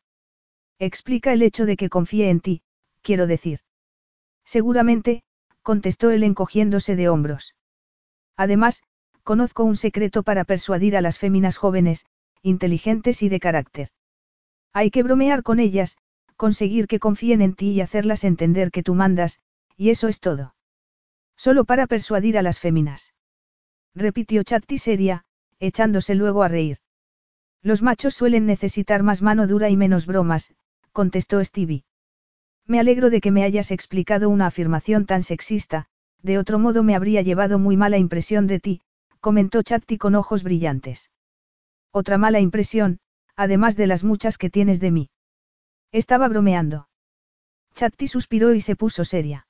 Explica 0.79 1.33
el 1.33 1.43
hecho 1.43 1.67
de 1.67 1.77
que 1.77 1.89
confíe 1.89 2.31
en 2.31 2.41
ti, 2.41 2.63
quiero 3.03 3.27
decir. 3.27 3.61
Seguramente, 4.45 5.23
contestó 5.63 6.11
él 6.11 6.25
encogiéndose 6.25 6.97
de 6.97 7.09
hombros. 7.09 7.55
Además, 8.37 8.83
conozco 9.23 9.65
un 9.65 9.77
secreto 9.77 10.23
para 10.23 10.45
persuadir 10.45 10.97
a 10.97 11.01
las 11.01 11.19
féminas 11.19 11.57
jóvenes, 11.57 12.05
inteligentes 12.43 13.23
y 13.23 13.29
de 13.29 13.39
carácter. 13.39 13.91
Hay 14.73 14.91
que 14.91 15.03
bromear 15.03 15.43
con 15.43 15.61
ellas, 15.61 15.97
conseguir 16.37 16.89
que 16.89 16.99
confíen 16.99 17.43
en 17.43 17.55
ti 17.55 17.71
y 17.71 17.81
hacerlas 17.81 18.25
entender 18.25 18.71
que 18.73 18.83
tú 18.83 18.95
mandas, 18.95 19.39
y 19.77 19.91
eso 19.91 20.09
es 20.09 20.19
todo. 20.19 20.55
Solo 21.37 21.65
para 21.65 21.87
persuadir 21.87 22.37
a 22.37 22.43
las 22.43 22.59
féminas. 22.59 23.15
Repitió 23.95 24.43
Chatti 24.43 24.79
seria, 24.79 25.25
echándose 25.61 26.15
luego 26.15 26.43
a 26.43 26.49
reír. 26.49 26.79
Los 27.63 27.81
machos 27.83 28.15
suelen 28.15 28.47
necesitar 28.47 29.03
más 29.03 29.23
mano 29.23 29.47
dura 29.47 29.71
y 29.71 29.77
menos 29.77 30.07
bromas, 30.07 30.53
contestó 30.93 31.43
Stevie. 31.45 31.85
Me 32.67 32.81
alegro 32.81 33.11
de 33.11 33.21
que 33.21 33.31
me 33.31 33.45
hayas 33.45 33.71
explicado 33.71 34.29
una 34.29 34.47
afirmación 34.47 35.07
tan 35.07 35.23
sexista, 35.23 35.87
de 36.23 36.39
otro 36.39 36.59
modo 36.59 36.83
me 36.83 36.95
habría 36.95 37.23
llevado 37.23 37.59
muy 37.59 37.77
mala 37.77 37.99
impresión 37.99 38.47
de 38.47 38.61
ti, 38.61 38.81
comentó 39.21 39.63
Chatti 39.63 39.99
con 39.99 40.15
ojos 40.15 40.43
brillantes. 40.43 41.11
Otra 41.93 42.19
mala 42.19 42.41
impresión, 42.41 42.99
además 43.37 43.77
de 43.77 43.87
las 43.87 44.03
muchas 44.05 44.39
que 44.39 44.51
tienes 44.51 44.81
de 44.81 44.91
mí. 44.91 45.11
Estaba 45.93 46.29
bromeando. 46.29 46.89
Chatti 47.75 48.09
suspiró 48.09 48.55
y 48.55 48.61
se 48.61 48.77
puso 48.77 49.05
seria. 49.05 49.47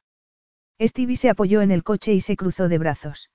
Stevie 0.81 1.17
se 1.17 1.31
apoyó 1.31 1.63
en 1.63 1.71
el 1.71 1.83
coche 1.83 2.13
y 2.13 2.21
se 2.21 2.37
cruzó 2.37 2.69
de 2.69 2.79
brazos. 2.79 3.31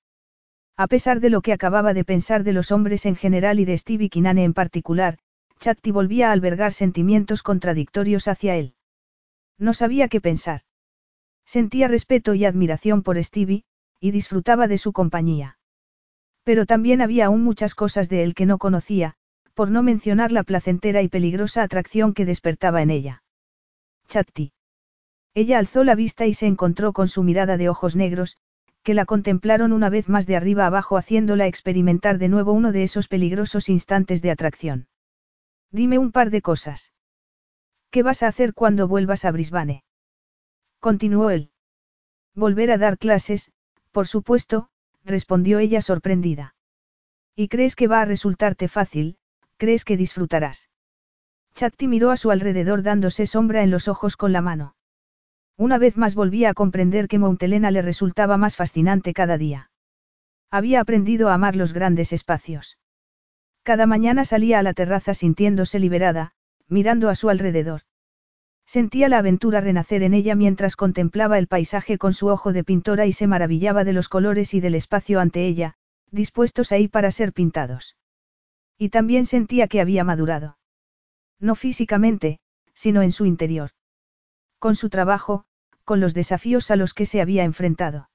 A 0.77 0.87
pesar 0.87 1.19
de 1.19 1.31
lo 1.31 1.41
que 1.41 1.53
acababa 1.53 1.95
de 1.95 2.03
pensar 2.03 2.43
de 2.43 2.53
los 2.53 2.71
hombres 2.71 3.07
en 3.07 3.15
general 3.15 3.59
y 3.59 3.65
de 3.65 3.77
Stevie 3.77 4.09
Kinane 4.09 4.43
en 4.43 4.53
particular, 4.53 5.17
Chatti 5.59 5.89
volvía 5.89 6.29
a 6.29 6.31
albergar 6.33 6.71
sentimientos 6.71 7.41
contradictorios 7.41 8.27
hacia 8.27 8.55
él. 8.55 8.75
No 9.57 9.73
sabía 9.73 10.07
qué 10.07 10.21
pensar. 10.21 10.61
Sentía 11.45 11.87
respeto 11.87 12.35
y 12.35 12.45
admiración 12.45 13.01
por 13.01 13.21
Stevie, 13.23 13.63
y 13.99 14.11
disfrutaba 14.11 14.67
de 14.67 14.77
su 14.77 14.93
compañía. 14.93 15.57
Pero 16.43 16.67
también 16.67 17.01
había 17.01 17.25
aún 17.25 17.43
muchas 17.43 17.73
cosas 17.73 18.07
de 18.07 18.23
él 18.23 18.35
que 18.35 18.45
no 18.45 18.59
conocía, 18.59 19.15
por 19.55 19.71
no 19.71 19.81
mencionar 19.81 20.31
la 20.31 20.43
placentera 20.43 21.01
y 21.01 21.07
peligrosa 21.07 21.63
atracción 21.63 22.13
que 22.13 22.25
despertaba 22.25 22.83
en 22.83 22.91
ella. 22.91 23.23
Chatti. 24.07 24.51
Ella 25.33 25.57
alzó 25.57 25.83
la 25.83 25.95
vista 25.95 26.27
y 26.27 26.35
se 26.35 26.45
encontró 26.45 26.93
con 26.93 27.07
su 27.07 27.23
mirada 27.23 27.57
de 27.57 27.67
ojos 27.69 27.95
negros, 27.95 28.37
que 28.87 28.93
la 28.93 29.05
contemplaron 29.05 29.73
una 29.73 29.89
vez 29.89 30.07
más 30.07 30.27
de 30.27 30.37
arriba 30.37 30.65
abajo 30.65 30.95
haciéndola 30.95 31.45
experimentar 31.45 32.17
de 32.17 32.29
nuevo 32.29 32.53
uno 32.53 32.71
de 32.71 32.83
esos 32.83 33.09
peligrosos 33.09 33.67
instantes 33.67 34.21
de 34.21 34.31
atracción. 34.31 34.87
Dime 35.71 35.97
un 35.97 36.13
par 36.13 36.29
de 36.29 36.41
cosas. 36.41 36.93
¿Qué 37.91 38.01
vas 38.01 38.23
a 38.23 38.29
hacer 38.29 38.53
cuando 38.53 38.87
vuelvas 38.87 39.25
a 39.25 39.31
Brisbane? 39.31 39.83
Continuó 40.79 41.31
él. 41.31 41.51
Volver 42.33 42.71
a 42.71 42.77
dar 42.77 42.97
clases, 42.97 43.51
por 43.91 44.07
supuesto, 44.07 44.69
respondió 45.03 45.59
ella 45.59 45.81
sorprendida. 45.81 46.55
¿Y 47.35 47.49
crees 47.49 47.75
que 47.75 47.87
va 47.87 47.99
a 47.99 48.05
resultarte 48.05 48.69
fácil? 48.69 49.17
¿Crees 49.57 49.83
que 49.83 49.97
disfrutarás? 49.97 50.69
Chatti 51.55 51.89
miró 51.89 52.09
a 52.09 52.15
su 52.15 52.31
alrededor 52.31 52.83
dándose 52.83 53.27
sombra 53.27 53.63
en 53.63 53.69
los 53.69 53.89
ojos 53.89 54.15
con 54.15 54.31
la 54.31 54.39
mano. 54.39 54.76
Una 55.57 55.79
vez 55.79 55.97
más 55.97 56.13
volvía 56.13 56.51
a 56.51 56.53
comprender 56.53 57.07
que 57.07 57.17
Montelena 57.17 57.71
le 57.71 57.81
resultaba 57.81 58.37
más 58.37 58.55
fascinante 58.55 59.13
cada 59.13 59.39
día. 59.39 59.71
Había 60.51 60.79
aprendido 60.79 61.29
a 61.29 61.33
amar 61.33 61.55
los 61.55 61.73
grandes 61.73 62.13
espacios. 62.13 62.77
Cada 63.63 63.87
mañana 63.87 64.23
salía 64.23 64.59
a 64.59 64.63
la 64.63 64.73
terraza 64.73 65.15
sintiéndose 65.15 65.79
liberada, 65.79 66.33
mirando 66.67 67.09
a 67.09 67.15
su 67.15 67.29
alrededor. 67.29 67.81
Sentía 68.65 69.09
la 69.09 69.17
aventura 69.17 69.59
renacer 69.59 70.03
en 70.03 70.13
ella 70.13 70.35
mientras 70.35 70.75
contemplaba 70.75 71.37
el 71.37 71.47
paisaje 71.47 71.97
con 71.97 72.13
su 72.13 72.27
ojo 72.27 72.53
de 72.53 72.63
pintora 72.63 73.05
y 73.05 73.13
se 73.13 73.25
maravillaba 73.25 73.83
de 73.83 73.93
los 73.93 74.09
colores 74.09 74.53
y 74.53 74.59
del 74.59 74.75
espacio 74.75 75.19
ante 75.19 75.47
ella, 75.47 75.73
dispuestos 76.11 76.71
ahí 76.71 76.87
para 76.87 77.09
ser 77.09 77.33
pintados. 77.33 77.97
Y 78.77 78.89
también 78.89 79.25
sentía 79.25 79.67
que 79.67 79.81
había 79.81 80.03
madurado. 80.03 80.57
No 81.39 81.55
físicamente, 81.55 82.39
sino 82.73 83.01
en 83.01 83.11
su 83.11 83.25
interior. 83.25 83.71
Con 84.59 84.75
su 84.75 84.89
trabajo, 84.89 85.45
con 85.83 85.99
los 85.99 86.13
desafíos 86.13 86.71
a 86.71 86.75
los 86.75 86.93
que 86.93 87.05
se 87.05 87.21
había 87.21 87.43
enfrentado. 87.43 88.09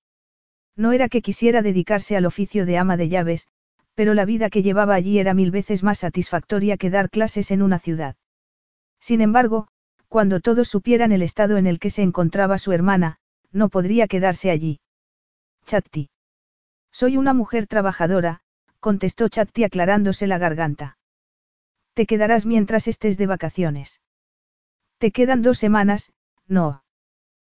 No 0.77 0.93
era 0.93 1.09
que 1.09 1.23
quisiera 1.23 1.62
dedicarse 1.62 2.17
al 2.17 2.27
oficio 2.27 2.67
de 2.67 2.79
ama 2.79 2.97
de 2.97 3.09
llaves, 3.09 3.47
pero 3.95 4.15
la 4.15 4.25
vida 4.25 4.51
que 4.51 4.62
llevaba 4.62 4.95
allí 4.95 5.19
era 5.19 5.35
mil 5.35 5.51
veces 5.51 5.83
más 5.83 5.99
satisfactoria 5.99 6.77
que 6.77 6.91
dar 6.91 7.11
clases 7.11 7.51
en 7.51 7.62
una 7.62 7.79
ciudad. 7.79 8.17
Sin 9.01 9.21
embargo, 9.21 9.69
cuando 10.09 10.41
todos 10.41 10.69
supieran 10.69 11.12
el 11.12 11.23
estado 11.23 11.57
en 11.57 11.67
el 11.67 11.79
que 11.79 11.91
se 11.91 12.03
encontraba 12.03 12.59
su 12.59 12.73
hermana, 12.73 13.19
no 13.51 13.69
podría 13.69 14.09
quedarse 14.09 14.51
allí. 14.51 14.81
Chatti. 15.67 16.11
Soy 16.91 17.17
una 17.17 17.35
mujer 17.35 17.67
trabajadora, 17.67 18.41
contestó 18.81 19.29
Chatti 19.29 19.65
aclarándose 19.65 20.27
la 20.27 20.39
garganta. 20.39 20.99
Te 21.95 22.07
quedarás 22.07 22.47
mientras 22.47 22.89
estés 22.89 23.17
de 23.19 23.27
vacaciones. 23.27 24.01
Te 24.99 25.11
quedan 25.11 25.43
dos 25.43 25.59
semanas, 25.59 26.12
no. 26.49 26.85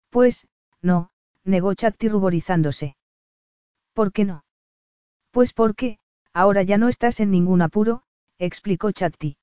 Pues, 0.09 0.47
no, 0.81 1.11
negó 1.43 1.73
Chatti 1.73 2.07
ruborizándose. 2.09 2.95
¿Por 3.93 4.11
qué 4.11 4.25
no? 4.25 4.43
Pues 5.31 5.53
porque, 5.53 5.99
ahora 6.33 6.63
ya 6.63 6.77
no 6.77 6.89
estás 6.89 7.19
en 7.19 7.31
ningún 7.31 7.61
apuro, 7.61 8.03
explicó 8.37 8.91
Chatti. 8.91 9.37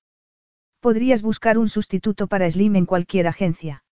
Podrías 0.80 1.22
buscar 1.22 1.58
un 1.58 1.68
sustituto 1.68 2.26
para 2.26 2.50
Slim 2.50 2.76
en 2.76 2.86
cualquier 2.86 3.26
agencia. 3.26 3.84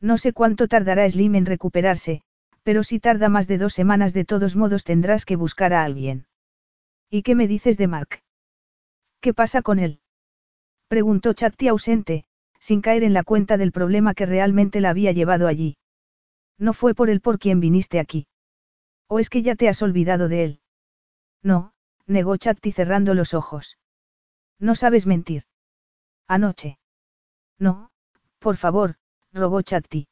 No 0.00 0.18
sé 0.18 0.32
cuánto 0.32 0.68
tardará 0.68 1.08
Slim 1.08 1.34
en 1.34 1.46
recuperarse, 1.46 2.22
pero 2.62 2.82
si 2.84 2.98
tarda 3.00 3.28
más 3.28 3.46
de 3.46 3.58
dos 3.58 3.74
semanas 3.74 4.12
de 4.12 4.24
todos 4.24 4.56
modos 4.56 4.84
tendrás 4.84 5.24
que 5.24 5.36
buscar 5.36 5.72
a 5.72 5.84
alguien. 5.84 6.26
¿Y 7.10 7.22
qué 7.22 7.34
me 7.34 7.46
dices 7.46 7.76
de 7.76 7.86
Mark? 7.86 8.22
¿Qué 9.20 9.32
pasa 9.34 9.62
con 9.62 9.78
él? 9.78 10.00
Preguntó 10.88 11.32
Chatti 11.32 11.68
ausente, 11.68 12.24
sin 12.66 12.80
caer 12.80 13.04
en 13.04 13.14
la 13.14 13.22
cuenta 13.22 13.58
del 13.58 13.70
problema 13.70 14.12
que 14.12 14.26
realmente 14.26 14.80
la 14.80 14.90
había 14.90 15.12
llevado 15.12 15.46
allí. 15.46 15.76
No 16.58 16.72
fue 16.72 16.96
por 16.96 17.10
él 17.10 17.20
por 17.20 17.38
quien 17.38 17.60
viniste 17.60 18.00
aquí. 18.00 18.26
¿O 19.06 19.20
es 19.20 19.30
que 19.30 19.42
ya 19.42 19.54
te 19.54 19.68
has 19.68 19.82
olvidado 19.82 20.26
de 20.26 20.42
él? 20.42 20.60
No, 21.44 21.74
negó 22.06 22.36
Chatti 22.36 22.72
cerrando 22.72 23.14
los 23.14 23.34
ojos. 23.34 23.78
No 24.58 24.74
sabes 24.74 25.06
mentir. 25.06 25.44
Anoche. 26.26 26.80
No, 27.56 27.92
por 28.40 28.56
favor, 28.56 28.96
rogó 29.32 29.62
Chatti. 29.62 30.08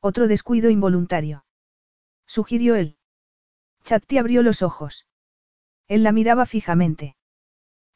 Otro 0.00 0.26
descuido 0.26 0.70
involuntario. 0.70 1.44
Sugirió 2.26 2.74
él. 2.74 2.96
Chatti 3.84 4.18
abrió 4.18 4.42
los 4.42 4.62
ojos. 4.62 5.06
Él 5.86 6.02
la 6.02 6.10
miraba 6.10 6.44
fijamente. 6.44 7.14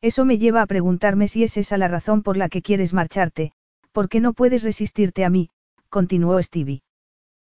Eso 0.00 0.24
me 0.24 0.38
lleva 0.38 0.62
a 0.62 0.66
preguntarme 0.66 1.26
si 1.26 1.42
es 1.42 1.56
esa 1.56 1.78
la 1.78 1.88
razón 1.88 2.22
por 2.22 2.36
la 2.36 2.48
que 2.48 2.62
quieres 2.62 2.92
marcharte, 2.92 3.54
porque 3.92 4.20
no 4.20 4.32
puedes 4.32 4.62
resistirte 4.62 5.24
a 5.24 5.30
mí, 5.30 5.50
continuó 5.88 6.42
Stevie. 6.42 6.82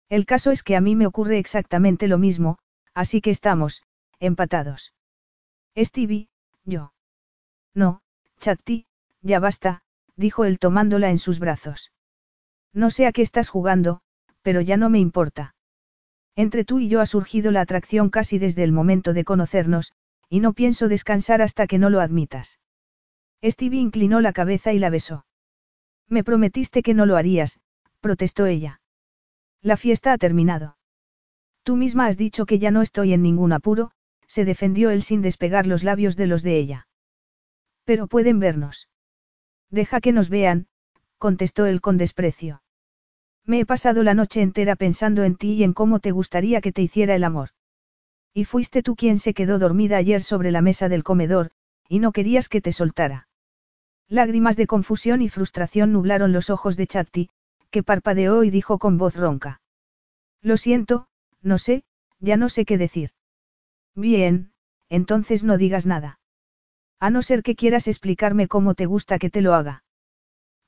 El 0.10 0.26
caso 0.26 0.52
es 0.52 0.64
que 0.64 0.76
a 0.76 0.82
mí 0.82 0.96
me 0.96 1.08
ocurre 1.08 1.38
exactamente 1.38 2.08
lo 2.08 2.18
mismo, 2.18 2.60
así 2.94 3.20
que 3.20 3.30
estamos, 3.30 3.84
empatados. 4.20 4.94
Stevie, 5.76 6.30
yo. 6.64 6.94
No, 7.74 8.02
Chatti, 8.40 8.86
ya 9.22 9.40
basta, 9.40 9.82
dijo 10.16 10.46
él 10.46 10.60
tomándola 10.60 11.10
en 11.10 11.20
sus 11.20 11.40
brazos. 11.40 11.92
No 12.74 12.90
sé 12.92 13.06
a 13.06 13.12
qué 13.12 13.22
estás 13.22 13.50
jugando, 13.50 14.02
pero 14.42 14.62
ya 14.62 14.78
no 14.78 14.90
me 14.90 15.00
importa. 15.00 15.56
Entre 16.36 16.64
tú 16.64 16.80
y 16.80 16.88
yo 16.88 17.02
ha 17.02 17.06
surgido 17.06 17.52
la 17.52 17.62
atracción 17.62 18.10
casi 18.10 18.38
desde 18.38 18.64
el 18.64 18.72
momento 18.72 19.14
de 19.14 19.24
conocernos, 19.24 19.94
y 20.30 20.40
no 20.40 20.54
pienso 20.54 20.88
descansar 20.88 21.42
hasta 21.42 21.68
que 21.68 21.80
no 21.80 21.90
lo 21.90 22.00
admitas. 22.00 22.60
Stevie 23.44 23.82
inclinó 23.82 24.22
la 24.22 24.34
cabeza 24.34 24.74
y 24.74 24.80
la 24.80 24.90
besó. 24.90 25.26
Me 26.10 26.24
prometiste 26.24 26.84
que 26.84 26.94
no 26.94 27.06
lo 27.06 27.18
harías, 27.18 27.60
protestó 28.00 28.46
ella. 28.46 28.82
La 29.62 29.78
fiesta 29.78 30.14
ha 30.14 30.18
terminado. 30.18 30.78
Tú 31.64 31.76
misma 31.76 32.08
has 32.08 32.18
dicho 32.18 32.46
que 32.46 32.60
ya 32.60 32.72
no 32.72 32.82
estoy 32.82 33.14
en 33.14 33.22
ningún 33.22 33.52
apuro, 33.52 33.92
se 34.28 34.46
defendió 34.46 34.90
él 34.90 35.04
sin 35.04 35.22
despegar 35.22 35.68
los 35.68 35.84
labios 35.84 36.16
de 36.16 36.28
los 36.28 36.44
de 36.44 36.58
ella. 36.58 36.88
Pero 37.84 38.08
pueden 38.08 38.40
vernos. 38.40 38.90
Deja 39.70 40.00
que 40.00 40.12
nos 40.12 40.30
vean, 40.30 40.68
contestó 41.18 41.66
él 41.66 41.82
con 41.82 41.98
desprecio. 41.98 42.62
Me 43.46 43.60
he 43.60 43.66
pasado 43.66 44.04
la 44.04 44.14
noche 44.14 44.42
entera 44.42 44.76
pensando 44.76 45.24
en 45.24 45.36
ti 45.36 45.54
y 45.54 45.64
en 45.64 45.74
cómo 45.74 46.00
te 46.00 46.12
gustaría 46.12 46.62
que 46.62 46.72
te 46.72 46.82
hiciera 46.82 47.16
el 47.16 47.24
amor. 47.24 47.50
Y 48.34 48.46
fuiste 48.46 48.84
tú 48.84 48.96
quien 48.96 49.20
se 49.20 49.34
quedó 49.34 49.58
dormida 49.58 49.98
ayer 49.98 50.22
sobre 50.22 50.52
la 50.52 50.62
mesa 50.62 50.90
del 50.90 51.04
comedor, 51.04 51.52
y 51.90 52.00
no 52.00 52.12
querías 52.12 52.50
que 52.50 52.62
te 52.62 52.72
soltara. 52.72 53.28
Lágrimas 54.10 54.56
de 54.56 54.68
confusión 54.68 55.22
y 55.22 55.30
frustración 55.30 55.92
nublaron 55.92 56.32
los 56.32 56.50
ojos 56.50 56.78
de 56.78 56.88
Chatti, 56.88 57.30
que 57.70 57.84
parpadeó 57.84 58.44
y 58.44 58.50
dijo 58.50 58.80
con 58.80 58.98
voz 58.98 59.16
ronca. 59.16 59.62
Lo 60.42 60.56
siento, 60.56 61.08
no 61.42 61.58
sé, 61.58 61.84
ya 62.20 62.38
no 62.38 62.48
sé 62.48 62.64
qué 62.64 62.78
decir. 62.78 63.12
Bien, 63.96 64.52
entonces 64.90 65.44
no 65.44 65.58
digas 65.58 65.86
nada. 65.86 66.20
A 67.00 67.10
no 67.10 67.22
ser 67.22 67.44
que 67.44 67.56
quieras 67.56 67.88
explicarme 67.88 68.48
cómo 68.48 68.74
te 68.74 68.86
gusta 68.86 69.20
que 69.20 69.30
te 69.30 69.42
lo 69.42 69.54
haga. 69.54 69.84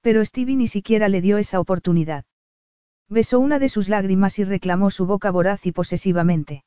Pero 0.02 0.24
Stevie 0.24 0.56
ni 0.56 0.68
siquiera 0.68 1.10
le 1.10 1.22
dio 1.22 1.38
esa 1.38 1.60
oportunidad. 1.60 2.26
Besó 3.08 3.40
una 3.40 3.58
de 3.58 3.70
sus 3.70 3.90
lágrimas 3.90 4.38
y 4.40 4.44
reclamó 4.44 4.92
su 4.92 5.06
boca 5.06 5.32
voraz 5.32 5.66
y 5.66 5.72
posesivamente. 5.72 6.64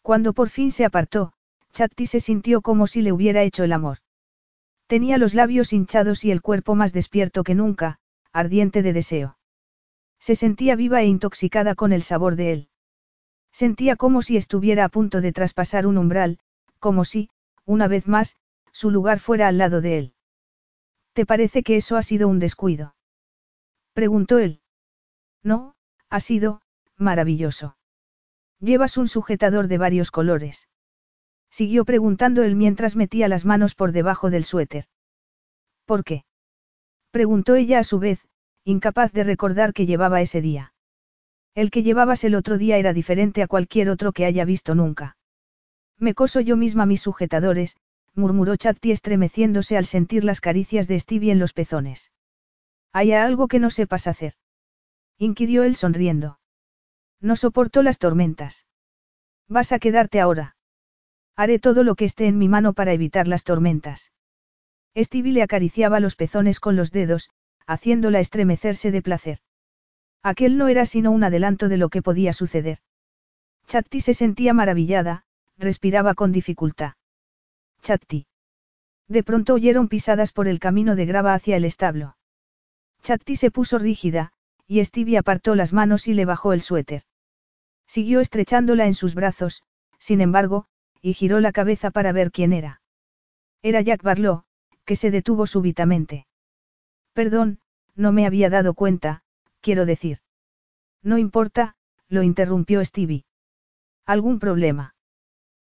Cuando 0.00 0.32
por 0.32 0.48
fin 0.48 0.70
se 0.72 0.84
apartó, 0.84 1.34
Chatti 1.72 2.06
se 2.06 2.20
sintió 2.20 2.60
como 2.62 2.86
si 2.86 3.02
le 3.02 3.12
hubiera 3.12 3.42
hecho 3.42 3.62
el 3.62 3.72
amor. 3.72 3.98
Tenía 4.92 5.16
los 5.16 5.32
labios 5.32 5.72
hinchados 5.72 6.22
y 6.22 6.30
el 6.30 6.42
cuerpo 6.42 6.74
más 6.74 6.92
despierto 6.92 7.44
que 7.44 7.54
nunca, 7.54 7.98
ardiente 8.30 8.82
de 8.82 8.92
deseo. 8.92 9.38
Se 10.20 10.34
sentía 10.34 10.76
viva 10.76 11.00
e 11.00 11.06
intoxicada 11.06 11.74
con 11.74 11.94
el 11.94 12.02
sabor 12.02 12.36
de 12.36 12.52
él. 12.52 12.68
Sentía 13.52 13.96
como 13.96 14.20
si 14.20 14.36
estuviera 14.36 14.84
a 14.84 14.90
punto 14.90 15.22
de 15.22 15.32
traspasar 15.32 15.86
un 15.86 15.96
umbral, 15.96 16.40
como 16.78 17.06
si, 17.06 17.30
una 17.64 17.88
vez 17.88 18.06
más, 18.06 18.36
su 18.70 18.90
lugar 18.90 19.18
fuera 19.18 19.48
al 19.48 19.56
lado 19.56 19.80
de 19.80 19.96
él. 19.96 20.14
¿Te 21.14 21.24
parece 21.24 21.62
que 21.62 21.76
eso 21.76 21.96
ha 21.96 22.02
sido 22.02 22.28
un 22.28 22.38
descuido? 22.38 22.94
Preguntó 23.94 24.40
él. 24.40 24.60
No, 25.42 25.74
ha 26.10 26.20
sido, 26.20 26.60
maravilloso. 26.98 27.78
Llevas 28.60 28.98
un 28.98 29.08
sujetador 29.08 29.68
de 29.68 29.78
varios 29.78 30.10
colores. 30.10 30.68
Siguió 31.52 31.84
preguntando 31.84 32.42
él 32.44 32.56
mientras 32.56 32.96
metía 32.96 33.28
las 33.28 33.44
manos 33.44 33.74
por 33.74 33.92
debajo 33.92 34.30
del 34.30 34.44
suéter. 34.44 34.86
¿Por 35.84 36.02
qué? 36.02 36.24
Preguntó 37.10 37.56
ella 37.56 37.78
a 37.78 37.84
su 37.84 37.98
vez, 37.98 38.26
incapaz 38.64 39.12
de 39.12 39.22
recordar 39.22 39.74
que 39.74 39.84
llevaba 39.84 40.22
ese 40.22 40.40
día. 40.40 40.72
El 41.54 41.70
que 41.70 41.82
llevabas 41.82 42.24
el 42.24 42.36
otro 42.36 42.56
día 42.56 42.78
era 42.78 42.94
diferente 42.94 43.42
a 43.42 43.48
cualquier 43.48 43.90
otro 43.90 44.12
que 44.12 44.24
haya 44.24 44.46
visto 44.46 44.74
nunca. 44.74 45.18
Me 45.98 46.14
coso 46.14 46.40
yo 46.40 46.56
misma 46.56 46.86
mis 46.86 47.02
sujetadores, 47.02 47.76
murmuró 48.14 48.56
Chatti 48.56 48.90
estremeciéndose 48.90 49.76
al 49.76 49.84
sentir 49.84 50.24
las 50.24 50.40
caricias 50.40 50.88
de 50.88 50.98
Stevie 50.98 51.32
en 51.32 51.38
los 51.38 51.52
pezones. 51.52 52.12
¿Hay 52.92 53.12
algo 53.12 53.46
que 53.46 53.58
no 53.58 53.68
sepas 53.68 54.06
hacer? 54.06 54.34
inquirió 55.18 55.64
él 55.64 55.76
sonriendo. 55.76 56.38
No 57.20 57.36
soporto 57.36 57.82
las 57.82 57.98
tormentas. 57.98 58.66
¿Vas 59.48 59.72
a 59.72 59.78
quedarte 59.78 60.18
ahora? 60.18 60.56
Haré 61.36 61.58
todo 61.58 61.82
lo 61.82 61.94
que 61.94 62.04
esté 62.04 62.26
en 62.26 62.38
mi 62.38 62.48
mano 62.48 62.72
para 62.72 62.92
evitar 62.92 63.26
las 63.26 63.44
tormentas. 63.44 64.12
Stevie 64.96 65.32
le 65.32 65.42
acariciaba 65.42 66.00
los 66.00 66.16
pezones 66.16 66.60
con 66.60 66.76
los 66.76 66.90
dedos, 66.90 67.30
haciéndola 67.66 68.20
estremecerse 68.20 68.90
de 68.90 69.02
placer. 69.02 69.38
Aquel 70.22 70.58
no 70.58 70.68
era 70.68 70.86
sino 70.86 71.10
un 71.10 71.24
adelanto 71.24 71.68
de 71.68 71.78
lo 71.78 71.88
que 71.88 72.02
podía 72.02 72.32
suceder. 72.32 72.78
Chatti 73.66 74.00
se 74.00 74.14
sentía 74.14 74.52
maravillada, 74.52 75.24
respiraba 75.58 76.14
con 76.14 76.32
dificultad. 76.32 76.92
Chatti. 77.80 78.26
De 79.08 79.22
pronto 79.22 79.54
oyeron 79.54 79.88
pisadas 79.88 80.32
por 80.32 80.48
el 80.48 80.58
camino 80.58 80.94
de 80.96 81.06
grava 81.06 81.34
hacia 81.34 81.56
el 81.56 81.64
establo. 81.64 82.16
Chatti 83.02 83.36
se 83.36 83.50
puso 83.50 83.78
rígida, 83.78 84.32
y 84.66 84.84
Stevie 84.84 85.18
apartó 85.18 85.54
las 85.54 85.72
manos 85.72 86.06
y 86.06 86.14
le 86.14 86.24
bajó 86.24 86.52
el 86.52 86.60
suéter. 86.60 87.02
Siguió 87.86 88.20
estrechándola 88.20 88.86
en 88.86 88.94
sus 88.94 89.14
brazos, 89.14 89.64
sin 89.98 90.20
embargo, 90.20 90.66
y 91.02 91.12
giró 91.14 91.40
la 91.40 91.52
cabeza 91.52 91.90
para 91.90 92.12
ver 92.12 92.30
quién 92.30 92.52
era. 92.52 92.80
Era 93.60 93.80
Jack 93.80 94.02
Barlow, 94.02 94.44
que 94.84 94.96
se 94.96 95.10
detuvo 95.10 95.46
súbitamente. 95.46 96.26
Perdón, 97.12 97.58
no 97.94 98.12
me 98.12 98.24
había 98.26 98.48
dado 98.48 98.74
cuenta, 98.74 99.22
quiero 99.60 99.84
decir. 99.84 100.18
No 101.02 101.18
importa, 101.18 101.74
lo 102.08 102.22
interrumpió 102.22 102.84
Stevie. 102.84 103.24
¿Algún 104.06 104.38
problema? 104.38 104.94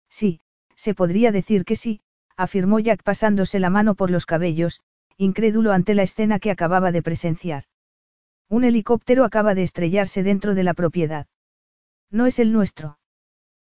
Sí, 0.08 0.40
se 0.74 0.94
podría 0.94 1.32
decir 1.32 1.65
que 1.65 1.76
sí, 1.76 2.00
afirmó 2.36 2.78
Jack 2.81 3.02
pasándose 3.02 3.60
la 3.60 3.70
mano 3.70 3.94
por 3.94 4.10
los 4.10 4.26
cabellos, 4.26 4.81
incrédulo 5.16 5.73
ante 5.73 5.94
la 5.94 6.02
escena 6.02 6.39
que 6.39 6.50
acababa 6.50 6.92
de 6.92 7.02
presenciar. 7.02 7.65
Un 8.48 8.65
helicóptero 8.65 9.24
acaba 9.24 9.55
de 9.55 9.62
estrellarse 9.62 10.23
dentro 10.23 10.55
de 10.55 10.62
la 10.62 10.74
propiedad. 10.74 11.26
No 12.10 12.26
es 12.26 12.39
el 12.39 12.52
nuestro. 12.52 12.98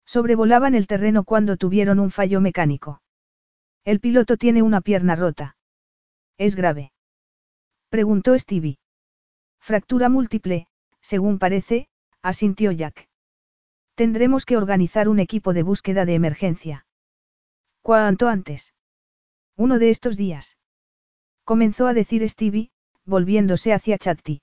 Sobrevolaban 0.06 0.76
el 0.76 0.88
terreno 0.88 1.24
cuando 1.24 1.58
tuvieron 1.58 2.00
un 2.00 2.12
fallo 2.12 2.42
mecánico. 2.42 3.02
El 3.84 4.00
piloto 4.00 4.38
tiene 4.38 4.62
una 4.62 4.82
pierna 4.82 5.16
rota. 5.16 5.56
¿Es 6.38 6.56
grave? 6.56 6.92
Preguntó 7.90 8.38
Stevie. 8.38 8.80
Fractura 9.60 10.10
múltiple, 10.10 10.68
según 11.02 11.40
parece, 11.40 11.88
asintió 12.22 12.72
Jack. 12.72 13.08
Tendremos 13.96 14.46
que 14.46 14.58
organizar 14.58 15.10
un 15.10 15.20
equipo 15.20 15.54
de 15.54 15.64
búsqueda 15.64 16.06
de 16.06 16.16
emergencia. 16.16 16.86
¿Cuánto 17.82 18.28
antes? 18.28 18.74
Uno 19.56 19.80
de 19.80 19.90
estos 19.90 20.18
días. 20.18 20.58
Comenzó 21.44 21.88
a 21.88 21.94
decir 21.94 22.28
Stevie, 22.30 22.72
volviéndose 23.06 23.74
hacia 23.74 23.98
Chatti. 23.98 24.42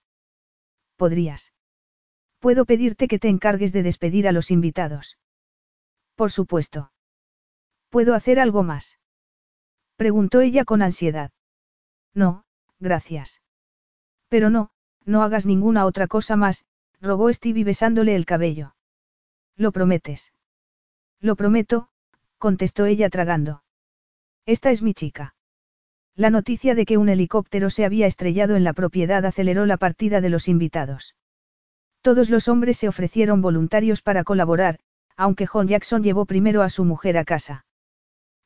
¿Podrías? 0.97 1.53
Puedo 2.39 2.65
pedirte 2.67 3.09
que 3.09 3.19
te 3.19 3.29
encargues 3.29 3.73
de 3.73 3.83
despedir 3.83 4.29
a 4.29 4.33
los 4.33 4.51
invitados. 4.51 5.17
Por 6.19 6.33
supuesto. 6.33 6.91
¿Puedo 7.91 8.13
hacer 8.13 8.41
algo 8.41 8.65
más? 8.65 8.99
Preguntó 9.95 10.41
ella 10.41 10.65
con 10.65 10.83
ansiedad. 10.83 11.31
No, 12.13 12.43
gracias. 12.81 13.41
Pero 14.29 14.51
no, 14.51 14.73
no 15.05 15.23
hagas 15.23 15.47
ninguna 15.47 15.87
otra 15.87 16.09
cosa 16.09 16.35
más, 16.35 16.65
rogó 17.01 17.33
Stevie 17.33 17.63
besándole 17.63 18.17
el 18.17 18.27
cabello. 18.27 18.75
¿Lo 19.55 19.71
prometes? 19.71 20.33
Lo 21.21 21.37
prometo, 21.37 21.89
contestó 22.37 22.85
ella 22.87 23.11
tragando. 23.11 23.63
Esta 24.45 24.73
es 24.73 24.83
mi 24.83 24.95
chica. 24.95 25.37
La 26.17 26.31
noticia 26.31 26.75
de 26.75 26.85
que 26.85 26.99
un 26.99 27.11
helicóptero 27.11 27.71
se 27.71 27.85
había 27.85 28.09
estrellado 28.09 28.57
en 28.57 28.65
la 28.65 28.73
propiedad 28.73 29.25
aceleró 29.25 29.67
la 29.67 29.77
partida 29.77 30.21
de 30.21 30.31
los 30.31 30.49
invitados. 30.49 31.15
Todos 32.01 32.29
los 32.29 32.49
hombres 32.49 32.77
se 32.77 32.89
ofrecieron 32.89 33.41
voluntarios 33.41 34.03
para 34.03 34.25
colaborar, 34.25 34.81
aunque 35.19 35.47
John 35.47 35.67
Jackson 35.67 36.03
llevó 36.03 36.25
primero 36.27 36.63
a 36.63 36.71
su 36.71 36.85
mujer 36.85 37.19
a 37.19 37.25
casa. 37.25 37.67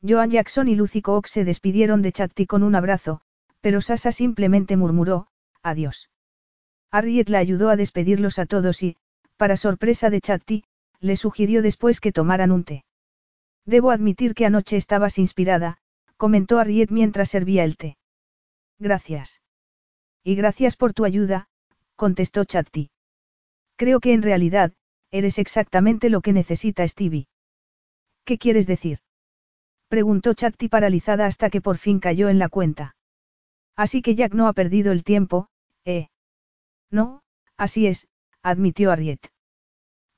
Joan 0.02 0.30
Jackson 0.30 0.68
y 0.68 0.74
Lucy 0.74 1.02
Cook 1.02 1.28
se 1.28 1.44
despidieron 1.44 2.00
de 2.00 2.12
Chatti 2.12 2.46
con 2.46 2.62
un 2.62 2.74
abrazo, 2.74 3.20
pero 3.60 3.82
Sasa 3.82 4.10
simplemente 4.10 4.76
murmuró, 4.76 5.28
adiós. 5.62 6.08
Harriet 6.90 7.28
la 7.28 7.38
ayudó 7.38 7.68
a 7.68 7.76
despedirlos 7.76 8.38
a 8.38 8.46
todos 8.46 8.82
y, 8.82 8.96
para 9.36 9.56
sorpresa 9.56 10.08
de 10.08 10.22
Chatti, 10.22 10.64
le 10.98 11.16
sugirió 11.16 11.60
después 11.60 12.00
que 12.00 12.10
tomaran 12.10 12.50
un 12.50 12.64
té. 12.64 12.84
Debo 13.66 13.90
admitir 13.90 14.34
que 14.34 14.46
anoche 14.46 14.76
estabas 14.76 15.18
inspirada, 15.18 15.76
comentó 16.16 16.58
Harriet 16.58 16.90
mientras 16.90 17.28
servía 17.28 17.64
el 17.64 17.76
té. 17.76 17.96
Gracias. 18.78 19.42
Y 20.24 20.36
gracias 20.36 20.76
por 20.76 20.94
tu 20.94 21.04
ayuda, 21.04 21.48
contestó 21.96 22.44
Chatti. 22.44 22.90
Creo 23.76 24.00
que 24.00 24.14
en 24.14 24.22
realidad, 24.22 24.72
eres 25.12 25.38
exactamente 25.38 26.10
lo 26.10 26.22
que 26.22 26.32
necesita 26.32 26.88
Stevie. 26.88 27.28
¿Qué 28.24 28.38
quieres 28.38 28.66
decir? 28.66 28.98
Preguntó 29.88 30.32
Chatti 30.32 30.68
paralizada 30.68 31.26
hasta 31.26 31.50
que 31.50 31.60
por 31.60 31.76
fin 31.76 32.00
cayó 32.00 32.30
en 32.30 32.38
la 32.38 32.48
cuenta. 32.48 32.96
Así 33.76 34.00
que 34.02 34.14
Jack 34.14 34.32
no 34.32 34.48
ha 34.48 34.54
perdido 34.54 34.90
el 34.90 35.04
tiempo, 35.04 35.48
¿eh? 35.84 36.08
No, 36.90 37.22
así 37.56 37.86
es, 37.86 38.08
admitió 38.42 38.90
Harriet. 38.90 39.20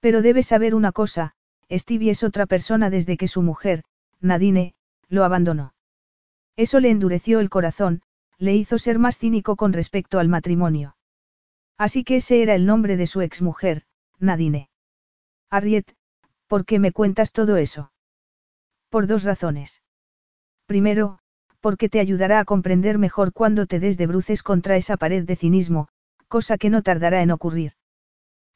Pero 0.01 0.23
debes 0.23 0.47
saber 0.47 0.75
una 0.75 0.93
cosa, 0.93 1.35
Stevie 1.71 2.11
es 2.11 2.23
otra 2.23 2.47
persona 2.47 2.89
desde 2.89 3.17
que 3.17 3.27
su 3.27 3.43
mujer, 3.43 3.83
Nadine, 4.21 4.75
lo 5.09 5.25
abandonó. 5.25 5.75
Eso 6.57 6.79
le 6.79 6.91
endureció 6.91 7.41
el 7.41 7.51
corazón, 7.51 8.03
le 8.39 8.55
hizo 8.55 8.79
ser 8.79 8.99
más 8.99 9.19
cínico 9.19 9.57
con 9.57 9.73
respecto 9.73 10.21
al 10.21 10.29
matrimonio. 10.29 10.97
Así 11.79 12.05
que 12.05 12.17
ese 12.17 12.43
era 12.43 12.55
el 12.55 12.67
nombre 12.67 12.97
de 12.97 13.09
su 13.09 13.23
exmujer, 13.23 13.83
Nadine. 14.21 14.69
Harriet, 15.51 15.95
¿por 16.47 16.65
qué 16.65 16.79
me 16.79 16.93
cuentas 16.93 17.33
todo 17.33 17.57
eso? 17.57 17.93
Por 18.89 19.07
dos 19.07 19.25
razones. 19.25 19.83
Primero, 20.67 21.19
porque 21.61 21.89
te 21.89 22.01
ayudará 22.01 22.41
a 22.41 22.45
comprender 22.45 22.99
mejor 22.99 23.33
cuando 23.33 23.67
te 23.67 23.81
des 23.81 23.97
de 23.97 24.07
bruces 24.07 24.43
contra 24.43 24.77
esa 24.77 24.97
pared 24.97 25.25
de 25.25 25.37
cinismo, 25.37 25.89
cosa 26.29 26.59
que 26.59 26.71
no 26.71 26.83
tardará 26.83 27.23
en 27.23 27.31
ocurrir. 27.31 27.73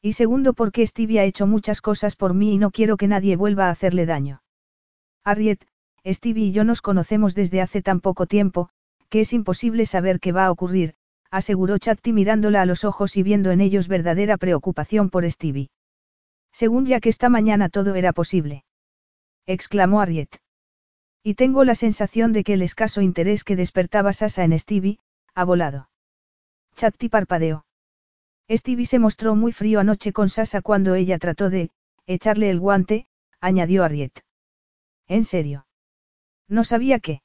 Y 0.01 0.13
segundo 0.13 0.53
porque 0.53 0.85
Stevie 0.85 1.19
ha 1.19 1.23
hecho 1.23 1.45
muchas 1.47 1.81
cosas 1.81 2.15
por 2.15 2.33
mí 2.33 2.53
y 2.53 2.57
no 2.57 2.71
quiero 2.71 2.97
que 2.97 3.07
nadie 3.07 3.35
vuelva 3.35 3.67
a 3.67 3.71
hacerle 3.71 4.05
daño. 4.05 4.41
Harriet, 5.23 5.65
Stevie 6.05 6.45
y 6.45 6.51
yo 6.51 6.63
nos 6.63 6.81
conocemos 6.81 7.35
desde 7.35 7.61
hace 7.61 7.81
tan 7.81 7.99
poco 7.99 8.25
tiempo, 8.25 8.69
que 9.09 9.21
es 9.21 9.33
imposible 9.33 9.85
saber 9.85 10.19
qué 10.19 10.31
va 10.31 10.45
a 10.45 10.51
ocurrir, 10.51 10.93
aseguró 11.31 11.77
Chatti 11.77 12.13
mirándola 12.13 12.61
a 12.61 12.65
los 12.65 12.83
ojos 12.83 13.17
y 13.17 13.23
viendo 13.23 13.51
en 13.51 13.61
ellos 13.61 13.87
verdadera 13.87 14.37
preocupación 14.37 15.09
por 15.09 15.29
Stevie. 15.29 15.69
Según 16.51 16.85
ya 16.85 16.99
que 16.99 17.09
esta 17.09 17.29
mañana 17.29 17.69
todo 17.69 17.95
era 17.95 18.13
posible. 18.13 18.65
Exclamó 19.45 20.01
Harriet. 20.01 20.29
Y 21.23 21.35
tengo 21.35 21.63
la 21.63 21.75
sensación 21.75 22.33
de 22.33 22.43
que 22.43 22.53
el 22.53 22.61
escaso 22.61 23.01
interés 23.01 23.43
que 23.43 23.55
despertaba 23.55 24.13
Sasa 24.13 24.43
en 24.43 24.57
Stevie, 24.57 24.99
ha 25.35 25.43
volado. 25.43 25.89
Chatti 26.75 27.09
parpadeó. 27.09 27.65
Stevie 28.49 28.85
se 28.85 28.99
mostró 28.99 29.35
muy 29.35 29.51
frío 29.51 29.79
anoche 29.79 30.13
con 30.13 30.29
Sasa 30.29 30.61
cuando 30.61 30.95
ella 30.95 31.19
trató 31.19 31.49
de, 31.49 31.71
echarle 32.07 32.49
el 32.49 32.59
guante, 32.59 33.07
añadió 33.39 33.83
Harriet. 33.83 34.23
¿En 35.07 35.23
serio? 35.23 35.67
No 36.47 36.63
sabía 36.63 36.99
qué. 36.99 37.21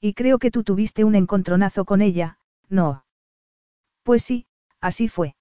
Y 0.00 0.14
creo 0.14 0.38
que 0.38 0.50
tú 0.50 0.62
tuviste 0.62 1.04
un 1.04 1.14
encontronazo 1.14 1.84
con 1.84 2.02
ella, 2.02 2.38
¿no? 2.68 3.04
Pues 4.02 4.22
sí, 4.22 4.46
así 4.80 5.08
fue. 5.08 5.34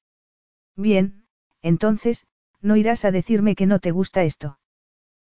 Bien, 0.76 1.28
entonces, 1.62 2.26
no 2.62 2.76
irás 2.76 3.06
a 3.06 3.12
decirme 3.12 3.56
que 3.56 3.66
no 3.66 3.80
te 3.80 3.92
gusta 3.92 4.24
esto. 4.24 4.60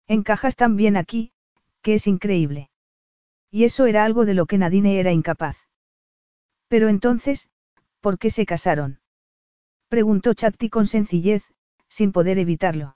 Encajas 0.08 0.56
tan 0.56 0.75
bien 0.75 0.98
aquí, 0.98 1.32
que 1.82 1.95
es 1.95 2.08
increíble. 2.08 2.69
Y 3.50 3.66
eso 3.66 3.85
era 3.85 4.06
algo 4.06 4.25
de 4.25 4.33
lo 4.33 4.45
que 4.45 4.58
Nadine 4.58 5.00
era 5.00 5.11
incapaz. 5.11 5.58
Pero 6.67 6.90
entonces, 6.90 7.50
¿por 8.00 8.17
qué 8.17 8.30
se 8.30 8.45
casaron? 8.45 9.00
Preguntó 9.90 10.33
Chatti 10.33 10.69
con 10.69 10.88
sencillez, 10.88 11.43
sin 11.90 12.11
poder 12.11 12.38
evitarlo. 12.38 12.95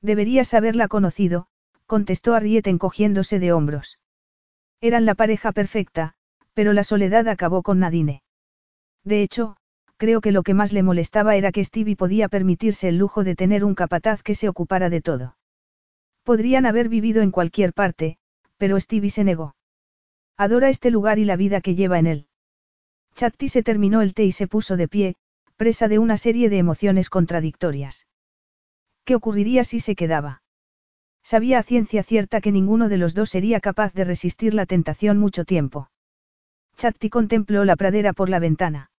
Deberías 0.00 0.54
haberla 0.54 0.86
conocido, 0.86 1.48
contestó 1.86 2.34
Arriet 2.34 2.66
encogiéndose 2.66 3.38
de 3.38 3.52
hombros. 3.52 3.98
Eran 4.80 5.06
la 5.06 5.14
pareja 5.14 5.50
perfecta, 5.52 6.14
Pero 6.54 6.72
la 6.72 6.84
soledad 6.84 7.26
acabó 7.28 7.62
con 7.62 7.80
Nadine. 7.80 8.22
De 9.02 9.22
hecho, 9.22 9.56
creo 9.96 10.20
que 10.20 10.32
lo 10.32 10.42
que 10.42 10.54
más 10.54 10.72
le 10.72 10.82
molestaba 10.82 11.36
era 11.36 11.52
que 11.52 11.64
Stevie 11.64 11.96
podía 11.96 12.28
permitirse 12.28 12.88
el 12.88 12.98
lujo 12.98 13.24
de 13.24 13.36
tener 13.36 13.64
un 13.64 13.74
capataz 13.74 14.22
que 14.22 14.34
se 14.34 14.48
ocupara 14.48 14.90
de 14.90 15.00
todo. 15.00 15.36
Podrían 16.22 16.66
haber 16.66 16.88
vivido 16.88 17.22
en 17.22 17.30
cualquier 17.30 17.72
parte, 17.72 18.18
pero 18.56 18.78
Stevie 18.80 19.10
se 19.10 19.24
negó. 19.24 19.56
Adora 20.36 20.68
este 20.68 20.90
lugar 20.90 21.18
y 21.18 21.24
la 21.24 21.36
vida 21.36 21.60
que 21.60 21.74
lleva 21.74 21.98
en 21.98 22.06
él. 22.06 22.26
Chatti 23.14 23.48
se 23.48 23.62
terminó 23.62 24.02
el 24.02 24.14
té 24.14 24.24
y 24.24 24.32
se 24.32 24.48
puso 24.48 24.76
de 24.76 24.88
pie, 24.88 25.16
presa 25.56 25.86
de 25.86 25.98
una 25.98 26.16
serie 26.16 26.48
de 26.48 26.58
emociones 26.58 27.10
contradictorias. 27.10 28.06
¿Qué 29.04 29.14
ocurriría 29.14 29.64
si 29.64 29.80
se 29.80 29.94
quedaba? 29.94 30.42
Sabía 31.22 31.58
a 31.58 31.62
ciencia 31.62 32.02
cierta 32.02 32.40
que 32.40 32.52
ninguno 32.52 32.88
de 32.88 32.98
los 32.98 33.14
dos 33.14 33.30
sería 33.30 33.60
capaz 33.60 33.94
de 33.94 34.04
resistir 34.04 34.54
la 34.54 34.66
tentación 34.66 35.18
mucho 35.18 35.44
tiempo. 35.44 35.90
Chatti 36.76 37.08
contempló 37.08 37.64
la 37.64 37.76
pradera 37.76 38.12
por 38.12 38.28
la 38.28 38.40
ventana. 38.40 38.90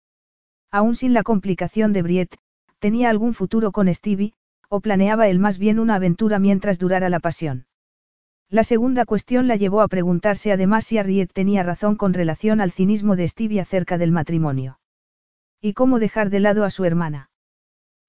Aún 0.75 0.97
sin 0.97 1.15
la 1.15 1.23
complicación 1.23 1.93
de 1.93 2.03
Briet, 2.03 2.35
tenía 2.81 3.09
algún 3.09 3.33
futuro 3.33 3.70
con 3.70 3.86
Stevie, 3.94 4.33
o 4.69 4.81
planeaba 4.81 5.28
él 5.28 5.39
más 5.39 5.57
bien 5.57 5.78
una 5.78 5.94
aventura 5.94 6.41
mientras 6.41 6.81
durara 6.81 7.09
la 7.09 7.20
pasión. 7.20 7.67
La 8.51 8.65
segunda 8.65 9.05
cuestión 9.05 9.47
la 9.47 9.55
llevó 9.55 9.83
a 9.83 9.86
preguntarse 9.86 10.51
además 10.51 10.85
si 10.85 10.99
Harriet 10.99 11.33
tenía 11.33 11.62
razón 11.62 11.94
con 11.94 12.12
relación 12.12 12.61
al 12.61 12.73
cinismo 12.73 13.15
de 13.15 13.28
Stevie 13.28 13.61
acerca 13.61 13.99
del 13.99 14.11
matrimonio. 14.11 14.81
¿Y 15.61 15.75
cómo 15.75 16.01
dejar 16.01 16.28
de 16.28 16.41
lado 16.41 16.65
a 16.65 16.70
su 16.70 16.85
hermana? 16.85 17.31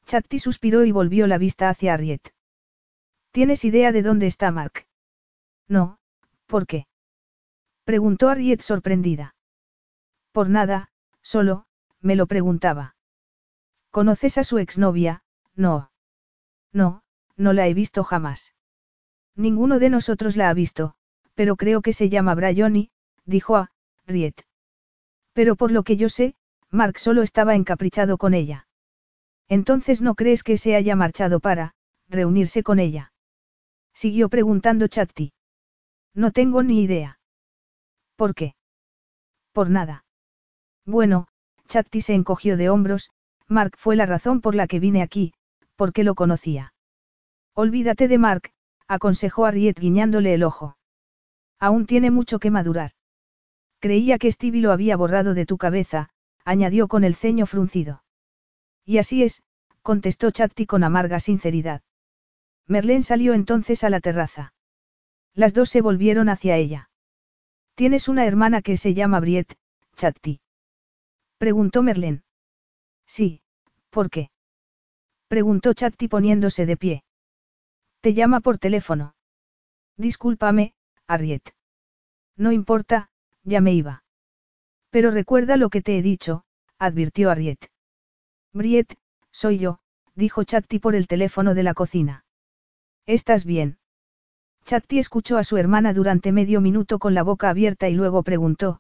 Chatti 0.08 0.40
suspiró 0.40 0.86
y 0.86 0.92
volvió 0.92 1.28
la 1.28 1.38
vista 1.38 1.70
hacia 1.70 1.94
Harriet. 1.94 2.34
¿Tienes 3.30 3.64
idea 3.64 3.92
de 3.92 4.02
dónde 4.02 4.26
está 4.26 4.50
Mark? 4.50 4.88
No, 5.68 6.00
¿por 6.48 6.66
qué? 6.66 6.88
Preguntó 7.84 8.28
Harriet 8.28 8.62
sorprendida. 8.62 9.36
Por 10.32 10.50
nada, 10.50 10.90
solo, 11.22 11.68
me 12.06 12.16
lo 12.16 12.28
preguntaba. 12.28 12.96
¿Conoces 13.90 14.38
a 14.38 14.44
su 14.44 14.60
exnovia? 14.60 15.24
No. 15.56 15.90
No, 16.72 17.02
no 17.36 17.52
la 17.52 17.68
he 17.68 17.74
visto 17.74 18.04
jamás. 18.04 18.54
Ninguno 19.36 19.80
de 19.80 19.90
nosotros 19.90 20.38
la 20.38 20.50
ha 20.50 20.54
visto, 20.54 20.94
pero 21.34 21.56
creo 21.56 21.82
que 21.82 21.94
se 21.94 22.10
llama 22.10 22.36
Bryony, 22.36 22.92
dijo 23.26 23.58
a, 23.58 23.72
Riet. 24.06 24.46
Pero 25.34 25.56
por 25.56 25.72
lo 25.72 25.82
que 25.82 25.98
yo 25.98 26.10
sé, 26.10 26.36
Mark 26.70 27.00
solo 27.00 27.24
estaba 27.24 27.56
encaprichado 27.56 28.20
con 28.20 28.36
ella. 28.36 28.68
Entonces 29.48 30.04
no 30.04 30.14
crees 30.14 30.44
que 30.44 30.58
se 30.58 30.76
haya 30.76 30.96
marchado 30.96 31.40
para, 31.40 31.74
reunirse 32.08 32.62
con 32.62 32.78
ella. 32.78 33.14
Siguió 33.94 34.30
preguntando 34.30 34.88
Chatti. 34.88 35.34
No 36.14 36.32
tengo 36.32 36.62
ni 36.62 36.84
idea. 36.84 37.20
¿Por 38.16 38.36
qué? 38.36 38.56
Por 39.54 39.72
nada. 39.72 40.06
Bueno, 40.86 41.28
Chatti 41.68 42.02
se 42.02 42.14
encogió 42.14 42.58
de 42.58 42.70
hombros, 42.70 43.10
Mark 43.48 43.74
fue 43.78 43.96
la 43.96 44.06
razón 44.06 44.42
por 44.42 44.56
la 44.56 44.68
que 44.68 44.80
vine 44.80 45.02
aquí, 45.02 45.34
porque 45.76 46.04
lo 46.04 46.16
conocía. 46.16 46.74
Olvídate 47.54 48.08
de 48.08 48.18
Mark, 48.18 48.52
aconsejó 48.88 49.46
a 49.46 49.52
Riet 49.52 49.80
guiñándole 49.80 50.34
el 50.34 50.44
ojo. 50.44 50.78
Aún 51.60 51.86
tiene 51.86 52.12
mucho 52.12 52.40
que 52.40 52.52
madurar. 52.52 52.92
Creía 53.80 54.18
que 54.18 54.32
Stevie 54.32 54.62
lo 54.62 54.72
había 54.72 54.98
borrado 54.98 55.34
de 55.34 55.46
tu 55.46 55.58
cabeza, 55.58 56.10
añadió 56.44 56.88
con 56.88 57.04
el 57.04 57.16
ceño 57.16 57.46
fruncido. 57.46 58.04
Y 58.84 58.98
así 58.98 59.24
es, 59.24 59.42
contestó 59.82 60.32
Chatti 60.32 60.66
con 60.66 60.84
amarga 60.84 61.20
sinceridad. 61.20 61.82
Merlén 62.68 63.04
salió 63.04 63.34
entonces 63.34 63.84
a 63.84 63.90
la 63.90 64.00
terraza. 64.00 64.54
Las 65.34 65.54
dos 65.54 65.70
se 65.70 65.82
volvieron 65.82 66.30
hacia 66.30 66.58
ella. 66.58 66.90
Tienes 67.76 68.08
una 68.08 68.26
hermana 68.26 68.62
que 68.62 68.78
se 68.78 68.94
llama 68.94 69.20
Briet, 69.20 69.54
Chatti. 69.96 70.40
Preguntó 71.38 71.84
Merlén. 71.84 72.24
Sí, 73.06 73.42
¿por 73.90 74.10
qué? 74.10 74.30
Preguntó 75.28 75.74
Chatti 75.74 76.08
poniéndose 76.08 76.66
de 76.66 76.78
pie. 76.78 77.04
Te 78.02 78.14
llama 78.14 78.40
por 78.40 78.58
teléfono. 78.58 79.16
Discúlpame, 79.98 80.74
Arriet. 81.08 81.54
No 82.38 82.52
importa, 82.52 83.10
ya 83.44 83.62
me 83.62 83.74
iba. 83.74 84.04
Pero 84.90 85.12
recuerda 85.12 85.58
lo 85.58 85.70
que 85.70 85.82
te 85.82 85.98
he 85.98 86.02
dicho, 86.02 86.44
advirtió 86.78 87.32
Arriet. 87.32 87.70
Briet, 88.54 88.96
soy 89.32 89.58
yo, 89.58 89.80
dijo 90.16 90.44
Chatti 90.44 90.80
por 90.80 90.96
el 90.96 91.08
teléfono 91.08 91.54
de 91.54 91.64
la 91.64 91.74
cocina. 91.74 92.26
¿Estás 93.06 93.46
bien? 93.46 93.78
Chatti 94.64 95.00
escuchó 95.00 95.38
a 95.38 95.44
su 95.44 95.58
hermana 95.58 95.94
durante 95.94 96.32
medio 96.32 96.62
minuto 96.62 96.98
con 96.98 97.14
la 97.14 97.24
boca 97.24 97.50
abierta 97.50 97.90
y 97.90 97.94
luego 97.94 98.24
preguntó. 98.24 98.80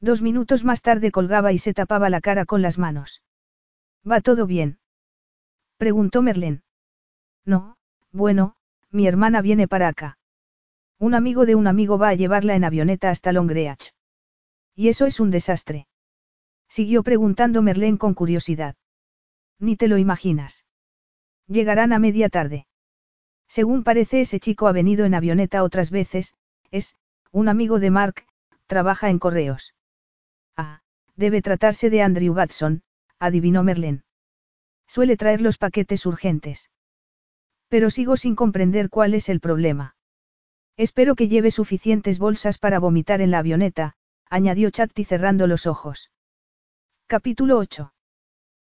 Dos 0.00 0.22
minutos 0.22 0.64
más 0.64 0.80
tarde 0.80 1.10
colgaba 1.10 1.52
y 1.52 1.58
se 1.58 1.74
tapaba 1.74 2.08
la 2.08 2.20
cara 2.20 2.46
con 2.46 2.62
las 2.62 2.78
manos. 2.78 3.22
¿Va 4.08 4.20
todo 4.20 4.46
bien? 4.46 4.78
Preguntó 5.76 6.22
Merlén. 6.22 6.62
No, 7.44 7.76
bueno, 8.10 8.56
mi 8.90 9.06
hermana 9.06 9.42
viene 9.42 9.68
para 9.68 9.88
acá. 9.88 10.18
Un 10.98 11.14
amigo 11.14 11.46
de 11.46 11.54
un 11.54 11.66
amigo 11.66 11.98
va 11.98 12.08
a 12.08 12.14
llevarla 12.14 12.54
en 12.54 12.64
avioneta 12.64 13.10
hasta 13.10 13.32
Longreach. 13.32 13.92
Y 14.74 14.88
eso 14.88 15.06
es 15.06 15.20
un 15.20 15.30
desastre. 15.30 15.86
Siguió 16.68 17.02
preguntando 17.02 17.62
Merlén 17.62 17.96
con 17.96 18.14
curiosidad. 18.14 18.76
Ni 19.58 19.76
te 19.76 19.88
lo 19.88 19.98
imaginas. 19.98 20.64
Llegarán 21.46 21.92
a 21.92 21.98
media 21.98 22.28
tarde. 22.28 22.66
Según 23.48 23.82
parece 23.82 24.20
ese 24.22 24.40
chico 24.40 24.68
ha 24.68 24.72
venido 24.72 25.04
en 25.04 25.14
avioneta 25.14 25.62
otras 25.64 25.90
veces, 25.90 26.34
es, 26.70 26.94
un 27.32 27.48
amigo 27.48 27.80
de 27.80 27.90
Mark, 27.90 28.24
trabaja 28.66 29.10
en 29.10 29.18
correos. 29.18 29.74
Debe 31.20 31.42
tratarse 31.42 31.90
de 31.90 32.00
Andrew 32.00 32.32
Watson, 32.32 32.82
adivinó 33.18 33.62
Merlén. 33.62 34.04
Suele 34.88 35.18
traer 35.18 35.42
los 35.42 35.58
paquetes 35.58 36.06
urgentes. 36.06 36.70
Pero 37.68 37.90
sigo 37.90 38.16
sin 38.16 38.34
comprender 38.34 38.88
cuál 38.88 39.12
es 39.12 39.28
el 39.28 39.38
problema. 39.38 39.96
Espero 40.78 41.14
que 41.16 41.28
lleve 41.28 41.50
suficientes 41.50 42.18
bolsas 42.18 42.56
para 42.56 42.78
vomitar 42.78 43.20
en 43.20 43.30
la 43.30 43.40
avioneta, 43.40 43.96
añadió 44.30 44.70
Chatti 44.70 45.04
cerrando 45.04 45.46
los 45.46 45.66
ojos. 45.66 46.10
Capítulo 47.06 47.58
8. 47.58 47.92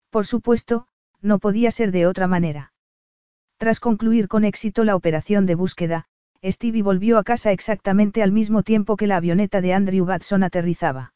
Por 0.10 0.26
supuesto, 0.26 0.88
no 1.22 1.38
podía 1.38 1.70
ser 1.70 1.92
de 1.92 2.08
otra 2.08 2.26
manera. 2.26 2.74
Tras 3.58 3.80
concluir 3.80 4.28
con 4.28 4.44
éxito 4.44 4.84
la 4.86 4.96
operación 4.96 5.46
de 5.46 5.54
búsqueda, 5.54 6.08
Stevie 6.44 6.82
volvió 6.82 7.20
a 7.20 7.24
casa 7.24 7.52
exactamente 7.52 8.24
al 8.24 8.32
mismo 8.32 8.64
tiempo 8.64 8.98
que 8.98 9.06
la 9.06 9.18
avioneta 9.18 9.62
de 9.62 9.76
Andrew 9.76 10.04
Watson 10.04 10.42
aterrizaba. 10.42 11.14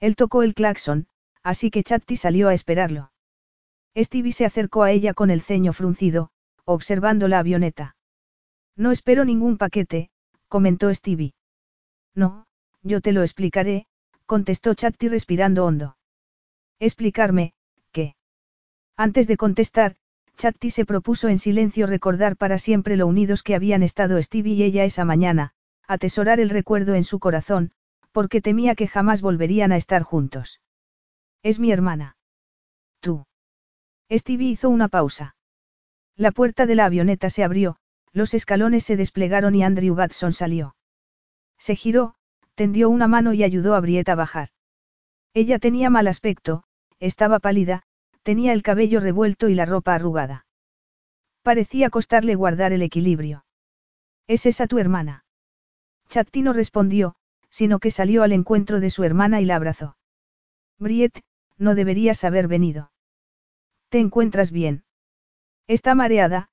Él 0.00 0.16
tocó 0.16 0.42
el 0.42 0.54
claxon, 0.54 1.06
así 1.42 1.70
que 1.70 1.82
Chatti 1.82 2.16
salió 2.16 2.48
a 2.48 2.54
esperarlo. 2.54 3.12
Stevie 3.96 4.32
se 4.32 4.44
acercó 4.44 4.82
a 4.82 4.90
ella 4.90 5.14
con 5.14 5.30
el 5.30 5.40
ceño 5.40 5.72
fruncido, 5.72 6.30
observando 6.64 7.28
la 7.28 7.38
avioneta. 7.38 7.96
No 8.76 8.90
espero 8.90 9.24
ningún 9.24 9.56
paquete, 9.56 10.10
comentó 10.48 10.92
Stevie. 10.92 11.34
No, 12.14 12.46
yo 12.82 13.00
te 13.00 13.12
lo 13.12 13.22
explicaré, 13.22 13.86
contestó 14.26 14.74
Chatti 14.74 15.08
respirando 15.08 15.64
hondo. 15.64 15.96
Explicarme, 16.80 17.54
¿qué? 17.92 18.16
Antes 18.96 19.26
de 19.28 19.36
contestar, 19.36 19.96
Chatti 20.36 20.70
se 20.70 20.84
propuso 20.84 21.28
en 21.28 21.38
silencio 21.38 21.86
recordar 21.86 22.36
para 22.36 22.58
siempre 22.58 22.96
lo 22.96 23.06
unidos 23.06 23.42
que 23.42 23.54
habían 23.54 23.82
estado 23.82 24.20
Stevie 24.20 24.54
y 24.54 24.62
ella 24.64 24.84
esa 24.84 25.04
mañana, 25.04 25.52
atesorar 25.86 26.40
el 26.40 26.50
recuerdo 26.50 26.94
en 26.94 27.04
su 27.04 27.20
corazón, 27.20 27.72
porque 28.14 28.40
temía 28.40 28.76
que 28.76 28.86
jamás 28.86 29.22
volverían 29.22 29.72
a 29.72 29.76
estar 29.76 30.04
juntos. 30.04 30.60
Es 31.42 31.58
mi 31.58 31.72
hermana. 31.72 32.16
Tú. 33.00 33.26
Stevie 34.08 34.50
hizo 34.50 34.70
una 34.70 34.86
pausa. 34.86 35.34
La 36.14 36.30
puerta 36.30 36.64
de 36.64 36.76
la 36.76 36.84
avioneta 36.84 37.28
se 37.28 37.42
abrió, 37.42 37.76
los 38.12 38.32
escalones 38.32 38.84
se 38.84 38.96
desplegaron 38.96 39.56
y 39.56 39.64
Andrew 39.64 39.96
Watson 39.96 40.32
salió. 40.32 40.76
Se 41.58 41.74
giró, 41.74 42.14
tendió 42.54 42.88
una 42.88 43.08
mano 43.08 43.32
y 43.32 43.42
ayudó 43.42 43.74
a 43.74 43.80
Briette 43.80 44.10
a 44.10 44.14
bajar. 44.14 44.50
Ella 45.34 45.58
tenía 45.58 45.90
mal 45.90 46.06
aspecto, 46.06 46.62
estaba 47.00 47.40
pálida, 47.40 47.82
tenía 48.22 48.52
el 48.52 48.62
cabello 48.62 49.00
revuelto 49.00 49.48
y 49.48 49.56
la 49.56 49.66
ropa 49.66 49.92
arrugada. 49.92 50.46
Parecía 51.42 51.90
costarle 51.90 52.36
guardar 52.36 52.72
el 52.72 52.82
equilibrio. 52.82 53.44
¿Es 54.28 54.46
esa 54.46 54.68
tu 54.68 54.78
hermana? 54.78 55.24
Chatti 56.08 56.42
no 56.42 56.52
respondió, 56.52 57.16
sino 57.54 57.78
que 57.78 57.92
salió 57.92 58.24
al 58.24 58.32
encuentro 58.32 58.80
de 58.80 58.90
su 58.90 59.04
hermana 59.04 59.40
y 59.40 59.44
la 59.44 59.54
abrazó. 59.54 59.96
Briette, 60.80 61.22
no 61.56 61.76
deberías 61.76 62.24
haber 62.24 62.48
venido. 62.48 62.90
¿Te 63.90 64.00
encuentras 64.00 64.50
bien? 64.50 64.82
Está 65.68 65.94
mareada, 65.94 66.48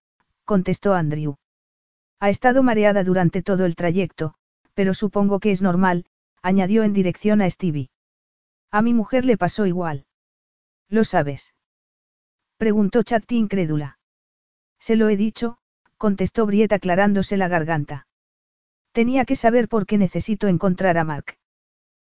contestó 0.46 0.94
Andrew. 0.94 1.38
Ha 2.20 2.30
estado 2.30 2.62
mareada 2.62 3.04
durante 3.04 3.42
todo 3.42 3.66
el 3.66 3.76
trayecto, 3.76 4.36
pero 4.76 4.94
supongo 4.94 5.40
que 5.40 5.50
es 5.50 5.64
normal, 5.64 6.06
añadió 6.44 6.84
en 6.84 6.94
dirección 6.94 7.42
a 7.42 7.50
Stevie. 7.50 7.90
A 8.70 8.84
mi 8.84 8.94
mujer 8.94 9.26
le 9.26 9.38
pasó 9.38 9.66
igual. 9.66 10.06
¿Lo 10.88 11.04
sabes? 11.04 11.56
Preguntó 12.58 13.02
Chatti 13.02 13.38
incrédula. 13.38 13.98
Se 14.78 14.96
lo 14.96 15.10
he 15.10 15.18
dicho, 15.18 15.58
contestó 15.98 16.46
Briet 16.46 16.72
aclarándose 16.72 17.38
la 17.38 17.48
garganta. 17.48 18.06
Tenía 18.92 19.26
que 19.26 19.36
saber 19.36 19.68
por 19.68 19.86
qué 19.86 19.98
necesito 19.98 20.48
encontrar 20.48 20.98
a 20.98 21.04
Mark. 21.04 21.38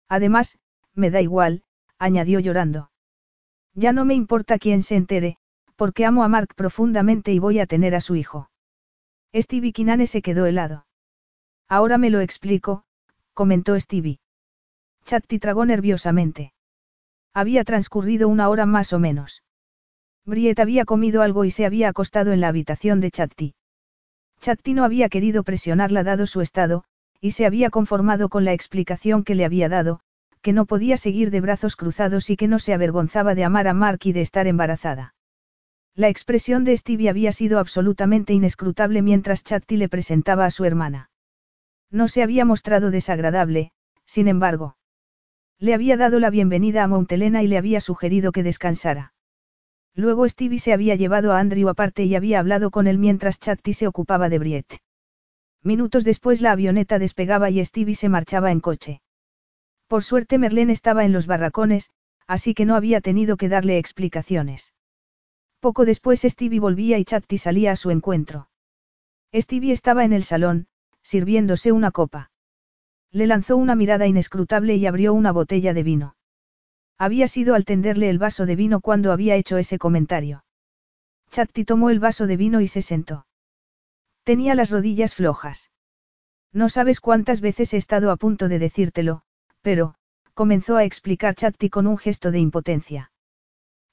Además, 0.09 0.59
me 0.95 1.11
da 1.11 1.21
igual, 1.21 1.63
añadió 1.99 2.41
llorando. 2.41 2.91
Ya 3.75 3.93
no 3.93 4.05
me 4.05 4.15
importa 4.15 4.59
quién 4.59 4.83
se 4.83 4.97
entere, 4.97 5.37
porque 5.77 6.05
amo 6.05 6.25
a 6.25 6.29
Mark 6.29 6.55
profundamente 6.57 7.33
y 7.33 7.39
voy 7.39 7.59
a 7.59 7.67
tener 7.67 7.95
a 7.95 8.01
su 8.01 8.17
hijo. 8.17 8.51
Stevie 9.35 9.73
Kinane 9.73 10.07
se 10.07 10.23
quedó 10.23 10.47
helado. 10.47 10.87
Ahora 11.69 11.99
me 11.99 12.11
lo 12.11 12.21
explico, 12.21 12.85
comentó 13.35 13.79
Stevie. 13.79 14.21
Chatti 15.05 15.39
tragó 15.39 15.65
nerviosamente. 15.65 16.53
Había 17.33 17.65
transcurrido 17.65 18.29
una 18.29 18.49
hora 18.49 18.67
más 18.67 18.93
o 18.93 18.99
menos. 18.99 19.43
Briet 20.25 20.59
había 20.59 20.85
comido 20.85 21.23
algo 21.23 21.45
y 21.45 21.51
se 21.51 21.65
había 21.65 21.89
acostado 21.89 22.33
en 22.33 22.41
la 22.41 22.49
habitación 22.49 23.01
de 23.01 23.11
Chatti. 23.11 23.55
Chatti 24.41 24.75
no 24.75 24.85
había 24.85 25.09
querido 25.09 25.43
presionarla 25.43 26.03
dado 26.03 26.27
su 26.27 26.41
estado, 26.41 26.85
y 27.21 27.33
se 27.33 27.47
había 27.47 27.71
conformado 27.71 28.29
con 28.29 28.45
la 28.45 28.53
explicación 28.53 29.23
que 29.23 29.35
le 29.35 29.45
había 29.45 29.69
dado, 29.69 30.01
que 30.43 30.53
no 30.53 30.65
podía 30.65 30.97
seguir 30.97 31.31
de 31.31 31.41
brazos 31.41 31.77
cruzados 31.77 32.31
y 32.31 32.37
que 32.37 32.49
no 32.49 32.59
se 32.59 32.73
avergonzaba 32.73 33.35
de 33.35 33.45
amar 33.45 33.69
a 33.69 33.75
Mark 33.75 34.01
y 34.05 34.13
de 34.13 34.23
estar 34.23 34.47
embarazada. 34.47 35.15
La 35.95 36.09
expresión 36.09 36.65
de 36.65 36.77
Stevie 36.77 37.11
había 37.11 37.33
sido 37.33 37.59
absolutamente 37.59 38.33
inescrutable 38.33 39.03
mientras 39.03 39.45
Chatti 39.45 39.77
le 39.77 39.89
presentaba 39.89 40.47
a 40.47 40.51
su 40.51 40.65
hermana. 40.65 41.11
No 41.91 42.09
se 42.09 42.23
había 42.23 42.45
mostrado 42.45 42.91
desagradable, 42.91 43.73
sin 44.07 44.29
embargo. 44.29 44.77
Le 45.59 45.75
había 45.75 45.99
dado 45.99 46.21
la 46.21 46.31
bienvenida 46.31 46.85
a 46.85 46.89
Montelena 46.89 47.43
y 47.43 47.49
le 47.49 47.59
había 47.59 47.83
sugerido 47.83 48.33
que 48.33 48.43
descansara. 48.43 49.13
Luego 49.95 50.29
Stevie 50.29 50.59
se 50.59 50.73
había 50.73 50.95
llevado 50.95 51.33
a 51.33 51.41
Andrew 51.41 51.69
aparte 51.69 52.05
y 52.05 52.15
había 52.15 52.39
hablado 52.39 52.71
con 52.71 52.87
él 52.87 52.99
mientras 52.99 53.39
Chatti 53.39 53.73
se 53.73 53.87
ocupaba 53.87 54.29
de 54.29 54.39
Briette. 54.39 54.79
Minutos 55.63 56.05
después 56.05 56.41
la 56.41 56.53
avioneta 56.53 56.99
despegaba 56.99 57.51
y 57.51 57.65
Stevie 57.65 57.95
se 57.95 58.09
marchaba 58.09 58.51
en 58.51 58.61
coche. 58.61 59.03
Por 59.89 60.05
suerte 60.05 60.39
Merlén 60.39 60.71
estaba 60.71 61.05
en 61.05 61.13
los 61.13 61.27
barracones, 61.27 61.91
así 62.27 62.55
que 62.55 62.65
no 62.65 62.77
había 62.77 63.01
tenido 63.01 63.37
que 63.37 63.49
darle 63.49 63.77
explicaciones. 63.79 64.73
Poco 65.59 65.85
después 65.85 66.23
Stevie 66.23 66.61
volvía 66.61 66.99
y 66.99 67.05
Chatti 67.05 67.37
salía 67.37 67.73
a 67.73 67.77
su 67.77 67.91
encuentro. 67.91 68.49
Stevie 69.35 69.73
estaba 69.73 70.05
en 70.05 70.13
el 70.13 70.25
salón, 70.25 70.69
sirviéndose 71.03 71.73
una 71.73 71.91
copa. 71.91 72.31
Le 73.11 73.27
lanzó 73.27 73.57
una 73.57 73.75
mirada 73.75 74.07
inescrutable 74.07 74.77
y 74.77 74.87
abrió 74.87 75.13
una 75.13 75.33
botella 75.33 75.75
de 75.75 75.83
vino. 75.83 76.15
Había 77.01 77.29
sido 77.29 77.55
al 77.55 77.65
tenderle 77.65 78.11
el 78.11 78.19
vaso 78.19 78.45
de 78.45 78.57
vino 78.57 78.83
cuando 78.83 79.11
había 79.11 79.35
hecho 79.35 79.57
ese 79.57 79.79
comentario. 79.79 80.45
Chatti 81.31 81.65
tomó 81.65 81.89
el 81.89 81.99
vaso 81.99 82.27
de 82.27 82.37
vino 82.37 82.61
y 82.61 82.69
se 82.69 82.83
sentó. 82.83 83.27
Tenía 84.23 84.55
las 84.55 84.71
rodillas 84.71 85.15
flojas. 85.15 85.71
No 86.53 86.69
sabes 86.69 87.01
cuántas 87.01 87.41
veces 87.41 87.73
he 87.73 87.79
estado 87.79 88.11
a 88.11 88.19
punto 88.19 88.49
de 88.49 88.59
decírtelo, 88.59 89.23
pero, 89.63 89.95
comenzó 90.35 90.77
a 90.77 90.85
explicar 90.85 91.35
Chatti 91.37 91.71
con 91.71 91.87
un 91.87 91.97
gesto 91.97 92.31
de 92.33 92.41
impotencia. 92.41 93.13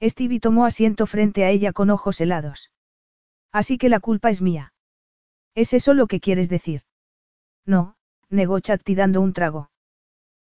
Stevie 0.04 0.42
tomó 0.42 0.66
asiento 0.66 1.08
frente 1.08 1.46
a 1.46 1.50
ella 1.50 1.72
con 1.72 1.90
ojos 1.92 2.20
helados. 2.20 2.72
Así 3.54 3.78
que 3.78 3.88
la 3.88 4.02
culpa 4.02 4.32
es 4.32 4.42
mía. 4.42 4.74
¿Es 5.56 5.72
eso 5.72 5.94
lo 5.94 6.08
que 6.08 6.20
quieres 6.20 6.50
decir? 6.50 6.82
No, 7.66 7.96
negó 8.30 8.60
Chatti 8.60 8.96
dando 8.96 9.22
un 9.22 9.32
trago. 9.32 9.72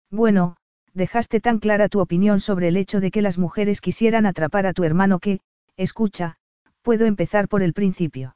Bueno, 0.10 0.58
dejaste 0.96 1.42
tan 1.42 1.60
clara 1.60 1.90
tu 1.90 2.00
opinión 2.00 2.40
sobre 2.40 2.70
el 2.70 2.78
hecho 2.78 3.00
de 3.00 3.12
que 3.12 3.22
las 3.22 3.38
mujeres 3.38 3.82
quisieran 3.82 4.26
atrapar 4.26 4.66
a 4.66 4.74
tu 4.74 4.84
hermano 4.84 5.20
que, 5.20 5.42
escucha, 5.78 6.38
puedo 6.82 7.06
empezar 7.06 7.48
por 7.48 7.62
el 7.62 7.74
principio. 7.74 8.36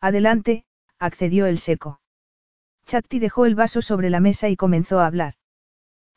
Adelante, 0.00 0.64
accedió 0.98 1.46
el 1.46 1.58
seco. 1.58 2.00
Chatti 2.86 3.18
dejó 3.18 3.46
el 3.46 3.54
vaso 3.54 3.80
sobre 3.80 4.10
la 4.10 4.20
mesa 4.20 4.48
y 4.48 4.56
comenzó 4.56 5.00
a 5.00 5.06
hablar. 5.06 5.34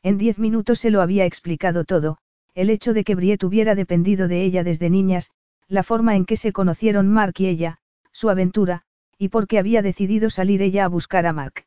En 0.02 0.18
diez 0.18 0.38
minutos 0.38 0.80
se 0.80 0.90
lo 0.90 1.00
había 1.00 1.26
explicado 1.26 1.84
todo, 1.84 2.18
el 2.54 2.68
hecho 2.68 2.92
de 2.92 3.04
que 3.04 3.14
Briet 3.14 3.44
hubiera 3.44 3.74
dependido 3.74 4.26
de 4.26 4.42
ella 4.42 4.64
desde 4.64 4.90
niñas, 4.90 5.30
la 5.68 5.84
forma 5.84 6.16
en 6.16 6.26
que 6.26 6.36
se 6.36 6.52
conocieron 6.52 7.08
Mark 7.08 7.34
y 7.38 7.46
ella, 7.46 7.78
su 8.10 8.30
aventura, 8.30 8.82
y 9.16 9.28
por 9.28 9.46
qué 9.46 9.58
había 9.58 9.80
decidido 9.82 10.28
salir 10.28 10.60
ella 10.60 10.84
a 10.84 10.88
buscar 10.88 11.26
a 11.26 11.32
Mark. 11.32 11.66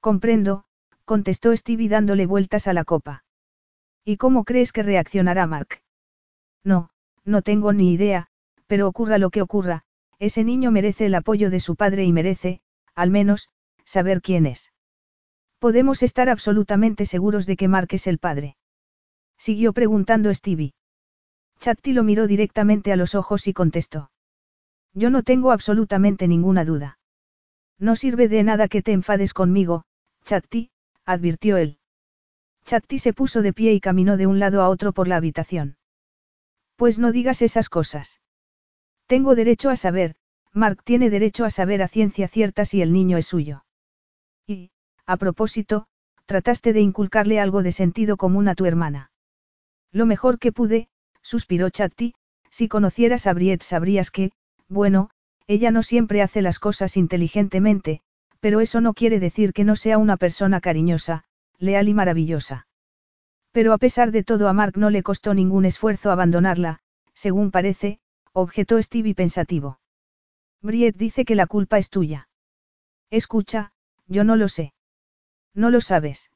Comprendo, 0.00 0.64
contestó 1.10 1.56
Stevie 1.56 1.88
dándole 1.88 2.24
vueltas 2.24 2.68
a 2.68 2.72
la 2.72 2.84
copa. 2.84 3.24
¿Y 4.04 4.16
cómo 4.16 4.44
crees 4.44 4.70
que 4.70 4.84
reaccionará 4.84 5.44
Mark? 5.48 5.82
No, 6.62 6.90
no 7.24 7.42
tengo 7.42 7.72
ni 7.72 7.92
idea, 7.92 8.28
pero 8.68 8.86
ocurra 8.86 9.18
lo 9.18 9.30
que 9.30 9.42
ocurra, 9.42 9.82
ese 10.20 10.44
niño 10.44 10.70
merece 10.70 11.06
el 11.06 11.16
apoyo 11.16 11.50
de 11.50 11.58
su 11.58 11.74
padre 11.74 12.04
y 12.04 12.12
merece, 12.12 12.60
al 12.94 13.10
menos, 13.10 13.48
saber 13.84 14.22
quién 14.22 14.46
es. 14.46 14.72
Podemos 15.58 16.04
estar 16.04 16.28
absolutamente 16.28 17.04
seguros 17.06 17.44
de 17.44 17.56
que 17.56 17.66
Mark 17.66 17.88
es 17.90 18.06
el 18.06 18.18
padre. 18.18 18.56
Siguió 19.36 19.72
preguntando 19.72 20.32
Stevie. 20.32 20.74
Chatti 21.58 21.92
lo 21.92 22.04
miró 22.04 22.28
directamente 22.28 22.92
a 22.92 22.96
los 22.96 23.16
ojos 23.16 23.48
y 23.48 23.52
contestó. 23.52 24.12
Yo 24.94 25.10
no 25.10 25.24
tengo 25.24 25.50
absolutamente 25.50 26.28
ninguna 26.28 26.64
duda. 26.64 27.00
No 27.80 27.96
sirve 27.96 28.28
de 28.28 28.44
nada 28.44 28.68
que 28.68 28.80
te 28.80 28.92
enfades 28.92 29.34
conmigo, 29.34 29.82
Chatti, 30.24 30.70
advirtió 31.04 31.56
él. 31.56 31.78
Chatti 32.64 32.98
se 32.98 33.12
puso 33.12 33.42
de 33.42 33.52
pie 33.52 33.72
y 33.72 33.80
caminó 33.80 34.16
de 34.16 34.26
un 34.26 34.38
lado 34.38 34.62
a 34.62 34.68
otro 34.68 34.92
por 34.92 35.08
la 35.08 35.16
habitación. 35.16 35.76
Pues 36.76 36.98
no 36.98 37.12
digas 37.12 37.42
esas 37.42 37.68
cosas. 37.68 38.20
Tengo 39.06 39.34
derecho 39.34 39.70
a 39.70 39.76
saber, 39.76 40.14
Mark 40.52 40.82
tiene 40.84 41.10
derecho 41.10 41.44
a 41.44 41.50
saber 41.50 41.82
a 41.82 41.88
ciencia 41.88 42.28
cierta 42.28 42.64
si 42.64 42.82
el 42.82 42.92
niño 42.92 43.16
es 43.18 43.26
suyo. 43.26 43.64
Y, 44.46 44.70
a 45.06 45.16
propósito, 45.16 45.86
trataste 46.26 46.72
de 46.72 46.80
inculcarle 46.80 47.40
algo 47.40 47.62
de 47.62 47.72
sentido 47.72 48.16
común 48.16 48.48
a 48.48 48.54
tu 48.54 48.66
hermana. 48.66 49.10
Lo 49.92 50.06
mejor 50.06 50.38
que 50.38 50.52
pude, 50.52 50.88
suspiró 51.22 51.70
Chatti, 51.70 52.14
si 52.50 52.68
conocieras 52.68 53.26
a 53.26 53.32
Briette 53.32 53.62
sabrías 53.62 54.10
que, 54.10 54.32
bueno, 54.68 55.10
ella 55.46 55.70
no 55.70 55.82
siempre 55.82 56.22
hace 56.22 56.42
las 56.42 56.58
cosas 56.58 56.96
inteligentemente, 56.96 58.02
pero 58.40 58.60
eso 58.60 58.80
no 58.80 58.94
quiere 58.94 59.20
decir 59.20 59.52
que 59.52 59.64
no 59.64 59.76
sea 59.76 59.98
una 59.98 60.16
persona 60.16 60.60
cariñosa, 60.60 61.24
leal 61.58 61.88
y 61.88 61.94
maravillosa. 61.94 62.66
Pero 63.52 63.72
a 63.72 63.78
pesar 63.78 64.12
de 64.12 64.24
todo 64.24 64.48
a 64.48 64.52
Mark 64.52 64.76
no 64.76 64.90
le 64.90 65.02
costó 65.02 65.34
ningún 65.34 65.64
esfuerzo 65.64 66.10
abandonarla, 66.10 66.80
según 67.14 67.50
parece, 67.50 68.00
objetó 68.32 68.82
Stevie 68.82 69.14
pensativo. 69.14 69.80
Briette 70.62 70.96
dice 70.96 71.24
que 71.24 71.34
la 71.34 71.46
culpa 71.46 71.78
es 71.78 71.90
tuya. 71.90 72.28
Escucha, 73.10 73.72
yo 74.06 74.24
no 74.24 74.36
lo 74.36 74.48
sé. 74.48 74.72
No 75.54 75.70
lo 75.70 75.80
sabes. 75.80 76.30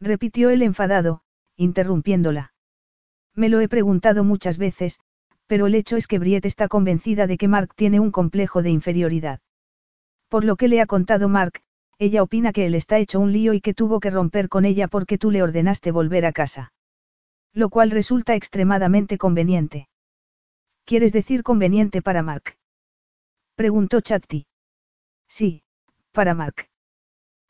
Repitió 0.00 0.50
él 0.50 0.62
enfadado, 0.62 1.22
interrumpiéndola. 1.56 2.54
Me 3.34 3.48
lo 3.48 3.60
he 3.60 3.68
preguntado 3.68 4.24
muchas 4.24 4.58
veces, 4.58 4.98
pero 5.46 5.66
el 5.66 5.74
hecho 5.74 5.96
es 5.96 6.06
que 6.06 6.18
Briette 6.18 6.46
está 6.46 6.66
convencida 6.68 7.26
de 7.26 7.36
que 7.36 7.48
Mark 7.48 7.74
tiene 7.74 8.00
un 8.00 8.10
complejo 8.10 8.62
de 8.62 8.70
inferioridad. 8.70 9.40
Por 10.32 10.44
lo 10.44 10.56
que 10.56 10.66
le 10.66 10.80
ha 10.80 10.86
contado 10.86 11.28
Mark, 11.28 11.60
ella 11.98 12.22
opina 12.22 12.54
que 12.54 12.64
él 12.64 12.74
está 12.74 12.96
hecho 12.96 13.20
un 13.20 13.32
lío 13.32 13.52
y 13.52 13.60
que 13.60 13.74
tuvo 13.74 14.00
que 14.00 14.08
romper 14.08 14.48
con 14.48 14.64
ella 14.64 14.88
porque 14.88 15.18
tú 15.18 15.30
le 15.30 15.42
ordenaste 15.42 15.90
volver 15.90 16.24
a 16.24 16.32
casa. 16.32 16.72
Lo 17.52 17.68
cual 17.68 17.90
resulta 17.90 18.34
extremadamente 18.34 19.18
conveniente. 19.18 19.90
¿Quieres 20.86 21.12
decir 21.12 21.42
conveniente 21.42 22.00
para 22.00 22.22
Mark? 22.22 22.56
Preguntó 23.56 24.00
Chatti. 24.00 24.46
Sí, 25.28 25.64
para 26.12 26.32
Mark. 26.32 26.70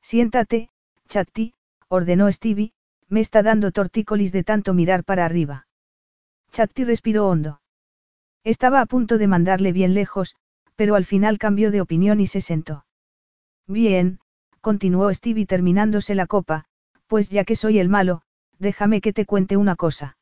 Siéntate, 0.01 0.69
Chatti, 1.07 1.55
ordenó 1.87 2.33
Stevie, 2.33 2.73
me 3.09 3.21
está 3.21 3.45
dando 3.45 3.71
tortícolis 3.71 4.33
de 4.33 4.43
tanto 4.43 4.75
mirar 4.75 5.05
para 5.05 5.25
arriba. 5.25 5.69
Chatti 6.51 6.83
respiró 6.83 7.29
hondo. 7.29 7.61
Estaba 8.43 8.81
a 8.81 8.87
punto 8.87 9.19
de 9.19 9.29
mandarle 9.29 9.71
bien 9.71 9.95
lejos, 9.95 10.35
pero 10.77 10.95
al 10.95 11.05
final 11.05 11.39
cambió 11.39 11.71
de 11.71 11.81
opinión 11.81 12.21
y 12.21 12.27
se 12.27 12.41
sentó. 12.41 12.85
Bien, 13.67 14.21
continuó 14.61 15.13
Stevie 15.13 15.47
terminándose 15.47 16.15
la 16.15 16.27
copa, 16.27 16.65
pues 17.07 17.31
ya 17.31 17.45
que 17.45 17.57
soy 17.57 17.79
el 17.79 17.89
malo, 17.89 18.23
déjame 18.59 19.01
que 19.01 19.13
te 19.13 19.27
cuente 19.27 19.57
una 19.57 19.77
cosa. 19.77 20.17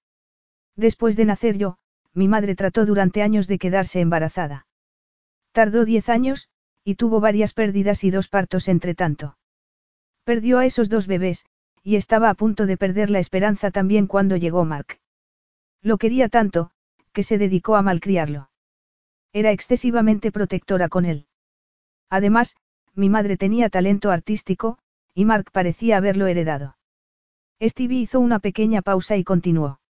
Después 0.76 1.16
de 1.16 1.24
nacer 1.24 1.56
yo, 1.56 1.78
mi 2.14 2.28
madre 2.28 2.54
trató 2.54 2.86
durante 2.86 3.22
años 3.22 3.46
de 3.46 3.58
quedarse 3.58 4.00
embarazada. 4.00 4.66
Tardó 5.52 5.84
diez 5.84 6.08
años, 6.08 6.48
y 6.84 6.94
tuvo 6.94 7.20
varias 7.20 7.52
pérdidas 7.52 8.04
y 8.04 8.10
dos 8.10 8.28
partos 8.28 8.68
entre 8.68 8.94
tanto. 8.94 9.36
Perdió 10.24 10.58
a 10.58 10.66
esos 10.66 10.88
dos 10.88 11.06
bebés, 11.06 11.44
y 11.82 11.96
estaba 11.96 12.30
a 12.30 12.34
punto 12.34 12.66
de 12.66 12.76
perder 12.76 13.10
la 13.10 13.18
esperanza 13.18 13.70
también 13.70 14.06
cuando 14.06 14.36
llegó 14.36 14.64
Mark. 14.64 14.98
Lo 15.82 15.98
quería 15.98 16.28
tanto, 16.28 16.70
que 17.12 17.22
se 17.22 17.38
dedicó 17.38 17.76
a 17.76 17.82
malcriarlo. 17.82 18.49
Era 19.32 19.52
excesivamente 19.52 20.32
protectora 20.32 20.88
con 20.88 21.04
él. 21.04 21.26
Además, 22.08 22.56
mi 22.94 23.08
madre 23.08 23.36
tenía 23.36 23.68
talento 23.68 24.10
artístico, 24.10 24.78
y 25.14 25.24
Mark 25.24 25.50
parecía 25.52 25.96
haberlo 25.96 26.26
heredado. 26.26 26.76
Stevie 27.62 28.00
hizo 28.00 28.20
una 28.20 28.38
pequeña 28.38 28.82
pausa 28.82 29.16
y 29.16 29.24
continuó. 29.24 29.80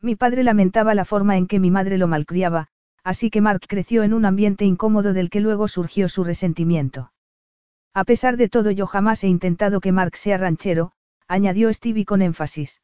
Mi 0.00 0.16
padre 0.16 0.42
lamentaba 0.42 0.94
la 0.94 1.04
forma 1.04 1.36
en 1.36 1.46
que 1.46 1.58
mi 1.58 1.70
madre 1.70 1.96
lo 1.98 2.08
malcriaba, 2.08 2.68
así 3.02 3.30
que 3.30 3.40
Mark 3.40 3.62
creció 3.66 4.02
en 4.02 4.12
un 4.12 4.24
ambiente 4.24 4.64
incómodo 4.64 5.12
del 5.12 5.30
que 5.30 5.40
luego 5.40 5.68
surgió 5.68 6.08
su 6.08 6.24
resentimiento. 6.24 7.12
A 7.94 8.04
pesar 8.04 8.36
de 8.36 8.48
todo 8.48 8.70
yo 8.70 8.86
jamás 8.86 9.24
he 9.24 9.28
intentado 9.28 9.80
que 9.80 9.92
Mark 9.92 10.16
sea 10.16 10.36
ranchero, 10.36 10.92
añadió 11.26 11.72
Stevie 11.72 12.04
con 12.04 12.22
énfasis. 12.22 12.82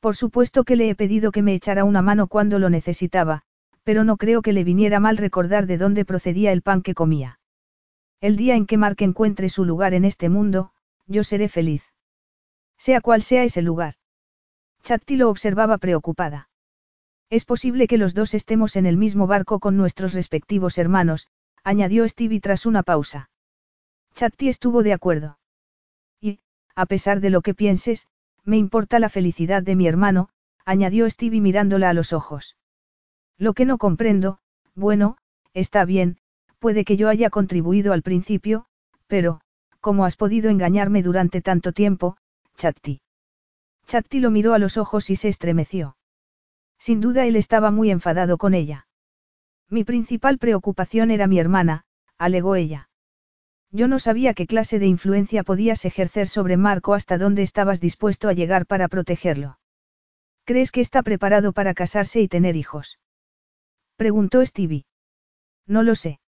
Por 0.00 0.16
supuesto 0.16 0.64
que 0.64 0.76
le 0.76 0.90
he 0.90 0.94
pedido 0.94 1.32
que 1.32 1.42
me 1.42 1.54
echara 1.54 1.84
una 1.84 2.02
mano 2.02 2.26
cuando 2.26 2.58
lo 2.58 2.70
necesitaba, 2.70 3.42
pero 3.84 4.04
no 4.04 4.16
creo 4.16 4.42
que 4.42 4.52
le 4.52 4.64
viniera 4.64 5.00
mal 5.00 5.16
recordar 5.16 5.66
de 5.66 5.78
dónde 5.78 6.04
procedía 6.04 6.52
el 6.52 6.62
pan 6.62 6.82
que 6.82 6.94
comía. 6.94 7.38
El 8.20 8.36
día 8.36 8.54
en 8.54 8.66
que 8.66 8.76
Mark 8.76 8.96
encuentre 9.00 9.48
su 9.48 9.64
lugar 9.64 9.94
en 9.94 10.04
este 10.04 10.28
mundo, 10.28 10.72
yo 11.06 11.24
seré 11.24 11.48
feliz. 11.48 11.82
Sea 12.76 13.00
cual 13.00 13.22
sea 13.22 13.44
ese 13.44 13.62
lugar. 13.62 13.94
Chatti 14.82 15.16
lo 15.16 15.30
observaba 15.30 15.78
preocupada. 15.78 16.48
Es 17.30 17.44
posible 17.44 17.86
que 17.86 17.98
los 17.98 18.14
dos 18.14 18.34
estemos 18.34 18.76
en 18.76 18.86
el 18.86 18.96
mismo 18.96 19.26
barco 19.26 19.60
con 19.60 19.76
nuestros 19.76 20.14
respectivos 20.14 20.78
hermanos, 20.78 21.28
añadió 21.62 22.08
Stevie 22.08 22.40
tras 22.40 22.66
una 22.66 22.82
pausa. 22.82 23.30
Chatti 24.14 24.48
estuvo 24.48 24.82
de 24.82 24.92
acuerdo. 24.92 25.38
Y, 26.20 26.40
a 26.74 26.86
pesar 26.86 27.20
de 27.20 27.30
lo 27.30 27.40
que 27.42 27.54
pienses, 27.54 28.08
me 28.44 28.56
importa 28.56 28.98
la 28.98 29.08
felicidad 29.08 29.62
de 29.62 29.76
mi 29.76 29.86
hermano, 29.86 30.28
añadió 30.64 31.08
Stevie 31.08 31.40
mirándola 31.40 31.90
a 31.90 31.94
los 31.94 32.12
ojos. 32.12 32.56
Lo 33.40 33.54
que 33.54 33.64
no 33.64 33.78
comprendo, 33.78 34.38
bueno, 34.74 35.16
está 35.54 35.86
bien, 35.86 36.18
puede 36.58 36.84
que 36.84 36.98
yo 36.98 37.08
haya 37.08 37.30
contribuido 37.30 37.94
al 37.94 38.02
principio, 38.02 38.66
pero, 39.06 39.40
¿cómo 39.80 40.04
has 40.04 40.16
podido 40.16 40.50
engañarme 40.50 41.02
durante 41.02 41.40
tanto 41.40 41.72
tiempo, 41.72 42.18
Chatti? 42.58 43.00
Chatti 43.86 44.20
lo 44.20 44.30
miró 44.30 44.52
a 44.52 44.58
los 44.58 44.76
ojos 44.76 45.08
y 45.08 45.16
se 45.16 45.28
estremeció. 45.28 45.96
Sin 46.78 47.00
duda 47.00 47.24
él 47.24 47.34
estaba 47.34 47.70
muy 47.70 47.90
enfadado 47.90 48.36
con 48.36 48.52
ella. 48.52 48.86
Mi 49.70 49.84
principal 49.84 50.36
preocupación 50.36 51.10
era 51.10 51.26
mi 51.26 51.38
hermana, 51.38 51.84
alegó 52.18 52.56
ella. 52.56 52.90
Yo 53.70 53.88
no 53.88 53.98
sabía 53.98 54.34
qué 54.34 54.46
clase 54.46 54.78
de 54.78 54.86
influencia 54.86 55.44
podías 55.44 55.86
ejercer 55.86 56.28
sobre 56.28 56.58
Marco 56.58 56.92
hasta 56.92 57.16
dónde 57.16 57.42
estabas 57.42 57.80
dispuesto 57.80 58.28
a 58.28 58.34
llegar 58.34 58.66
para 58.66 58.88
protegerlo. 58.88 59.58
¿Crees 60.44 60.72
que 60.72 60.82
está 60.82 61.02
preparado 61.02 61.54
para 61.54 61.72
casarse 61.72 62.20
y 62.20 62.28
tener 62.28 62.54
hijos? 62.54 62.98
Preguntó 64.00 64.42
Stevie. 64.46 64.86
No 65.66 65.82
lo 65.82 65.94
sé. 65.94 66.20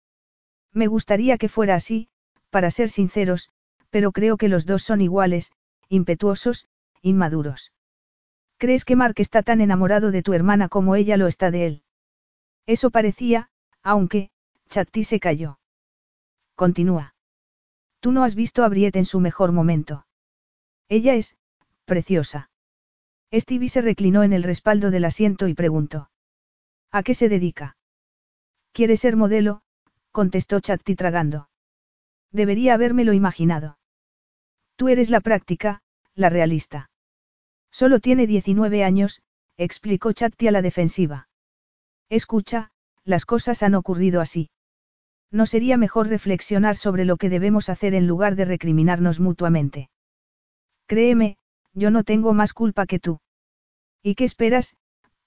Me 0.74 0.88
gustaría 0.88 1.38
que 1.38 1.48
fuera 1.48 1.75
así, 1.75 2.09
para 2.50 2.69
ser 2.69 2.90
sinceros, 2.90 3.50
pero 3.90 4.11
creo 4.11 4.35
que 4.35 4.50
los 4.50 4.66
dos 4.66 4.83
son 4.83 5.00
iguales, 5.00 5.53
impetuosos, 5.88 6.67
inmaduros. 7.01 7.72
¿Crees 8.58 8.83
que 8.83 8.98
Mark 8.98 9.16
está 9.19 9.41
tan 9.41 9.61
enamorado 9.61 10.11
de 10.11 10.22
tu 10.22 10.33
hermana 10.33 10.67
como 10.67 10.98
ella 10.98 11.16
lo 11.16 11.27
está 11.27 11.50
de 11.50 11.66
él? 11.66 11.83
Eso 12.66 12.90
parecía, 12.90 13.50
aunque, 13.83 14.32
Chatti 14.67 15.06
se 15.06 15.22
cayó. 15.22 15.58
Continúa. 16.56 17.16
Tú 18.01 18.11
no 18.11 18.25
has 18.25 18.35
visto 18.35 18.66
a 18.66 18.67
Briette 18.67 18.98
en 18.98 19.06
su 19.06 19.22
mejor 19.22 19.53
momento. 19.53 20.06
Ella 20.90 21.14
es, 21.14 21.38
preciosa. 21.85 22.50
Stevie 23.33 23.69
se 23.69 23.80
reclinó 23.80 24.24
en 24.24 24.33
el 24.33 24.43
respaldo 24.43 24.91
del 24.91 25.06
asiento 25.06 25.48
y 25.48 25.53
preguntó. 25.53 26.10
¿A 26.92 27.03
qué 27.03 27.14
se 27.14 27.30
dedica? 27.30 27.78
Quiere 28.74 28.98
ser 28.98 29.16
modelo, 29.16 29.61
contestó 30.11 30.60
Chatti 30.60 30.95
tragando. 30.95 31.50
Debería 32.32 32.74
habérmelo 32.74 33.14
imaginado. 33.14 33.78
Tú 34.76 34.90
eres 34.90 35.10
la 35.10 35.22
práctica, 35.22 35.82
la 36.16 36.30
realista. 36.30 36.90
Solo 37.72 38.00
tiene 38.00 38.28
19 38.28 38.84
años, 38.84 39.22
explicó 39.58 40.11
Chatti 40.11 40.48
a 40.48 40.52
la 40.52 40.61
defensiva. 40.61 41.30
Escucha, 42.10 42.72
las 43.06 43.26
cosas 43.26 43.64
han 43.64 43.76
ocurrido 43.76 44.20
así. 44.20 44.50
¿No 45.32 45.45
sería 45.45 45.78
mejor 45.78 46.10
reflexionar 46.10 46.76
sobre 46.76 47.06
lo 47.06 47.16
que 47.16 47.30
debemos 47.30 47.70
hacer 47.70 47.94
en 47.94 48.06
lugar 48.06 48.36
de 48.36 48.44
recriminarnos 48.44 49.22
mutuamente? 49.22 49.90
Créeme, 50.88 51.38
yo 51.74 51.90
no 51.90 52.03
tengo 52.03 52.34
más 52.34 52.53
culpa 52.53 52.86
que 52.86 53.00
tú. 53.00 53.22
¿Y 54.03 54.16
qué 54.16 54.26
esperas? 54.26 54.76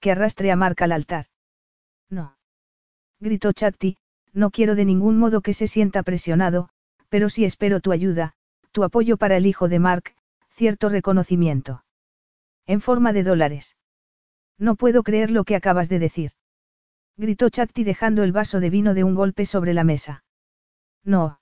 Que 0.00 0.10
arrastre 0.10 0.50
a 0.50 0.56
Mark 0.56 0.82
al 0.82 0.92
altar. 0.92 1.26
No. 2.10 2.36
Gritó 3.20 3.52
Chatti, 3.52 3.96
no 4.32 4.50
quiero 4.50 4.74
de 4.74 4.84
ningún 4.84 5.18
modo 5.18 5.40
que 5.40 5.52
se 5.52 5.66
sienta 5.66 6.02
presionado, 6.02 6.68
pero 7.08 7.28
sí 7.28 7.44
espero 7.44 7.80
tu 7.80 7.92
ayuda, 7.92 8.34
tu 8.72 8.84
apoyo 8.84 9.16
para 9.16 9.36
el 9.36 9.46
hijo 9.46 9.68
de 9.68 9.78
Mark, 9.78 10.14
cierto 10.50 10.88
reconocimiento. 10.88 11.84
En 12.66 12.80
forma 12.80 13.12
de 13.12 13.22
dólares. 13.22 13.76
No 14.58 14.76
puedo 14.76 15.02
creer 15.02 15.30
lo 15.30 15.44
que 15.44 15.56
acabas 15.56 15.88
de 15.88 15.98
decir 15.98 16.32
gritó 17.16 17.48
Chatti 17.48 17.84
dejando 17.84 18.24
el 18.24 18.32
vaso 18.32 18.60
de 18.60 18.70
vino 18.70 18.94
de 18.94 19.04
un 19.04 19.14
golpe 19.14 19.46
sobre 19.46 19.74
la 19.74 19.84
mesa. 19.84 20.24
No. 21.04 21.40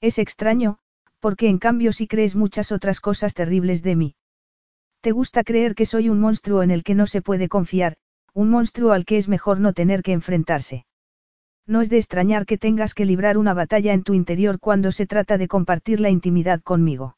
Es 0.00 0.18
extraño, 0.18 0.78
porque 1.18 1.48
en 1.48 1.58
cambio 1.58 1.92
sí 1.92 2.06
crees 2.06 2.34
muchas 2.34 2.72
otras 2.72 3.00
cosas 3.00 3.34
terribles 3.34 3.82
de 3.82 3.96
mí. 3.96 4.14
Te 5.00 5.12
gusta 5.12 5.44
creer 5.44 5.74
que 5.74 5.86
soy 5.86 6.08
un 6.08 6.20
monstruo 6.20 6.62
en 6.62 6.70
el 6.70 6.84
que 6.84 6.94
no 6.94 7.06
se 7.06 7.22
puede 7.22 7.48
confiar, 7.48 7.96
un 8.34 8.50
monstruo 8.50 8.92
al 8.92 9.04
que 9.04 9.18
es 9.18 9.28
mejor 9.28 9.60
no 9.60 9.72
tener 9.72 10.02
que 10.02 10.12
enfrentarse. 10.12 10.86
No 11.66 11.80
es 11.80 11.90
de 11.90 11.98
extrañar 11.98 12.46
que 12.46 12.58
tengas 12.58 12.94
que 12.94 13.04
librar 13.04 13.38
una 13.38 13.54
batalla 13.54 13.92
en 13.92 14.02
tu 14.02 14.14
interior 14.14 14.58
cuando 14.58 14.90
se 14.90 15.06
trata 15.06 15.38
de 15.38 15.48
compartir 15.48 16.00
la 16.00 16.10
intimidad 16.10 16.60
conmigo. 16.62 17.16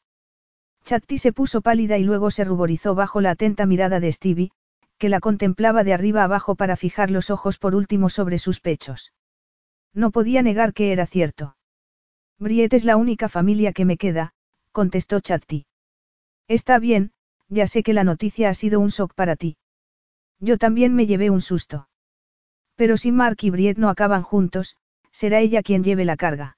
Chatti 0.85 1.17
se 1.19 1.33
puso 1.33 1.63
pálida 1.63 1.97
y 1.97 2.05
luego 2.05 2.31
se 2.31 2.45
ruborizó 2.45 2.95
bajo 2.95 3.21
la 3.21 3.31
atenta 3.31 3.65
mirada 3.65 4.01
de 4.01 4.13
Stevie, 4.13 4.51
que 4.99 5.09
la 5.09 5.21
contemplaba 5.21 5.83
de 5.83 5.95
arriba 5.95 6.25
abajo 6.25 6.57
para 6.57 6.77
fijar 6.77 7.11
los 7.11 7.31
ojos 7.31 7.59
por 7.59 7.75
último 7.75 8.11
sobre 8.11 8.39
sus 8.39 8.61
pechos. 8.61 9.13
No 9.95 10.11
podía 10.11 10.43
negar 10.43 10.75
que 10.75 10.93
era 10.93 11.07
cierto. 11.07 11.57
Briet 12.39 12.75
es 12.75 12.85
la 12.85 12.97
única 12.97 13.29
familia 13.29 13.73
que 13.73 13.85
me 13.85 13.97
queda, 13.97 14.35
contestó 14.73 15.21
Chatti. 15.21 15.67
Está 16.49 16.79
bien, 16.79 17.13
ya 17.49 17.67
sé 17.67 17.83
que 17.83 17.95
la 17.95 18.05
noticia 18.05 18.51
ha 18.51 18.55
sido 18.55 18.81
un 18.81 18.89
shock 18.89 19.15
para 19.15 19.37
ti. 19.37 19.57
Yo 20.41 20.59
también 20.59 20.95
me 20.95 21.07
llevé 21.07 21.31
un 21.31 21.41
susto. 21.41 21.89
Pero 22.77 22.97
si 22.97 23.13
Mark 23.13 23.39
y 23.43 23.51
Briet 23.51 23.79
no 23.79 23.89
acaban 23.89 24.23
juntos, 24.23 24.77
será 25.11 25.41
ella 25.41 25.63
quien 25.63 25.85
lleve 25.85 26.05
la 26.05 26.17
carga. 26.17 26.57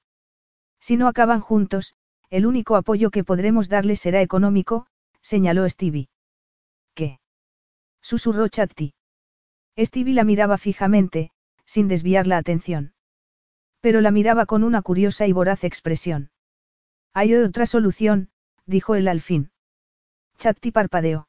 Si 0.81 0.97
no 0.97 1.09
acaban 1.09 1.41
juntos, 1.41 1.95
el 2.31 2.47
único 2.47 2.77
apoyo 2.77 3.11
que 3.11 3.25
podremos 3.25 3.69
darle 3.69 3.97
será 3.97 4.23
económico, 4.23 4.87
señaló 5.21 5.69
Stevie. 5.69 6.09
¿Qué? 6.95 7.21
Susurró 8.01 8.49
Chatti. 8.49 8.95
Stevie 9.79 10.15
la 10.15 10.25
miraba 10.25 10.59
fijamente, 10.59 11.31
sin 11.65 11.89
desviar 11.89 12.27
la 12.27 12.39
atención. 12.39 12.95
Pero 13.81 14.01
la 14.01 14.11
miraba 14.11 14.47
con 14.47 14.65
una 14.65 14.83
curiosa 14.83 15.27
y 15.27 15.33
voraz 15.33 15.65
expresión. 15.65 16.31
Hay 17.13 17.35
otra 17.35 17.67
solución, 17.67 18.31
dijo 18.65 18.95
él 18.95 19.09
al 19.09 19.21
fin. 19.21 19.51
Chatti 20.39 20.71
parpadeó. 20.71 21.29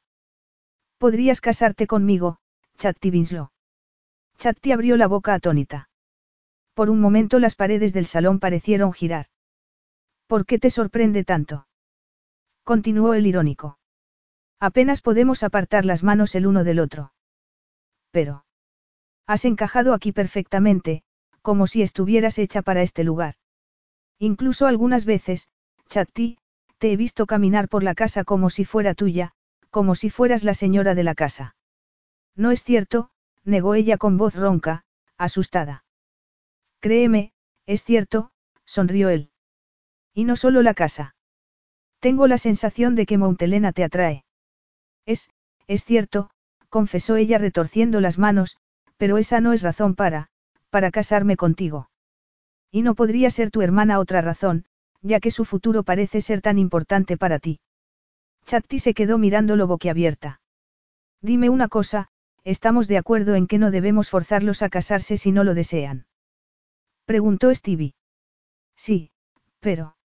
Podrías 0.98 1.40
casarte 1.40 1.86
conmigo, 1.86 2.38
Chatti 2.76 3.10
Winslow. 3.10 3.50
Chatti 4.36 4.72
abrió 4.72 4.96
la 4.96 5.06
boca 5.06 5.34
atónita. 5.34 5.88
Por 6.74 6.90
un 6.90 7.00
momento 7.00 7.38
las 7.38 7.54
paredes 7.54 7.92
del 7.92 8.06
salón 8.06 8.40
parecieron 8.40 8.92
girar. 8.92 9.26
¿Por 10.26 10.44
qué 10.44 10.58
te 10.58 10.70
sorprende 10.70 11.24
tanto? 11.24 11.66
Continuó 12.64 13.14
el 13.14 13.26
irónico. 13.26 13.78
Apenas 14.60 15.00
podemos 15.00 15.42
apartar 15.42 15.84
las 15.84 16.02
manos 16.02 16.34
el 16.34 16.46
uno 16.46 16.64
del 16.64 16.80
otro. 16.80 17.12
Pero. 18.10 18.44
Has 19.26 19.44
encajado 19.44 19.94
aquí 19.94 20.12
perfectamente, 20.12 21.02
como 21.42 21.66
si 21.66 21.82
estuvieras 21.82 22.38
hecha 22.38 22.62
para 22.62 22.82
este 22.82 23.04
lugar. 23.04 23.34
Incluso 24.18 24.66
algunas 24.66 25.04
veces, 25.04 25.48
Chatti, 25.88 26.38
te 26.78 26.92
he 26.92 26.96
visto 26.96 27.26
caminar 27.26 27.68
por 27.68 27.84
la 27.84 27.94
casa 27.94 28.24
como 28.24 28.50
si 28.50 28.64
fuera 28.64 28.94
tuya, 28.94 29.32
como 29.78 29.94
si 29.94 30.10
fueras 30.10 30.42
la 30.42 30.54
señora 30.54 30.96
de 30.96 31.04
la 31.04 31.14
casa. 31.14 31.54
No 32.34 32.50
es 32.50 32.64
cierto, 32.64 33.10
negó 33.44 33.76
ella 33.76 33.96
con 33.96 34.16
voz 34.16 34.34
ronca, 34.34 34.82
asustada. 35.16 35.84
Créeme, 36.80 37.32
es 37.64 37.84
cierto, 37.84 38.32
sonrió 38.64 39.08
él. 39.08 39.30
Y 40.12 40.24
no 40.24 40.34
solo 40.34 40.62
la 40.62 40.74
casa. 40.74 41.14
Tengo 42.00 42.26
la 42.26 42.38
sensación 42.38 42.96
de 42.96 43.06
que 43.06 43.18
Montelena 43.18 43.70
te 43.70 43.84
atrae. 43.84 44.24
Es, 45.06 45.30
es 45.68 45.84
cierto, 45.84 46.30
confesó 46.70 47.14
ella 47.14 47.38
retorciendo 47.38 48.00
las 48.00 48.18
manos, 48.18 48.56
pero 48.96 49.16
esa 49.16 49.40
no 49.40 49.52
es 49.52 49.62
razón 49.62 49.94
para, 49.94 50.28
para 50.70 50.90
casarme 50.90 51.36
contigo. 51.36 51.88
Y 52.72 52.82
no 52.82 52.96
podría 52.96 53.30
ser 53.30 53.52
tu 53.52 53.62
hermana 53.62 54.00
otra 54.00 54.22
razón, 54.22 54.64
ya 55.02 55.20
que 55.20 55.30
su 55.30 55.44
futuro 55.44 55.84
parece 55.84 56.20
ser 56.20 56.40
tan 56.40 56.58
importante 56.58 57.16
para 57.16 57.38
ti. 57.38 57.60
Chatti 58.48 58.78
se 58.78 58.94
quedó 58.94 59.18
mirándolo 59.18 59.66
boquiabierta. 59.66 60.40
Dime 61.20 61.50
una 61.50 61.68
cosa, 61.68 62.08
estamos 62.44 62.88
de 62.88 62.96
acuerdo 62.96 63.34
en 63.34 63.46
que 63.46 63.58
no 63.58 63.70
debemos 63.70 64.08
forzarlos 64.08 64.62
a 64.62 64.70
casarse 64.70 65.18
si 65.18 65.32
no 65.32 65.44
lo 65.44 65.52
desean. 65.52 66.06
Preguntó 67.04 67.54
Stevie. 67.54 67.94
Sí, 68.74 69.10
pero. 69.60 69.96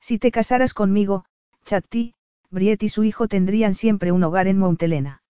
Si 0.00 0.18
te 0.18 0.32
casaras 0.32 0.74
conmigo, 0.74 1.26
Chatti, 1.64 2.14
Briet 2.50 2.82
y 2.82 2.88
su 2.88 3.04
hijo 3.04 3.28
tendrían 3.28 3.74
siempre 3.74 4.10
un 4.10 4.24
hogar 4.24 4.48
en 4.48 4.58
Montelena. 4.58 5.22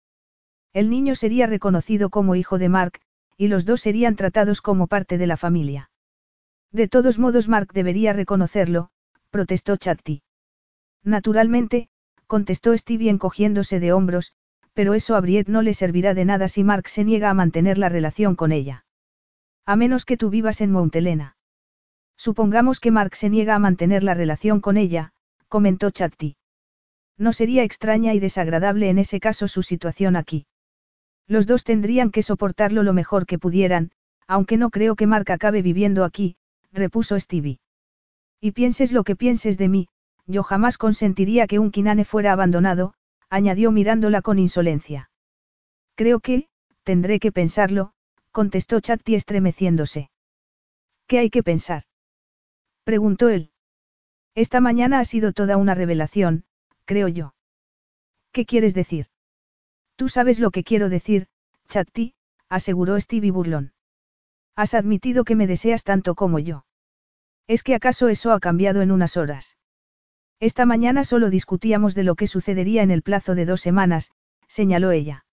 El 0.72 0.88
niño 0.88 1.16
sería 1.16 1.46
reconocido 1.46 2.08
como 2.08 2.36
hijo 2.36 2.56
de 2.56 2.70
Mark, 2.70 3.02
y 3.36 3.48
los 3.48 3.66
dos 3.66 3.82
serían 3.82 4.16
tratados 4.16 4.62
como 4.62 4.86
parte 4.86 5.18
de 5.18 5.26
la 5.26 5.36
familia. 5.36 5.90
De 6.72 6.88
todos 6.88 7.18
modos 7.18 7.48
Mark 7.48 7.74
debería 7.74 8.14
reconocerlo, 8.14 8.88
protestó 9.28 9.76
Chatti. 9.76 10.22
Naturalmente, 11.04 11.90
contestó 12.30 12.78
Stevie 12.78 13.10
encogiéndose 13.10 13.80
de 13.80 13.92
hombros, 13.92 14.34
pero 14.72 14.94
eso 14.94 15.16
a 15.16 15.20
Briette 15.20 15.48
no 15.48 15.62
le 15.62 15.74
servirá 15.74 16.14
de 16.14 16.24
nada 16.24 16.46
si 16.46 16.62
Mark 16.62 16.88
se 16.88 17.02
niega 17.02 17.28
a 17.28 17.34
mantener 17.34 17.76
la 17.76 17.88
relación 17.88 18.36
con 18.36 18.52
ella. 18.52 18.84
A 19.66 19.74
menos 19.74 20.04
que 20.04 20.16
tú 20.16 20.30
vivas 20.30 20.60
en 20.60 20.70
Montelena. 20.70 21.36
Supongamos 22.16 22.78
que 22.78 22.92
Mark 22.92 23.16
se 23.16 23.30
niega 23.30 23.56
a 23.56 23.58
mantener 23.58 24.04
la 24.04 24.14
relación 24.14 24.60
con 24.60 24.76
ella, 24.76 25.12
comentó 25.48 25.90
Chatti. 25.90 26.36
No 27.18 27.32
sería 27.32 27.64
extraña 27.64 28.14
y 28.14 28.20
desagradable 28.20 28.90
en 28.90 29.00
ese 29.00 29.18
caso 29.18 29.48
su 29.48 29.64
situación 29.64 30.14
aquí. 30.14 30.46
Los 31.26 31.48
dos 31.48 31.64
tendrían 31.64 32.12
que 32.12 32.22
soportarlo 32.22 32.84
lo 32.84 32.92
mejor 32.92 33.26
que 33.26 33.40
pudieran, 33.40 33.90
aunque 34.28 34.56
no 34.56 34.70
creo 34.70 34.94
que 34.94 35.08
Mark 35.08 35.32
acabe 35.32 35.62
viviendo 35.62 36.04
aquí, 36.04 36.36
repuso 36.70 37.18
Stevie. 37.18 37.58
Y 38.40 38.52
pienses 38.52 38.92
lo 38.92 39.02
que 39.02 39.16
pienses 39.16 39.58
de 39.58 39.68
mí, 39.68 39.88
yo 40.30 40.42
jamás 40.42 40.78
consentiría 40.78 41.46
que 41.46 41.58
un 41.58 41.70
Kinane 41.70 42.04
fuera 42.04 42.32
abandonado, 42.32 42.94
añadió 43.28 43.70
mirándola 43.72 44.22
con 44.22 44.38
insolencia. 44.38 45.10
Creo 45.94 46.20
que, 46.20 46.48
tendré 46.82 47.20
que 47.20 47.32
pensarlo, 47.32 47.92
contestó 48.32 48.80
Chatti 48.80 49.14
estremeciéndose. 49.14 50.10
¿Qué 51.06 51.18
hay 51.18 51.30
que 51.30 51.42
pensar? 51.42 51.82
preguntó 52.84 53.28
él. 53.28 53.50
Esta 54.34 54.60
mañana 54.60 55.00
ha 55.00 55.04
sido 55.04 55.32
toda 55.32 55.56
una 55.56 55.74
revelación, 55.74 56.44
creo 56.84 57.08
yo. 57.08 57.34
¿Qué 58.32 58.46
quieres 58.46 58.74
decir? 58.74 59.06
Tú 59.96 60.08
sabes 60.08 60.40
lo 60.40 60.50
que 60.50 60.64
quiero 60.64 60.88
decir, 60.88 61.26
Chatti, 61.68 62.14
aseguró 62.48 63.00
Stevie 63.00 63.32
burlón. 63.32 63.72
Has 64.56 64.74
admitido 64.74 65.24
que 65.24 65.36
me 65.36 65.46
deseas 65.46 65.84
tanto 65.84 66.14
como 66.14 66.38
yo. 66.38 66.64
¿Es 67.46 67.62
que 67.62 67.74
acaso 67.74 68.08
eso 68.08 68.32
ha 68.32 68.40
cambiado 68.40 68.82
en 68.82 68.90
unas 68.90 69.16
horas? 69.16 69.56
Esta 70.40 70.64
mañana 70.64 71.04
solo 71.04 71.28
discutíamos 71.28 71.94
de 71.94 72.02
lo 72.02 72.14
que 72.14 72.26
sucedería 72.26 72.82
en 72.82 72.90
el 72.90 73.02
plazo 73.02 73.34
de 73.34 73.44
dos 73.44 73.60
semanas, 73.60 74.10
señaló 74.48 74.90
ella. 74.90 75.26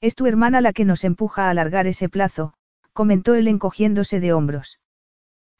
Es 0.00 0.16
tu 0.16 0.26
hermana 0.26 0.60
la 0.60 0.72
que 0.72 0.84
nos 0.84 1.04
empuja 1.04 1.46
a 1.46 1.50
alargar 1.50 1.86
ese 1.86 2.08
plazo, 2.08 2.52
comentó 2.92 3.34
él 3.34 3.46
encogiéndose 3.46 4.18
de 4.18 4.32
hombros. 4.32 4.80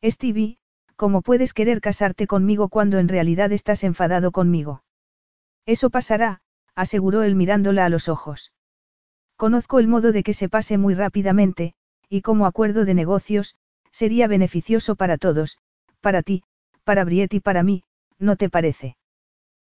Stevie, 0.04 0.58
¿cómo 0.96 1.22
puedes 1.22 1.54
querer 1.54 1.80
casarte 1.80 2.26
conmigo 2.26 2.68
cuando 2.68 2.98
en 2.98 3.08
realidad 3.08 3.52
estás 3.52 3.84
enfadado 3.84 4.32
conmigo? 4.32 4.82
Eso 5.66 5.88
pasará, 5.88 6.42
aseguró 6.74 7.22
él 7.22 7.36
mirándola 7.36 7.84
a 7.84 7.88
los 7.88 8.08
ojos. 8.08 8.52
Conozco 9.36 9.78
el 9.78 9.86
modo 9.86 10.10
de 10.10 10.24
que 10.24 10.32
se 10.32 10.48
pase 10.48 10.78
muy 10.78 10.94
rápidamente, 10.94 11.74
y 12.08 12.22
como 12.22 12.44
acuerdo 12.44 12.84
de 12.84 12.94
negocios, 12.94 13.54
sería 13.92 14.26
beneficioso 14.26 14.96
para 14.96 15.16
todos, 15.16 15.58
para 16.00 16.22
ti, 16.22 16.42
para 16.82 17.04
Briet 17.04 17.32
y 17.34 17.40
para 17.40 17.62
mí, 17.62 17.84
¿no 18.18 18.36
te 18.36 18.48
parece? 18.48 18.96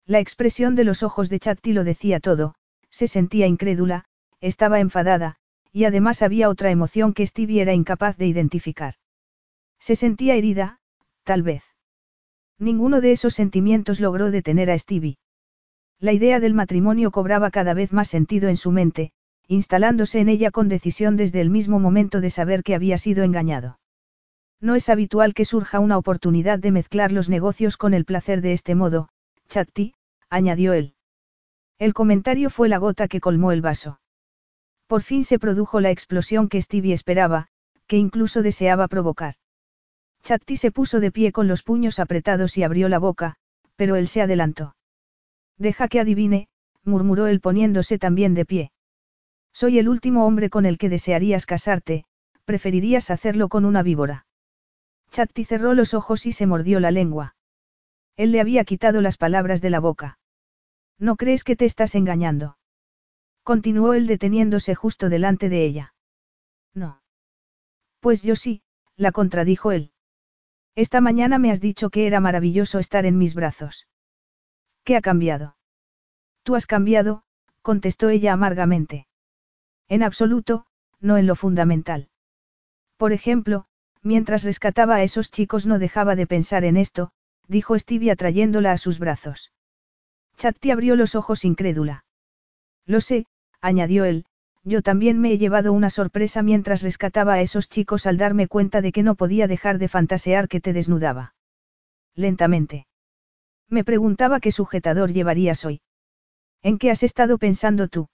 La 0.06 0.20
expresión 0.20 0.74
de 0.74 0.84
los 0.84 1.02
ojos 1.02 1.28
de 1.28 1.38
Chatti 1.38 1.72
lo 1.72 1.84
decía 1.84 2.20
todo, 2.20 2.54
se 2.90 3.08
sentía 3.08 3.46
incrédula, 3.46 4.04
estaba 4.40 4.80
enfadada, 4.80 5.36
y 5.72 5.84
además 5.84 6.22
había 6.22 6.48
otra 6.48 6.70
emoción 6.70 7.14
que 7.14 7.26
Stevie 7.26 7.62
era 7.62 7.72
incapaz 7.72 8.16
de 8.16 8.26
identificar. 8.26 8.94
Se 9.78 9.96
sentía 9.96 10.34
herida, 10.34 10.80
tal 11.24 11.42
vez. 11.42 11.64
Ninguno 12.58 13.00
de 13.00 13.12
esos 13.12 13.34
sentimientos 13.34 14.00
logró 14.00 14.30
detener 14.30 14.70
a 14.70 14.78
Stevie. 14.78 15.18
La 15.98 16.12
idea 16.12 16.40
del 16.40 16.54
matrimonio 16.54 17.10
cobraba 17.10 17.50
cada 17.50 17.74
vez 17.74 17.92
más 17.92 18.08
sentido 18.08 18.48
en 18.48 18.56
su 18.56 18.70
mente, 18.72 19.12
instalándose 19.48 20.20
en 20.20 20.28
ella 20.28 20.50
con 20.50 20.68
decisión 20.68 21.16
desde 21.16 21.40
el 21.40 21.50
mismo 21.50 21.78
momento 21.78 22.20
de 22.20 22.30
saber 22.30 22.62
que 22.62 22.74
había 22.74 22.98
sido 22.98 23.24
engañado. 23.24 23.78
No 24.62 24.76
es 24.76 24.88
habitual 24.88 25.34
que 25.34 25.44
surja 25.44 25.80
una 25.80 25.98
oportunidad 25.98 26.60
de 26.60 26.70
mezclar 26.70 27.10
los 27.10 27.28
negocios 27.28 27.76
con 27.76 27.94
el 27.94 28.04
placer 28.04 28.40
de 28.40 28.52
este 28.52 28.76
modo, 28.76 29.08
Chatti, 29.48 29.94
añadió 30.30 30.72
él. 30.72 30.94
El 31.80 31.94
comentario 31.94 32.48
fue 32.48 32.68
la 32.68 32.78
gota 32.78 33.08
que 33.08 33.20
colmó 33.20 33.50
el 33.50 33.60
vaso. 33.60 33.98
Por 34.86 35.02
fin 35.02 35.24
se 35.24 35.40
produjo 35.40 35.80
la 35.80 35.90
explosión 35.90 36.48
que 36.48 36.62
Stevie 36.62 36.94
esperaba, 36.94 37.48
que 37.88 37.96
incluso 37.96 38.40
deseaba 38.40 38.86
provocar. 38.86 39.34
Chatti 40.22 40.56
se 40.56 40.70
puso 40.70 41.00
de 41.00 41.10
pie 41.10 41.32
con 41.32 41.48
los 41.48 41.64
puños 41.64 41.98
apretados 41.98 42.56
y 42.56 42.62
abrió 42.62 42.88
la 42.88 43.00
boca, 43.00 43.34
pero 43.74 43.96
él 43.96 44.06
se 44.06 44.22
adelantó. 44.22 44.76
Deja 45.58 45.88
que 45.88 45.98
adivine, 45.98 46.46
murmuró 46.84 47.26
él 47.26 47.40
poniéndose 47.40 47.98
también 47.98 48.34
de 48.34 48.44
pie. 48.44 48.72
Soy 49.52 49.80
el 49.80 49.88
último 49.88 50.24
hombre 50.24 50.50
con 50.50 50.66
el 50.66 50.78
que 50.78 50.88
desearías 50.88 51.46
casarte, 51.46 52.04
preferirías 52.44 53.10
hacerlo 53.10 53.48
con 53.48 53.64
una 53.64 53.82
víbora. 53.82 54.24
Chatti 55.12 55.44
cerró 55.44 55.74
los 55.74 55.92
ojos 55.92 56.26
y 56.26 56.32
se 56.32 56.46
mordió 56.46 56.80
la 56.80 56.90
lengua. 56.90 57.36
Él 58.16 58.32
le 58.32 58.40
había 58.40 58.64
quitado 58.64 59.00
las 59.02 59.18
palabras 59.18 59.60
de 59.60 59.70
la 59.70 59.78
boca. 59.78 60.18
¿No 60.98 61.16
crees 61.16 61.44
que 61.44 61.54
te 61.54 61.66
estás 61.66 61.94
engañando? 61.94 62.56
Continuó 63.42 63.92
él 63.92 64.06
deteniéndose 64.06 64.74
justo 64.74 65.10
delante 65.10 65.48
de 65.48 65.64
ella. 65.64 65.94
No. 66.74 67.02
Pues 68.00 68.22
yo 68.22 68.36
sí, 68.36 68.62
la 68.96 69.12
contradijo 69.12 69.70
él. 69.72 69.92
Esta 70.74 71.02
mañana 71.02 71.38
me 71.38 71.50
has 71.50 71.60
dicho 71.60 71.90
que 71.90 72.06
era 72.06 72.20
maravilloso 72.20 72.78
estar 72.78 73.04
en 73.04 73.18
mis 73.18 73.34
brazos. 73.34 73.88
¿Qué 74.84 74.96
ha 74.96 75.02
cambiado? 75.02 75.56
Tú 76.42 76.54
has 76.54 76.66
cambiado, 76.66 77.24
contestó 77.60 78.08
ella 78.08 78.32
amargamente. 78.32 79.06
En 79.88 80.02
absoluto, 80.02 80.64
no 81.00 81.18
en 81.18 81.26
lo 81.26 81.36
fundamental. 81.36 82.08
Por 82.96 83.12
ejemplo, 83.12 83.66
Mientras 84.02 84.42
rescataba 84.42 84.96
a 84.96 85.02
esos 85.02 85.30
chicos 85.30 85.66
no 85.66 85.78
dejaba 85.78 86.16
de 86.16 86.26
pensar 86.26 86.64
en 86.64 86.76
esto, 86.76 87.12
dijo 87.46 87.78
Stevie 87.78 88.10
atrayéndola 88.10 88.72
a 88.72 88.78
sus 88.78 88.98
brazos. 88.98 89.52
Chatti 90.36 90.70
abrió 90.70 90.96
los 90.96 91.14
ojos 91.14 91.44
incrédula. 91.44 92.04
Lo 92.84 93.00
sé, 93.00 93.26
añadió 93.60 94.04
él, 94.04 94.24
yo 94.64 94.82
también 94.82 95.20
me 95.20 95.32
he 95.32 95.38
llevado 95.38 95.72
una 95.72 95.90
sorpresa 95.90 96.42
mientras 96.42 96.82
rescataba 96.82 97.34
a 97.34 97.40
esos 97.40 97.68
chicos 97.68 98.06
al 98.06 98.16
darme 98.16 98.48
cuenta 98.48 98.80
de 98.80 98.92
que 98.92 99.02
no 99.02 99.14
podía 99.14 99.46
dejar 99.46 99.78
de 99.78 99.88
fantasear 99.88 100.48
que 100.48 100.60
te 100.60 100.72
desnudaba. 100.72 101.34
Lentamente. 102.14 102.86
Me 103.68 103.84
preguntaba 103.84 104.40
qué 104.40 104.52
sujetador 104.52 105.12
llevarías 105.12 105.64
hoy. 105.64 105.80
¿En 106.62 106.78
qué 106.78 106.90
has 106.90 107.02
estado 107.02 107.38
pensando 107.38 107.88
tú? 107.88 108.08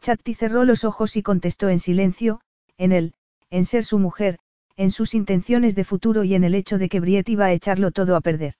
Chatti 0.00 0.34
cerró 0.34 0.64
los 0.64 0.84
ojos 0.84 1.16
y 1.16 1.22
contestó 1.22 1.68
en 1.68 1.80
silencio, 1.80 2.40
en 2.76 2.92
él, 2.92 3.14
en 3.50 3.64
ser 3.64 3.84
su 3.84 3.98
mujer, 3.98 4.38
en 4.78 4.92
sus 4.92 5.12
intenciones 5.12 5.74
de 5.74 5.82
futuro 5.82 6.22
y 6.22 6.36
en 6.36 6.44
el 6.44 6.54
hecho 6.54 6.78
de 6.78 6.88
que 6.88 7.00
Briet 7.00 7.28
iba 7.28 7.46
a 7.46 7.52
echarlo 7.52 7.90
todo 7.90 8.14
a 8.14 8.20
perder. 8.20 8.54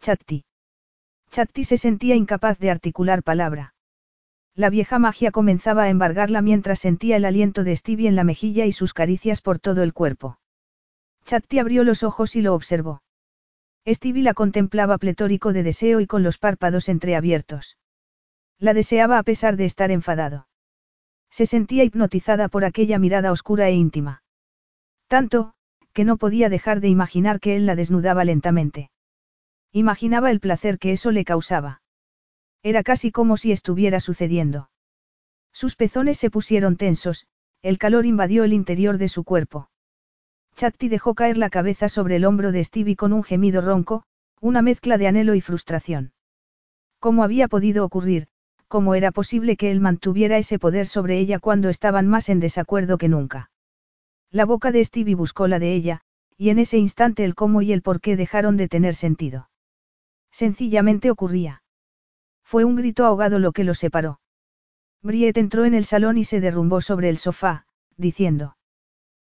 Chatti. 0.00 0.44
Chatti 1.30 1.62
se 1.64 1.76
sentía 1.76 2.14
incapaz 2.14 2.58
de 2.58 2.70
articular 2.70 3.22
palabra. 3.22 3.74
La 4.54 4.70
vieja 4.70 4.98
magia 4.98 5.32
comenzaba 5.32 5.82
a 5.82 5.90
embargarla 5.90 6.40
mientras 6.40 6.78
sentía 6.78 7.16
el 7.16 7.26
aliento 7.26 7.64
de 7.64 7.76
Stevie 7.76 8.08
en 8.08 8.16
la 8.16 8.24
mejilla 8.24 8.64
y 8.64 8.72
sus 8.72 8.94
caricias 8.94 9.42
por 9.42 9.58
todo 9.58 9.82
el 9.82 9.92
cuerpo. 9.92 10.38
Chatti 11.26 11.58
abrió 11.58 11.84
los 11.84 12.02
ojos 12.02 12.34
y 12.34 12.40
lo 12.40 12.54
observó. 12.54 13.02
Stevie 13.86 14.22
la 14.22 14.32
contemplaba 14.32 14.96
pletórico 14.96 15.52
de 15.52 15.62
deseo 15.62 16.00
y 16.00 16.06
con 16.06 16.22
los 16.22 16.38
párpados 16.38 16.88
entreabiertos. 16.88 17.76
La 18.58 18.72
deseaba 18.72 19.18
a 19.18 19.22
pesar 19.22 19.58
de 19.58 19.66
estar 19.66 19.90
enfadado. 19.90 20.48
Se 21.28 21.44
sentía 21.44 21.84
hipnotizada 21.84 22.48
por 22.48 22.64
aquella 22.64 22.98
mirada 22.98 23.32
oscura 23.32 23.68
e 23.68 23.74
íntima. 23.74 24.22
Tanto, 25.08 25.54
que 25.92 26.04
no 26.04 26.16
podía 26.16 26.48
dejar 26.48 26.80
de 26.80 26.88
imaginar 26.88 27.40
que 27.40 27.56
él 27.56 27.66
la 27.66 27.76
desnudaba 27.76 28.24
lentamente. 28.24 28.90
Imaginaba 29.72 30.30
el 30.30 30.40
placer 30.40 30.78
que 30.78 30.92
eso 30.92 31.10
le 31.10 31.24
causaba. 31.24 31.82
Era 32.62 32.82
casi 32.82 33.12
como 33.12 33.36
si 33.36 33.52
estuviera 33.52 34.00
sucediendo. 34.00 34.70
Sus 35.52 35.76
pezones 35.76 36.18
se 36.18 36.30
pusieron 36.30 36.76
tensos, 36.76 37.26
el 37.62 37.78
calor 37.78 38.06
invadió 38.06 38.44
el 38.44 38.52
interior 38.52 38.98
de 38.98 39.08
su 39.08 39.24
cuerpo. 39.24 39.70
Chatti 40.54 40.88
dejó 40.88 41.14
caer 41.14 41.38
la 41.38 41.50
cabeza 41.50 41.88
sobre 41.88 42.16
el 42.16 42.24
hombro 42.24 42.52
de 42.52 42.64
Stevie 42.64 42.96
con 42.96 43.12
un 43.12 43.22
gemido 43.22 43.60
ronco, 43.60 44.02
una 44.40 44.62
mezcla 44.62 44.98
de 44.98 45.06
anhelo 45.06 45.34
y 45.34 45.40
frustración. 45.40 46.12
¿Cómo 46.98 47.22
había 47.24 47.48
podido 47.48 47.84
ocurrir? 47.84 48.28
¿Cómo 48.68 48.94
era 48.94 49.12
posible 49.12 49.56
que 49.56 49.70
él 49.70 49.80
mantuviera 49.80 50.38
ese 50.38 50.58
poder 50.58 50.86
sobre 50.86 51.18
ella 51.18 51.38
cuando 51.38 51.68
estaban 51.68 52.06
más 52.06 52.28
en 52.28 52.40
desacuerdo 52.40 52.98
que 52.98 53.08
nunca? 53.08 53.50
La 54.30 54.44
boca 54.44 54.72
de 54.72 54.84
Stevie 54.84 55.14
buscó 55.14 55.46
la 55.46 55.58
de 55.58 55.72
ella, 55.72 56.00
y 56.36 56.50
en 56.50 56.58
ese 56.58 56.78
instante 56.78 57.24
el 57.24 57.34
cómo 57.34 57.62
y 57.62 57.72
el 57.72 57.82
por 57.82 58.00
qué 58.00 58.16
dejaron 58.16 58.56
de 58.56 58.68
tener 58.68 58.94
sentido. 58.94 59.50
Sencillamente 60.30 61.10
ocurría. 61.10 61.62
Fue 62.42 62.64
un 62.64 62.76
grito 62.76 63.04
ahogado 63.04 63.38
lo 63.38 63.52
que 63.52 63.64
los 63.64 63.78
separó. 63.78 64.20
Briet 65.02 65.36
entró 65.36 65.64
en 65.64 65.74
el 65.74 65.84
salón 65.84 66.18
y 66.18 66.24
se 66.24 66.40
derrumbó 66.40 66.80
sobre 66.80 67.08
el 67.08 67.18
sofá, 67.18 67.66
diciendo. 67.96 68.56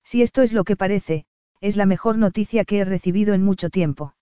Si 0.04 0.22
esto 0.22 0.42
es 0.42 0.54
lo 0.54 0.64
que 0.64 0.76
parece, 0.76 1.26
es 1.62 1.78
la 1.78 1.86
mejor 1.86 2.18
noticia 2.18 2.66
que 2.66 2.80
he 2.80 2.86
recibido 2.86 3.34
en 3.34 3.44
mucho 3.44 3.70
tiempo. 3.70 4.16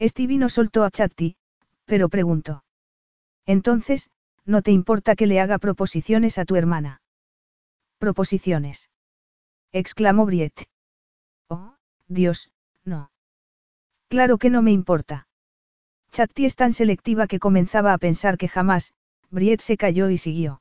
Stevie 0.00 0.38
no 0.38 0.48
soltó 0.48 0.84
a 0.84 0.90
Chatti, 0.90 1.36
pero 1.84 2.08
preguntó. 2.08 2.64
Entonces, 3.44 4.10
¿no 4.44 4.62
te 4.62 4.72
importa 4.72 5.14
que 5.14 5.26
le 5.26 5.40
haga 5.40 5.58
proposiciones 5.58 6.38
a 6.38 6.44
tu 6.44 6.56
hermana? 6.56 7.02
Proposiciones 7.98 8.91
exclamó 9.72 10.26
Briet. 10.26 10.54
Oh, 11.48 11.74
Dios, 12.08 12.50
no. 12.84 13.10
Claro 14.08 14.38
que 14.38 14.50
no 14.50 14.62
me 14.62 14.72
importa. 14.72 15.26
Chatti 16.10 16.44
es 16.44 16.56
tan 16.56 16.72
selectiva 16.72 17.26
que 17.26 17.38
comenzaba 17.38 17.94
a 17.94 17.98
pensar 17.98 18.36
que 18.36 18.48
jamás, 18.48 18.92
Briet 19.30 19.60
se 19.60 19.78
calló 19.78 20.10
y 20.10 20.18
siguió. 20.18 20.60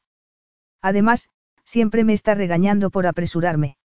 Además, 0.81 1.29
siempre 1.65 2.03
me 2.03 2.13
está 2.13 2.33
regañando 2.33 2.89
por 2.89 3.05
apresurarme. 3.05 3.77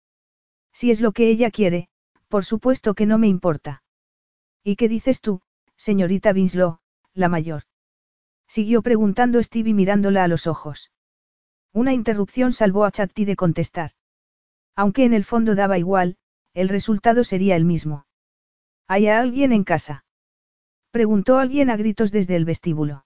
Si 0.71 0.91
es 0.91 1.01
lo 1.01 1.11
que 1.11 1.29
ella 1.29 1.49
quiere, 1.49 1.89
por 2.27 2.45
supuesto 2.45 2.93
que 2.93 3.05
no 3.05 3.17
me 3.17 3.27
importa. 3.27 3.83
¿Y 4.63 4.75
qué 4.75 4.87
dices 4.89 5.21
tú, 5.21 5.41
señorita 5.75 6.31
Winslow, 6.31 6.79
la 7.13 7.29
mayor? 7.29 7.63
Siguió 8.47 8.81
preguntando 8.81 9.41
Stevie 9.41 9.73
mirándola 9.73 10.23
a 10.23 10.27
los 10.27 10.45
ojos. 10.47 10.91
Una 11.73 11.93
interrupción 11.93 12.53
salvó 12.53 12.85
a 12.85 12.91
Chatti 12.91 13.25
de 13.25 13.35
contestar. 13.35 13.91
Aunque 14.75 15.05
en 15.05 15.13
el 15.13 15.23
fondo 15.23 15.55
daba 15.55 15.77
igual, 15.77 16.17
el 16.53 16.69
resultado 16.69 17.23
sería 17.23 17.55
el 17.55 17.65
mismo. 17.65 18.05
¿Hay 18.87 19.07
alguien 19.07 19.51
en 19.51 19.63
casa? 19.63 20.05
Preguntó 20.91 21.37
alguien 21.37 21.69
a 21.69 21.77
gritos 21.77 22.11
desde 22.11 22.35
el 22.35 22.45
vestíbulo. 22.45 23.05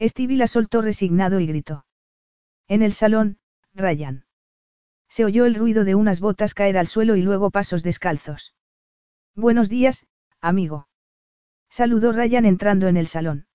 Stevie 0.00 0.36
la 0.36 0.46
soltó 0.46 0.82
resignado 0.82 1.40
y 1.40 1.46
gritó. 1.46 1.86
En 2.68 2.82
el 2.82 2.92
salón, 2.92 3.38
Ryan. 3.74 4.26
Se 5.08 5.24
oyó 5.24 5.44
el 5.44 5.54
ruido 5.54 5.84
de 5.84 5.94
unas 5.94 6.20
botas 6.20 6.54
caer 6.54 6.76
al 6.78 6.86
suelo 6.86 7.16
y 7.16 7.22
luego 7.22 7.50
pasos 7.50 7.82
descalzos. 7.82 8.54
Buenos 9.34 9.68
días, 9.68 10.06
amigo. 10.40 10.88
Saludó 11.68 12.12
Ryan 12.12 12.46
entrando 12.46 12.88
en 12.88 12.96
el 12.96 13.06
salón. 13.06 13.46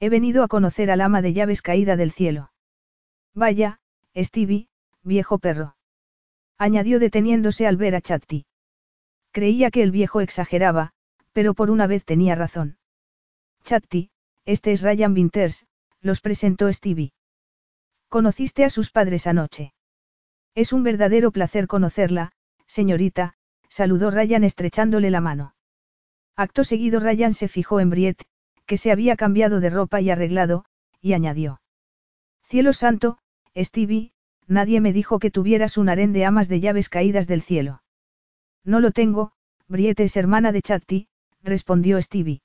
He 0.00 0.10
venido 0.10 0.42
a 0.42 0.48
conocer 0.48 0.90
al 0.90 1.00
ama 1.00 1.22
de 1.22 1.32
llaves 1.32 1.62
caída 1.62 1.96
del 1.96 2.12
cielo. 2.12 2.52
Vaya, 3.34 3.80
Stevie, 4.14 4.68
viejo 5.02 5.38
perro. 5.38 5.75
Añadió 6.58 6.98
deteniéndose 6.98 7.66
al 7.66 7.76
ver 7.76 7.94
a 7.94 8.00
Chatti. 8.00 8.46
Creía 9.30 9.70
que 9.70 9.82
el 9.82 9.90
viejo 9.90 10.20
exageraba, 10.20 10.92
pero 11.32 11.54
por 11.54 11.70
una 11.70 11.86
vez 11.86 12.04
tenía 12.04 12.34
razón. 12.34 12.78
Chatti, 13.64 14.10
este 14.46 14.72
es 14.72 14.82
Ryan 14.82 15.12
Winters, 15.12 15.66
los 16.00 16.20
presentó 16.20 16.72
Stevie. 16.72 17.12
¿Conociste 18.08 18.64
a 18.64 18.70
sus 18.70 18.90
padres 18.90 19.26
anoche? 19.26 19.74
Es 20.54 20.72
un 20.72 20.82
verdadero 20.82 21.32
placer 21.32 21.66
conocerla, 21.66 22.32
señorita, 22.66 23.34
saludó 23.68 24.10
Ryan 24.10 24.44
estrechándole 24.44 25.10
la 25.10 25.20
mano. 25.20 25.54
Acto 26.36 26.64
seguido 26.64 27.00
Ryan 27.00 27.34
se 27.34 27.48
fijó 27.48 27.80
en 27.80 27.90
Briet, 27.90 28.22
que 28.64 28.78
se 28.78 28.90
había 28.90 29.16
cambiado 29.16 29.60
de 29.60 29.70
ropa 29.70 30.00
y 30.00 30.10
arreglado, 30.10 30.64
y 31.00 31.12
añadió. 31.12 31.60
Cielo 32.44 32.72
santo, 32.72 33.18
Stevie, 33.54 34.12
nadie 34.48 34.80
me 34.80 34.92
dijo 34.92 35.18
que 35.18 35.30
tuvieras 35.30 35.76
un 35.76 35.88
harén 35.88 36.12
de 36.12 36.24
amas 36.24 36.48
de 36.48 36.60
llaves 36.60 36.88
caídas 36.88 37.26
del 37.26 37.42
cielo. 37.42 37.82
No 38.64 38.80
lo 38.80 38.90
tengo, 38.90 39.32
Briet 39.68 40.00
es 40.00 40.16
hermana 40.16 40.52
de 40.52 40.62
Chatti, 40.62 41.08
respondió 41.42 42.00
Stevie. 42.00 42.42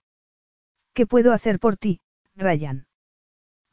¿Qué 0.93 1.05
puedo 1.05 1.33
hacer 1.33 1.59
por 1.59 1.77
ti, 1.77 2.01
Ryan? 2.35 2.87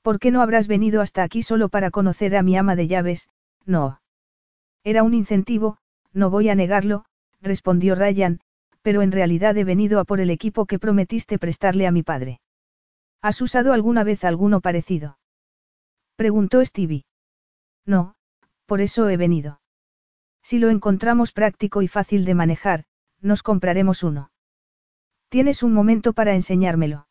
¿Por 0.02 0.18
qué 0.18 0.31
no 0.31 0.42
habrás 0.42 0.68
venido 0.68 1.00
hasta 1.00 1.23
aquí 1.23 1.42
solo 1.42 1.68
para 1.68 1.90
conocer 1.90 2.36
a 2.36 2.42
mi 2.42 2.57
ama 2.57 2.76
de 2.76 2.86
llaves? 2.86 3.28
No. 3.65 4.00
Era 4.84 5.02
un 5.02 5.15
incentivo, 5.15 5.78
no 6.12 6.31
voy 6.31 6.48
a 6.48 6.55
negarlo, 6.55 7.05
respondió 7.40 7.94
Ryan, 7.94 8.40
pero 8.82 9.02
en 9.02 9.12
realidad 9.12 9.57
he 9.57 9.65
venido 9.65 10.00
a 10.00 10.05
por 10.05 10.20
el 10.20 10.31
equipo 10.31 10.66
que 10.66 10.78
prometiste 10.78 11.39
prestarle 11.39 11.86
a 11.86 11.92
mi 11.92 12.02
padre. 12.02 12.40
¿Has 13.20 13.40
usado 13.42 13.73
alguna 13.73 14.05
vez 14.05 14.24
alguno 14.24 14.60
parecido? 14.60 15.18
Preguntó 16.16 16.65
Stevie. 16.65 17.05
No, 17.84 18.15
por 18.68 18.82
eso 18.82 19.08
he 19.08 19.16
venido. 19.16 19.62
Si 20.42 20.58
lo 20.58 20.68
encontramos 20.68 21.32
práctico 21.32 21.80
y 21.80 21.88
fácil 21.88 22.26
de 22.26 22.34
manejar, 22.34 22.84
nos 23.22 23.42
compraremos 23.42 24.02
uno. 24.02 24.30
Tienes 25.30 25.62
un 25.62 25.72
momento 25.72 26.12
para 26.12 26.34
enseñármelo. 26.34 27.08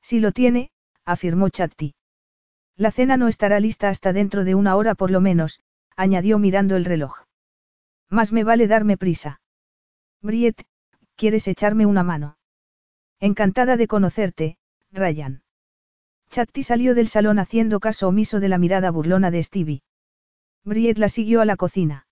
Si 0.00 0.20
lo 0.20 0.32
tiene, 0.32 0.70
afirmó 1.04 1.50
Chatti. 1.50 1.94
La 2.76 2.90
cena 2.90 3.18
no 3.18 3.28
estará 3.28 3.60
lista 3.60 3.90
hasta 3.90 4.14
dentro 4.14 4.42
de 4.44 4.54
una 4.54 4.74
hora 4.74 4.94
por 4.94 5.10
lo 5.10 5.20
menos, 5.20 5.60
añadió 5.96 6.38
mirando 6.38 6.76
el 6.76 6.86
reloj. 6.86 7.24
Más 8.08 8.32
me 8.32 8.42
vale 8.42 8.66
darme 8.66 8.96
prisa. 8.96 9.42
Briet, 10.22 10.64
¿quieres 11.14 11.46
echarme 11.46 11.84
una 11.84 12.02
mano? 12.02 12.38
Encantada 13.20 13.76
de 13.76 13.86
conocerte, 13.86 14.56
Ryan. 14.92 15.42
Chatti 16.30 16.62
salió 16.62 16.94
del 16.94 17.08
salón 17.08 17.38
haciendo 17.38 17.80
caso 17.80 18.08
omiso 18.08 18.40
de 18.40 18.48
la 18.48 18.56
mirada 18.56 18.90
burlona 18.90 19.30
de 19.30 19.42
Stevie. 19.42 19.82
Briet 20.64 20.98
la 20.98 21.08
siguió 21.08 21.40
a 21.40 21.44
la 21.44 21.56
cocina. 21.56 22.06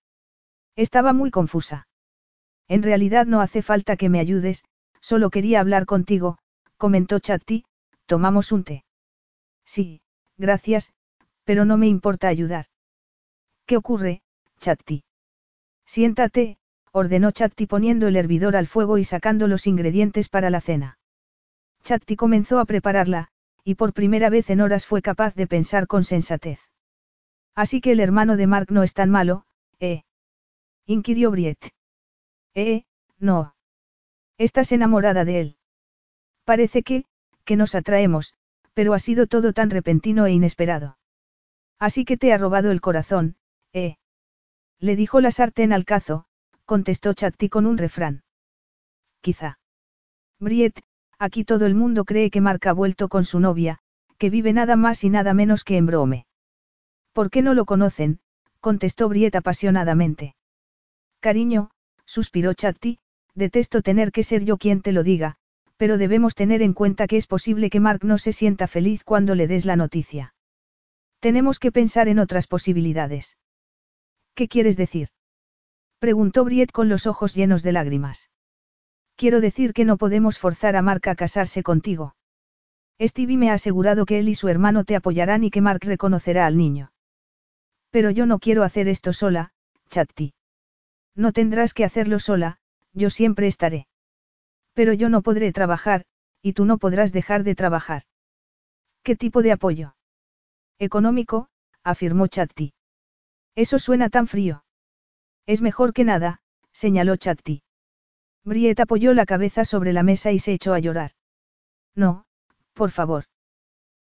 Estaba 0.77 1.13
muy 1.13 1.31
confusa. 1.31 1.89
En 2.69 2.83
realidad 2.83 3.27
no 3.27 3.41
hace 3.41 3.63
falta 3.63 3.97
que 3.97 4.09
me 4.09 4.21
ayudes, 4.21 4.65
Solo 5.01 5.31
quería 5.31 5.61
hablar 5.61 5.87
contigo, 5.87 6.39
comentó 6.77 7.19
Chatti, 7.19 7.65
tomamos 8.07 8.53
un 8.53 8.65
té. 8.65 8.85
Sí, 9.65 10.01
gracias, 10.37 10.93
pero 11.45 11.65
no 11.65 11.77
me 11.77 11.87
importa 11.87 12.29
ayudar. 12.29 12.67
¿Qué 13.67 13.77
ocurre, 13.77 14.23
Chatti? 14.61 15.05
Siéntate, 15.87 16.59
ordenó 16.93 17.31
Chatti 17.31 17.67
poniendo 17.67 18.09
el 18.09 18.17
hervidor 18.17 18.57
al 18.57 18.67
fuego 18.67 18.99
y 18.99 19.05
sacando 19.05 19.47
los 19.47 19.67
ingredientes 19.67 20.29
para 20.29 20.51
la 20.51 20.61
cena. 20.61 20.99
Chatti 21.85 22.17
comenzó 22.17 22.59
a 22.59 22.65
prepararla, 22.65 23.29
y 23.65 23.77
por 23.77 23.93
primera 23.93 24.31
vez 24.31 24.51
en 24.51 24.61
horas 24.61 24.85
fue 24.85 25.01
capaz 25.01 25.35
de 25.35 25.47
pensar 25.47 25.87
con 25.87 26.05
sensatez. 26.05 26.68
Así 27.59 27.81
que 27.81 27.91
el 27.91 27.99
hermano 27.99 28.37
de 28.37 28.47
Mark 28.47 28.71
no 28.71 28.85
es 28.85 28.95
tan 28.95 29.11
malo, 29.11 29.45
¿eh? 29.81 30.05
inquirió 30.87 31.33
Briet. 31.33 31.59
Eh, 32.55 32.85
no. 33.19 33.57
Estás 34.37 34.71
enamorada 34.71 35.25
de 35.25 35.41
él. 35.41 35.57
Parece 36.45 36.85
que, 36.85 37.05
que 37.45 37.57
nos 37.57 37.75
atraemos, 37.75 38.35
pero 38.75 38.95
ha 38.95 39.01
sido 39.01 39.27
todo 39.27 39.53
tan 39.53 39.71
repentino 39.71 40.25
e 40.27 40.31
inesperado. 40.31 40.99
Así 41.81 42.05
que 42.05 42.17
te 42.17 42.33
ha 42.33 42.39
robado 42.39 42.71
el 42.71 42.81
corazón, 42.81 43.35
¿eh? 43.73 43.97
Le 44.79 44.95
dijo 44.95 45.21
la 45.21 45.33
sartén 45.33 45.73
al 45.73 45.85
cazo, 45.85 46.27
contestó 46.65 47.13
Chatti 47.13 47.49
con 47.49 47.67
un 47.67 47.77
refrán. 47.77 48.23
Quizá. 49.21 49.59
Briet, 50.39 50.79
aquí 51.19 51.43
todo 51.43 51.67
el 51.67 51.75
mundo 51.75 52.05
cree 52.05 52.31
que 52.31 52.41
Mark 52.41 52.69
ha 52.69 52.73
vuelto 52.73 53.09
con 53.09 53.25
su 53.25 53.41
novia, 53.41 53.81
que 54.17 54.31
vive 54.31 54.53
nada 54.53 54.77
más 54.77 55.03
y 55.03 55.11
nada 55.11 55.35
menos 55.35 55.65
que 55.65 55.77
en 55.77 55.87
Brome. 55.87 56.28
¿Por 57.19 57.31
qué 57.31 57.43
no 57.43 57.53
lo 57.53 57.65
conocen? 57.65 58.21
contestó 58.61 59.09
Briet 59.09 59.35
apasionadamente. 59.35 60.37
Cariño, 61.19 61.73
suspiró 62.05 62.55
Chatti, 62.55 63.01
detesto 63.35 63.83
tener 63.83 64.13
que 64.13 64.23
ser 64.23 64.45
yo 64.45 64.57
quien 64.57 64.83
te 64.83 64.93
lo 64.93 65.03
diga, 65.03 65.35
pero 65.77 65.99
debemos 65.99 66.37
tener 66.37 66.63
en 66.63 66.75
cuenta 66.75 67.09
que 67.09 67.17
es 67.17 67.27
posible 67.27 67.71
que 67.71 67.81
Mark 67.81 68.05
no 68.05 68.19
se 68.19 68.33
sienta 68.33 68.69
feliz 68.69 69.03
cuando 69.03 69.35
le 69.35 69.49
des 69.49 69.65
la 69.65 69.75
noticia. 69.75 70.33
Tenemos 71.19 71.59
que 71.59 71.73
pensar 71.73 72.07
en 72.07 72.21
otras 72.21 72.47
posibilidades. 72.47 73.37
¿Qué 74.37 74.47
quieres 74.47 74.77
decir? 74.77 75.09
Preguntó 75.99 76.45
Briet 76.45 76.71
con 76.71 76.89
los 76.89 77.09
ojos 77.09 77.35
llenos 77.35 77.65
de 77.65 77.73
lágrimas. 77.73 78.31
Quiero 79.17 79.41
decir 79.41 79.73
que 79.73 79.85
no 79.85 79.97
podemos 79.97 80.39
forzar 80.39 80.77
a 80.77 80.83
Mark 80.83 81.09
a 81.09 81.17
casarse 81.17 81.65
contigo. 81.65 82.15
Stevie 83.01 83.37
me 83.37 83.51
ha 83.51 83.55
asegurado 83.55 84.07
que 84.07 84.21
él 84.21 84.29
y 84.29 84.37
su 84.37 84.47
hermano 84.47 84.85
te 84.85 84.95
apoyarán 84.95 85.43
y 85.43 85.51
que 85.51 85.61
Mark 85.61 85.81
reconocerá 85.83 86.47
al 86.47 86.57
niño. 86.57 86.93
Pero 87.91 88.11
yo 88.11 88.27
no 88.27 88.39
quiero 88.39 88.63
hacer 88.65 88.89
esto 88.89 89.13
sola, 89.13 89.53
Chatti. 89.89 90.35
No 91.15 91.33
tendrás 91.33 91.75
que 91.75 91.85
hacerlo 91.85 92.21
sola, 92.21 92.59
yo 92.93 93.11
siempre 93.11 93.47
estaré. 93.47 93.87
Pero 94.75 94.93
yo 94.93 95.09
no 95.09 95.23
podré 95.23 95.53
trabajar, 95.53 96.05
y 96.43 96.53
tú 96.53 96.65
no 96.65 96.79
podrás 96.79 97.13
dejar 97.13 97.43
de 97.43 97.55
trabajar. 97.55 98.03
¿Qué 99.03 99.17
tipo 99.17 99.43
de 99.43 99.53
apoyo? 99.53 99.97
Económico, 100.79 101.49
afirmó 101.83 102.27
Chatti. 102.29 102.75
Eso 103.55 103.79
suena 103.79 104.09
tan 104.09 104.27
frío. 104.27 104.65
Es 105.47 105.63
mejor 105.63 105.93
que 105.93 106.05
nada, 106.05 106.41
señaló 106.73 107.17
Chatti. 107.17 107.63
Briet 108.45 108.79
apoyó 108.79 109.15
la 109.15 109.27
cabeza 109.27 109.65
sobre 109.65 109.93
la 109.93 110.03
mesa 110.03 110.31
y 110.31 110.39
se 110.39 110.53
echó 110.53 110.75
a 110.75 110.79
llorar. 110.79 111.13
No, 111.95 112.27
por 112.75 112.91
favor. 112.91 113.25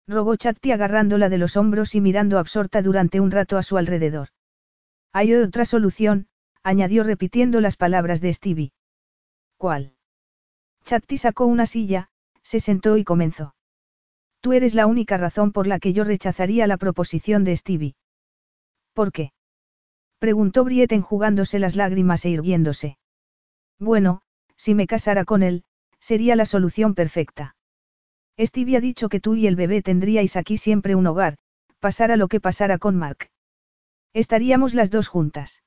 Rogó 0.09 0.37
Chatti 0.37 0.71
agarrándola 0.71 1.29
de 1.29 1.39
los 1.39 1.57
hombros 1.57 1.95
y 1.95 2.01
mirando 2.01 2.39
absorta 2.39 2.81
durante 2.81 3.21
un 3.21 3.31
rato 3.31 3.59
a 3.59 3.63
su 3.63 3.77
alrededor. 3.77 4.29
Hay 5.13 5.35
otra 5.35 5.65
solución, 5.65 6.29
añadió 6.63 7.03
repitiendo 7.03 7.61
las 7.61 7.77
palabras 7.77 8.21
de 8.21 8.33
Stevie. 8.33 8.73
¿Cuál? 9.57 9.95
Chatti 10.85 11.17
sacó 11.19 11.47
una 11.47 11.67
silla, 11.67 12.11
se 12.43 12.61
sentó 12.61 12.97
y 12.97 13.03
comenzó. 13.03 13.55
Tú 14.41 14.53
eres 14.53 14.75
la 14.75 14.87
única 14.87 15.17
razón 15.17 15.51
por 15.51 15.67
la 15.67 15.81
que 15.81 15.93
yo 15.93 16.05
rechazaría 16.05 16.69
la 16.69 16.77
proposición 16.77 17.43
de 17.43 17.57
Stevie. 17.57 17.97
¿Por 18.93 19.11
qué? 19.11 19.33
Preguntó 20.21 20.63
Briet 20.63 20.93
enjugándose 20.93 21.59
las 21.59 21.75
lágrimas 21.75 22.25
e 22.25 22.31
irguiéndose. 22.31 22.99
Bueno, 23.81 24.23
si 24.55 24.75
me 24.75 24.87
casara 24.87 25.25
con 25.25 25.43
él, 25.43 25.65
sería 25.99 26.37
la 26.37 26.47
solución 26.47 26.95
perfecta. 26.95 27.56
Stevie 28.39 28.77
ha 28.77 28.81
dicho 28.81 29.09
que 29.09 29.21
tú 29.21 29.35
y 29.35 29.47
el 29.47 29.57
bebé 29.57 29.83
tendríais 29.83 30.37
aquí 30.37 30.59
siempre 30.59 30.95
un 30.95 31.07
hogar, 31.07 31.37
pasara 31.81 32.17
lo 32.17 32.29
que 32.29 32.41
pasara 32.41 32.79
con 32.79 32.97
Mark. 32.97 33.31
Estaríamos 34.13 34.75
las 34.75 34.91
dos 34.91 35.09
juntas. 35.09 35.63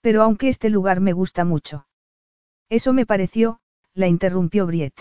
Pero 0.00 0.22
aunque 0.22 0.48
este 0.48 0.70
lugar 0.70 1.00
me 1.00 1.12
gusta 1.12 1.44
mucho. 1.44 1.86
Eso 2.68 2.92
me 2.92 3.06
pareció, 3.06 3.60
la 3.94 4.08
interrumpió 4.08 4.66
Briet. 4.66 4.94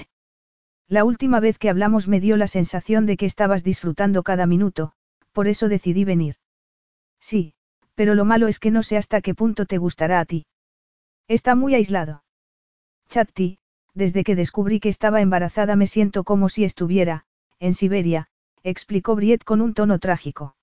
La 0.88 1.04
última 1.04 1.40
vez 1.40 1.58
que 1.58 1.70
hablamos 1.70 2.08
me 2.08 2.20
dio 2.20 2.38
la 2.38 2.48
sensación 2.48 3.06
de 3.06 3.18
que 3.18 3.26
estabas 3.26 3.64
disfrutando 3.64 4.24
cada 4.24 4.45
minuto, 4.45 4.94
por 5.32 5.48
eso 5.48 5.68
decidí 5.68 6.06
venir. 6.06 6.36
Sí, 7.20 7.56
pero 7.95 8.14
lo 8.14 8.26
malo 8.26 8.48
es 8.48 8.60
que 8.60 8.72
no 8.72 8.84
sé 8.84 8.98
hasta 8.98 9.22
qué 9.22 9.34
punto 9.34 9.66
te 9.66 9.78
gustará 9.78 10.20
a 10.20 10.26
ti. 10.26 10.45
Está 11.28 11.56
muy 11.56 11.74
aislado. 11.74 12.24
Chatti, 13.10 13.58
desde 13.95 14.24
que 14.24 14.35
descubrí 14.35 14.80
que 14.80 14.90
estaba 14.90 15.22
embarazada 15.22 15.75
me 15.75 15.88
siento 15.88 16.24
como 16.24 16.49
si 16.49 16.65
estuviera, 16.65 17.25
en 17.59 17.74
Siberia, 17.74 18.27
explicó 18.61 19.15
Briet 19.15 19.43
con 19.43 19.61
un 19.61 19.74
tono 19.74 19.99
trágico. 19.99 20.56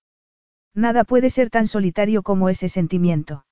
Nada 0.75 1.05
puede 1.05 1.31
ser 1.31 1.51
tan 1.51 1.67
solitario 1.67 2.23
como 2.23 2.49
ese 2.49 2.69
sentimiento. 2.69 3.45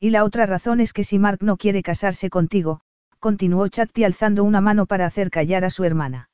Y 0.00 0.10
la 0.10 0.24
otra 0.24 0.46
razón 0.46 0.80
es 0.80 0.92
que 0.92 1.04
si 1.04 1.18
Mark 1.18 1.38
no 1.42 1.56
quiere 1.56 1.82
casarse 1.82 2.30
contigo, 2.30 2.80
continuó 3.20 3.68
Chatti 3.68 4.04
alzando 4.04 4.44
una 4.44 4.60
mano 4.60 4.86
para 4.86 5.06
hacer 5.06 5.30
callar 5.30 5.64
a 5.64 5.70
su 5.70 5.84
hermana. 5.84 6.30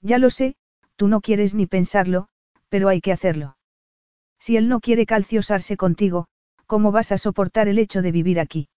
Ya 0.00 0.18
lo 0.18 0.30
sé, 0.30 0.56
tú 0.96 1.08
no 1.08 1.20
quieres 1.20 1.54
ni 1.54 1.66
pensarlo, 1.66 2.28
pero 2.68 2.88
hay 2.88 3.00
que 3.00 3.12
hacerlo. 3.12 3.56
Si 4.38 4.56
él 4.56 4.68
no 4.68 4.80
quiere 4.80 5.06
calciosarse 5.06 5.76
contigo, 5.76 6.26
¿cómo 6.66 6.92
vas 6.92 7.12
a 7.12 7.18
soportar 7.18 7.68
el 7.68 7.78
hecho 7.78 8.02
de 8.02 8.12
vivir 8.12 8.38
aquí? 8.38 8.68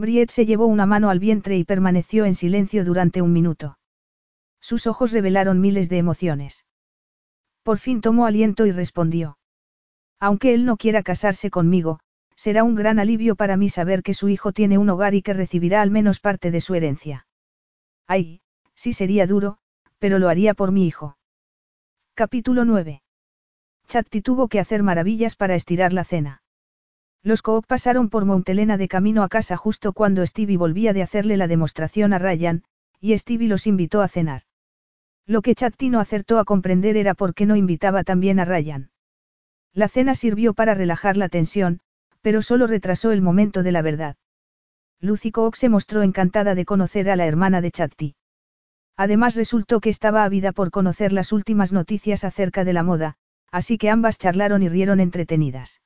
Briet 0.00 0.30
se 0.30 0.46
llevó 0.46 0.66
una 0.66 0.86
mano 0.86 1.10
al 1.10 1.18
vientre 1.18 1.56
y 1.56 1.64
permaneció 1.64 2.24
en 2.24 2.34
silencio 2.34 2.84
durante 2.84 3.22
un 3.22 3.32
minuto. 3.32 3.78
Sus 4.60 4.86
ojos 4.86 5.12
revelaron 5.12 5.60
miles 5.60 5.88
de 5.88 5.98
emociones. 5.98 6.64
Por 7.62 7.78
fin 7.78 8.00
tomó 8.00 8.26
aliento 8.26 8.66
y 8.66 8.72
respondió. 8.72 9.38
Aunque 10.18 10.54
él 10.54 10.64
no 10.64 10.76
quiera 10.76 11.02
casarse 11.02 11.50
conmigo, 11.50 12.00
será 12.34 12.64
un 12.64 12.74
gran 12.74 12.98
alivio 12.98 13.36
para 13.36 13.56
mí 13.56 13.68
saber 13.68 14.02
que 14.02 14.14
su 14.14 14.28
hijo 14.28 14.52
tiene 14.52 14.78
un 14.78 14.88
hogar 14.88 15.14
y 15.14 15.22
que 15.22 15.34
recibirá 15.34 15.82
al 15.82 15.90
menos 15.90 16.20
parte 16.20 16.50
de 16.50 16.60
su 16.60 16.74
herencia. 16.74 17.26
Ay, 18.06 18.40
sí 18.74 18.92
sería 18.92 19.26
duro, 19.26 19.58
pero 19.98 20.18
lo 20.18 20.28
haría 20.28 20.54
por 20.54 20.72
mi 20.72 20.86
hijo. 20.86 21.18
Capítulo 22.14 22.64
9. 22.64 23.02
Chatti 23.86 24.22
tuvo 24.22 24.48
que 24.48 24.60
hacer 24.60 24.82
maravillas 24.82 25.36
para 25.36 25.54
estirar 25.54 25.92
la 25.92 26.04
cena. 26.04 26.42
Los 27.22 27.42
Cook 27.42 27.66
pasaron 27.66 28.08
por 28.08 28.24
Montelena 28.24 28.78
de 28.78 28.88
camino 28.88 29.22
a 29.22 29.28
casa 29.28 29.56
justo 29.56 29.92
cuando 29.92 30.26
Stevie 30.26 30.56
volvía 30.56 30.94
de 30.94 31.02
hacerle 31.02 31.36
la 31.36 31.48
demostración 31.48 32.14
a 32.14 32.18
Ryan, 32.18 32.64
y 32.98 33.16
Stevie 33.16 33.48
los 33.48 33.66
invitó 33.66 34.00
a 34.00 34.08
cenar. 34.08 34.42
Lo 35.26 35.42
que 35.42 35.54
Chatti 35.54 35.90
no 35.90 36.00
acertó 36.00 36.38
a 36.38 36.44
comprender 36.44 36.96
era 36.96 37.14
por 37.14 37.34
qué 37.34 37.44
no 37.44 37.56
invitaba 37.56 38.04
también 38.04 38.40
a 38.40 38.46
Ryan. 38.46 38.90
La 39.74 39.88
cena 39.88 40.14
sirvió 40.14 40.54
para 40.54 40.74
relajar 40.74 41.18
la 41.18 41.28
tensión, 41.28 41.80
pero 42.22 42.40
solo 42.40 42.66
retrasó 42.66 43.12
el 43.12 43.20
momento 43.20 43.62
de 43.62 43.72
la 43.72 43.82
verdad. 43.82 44.16
Lucy 44.98 45.30
Cook 45.30 45.56
se 45.56 45.68
mostró 45.68 46.02
encantada 46.02 46.54
de 46.54 46.64
conocer 46.64 47.10
a 47.10 47.16
la 47.16 47.26
hermana 47.26 47.60
de 47.60 47.70
Chatti. 47.70 48.14
Además 48.96 49.34
resultó 49.36 49.80
que 49.80 49.90
estaba 49.90 50.24
ávida 50.24 50.52
por 50.52 50.70
conocer 50.70 51.12
las 51.12 51.32
últimas 51.32 51.72
noticias 51.72 52.24
acerca 52.24 52.64
de 52.64 52.72
la 52.72 52.82
moda, 52.82 53.16
así 53.50 53.78
que 53.78 53.90
ambas 53.90 54.18
charlaron 54.18 54.62
y 54.62 54.68
rieron 54.68 55.00
entretenidas. 55.00 55.80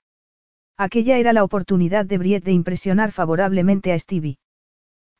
Aquella 0.77 1.19
era 1.19 1.33
la 1.33 1.45
oportunidad 1.45 2.05
de 2.05 2.19
Briet 2.19 2.43
de 2.43 2.53
impresionar 2.53 3.13
favorablemente 3.13 3.93
a 3.93 3.99
Stevie. 3.99 4.39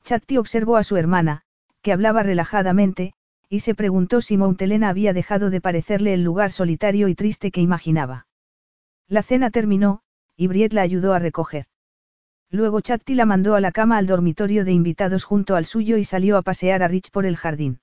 Chatti 0.03 0.37
observó 0.37 0.77
a 0.77 0.83
su 0.83 0.97
hermana, 0.97 1.43
que 1.81 1.93
hablaba 1.93 2.23
relajadamente, 2.23 3.15
y 3.49 3.61
se 3.61 3.75
preguntó 3.75 4.21
si 4.21 4.37
Montelena 4.37 4.89
había 4.89 5.13
dejado 5.13 5.51
de 5.51 5.61
parecerle 5.61 6.13
el 6.13 6.25
lugar 6.25 6.51
solitario 6.51 7.09
y 7.09 7.15
triste 7.15 7.53
que 7.53 7.61
imaginaba. 7.61 8.27
La 9.07 9.23
cena 9.23 9.51
terminó, 9.51 10.01
y 10.37 10.49
Briet 10.49 10.73
la 10.73 10.83
ayudó 10.83 11.13
a 11.13 11.21
recoger. 11.21 11.67
Luego 12.51 12.81
Chatti 12.81 13.15
la 13.15 13.27
mandó 13.27 13.55
a 13.55 13.61
la 13.61 13.71
cama 13.71 13.97
al 13.99 14.07
dormitorio 14.07 14.65
de 14.65 14.73
invitados 14.73 15.25
junto 15.25 15.57
al 15.57 15.67
suyo 15.67 15.97
y 15.99 16.05
salió 16.05 16.37
a 16.37 16.43
pasear 16.43 16.83
a 16.83 16.89
Rich 16.89 17.11
por 17.11 17.27
el 17.27 17.37
jardín. 17.37 17.81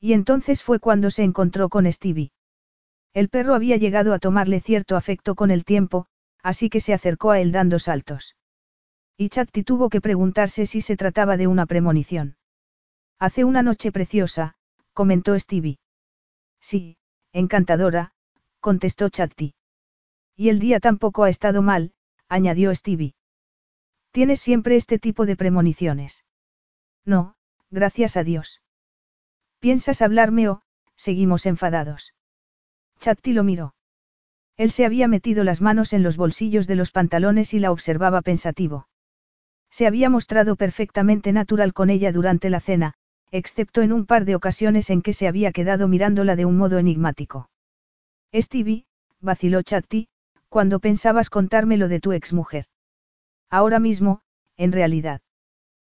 Y 0.00 0.12
entonces 0.12 0.62
fue 0.62 0.80
cuando 0.80 1.10
se 1.10 1.22
encontró 1.22 1.68
con 1.68 1.90
Stevie. 1.90 2.32
El 3.12 3.28
perro 3.28 3.54
había 3.54 3.76
llegado 3.76 4.12
a 4.12 4.18
tomarle 4.18 4.60
cierto 4.60 4.96
afecto 4.96 5.34
con 5.34 5.50
el 5.50 5.64
tiempo, 5.64 6.06
así 6.42 6.70
que 6.70 6.80
se 6.80 6.94
acercó 6.94 7.30
a 7.30 7.40
él 7.40 7.52
dando 7.52 7.78
saltos. 7.78 8.36
Y 9.16 9.28
Chatti 9.28 9.62
tuvo 9.62 9.90
que 9.90 10.00
preguntarse 10.00 10.66
si 10.66 10.80
se 10.80 10.96
trataba 10.96 11.36
de 11.36 11.46
una 11.46 11.66
premonición. 11.66 12.36
Hace 13.18 13.44
una 13.44 13.62
noche 13.62 13.92
preciosa, 13.92 14.54
comentó 14.94 15.38
Stevie. 15.38 15.78
Sí, 16.60 16.96
encantadora, 17.32 18.12
contestó 18.60 19.08
Chatti. 19.10 19.54
Y 20.36 20.48
el 20.48 20.58
día 20.58 20.80
tampoco 20.80 21.24
ha 21.24 21.28
estado 21.28 21.60
mal, 21.60 21.92
añadió 22.28 22.74
Stevie. 22.74 23.14
¿Tienes 24.10 24.40
siempre 24.40 24.76
este 24.76 24.98
tipo 24.98 25.26
de 25.26 25.36
premoniciones? 25.36 26.24
No, 27.04 27.34
gracias 27.70 28.16
a 28.16 28.24
Dios. 28.24 28.62
¿Piensas 29.58 30.00
hablarme 30.00 30.48
o, 30.48 30.62
seguimos 30.96 31.44
enfadados? 31.44 32.14
Chatti 32.98 33.32
lo 33.32 33.44
miró. 33.44 33.74
Él 34.60 34.70
se 34.72 34.84
había 34.84 35.08
metido 35.08 35.42
las 35.42 35.62
manos 35.62 35.94
en 35.94 36.02
los 36.02 36.18
bolsillos 36.18 36.66
de 36.66 36.74
los 36.74 36.90
pantalones 36.90 37.54
y 37.54 37.60
la 37.60 37.72
observaba 37.72 38.20
pensativo. 38.20 38.88
Se 39.70 39.86
había 39.86 40.10
mostrado 40.10 40.54
perfectamente 40.54 41.32
natural 41.32 41.72
con 41.72 41.88
ella 41.88 42.12
durante 42.12 42.50
la 42.50 42.60
cena, 42.60 42.92
excepto 43.30 43.80
en 43.80 43.90
un 43.90 44.04
par 44.04 44.26
de 44.26 44.34
ocasiones 44.34 44.90
en 44.90 45.00
que 45.00 45.14
se 45.14 45.26
había 45.26 45.50
quedado 45.52 45.88
mirándola 45.88 46.36
de 46.36 46.44
un 46.44 46.58
modo 46.58 46.76
enigmático. 46.76 47.48
Stevie, 48.34 48.84
vaciló 49.18 49.62
Chatti, 49.62 50.08
cuando 50.50 50.78
pensabas 50.78 51.30
contarme 51.30 51.78
lo 51.78 51.88
de 51.88 52.00
tu 52.00 52.12
exmujer. 52.12 52.66
Ahora 53.48 53.78
mismo, 53.78 54.20
en 54.58 54.72
realidad. 54.72 55.22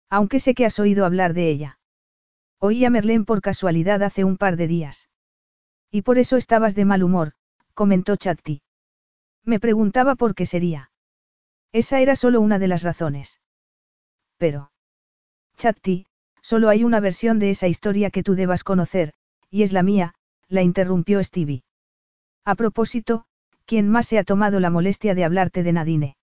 Aunque 0.10 0.40
sé 0.40 0.56
que 0.56 0.66
has 0.66 0.80
oído 0.80 1.06
hablar 1.06 1.36
de 1.36 1.50
ella. 1.50 1.78
Oí 2.58 2.84
a 2.84 2.90
Merlén 2.90 3.26
por 3.26 3.42
casualidad 3.42 4.02
hace 4.02 4.24
un 4.24 4.38
par 4.38 4.58
de 4.58 4.66
días. 4.66 5.08
Y 5.92 6.02
por 6.02 6.18
eso 6.18 6.36
estabas 6.36 6.74
de 6.74 6.86
mal 6.86 7.04
humor, 7.04 7.34
comentó 7.76 8.16
Chatti. 8.16 8.62
Me 9.44 9.60
preguntaba 9.60 10.16
por 10.16 10.34
qué 10.34 10.48
sería. 10.48 10.90
Esa 11.72 12.00
era 12.00 12.16
solo 12.16 12.42
una 12.42 12.58
de 12.58 12.68
las 12.68 12.82
razones. 12.82 13.42
Pero. 14.38 14.72
Chatti, 15.58 16.08
solo 16.42 16.70
hay 16.70 16.84
una 16.84 17.00
versión 17.00 17.38
de 17.38 17.52
esa 17.52 17.68
historia 17.68 18.10
que 18.10 18.24
tú 18.24 18.34
debas 18.34 18.64
conocer, 18.64 19.14
y 19.52 19.62
es 19.64 19.74
la 19.74 19.84
mía, 19.84 20.16
la 20.48 20.64
interrumpió 20.64 21.24
Stevie. 21.24 21.64
A 22.46 22.56
propósito, 22.56 23.26
¿quién 23.66 23.90
más 23.90 24.08
se 24.08 24.18
ha 24.18 24.24
tomado 24.24 24.60
la 24.60 24.70
molestia 24.70 25.14
de 25.14 25.26
hablarte 25.26 25.62
de 25.64 25.74
Nadine? 25.74 26.18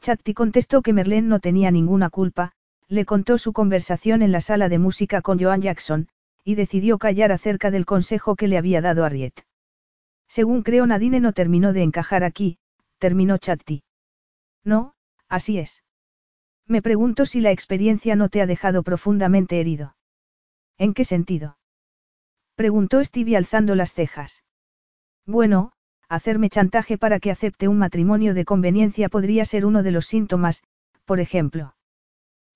Chatti 0.00 0.34
contestó 0.34 0.82
que 0.82 0.92
Merlén 0.92 1.28
no 1.28 1.40
tenía 1.40 1.70
ninguna 1.70 2.10
culpa, 2.10 2.52
le 2.88 3.04
contó 3.04 3.38
su 3.38 3.52
conversación 3.52 4.22
en 4.22 4.32
la 4.32 4.40
sala 4.40 4.68
de 4.68 4.78
música 4.78 5.22
con 5.22 5.38
Joan 5.38 5.62
Jackson, 5.62 6.08
y 6.44 6.56
decidió 6.56 6.98
callar 6.98 7.32
acerca 7.32 7.70
del 7.70 7.86
consejo 7.86 8.36
que 8.36 8.48
le 8.48 8.58
había 8.58 8.80
dado 8.80 9.04
a 9.04 9.08
Riet. 9.08 9.44
Según 10.34 10.64
creo 10.64 10.84
Nadine 10.84 11.20
no 11.20 11.32
terminó 11.32 11.72
de 11.72 11.84
encajar 11.84 12.24
aquí, 12.24 12.58
terminó 12.98 13.38
Chatti. 13.38 13.84
No, 14.64 14.96
así 15.28 15.60
es. 15.60 15.84
Me 16.66 16.82
pregunto 16.82 17.24
si 17.24 17.40
la 17.40 17.52
experiencia 17.52 18.16
no 18.16 18.28
te 18.28 18.42
ha 18.42 18.46
dejado 18.46 18.82
profundamente 18.82 19.60
herido. 19.60 19.94
¿En 20.76 20.92
qué 20.92 21.04
sentido? 21.04 21.56
Preguntó 22.56 23.04
Stevie 23.04 23.36
alzando 23.36 23.76
las 23.76 23.92
cejas. 23.92 24.42
Bueno, 25.24 25.70
hacerme 26.08 26.50
chantaje 26.50 26.98
para 26.98 27.20
que 27.20 27.30
acepte 27.30 27.68
un 27.68 27.78
matrimonio 27.78 28.34
de 28.34 28.44
conveniencia 28.44 29.08
podría 29.08 29.44
ser 29.44 29.64
uno 29.64 29.84
de 29.84 29.92
los 29.92 30.06
síntomas, 30.06 30.64
por 31.04 31.20
ejemplo. 31.20 31.76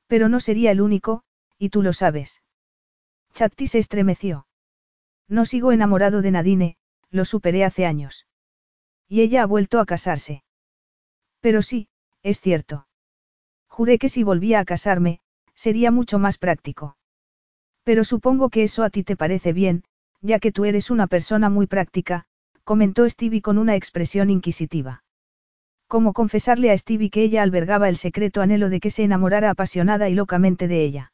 Pero 0.09 0.29
no 0.29 0.41
sería 0.41 0.73
el 0.73 0.81
único, 0.81 1.23
y 1.59 1.69
tú 1.69 1.85
lo 1.85 1.93
sabes. 1.93 2.43
Chatti 3.35 3.69
se 3.69 3.79
estremeció. 3.79 4.49
No 5.29 5.47
sigo 5.47 5.71
enamorado 5.71 6.23
de 6.23 6.33
Nadine, 6.33 6.78
lo 7.11 7.25
superé 7.25 7.65
hace 7.65 7.87
años. 7.87 8.27
Y 9.09 9.23
ella 9.23 9.43
ha 9.43 9.47
vuelto 9.47 9.81
a 9.81 9.87
casarse. 9.87 10.43
Pero 11.41 11.63
sí, 11.63 11.89
es 12.23 12.41
cierto. 12.41 12.87
Juré 13.69 13.99
que 13.99 14.09
si 14.09 14.23
volvía 14.23 14.61
a 14.61 14.65
casarme, 14.65 15.21
sería 15.55 15.91
mucho 15.91 16.19
más 16.19 16.39
práctico. 16.39 16.97
Pero 17.85 18.05
supongo 18.05 18.51
que 18.51 18.65
eso 18.65 18.83
a 18.85 18.91
ti 18.91 19.03
te 19.03 19.17
parece 19.17 19.53
bien, 19.53 19.85
ya 20.21 20.39
que 20.39 20.53
tú 20.53 20.65
eres 20.65 20.91
una 20.91 21.07
persona 21.07 21.49
muy 21.49 21.67
práctica, 21.67 22.27
comentó 22.65 23.09
Stevie 23.09 23.41
con 23.41 23.57
una 23.57 23.77
expresión 23.77 24.31
inquisitiva. 24.31 25.05
Como 25.87 26.13
confesarle 26.13 26.71
a 26.71 26.77
Stevie 26.77 27.09
que 27.09 27.23
ella 27.23 27.43
albergaba 27.43 27.89
el 27.89 27.97
secreto 27.97 28.43
anhelo 28.43 28.69
de 28.69 28.81
que 28.81 28.91
se 28.91 29.05
enamorara 29.05 29.49
apasionada 29.49 30.11
y 30.11 30.15
locamente 30.15 30.69
de 30.69 30.85
ella. 30.85 31.13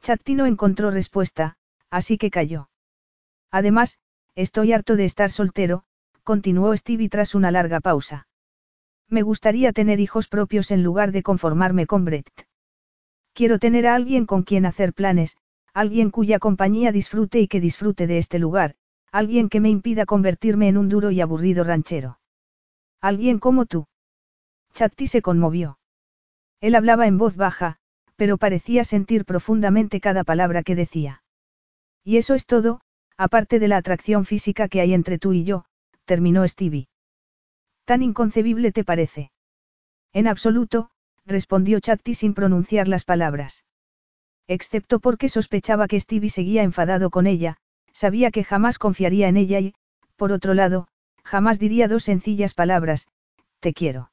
Chatti 0.00 0.34
no 0.34 0.46
encontró 0.46 0.90
respuesta, 0.90 1.56
así 1.90 2.16
que 2.16 2.30
cayó. 2.30 2.70
Además, 3.50 3.98
Estoy 4.34 4.72
harto 4.72 4.96
de 4.96 5.04
estar 5.04 5.30
soltero, 5.30 5.84
continuó 6.22 6.74
Stevie 6.74 7.10
tras 7.10 7.34
una 7.34 7.50
larga 7.50 7.80
pausa. 7.80 8.26
Me 9.08 9.20
gustaría 9.20 9.72
tener 9.72 10.00
hijos 10.00 10.26
propios 10.28 10.70
en 10.70 10.82
lugar 10.82 11.12
de 11.12 11.22
conformarme 11.22 11.86
con 11.86 12.06
Brett. 12.06 12.30
Quiero 13.34 13.58
tener 13.58 13.86
a 13.86 13.94
alguien 13.94 14.24
con 14.24 14.42
quien 14.42 14.64
hacer 14.64 14.94
planes, 14.94 15.36
alguien 15.74 16.10
cuya 16.10 16.38
compañía 16.38 16.92
disfrute 16.92 17.40
y 17.40 17.48
que 17.48 17.60
disfrute 17.60 18.06
de 18.06 18.16
este 18.16 18.38
lugar, 18.38 18.74
alguien 19.10 19.50
que 19.50 19.60
me 19.60 19.68
impida 19.68 20.06
convertirme 20.06 20.68
en 20.68 20.78
un 20.78 20.88
duro 20.88 21.10
y 21.10 21.20
aburrido 21.20 21.62
ranchero. 21.64 22.18
Alguien 23.02 23.38
como 23.38 23.66
tú. 23.66 23.86
Chatti 24.72 25.06
se 25.06 25.20
conmovió. 25.20 25.78
Él 26.60 26.74
hablaba 26.74 27.06
en 27.06 27.18
voz 27.18 27.36
baja, 27.36 27.76
pero 28.16 28.38
parecía 28.38 28.84
sentir 28.84 29.26
profundamente 29.26 30.00
cada 30.00 30.24
palabra 30.24 30.62
que 30.62 30.74
decía. 30.74 31.22
Y 32.02 32.16
eso 32.16 32.34
es 32.34 32.46
todo, 32.46 32.80
aparte 33.16 33.58
de 33.58 33.68
la 33.68 33.76
atracción 33.76 34.24
física 34.24 34.68
que 34.68 34.80
hay 34.80 34.94
entre 34.94 35.18
tú 35.18 35.32
y 35.32 35.44
yo, 35.44 35.64
terminó 36.04 36.46
Stevie. 36.46 36.88
¿Tan 37.84 38.02
inconcebible 38.02 38.72
te 38.72 38.84
parece? 38.84 39.32
En 40.12 40.26
absoluto, 40.26 40.90
respondió 41.24 41.80
Chatti 41.80 42.14
sin 42.14 42.34
pronunciar 42.34 42.88
las 42.88 43.04
palabras. 43.04 43.64
Excepto 44.48 44.98
porque 45.00 45.28
sospechaba 45.28 45.88
que 45.88 46.00
Stevie 46.00 46.30
seguía 46.30 46.62
enfadado 46.62 47.10
con 47.10 47.26
ella, 47.26 47.56
sabía 47.92 48.30
que 48.30 48.44
jamás 48.44 48.78
confiaría 48.78 49.28
en 49.28 49.36
ella 49.36 49.60
y, 49.60 49.74
por 50.16 50.32
otro 50.32 50.54
lado, 50.54 50.88
jamás 51.24 51.58
diría 51.58 51.88
dos 51.88 52.04
sencillas 52.04 52.54
palabras, 52.54 53.06
te 53.60 53.72
quiero. 53.72 54.10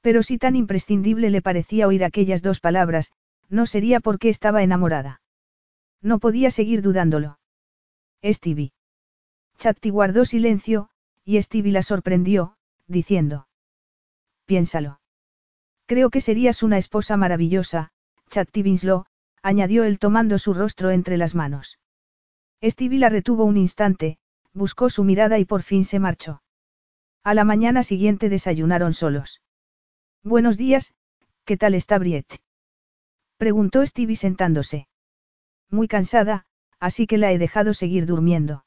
Pero 0.00 0.22
si 0.22 0.38
tan 0.38 0.56
imprescindible 0.56 1.30
le 1.30 1.42
parecía 1.42 1.86
oír 1.86 2.04
aquellas 2.04 2.42
dos 2.42 2.60
palabras, 2.60 3.12
no 3.48 3.66
sería 3.66 4.00
porque 4.00 4.28
estaba 4.28 4.62
enamorada. 4.62 5.20
No 6.02 6.18
podía 6.18 6.50
seguir 6.50 6.82
dudándolo. 6.82 7.38
Stevie. 8.24 8.72
Chatti 9.58 9.90
guardó 9.90 10.24
silencio, 10.24 10.90
y 11.24 11.40
Stevie 11.40 11.72
la 11.72 11.82
sorprendió, 11.82 12.56
diciendo. 12.86 13.48
Piénsalo. 14.44 15.00
Creo 15.86 16.10
que 16.10 16.20
serías 16.20 16.62
una 16.62 16.78
esposa 16.78 17.16
maravillosa, 17.16 17.90
Chatti 18.30 18.62
Winslow, 18.62 19.04
añadió 19.42 19.84
él 19.84 19.98
tomando 19.98 20.38
su 20.38 20.54
rostro 20.54 20.90
entre 20.90 21.16
las 21.16 21.34
manos. 21.34 21.78
Stevie 22.62 22.98
la 22.98 23.08
retuvo 23.08 23.44
un 23.44 23.56
instante, 23.56 24.18
buscó 24.52 24.90
su 24.90 25.04
mirada 25.04 25.38
y 25.38 25.44
por 25.44 25.62
fin 25.62 25.84
se 25.84 25.98
marchó. 25.98 26.42
A 27.22 27.34
la 27.34 27.44
mañana 27.44 27.82
siguiente 27.82 28.28
desayunaron 28.28 28.94
solos. 28.94 29.42
Buenos 30.22 30.56
días, 30.56 30.94
¿qué 31.44 31.56
tal 31.56 31.74
está 31.74 31.98
Briette? 31.98 32.40
Preguntó 33.36 33.86
Stevie 33.86 34.16
sentándose. 34.16 34.88
Muy 35.70 35.88
cansada, 35.88 36.45
así 36.80 37.06
que 37.06 37.18
la 37.18 37.32
he 37.32 37.38
dejado 37.38 37.74
seguir 37.74 38.06
durmiendo. 38.06 38.64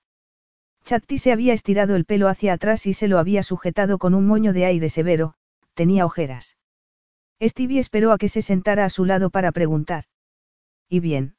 Chatti 0.86 1.18
se 1.18 1.32
había 1.32 1.54
estirado 1.54 1.96
el 1.96 2.06
pelo 2.06 2.28
hacia 2.28 2.54
atrás 2.54 2.86
y 2.86 2.94
se 2.94 3.08
lo 3.08 3.20
había 3.20 3.44
sujetado 3.44 3.98
con 3.98 4.14
un 4.16 4.26
moño 4.26 4.54
de 4.54 4.66
aire 4.66 4.90
severo, 4.90 5.36
tenía 5.74 6.06
ojeras. 6.06 6.58
Stevie 7.42 7.80
esperó 7.80 8.12
a 8.12 8.18
que 8.18 8.28
se 8.28 8.42
sentara 8.42 8.86
a 8.86 8.90
su 8.90 9.06
lado 9.06 9.30
para 9.30 9.52
preguntar. 9.52 10.06
¿Y 10.90 11.00
bien? 11.00 11.36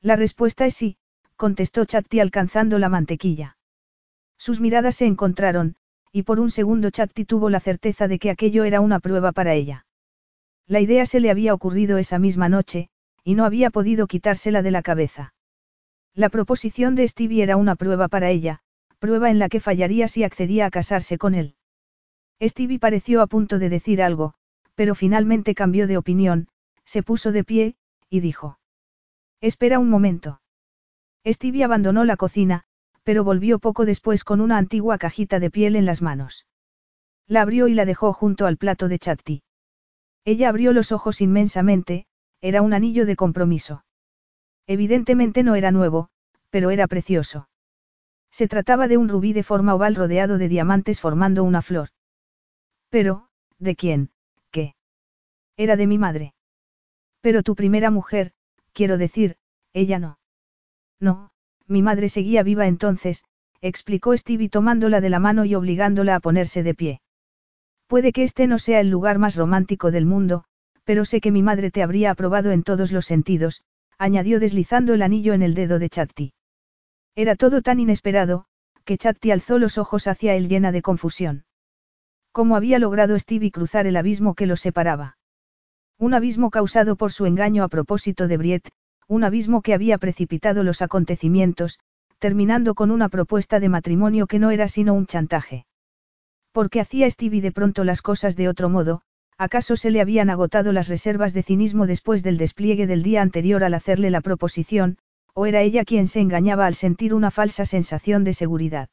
La 0.00 0.16
respuesta 0.16 0.66
es 0.66 0.74
sí, 0.74 0.96
contestó 1.36 1.84
Chatti 1.84 2.18
alcanzando 2.18 2.78
la 2.78 2.88
mantequilla. 2.88 3.56
Sus 4.36 4.60
miradas 4.60 4.96
se 4.96 5.06
encontraron, 5.06 5.76
y 6.10 6.24
por 6.24 6.40
un 6.40 6.50
segundo 6.50 6.90
Chatti 6.90 7.24
tuvo 7.24 7.50
la 7.50 7.60
certeza 7.60 8.08
de 8.08 8.18
que 8.18 8.30
aquello 8.30 8.64
era 8.64 8.80
una 8.80 8.98
prueba 8.98 9.32
para 9.32 9.54
ella. 9.54 9.86
La 10.66 10.80
idea 10.80 11.06
se 11.06 11.20
le 11.20 11.30
había 11.30 11.54
ocurrido 11.54 11.98
esa 11.98 12.18
misma 12.18 12.48
noche, 12.48 12.88
y 13.24 13.34
no 13.34 13.44
había 13.44 13.70
podido 13.70 14.06
quitársela 14.06 14.62
de 14.62 14.70
la 14.70 14.82
cabeza. 14.82 15.34
La 16.14 16.28
proposición 16.28 16.94
de 16.94 17.08
Stevie 17.08 17.42
era 17.42 17.56
una 17.56 17.74
prueba 17.74 18.08
para 18.08 18.30
ella, 18.30 18.60
prueba 18.98 19.30
en 19.30 19.38
la 19.38 19.48
que 19.48 19.60
fallaría 19.60 20.08
si 20.08 20.24
accedía 20.24 20.66
a 20.66 20.70
casarse 20.70 21.16
con 21.16 21.34
él. 21.34 21.56
Stevie 22.40 22.78
pareció 22.78 23.22
a 23.22 23.26
punto 23.26 23.58
de 23.58 23.68
decir 23.68 24.02
algo, 24.02 24.34
pero 24.74 24.94
finalmente 24.94 25.54
cambió 25.54 25.86
de 25.86 25.96
opinión, 25.96 26.48
se 26.84 27.02
puso 27.02 27.32
de 27.32 27.44
pie, 27.44 27.76
y 28.10 28.20
dijo. 28.20 28.58
Espera 29.40 29.78
un 29.78 29.88
momento. 29.88 30.40
Stevie 31.26 31.64
abandonó 31.64 32.04
la 32.04 32.16
cocina, 32.16 32.64
pero 33.04 33.24
volvió 33.24 33.58
poco 33.58 33.86
después 33.86 34.22
con 34.24 34.40
una 34.40 34.58
antigua 34.58 34.98
cajita 34.98 35.40
de 35.40 35.50
piel 35.50 35.76
en 35.76 35.86
las 35.86 36.02
manos. 36.02 36.46
La 37.26 37.42
abrió 37.42 37.68
y 37.68 37.74
la 37.74 37.84
dejó 37.84 38.12
junto 38.12 38.46
al 38.46 38.58
plato 38.58 38.88
de 38.88 38.98
Chatti. 38.98 39.42
Ella 40.24 40.48
abrió 40.48 40.72
los 40.72 40.92
ojos 40.92 41.20
inmensamente, 41.20 42.06
era 42.40 42.60
un 42.60 42.74
anillo 42.74 43.06
de 43.06 43.16
compromiso. 43.16 43.84
Evidentemente 44.66 45.42
no 45.42 45.54
era 45.54 45.70
nuevo, 45.70 46.08
pero 46.50 46.70
era 46.70 46.86
precioso. 46.86 47.48
Se 48.30 48.48
trataba 48.48 48.88
de 48.88 48.96
un 48.96 49.08
rubí 49.08 49.32
de 49.32 49.42
forma 49.42 49.74
oval 49.74 49.94
rodeado 49.94 50.38
de 50.38 50.48
diamantes 50.48 51.00
formando 51.00 51.44
una 51.44 51.62
flor. 51.62 51.88
Pero, 52.88 53.28
¿de 53.58 53.76
quién? 53.76 54.10
¿Qué? 54.50 54.74
Era 55.56 55.76
de 55.76 55.86
mi 55.86 55.98
madre. 55.98 56.34
Pero 57.20 57.42
tu 57.42 57.54
primera 57.54 57.90
mujer, 57.90 58.32
quiero 58.72 58.98
decir, 58.98 59.36
ella 59.72 59.98
no. 59.98 60.18
No, 61.00 61.30
mi 61.66 61.82
madre 61.82 62.08
seguía 62.08 62.42
viva 62.42 62.66
entonces, 62.66 63.24
explicó 63.60 64.16
Stevie 64.16 64.48
tomándola 64.48 65.00
de 65.00 65.10
la 65.10 65.18
mano 65.18 65.44
y 65.44 65.54
obligándola 65.54 66.16
a 66.16 66.20
ponerse 66.20 66.62
de 66.62 66.74
pie. 66.74 67.00
Puede 67.86 68.12
que 68.12 68.22
este 68.22 68.46
no 68.46 68.58
sea 68.58 68.80
el 68.80 68.88
lugar 68.88 69.18
más 69.18 69.36
romántico 69.36 69.90
del 69.90 70.06
mundo, 70.06 70.44
pero 70.84 71.04
sé 71.04 71.20
que 71.20 71.30
mi 71.30 71.42
madre 71.42 71.70
te 71.70 71.82
habría 71.82 72.10
aprobado 72.10 72.50
en 72.50 72.62
todos 72.62 72.92
los 72.92 73.06
sentidos, 73.06 73.62
añadió 73.98 74.40
deslizando 74.40 74.94
el 74.94 75.02
anillo 75.02 75.34
en 75.34 75.42
el 75.42 75.54
dedo 75.54 75.78
de 75.78 75.88
Chatti. 75.88 76.32
Era 77.14 77.36
todo 77.36 77.62
tan 77.62 77.80
inesperado, 77.80 78.46
que 78.84 78.98
Chatti 78.98 79.30
alzó 79.30 79.58
los 79.58 79.78
ojos 79.78 80.06
hacia 80.06 80.34
él 80.34 80.48
llena 80.48 80.72
de 80.72 80.82
confusión. 80.82 81.44
¿Cómo 82.32 82.56
había 82.56 82.78
logrado 82.78 83.18
Stevie 83.18 83.50
cruzar 83.50 83.86
el 83.86 83.96
abismo 83.96 84.34
que 84.34 84.46
los 84.46 84.60
separaba? 84.60 85.18
Un 85.98 86.14
abismo 86.14 86.50
causado 86.50 86.96
por 86.96 87.12
su 87.12 87.26
engaño 87.26 87.62
a 87.62 87.68
propósito 87.68 88.26
de 88.26 88.36
Briet, 88.38 88.68
un 89.06 89.24
abismo 89.24 89.60
que 89.62 89.74
había 89.74 89.98
precipitado 89.98 90.62
los 90.62 90.80
acontecimientos, 90.80 91.78
terminando 92.18 92.74
con 92.74 92.90
una 92.90 93.08
propuesta 93.08 93.60
de 93.60 93.68
matrimonio 93.68 94.26
que 94.26 94.38
no 94.38 94.50
era 94.50 94.68
sino 94.68 94.94
un 94.94 95.06
chantaje. 95.06 95.66
¿Por 96.52 96.70
qué 96.70 96.80
hacía 96.80 97.10
Stevie 97.10 97.42
de 97.42 97.52
pronto 97.52 97.84
las 97.84 98.00
cosas 98.00 98.36
de 98.36 98.48
otro 98.48 98.68
modo? 98.68 99.02
¿Acaso 99.38 99.76
se 99.76 99.90
le 99.90 100.00
habían 100.00 100.30
agotado 100.30 100.72
las 100.72 100.88
reservas 100.88 101.32
de 101.32 101.42
cinismo 101.42 101.86
después 101.86 102.22
del 102.22 102.36
despliegue 102.36 102.86
del 102.86 103.02
día 103.02 103.22
anterior 103.22 103.64
al 103.64 103.74
hacerle 103.74 104.10
la 104.10 104.20
proposición, 104.20 104.98
o 105.34 105.46
era 105.46 105.62
ella 105.62 105.84
quien 105.84 106.06
se 106.06 106.20
engañaba 106.20 106.66
al 106.66 106.74
sentir 106.74 107.14
una 107.14 107.30
falsa 107.30 107.64
sensación 107.64 108.24
de 108.24 108.34
seguridad? 108.34 108.88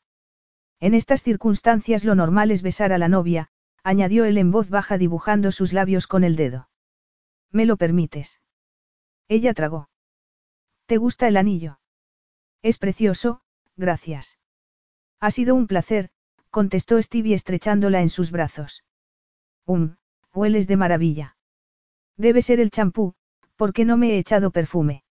En 0.79 0.93
estas 0.93 1.23
circunstancias 1.23 2.03
lo 2.05 2.15
normal 2.15 2.51
es 2.51 2.61
besar 2.61 2.93
a 2.93 2.97
la 2.97 3.09
novia, 3.09 3.49
añadió 3.83 4.25
él 4.25 4.37
en 4.37 4.51
voz 4.51 4.69
baja 4.69 4.97
dibujando 4.97 5.51
sus 5.51 5.73
labios 5.73 6.07
con 6.07 6.23
el 6.23 6.35
dedo. 6.35 6.69
¿Me 7.51 7.65
lo 7.65 7.77
permites? 7.77 8.39
Ella 9.27 9.53
tragó. 9.53 9.89
¿Te 10.85 10.97
gusta 10.97 11.27
el 11.27 11.37
anillo? 11.37 11.79
Es 12.61 12.77
precioso, 12.77 13.41
gracias. 13.75 14.37
Ha 15.19 15.31
sido 15.31 15.55
un 15.55 15.67
placer, 15.67 16.09
contestó 16.49 17.01
Stevie 17.01 17.35
estrechándola 17.35 18.01
en 18.01 18.09
sus 18.09 18.31
brazos. 18.31 18.83
Um, 19.65 19.97
hueles 20.33 20.67
de 20.67 20.77
maravilla. 20.77 21.35
Debe 22.17 22.41
ser 22.41 22.59
el 22.59 22.69
champú, 22.71 23.13
porque 23.55 23.85
no 23.85 23.97
me 23.97 24.11
he 24.11 24.17
echado 24.17 24.51
perfume. 24.51 25.03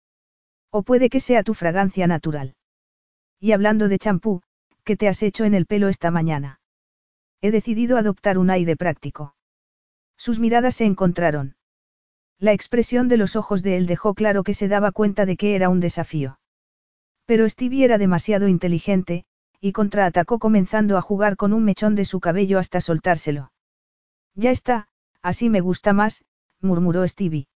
O 0.70 0.82
puede 0.82 1.08
que 1.08 1.20
sea 1.20 1.42
tu 1.42 1.54
fragancia 1.54 2.06
natural. 2.06 2.54
Y 3.40 3.52
hablando 3.52 3.88
de 3.88 3.98
champú, 3.98 4.42
¿qué 4.84 4.96
te 4.96 5.08
has 5.08 5.22
hecho 5.22 5.44
en 5.44 5.54
el 5.54 5.66
pelo 5.66 5.88
esta 5.88 6.10
mañana? 6.10 6.60
He 7.40 7.50
decidido 7.50 7.96
adoptar 7.96 8.38
un 8.38 8.50
aire 8.50 8.76
práctico. 8.76 9.34
Sus 10.16 10.38
miradas 10.38 10.76
se 10.76 10.84
encontraron. 10.84 11.56
La 12.38 12.52
expresión 12.52 13.08
de 13.08 13.16
los 13.16 13.36
ojos 13.36 13.62
de 13.62 13.76
él 13.76 13.86
dejó 13.86 14.14
claro 14.14 14.42
que 14.42 14.54
se 14.54 14.68
daba 14.68 14.92
cuenta 14.92 15.26
de 15.26 15.36
que 15.36 15.54
era 15.54 15.68
un 15.68 15.80
desafío. 15.80 16.38
Pero 17.24 17.48
Stevie 17.48 17.84
era 17.84 17.98
demasiado 17.98 18.48
inteligente, 18.48 19.24
y 19.60 19.72
contraatacó 19.72 20.38
comenzando 20.38 20.96
a 20.96 21.02
jugar 21.02 21.36
con 21.36 21.52
un 21.52 21.64
mechón 21.64 21.94
de 21.94 22.04
su 22.04 22.20
cabello 22.20 22.58
hasta 22.58 22.80
soltárselo. 22.80 23.52
Ya 24.34 24.50
está, 24.50 24.88
así 25.26 25.50
me 25.50 25.60
gusta 25.60 25.92
más, 25.92 26.24
murmuró 26.60 27.06
Stevie. 27.06 27.48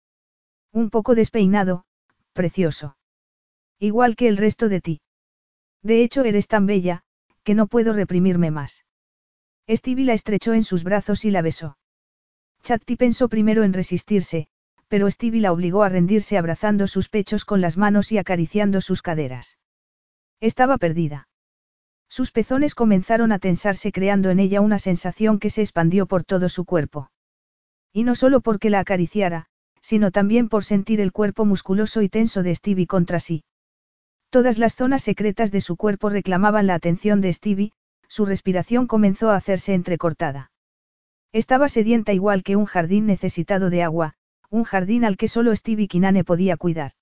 Un 0.74 0.90
poco 0.90 1.14
despeinado, 1.14 1.86
precioso. 2.34 2.98
Igual 3.78 4.16
que 4.16 4.28
el 4.28 4.38
resto 4.38 4.70
de 4.70 4.82
ti. 4.82 5.02
De 5.84 6.02
hecho 6.02 6.24
eres 6.24 6.48
tan 6.48 6.66
bella, 6.66 7.04
que 7.44 7.54
no 7.54 7.68
puedo 7.68 7.94
reprimirme 7.94 8.50
más. 8.50 8.86
Stevie 9.70 10.06
la 10.06 10.14
estrechó 10.14 10.54
en 10.54 10.64
sus 10.64 10.84
brazos 10.84 11.26
y 11.26 11.30
la 11.30 11.44
besó. 11.44 11.78
Chatti 12.64 12.96
pensó 12.96 13.30
primero 13.30 13.62
en 13.64 13.74
resistirse, 13.74 14.48
pero 14.88 15.10
Stevie 15.12 15.42
la 15.42 15.52
obligó 15.52 15.84
a 15.84 15.90
rendirse 15.90 16.40
abrazando 16.40 16.88
sus 16.88 17.08
pechos 17.08 17.46
con 17.46 17.62
las 17.62 17.78
manos 17.78 18.12
y 18.12 18.18
acariciando 18.18 18.82
sus 18.82 19.04
caderas. 19.04 19.60
Estaba 20.42 20.80
perdida. 20.80 21.28
Sus 22.10 22.32
pezones 22.32 22.74
comenzaron 22.74 23.32
a 23.32 23.38
tensarse 23.38 23.92
creando 23.92 24.32
en 24.32 24.40
ella 24.40 24.60
una 24.60 24.80
sensación 24.80 25.38
que 25.38 25.52
se 25.52 25.62
expandió 25.62 26.08
por 26.08 26.24
todo 26.24 26.50
su 26.50 26.66
cuerpo. 26.66 27.12
Y 27.94 28.04
no 28.04 28.16
solo 28.16 28.42
porque 28.42 28.70
la 28.70 28.80
acariciara, 28.80 29.48
sino 29.82 30.12
también 30.12 30.50
por 30.50 30.64
sentir 30.64 31.02
el 31.02 31.12
cuerpo 31.12 31.46
musculoso 31.46 32.02
y 32.02 32.10
tenso 32.10 32.44
de 32.44 32.54
Stevie 32.54 32.88
contra 32.88 33.20
sí. 33.20 33.44
Todas 34.30 34.58
las 34.60 34.76
zonas 34.76 35.02
secretas 35.02 35.52
de 35.52 35.62
su 35.62 35.76
cuerpo 35.76 36.10
reclamaban 36.10 36.68
la 36.68 36.76
atención 36.76 37.22
de 37.22 37.34
Stevie, 37.34 37.72
su 38.08 38.26
respiración 38.26 38.86
comenzó 38.86 39.32
a 39.32 39.36
hacerse 39.36 39.74
entrecortada. 39.74 40.52
Estaba 41.32 41.70
sedienta 41.70 42.14
igual 42.14 42.44
que 42.44 42.56
un 42.56 42.66
jardín 42.66 43.06
necesitado 43.06 43.70
de 43.70 43.84
agua, 43.84 44.14
un 44.50 44.64
jardín 44.64 45.06
al 45.06 45.18
que 45.18 45.28
solo 45.28 45.56
Stevie 45.56 45.88
Kinane 45.88 46.24
podía 46.24 46.58
cuidar. 46.58 46.94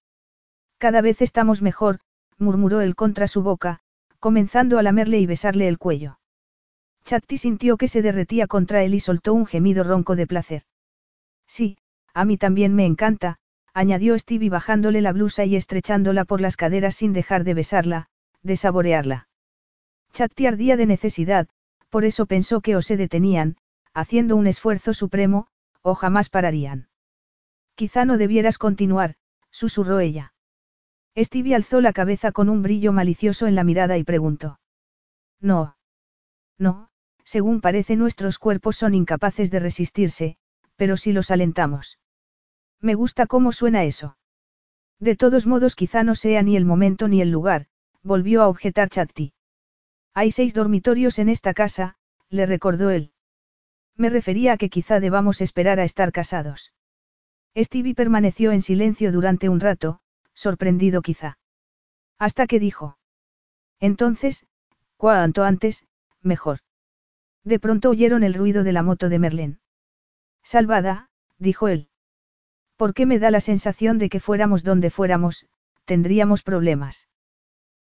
Cada 0.77 1.01
vez 1.01 1.21
estamos 1.21 1.61
mejor, 1.61 1.99
murmuró 2.37 2.81
él 2.81 2.95
contra 2.95 3.27
su 3.27 3.41
boca, 3.41 3.79
comenzando 4.19 4.77
a 4.77 4.83
lamerle 4.83 5.19
y 5.19 5.25
besarle 5.25 5.67
el 5.67 5.77
cuello. 5.77 6.19
Chatti 7.03 7.37
sintió 7.37 7.77
que 7.77 7.87
se 7.87 8.01
derretía 8.01 8.47
contra 8.47 8.83
él 8.83 8.93
y 8.93 8.99
soltó 8.99 9.33
un 9.33 9.45
gemido 9.45 9.83
ronco 9.83 10.15
de 10.15 10.27
placer. 10.27 10.63
Sí, 11.47 11.77
a 12.13 12.25
mí 12.25 12.37
también 12.37 12.75
me 12.75 12.85
encanta, 12.85 13.37
añadió 13.73 14.17
Stevie 14.17 14.49
bajándole 14.49 15.01
la 15.01 15.13
blusa 15.13 15.45
y 15.45 15.55
estrechándola 15.55 16.25
por 16.25 16.41
las 16.41 16.57
caderas 16.57 16.95
sin 16.95 17.13
dejar 17.13 17.43
de 17.43 17.53
besarla, 17.53 18.07
de 18.43 18.57
saborearla. 18.57 19.27
Chatti 20.13 20.45
ardía 20.45 20.77
de 20.77 20.85
necesidad, 20.85 21.47
por 21.89 22.05
eso 22.05 22.25
pensó 22.25 22.61
que 22.61 22.75
o 22.75 22.81
se 22.81 22.97
detenían, 22.97 23.57
haciendo 23.93 24.35
un 24.35 24.47
esfuerzo 24.47 24.93
supremo, 24.93 25.47
o 25.81 25.95
jamás 25.95 26.29
pararían. 26.29 26.89
Quizá 27.75 28.05
no 28.05 28.17
debieras 28.17 28.57
continuar, 28.57 29.15
susurró 29.51 29.99
ella. 29.99 30.33
Stevie 31.15 31.55
alzó 31.55 31.81
la 31.81 31.93
cabeza 31.93 32.31
con 32.31 32.49
un 32.49 32.61
brillo 32.61 32.93
malicioso 32.93 33.47
en 33.47 33.55
la 33.55 33.63
mirada 33.63 33.97
y 33.97 34.03
preguntó. 34.03 34.59
No. 35.39 35.77
No, 36.57 36.89
según 37.23 37.61
parece 37.61 37.95
nuestros 37.95 38.39
cuerpos 38.39 38.75
son 38.77 38.95
incapaces 38.95 39.51
de 39.51 39.59
resistirse, 39.59 40.37
pero 40.77 40.95
si 40.95 41.11
los 41.11 41.29
alentamos. 41.31 41.99
Me 42.79 42.95
gusta 42.95 43.27
cómo 43.27 43.51
suena 43.51 43.83
eso. 43.83 44.17
De 44.99 45.15
todos 45.15 45.45
modos 45.45 45.75
quizá 45.75 46.03
no 46.03 46.15
sea 46.15 46.41
ni 46.41 46.55
el 46.55 46.65
momento 46.65 47.07
ni 47.07 47.21
el 47.21 47.29
lugar, 47.29 47.67
volvió 48.01 48.41
a 48.41 48.47
objetar 48.47 48.89
Chatti. 48.89 49.33
Hay 50.13 50.31
seis 50.31 50.53
dormitorios 50.53 51.19
en 51.19 51.29
esta 51.29 51.53
casa, 51.53 51.95
le 52.29 52.45
recordó 52.45 52.89
él. 52.89 53.11
Me 53.95 54.09
refería 54.09 54.53
a 54.53 54.57
que 54.57 54.69
quizá 54.69 54.99
debamos 54.99 55.41
esperar 55.41 55.79
a 55.79 55.83
estar 55.83 56.11
casados. 56.11 56.71
Stevie 57.55 57.95
permaneció 57.95 58.51
en 58.51 58.61
silencio 58.61 59.11
durante 59.11 59.49
un 59.49 59.59
rato, 59.59 59.99
sorprendido 60.33 61.01
quizá. 61.01 61.39
Hasta 62.19 62.47
que 62.47 62.59
dijo. 62.59 62.97
Entonces, 63.79 64.45
cuanto 64.95 65.43
antes, 65.43 65.85
mejor. 66.21 66.59
De 67.43 67.59
pronto 67.59 67.89
oyeron 67.89 68.23
el 68.23 68.33
ruido 68.33 68.63
de 68.63 68.73
la 68.73 68.83
moto 68.83 69.09
de 69.09 69.19
Merlén. 69.19 69.59
Salvada, 70.47 71.09
dijo 71.39 71.67
él. 71.67 71.89
¿Por 72.77 72.93
qué 72.93 73.05
me 73.05 73.19
da 73.19 73.31
la 73.31 73.41
sensación 73.41 73.97
de 73.97 74.07
que 74.07 74.21
fuéramos 74.21 74.63
donde 74.63 74.89
fuéramos, 74.89 75.45
tendríamos 75.83 76.41
problemas? 76.41 77.09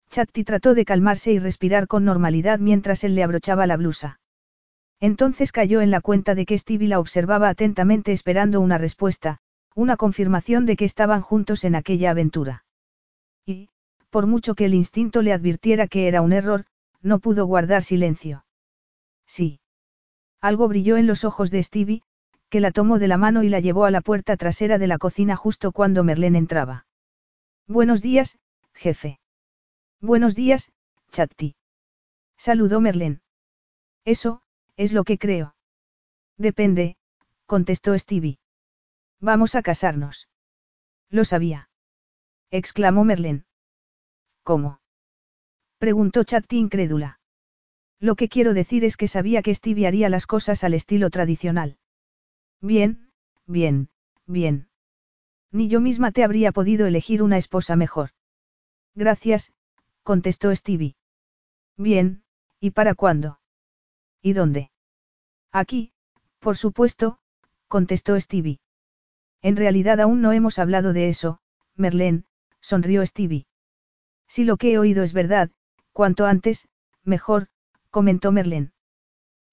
Chatti 0.08 0.44
trató 0.44 0.72
de 0.72 0.86
calmarse 0.86 1.30
y 1.30 1.38
respirar 1.38 1.88
con 1.88 2.06
normalidad 2.06 2.60
mientras 2.60 3.04
él 3.04 3.16
le 3.16 3.22
abrochaba 3.22 3.66
la 3.66 3.76
blusa. 3.76 4.18
Entonces 4.98 5.52
cayó 5.52 5.82
en 5.82 5.90
la 5.90 6.00
cuenta 6.00 6.34
de 6.34 6.46
que 6.46 6.56
Stevie 6.56 6.88
la 6.88 7.00
observaba 7.00 7.50
atentamente 7.50 8.12
esperando 8.12 8.62
una 8.62 8.78
respuesta, 8.78 9.40
una 9.74 9.98
confirmación 9.98 10.64
de 10.64 10.76
que 10.76 10.86
estaban 10.86 11.20
juntos 11.20 11.64
en 11.64 11.74
aquella 11.74 12.12
aventura. 12.12 12.64
Y, 13.44 13.68
por 14.08 14.26
mucho 14.26 14.54
que 14.54 14.64
el 14.64 14.72
instinto 14.72 15.20
le 15.20 15.34
advirtiera 15.34 15.86
que 15.86 16.08
era 16.08 16.22
un 16.22 16.32
error, 16.32 16.64
no 17.02 17.18
pudo 17.18 17.44
guardar 17.44 17.82
silencio. 17.82 18.46
Sí. 19.26 19.60
Algo 20.40 20.66
brilló 20.66 20.96
en 20.96 21.06
los 21.06 21.24
ojos 21.24 21.50
de 21.50 21.62
Stevie, 21.62 22.04
que 22.54 22.60
la 22.60 22.70
tomó 22.70 23.00
de 23.00 23.08
la 23.08 23.16
mano 23.16 23.42
y 23.42 23.48
la 23.48 23.58
llevó 23.58 23.84
a 23.84 23.90
la 23.90 24.00
puerta 24.00 24.36
trasera 24.36 24.78
de 24.78 24.86
la 24.86 24.96
cocina 24.96 25.34
justo 25.34 25.72
cuando 25.72 26.04
Merlén 26.04 26.36
entraba. 26.36 26.86
Buenos 27.66 28.00
días, 28.00 28.38
jefe. 28.74 29.18
Buenos 30.00 30.36
días, 30.36 30.70
Chatti. 31.10 31.56
Saludó 32.36 32.80
Merlén. 32.80 33.22
Eso, 34.04 34.40
es 34.76 34.92
lo 34.92 35.02
que 35.02 35.18
creo. 35.18 35.56
Depende, 36.38 36.96
contestó 37.46 37.98
Stevie. 37.98 38.38
Vamos 39.18 39.56
a 39.56 39.62
casarnos. 39.62 40.28
Lo 41.10 41.24
sabía. 41.24 41.68
exclamó 42.52 43.02
Merlén. 43.02 43.46
¿Cómo? 44.44 44.78
preguntó 45.78 46.22
Chatti 46.22 46.58
incrédula. 46.58 47.18
Lo 47.98 48.14
que 48.14 48.28
quiero 48.28 48.54
decir 48.54 48.84
es 48.84 48.96
que 48.96 49.08
sabía 49.08 49.42
que 49.42 49.52
Stevie 49.56 49.88
haría 49.88 50.08
las 50.08 50.28
cosas 50.28 50.62
al 50.62 50.74
estilo 50.74 51.10
tradicional. 51.10 51.78
Bien, 52.64 53.10
bien, 53.46 53.90
bien. 54.26 54.70
Ni 55.52 55.68
yo 55.68 55.82
misma 55.82 56.12
te 56.12 56.24
habría 56.24 56.50
podido 56.50 56.86
elegir 56.86 57.22
una 57.22 57.36
esposa 57.36 57.76
mejor. 57.76 58.12
Gracias, 58.94 59.52
contestó 60.02 60.56
Stevie. 60.56 60.96
Bien, 61.76 62.24
¿y 62.60 62.70
para 62.70 62.94
cuándo? 62.94 63.38
¿Y 64.22 64.32
dónde? 64.32 64.70
Aquí, 65.52 65.92
por 66.38 66.56
supuesto, 66.56 67.18
contestó 67.68 68.18
Stevie. 68.18 68.60
En 69.42 69.56
realidad 69.56 70.00
aún 70.00 70.22
no 70.22 70.32
hemos 70.32 70.58
hablado 70.58 70.94
de 70.94 71.10
eso, 71.10 71.40
Merlén, 71.76 72.24
sonrió 72.62 73.04
Stevie. 73.04 73.46
Si 74.26 74.44
lo 74.44 74.56
que 74.56 74.72
he 74.72 74.78
oído 74.78 75.02
es 75.02 75.12
verdad, 75.12 75.50
cuanto 75.92 76.24
antes, 76.24 76.66
mejor, 77.02 77.48
comentó 77.90 78.32
Merlén. 78.32 78.72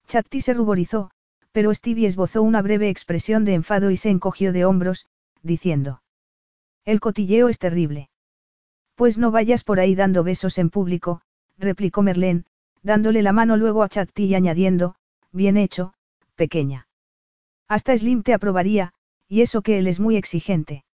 Chatti 0.06 0.40
se 0.40 0.54
ruborizó, 0.54 1.10
pero 1.52 1.72
Stevie 1.74 2.06
esbozó 2.06 2.42
una 2.42 2.62
breve 2.62 2.88
expresión 2.88 3.44
de 3.44 3.54
enfado 3.54 3.90
y 3.90 3.96
se 3.96 4.10
encogió 4.10 4.52
de 4.52 4.64
hombros, 4.64 5.06
diciendo. 5.42 6.02
El 6.84 7.00
cotilleo 7.00 7.48
es 7.48 7.58
terrible. 7.58 8.08
Pues 8.94 9.18
no 9.18 9.30
vayas 9.30 9.62
por 9.62 9.78
ahí 9.78 9.94
dando 9.94 10.24
besos 10.24 10.58
en 10.58 10.70
público, 10.70 11.20
replicó 11.58 12.02
Merlén, 12.02 12.46
dándole 12.82 13.22
la 13.22 13.32
mano 13.32 13.56
luego 13.56 13.82
a 13.82 13.88
Chatti 13.88 14.24
y 14.24 14.34
añadiendo, 14.34 14.96
bien 15.30 15.56
hecho, 15.56 15.94
pequeña. 16.34 16.88
Hasta 17.68 17.96
Slim 17.96 18.22
te 18.22 18.34
aprobaría, 18.34 18.92
y 19.28 19.42
eso 19.42 19.62
que 19.62 19.78
él 19.78 19.86
es 19.86 20.00
muy 20.00 20.16
exigente. 20.16 20.84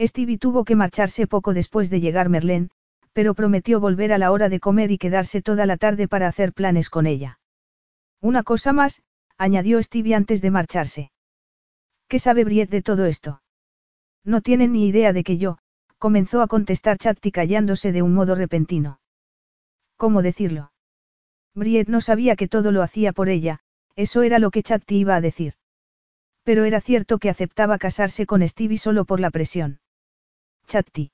Stevie 0.00 0.38
tuvo 0.38 0.64
que 0.64 0.76
marcharse 0.76 1.26
poco 1.26 1.54
después 1.54 1.88
de 1.88 2.00
llegar 2.00 2.28
Merlén, 2.28 2.70
pero 3.12 3.34
prometió 3.34 3.80
volver 3.80 4.12
a 4.12 4.18
la 4.18 4.32
hora 4.32 4.48
de 4.48 4.58
comer 4.58 4.90
y 4.90 4.98
quedarse 4.98 5.40
toda 5.40 5.66
la 5.66 5.76
tarde 5.76 6.08
para 6.08 6.26
hacer 6.26 6.52
planes 6.52 6.90
con 6.90 7.06
ella. 7.06 7.38
Una 8.20 8.42
cosa 8.42 8.72
más, 8.72 9.02
añadió 9.38 9.82
Stevie 9.82 10.14
antes 10.14 10.40
de 10.42 10.50
marcharse. 10.50 11.10
¿Qué 12.08 12.18
sabe 12.18 12.44
Briet 12.44 12.70
de 12.70 12.82
todo 12.82 13.06
esto? 13.06 13.42
No 14.24 14.40
tienen 14.40 14.72
ni 14.72 14.86
idea 14.86 15.12
de 15.12 15.24
que 15.24 15.38
yo, 15.38 15.58
comenzó 15.98 16.42
a 16.42 16.46
contestar 16.46 16.98
Chatti 16.98 17.32
callándose 17.32 17.92
de 17.92 18.02
un 18.02 18.14
modo 18.14 18.34
repentino. 18.34 19.00
¿Cómo 19.96 20.22
decirlo? 20.22 20.72
Briet 21.54 21.88
no 21.88 22.00
sabía 22.00 22.36
que 22.36 22.48
todo 22.48 22.72
lo 22.72 22.82
hacía 22.82 23.12
por 23.12 23.28
ella, 23.28 23.60
eso 23.96 24.22
era 24.22 24.38
lo 24.38 24.50
que 24.50 24.62
Chatti 24.62 24.96
iba 24.96 25.16
a 25.16 25.20
decir. 25.20 25.54
Pero 26.42 26.64
era 26.64 26.80
cierto 26.80 27.18
que 27.18 27.30
aceptaba 27.30 27.78
casarse 27.78 28.26
con 28.26 28.46
Stevie 28.46 28.78
solo 28.78 29.04
por 29.04 29.20
la 29.20 29.30
presión. 29.30 29.80
Chatti. 30.66 31.10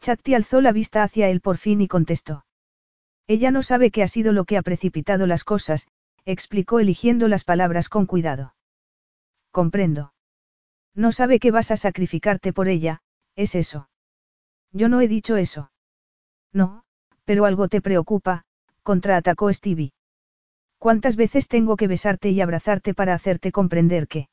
Chatti 0.00 0.34
alzó 0.34 0.60
la 0.60 0.72
vista 0.72 1.02
hacia 1.02 1.28
él 1.28 1.40
por 1.40 1.58
fin 1.58 1.80
y 1.80 1.88
contestó. 1.88 2.44
Ella 3.26 3.50
no 3.50 3.62
sabe 3.62 3.90
qué 3.90 4.02
ha 4.02 4.08
sido 4.08 4.32
lo 4.32 4.44
que 4.44 4.56
ha 4.56 4.62
precipitado 4.62 5.26
las 5.26 5.44
cosas, 5.44 5.88
explicó 6.24 6.80
eligiendo 6.80 7.28
las 7.28 7.44
palabras 7.44 7.88
con 7.88 8.06
cuidado. 8.06 8.54
Comprendo. 9.50 10.12
No 10.94 11.12
sabe 11.12 11.38
que 11.38 11.50
vas 11.50 11.70
a 11.70 11.76
sacrificarte 11.76 12.52
por 12.52 12.68
ella, 12.68 13.00
es 13.36 13.54
eso. 13.54 13.88
Yo 14.72 14.88
no 14.88 15.00
he 15.00 15.08
dicho 15.08 15.36
eso. 15.36 15.70
No, 16.52 16.84
pero 17.24 17.44
algo 17.44 17.68
te 17.68 17.80
preocupa, 17.80 18.44
contraatacó 18.82 19.52
Stevie. 19.52 19.92
¿Cuántas 20.78 21.16
veces 21.16 21.48
tengo 21.48 21.76
que 21.76 21.88
besarte 21.88 22.30
y 22.30 22.40
abrazarte 22.40 22.94
para 22.94 23.14
hacerte 23.14 23.52
comprender 23.52 24.08
que? 24.08 24.28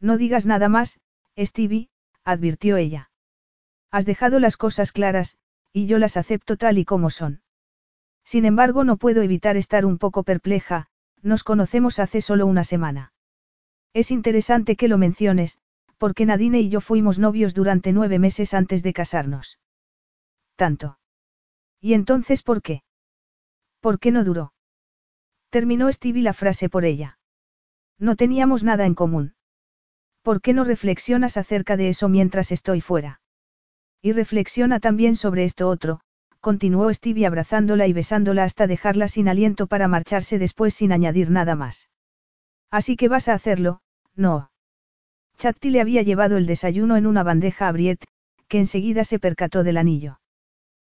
No 0.00 0.16
digas 0.16 0.46
nada 0.46 0.68
más, 0.68 1.00
Stevie, 1.36 1.90
advirtió 2.24 2.76
ella. 2.76 3.10
Has 3.90 4.04
dejado 4.04 4.40
las 4.40 4.56
cosas 4.56 4.92
claras, 4.92 5.38
y 5.72 5.86
yo 5.86 5.98
las 5.98 6.16
acepto 6.16 6.56
tal 6.56 6.78
y 6.78 6.84
como 6.84 7.10
son. 7.10 7.42
Sin 8.24 8.44
embargo, 8.44 8.84
no 8.84 8.96
puedo 8.96 9.22
evitar 9.22 9.56
estar 9.56 9.86
un 9.86 9.98
poco 9.98 10.22
perpleja, 10.22 10.88
nos 11.22 11.44
conocemos 11.44 11.98
hace 11.98 12.20
solo 12.20 12.46
una 12.46 12.64
semana. 12.64 13.12
Es 13.92 14.10
interesante 14.10 14.76
que 14.76 14.88
lo 14.88 14.98
menciones, 14.98 15.58
porque 15.96 16.26
Nadine 16.26 16.60
y 16.60 16.68
yo 16.68 16.80
fuimos 16.80 17.18
novios 17.18 17.54
durante 17.54 17.92
nueve 17.92 18.18
meses 18.18 18.54
antes 18.54 18.82
de 18.82 18.92
casarnos. 18.92 19.58
Tanto. 20.56 20.98
¿Y 21.80 21.94
entonces 21.94 22.42
por 22.42 22.62
qué? 22.62 22.82
¿Por 23.80 23.98
qué 23.98 24.10
no 24.10 24.24
duró? 24.24 24.52
Terminó 25.50 25.90
Stevie 25.92 26.22
la 26.22 26.34
frase 26.34 26.68
por 26.68 26.84
ella. 26.84 27.18
No 27.98 28.16
teníamos 28.16 28.64
nada 28.64 28.86
en 28.86 28.94
común. 28.94 29.34
¿Por 30.22 30.40
qué 30.40 30.52
no 30.52 30.64
reflexionas 30.64 31.36
acerca 31.36 31.76
de 31.76 31.88
eso 31.88 32.08
mientras 32.08 32.52
estoy 32.52 32.80
fuera? 32.80 33.20
Y 34.02 34.12
reflexiona 34.12 34.78
también 34.78 35.16
sobre 35.16 35.44
esto 35.44 35.68
otro, 35.68 36.00
continuó 36.40 36.92
Stevie 36.92 37.26
abrazándola 37.26 37.86
y 37.86 37.92
besándola 37.92 38.44
hasta 38.44 38.66
dejarla 38.66 39.08
sin 39.08 39.28
aliento 39.28 39.66
para 39.66 39.88
marcharse 39.88 40.38
después 40.38 40.74
sin 40.74 40.92
añadir 40.92 41.30
nada 41.30 41.54
más. 41.54 41.90
Así 42.70 42.96
que 42.96 43.08
vas 43.08 43.28
a 43.28 43.34
hacerlo, 43.34 43.80
no. 44.14 44.50
Chatti 45.38 45.70
le 45.70 45.80
había 45.80 46.02
llevado 46.02 46.36
el 46.36 46.46
desayuno 46.46 46.96
en 46.96 47.06
una 47.06 47.22
bandeja 47.22 47.68
a 47.68 47.72
Briet, 47.72 48.00
que 48.48 48.58
enseguida 48.58 49.04
se 49.04 49.18
percató 49.18 49.62
del 49.62 49.76
anillo. 49.76 50.20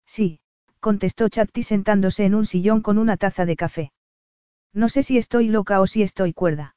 Sí, 0.07 0.41
contestó 0.81 1.29
Chatti 1.29 1.63
sentándose 1.63 2.25
en 2.25 2.35
un 2.35 2.45
sillón 2.45 2.83
con 2.83 2.99
una 2.99 3.17
taza 3.17 3.47
de 3.47 3.57
café. 3.57 3.93
No 4.73 4.89
sé 4.89 5.03
si 5.03 5.19
estoy 5.19 5.49
loca 5.49 5.81
o 5.81 5.87
si 5.87 6.03
estoy 6.03 6.33
cuerda. 6.33 6.75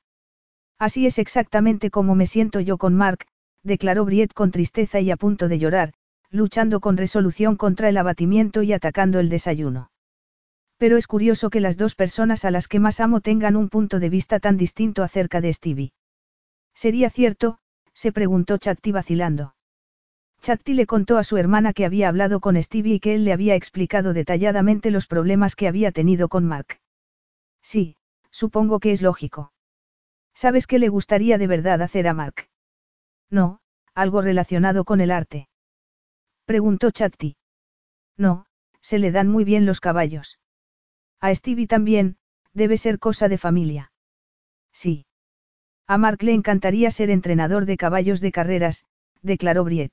Así 0.77 1.05
es 1.05 1.17
exactamente 1.17 1.89
como 1.89 2.15
me 2.15 2.27
siento 2.27 2.59
yo 2.59 2.77
con 2.77 2.93
Mark, 2.93 3.25
declaró 3.63 4.05
Briet 4.05 4.33
con 4.33 4.51
tristeza 4.51 4.99
y 4.99 5.09
a 5.09 5.17
punto 5.17 5.47
de 5.47 5.57
llorar, 5.57 5.93
luchando 6.35 6.79
con 6.79 6.97
resolución 6.97 7.55
contra 7.55 7.89
el 7.89 7.97
abatimiento 7.97 8.61
y 8.61 8.73
atacando 8.73 9.19
el 9.19 9.29
desayuno. 9.29 9.91
Pero 10.77 10.97
es 10.97 11.07
curioso 11.07 11.49
que 11.49 11.61
las 11.61 11.77
dos 11.77 11.95
personas 11.95 12.45
a 12.45 12.51
las 12.51 12.67
que 12.67 12.79
más 12.79 12.99
amo 12.99 13.21
tengan 13.21 13.55
un 13.55 13.69
punto 13.69 13.99
de 13.99 14.09
vista 14.09 14.39
tan 14.39 14.57
distinto 14.57 15.03
acerca 15.03 15.41
de 15.41 15.53
Stevie. 15.53 15.93
¿Sería 16.73 17.09
cierto? 17.09 17.59
se 17.93 18.11
preguntó 18.11 18.57
Chatti 18.57 18.91
vacilando. 18.91 19.55
Chatti 20.41 20.73
le 20.73 20.85
contó 20.85 21.17
a 21.17 21.23
su 21.23 21.37
hermana 21.37 21.73
que 21.73 21.85
había 21.85 22.09
hablado 22.09 22.39
con 22.39 22.61
Stevie 22.61 22.95
y 22.95 22.99
que 22.99 23.15
él 23.15 23.25
le 23.25 23.33
había 23.33 23.55
explicado 23.55 24.13
detalladamente 24.13 24.91
los 24.91 25.07
problemas 25.07 25.55
que 25.55 25.67
había 25.67 25.91
tenido 25.91 26.27
con 26.27 26.45
Mark. 26.45 26.79
Sí, 27.61 27.95
supongo 28.29 28.79
que 28.79 28.91
es 28.91 29.01
lógico. 29.01 29.53
¿Sabes 30.35 30.67
qué 30.67 30.77
le 30.77 30.89
gustaría 30.89 31.37
de 31.37 31.47
verdad 31.47 31.81
hacer 31.81 32.07
a 32.07 32.13
Mark? 32.13 32.49
No, 33.31 33.59
algo 33.95 34.21
relacionado 34.21 34.83
con 34.83 34.99
el 34.99 35.09
arte. 35.09 35.47
Preguntó 36.45 36.91
Chatti. 36.91 37.37
No, 38.17 38.45
se 38.81 38.99
le 38.99 39.11
dan 39.11 39.27
muy 39.27 39.43
bien 39.43 39.65
los 39.65 39.79
caballos. 39.79 40.39
A 41.19 41.33
Stevie 41.33 41.67
también, 41.67 42.17
debe 42.53 42.77
ser 42.77 42.99
cosa 42.99 43.27
de 43.27 43.37
familia. 43.37 43.91
Sí. 44.71 45.05
A 45.87 45.97
Mark 45.97 46.21
le 46.21 46.33
encantaría 46.33 46.91
ser 46.91 47.09
entrenador 47.09 47.65
de 47.65 47.77
caballos 47.77 48.21
de 48.21 48.31
carreras, 48.31 48.85
declaró 49.21 49.63
Briet. 49.63 49.91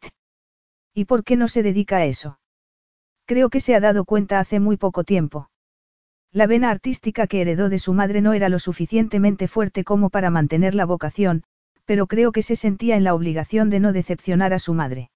¿Y 0.95 1.07
por 1.07 1.25
qué 1.25 1.37
no 1.37 1.49
se 1.49 1.63
dedica 1.63 1.99
a 1.99 2.05
eso? 2.05 2.39
Creo 3.25 3.49
que 3.49 3.61
se 3.61 3.75
ha 3.75 3.81
dado 3.81 4.05
cuenta 4.05 4.39
hace 4.41 4.61
muy 4.61 4.77
poco 4.77 5.05
tiempo. 5.05 5.49
La 6.33 6.47
vena 6.47 6.71
artística 6.71 7.27
que 7.27 7.41
heredó 7.41 7.71
de 7.71 7.79
su 7.79 7.95
madre 7.95 8.21
no 8.21 8.33
era 8.35 8.49
lo 8.49 8.59
suficientemente 8.59 9.49
fuerte 9.49 9.85
como 9.85 10.11
para 10.11 10.31
mantener 10.31 10.75
la 10.75 10.85
vocación, 10.85 11.45
pero 11.85 12.07
creo 12.07 12.33
que 12.33 12.43
se 12.43 12.57
sentía 12.57 12.97
en 12.97 13.05
la 13.05 13.15
obligación 13.15 13.71
de 13.71 13.81
no 13.81 13.93
decepcionar 13.93 14.53
a 14.53 14.59
su 14.59 14.75
madre. 14.75 15.12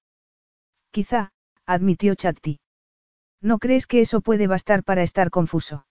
Quizá, 0.96 1.30
admitió 1.66 2.14
Chatti. 2.14 2.58
¿No 3.42 3.58
crees 3.58 3.86
que 3.86 4.00
eso 4.00 4.22
puede 4.22 4.46
bastar 4.46 4.82
para 4.82 5.02
estar 5.02 5.28
confuso? 5.28 5.86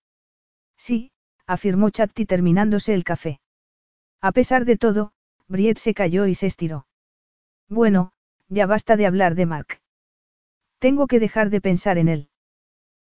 Sí, 0.78 1.12
afirmó 1.46 1.92
Chatti 1.92 2.26
terminándose 2.26 2.96
el 2.96 3.04
café. 3.04 3.40
A 4.20 4.32
pesar 4.32 4.66
de 4.66 4.78
todo, 4.78 5.12
Briet 5.48 5.78
se 5.78 5.94
cayó 5.94 6.26
y 6.26 6.34
se 6.34 6.48
estiró. 6.48 6.88
Bueno, 7.70 8.14
ya 8.48 8.66
basta 8.66 8.98
de 8.98 9.06
hablar 9.06 9.36
de 9.36 9.46
Mark. 9.46 9.80
Tengo 10.80 11.06
que 11.06 11.20
dejar 11.20 11.52
de 11.52 11.62
pensar 11.62 12.00
en 12.00 12.08
él. 12.08 12.30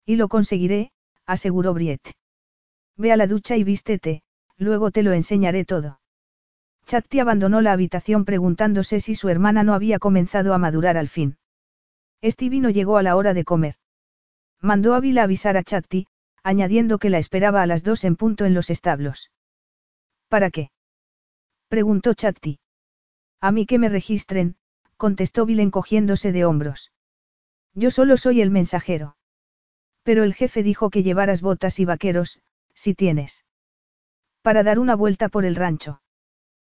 Y 0.06 0.14
lo 0.14 0.28
conseguiré, 0.28 0.92
aseguró 1.26 1.74
Briet. 1.74 2.14
Ve 2.96 3.10
a 3.10 3.16
la 3.16 3.26
ducha 3.26 3.56
y 3.56 3.64
vístete, 3.64 4.22
luego 4.56 4.92
te 4.92 5.02
lo 5.02 5.14
enseñaré 5.14 5.64
todo. 5.64 5.98
Chatti 6.86 7.18
abandonó 7.18 7.60
la 7.60 7.72
habitación 7.72 8.24
preguntándose 8.24 9.00
si 9.00 9.16
su 9.16 9.28
hermana 9.28 9.64
no 9.64 9.74
había 9.74 9.98
comenzado 9.98 10.54
a 10.54 10.58
madurar 10.58 10.96
al 10.96 11.08
fin. 11.08 11.38
Stevie 12.24 12.60
no 12.60 12.70
llegó 12.70 12.96
a 12.96 13.02
la 13.02 13.16
hora 13.16 13.34
de 13.34 13.44
comer. 13.44 13.76
Mandó 14.60 14.94
a 14.94 15.00
Vila 15.00 15.22
avisar 15.22 15.56
a 15.56 15.62
Chatti, 15.62 16.06
añadiendo 16.42 16.98
que 16.98 17.10
la 17.10 17.18
esperaba 17.18 17.62
a 17.62 17.66
las 17.66 17.84
dos 17.84 18.04
en 18.04 18.16
punto 18.16 18.44
en 18.44 18.54
los 18.54 18.70
establos. 18.70 19.30
¿Para 20.28 20.50
qué? 20.50 20.70
preguntó 21.68 22.14
Chatti. 22.14 22.58
A 23.40 23.52
mí 23.52 23.66
que 23.66 23.78
me 23.78 23.88
registren, 23.88 24.56
contestó 24.96 25.46
Bill 25.46 25.60
encogiéndose 25.60 26.32
de 26.32 26.44
hombros. 26.44 26.92
Yo 27.74 27.90
solo 27.90 28.16
soy 28.16 28.40
el 28.40 28.50
mensajero. 28.50 29.16
Pero 30.02 30.24
el 30.24 30.34
jefe 30.34 30.62
dijo 30.62 30.90
que 30.90 31.02
llevaras 31.02 31.40
botas 31.40 31.78
y 31.78 31.84
vaqueros, 31.84 32.40
si 32.74 32.94
tienes. 32.94 33.44
Para 34.42 34.62
dar 34.62 34.78
una 34.78 34.96
vuelta 34.96 35.28
por 35.28 35.44
el 35.44 35.54
rancho. 35.54 36.02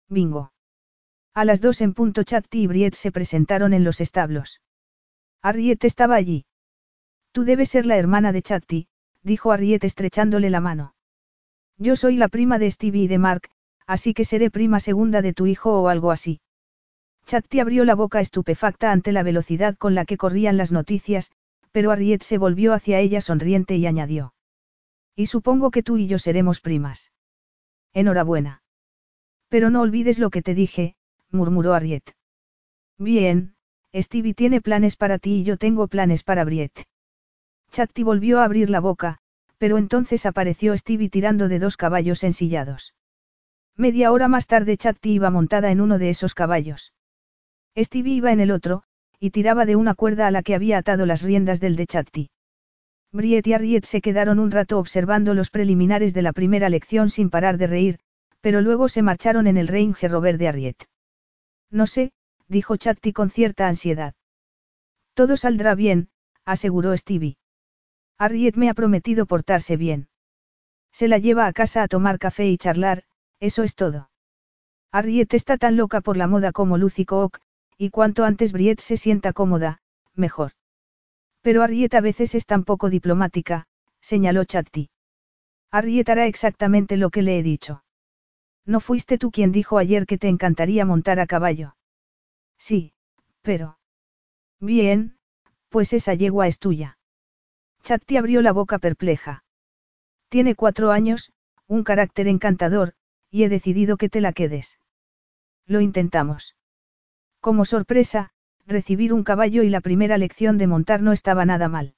Bingo. 0.08 0.54
A 1.34 1.44
las 1.44 1.60
dos 1.60 1.82
en 1.82 1.94
punto 1.94 2.24
Chatti 2.24 2.62
y 2.62 2.68
Briet 2.68 2.94
se 2.94 3.12
presentaron 3.12 3.74
en 3.74 3.84
los 3.84 4.00
establos. 4.00 4.62
Arriet 5.44 5.84
estaba 5.84 6.16
allí. 6.16 6.46
Tú 7.34 7.44
debes 7.44 7.70
ser 7.70 7.86
la 7.86 7.98
hermana 7.98 8.32
de 8.32 8.42
Chatti, 8.42 8.88
dijo 9.24 9.52
Arriet 9.52 9.84
estrechándole 9.84 10.50
la 10.50 10.62
mano. 10.62 10.96
Yo 11.78 11.98
soy 11.98 12.16
la 12.16 12.30
prima 12.30 12.60
de 12.60 12.72
Stevie 12.72 13.04
y 13.04 13.08
de 13.08 13.18
Mark, 13.18 13.50
así 13.86 14.14
que 14.14 14.24
seré 14.24 14.50
prima 14.50 14.80
segunda 14.80 15.22
de 15.22 15.34
tu 15.34 15.46
hijo 15.46 15.82
o 15.82 15.90
algo 15.90 16.12
así. 16.12 16.40
Chatti 17.26 17.60
abrió 17.60 17.84
la 17.84 17.96
boca 17.96 18.22
estupefacta 18.22 18.94
ante 18.94 19.12
la 19.12 19.22
velocidad 19.22 19.76
con 19.78 19.96
la 19.96 20.06
que 20.06 20.16
corrían 20.16 20.56
las 20.56 20.72
noticias, 20.72 21.32
pero 21.74 21.92
Arriet 21.92 22.24
se 22.24 22.38
volvió 22.38 22.72
hacia 22.72 23.00
ella 23.00 23.20
sonriente 23.20 23.76
y 23.76 23.86
añadió. 23.86 24.34
Y 25.14 25.26
supongo 25.26 25.72
que 25.72 25.84
tú 25.84 25.98
y 25.98 26.08
yo 26.08 26.20
seremos 26.20 26.62
primas. 26.62 27.12
Enhorabuena. 27.94 28.64
Pero 29.50 29.70
no 29.70 29.82
olvides 29.82 30.20
lo 30.20 30.30
que 30.30 30.42
te 30.42 30.56
dije, 30.56 30.96
murmuró 31.32 31.74
Arriet. 31.74 32.16
Bien, 32.98 33.56
Stevie 33.96 34.34
tiene 34.34 34.62
planes 34.62 34.96
para 34.96 35.20
ti 35.20 35.42
y 35.42 35.44
yo 35.44 35.58
tengo 35.58 35.88
planes 35.88 36.24
para 36.24 36.44
Briet. 36.44 36.72
Chatti 37.72 38.04
volvió 38.04 38.40
a 38.40 38.46
abrir 38.46 38.70
la 38.70 38.80
boca, 38.80 39.20
pero 39.58 39.78
entonces 39.78 40.26
apareció 40.26 40.76
Stevie 40.78 41.10
tirando 41.10 41.48
de 41.48 41.60
dos 41.60 41.78
caballos 41.78 42.24
ensillados. 42.24 42.94
Media 43.76 44.12
hora 44.12 44.28
más 44.28 44.48
tarde 44.48 44.78
Chatti 44.78 45.14
iba 45.14 45.30
montada 45.30 45.72
en 45.72 45.82
uno 45.82 45.98
de 45.98 46.10
esos 46.10 46.34
caballos. 46.36 46.94
Stevie 47.78 48.16
iba 48.16 48.32
en 48.32 48.40
el 48.40 48.52
otro, 48.52 48.84
y 49.20 49.32
tiraba 49.32 49.66
de 49.66 49.76
una 49.76 49.96
cuerda 49.96 50.28
a 50.28 50.32
la 50.32 50.44
que 50.44 50.54
había 50.54 50.78
atado 50.78 51.06
las 51.06 51.22
riendas 51.22 51.60
del 51.60 51.76
de 51.76 51.88
Chatti. 51.88 52.30
Briet 53.12 53.46
y 53.48 53.54
Arriet 53.54 53.86
se 53.86 54.02
quedaron 54.02 54.40
un 54.40 54.52
rato 54.52 54.80
observando 54.80 55.34
los 55.34 55.50
preliminares 55.50 56.14
de 56.14 56.24
la 56.24 56.34
primera 56.34 56.70
lección 56.70 57.10
sin 57.10 57.30
parar 57.30 57.58
de 57.58 57.68
reír, 57.68 58.00
pero 58.42 58.62
luego 58.62 58.90
se 58.90 59.02
marcharon 59.02 59.48
en 59.48 59.58
el 59.58 59.68
Range 59.68 60.08
Rover 60.08 60.38
de 60.38 60.48
Arriet. 60.48 60.84
No 61.70 61.88
sé, 61.88 62.12
dijo 62.48 62.78
Chatti 62.78 63.14
con 63.14 63.30
cierta 63.30 63.68
ansiedad. 63.68 64.16
Todo 65.14 65.38
saldrá 65.38 65.76
bien, 65.76 66.10
aseguró 66.46 66.96
Stevie. 66.96 67.38
Arriet 68.18 68.56
me 68.56 68.70
ha 68.70 68.74
prometido 68.74 69.26
portarse 69.26 69.78
bien. 69.78 70.08
Se 70.92 71.08
la 71.08 71.18
lleva 71.18 71.48
a 71.48 71.54
casa 71.54 71.84
a 71.84 71.88
tomar 71.88 72.20
café 72.20 72.48
y 72.48 72.58
charlar, 72.58 73.04
eso 73.40 73.64
es 73.64 73.76
todo. 73.76 74.10
Arriet 74.92 75.34
está 75.34 75.58
tan 75.58 75.76
loca 75.76 76.02
por 76.02 76.18
la 76.18 76.28
moda 76.28 76.52
como 76.52 76.78
Lucy 76.78 77.06
Cook, 77.06 77.40
y 77.78 77.90
cuanto 77.90 78.26
antes 78.26 78.52
Briet 78.52 78.80
se 78.80 78.98
sienta 78.98 79.34
cómoda, 79.34 79.82
mejor. 80.14 80.52
Pero 81.42 81.64
Arriet 81.64 81.94
a 81.96 82.02
veces 82.02 82.36
es 82.36 82.46
tan 82.46 82.64
poco 82.64 82.90
diplomática, 82.90 83.66
señaló 84.00 84.46
Chatti. 84.46 84.90
Arriet 85.72 86.10
hará 86.10 86.28
exactamente 86.28 86.98
lo 86.98 87.10
que 87.10 87.24
le 87.24 87.40
he 87.40 87.44
dicho. 87.44 87.84
¿No 88.66 88.80
fuiste 88.80 89.18
tú 89.18 89.32
quien 89.32 89.52
dijo 89.52 89.78
ayer 89.78 90.06
que 90.06 90.18
te 90.18 90.30
encantaría 90.30 90.86
montar 90.86 91.20
a 91.20 91.26
caballo? 91.26 91.76
Sí, 92.68 92.94
pero... 93.42 93.78
Bien, 94.62 95.18
pues 95.68 95.92
esa 95.92 96.14
yegua 96.14 96.48
es 96.48 96.60
tuya. 96.60 96.98
Chatti 97.82 98.16
abrió 98.16 98.42
la 98.42 98.54
boca 98.54 98.80
perpleja. 98.80 99.44
Tiene 100.30 100.56
cuatro 100.56 100.92
años, 100.92 101.34
un 101.68 101.84
carácter 101.84 102.30
encantador, 102.30 102.94
y 103.30 103.44
he 103.44 103.50
decidido 103.50 103.98
que 103.98 104.08
te 104.08 104.22
la 104.22 104.32
quedes. 104.32 104.80
Lo 105.66 105.82
intentamos. 105.82 106.56
Como 107.42 107.66
sorpresa, 107.66 108.32
recibir 108.66 109.12
un 109.12 109.26
caballo 109.26 109.64
y 109.64 109.70
la 109.70 109.82
primera 109.82 110.18
lección 110.18 110.58
de 110.58 110.68
montar 110.68 111.02
no 111.02 111.12
estaba 111.12 111.44
nada 111.44 111.68
mal. 111.68 111.96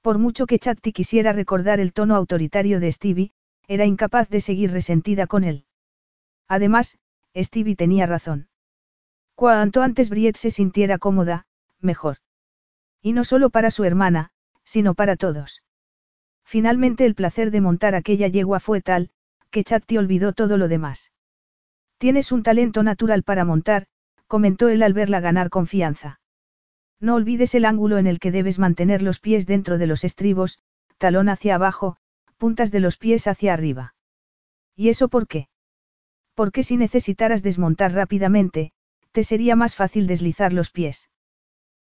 Por 0.00 0.18
mucho 0.18 0.46
que 0.46 0.60
Chatti 0.60 0.92
quisiera 0.92 1.32
recordar 1.32 1.80
el 1.80 1.92
tono 1.92 2.14
autoritario 2.14 2.78
de 2.78 2.92
Stevie, 2.92 3.32
era 3.66 3.84
incapaz 3.84 4.28
de 4.28 4.40
seguir 4.40 4.70
resentida 4.70 5.26
con 5.26 5.42
él. 5.42 5.66
Además, 6.46 6.98
Stevie 7.34 7.74
tenía 7.74 8.06
razón. 8.06 8.51
Cuanto 9.34 9.82
antes 9.82 10.10
Briet 10.10 10.36
se 10.36 10.50
sintiera 10.50 10.98
cómoda, 10.98 11.46
mejor. 11.80 12.18
Y 13.00 13.12
no 13.12 13.24
solo 13.24 13.50
para 13.50 13.70
su 13.70 13.84
hermana, 13.84 14.30
sino 14.64 14.94
para 14.94 15.16
todos. 15.16 15.62
Finalmente 16.44 17.04
el 17.06 17.14
placer 17.14 17.50
de 17.50 17.60
montar 17.60 17.94
aquella 17.94 18.28
yegua 18.28 18.60
fue 18.60 18.80
tal, 18.80 19.10
que 19.50 19.64
Chatti 19.64 19.96
olvidó 19.98 20.32
todo 20.32 20.56
lo 20.56 20.68
demás. 20.68 21.12
Tienes 21.98 22.32
un 22.32 22.42
talento 22.42 22.82
natural 22.82 23.22
para 23.22 23.44
montar, 23.44 23.86
comentó 24.26 24.68
él 24.68 24.82
al 24.82 24.92
verla 24.92 25.20
ganar 25.20 25.50
confianza. 25.50 26.20
No 27.00 27.14
olvides 27.16 27.54
el 27.54 27.64
ángulo 27.64 27.98
en 27.98 28.06
el 28.06 28.18
que 28.18 28.30
debes 28.30 28.58
mantener 28.58 29.02
los 29.02 29.18
pies 29.18 29.46
dentro 29.46 29.78
de 29.78 29.86
los 29.86 30.04
estribos, 30.04 30.58
talón 30.98 31.28
hacia 31.28 31.56
abajo, 31.56 31.96
puntas 32.38 32.70
de 32.70 32.80
los 32.80 32.96
pies 32.96 33.26
hacia 33.26 33.52
arriba. 33.52 33.94
¿Y 34.76 34.88
eso 34.88 35.08
por 35.08 35.26
qué? 35.26 35.48
Porque 36.34 36.62
si 36.62 36.76
necesitaras 36.76 37.42
desmontar 37.42 37.92
rápidamente, 37.92 38.72
te 39.12 39.24
sería 39.24 39.56
más 39.56 39.76
fácil 39.76 40.06
deslizar 40.06 40.52
los 40.52 40.70
pies. 40.70 41.10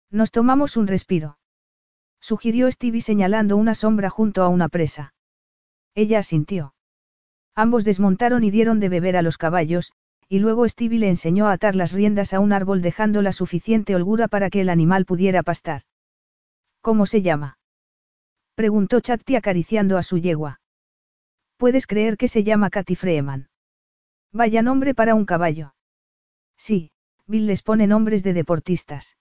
Nos 0.09 0.31
tomamos 0.31 0.77
un 0.77 0.87
respiro. 0.87 1.37
Sugirió 2.19 2.69
Stevie 2.71 3.01
señalando 3.01 3.57
una 3.57 3.73
sombra 3.73 4.09
junto 4.09 4.43
a 4.43 4.49
una 4.49 4.69
presa. 4.69 5.13
Ella 5.95 6.19
asintió. 6.19 6.75
Ambos 7.55 7.83
desmontaron 7.83 8.43
y 8.43 8.51
dieron 8.51 8.79
de 8.79 8.89
beber 8.89 9.17
a 9.17 9.21
los 9.21 9.37
caballos, 9.37 9.93
y 10.29 10.39
luego 10.39 10.67
Stevie 10.67 10.99
le 10.99 11.09
enseñó 11.09 11.47
a 11.47 11.53
atar 11.53 11.75
las 11.75 11.91
riendas 11.91 12.33
a 12.33 12.39
un 12.39 12.53
árbol 12.53 12.81
dejando 12.81 13.21
la 13.21 13.33
suficiente 13.33 13.95
holgura 13.95 14.27
para 14.27 14.49
que 14.49 14.61
el 14.61 14.69
animal 14.69 15.05
pudiera 15.05 15.43
pastar. 15.43 15.81
¿Cómo 16.81 17.05
se 17.05 17.21
llama? 17.21 17.57
preguntó 18.55 19.01
Chatti 19.01 19.35
acariciando 19.35 19.97
a 19.97 20.03
su 20.03 20.17
yegua. 20.17 20.61
¿Puedes 21.57 21.87
creer 21.87 22.17
que 22.17 22.27
se 22.27 22.43
llama 22.43 22.69
Katy 22.69 22.95
Freeman? 22.95 23.49
Vaya 24.31 24.61
nombre 24.61 24.95
para 24.95 25.15
un 25.15 25.25
caballo. 25.25 25.73
Sí, 26.57 26.91
Bill 27.31 27.47
les 27.47 27.63
pone 27.63 27.87
nombres 27.87 28.23
de 28.23 28.33
deportistas. 28.33 29.17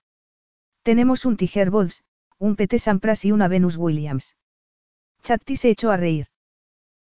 Tenemos 0.82 1.24
un 1.24 1.36
Tiger 1.36 1.70
Woods, 1.70 2.02
un 2.38 2.56
Pete 2.56 2.80
Sampras 2.80 3.24
y 3.24 3.30
una 3.30 3.46
Venus 3.46 3.76
Williams. 3.76 4.36
Chatti 5.22 5.54
se 5.54 5.70
echó 5.70 5.92
a 5.92 5.96
reír. 5.96 6.26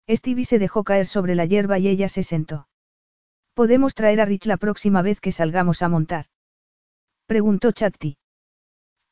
Stevie 0.10 0.46
se 0.46 0.58
dejó 0.58 0.84
caer 0.84 1.06
sobre 1.06 1.36
la 1.36 1.46
hierba 1.46 1.78
y 1.78 1.88
ella 1.90 2.10
se 2.10 2.24
sentó. 2.24 2.68
¿Podemos 3.54 3.94
traer 3.94 4.20
a 4.20 4.26
Rich 4.26 4.48
la 4.48 4.58
próxima 4.58 5.04
vez 5.04 5.22
que 5.22 5.32
salgamos 5.32 5.84
a 5.84 5.90
montar? 5.90 6.26
Preguntó 7.28 7.72
Chatti. 7.72 8.18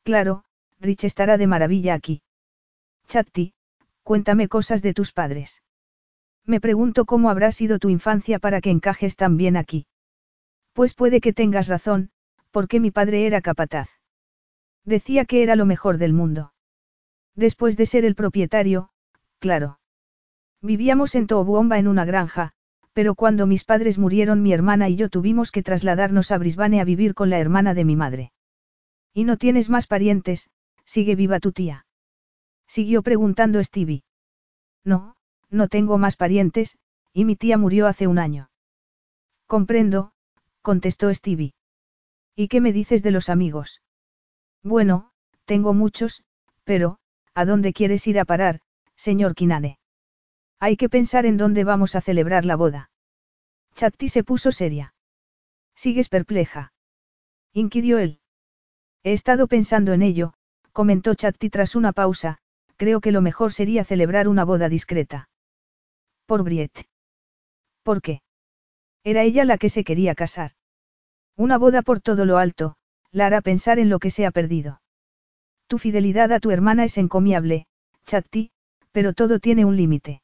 Claro, 0.02 0.44
Rich 0.80 1.04
estará 1.04 1.38
de 1.38 1.46
maravilla 1.46 1.94
aquí. 1.94 2.22
Chatti, 3.06 3.54
cuéntame 4.02 4.48
cosas 4.48 4.82
de 4.82 4.94
tus 4.94 5.12
padres. 5.12 5.62
Me 6.44 6.60
pregunto 6.60 7.04
cómo 7.04 7.30
habrá 7.30 7.52
sido 7.52 7.78
tu 7.78 7.88
infancia 7.88 8.40
para 8.40 8.60
que 8.60 8.70
encajes 8.70 9.14
tan 9.14 9.36
bien 9.36 9.56
aquí. 9.56 9.86
Pues 10.74 10.92
puede 10.92 11.20
que 11.20 11.32
tengas 11.32 11.68
razón, 11.68 12.10
porque 12.50 12.80
mi 12.80 12.90
padre 12.90 13.26
era 13.26 13.40
capataz. 13.40 13.88
Decía 14.84 15.24
que 15.24 15.42
era 15.42 15.56
lo 15.56 15.66
mejor 15.66 15.98
del 15.98 16.12
mundo. 16.12 16.52
Después 17.34 17.76
de 17.76 17.86
ser 17.86 18.04
el 18.04 18.14
propietario, 18.14 18.90
claro. 19.38 19.78
Vivíamos 20.60 21.14
en 21.14 21.26
Toobomba 21.26 21.78
en 21.78 21.88
una 21.88 22.04
granja, 22.04 22.52
pero 22.92 23.14
cuando 23.14 23.46
mis 23.46 23.64
padres 23.64 23.98
murieron 23.98 24.42
mi 24.42 24.52
hermana 24.52 24.88
y 24.88 24.96
yo 24.96 25.08
tuvimos 25.08 25.50
que 25.50 25.62
trasladarnos 25.62 26.30
a 26.30 26.38
Brisbane 26.38 26.80
a 26.80 26.84
vivir 26.84 27.14
con 27.14 27.30
la 27.30 27.38
hermana 27.38 27.74
de 27.74 27.84
mi 27.84 27.96
madre. 27.96 28.32
¿Y 29.12 29.24
no 29.24 29.36
tienes 29.36 29.70
más 29.70 29.86
parientes? 29.86 30.50
¿Sigue 30.84 31.14
viva 31.14 31.38
tu 31.38 31.52
tía? 31.52 31.86
Siguió 32.66 33.02
preguntando 33.02 33.62
Stevie. 33.62 34.04
No, 34.84 35.16
no 35.50 35.68
tengo 35.68 35.98
más 35.98 36.16
parientes, 36.16 36.78
y 37.12 37.24
mi 37.24 37.36
tía 37.36 37.58
murió 37.58 37.86
hace 37.86 38.06
un 38.06 38.18
año. 38.18 38.50
Comprendo, 39.46 40.13
contestó 40.64 41.14
Stevie. 41.14 41.52
¿Y 42.34 42.48
qué 42.48 42.62
me 42.62 42.72
dices 42.72 43.02
de 43.02 43.10
los 43.10 43.28
amigos? 43.28 43.82
Bueno, 44.62 45.10
tengo 45.44 45.74
muchos, 45.74 46.24
pero, 46.64 46.98
¿a 47.34 47.44
dónde 47.44 47.74
quieres 47.74 48.06
ir 48.06 48.18
a 48.18 48.24
parar, 48.24 48.60
señor 48.96 49.34
Kinane? 49.34 49.78
Hay 50.58 50.78
que 50.78 50.88
pensar 50.88 51.26
en 51.26 51.36
dónde 51.36 51.64
vamos 51.64 51.94
a 51.94 52.00
celebrar 52.00 52.46
la 52.46 52.56
boda. 52.56 52.90
Chatti 53.74 54.08
se 54.08 54.24
puso 54.24 54.52
seria. 54.52 54.94
¿Sigues 55.74 56.08
perpleja? 56.08 56.72
inquirió 57.52 57.98
él. 57.98 58.20
He 59.02 59.12
estado 59.12 59.46
pensando 59.48 59.92
en 59.92 60.00
ello, 60.00 60.32
comentó 60.72 61.14
Chatti 61.14 61.50
tras 61.50 61.76
una 61.76 61.92
pausa, 61.92 62.38
creo 62.76 63.02
que 63.02 63.12
lo 63.12 63.20
mejor 63.20 63.52
sería 63.52 63.84
celebrar 63.84 64.28
una 64.28 64.46
boda 64.46 64.70
discreta. 64.70 65.28
Por 66.24 66.42
Briette. 66.42 66.88
¿Por 67.82 68.00
qué? 68.00 68.23
Era 69.04 69.22
ella 69.22 69.44
la 69.44 69.58
que 69.58 69.68
se 69.68 69.84
quería 69.84 70.14
casar. 70.14 70.52
Una 71.36 71.58
boda 71.58 71.82
por 71.82 72.00
todo 72.00 72.24
lo 72.24 72.38
alto, 72.38 72.76
la 73.10 73.26
hará 73.26 73.42
pensar 73.42 73.78
en 73.78 73.90
lo 73.90 73.98
que 73.98 74.10
se 74.10 74.24
ha 74.24 74.30
perdido. 74.30 74.80
Tu 75.66 75.78
fidelidad 75.78 76.32
a 76.32 76.40
tu 76.40 76.50
hermana 76.50 76.84
es 76.84 76.98
encomiable, 76.98 77.66
Chatti, 78.06 78.50
pero 78.92 79.12
todo 79.12 79.38
tiene 79.40 79.64
un 79.64 79.76
límite. 79.76 80.22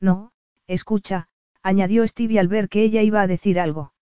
No, 0.00 0.32
escucha, 0.66 1.28
añadió 1.62 2.06
Stevie 2.06 2.40
al 2.40 2.48
ver 2.48 2.68
que 2.68 2.82
ella 2.82 3.02
iba 3.02 3.22
a 3.22 3.26
decir 3.26 3.60
algo. 3.60 3.92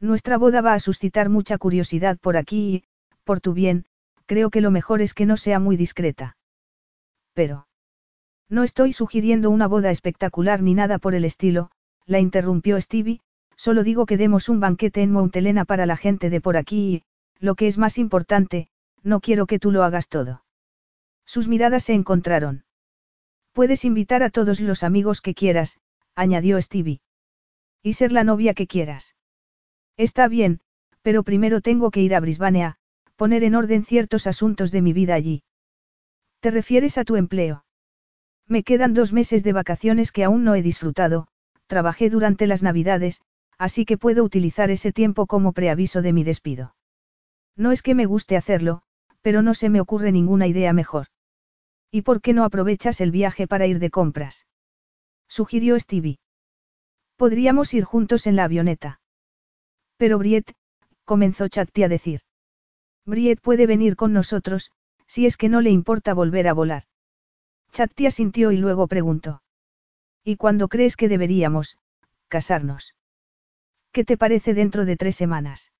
Nuestra 0.00 0.38
boda 0.38 0.60
va 0.60 0.74
a 0.74 0.80
suscitar 0.80 1.28
mucha 1.28 1.58
curiosidad 1.58 2.18
por 2.18 2.36
aquí 2.36 2.74
y, 2.74 2.84
por 3.24 3.40
tu 3.40 3.52
bien, 3.52 3.84
creo 4.26 4.50
que 4.50 4.60
lo 4.60 4.70
mejor 4.70 5.02
es 5.02 5.12
que 5.12 5.26
no 5.26 5.36
sea 5.36 5.58
muy 5.58 5.76
discreta. 5.76 6.36
Pero. 7.34 7.66
No 8.48 8.62
estoy 8.62 8.92
sugiriendo 8.92 9.50
una 9.50 9.66
boda 9.66 9.90
espectacular 9.90 10.62
ni 10.62 10.74
nada 10.74 10.98
por 10.98 11.14
el 11.14 11.24
estilo, 11.24 11.70
la 12.08 12.20
interrumpió 12.20 12.80
Stevie, 12.80 13.20
solo 13.54 13.84
digo 13.84 14.06
que 14.06 14.16
demos 14.16 14.48
un 14.48 14.60
banquete 14.60 15.02
en 15.02 15.12
Montelena 15.12 15.66
para 15.66 15.84
la 15.84 15.96
gente 15.96 16.30
de 16.30 16.40
por 16.40 16.56
aquí 16.56 16.94
y, 16.94 17.02
lo 17.38 17.54
que 17.54 17.66
es 17.66 17.76
más 17.76 17.98
importante, 17.98 18.68
no 19.02 19.20
quiero 19.20 19.46
que 19.46 19.58
tú 19.58 19.70
lo 19.70 19.84
hagas 19.84 20.08
todo. 20.08 20.42
Sus 21.26 21.48
miradas 21.48 21.84
se 21.84 21.92
encontraron. 21.92 22.64
Puedes 23.52 23.84
invitar 23.84 24.22
a 24.22 24.30
todos 24.30 24.58
los 24.60 24.82
amigos 24.82 25.20
que 25.20 25.34
quieras, 25.34 25.78
añadió 26.14 26.60
Stevie. 26.60 27.00
Y 27.82 27.92
ser 27.92 28.10
la 28.10 28.24
novia 28.24 28.54
que 28.54 28.66
quieras. 28.66 29.14
Está 29.98 30.28
bien, 30.28 30.60
pero 31.02 31.22
primero 31.22 31.60
tengo 31.60 31.90
que 31.90 32.00
ir 32.00 32.14
a 32.14 32.20
Brisbane 32.20 32.64
a, 32.64 32.76
poner 33.16 33.44
en 33.44 33.54
orden 33.54 33.84
ciertos 33.84 34.26
asuntos 34.26 34.70
de 34.70 34.80
mi 34.80 34.94
vida 34.94 35.14
allí. 35.14 35.42
¿Te 36.40 36.50
refieres 36.50 36.96
a 36.96 37.04
tu 37.04 37.16
empleo? 37.16 37.64
Me 38.46 38.62
quedan 38.62 38.94
dos 38.94 39.12
meses 39.12 39.44
de 39.44 39.52
vacaciones 39.52 40.10
que 40.10 40.24
aún 40.24 40.44
no 40.44 40.54
he 40.54 40.62
disfrutado, 40.62 41.28
trabajé 41.68 42.10
durante 42.10 42.48
las 42.48 42.64
Navidades, 42.64 43.22
así 43.58 43.84
que 43.84 43.96
puedo 43.96 44.24
utilizar 44.24 44.70
ese 44.72 44.92
tiempo 44.92 45.26
como 45.26 45.52
preaviso 45.52 46.02
de 46.02 46.12
mi 46.12 46.24
despido. 46.24 46.74
No 47.56 47.70
es 47.70 47.82
que 47.82 47.94
me 47.94 48.06
guste 48.06 48.36
hacerlo, 48.36 48.82
pero 49.20 49.42
no 49.42 49.54
se 49.54 49.68
me 49.68 49.80
ocurre 49.80 50.10
ninguna 50.10 50.46
idea 50.48 50.72
mejor. 50.72 51.06
¿Y 51.90 52.02
por 52.02 52.20
qué 52.20 52.32
no 52.32 52.44
aprovechas 52.44 53.00
el 53.00 53.10
viaje 53.10 53.46
para 53.46 53.66
ir 53.66 53.78
de 53.78 53.90
compras? 53.90 54.46
Sugirió 55.28 55.78
Stevie. 55.78 56.18
Podríamos 57.16 57.74
ir 57.74 57.84
juntos 57.84 58.26
en 58.26 58.36
la 58.36 58.44
avioneta. 58.44 59.00
Pero 59.96 60.18
Briet, 60.18 60.52
comenzó 61.04 61.48
Chatti 61.48 61.82
a 61.82 61.88
decir. 61.88 62.20
Briet 63.04 63.40
puede 63.40 63.66
venir 63.66 63.96
con 63.96 64.12
nosotros, 64.12 64.70
si 65.06 65.26
es 65.26 65.36
que 65.36 65.48
no 65.48 65.60
le 65.60 65.70
importa 65.70 66.14
volver 66.14 66.46
a 66.46 66.52
volar. 66.52 66.84
Chatti 67.72 68.06
asintió 68.06 68.52
y 68.52 68.58
luego 68.58 68.86
preguntó. 68.86 69.42
¿Y 70.28 70.36
cuándo 70.36 70.68
crees 70.68 70.94
que 70.94 71.08
deberíamos, 71.08 71.78
casarnos? 72.28 72.94
¿Qué 73.92 74.04
te 74.04 74.18
parece 74.18 74.52
dentro 74.52 74.84
de 74.84 74.98
tres 74.98 75.16
semanas? 75.16 75.72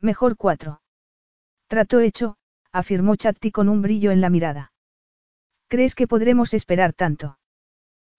Mejor 0.00 0.36
cuatro. 0.36 0.80
Trato 1.66 1.98
hecho, 1.98 2.36
afirmó 2.70 3.16
Chatti 3.16 3.50
con 3.50 3.68
un 3.68 3.82
brillo 3.82 4.12
en 4.12 4.20
la 4.20 4.30
mirada. 4.30 4.72
¿Crees 5.66 5.96
que 5.96 6.06
podremos 6.06 6.54
esperar 6.54 6.92
tanto? 6.92 7.36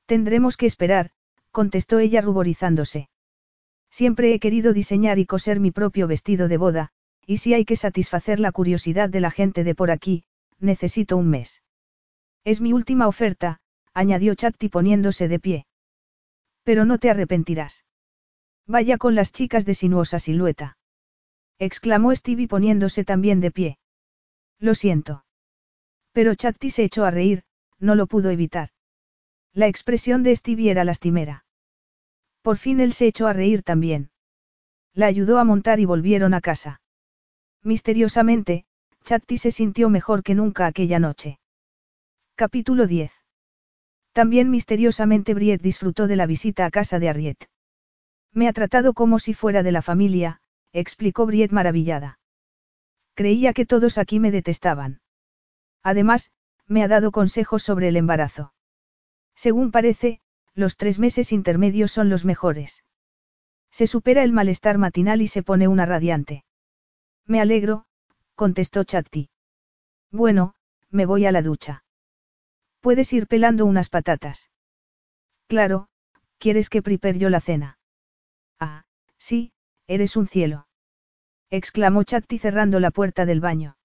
Tendremos 0.06 0.58
que 0.58 0.66
esperar, 0.66 1.11
contestó 1.51 2.00
ella 2.00 2.19
ruborizándose. 2.19 3.08
Siempre 3.90 4.34
he 4.34 4.42
querido 4.42 4.74
diseñar 4.74 5.19
y 5.19 5.25
coser 5.25 5.61
mi 5.61 5.72
propio 5.72 6.06
vestido 6.06 6.50
de 6.50 6.58
boda, 6.58 6.92
y 7.25 7.38
si 7.38 7.53
hay 7.53 7.64
que 7.64 7.77
satisfacer 7.77 8.42
la 8.42 8.51
curiosidad 8.51 9.09
de 9.09 9.22
la 9.22 9.32
gente 9.32 9.64
de 9.64 9.74
por 9.74 9.90
aquí, 9.90 10.25
necesito 10.59 11.16
un 11.16 11.30
mes. 11.30 11.64
Es 12.43 12.59
mi 12.59 12.74
última 12.74 13.08
oferta, 13.08 13.61
añadió 13.95 14.35
Chatti 14.35 14.69
poniéndose 14.69 15.27
de 15.27 15.40
pie. 15.40 15.65
Pero 16.64 16.85
no 16.85 16.99
te 16.99 17.09
arrepentirás. 17.09 17.85
Vaya 18.67 18.98
con 18.98 19.15
las 19.15 19.32
chicas 19.32 19.65
de 19.65 19.74
sinuosa 19.74 20.19
silueta. 20.19 20.77
Exclamó 21.57 22.14
Stevie 22.14 22.48
poniéndose 22.48 23.06
también 23.06 23.40
de 23.40 23.51
pie. 23.51 23.77
Lo 24.59 24.75
siento. 24.75 25.25
Pero 26.11 26.35
Chatti 26.35 26.69
se 26.69 26.83
echó 26.83 27.06
a 27.06 27.11
reír, 27.11 27.43
no 27.80 27.95
lo 27.95 28.07
pudo 28.07 28.30
evitar. 28.30 28.69
La 29.53 29.67
expresión 29.67 30.24
de 30.24 30.35
Stevie 30.35 30.72
era 30.72 30.83
lastimera. 30.83 31.45
Por 32.41 32.57
fin 32.57 32.82
él 32.82 32.91
se 32.93 33.07
echó 33.07 33.27
a 33.27 33.33
reír 33.33 33.64
también. 33.64 34.11
La 34.93 35.06
ayudó 35.06 35.40
a 35.40 35.45
montar 35.45 35.80
y 35.80 35.85
volvieron 35.85 36.33
a 36.33 36.41
casa. 36.41 36.82
Misteriosamente, 37.64 38.65
Chatti 39.06 39.38
se 39.38 39.51
sintió 39.51 39.90
mejor 39.90 40.22
que 40.22 40.35
nunca 40.35 40.65
aquella 40.65 40.99
noche. 40.99 41.40
Capítulo 42.35 42.88
10. 42.88 43.24
También 44.15 44.49
misteriosamente 44.49 45.33
Briet 45.33 45.61
disfrutó 45.61 46.07
de 46.07 46.15
la 46.15 46.25
visita 46.25 46.65
a 46.65 46.71
casa 46.71 46.99
de 46.99 47.09
Arriet. 47.09 47.49
Me 48.31 48.47
ha 48.47 48.53
tratado 48.53 48.93
como 48.93 49.19
si 49.19 49.33
fuera 49.33 49.61
de 49.61 49.73
la 49.73 49.81
familia, 49.81 50.39
explicó 50.71 51.25
Briet 51.25 51.51
maravillada. 51.51 52.17
Creía 53.13 53.51
que 53.51 53.65
todos 53.65 53.97
aquí 53.97 54.21
me 54.21 54.31
detestaban. 54.31 55.01
Además, 55.83 56.31
me 56.65 56.81
ha 56.81 56.87
dado 56.87 57.11
consejos 57.11 57.61
sobre 57.63 57.89
el 57.89 57.97
embarazo. 57.97 58.53
Según 59.35 59.71
parece, 59.71 60.21
los 60.53 60.77
tres 60.77 60.97
meses 60.97 61.33
intermedios 61.33 61.91
son 61.91 62.09
los 62.09 62.23
mejores. 62.23 62.85
Se 63.69 63.85
supera 63.85 64.23
el 64.23 64.31
malestar 64.31 64.77
matinal 64.77 65.21
y 65.21 65.27
se 65.27 65.43
pone 65.43 65.67
una 65.67 65.85
radiante. 65.85 66.45
Me 67.25 67.41
alegro, 67.41 67.85
contestó 68.35 68.85
Chatti. 68.85 69.29
Bueno, 70.09 70.55
me 70.89 71.05
voy 71.05 71.25
a 71.25 71.33
la 71.33 71.41
ducha. 71.41 71.84
Puedes 72.85 73.11
ir 73.14 73.25
pelando 73.25 73.65
unas 73.65 73.89
patatas. 73.89 74.51
Claro, 75.47 75.88
¿quieres 76.38 76.69
que 76.69 76.83
prepare 76.83 77.17
yo 77.17 77.31
la 77.31 77.41
cena? 77.41 77.80
Ah, 78.59 78.83
sí, 79.17 79.53
eres 79.88 80.15
un 80.15 80.27
cielo. 80.27 80.67
exclamó 81.49 82.03
Chatti 82.03 82.38
cerrando 82.38 82.80
la 82.80 82.91
puerta 82.91 83.25
del 83.25 83.41
baño. 83.41 83.75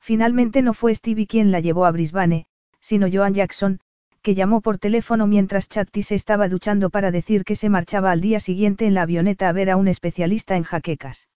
Finalmente 0.00 0.60
no 0.60 0.74
fue 0.74 0.92
Stevie 0.92 1.28
quien 1.28 1.52
la 1.52 1.60
llevó 1.60 1.86
a 1.86 1.92
Brisbane, 1.92 2.46
sino 2.80 3.06
Joan 3.08 3.34
Jackson, 3.34 3.78
que 4.22 4.34
llamó 4.34 4.60
por 4.60 4.78
teléfono 4.78 5.28
mientras 5.28 5.68
Chatti 5.68 6.02
se 6.02 6.16
estaba 6.16 6.48
duchando 6.48 6.90
para 6.90 7.12
decir 7.12 7.44
que 7.44 7.54
se 7.54 7.68
marchaba 7.68 8.10
al 8.10 8.20
día 8.20 8.40
siguiente 8.40 8.86
en 8.86 8.94
la 8.94 9.02
avioneta 9.02 9.48
a 9.48 9.52
ver 9.52 9.70
a 9.70 9.76
un 9.76 9.86
especialista 9.86 10.56
en 10.56 10.64
jaquecas. 10.64 11.28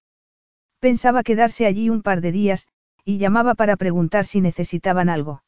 Pensaba 0.80 1.22
quedarse 1.22 1.66
allí 1.66 1.88
un 1.88 2.02
par 2.02 2.20
de 2.20 2.32
días, 2.32 2.66
y 3.04 3.18
llamaba 3.18 3.54
para 3.54 3.76
preguntar 3.76 4.26
si 4.26 4.40
necesitaban 4.40 5.08
algo. 5.08 5.44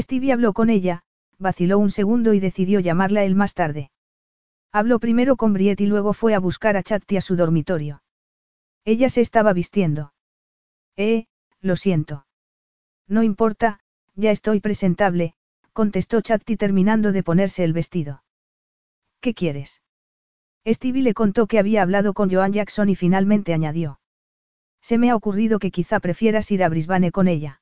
Stevie 0.00 0.32
habló 0.32 0.52
con 0.52 0.68
ella, 0.68 1.02
vaciló 1.38 1.78
un 1.78 1.90
segundo 1.90 2.34
y 2.34 2.40
decidió 2.40 2.80
llamarla 2.80 3.24
él 3.24 3.34
más 3.34 3.54
tarde. 3.54 3.90
Habló 4.72 4.98
primero 4.98 5.36
con 5.36 5.54
Briet 5.54 5.80
y 5.80 5.86
luego 5.86 6.12
fue 6.12 6.34
a 6.34 6.38
buscar 6.38 6.76
a 6.76 6.82
Chatti 6.82 7.16
a 7.16 7.20
su 7.20 7.34
dormitorio. 7.34 8.02
Ella 8.84 9.08
se 9.08 9.22
estaba 9.22 9.52
vistiendo. 9.52 10.12
Eh, 10.96 11.26
lo 11.60 11.76
siento. 11.76 12.26
No 13.08 13.22
importa, 13.22 13.80
ya 14.14 14.30
estoy 14.30 14.60
presentable, 14.60 15.34
contestó 15.72 16.20
Chatti 16.20 16.56
terminando 16.56 17.12
de 17.12 17.22
ponerse 17.22 17.64
el 17.64 17.72
vestido. 17.72 18.22
¿Qué 19.20 19.34
quieres? 19.34 19.82
Stevie 20.66 21.02
le 21.02 21.14
contó 21.14 21.46
que 21.46 21.58
había 21.58 21.82
hablado 21.82 22.12
con 22.12 22.30
Joan 22.30 22.52
Jackson 22.52 22.88
y 22.88 22.96
finalmente 22.96 23.54
añadió. 23.54 24.00
Se 24.80 24.98
me 24.98 25.10
ha 25.10 25.16
ocurrido 25.16 25.58
que 25.58 25.70
quizá 25.70 26.00
prefieras 26.00 26.50
ir 26.50 26.62
a 26.62 26.68
Brisbane 26.68 27.12
con 27.12 27.28
ella. 27.28 27.60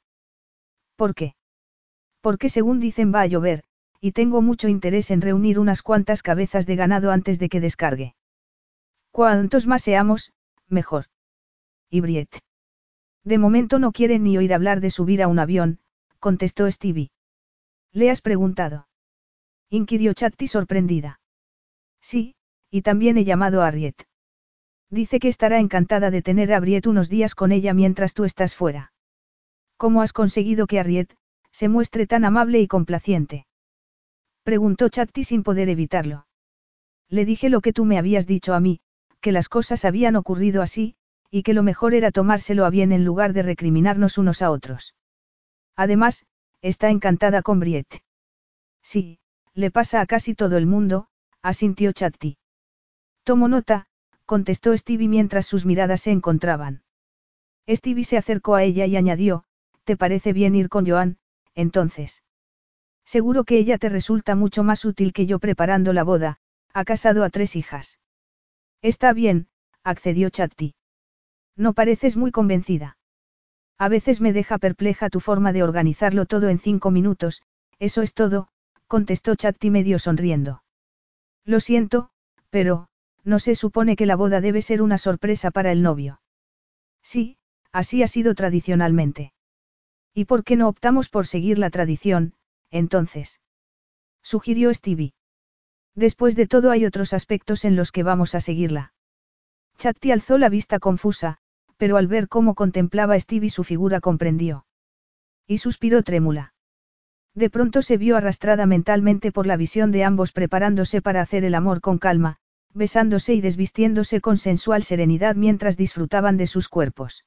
¿Por 0.97 1.15
qué? 1.15 1.35
Porque 2.25 2.49
según 2.49 2.81
dicen 2.81 3.13
va 3.15 3.21
a 3.21 3.27
llover, 3.27 3.65
y 4.01 4.13
tengo 4.13 4.41
mucho 4.41 4.69
interés 4.69 5.11
en 5.11 5.21
reunir 5.21 5.59
unas 5.59 5.83
cuantas 5.83 6.23
cabezas 6.23 6.65
de 6.65 6.75
ganado 6.75 7.11
antes 7.11 7.39
de 7.39 7.51
que 7.51 7.61
descargue. 7.61 8.15
Cuantos 9.11 9.67
más 9.67 9.83
seamos, 9.83 10.33
mejor. 10.67 11.05
Y 11.91 12.01
Briet. 12.01 12.31
De 13.25 13.37
momento 13.37 13.79
no 13.79 13.93
quiere 13.93 14.19
ni 14.19 14.39
oír 14.39 14.55
hablar 14.55 14.81
de 14.81 14.89
subir 14.89 15.23
a 15.23 15.29
un 15.29 15.39
avión, 15.39 15.81
contestó 16.19 16.71
Stevie. 16.71 17.11
¿Le 17.93 18.11
has 18.11 18.23
preguntado? 18.23 18.89
inquirió 19.69 20.15
Chatti 20.15 20.49
sorprendida. 20.49 21.21
Sí, 22.01 22.37
y 22.71 22.81
también 22.81 23.19
he 23.19 23.25
llamado 23.25 23.61
a 23.61 23.67
Harriet. 23.67 23.97
Dice 24.89 25.21
que 25.21 25.29
estará 25.29 25.59
encantada 25.59 26.11
de 26.11 26.23
tener 26.23 26.55
a 26.55 26.61
Briet 26.61 26.87
unos 26.87 27.11
días 27.11 27.35
con 27.35 27.53
ella 27.53 27.75
mientras 27.75 28.15
tú 28.15 28.25
estás 28.25 28.55
fuera. 28.55 28.95
¿Cómo 29.77 30.01
has 30.01 30.15
conseguido 30.15 30.67
que 30.67 30.81
Harriet 30.81 31.15
se 31.55 31.69
muestre 31.69 32.09
tan 32.09 32.25
amable 32.25 32.61
y 32.61 32.67
complaciente? 32.67 33.47
Preguntó 34.43 34.89
Chatti 34.89 35.23
sin 35.23 35.45
poder 35.45 35.69
evitarlo. 35.69 36.27
Le 37.09 37.25
dije 37.25 37.49
lo 37.49 37.61
que 37.61 37.73
tú 37.73 37.85
me 37.85 37.97
habías 37.97 38.27
dicho 38.27 38.55
a 38.55 38.61
mí, 38.61 38.81
que 39.21 39.31
las 39.31 39.49
cosas 39.49 39.85
habían 39.85 40.17
ocurrido 40.17 40.63
así, 40.63 40.97
y 41.31 41.45
que 41.45 41.55
lo 41.55 41.63
mejor 41.63 41.95
era 41.95 42.11
tomárselo 42.11 42.65
a 42.65 42.71
bien 42.71 42.91
en 42.91 43.05
lugar 43.05 43.33
de 43.35 43.43
recriminarnos 43.43 44.19
unos 44.19 44.43
a 44.43 44.51
otros. 44.51 44.97
Además, 45.77 46.27
está 46.61 46.91
encantada 46.91 47.41
con 47.41 47.61
Briet. 47.61 47.87
Sí, 48.83 49.21
le 49.55 49.71
pasa 49.71 50.01
a 50.01 50.07
casi 50.07 50.35
todo 50.35 50.57
el 50.57 50.67
mundo, 50.67 51.07
asintió 51.41 51.93
Chatti. 51.93 52.37
Tomo 53.23 53.47
nota, 53.47 53.87
contestó 54.27 54.77
Stevie 54.77 55.09
mientras 55.09 55.47
sus 55.47 55.65
miradas 55.67 56.01
se 56.01 56.11
encontraban. 56.11 56.83
Stevie 57.69 58.05
se 58.05 58.17
acercó 58.17 58.57
a 58.57 58.65
ella 58.65 58.87
y 58.87 58.97
añadió, 58.97 59.45
¿te 59.85 59.97
parece 59.97 60.33
bien 60.33 60.57
ir 60.57 60.69
con 60.69 60.85
Joan, 60.87 61.19
entonces? 61.55 62.23
Seguro 63.05 63.45
que 63.45 63.59
ella 63.59 63.79
te 63.79 63.89
resulta 63.89 64.35
mucho 64.35 64.65
más 64.65 64.85
útil 64.85 65.13
que 65.13 65.27
yo 65.27 65.39
preparando 65.39 65.93
la 65.93 66.05
boda, 66.05 66.39
ha 66.73 66.85
casado 66.85 67.23
a 67.23 67.31
tres 67.31 67.55
hijas. 67.57 67.99
Está 68.83 69.13
bien, 69.13 69.49
accedió 69.83 70.31
Chatti. 70.31 70.75
No 71.57 71.73
pareces 71.75 72.17
muy 72.17 72.31
convencida. 72.31 72.97
A 73.79 73.89
veces 73.89 74.21
me 74.21 74.33
deja 74.33 74.59
perpleja 74.59 75.11
tu 75.11 75.21
forma 75.21 75.53
de 75.53 75.63
organizarlo 75.63 76.27
todo 76.27 76.49
en 76.49 76.59
cinco 76.59 76.91
minutos, 76.91 77.43
eso 77.79 78.03
es 78.03 78.15
todo, 78.15 78.49
contestó 78.87 79.35
Chatti 79.35 79.71
medio 79.71 79.99
sonriendo. 79.99 80.63
Lo 81.45 81.61
siento, 81.61 82.11
pero, 82.51 82.89
no 83.25 83.39
se 83.39 83.55
supone 83.55 83.97
que 83.97 84.07
la 84.07 84.17
boda 84.17 84.41
debe 84.41 84.63
ser 84.63 84.81
una 84.81 84.99
sorpresa 84.99 85.51
para 85.51 85.73
el 85.73 85.83
novio. 85.83 86.21
Sí, 87.03 87.37
así 87.73 88.03
ha 88.03 88.09
sido 88.09 88.35
tradicionalmente. 88.35 89.34
¿Y 90.15 90.27
por 90.27 90.45
qué 90.45 90.57
no 90.57 90.69
optamos 90.69 91.09
por 91.09 91.27
seguir 91.27 91.59
la 91.59 91.71
tradición, 91.71 92.35
entonces. 92.71 93.41
Sugirió 94.23 94.73
Stevie. 94.73 95.15
Después 95.95 96.37
de 96.37 96.47
todo 96.47 96.71
hay 96.71 96.87
otros 96.87 97.13
aspectos 97.13 97.65
en 97.65 97.77
los 97.77 97.93
que 97.93 98.05
vamos 98.05 98.35
a 98.35 98.41
seguirla. 98.41 98.95
Chatti 99.77 100.13
alzó 100.13 100.39
la 100.39 100.49
vista 100.49 100.79
confusa, 100.79 101.39
pero 101.77 101.97
al 101.97 102.07
ver 102.07 102.29
cómo 102.29 102.55
contemplaba 102.55 103.19
Stevie 103.19 103.51
su 103.51 103.65
figura 103.65 104.01
comprendió. 104.01 104.67
Y 105.47 105.59
suspiró 105.59 106.03
trémula. 106.03 106.55
De 107.35 107.51
pronto 107.51 107.83
se 107.83 107.97
vio 107.97 108.17
arrastrada 108.17 108.67
mentalmente 108.67 109.33
por 109.33 109.47
la 109.47 109.57
visión 109.57 109.91
de 109.91 110.05
ambos 110.05 110.31
preparándose 110.31 111.03
para 111.03 111.21
hacer 111.21 111.45
el 111.45 111.57
amor 111.57 111.81
con 111.81 111.99
calma, 111.99 112.37
besándose 112.73 113.35
y 113.35 113.41
desvistiéndose 113.41 114.21
con 114.21 114.37
sensual 114.37 114.85
serenidad 114.85 115.35
mientras 115.35 115.77
disfrutaban 115.77 116.37
de 116.37 116.47
sus 116.47 116.69
cuerpos. 116.69 117.25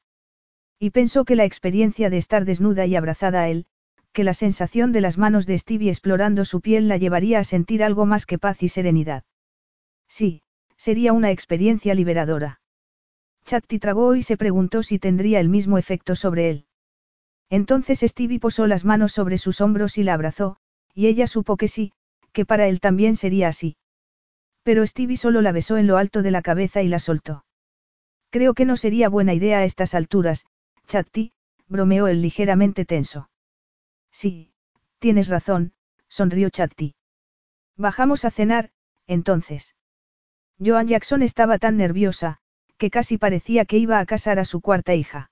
Y 0.80 0.92
pensó 0.92 1.26
que 1.26 1.36
la 1.36 1.46
experiencia 1.46 2.10
de 2.10 2.18
estar 2.18 2.46
desnuda 2.46 2.86
y 2.86 2.96
abrazada 2.96 3.42
a 3.42 3.50
él, 3.50 3.66
que 4.14 4.24
la 4.24 4.34
sensación 4.34 4.92
de 4.92 5.02
las 5.02 5.18
manos 5.18 5.46
de 5.46 5.58
Stevie 5.58 5.90
explorando 5.90 6.46
su 6.46 6.62
piel 6.62 6.88
la 6.88 6.98
llevaría 6.98 7.40
a 7.40 7.44
sentir 7.44 7.84
algo 7.84 8.06
más 8.06 8.26
que 8.26 8.38
paz 8.38 8.64
y 8.64 8.70
serenidad. 8.70 9.24
Sí, 10.08 10.42
sería 10.76 11.14
una 11.14 11.32
experiencia 11.32 11.94
liberadora. 11.94 12.62
Chatti 13.46 13.80
tragó 13.80 14.16
y 14.16 14.22
se 14.22 14.38
preguntó 14.38 14.84
si 14.84 15.00
tendría 15.00 15.40
el 15.40 15.50
mismo 15.50 15.78
efecto 15.78 16.16
sobre 16.16 16.50
él. 16.50 16.66
Entonces 17.50 18.00
Stevie 18.00 18.40
posó 18.40 18.68
las 18.68 18.86
manos 18.86 19.14
sobre 19.14 19.38
sus 19.38 19.62
hombros 19.62 19.98
y 19.98 20.04
la 20.04 20.14
abrazó, 20.14 20.58
y 20.94 21.08
ella 21.08 21.28
supo 21.28 21.56
que 21.56 21.68
sí, 21.68 21.94
que 22.34 22.46
para 22.46 22.68
él 22.68 22.80
también 22.80 23.16
sería 23.16 23.48
así. 23.48 23.78
Pero 24.64 24.86
Stevie 24.86 25.16
solo 25.16 25.42
la 25.42 25.54
besó 25.54 25.78
en 25.78 25.88
lo 25.88 25.98
alto 25.98 26.22
de 26.22 26.32
la 26.32 26.42
cabeza 26.42 26.82
y 26.82 26.88
la 26.88 27.00
soltó. 27.00 27.46
Creo 28.32 28.54
que 28.54 28.66
no 28.66 28.76
sería 28.76 29.08
buena 29.08 29.34
idea 29.34 29.60
a 29.60 29.64
estas 29.64 29.94
alturas, 29.94 30.46
Chatti, 30.88 31.34
bromeó 31.68 32.08
él 32.08 32.22
ligeramente 32.22 32.86
tenso. 32.86 33.30
Sí, 34.12 34.54
tienes 35.00 35.28
razón, 35.28 35.74
sonrió 36.08 36.50
Chatti. 36.50 36.96
Bajamos 37.76 38.26
a 38.26 38.32
cenar, 38.32 38.72
entonces. 39.06 39.76
Joan 40.60 40.88
Jackson 40.88 41.22
estaba 41.22 41.60
tan 41.60 41.78
nerviosa, 41.78 42.38
que 42.78 42.90
casi 42.90 43.18
parecía 43.18 43.66
que 43.66 43.78
iba 43.78 44.00
a 44.00 44.06
casar 44.06 44.40
a 44.40 44.46
su 44.46 44.62
cuarta 44.62 44.96
hija. 44.96 45.30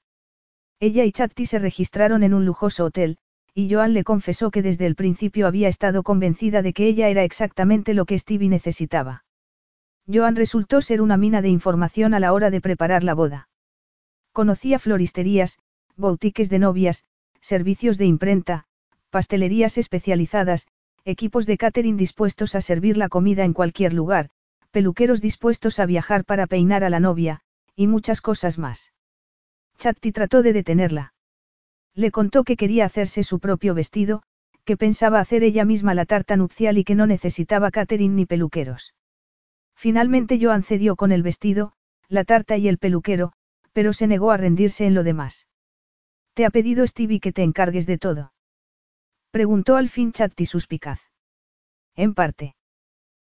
Ella 0.80 1.06
y 1.06 1.11
Chatti 1.11 1.45
se 1.45 1.58
registraron 1.58 2.24
en 2.24 2.34
un 2.34 2.45
lujoso 2.45 2.85
hotel, 2.85 3.17
y 3.53 3.74
Joan 3.74 3.93
le 3.93 4.03
confesó 4.03 4.51
que 4.51 4.61
desde 4.61 4.85
el 4.85 4.95
principio 4.95 5.48
había 5.48 5.69
estado 5.69 6.03
convencida 6.03 6.61
de 6.61 6.74
que 6.74 6.85
ella 6.85 7.08
era 7.08 7.24
exactamente 7.24 7.93
lo 7.93 8.06
que 8.06 8.19
Stevie 8.19 8.50
necesitaba. 8.50 9.24
Joan 10.06 10.35
resultó 10.35 10.82
ser 10.82 11.01
una 11.01 11.17
mina 11.17 11.42
de 11.42 11.50
información 11.50 12.14
a 12.14 12.19
la 12.19 12.34
hora 12.34 12.51
de 12.51 12.61
preparar 12.61 13.03
la 13.03 13.14
boda. 13.14 13.48
Conocía 14.35 14.80
floristerías, 14.80 15.59
boutiques 15.95 16.49
de 16.49 16.59
novias, 16.59 17.05
servicios 17.39 17.97
de 17.97 18.05
imprenta, 18.05 18.65
pastelerías 19.09 19.77
especializadas, 19.77 20.67
equipos 21.05 21.45
de 21.45 21.57
catering 21.57 21.95
dispuestos 21.95 22.53
a 22.53 22.59
servir 22.59 22.97
la 22.97 23.07
comida 23.07 23.45
en 23.45 23.53
cualquier 23.53 23.93
lugar, 23.93 24.31
peluqueros 24.72 25.22
dispuestos 25.22 25.80
a 25.80 25.85
viajar 25.85 26.25
para 26.25 26.47
peinar 26.47 26.83
a 26.83 26.89
la 26.89 26.99
novia, 26.99 27.39
y 27.77 27.88
muchas 27.88 28.19
cosas 28.19 28.57
más. 28.57 28.91
Chatti 29.77 30.11
trató 30.11 30.41
de 30.41 30.51
detenerla. 30.51 31.14
Le 31.93 32.11
contó 32.11 32.43
que 32.43 32.57
quería 32.57 32.83
hacerse 32.83 33.23
su 33.23 33.39
propio 33.39 33.73
vestido, 33.73 34.22
que 34.65 34.75
pensaba 34.75 35.22
hacer 35.22 35.45
ella 35.45 35.64
misma 35.64 35.93
la 35.93 36.03
tarta 36.03 36.35
nupcial 36.35 36.77
y 36.77 36.83
que 36.83 36.95
no 36.95 37.07
necesitaba 37.07 37.72
catering 37.72 38.17
ni 38.17 38.25
peluqueros. 38.25 38.95
Finalmente 39.77 40.38
Joan 40.41 40.64
cedió 40.64 40.97
con 40.97 41.14
el 41.14 41.23
vestido, 41.23 41.72
la 42.09 42.25
tarta 42.25 42.57
y 42.57 42.67
el 42.67 42.80
peluquero, 42.80 43.31
pero 43.75 43.91
se 43.91 44.07
negó 44.07 44.31
a 44.31 44.37
rendirse 44.37 44.85
en 44.85 44.93
lo 44.93 45.03
demás. 45.03 45.47
¿Te 46.33 46.45
ha 46.45 46.49
pedido 46.49 46.87
Stevie 46.87 47.19
que 47.19 47.33
te 47.33 47.43
encargues 47.43 47.85
de 47.85 47.97
todo? 47.97 48.31
Preguntó 49.31 49.75
al 49.75 49.89
fin 49.89 50.13
Chatti 50.13 50.45
suspicaz. 50.45 51.01
En 51.93 52.13
parte. 52.13 52.55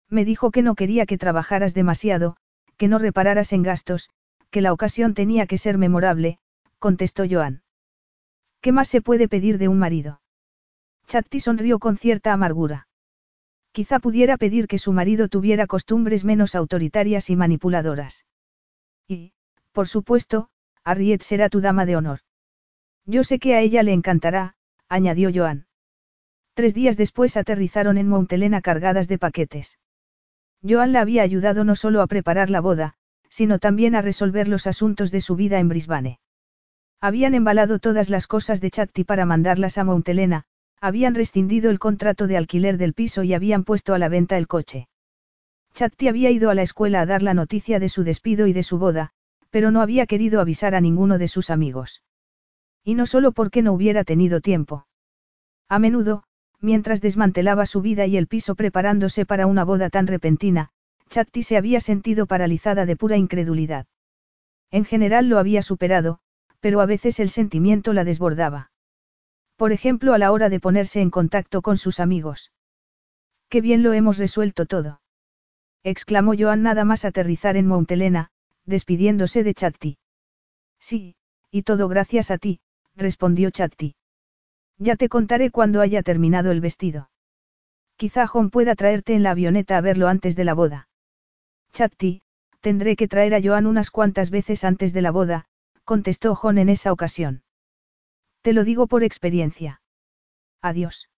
Me 0.09 0.23
dijo 0.23 0.51
que 0.51 0.61
no 0.61 0.75
quería 0.75 1.05
que 1.05 1.17
trabajaras 1.17 1.73
demasiado, 1.73 2.37
que 2.77 2.87
no 2.87 2.97
repararas 2.97 3.51
en 3.51 3.61
gastos, 3.61 4.09
que 4.49 4.61
la 4.61 4.71
ocasión 4.71 5.13
tenía 5.13 5.47
que 5.47 5.57
ser 5.57 5.77
memorable, 5.77 6.39
contestó 6.79 7.25
Joan. 7.29 7.61
¿Qué 8.61 8.71
más 8.71 8.87
se 8.87 9.01
puede 9.01 9.27
pedir 9.27 9.57
de 9.57 9.67
un 9.67 9.79
marido? 9.79 10.21
Chatti 11.07 11.41
sonrió 11.41 11.77
con 11.77 11.97
cierta 11.97 12.31
amargura. 12.31 12.87
Quizá 13.73 13.99
pudiera 13.99 14.37
pedir 14.37 14.67
que 14.67 14.77
su 14.77 14.93
marido 14.93 15.27
tuviera 15.27 15.67
costumbres 15.67 16.23
menos 16.23 16.55
autoritarias 16.55 17.29
y 17.29 17.35
manipuladoras. 17.35 18.25
Y, 19.09 19.33
por 19.77 19.87
supuesto, 19.87 20.49
Harriet 20.83 21.21
será 21.21 21.49
tu 21.49 21.61
dama 21.61 21.85
de 21.85 21.95
honor. 21.95 22.21
Yo 23.05 23.23
sé 23.23 23.37
que 23.37 23.53
a 23.53 23.61
ella 23.61 23.83
le 23.83 23.93
encantará, 23.93 24.55
añadió 24.89 25.29
Joan. 25.31 25.67
Tres 26.55 26.73
días 26.73 26.97
después 26.97 27.37
aterrizaron 27.37 27.99
en 27.99 28.07
Montelena 28.07 28.61
cargadas 28.61 29.07
de 29.07 29.19
paquetes. 29.19 29.77
Joan 30.67 30.93
la 30.93 31.01
había 31.01 31.21
ayudado 31.21 31.63
no 31.63 31.75
solo 31.75 32.01
a 32.01 32.07
preparar 32.07 32.49
la 32.49 32.59
boda, 32.59 32.95
sino 33.29 33.59
también 33.59 33.93
a 33.93 34.01
resolver 34.01 34.47
los 34.47 34.65
asuntos 34.65 35.11
de 35.11 35.21
su 35.21 35.35
vida 35.35 35.59
en 35.59 35.69
Brisbane. 35.69 36.21
Habían 36.99 37.35
embalado 37.35 37.77
todas 37.77 38.09
las 38.09 38.25
cosas 38.25 38.61
de 38.61 38.71
Chatti 38.71 39.03
para 39.03 39.27
mandarlas 39.27 39.77
a 39.77 39.83
Montelena, 39.83 40.45
habían 40.81 41.13
rescindido 41.13 41.69
el 41.69 41.77
contrato 41.77 42.25
de 42.25 42.37
alquiler 42.37 42.79
del 42.79 42.95
piso 42.95 43.21
y 43.21 43.35
habían 43.35 43.63
puesto 43.63 43.93
a 43.93 43.99
la 43.99 44.09
venta 44.09 44.39
el 44.39 44.47
coche. 44.47 44.87
Chatti 45.75 46.07
había 46.07 46.31
ido 46.31 46.49
a 46.49 46.55
la 46.55 46.63
escuela 46.63 47.01
a 47.01 47.05
dar 47.05 47.21
la 47.21 47.35
noticia 47.35 47.79
de 47.79 47.89
su 47.89 48.03
despido 48.03 48.47
y 48.47 48.53
de 48.53 48.63
su 48.63 48.79
boda, 48.79 49.13
pero 49.49 49.71
no 49.71 49.81
había 49.81 50.05
querido 50.05 50.41
avisar 50.41 50.75
a 50.75 50.81
ninguno 50.81 51.17
de 51.17 51.27
sus 51.27 51.49
amigos. 51.49 52.03
Y 52.83 52.95
no 52.95 53.05
solo 53.05 53.31
porque 53.31 53.61
no 53.61 53.73
hubiera 53.73 54.03
tenido 54.03 54.41
tiempo. 54.41 54.87
A 55.69 55.79
menudo, 55.79 56.23
mientras 56.59 57.01
desmantelaba 57.01 57.65
su 57.65 57.81
vida 57.81 58.05
y 58.05 58.17
el 58.17 58.27
piso 58.27 58.55
preparándose 58.55 59.25
para 59.25 59.47
una 59.47 59.63
boda 59.63 59.89
tan 59.89 60.07
repentina, 60.07 60.69
Chatti 61.09 61.43
se 61.43 61.57
había 61.57 61.79
sentido 61.79 62.25
paralizada 62.25 62.85
de 62.85 62.95
pura 62.95 63.17
incredulidad. 63.17 63.85
En 64.71 64.85
general 64.85 65.29
lo 65.29 65.39
había 65.39 65.61
superado, 65.61 66.19
pero 66.59 66.81
a 66.81 66.85
veces 66.85 67.19
el 67.19 67.29
sentimiento 67.29 67.93
la 67.93 68.03
desbordaba. 68.03 68.71
Por 69.55 69.71
ejemplo, 69.71 70.13
a 70.13 70.17
la 70.17 70.31
hora 70.31 70.49
de 70.49 70.59
ponerse 70.59 71.01
en 71.01 71.09
contacto 71.09 71.61
con 71.61 71.77
sus 71.77 71.99
amigos. 71.99 72.51
Qué 73.49 73.61
bien 73.61 73.81
lo 73.83 73.93
hemos 73.93 74.17
resuelto 74.17 74.65
todo. 74.65 75.01
exclamó 75.83 76.33
Joan 76.37 76.63
nada 76.63 76.83
más 76.83 77.05
aterrizar 77.05 77.55
en 77.55 77.67
Montelena, 77.67 78.29
despidiéndose 78.67 79.43
de 79.43 79.53
Chatti. 79.55 79.97
Sí, 80.79 81.15
y 81.49 81.63
todo 81.63 81.87
gracias 81.87 82.29
a 82.29 82.37
ti, 82.37 82.59
respondió 82.95 83.49
Chatti. 83.49 83.95
Ya 84.77 84.95
te 84.95 85.09
contaré 85.09 85.49
cuando 85.49 85.81
haya 85.81 86.03
terminado 86.03 86.51
el 86.51 86.61
vestido. 86.61 87.09
Quizá 87.95 88.27
John 88.27 88.51
pueda 88.51 88.75
traerte 88.75 89.15
en 89.15 89.23
la 89.23 89.31
avioneta 89.31 89.77
a 89.77 89.81
verlo 89.81 90.07
antes 90.07 90.35
de 90.35 90.43
la 90.43 90.53
boda. 90.53 90.87
Chatti, 91.73 92.21
tendré 92.61 92.95
que 92.95 93.07
traer 93.07 93.33
a 93.33 93.41
Joan 93.41 93.65
unas 93.65 93.89
cuantas 93.89 94.29
veces 94.29 94.63
antes 94.63 94.93
de 94.93 95.01
la 95.01 95.11
boda, 95.11 95.45
contestó 95.83 96.35
John 96.35 96.59
en 96.59 96.69
esa 96.69 96.91
ocasión. 96.91 97.43
Te 98.41 98.53
lo 98.53 98.63
digo 98.63 98.85
por 98.87 99.03
experiencia. 99.03 99.81
Adiós. 100.61 101.09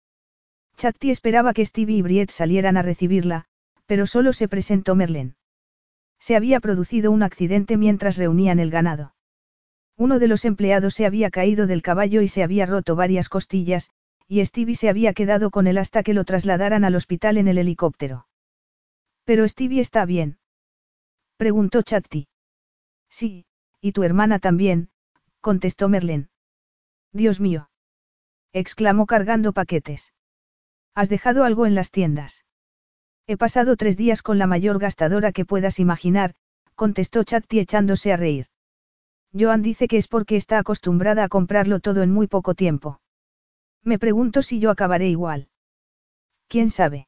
Chatti 0.77 1.11
esperaba 1.11 1.53
que 1.53 1.65
Stevie 1.65 1.97
y 1.97 2.01
Briette 2.01 2.31
salieran 2.31 2.77
a 2.77 2.81
recibirla, 2.81 3.45
pero 3.85 4.07
solo 4.07 4.31
se 4.31 4.47
presentó 4.47 4.95
Merlin. 4.95 5.35
Se 6.19 6.35
había 6.35 6.59
producido 6.59 7.11
un 7.11 7.23
accidente 7.23 7.77
mientras 7.77 8.17
reunían 8.17 8.59
el 8.59 8.69
ganado. 8.69 9.15
Uno 9.97 10.19
de 10.19 10.27
los 10.27 10.45
empleados 10.45 10.93
se 10.93 11.05
había 11.05 11.29
caído 11.29 11.67
del 11.67 11.81
caballo 11.81 12.21
y 12.21 12.27
se 12.27 12.43
había 12.43 12.65
roto 12.65 12.95
varias 12.95 13.29
costillas, 13.29 13.91
y 14.27 14.45
Stevie 14.45 14.75
se 14.75 14.89
había 14.89 15.13
quedado 15.13 15.49
con 15.49 15.67
él 15.67 15.77
hasta 15.77 16.03
que 16.03 16.13
lo 16.13 16.23
trasladaran 16.23 16.83
al 16.83 16.95
hospital 16.95 17.37
en 17.37 17.47
el 17.47 17.57
helicóptero. 17.57 18.27
Pero 19.25 19.47
Stevie 19.47 19.81
está 19.81 20.05
bien. 20.05 20.37
Preguntó 21.37 21.81
Chatti. 21.81 22.27
Sí, 23.09 23.45
y 23.81 23.91
tu 23.91 24.03
hermana 24.03 24.39
también, 24.39 24.89
contestó 25.41 25.89
Merlin. 25.89 26.29
Dios 27.11 27.39
mío. 27.39 27.69
exclamó 28.53 29.05
cargando 29.05 29.51
paquetes. 29.53 30.13
¿Has 30.93 31.09
dejado 31.09 31.43
algo 31.43 31.65
en 31.65 31.75
las 31.75 31.91
tiendas? 31.91 32.45
He 33.31 33.37
pasado 33.37 33.75
tres 33.75 33.95
días 33.95 34.23
con 34.23 34.39
la 34.39 34.47
mayor 34.47 34.79
gastadora 34.79 35.31
que 35.31 35.45
puedas 35.45 35.79
imaginar, 35.79 36.33
contestó 36.73 37.23
Chatti 37.23 37.59
echándose 37.59 38.11
a 38.11 38.17
reír. 38.17 38.47
Joan 39.39 39.61
dice 39.61 39.87
que 39.87 39.97
es 39.97 40.07
porque 40.07 40.35
está 40.35 40.57
acostumbrada 40.57 41.25
a 41.25 41.29
comprarlo 41.29 41.79
todo 41.79 42.01
en 42.01 42.11
muy 42.11 42.25
poco 42.25 42.55
tiempo. 42.55 42.99
Me 43.83 43.99
pregunto 43.99 44.41
si 44.41 44.59
yo 44.59 44.71
acabaré 44.71 45.09
igual. 45.09 45.47
¿Quién 46.47 46.71
sabe? 46.71 47.07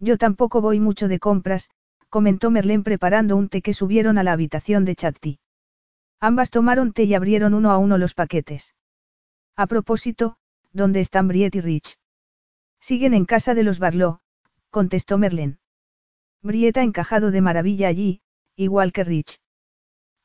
Yo 0.00 0.18
tampoco 0.18 0.60
voy 0.60 0.80
mucho 0.80 1.06
de 1.06 1.20
compras, 1.20 1.70
comentó 2.08 2.50
Merlén 2.50 2.82
preparando 2.82 3.36
un 3.36 3.48
té 3.48 3.62
que 3.62 3.74
subieron 3.74 4.18
a 4.18 4.24
la 4.24 4.32
habitación 4.32 4.84
de 4.84 4.96
Chatti. 4.96 5.38
Ambas 6.18 6.50
tomaron 6.50 6.92
té 6.92 7.04
y 7.04 7.14
abrieron 7.14 7.54
uno 7.54 7.70
a 7.70 7.78
uno 7.78 7.96
los 7.96 8.12
paquetes. 8.12 8.74
A 9.54 9.68
propósito, 9.68 10.36
¿dónde 10.72 10.98
están 10.98 11.28
Briet 11.28 11.54
y 11.54 11.60
Rich? 11.60 11.96
Siguen 12.80 13.14
en 13.14 13.24
casa 13.24 13.54
de 13.54 13.62
los 13.62 13.78
Barlow, 13.78 14.18
contestó 14.70 15.18
Merlin. 15.18 15.58
Brieta 16.42 16.82
encajado 16.82 17.30
de 17.30 17.40
maravilla 17.40 17.88
allí, 17.88 18.20
igual 18.56 18.92
que 18.92 19.04
Rich. 19.04 19.40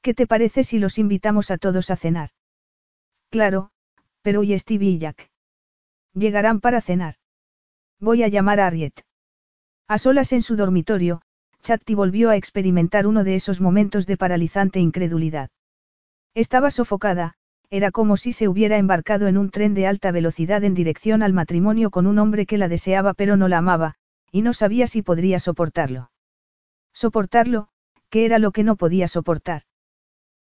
¿Qué 0.01 0.13
te 0.13 0.27
parece 0.27 0.63
si 0.63 0.79
los 0.79 0.97
invitamos 0.97 1.49
a 1.49 1.57
todos 1.57 1.89
a 1.89 1.95
cenar? 1.95 2.29
Claro, 3.29 3.71
pero 4.21 4.43
¿y 4.43 4.57
Stevie 4.57 4.91
y 4.91 4.99
Jack? 4.99 5.31
Llegarán 6.13 6.59
para 6.59 6.81
cenar. 6.81 7.15
Voy 7.99 8.21
a 8.23 8.27
llamar 8.27 8.59
a 8.59 8.67
Ariet. 8.67 8.93
A 9.87 9.97
solas 9.97 10.33
en 10.33 10.41
su 10.41 10.55
dormitorio, 10.55 11.21
Chatti 11.61 11.95
volvió 11.95 12.29
a 12.29 12.35
experimentar 12.35 13.07
uno 13.07 13.23
de 13.23 13.35
esos 13.35 13.61
momentos 13.61 14.05
de 14.05 14.17
paralizante 14.17 14.79
incredulidad. 14.79 15.49
Estaba 16.35 16.69
sofocada, 16.71 17.35
era 17.69 17.91
como 17.91 18.17
si 18.17 18.33
se 18.33 18.47
hubiera 18.47 18.77
embarcado 18.77 19.27
en 19.27 19.37
un 19.37 19.49
tren 19.49 19.73
de 19.73 19.87
alta 19.87 20.11
velocidad 20.11 20.63
en 20.63 20.73
dirección 20.73 21.23
al 21.23 21.33
matrimonio 21.33 21.89
con 21.89 22.05
un 22.05 22.19
hombre 22.19 22.45
que 22.45 22.57
la 22.57 22.67
deseaba 22.67 23.13
pero 23.13 23.37
no 23.37 23.47
la 23.47 23.59
amaba, 23.59 23.95
y 24.33 24.41
no 24.41 24.53
sabía 24.53 24.87
si 24.87 25.03
podría 25.03 25.39
soportarlo. 25.39 26.11
Soportarlo, 26.91 27.67
¿qué 28.09 28.25
era 28.25 28.39
lo 28.39 28.51
que 28.51 28.63
no 28.63 28.75
podía 28.75 29.07
soportar? 29.07 29.61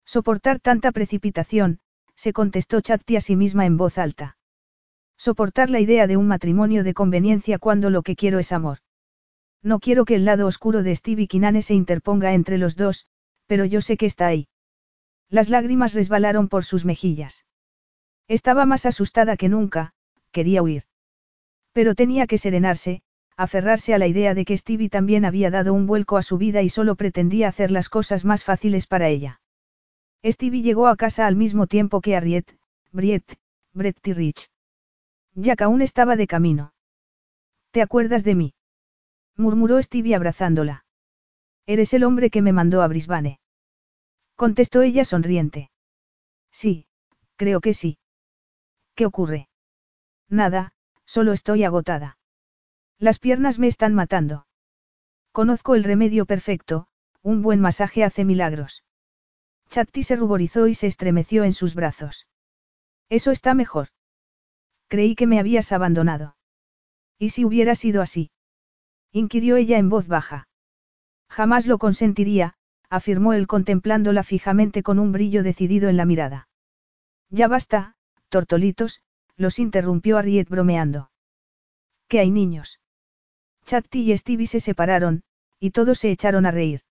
Soportar 0.05 0.61
tanta 0.61 0.93
precipitación, 0.93 1.81
se 2.15 2.31
contestó 2.31 2.79
Chatti 2.79 3.17
a 3.17 3.21
sí 3.21 3.35
misma 3.35 3.65
en 3.65 3.75
voz 3.75 3.97
alta. 3.97 4.37
Soportar 5.17 5.69
la 5.69 5.81
idea 5.81 6.07
de 6.07 6.15
un 6.15 6.25
matrimonio 6.25 6.85
de 6.85 6.93
conveniencia 6.93 7.59
cuando 7.59 7.89
lo 7.89 8.01
que 8.01 8.15
quiero 8.15 8.39
es 8.39 8.53
amor. 8.53 8.77
No 9.61 9.79
quiero 9.79 10.05
que 10.05 10.15
el 10.15 10.23
lado 10.23 10.47
oscuro 10.47 10.83
de 10.83 10.95
Stevie 10.95 11.27
Kinane 11.27 11.61
se 11.61 11.73
interponga 11.73 12.33
entre 12.33 12.57
los 12.57 12.77
dos, 12.77 13.07
pero 13.45 13.65
yo 13.65 13.81
sé 13.81 13.97
que 13.97 14.05
está 14.05 14.27
ahí. 14.27 14.47
Las 15.29 15.49
lágrimas 15.49 15.93
resbalaron 15.93 16.47
por 16.47 16.63
sus 16.63 16.85
mejillas. 16.85 17.45
Estaba 18.29 18.65
más 18.65 18.85
asustada 18.85 19.35
que 19.35 19.49
nunca, 19.49 19.93
quería 20.31 20.63
huir. 20.63 20.85
Pero 21.73 21.93
tenía 21.93 22.25
que 22.25 22.37
serenarse, 22.37 23.03
aferrarse 23.37 23.93
a 23.93 23.97
la 23.97 24.07
idea 24.07 24.33
de 24.33 24.45
que 24.45 24.57
Stevie 24.57 24.89
también 24.89 25.25
había 25.25 25.49
dado 25.49 25.73
un 25.73 25.87
vuelco 25.87 26.17
a 26.17 26.23
su 26.23 26.37
vida 26.37 26.61
y 26.61 26.69
solo 26.69 26.95
pretendía 26.95 27.47
hacer 27.47 27.71
las 27.71 27.89
cosas 27.89 28.25
más 28.25 28.43
fáciles 28.43 28.87
para 28.87 29.07
ella. 29.07 29.41
Stevie 30.23 30.61
llegó 30.61 30.87
a 30.87 30.95
casa 30.95 31.25
al 31.25 31.35
mismo 31.35 31.67
tiempo 31.67 32.01
que 32.01 32.15
Harriet, 32.15 32.45
Briet, 32.91 33.25
Brett 33.73 34.07
y 34.07 34.13
Rich. 34.13 34.49
Jack 35.33 35.61
aún 35.61 35.81
estaba 35.81 36.15
de 36.15 36.27
camino. 36.27 36.73
¿Te 37.71 37.81
acuerdas 37.81 38.23
de 38.23 38.35
mí? 38.35 38.53
murmuró 39.37 39.81
Stevie 39.81 40.15
abrazándola. 40.15 40.85
Eres 41.65 41.93
el 41.93 42.03
hombre 42.03 42.29
que 42.29 42.41
me 42.41 42.53
mandó 42.53 42.81
a 42.81 42.87
Brisbane. 42.87 43.39
Contestó 44.35 44.81
ella 44.81 45.05
sonriente. 45.05 45.71
Sí, 46.51 46.87
creo 47.37 47.61
que 47.61 47.73
sí. 47.73 47.97
¿Qué 48.93 49.05
ocurre? 49.05 49.47
Nada, 50.27 50.73
solo 51.05 51.31
estoy 51.33 51.63
agotada. 51.63 52.17
Las 53.01 53.17
piernas 53.17 53.57
me 53.57 53.65
están 53.65 53.95
matando. 53.95 54.45
Conozco 55.31 55.73
el 55.73 55.83
remedio 55.83 56.27
perfecto, 56.27 56.87
un 57.23 57.41
buen 57.41 57.59
masaje 57.59 58.03
hace 58.03 58.25
milagros. 58.25 58.83
Chatti 59.69 60.03
se 60.03 60.15
ruborizó 60.15 60.67
y 60.67 60.75
se 60.75 60.85
estremeció 60.85 61.43
en 61.43 61.53
sus 61.53 61.73
brazos. 61.73 62.27
Eso 63.09 63.31
está 63.31 63.55
mejor. 63.55 63.87
Creí 64.87 65.15
que 65.15 65.25
me 65.25 65.39
habías 65.39 65.71
abandonado. 65.71 66.35
¿Y 67.17 67.29
si 67.29 67.43
hubiera 67.43 67.73
sido 67.73 68.03
así? 68.03 68.29
inquirió 69.11 69.55
ella 69.55 69.79
en 69.79 69.89
voz 69.89 70.07
baja. 70.07 70.47
Jamás 71.27 71.65
lo 71.65 71.79
consentiría, 71.79 72.53
afirmó 72.87 73.33
él 73.33 73.47
contemplándola 73.47 74.21
fijamente 74.21 74.83
con 74.83 74.99
un 74.99 75.11
brillo 75.11 75.41
decidido 75.41 75.89
en 75.89 75.97
la 75.97 76.05
mirada. 76.05 76.49
Ya 77.31 77.47
basta, 77.47 77.95
tortolitos, 78.29 79.01
los 79.37 79.57
interrumpió 79.57 80.19
Ariet 80.19 80.47
bromeando. 80.47 81.09
¿Qué 82.07 82.19
hay 82.19 82.29
niños? 82.29 82.80
Chatti 83.71 84.11
y 84.11 84.17
Stevie 84.17 84.47
se 84.47 84.59
separaron, 84.59 85.23
y 85.57 85.71
todos 85.71 85.99
se 85.99 86.11
echaron 86.11 86.45
a 86.45 86.51
reír. 86.51 86.81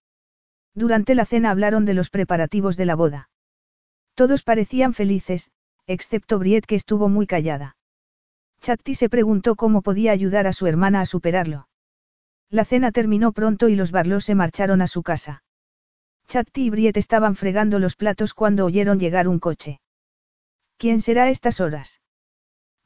Durante 0.74 1.14
la 1.14 1.26
cena 1.26 1.50
hablaron 1.50 1.84
de 1.84 1.92
los 1.92 2.08
preparativos 2.08 2.78
de 2.78 2.86
la 2.86 2.94
boda. 2.94 3.28
Todos 4.14 4.42
parecían 4.44 4.94
felices, 4.94 5.50
excepto 5.86 6.38
Briet 6.38 6.64
que 6.64 6.76
estuvo 6.76 7.10
muy 7.10 7.26
callada. 7.26 7.76
Chatti 8.62 8.94
se 8.94 9.10
preguntó 9.10 9.56
cómo 9.56 9.82
podía 9.82 10.12
ayudar 10.12 10.46
a 10.46 10.54
su 10.54 10.66
hermana 10.66 11.02
a 11.02 11.04
superarlo. 11.04 11.68
La 12.48 12.64
cena 12.64 12.92
terminó 12.92 13.32
pronto 13.32 13.68
y 13.68 13.76
los 13.76 13.92
Barlow 13.92 14.22
se 14.22 14.34
marcharon 14.34 14.80
a 14.80 14.86
su 14.86 15.02
casa. 15.02 15.42
Chatti 16.28 16.62
y 16.62 16.70
Briet 16.70 16.96
estaban 16.96 17.36
fregando 17.36 17.78
los 17.78 17.94
platos 17.94 18.32
cuando 18.32 18.64
oyeron 18.64 18.98
llegar 18.98 19.28
un 19.28 19.38
coche. 19.38 19.82
¿Quién 20.78 21.02
será 21.02 21.24
a 21.24 21.28
estas 21.28 21.60
horas? 21.60 22.00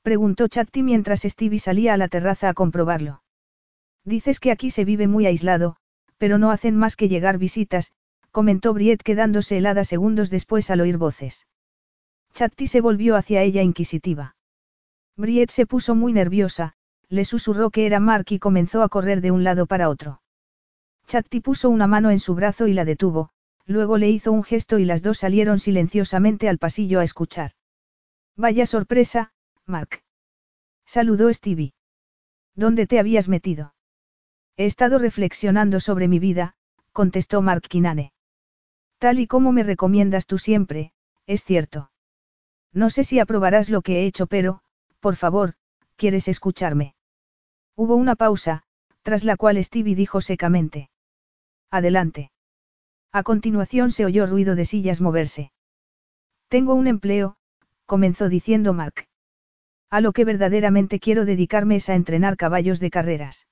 Preguntó 0.03 0.49
Chatti 0.49 0.83
mientras 0.83 1.21
Stevie 1.23 1.61
salía 1.61 1.95
a 1.95 1.97
la 1.97 2.09
terraza 2.09 2.49
a 2.49 2.55
comprobarlo. 2.55 3.21
Dices 4.05 4.41
que 4.41 4.51
aquí 4.51 4.71
se 4.71 4.85
vive 4.85 5.09
muy 5.09 5.27
aislado, 5.27 5.77
pero 6.19 6.39
no 6.39 6.51
hacen 6.51 6.77
más 6.77 6.97
que 6.97 7.09
llegar 7.09 7.39
visitas, 7.39 7.93
comentó 8.31 8.75
Briet 8.75 9.03
quedándose 9.03 9.57
helada 9.57 9.85
segundos 9.85 10.31
después 10.31 10.71
al 10.71 10.81
oír 10.81 10.99
voces. 10.99 11.47
Chatti 12.35 12.67
se 12.67 12.81
volvió 12.81 13.17
hacia 13.17 13.43
ella 13.43 13.63
inquisitiva. 13.63 14.37
Briet 15.17 15.51
se 15.51 15.67
puso 15.67 15.95
muy 15.95 16.13
nerviosa, 16.13 16.75
le 17.09 17.25
susurró 17.25 17.71
que 17.71 17.87
era 17.87 18.01
Mark 18.01 18.27
y 18.31 18.39
comenzó 18.39 18.83
a 18.83 18.89
correr 18.89 19.21
de 19.21 19.31
un 19.31 19.45
lado 19.45 19.67
para 19.67 19.89
otro. 19.89 20.21
Chatti 21.07 21.41
puso 21.41 21.71
una 21.71 21.87
mano 21.87 22.11
en 22.11 22.19
su 22.19 22.35
brazo 22.35 22.67
y 22.67 22.73
la 22.73 22.85
detuvo, 22.85 23.31
luego 23.67 23.99
le 23.99 24.11
hizo 24.11 24.33
un 24.33 24.43
gesto 24.43 24.79
y 24.79 24.85
las 24.85 25.03
dos 25.03 25.19
salieron 25.19 25.59
silenciosamente 25.59 26.49
al 26.49 26.59
pasillo 26.59 27.01
a 27.01 27.05
escuchar. 27.05 27.53
Vaya 28.37 28.67
sorpresa, 28.67 29.33
Mark. 29.67 30.03
Saludó 30.85 31.33
Stevie. 31.33 31.75
¿Dónde 32.57 32.87
te 32.87 32.99
habías 32.99 33.29
metido? 33.29 33.74
He 34.57 34.67
estado 34.67 34.99
reflexionando 34.99 35.81
sobre 35.81 36.07
mi 36.07 36.19
vida, 36.19 36.55
contestó 36.93 37.43
Mark 37.43 37.63
Kinane. 37.63 38.13
Tal 38.99 39.19
y 39.19 39.27
como 39.27 39.51
me 39.51 39.65
recomiendas 39.65 40.27
tú 40.27 40.39
siempre, 40.39 40.93
es 41.27 41.45
cierto. 41.45 41.91
No 42.73 42.91
sé 42.91 43.05
si 43.05 43.19
aprobarás 43.19 43.69
lo 43.69 43.83
que 43.83 44.01
he 44.01 44.07
hecho, 44.07 44.27
pero, 44.27 44.61
por 45.01 45.17
favor, 45.17 45.55
¿quieres 45.97 46.29
escucharme? 46.29 46.95
Hubo 47.77 47.97
una 47.97 48.15
pausa, 48.15 48.63
tras 49.03 49.25
la 49.25 49.37
cual 49.37 49.63
Stevie 49.63 49.97
dijo 49.97 50.21
secamente. 50.21 50.91
Adelante. 51.71 52.31
A 53.13 53.23
continuación 53.23 53.91
se 53.91 54.05
oyó 54.05 54.27
ruido 54.27 54.55
de 54.55 54.65
sillas 54.65 55.01
moverse. 55.01 55.53
Tengo 56.49 56.75
un 56.75 56.87
empleo, 56.87 57.37
comenzó 57.87 58.29
diciendo 58.29 58.73
Mark. 58.73 59.09
A 59.91 60.01
lo 60.01 60.13
que 60.13 60.25
verdaderamente 60.25 61.01
quiero 61.01 61.25
dedicarme 61.25 61.77
es 61.77 61.89
a 61.89 61.95
entrenar 61.95 62.37
caballos 62.37 62.81
de 62.81 62.91
carreras. 62.91 63.47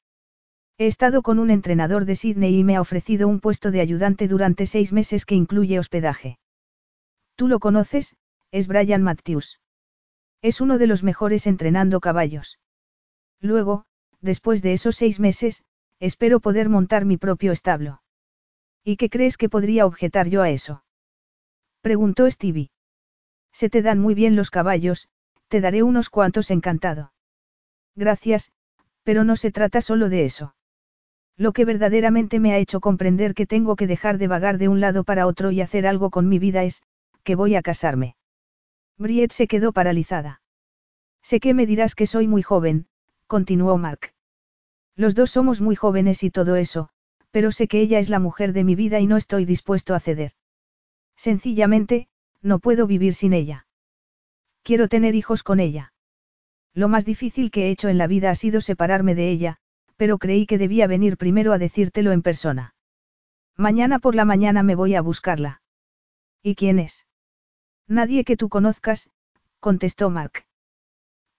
He 0.78 0.86
estado 0.86 1.22
con 1.22 1.38
un 1.38 1.50
entrenador 1.50 2.04
de 2.04 2.16
Sydney 2.16 2.58
y 2.58 2.64
me 2.64 2.76
ha 2.76 2.80
ofrecido 2.80 3.28
un 3.28 3.40
puesto 3.40 3.70
de 3.70 3.80
ayudante 3.80 4.26
durante 4.26 4.66
seis 4.66 4.92
meses 4.92 5.24
que 5.26 5.34
incluye 5.34 5.78
hospedaje. 5.78 6.38
¿Tú 7.36 7.48
lo 7.48 7.58
conoces? 7.58 8.16
es 8.50 8.68
Brian 8.68 9.02
Matthews. 9.02 9.60
Es 10.42 10.60
uno 10.60 10.78
de 10.78 10.86
los 10.86 11.02
mejores 11.02 11.46
entrenando 11.46 12.00
caballos. 12.00 12.58
Luego, 13.40 13.84
después 14.20 14.62
de 14.62 14.72
esos 14.72 14.96
seis 14.96 15.20
meses, 15.20 15.62
espero 16.00 16.40
poder 16.40 16.68
montar 16.68 17.04
mi 17.04 17.16
propio 17.16 17.52
establo. 17.52 18.02
¿Y 18.84 18.96
qué 18.96 19.08
crees 19.08 19.36
que 19.36 19.48
podría 19.48 19.86
objetar 19.86 20.28
yo 20.28 20.42
a 20.42 20.50
eso? 20.50 20.84
Preguntó 21.80 22.28
Stevie. 22.30 22.70
Se 23.52 23.68
te 23.68 23.82
dan 23.82 23.98
muy 23.98 24.14
bien 24.14 24.34
los 24.34 24.50
caballos, 24.50 25.08
te 25.48 25.60
daré 25.60 25.82
unos 25.82 26.10
cuantos 26.10 26.50
encantado. 26.50 27.12
Gracias, 27.94 28.52
pero 29.02 29.24
no 29.24 29.36
se 29.36 29.52
trata 29.52 29.80
solo 29.80 30.08
de 30.08 30.24
eso. 30.24 30.54
Lo 31.42 31.52
que 31.52 31.64
verdaderamente 31.64 32.38
me 32.38 32.52
ha 32.52 32.58
hecho 32.58 32.78
comprender 32.78 33.34
que 33.34 33.48
tengo 33.48 33.74
que 33.74 33.88
dejar 33.88 34.16
de 34.16 34.28
vagar 34.28 34.58
de 34.58 34.68
un 34.68 34.78
lado 34.78 35.02
para 35.02 35.26
otro 35.26 35.50
y 35.50 35.60
hacer 35.60 35.88
algo 35.88 36.08
con 36.08 36.28
mi 36.28 36.38
vida 36.38 36.62
es, 36.62 36.82
que 37.24 37.34
voy 37.34 37.56
a 37.56 37.62
casarme. 37.62 38.14
Briette 38.96 39.32
se 39.32 39.48
quedó 39.48 39.72
paralizada. 39.72 40.40
Sé 41.20 41.40
que 41.40 41.52
me 41.52 41.66
dirás 41.66 41.96
que 41.96 42.06
soy 42.06 42.28
muy 42.28 42.42
joven, 42.42 42.86
continuó 43.26 43.76
Mark. 43.76 44.14
Los 44.94 45.16
dos 45.16 45.32
somos 45.32 45.60
muy 45.60 45.74
jóvenes 45.74 46.22
y 46.22 46.30
todo 46.30 46.54
eso, 46.54 46.90
pero 47.32 47.50
sé 47.50 47.66
que 47.66 47.80
ella 47.80 47.98
es 47.98 48.08
la 48.08 48.20
mujer 48.20 48.52
de 48.52 48.62
mi 48.62 48.76
vida 48.76 49.00
y 49.00 49.08
no 49.08 49.16
estoy 49.16 49.44
dispuesto 49.44 49.96
a 49.96 49.98
ceder. 49.98 50.34
Sencillamente, 51.16 52.06
no 52.40 52.60
puedo 52.60 52.86
vivir 52.86 53.14
sin 53.14 53.32
ella. 53.32 53.66
Quiero 54.62 54.86
tener 54.86 55.16
hijos 55.16 55.42
con 55.42 55.58
ella. 55.58 55.92
Lo 56.72 56.86
más 56.86 57.04
difícil 57.04 57.50
que 57.50 57.66
he 57.66 57.70
hecho 57.70 57.88
en 57.88 57.98
la 57.98 58.06
vida 58.06 58.30
ha 58.30 58.36
sido 58.36 58.60
separarme 58.60 59.16
de 59.16 59.28
ella, 59.28 59.58
pero 60.02 60.18
creí 60.18 60.46
que 60.46 60.58
debía 60.58 60.88
venir 60.88 61.16
primero 61.16 61.52
a 61.52 61.58
decírtelo 61.58 62.10
en 62.10 62.22
persona. 62.22 62.74
Mañana 63.56 64.00
por 64.00 64.16
la 64.16 64.24
mañana 64.24 64.64
me 64.64 64.74
voy 64.74 64.96
a 64.96 65.00
buscarla. 65.00 65.62
¿Y 66.42 66.56
quién 66.56 66.80
es? 66.80 67.06
Nadie 67.86 68.24
que 68.24 68.36
tú 68.36 68.48
conozcas, 68.48 69.10
contestó 69.60 70.10
Mark. 70.10 70.44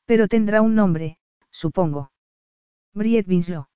Pero 0.05 0.29
tendrá 0.29 0.61
un 0.61 0.75
nombre, 0.75 1.17
supongo. 1.51 2.13
Briette 2.93 3.27
Winslow. 3.27 3.67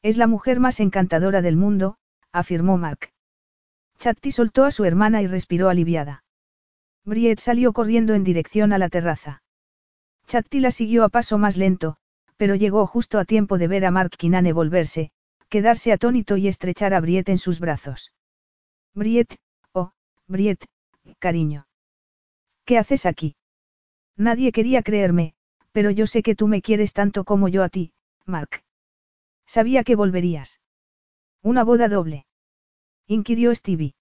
Es 0.00 0.16
la 0.16 0.28
mujer 0.28 0.60
más 0.60 0.78
encantadora 0.78 1.42
del 1.42 1.56
mundo, 1.56 1.96
afirmó 2.30 2.78
Mark. 2.78 3.10
Chatti 3.98 4.30
soltó 4.30 4.62
a 4.62 4.70
su 4.70 4.84
hermana 4.84 5.22
y 5.22 5.26
respiró 5.26 5.70
aliviada. 5.70 6.22
Briette 7.04 7.40
salió 7.40 7.72
corriendo 7.72 8.14
en 8.14 8.22
dirección 8.22 8.72
a 8.72 8.78
la 8.78 8.90
terraza. 8.90 9.42
Chatti 10.28 10.60
la 10.60 10.70
siguió 10.70 11.02
a 11.02 11.08
paso 11.08 11.36
más 11.36 11.56
lento, 11.56 11.96
pero 12.36 12.54
llegó 12.54 12.86
justo 12.86 13.18
a 13.18 13.24
tiempo 13.24 13.58
de 13.58 13.68
ver 13.68 13.84
a 13.84 13.90
Mark 13.90 14.12
Kinane 14.16 14.52
volverse, 14.52 15.10
quedarse 15.48 15.92
atónito 15.92 16.36
y 16.36 16.48
estrechar 16.48 16.94
a 16.94 17.00
Briette 17.00 17.30
en 17.30 17.38
sus 17.38 17.60
brazos. 17.60 18.12
Briette, 18.94 19.38
oh, 19.72 19.92
Briette, 20.26 20.66
cariño. 21.18 21.66
¿Qué 22.64 22.78
haces 22.78 23.06
aquí? 23.06 23.36
Nadie 24.16 24.52
quería 24.52 24.82
creerme, 24.82 25.34
pero 25.72 25.90
yo 25.90 26.06
sé 26.06 26.22
que 26.22 26.34
tú 26.34 26.48
me 26.48 26.62
quieres 26.62 26.92
tanto 26.92 27.24
como 27.24 27.48
yo 27.48 27.62
a 27.62 27.68
ti, 27.68 27.92
Mark. 28.24 28.62
Sabía 29.46 29.84
que 29.84 29.96
volverías. 29.96 30.60
Una 31.42 31.64
boda 31.64 31.88
doble. 31.88 32.26
Inquirió 33.06 33.54
Stevie. 33.54 33.94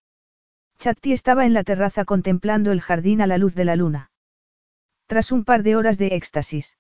Chatti 0.80 1.14
estaba 1.14 1.46
en 1.46 1.54
la 1.54 1.64
terraza 1.64 2.06
contemplando 2.06 2.72
el 2.72 2.82
jardín 2.82 3.22
a 3.22 3.28
la 3.28 3.38
luz 3.38 3.54
de 3.56 3.66
la 3.66 3.76
luna. 3.76 4.12
Tras 5.08 5.32
un 5.32 5.44
par 5.44 5.64
de 5.64 5.76
horas 5.76 5.98
de 5.98 6.08
éxtasis. 6.08 6.78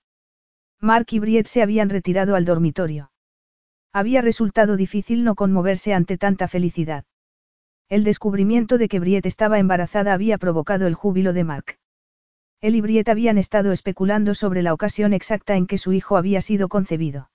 Mark 0.84 1.08
y 1.12 1.20
Briette 1.20 1.48
se 1.48 1.62
habían 1.62 1.90
retirado 1.90 2.36
al 2.36 2.44
dormitorio. 2.44 3.10
Había 3.94 4.22
resultado 4.22 4.76
difícil 4.76 5.24
no 5.24 5.34
conmoverse 5.34 5.94
ante 5.94 6.18
tanta 6.18 6.50
felicidad. 6.50 7.06
El 7.88 8.04
descubrimiento 8.04 8.78
de 8.78 8.90
que 8.90 9.00
Briette 9.00 9.28
estaba 9.28 9.60
embarazada 9.60 10.14
había 10.14 10.38
provocado 10.38 10.86
el 10.86 10.94
júbilo 10.94 11.32
de 11.32 11.46
Mark. 11.46 11.78
Él 12.60 12.76
y 12.76 12.82
Briette 12.82 13.08
habían 13.08 13.38
estado 13.38 13.72
especulando 13.72 14.36
sobre 14.36 14.62
la 14.62 14.74
ocasión 14.74 15.14
exacta 15.14 15.56
en 15.56 15.68
que 15.68 15.78
su 15.78 15.94
hijo 15.94 16.18
había 16.18 16.42
sido 16.42 16.68
concebido. 16.68 17.30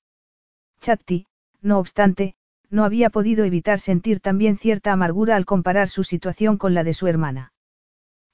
Chatti, 0.83 1.25
no 1.62 1.78
obstante, 1.78 2.35
no 2.68 2.85
había 2.85 3.09
podido 3.09 3.47
evitar 3.47 3.81
sentir 3.81 4.20
también 4.20 4.59
cierta 4.59 4.93
amargura 4.93 5.36
al 5.36 5.47
comparar 5.47 5.89
su 5.89 6.05
situación 6.05 6.59
con 6.59 6.75
la 6.75 6.85
de 6.85 6.93
su 6.93 7.07
hermana. 7.07 7.55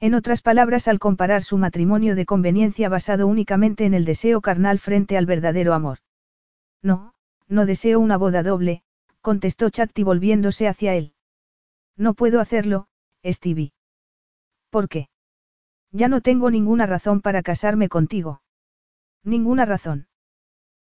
En 0.01 0.15
otras 0.15 0.43
palabras, 0.43 0.89
al 0.89 0.99
comparar 0.99 1.43
su 1.43 1.57
matrimonio 1.59 2.15
de 2.15 2.27
conveniencia 2.27 2.89
basado 2.89 3.27
únicamente 3.27 3.85
en 3.87 3.95
el 3.95 4.05
deseo 4.05 4.41
carnal 4.41 4.79
frente 4.79 5.17
al 5.17 5.27
verdadero 5.27 5.73
amor. 5.73 5.99
No, 6.83 7.15
no 7.49 7.67
deseo 7.67 8.01
una 8.01 8.17
boda 8.17 8.43
doble, 8.43 8.83
contestó 9.21 9.71
Chatti 9.71 10.03
volviéndose 10.03 10.69
hacia 10.69 10.95
él. 10.95 11.15
No 11.97 12.15
puedo 12.15 12.41
hacerlo, 12.41 12.89
Stevie. 13.25 13.73
¿Por 14.71 14.89
qué? 14.89 15.09
Ya 15.93 16.09
no 16.09 16.21
tengo 16.21 16.51
ninguna 16.51 16.87
razón 16.87 17.21
para 17.21 17.43
casarme 17.43 17.89
contigo. 17.89 18.43
Ninguna 19.23 19.65
razón. 19.65 20.09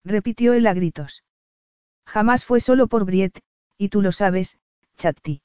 Repitió 0.05 0.53
él 0.53 0.67
a 0.67 0.75
gritos. 0.75 1.25
Jamás 2.07 2.45
fue 2.45 2.61
solo 2.61 2.87
por 2.87 3.05
Briet, 3.05 3.41
y 3.77 3.89
tú 3.89 4.03
lo 4.03 4.13
sabes, 4.13 4.59
Chatti. 4.97 5.43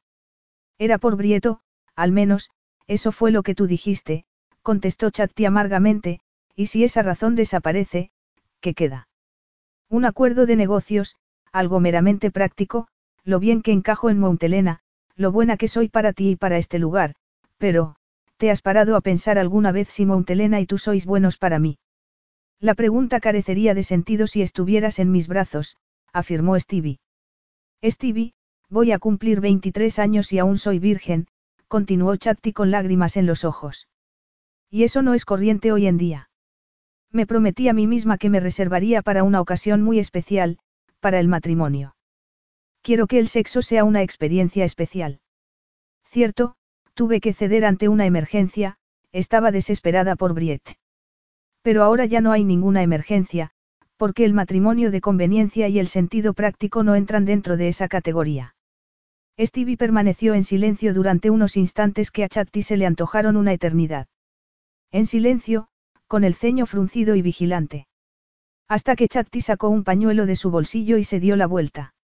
Era 0.77 0.98
por 0.98 1.16
Brieto, 1.16 1.61
al 1.95 2.11
menos, 2.11 2.51
eso 2.88 3.12
fue 3.12 3.32
lo 3.32 3.44
que 3.44 3.56
tú 3.56 3.68
dijiste, 3.68 4.26
contestó 4.62 5.10
Chatti 5.12 5.45
amargamente, 5.45 6.20
y 6.56 6.68
si 6.68 6.84
esa 6.84 7.02
razón 7.02 7.36
desaparece, 7.36 8.12
¿qué 8.62 8.74
queda? 8.74 9.08
Un 9.90 10.06
acuerdo 10.06 10.45
de 10.45 10.56
negocios, 10.56 11.16
algo 11.52 11.80
meramente 11.80 12.32
práctico, 12.32 12.88
lo 13.24 13.40
bien 13.40 13.62
que 13.62 13.72
encajo 13.72 14.10
en 14.10 14.20
Montelena, 14.20 14.82
lo 15.16 15.32
buena 15.32 15.58
que 15.58 15.68
soy 15.68 15.90
para 15.90 16.14
ti 16.14 16.32
y 16.32 16.36
para 16.36 16.58
este 16.58 16.80
lugar, 16.80 17.16
pero, 17.58 17.95
¿te 18.38 18.52
has 18.52 18.62
parado 18.62 18.95
a 18.95 19.02
pensar 19.02 19.38
alguna 19.38 19.72
vez 19.72 19.88
si 19.90 20.06
Montelena 20.06 20.60
y 20.60 20.66
tú 20.66 20.78
sois 20.78 21.06
buenos 21.06 21.38
para 21.38 21.60
mí? 21.60 21.78
La 22.60 22.74
pregunta 22.74 23.20
carecería 23.20 23.74
de 23.74 23.84
sentido 23.84 24.28
si 24.28 24.42
estuvieras 24.42 25.00
en 25.00 25.12
mis 25.12 25.28
brazos, 25.28 25.78
afirmó 26.12 26.60
Stevie. 26.60 27.00
Stevie, 27.84 28.34
voy 28.70 28.92
a 28.92 29.00
cumplir 29.00 29.42
23 29.42 30.00
años 30.00 30.32
y 30.34 30.40
aún 30.40 30.58
soy 30.58 30.80
virgen, 30.80 31.28
continuó 31.74 32.16
Chatti 32.18 32.53
con 32.53 32.69
lágrimas 32.69 33.18
en 33.18 33.26
los 33.26 33.43
ojos. 33.43 33.88
Y 34.69 34.84
eso 34.84 35.02
no 35.02 35.16
es 35.16 35.26
corriente 35.26 35.72
hoy 35.72 35.88
en 35.88 35.98
día. 35.98 36.30
Me 37.11 37.26
prometí 37.26 37.68
a 37.68 37.74
mí 37.74 37.88
misma 37.88 38.19
que 38.19 38.30
me 38.30 38.40
reservaría 38.40 39.02
para 39.02 39.24
una 39.24 39.42
ocasión 39.42 39.82
muy 39.82 39.98
especial, 39.98 40.60
para 41.00 41.19
el 41.19 41.27
matrimonio. 41.27 41.95
Quiero 42.84 43.08
que 43.08 43.18
el 43.18 43.27
sexo 43.27 43.64
sea 43.64 43.85
una 43.85 44.03
experiencia 44.03 44.66
especial. 44.66 45.19
Cierto, 46.06 46.53
tuve 46.93 47.19
que 47.19 47.34
ceder 47.34 47.66
ante 47.66 47.90
una 47.90 48.06
emergencia, 48.06 48.77
estaba 49.11 49.50
desesperada 49.50 50.16
por 50.16 50.35
Briette. 50.35 50.77
Pero 51.64 51.82
ahora 51.82 52.06
ya 52.06 52.22
no 52.22 52.34
hay 52.34 52.43
ninguna 52.43 52.84
emergencia, 52.84 53.50
porque 53.98 54.26
el 54.26 54.35
matrimonio 54.35 54.92
de 54.92 55.02
conveniencia 55.02 55.69
y 55.69 55.80
el 55.80 55.88
sentido 55.88 56.35
práctico 56.35 56.84
no 56.84 56.93
entran 56.93 57.26
dentro 57.26 57.58
de 57.58 57.69
esa 57.69 57.88
categoría. 57.88 58.53
Stevie 59.40 59.78
permaneció 59.78 60.36
en 60.36 60.44
silencio 60.44 60.94
durante 60.94 61.30
unos 61.30 61.58
instantes 61.58 62.12
que 62.12 62.24
a 62.24 62.30
Chatti 62.30 62.62
se 62.62 62.78
le 62.78 62.86
antojaron 62.86 63.36
una 63.36 63.53
eternidad. 63.53 64.08
En 64.92 65.08
silencio, 65.08 65.68
con 66.08 66.24
el 66.24 66.36
ceño 66.36 66.68
fruncido 66.68 67.16
y 67.16 67.24
vigilante. 67.24 67.88
Hasta 68.68 68.95
que 68.95 69.08
Chatti 69.08 69.42
sacó 69.42 69.70
un 69.70 69.84
pañuelo 69.84 70.26
de 70.28 70.36
su 70.36 70.52
bolsillo 70.52 70.98
y 70.98 71.03
se 71.03 71.20
dio 71.20 71.36
la 71.36 71.48
vuelta. 71.48 71.95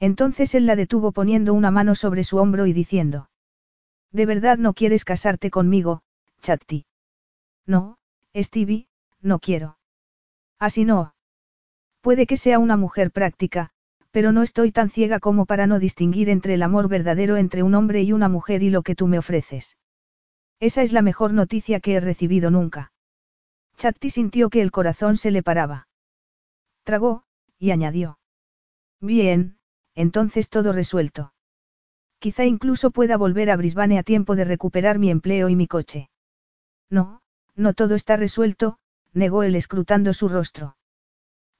Entonces 0.00 0.54
él 0.54 0.66
la 0.66 0.76
detuvo 0.76 1.12
poniendo 1.12 1.54
una 1.54 1.70
mano 1.70 1.94
sobre 1.94 2.24
su 2.24 2.38
hombro 2.38 2.66
y 2.66 2.72
diciendo. 2.72 3.30
¿De 4.10 4.26
verdad 4.26 4.58
no 4.58 4.74
quieres 4.74 5.04
casarte 5.04 5.50
conmigo, 5.50 6.02
Chatti? 6.40 6.86
No, 7.66 7.98
Stevie, 8.34 8.88
no 9.20 9.38
quiero. 9.38 9.78
Así 10.58 10.84
no. 10.84 11.14
Puede 12.00 12.26
que 12.26 12.36
sea 12.36 12.58
una 12.58 12.76
mujer 12.76 13.10
práctica, 13.10 13.70
pero 14.10 14.32
no 14.32 14.42
estoy 14.42 14.72
tan 14.72 14.90
ciega 14.90 15.20
como 15.20 15.46
para 15.46 15.66
no 15.66 15.78
distinguir 15.78 16.30
entre 16.30 16.54
el 16.54 16.62
amor 16.62 16.88
verdadero 16.88 17.36
entre 17.36 17.62
un 17.62 17.74
hombre 17.74 18.02
y 18.02 18.12
una 18.12 18.28
mujer 18.28 18.62
y 18.62 18.70
lo 18.70 18.82
que 18.82 18.94
tú 18.94 19.06
me 19.06 19.18
ofreces. 19.18 19.76
Esa 20.60 20.82
es 20.82 20.92
la 20.92 21.02
mejor 21.02 21.32
noticia 21.32 21.80
que 21.80 21.94
he 21.94 22.00
recibido 22.00 22.50
nunca. 22.50 22.92
Chatti 23.76 24.10
sintió 24.10 24.50
que 24.50 24.60
el 24.60 24.72
corazón 24.72 25.16
se 25.16 25.30
le 25.30 25.42
paraba. 25.42 25.88
Tragó, 26.82 27.22
y 27.58 27.70
añadió. 27.70 28.18
Bien, 29.00 29.58
entonces 29.94 30.48
todo 30.48 30.72
resuelto. 30.72 31.32
Quizá 32.18 32.44
incluso 32.44 32.90
pueda 32.90 33.16
volver 33.16 33.50
a 33.50 33.56
Brisbane 33.56 33.98
a 33.98 34.02
tiempo 34.02 34.34
de 34.34 34.44
recuperar 34.44 34.98
mi 34.98 35.10
empleo 35.10 35.48
y 35.48 35.54
mi 35.54 35.68
coche. 35.68 36.10
No, 36.90 37.20
no 37.54 37.74
todo 37.74 37.94
está 37.94 38.16
resuelto, 38.16 38.78
negó 39.12 39.44
él 39.44 39.54
escrutando 39.54 40.12
su 40.12 40.28
rostro. 40.28 40.76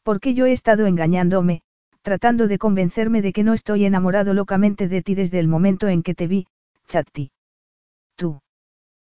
Porque 0.03 0.35
yo 0.35 0.47
he 0.47 0.53
estado 0.53 0.87
engañándome, 0.87 1.63
tratando 2.09 2.49
de 2.49 2.57
convencerme 2.57 3.21
de 3.21 3.35
que 3.35 3.45
no 3.45 3.53
estoy 3.53 3.85
enamorado 3.85 4.33
locamente 4.33 4.89
de 4.89 5.03
ti 5.03 5.15
desde 5.15 5.39
el 5.41 5.47
momento 5.47 5.89
en 5.89 6.03
que 6.03 6.15
te 6.15 6.27
vi, 6.27 6.47
Chatti. 6.87 7.33
¿Tú? 8.17 8.41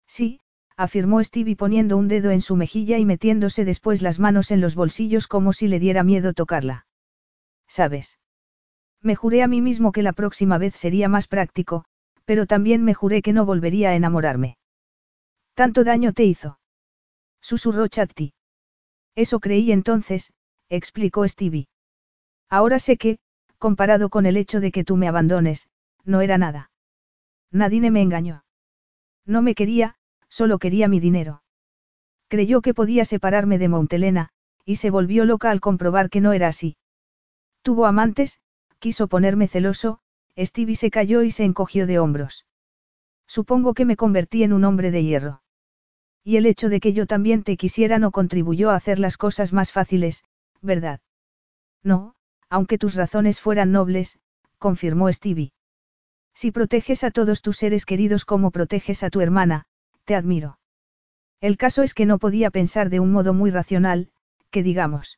Sí, 0.05 0.41
afirmó 0.75 1.23
Stevie 1.23 1.55
poniendo 1.55 1.95
un 1.95 2.09
dedo 2.09 2.31
en 2.31 2.41
su 2.41 2.57
mejilla 2.57 2.97
y 2.97 3.05
metiéndose 3.05 3.63
después 3.63 4.01
las 4.01 4.19
manos 4.19 4.51
en 4.51 4.59
los 4.59 4.75
bolsillos 4.75 5.27
como 5.27 5.53
si 5.53 5.69
le 5.69 5.79
diera 5.79 6.03
miedo 6.03 6.33
tocarla. 6.33 6.85
¿Sabes? 7.65 8.19
Me 9.01 9.15
juré 9.15 9.41
a 9.41 9.47
mí 9.47 9.61
mismo 9.61 9.93
que 9.93 10.03
la 10.03 10.11
próxima 10.11 10.57
vez 10.57 10.75
sería 10.75 11.07
más 11.07 11.29
práctico, 11.29 11.85
pero 12.25 12.45
también 12.45 12.83
me 12.83 12.93
juré 12.93 13.21
que 13.21 13.31
no 13.31 13.45
volvería 13.45 13.91
a 13.91 13.95
enamorarme. 13.95 14.57
¿Tanto 15.53 15.85
daño 15.85 16.11
te 16.11 16.25
hizo? 16.25 16.59
Susurró 17.39 17.87
Chatti. 17.87 18.33
Eso 19.15 19.39
creí 19.39 19.71
entonces, 19.71 20.33
explicó 20.67 21.25
Stevie. 21.25 21.69
Ahora 22.51 22.79
sé 22.79 22.97
que, 22.97 23.17
comparado 23.57 24.09
con 24.09 24.25
el 24.25 24.35
hecho 24.35 24.59
de 24.59 24.73
que 24.73 24.83
tú 24.83 24.97
me 24.97 25.07
abandones, 25.07 25.69
no 26.03 26.19
era 26.19 26.37
nada. 26.37 26.69
Nadine 27.49 27.91
me 27.91 28.01
engañó. 28.01 28.43
No 29.25 29.41
me 29.41 29.55
quería, 29.55 29.95
solo 30.27 30.59
quería 30.59 30.89
mi 30.89 30.99
dinero. 30.99 31.43
Creyó 32.27 32.61
que 32.61 32.73
podía 32.73 33.05
separarme 33.05 33.57
de 33.57 33.69
Montelena, 33.69 34.29
y 34.65 34.75
se 34.75 34.89
volvió 34.89 35.23
loca 35.23 35.49
al 35.49 35.61
comprobar 35.61 36.09
que 36.09 36.19
no 36.19 36.33
era 36.33 36.49
así. 36.49 36.75
Tuvo 37.61 37.85
amantes, 37.85 38.41
quiso 38.79 39.07
ponerme 39.07 39.47
celoso, 39.47 39.99
Stevie 40.37 40.75
se 40.75 40.91
cayó 40.91 41.23
y 41.23 41.31
se 41.31 41.45
encogió 41.45 41.87
de 41.87 41.99
hombros. 41.99 42.45
Supongo 43.27 43.73
que 43.73 43.85
me 43.85 43.95
convertí 43.95 44.43
en 44.43 44.51
un 44.51 44.65
hombre 44.65 44.91
de 44.91 45.05
hierro. 45.05 45.41
Y 46.21 46.35
el 46.35 46.45
hecho 46.45 46.67
de 46.67 46.81
que 46.81 46.91
yo 46.91 47.07
también 47.07 47.43
te 47.43 47.55
quisiera 47.55 47.97
no 47.97 48.11
contribuyó 48.11 48.71
a 48.71 48.75
hacer 48.75 48.99
las 48.99 49.15
cosas 49.15 49.53
más 49.53 49.71
fáciles, 49.71 50.25
¿verdad? 50.61 50.99
No, 51.83 52.15
aunque 52.51 52.77
tus 52.77 52.95
razones 52.95 53.39
fueran 53.39 53.71
nobles, 53.71 54.19
confirmó 54.59 55.11
Stevie. 55.11 55.53
Si 56.35 56.51
proteges 56.51 57.05
a 57.05 57.09
todos 57.09 57.41
tus 57.41 57.57
seres 57.57 57.85
queridos 57.85 58.25
como 58.25 58.51
proteges 58.51 59.03
a 59.03 59.09
tu 59.09 59.21
hermana, 59.21 59.63
te 60.03 60.15
admiro. 60.15 60.59
El 61.39 61.55
caso 61.55 61.81
es 61.81 61.93
que 61.93 62.05
no 62.05 62.19
podía 62.19 62.51
pensar 62.51 62.89
de 62.89 62.99
un 62.99 63.11
modo 63.11 63.33
muy 63.33 63.51
racional, 63.51 64.09
que 64.49 64.63
digamos. 64.63 65.17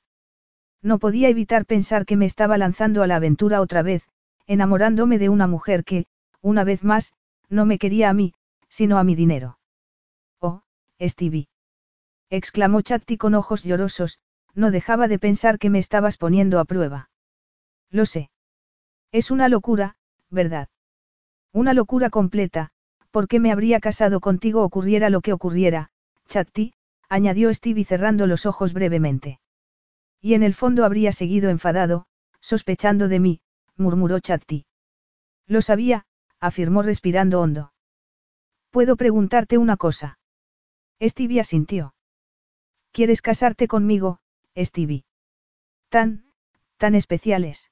No 0.84 1.00
podía 1.00 1.28
evitar 1.28 1.66
pensar 1.66 2.06
que 2.06 2.18
me 2.18 2.28
estaba 2.28 2.58
lanzando 2.60 3.02
a 3.02 3.08
la 3.08 3.16
aventura 3.16 3.62
otra 3.62 3.82
vez, 3.82 4.08
enamorándome 4.46 5.18
de 5.18 5.30
una 5.30 5.48
mujer 5.48 5.84
que, 5.84 6.06
una 6.42 6.64
vez 6.64 6.84
más, 6.84 7.14
no 7.50 7.66
me 7.66 7.80
quería 7.80 8.10
a 8.10 8.14
mí, 8.14 8.34
sino 8.70 9.00
a 9.00 9.04
mi 9.04 9.16
dinero. 9.16 9.58
Oh, 10.40 10.62
Stevie. 11.02 11.48
exclamó 12.30 12.82
Chatti 12.82 13.18
con 13.18 13.34
ojos 13.34 13.64
llorosos, 13.64 14.20
no 14.54 14.70
dejaba 14.70 15.08
de 15.08 15.18
pensar 15.18 15.58
que 15.58 15.72
me 15.72 15.80
estabas 15.80 16.18
poniendo 16.18 16.60
a 16.60 16.66
prueba. 16.66 17.10
Lo 17.94 18.08
sé. 18.08 18.32
Es 19.12 19.30
una 19.30 19.48
locura, 19.50 19.96
¿verdad? 20.32 20.68
Una 21.54 21.74
locura 21.76 22.10
completa, 22.10 22.72
porque 23.12 23.40
me 23.40 23.52
habría 23.52 23.80
casado 23.80 24.20
contigo 24.20 24.64
ocurriera 24.64 25.12
lo 25.12 25.22
que 25.22 25.32
ocurriera, 25.32 25.92
Chatti, 26.28 26.74
añadió 27.08 27.54
Stevie 27.54 27.86
cerrando 27.86 28.26
los 28.26 28.48
ojos 28.48 28.74
brevemente. 28.74 29.40
Y 30.20 30.34
en 30.34 30.42
el 30.42 30.56
fondo 30.56 30.86
habría 30.86 31.12
seguido 31.12 31.52
enfadado, 31.52 32.08
sospechando 32.42 33.08
de 33.08 33.20
mí, 33.20 33.42
murmuró 33.78 34.20
Chatti. 34.20 34.66
Lo 35.46 35.62
sabía, 35.62 36.08
afirmó 36.40 36.82
respirando 36.82 37.42
hondo. 37.42 37.74
¿Puedo 38.72 38.96
preguntarte 38.96 39.60
una 39.60 39.78
cosa? 39.78 40.18
Stevie 41.00 41.42
asintió. 41.42 41.94
¿Quieres 42.92 43.22
casarte 43.22 43.68
conmigo, 43.68 44.20
Stevie? 44.58 45.06
Tan, 45.90 46.26
tan 46.78 46.96
especiales. 46.96 47.70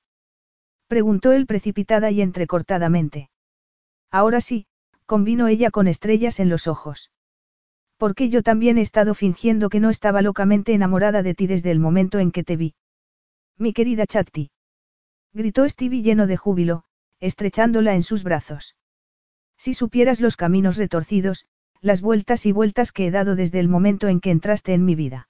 Preguntó 0.92 1.32
él 1.32 1.46
precipitada 1.46 2.12
y 2.12 2.22
entrecortadamente. 2.22 3.30
Ahora 4.12 4.42
sí, 4.42 4.66
convino 5.06 5.48
ella 5.48 5.72
con 5.72 5.88
estrellas 5.88 6.42
en 6.42 6.50
los 6.50 6.68
ojos. 6.68 7.12
Porque 7.96 8.28
yo 8.28 8.44
también 8.44 8.78
he 8.78 8.82
estado 8.82 9.14
fingiendo 9.14 9.70
que 9.70 9.80
no 9.80 9.90
estaba 9.90 10.22
locamente 10.22 10.74
enamorada 10.74 11.24
de 11.24 11.34
ti 11.34 11.48
desde 11.48 11.72
el 11.72 11.80
momento 11.80 12.20
en 12.20 12.34
que 12.34 12.44
te 12.44 12.58
vi. 12.58 12.76
Mi 13.58 13.72
querida 13.72 14.06
Chatti. 14.06 14.52
Gritó 15.32 15.70
Stevie 15.70 16.02
lleno 16.02 16.28
de 16.28 16.36
júbilo, 16.36 16.84
estrechándola 17.22 17.96
en 17.96 18.04
sus 18.04 18.24
brazos. 18.24 18.76
Si 19.56 19.74
supieras 19.74 20.20
los 20.20 20.36
caminos 20.36 20.76
retorcidos, 20.76 21.46
las 21.80 22.02
vueltas 22.02 22.46
y 22.46 22.52
vueltas 22.52 22.92
que 22.92 23.08
he 23.08 23.12
dado 23.12 23.38
desde 23.38 23.62
el 23.62 23.70
momento 23.70 24.10
en 24.10 24.20
que 24.20 24.32
entraste 24.32 24.74
en 24.74 24.84
mi 24.84 24.96
vida. 24.96 25.30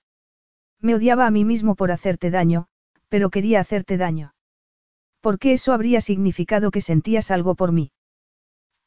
Me 0.79 0.95
odiaba 0.95 1.27
a 1.27 1.31
mí 1.31 1.45
mismo 1.45 1.75
por 1.75 1.91
hacerte 1.91 2.31
daño, 2.31 2.65
pero 3.09 3.29
quería 3.29 3.59
hacerte 3.59 3.97
daño. 3.97 4.33
¿Por 5.21 5.37
qué 5.39 5.53
eso 5.53 5.71
habría 5.71 6.01
significado 6.01 6.71
que 6.71 6.81
sentías 6.81 7.31
algo 7.31 7.55
por 7.55 7.71
mí? 7.71 7.91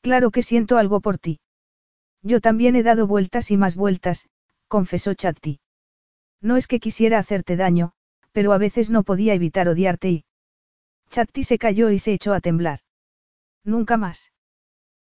Claro 0.02 0.30
que 0.30 0.42
siento 0.42 0.76
algo 0.76 1.00
por 1.00 1.18
ti. 1.18 1.40
Yo 2.22 2.40
también 2.40 2.76
he 2.76 2.82
dado 2.82 3.06
vueltas 3.06 3.50
y 3.50 3.56
más 3.56 3.76
vueltas, 3.76 4.28
confesó 4.68 5.14
Chatti. 5.14 5.60
No 6.40 6.56
es 6.56 6.66
que 6.66 6.80
quisiera 6.80 7.18
hacerte 7.18 7.56
daño, 7.56 7.92
pero 8.32 8.52
a 8.52 8.58
veces 8.58 8.90
no 8.90 9.04
podía 9.04 9.34
evitar 9.34 9.68
odiarte 9.68 10.10
y... 10.10 10.24
Chatti 11.10 11.44
se 11.44 11.58
cayó 11.58 11.90
y 11.90 11.98
se 11.98 12.12
echó 12.12 12.34
a 12.34 12.40
temblar. 12.40 12.80
Nunca 13.62 13.96
más. 13.96 14.32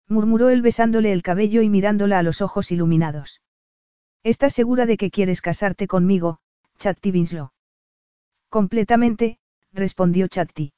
Murmuró 0.08 0.50
él 0.50 0.62
besándole 0.62 1.12
el 1.12 1.22
cabello 1.22 1.62
y 1.62 1.70
mirándola 1.70 2.20
a 2.20 2.24
los 2.24 2.42
ojos 2.42 2.72
iluminados. 2.72 3.42
¿Estás 4.24 4.54
segura 4.54 4.86
de 4.86 4.98
que 4.98 5.12
quieres 5.12 5.42
casarte 5.42 5.88
conmigo, 5.88 6.40
Chatti 6.80 7.12
Winslow? 7.12 7.52
Completamente, 8.50 9.40
respondió 9.74 10.28
Chatti. 10.28 10.72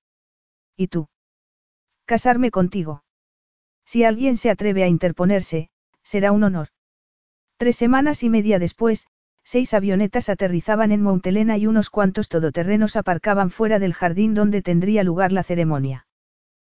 ¿Y 0.80 0.88
tú? 0.88 1.10
Casarme 2.06 2.52
contigo. 2.52 3.04
Si 3.86 4.06
alguien 4.06 4.38
se 4.38 4.50
atreve 4.50 4.82
a 4.82 4.88
interponerse, 4.88 5.70
será 6.04 6.32
un 6.32 6.46
honor. 6.46 6.70
Tres 7.58 7.76
semanas 7.76 8.24
y 8.24 8.30
media 8.30 8.60
después, 8.60 9.08
seis 9.44 9.74
avionetas 9.74 10.30
aterrizaban 10.30 10.94
en 10.94 11.02
Montelena 11.02 11.58
y 11.58 11.68
unos 11.68 11.90
cuantos 11.90 12.30
todoterrenos 12.30 12.96
aparcaban 12.96 13.50
fuera 13.50 13.78
del 13.78 13.94
jardín 13.94 14.34
donde 14.34 14.62
tendría 14.62 15.04
lugar 15.04 15.34
la 15.34 15.44
ceremonia. 15.44 16.08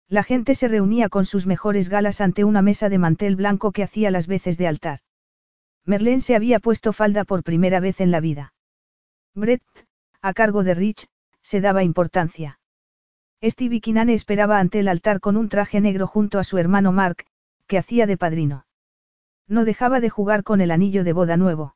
La 0.09 0.23
gente 0.23 0.55
se 0.55 0.69
reunía 0.69 1.11
con 1.11 1.27
sus 1.27 1.47
mejores 1.47 1.91
galas 1.91 2.23
ante 2.23 2.45
una 2.45 2.63
mesa 2.63 2.89
de 2.89 2.97
mantel 2.97 3.37
blanco 3.37 3.71
que 3.71 3.83
hacía 3.83 4.11
las 4.11 4.27
veces 4.27 4.57
de 4.57 4.67
altar. 4.67 5.01
Merlén 5.85 6.23
se 6.23 6.35
había 6.35 6.59
puesto 6.59 6.95
falda 6.95 7.25
por 7.25 7.43
primera 7.43 7.81
vez 7.81 8.01
en 8.01 8.11
la 8.11 8.21
vida. 8.21 8.55
Brett, 9.35 9.63
a 10.23 10.33
cargo 10.33 10.65
de 10.65 10.73
Rich, 10.73 11.07
se 11.43 11.61
daba 11.61 11.85
importancia. 11.85 12.60
Stevie 13.43 13.81
Kinane 13.81 14.13
esperaba 14.13 14.59
ante 14.59 14.81
el 14.81 14.89
altar 14.89 15.21
con 15.21 15.37
un 15.37 15.49
traje 15.49 15.81
negro 15.81 16.07
junto 16.07 16.39
a 16.39 16.45
su 16.45 16.59
hermano 16.59 16.93
Mark, 16.93 17.25
que 17.67 17.79
hacía 17.79 18.07
de 18.07 18.19
padrino. 18.19 18.67
No 19.49 19.65
dejaba 19.65 20.01
de 20.01 20.11
jugar 20.11 20.43
con 20.43 20.61
el 20.61 20.71
anillo 20.71 21.05
de 21.05 21.15
boda 21.15 21.37
nuevo. 21.37 21.75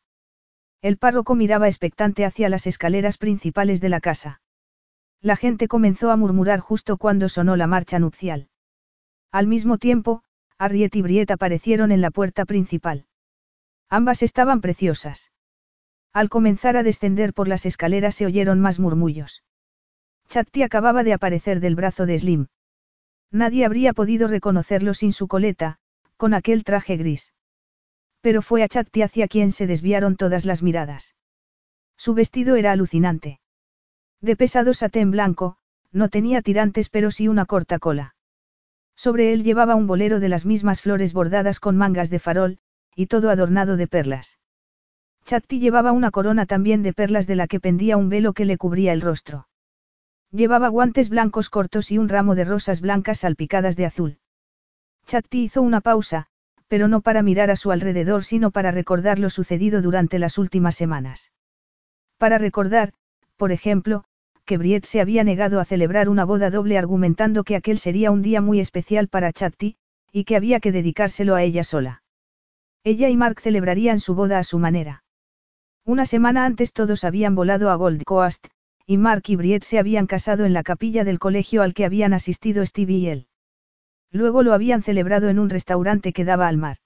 El 0.82 0.98
párroco 0.98 1.34
miraba 1.34 1.66
expectante 1.66 2.26
hacia 2.26 2.50
las 2.50 2.66
escaleras 2.66 3.16
principales 3.16 3.80
de 3.80 3.88
la 3.88 4.00
casa. 4.00 4.42
La 5.22 5.36
gente 5.36 5.66
comenzó 5.66 6.10
a 6.10 6.16
murmurar 6.16 6.60
justo 6.60 6.98
cuando 6.98 7.30
sonó 7.30 7.56
la 7.56 7.66
marcha 7.66 7.98
nupcial. 7.98 8.48
Al 9.32 9.46
mismo 9.46 9.78
tiempo, 9.78 10.22
Harriet 10.58 10.94
y 10.94 11.00
Briet 11.00 11.30
aparecieron 11.30 11.92
en 11.92 12.02
la 12.02 12.10
puerta 12.10 12.44
principal. 12.44 13.06
Ambas 13.88 14.22
estaban 14.22 14.60
preciosas. 14.60 15.32
Al 16.12 16.28
comenzar 16.28 16.76
a 16.76 16.82
descender 16.82 17.32
por 17.32 17.48
las 17.48 17.64
escaleras 17.64 18.14
se 18.14 18.26
oyeron 18.26 18.60
más 18.60 18.78
murmullos. 18.78 19.42
Chatti 20.34 20.64
acababa 20.64 21.04
de 21.04 21.12
aparecer 21.12 21.60
del 21.60 21.76
brazo 21.76 22.06
de 22.06 22.18
Slim. 22.18 22.48
Nadie 23.30 23.64
habría 23.64 23.92
podido 23.92 24.26
reconocerlo 24.26 24.92
sin 24.92 25.12
su 25.12 25.28
coleta, 25.28 25.78
con 26.16 26.34
aquel 26.34 26.64
traje 26.64 26.96
gris. 26.96 27.32
Pero 28.20 28.42
fue 28.42 28.64
a 28.64 28.68
Chatti 28.68 29.02
hacia 29.02 29.28
quien 29.28 29.52
se 29.52 29.68
desviaron 29.68 30.16
todas 30.16 30.44
las 30.44 30.60
miradas. 30.60 31.14
Su 31.96 32.14
vestido 32.14 32.56
era 32.56 32.72
alucinante. 32.72 33.38
De 34.20 34.34
pesado 34.34 34.74
satén 34.74 35.12
blanco, 35.12 35.56
no 35.92 36.08
tenía 36.08 36.42
tirantes 36.42 36.88
pero 36.88 37.12
sí 37.12 37.28
una 37.28 37.46
corta 37.46 37.78
cola. 37.78 38.16
Sobre 38.96 39.32
él 39.32 39.44
llevaba 39.44 39.76
un 39.76 39.86
bolero 39.86 40.18
de 40.18 40.30
las 40.30 40.44
mismas 40.44 40.80
flores 40.80 41.12
bordadas 41.12 41.60
con 41.60 41.76
mangas 41.76 42.10
de 42.10 42.18
farol, 42.18 42.58
y 42.96 43.06
todo 43.06 43.30
adornado 43.30 43.76
de 43.76 43.86
perlas. 43.86 44.40
Chatti 45.26 45.60
llevaba 45.60 45.92
una 45.92 46.10
corona 46.10 46.44
también 46.44 46.82
de 46.82 46.92
perlas 46.92 47.28
de 47.28 47.36
la 47.36 47.46
que 47.46 47.60
pendía 47.60 47.96
un 47.96 48.08
velo 48.08 48.32
que 48.32 48.46
le 48.46 48.58
cubría 48.58 48.92
el 48.92 49.00
rostro. 49.00 49.46
Llevaba 50.34 50.66
guantes 50.66 51.10
blancos 51.10 51.48
cortos 51.48 51.92
y 51.92 51.98
un 51.98 52.08
ramo 52.08 52.34
de 52.34 52.44
rosas 52.44 52.80
blancas 52.80 53.20
salpicadas 53.20 53.76
de 53.76 53.86
azul. 53.86 54.18
Chatti 55.06 55.44
hizo 55.44 55.62
una 55.62 55.80
pausa, 55.80 56.26
pero 56.66 56.88
no 56.88 57.02
para 57.02 57.22
mirar 57.22 57.52
a 57.52 57.56
su 57.56 57.70
alrededor 57.70 58.24
sino 58.24 58.50
para 58.50 58.72
recordar 58.72 59.20
lo 59.20 59.30
sucedido 59.30 59.80
durante 59.80 60.18
las 60.18 60.36
últimas 60.36 60.74
semanas. 60.74 61.30
Para 62.18 62.38
recordar, 62.38 62.94
por 63.36 63.52
ejemplo, 63.52 64.06
que 64.44 64.58
Briet 64.58 64.86
se 64.86 65.00
había 65.00 65.22
negado 65.22 65.60
a 65.60 65.64
celebrar 65.64 66.08
una 66.08 66.24
boda 66.24 66.50
doble 66.50 66.78
argumentando 66.78 67.44
que 67.44 67.54
aquel 67.54 67.78
sería 67.78 68.10
un 68.10 68.22
día 68.22 68.40
muy 68.40 68.58
especial 68.58 69.06
para 69.06 69.32
Chatti, 69.32 69.76
y 70.10 70.24
que 70.24 70.34
había 70.34 70.58
que 70.58 70.72
dedicárselo 70.72 71.36
a 71.36 71.44
ella 71.44 71.62
sola. 71.62 72.02
Ella 72.82 73.08
y 73.08 73.16
Mark 73.16 73.40
celebrarían 73.40 74.00
su 74.00 74.16
boda 74.16 74.40
a 74.40 74.44
su 74.44 74.58
manera. 74.58 75.04
Una 75.84 76.06
semana 76.06 76.44
antes 76.44 76.72
todos 76.72 77.04
habían 77.04 77.36
volado 77.36 77.70
a 77.70 77.76
Gold 77.76 78.02
Coast, 78.02 78.48
y 78.86 78.98
Mark 78.98 79.22
y 79.28 79.36
Briet 79.36 79.64
se 79.64 79.78
habían 79.78 80.06
casado 80.06 80.44
en 80.44 80.52
la 80.52 80.62
capilla 80.62 81.04
del 81.04 81.18
colegio 81.18 81.62
al 81.62 81.74
que 81.74 81.84
habían 81.84 82.12
asistido 82.12 82.64
Stevie 82.66 82.98
y 82.98 83.08
él. 83.08 83.26
Luego 84.10 84.42
lo 84.42 84.52
habían 84.52 84.82
celebrado 84.82 85.28
en 85.28 85.38
un 85.38 85.50
restaurante 85.50 86.12
que 86.12 86.24
daba 86.24 86.48
al 86.48 86.58
mar. 86.58 86.76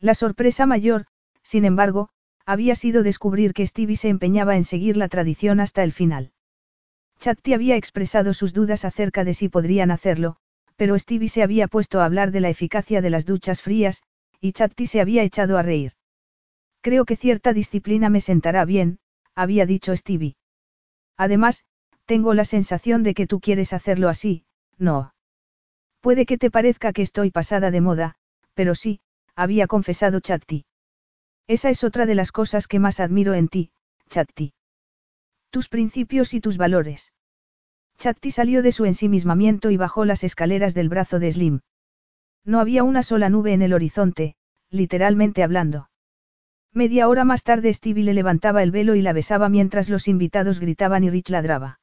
La 0.00 0.14
sorpresa 0.14 0.66
mayor, 0.66 1.06
sin 1.42 1.64
embargo, 1.64 2.08
había 2.44 2.74
sido 2.74 3.02
descubrir 3.02 3.52
que 3.52 3.66
Stevie 3.66 3.96
se 3.96 4.08
empeñaba 4.08 4.56
en 4.56 4.64
seguir 4.64 4.96
la 4.96 5.08
tradición 5.08 5.60
hasta 5.60 5.84
el 5.84 5.92
final. 5.92 6.32
Chatti 7.20 7.54
había 7.54 7.76
expresado 7.76 8.34
sus 8.34 8.52
dudas 8.52 8.84
acerca 8.84 9.22
de 9.22 9.32
si 9.32 9.48
podrían 9.48 9.92
hacerlo, 9.92 10.36
pero 10.76 10.98
Stevie 10.98 11.28
se 11.28 11.44
había 11.44 11.68
puesto 11.68 12.00
a 12.00 12.04
hablar 12.04 12.32
de 12.32 12.40
la 12.40 12.50
eficacia 12.50 13.00
de 13.00 13.10
las 13.10 13.26
duchas 13.26 13.62
frías, 13.62 14.02
y 14.40 14.52
Chatti 14.52 14.86
se 14.86 15.00
había 15.00 15.22
echado 15.22 15.56
a 15.56 15.62
reír. 15.62 15.92
Creo 16.80 17.04
que 17.04 17.14
cierta 17.14 17.52
disciplina 17.52 18.10
me 18.10 18.20
sentará 18.20 18.64
bien, 18.64 18.98
había 19.36 19.66
dicho 19.66 19.96
Stevie. 19.96 20.34
Además, 21.16 21.64
tengo 22.04 22.34
la 22.34 22.44
sensación 22.44 23.02
de 23.02 23.14
que 23.14 23.26
tú 23.26 23.40
quieres 23.40 23.72
hacerlo 23.72 24.08
así, 24.08 24.44
no. 24.78 25.14
Puede 26.00 26.26
que 26.26 26.38
te 26.38 26.50
parezca 26.50 26.92
que 26.92 27.02
estoy 27.02 27.30
pasada 27.30 27.70
de 27.70 27.80
moda, 27.80 28.16
pero 28.54 28.74
sí, 28.74 29.00
había 29.36 29.66
confesado 29.66 30.20
Chatti. 30.20 30.64
Esa 31.46 31.70
es 31.70 31.84
otra 31.84 32.06
de 32.06 32.14
las 32.14 32.32
cosas 32.32 32.66
que 32.66 32.78
más 32.78 33.00
admiro 33.00 33.34
en 33.34 33.48
ti, 33.48 33.70
Chatti. 34.08 34.52
Tus 35.50 35.68
principios 35.68 36.34
y 36.34 36.40
tus 36.40 36.56
valores. 36.56 37.12
Chatti 37.98 38.30
salió 38.30 38.62
de 38.62 38.72
su 38.72 38.84
ensimismamiento 38.84 39.70
y 39.70 39.76
bajó 39.76 40.04
las 40.04 40.24
escaleras 40.24 40.74
del 40.74 40.88
brazo 40.88 41.18
de 41.18 41.32
Slim. 41.32 41.60
No 42.44 42.58
había 42.58 42.82
una 42.82 43.02
sola 43.02 43.28
nube 43.28 43.52
en 43.52 43.62
el 43.62 43.72
horizonte, 43.72 44.34
literalmente 44.70 45.44
hablando. 45.44 45.88
Media 46.74 47.06
hora 47.08 47.24
más 47.24 47.42
tarde 47.44 47.72
Stevie 47.74 48.02
le 48.02 48.14
levantaba 48.14 48.62
el 48.62 48.70
velo 48.70 48.94
y 48.94 49.02
la 49.02 49.12
besaba 49.12 49.50
mientras 49.50 49.90
los 49.90 50.08
invitados 50.08 50.58
gritaban 50.58 51.04
y 51.04 51.10
Rich 51.10 51.28
ladraba. 51.28 51.80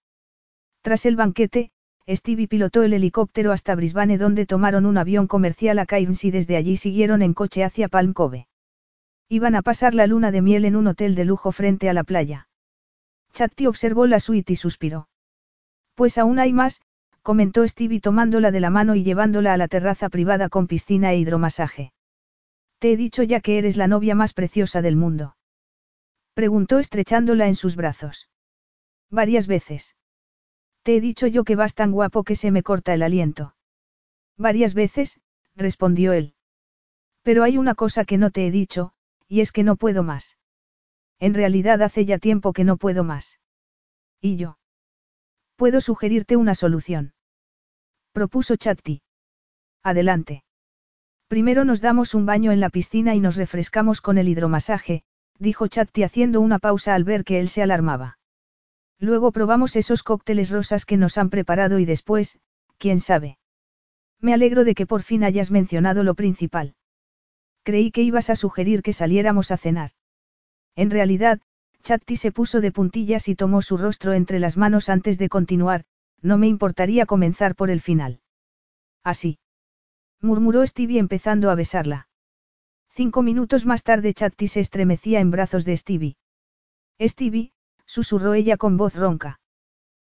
Tras 0.81 1.05
el 1.05 1.15
banquete, 1.15 1.69
Stevie 2.07 2.47
pilotó 2.47 2.81
el 2.81 2.93
helicóptero 2.93 3.51
hasta 3.51 3.75
Brisbane 3.75 4.17
donde 4.17 4.47
tomaron 4.47 4.87
un 4.87 4.97
avión 4.97 5.27
comercial 5.27 5.77
a 5.77 5.85
Cairns 5.85 6.25
y 6.25 6.31
desde 6.31 6.55
allí 6.55 6.75
siguieron 6.75 7.21
en 7.21 7.35
coche 7.35 7.63
hacia 7.63 7.87
Palm 7.87 8.13
Cove. 8.13 8.47
Iban 9.27 9.53
a 9.53 9.61
pasar 9.61 9.93
la 9.93 10.07
luna 10.07 10.31
de 10.31 10.41
miel 10.41 10.65
en 10.65 10.75
un 10.75 10.87
hotel 10.87 11.13
de 11.13 11.25
lujo 11.25 11.51
frente 11.51 11.87
a 11.87 11.93
la 11.93 12.03
playa. 12.03 12.47
Chatti 13.33 13.67
observó 13.67 14.07
la 14.07 14.19
suite 14.19 14.53
y 14.53 14.55
suspiró. 14.55 15.07
Pues 15.93 16.17
aún 16.17 16.39
hay 16.39 16.51
más, 16.51 16.81
comentó 17.21 17.67
Stevie 17.67 18.01
tomándola 18.01 18.49
de 18.49 18.59
la 18.59 18.71
mano 18.71 18.95
y 18.95 19.03
llevándola 19.03 19.53
a 19.53 19.57
la 19.57 19.67
terraza 19.67 20.09
privada 20.09 20.49
con 20.49 20.65
piscina 20.65 21.13
e 21.13 21.19
hidromasaje. 21.19 21.91
Te 22.79 22.93
he 22.93 22.97
dicho 22.97 23.23
ya 23.23 23.41
que 23.41 23.57
eres 23.57 23.77
la 23.77 23.87
novia 23.87 24.15
más 24.15 24.33
preciosa 24.33 24.81
del 24.81 24.95
mundo. 24.95 25.35
Preguntó 26.33 26.79
estrechándola 26.79 27.47
en 27.47 27.55
sus 27.55 27.75
brazos. 27.75 28.29
Varias 29.09 29.47
veces. 29.47 29.95
Te 30.83 30.95
he 30.95 31.01
dicho 31.01 31.27
yo 31.27 31.43
que 31.43 31.55
vas 31.55 31.75
tan 31.75 31.91
guapo 31.91 32.23
que 32.23 32.35
se 32.35 32.51
me 32.51 32.63
corta 32.63 32.93
el 32.93 33.03
aliento. 33.03 33.55
Varias 34.37 34.73
veces, 34.73 35.19
respondió 35.55 36.13
él. 36.13 36.35
Pero 37.21 37.43
hay 37.43 37.57
una 37.57 37.75
cosa 37.75 38.05
que 38.05 38.17
no 38.17 38.31
te 38.31 38.47
he 38.47 38.51
dicho, 38.51 38.93
y 39.27 39.41
es 39.41 39.51
que 39.51 39.63
no 39.63 39.75
puedo 39.75 40.03
más. 40.03 40.37
En 41.19 41.33
realidad 41.33 41.81
hace 41.81 42.05
ya 42.05 42.17
tiempo 42.17 42.53
que 42.53 42.63
no 42.63 42.77
puedo 42.77 43.03
más. 43.03 43.39
¿Y 44.21 44.37
yo? 44.37 44.57
Puedo 45.57 45.81
sugerirte 45.81 46.37
una 46.37 46.55
solución. 46.55 47.13
Propuso 48.13 48.55
Chatti. 48.55 49.01
Adelante. 49.83 50.43
Primero 51.29 51.63
nos 51.63 51.79
damos 51.79 52.15
un 52.15 52.25
baño 52.25 52.51
en 52.51 52.59
la 52.59 52.71
piscina 52.71 53.13
y 53.13 53.19
nos 53.19 53.35
refrescamos 53.35 54.01
con 54.01 54.17
el 54.17 54.27
hidromasaje, 54.27 55.03
dijo 55.37 55.67
Chatti 55.67 56.01
haciendo 56.01 56.41
una 56.41 56.57
pausa 56.57 56.95
al 56.95 57.03
ver 57.03 57.23
que 57.23 57.39
él 57.39 57.49
se 57.49 57.61
alarmaba. 57.61 58.17
Luego 58.97 59.31
probamos 59.31 59.75
esos 59.75 60.01
cócteles 60.01 60.49
rosas 60.49 60.85
que 60.85 60.97
nos 60.97 61.19
han 61.19 61.29
preparado 61.29 61.77
y 61.77 61.85
después, 61.85 62.39
quién 62.79 62.99
sabe. 62.99 63.37
Me 64.19 64.33
alegro 64.33 64.63
de 64.63 64.73
que 64.73 64.87
por 64.87 65.03
fin 65.03 65.23
hayas 65.23 65.51
mencionado 65.51 66.01
lo 66.01 66.15
principal. 66.15 66.73
Creí 67.61 67.91
que 67.91 68.01
ibas 68.01 68.31
a 68.31 68.35
sugerir 68.35 68.81
que 68.81 68.91
saliéramos 68.91 69.51
a 69.51 69.57
cenar. 69.57 69.91
En 70.75 70.89
realidad, 70.89 71.41
Chatti 71.83 72.15
se 72.15 72.31
puso 72.31 72.59
de 72.59 72.71
puntillas 72.71 73.27
y 73.27 73.35
tomó 73.35 73.61
su 73.61 73.77
rostro 73.77 74.13
entre 74.13 74.39
las 74.39 74.57
manos 74.57 74.89
antes 74.89 75.19
de 75.19 75.29
continuar, 75.29 75.83
no 76.23 76.39
me 76.39 76.47
importaría 76.47 77.05
comenzar 77.05 77.53
por 77.53 77.69
el 77.69 77.81
final. 77.81 78.19
Así. 79.03 79.37
Murmuró 80.21 80.65
Stevie 80.67 80.99
empezando 80.99 81.49
a 81.49 81.55
besarla. 81.55 82.07
Cinco 82.89 83.21
minutos 83.21 83.65
más 83.65 83.83
tarde 83.83 84.13
Chatti 84.13 84.47
se 84.47 84.59
estremecía 84.59 85.21
en 85.21 85.31
brazos 85.31 85.63
de 85.63 85.77
Stevie. 85.77 86.17
Stevie, 86.99 87.53
susurró 87.85 88.33
ella 88.33 88.57
con 88.57 88.75
voz 88.75 88.95
ronca. 88.95 89.39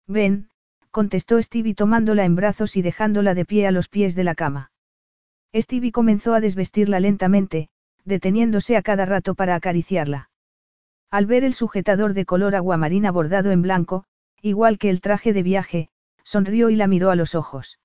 Ven, 0.07 0.49
contestó 0.91 1.41
Stevie 1.41 1.73
tomándola 1.73 2.25
en 2.25 2.35
brazos 2.35 2.77
y 2.77 2.83
dejándola 2.83 3.33
de 3.33 3.45
pie 3.45 3.65
a 3.65 3.71
los 3.71 3.87
pies 3.87 4.13
de 4.15 4.23
la 4.23 4.35
cama. 4.35 4.71
Stevie 5.55 5.91
comenzó 5.91 6.35
a 6.35 6.39
desvestirla 6.39 6.99
lentamente, 6.99 7.69
deteniéndose 8.03 8.77
a 8.77 8.83
cada 8.83 9.05
rato 9.05 9.33
para 9.33 9.55
acariciarla. 9.55 10.29
Al 11.09 11.25
ver 11.25 11.43
el 11.43 11.55
sujetador 11.55 12.13
de 12.13 12.25
color 12.25 12.55
aguamarina 12.55 13.11
bordado 13.11 13.51
en 13.51 13.63
blanco, 13.63 14.05
igual 14.41 14.77
que 14.77 14.91
el 14.91 15.01
traje 15.01 15.33
de 15.33 15.41
viaje, 15.41 15.89
sonrió 16.23 16.69
y 16.69 16.75
la 16.75 16.87
miró 16.87 17.09
a 17.09 17.15
los 17.15 17.33
ojos. 17.33 17.79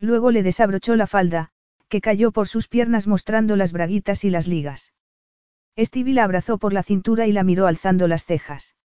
Luego 0.00 0.30
le 0.30 0.42
desabrochó 0.42 0.96
la 0.96 1.06
falda, 1.06 1.50
que 1.88 2.00
cayó 2.00 2.32
por 2.32 2.48
sus 2.48 2.68
piernas 2.68 3.06
mostrando 3.06 3.56
las 3.56 3.72
braguitas 3.72 4.24
y 4.24 4.30
las 4.30 4.48
ligas. 4.48 4.92
Stevie 5.78 6.14
la 6.14 6.24
abrazó 6.24 6.58
por 6.58 6.72
la 6.72 6.82
cintura 6.82 7.26
y 7.26 7.32
la 7.32 7.44
miró 7.44 7.66
alzando 7.66 8.06
las 8.08 8.24
cejas. 8.24 8.76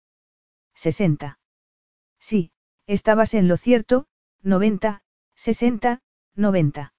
60. 0.74 1.38
Sí, 2.18 2.52
estabas 2.86 3.34
en 3.34 3.48
lo 3.48 3.56
cierto, 3.56 4.06
90, 4.42 5.02
60, 5.34 6.02
90. 6.34 6.94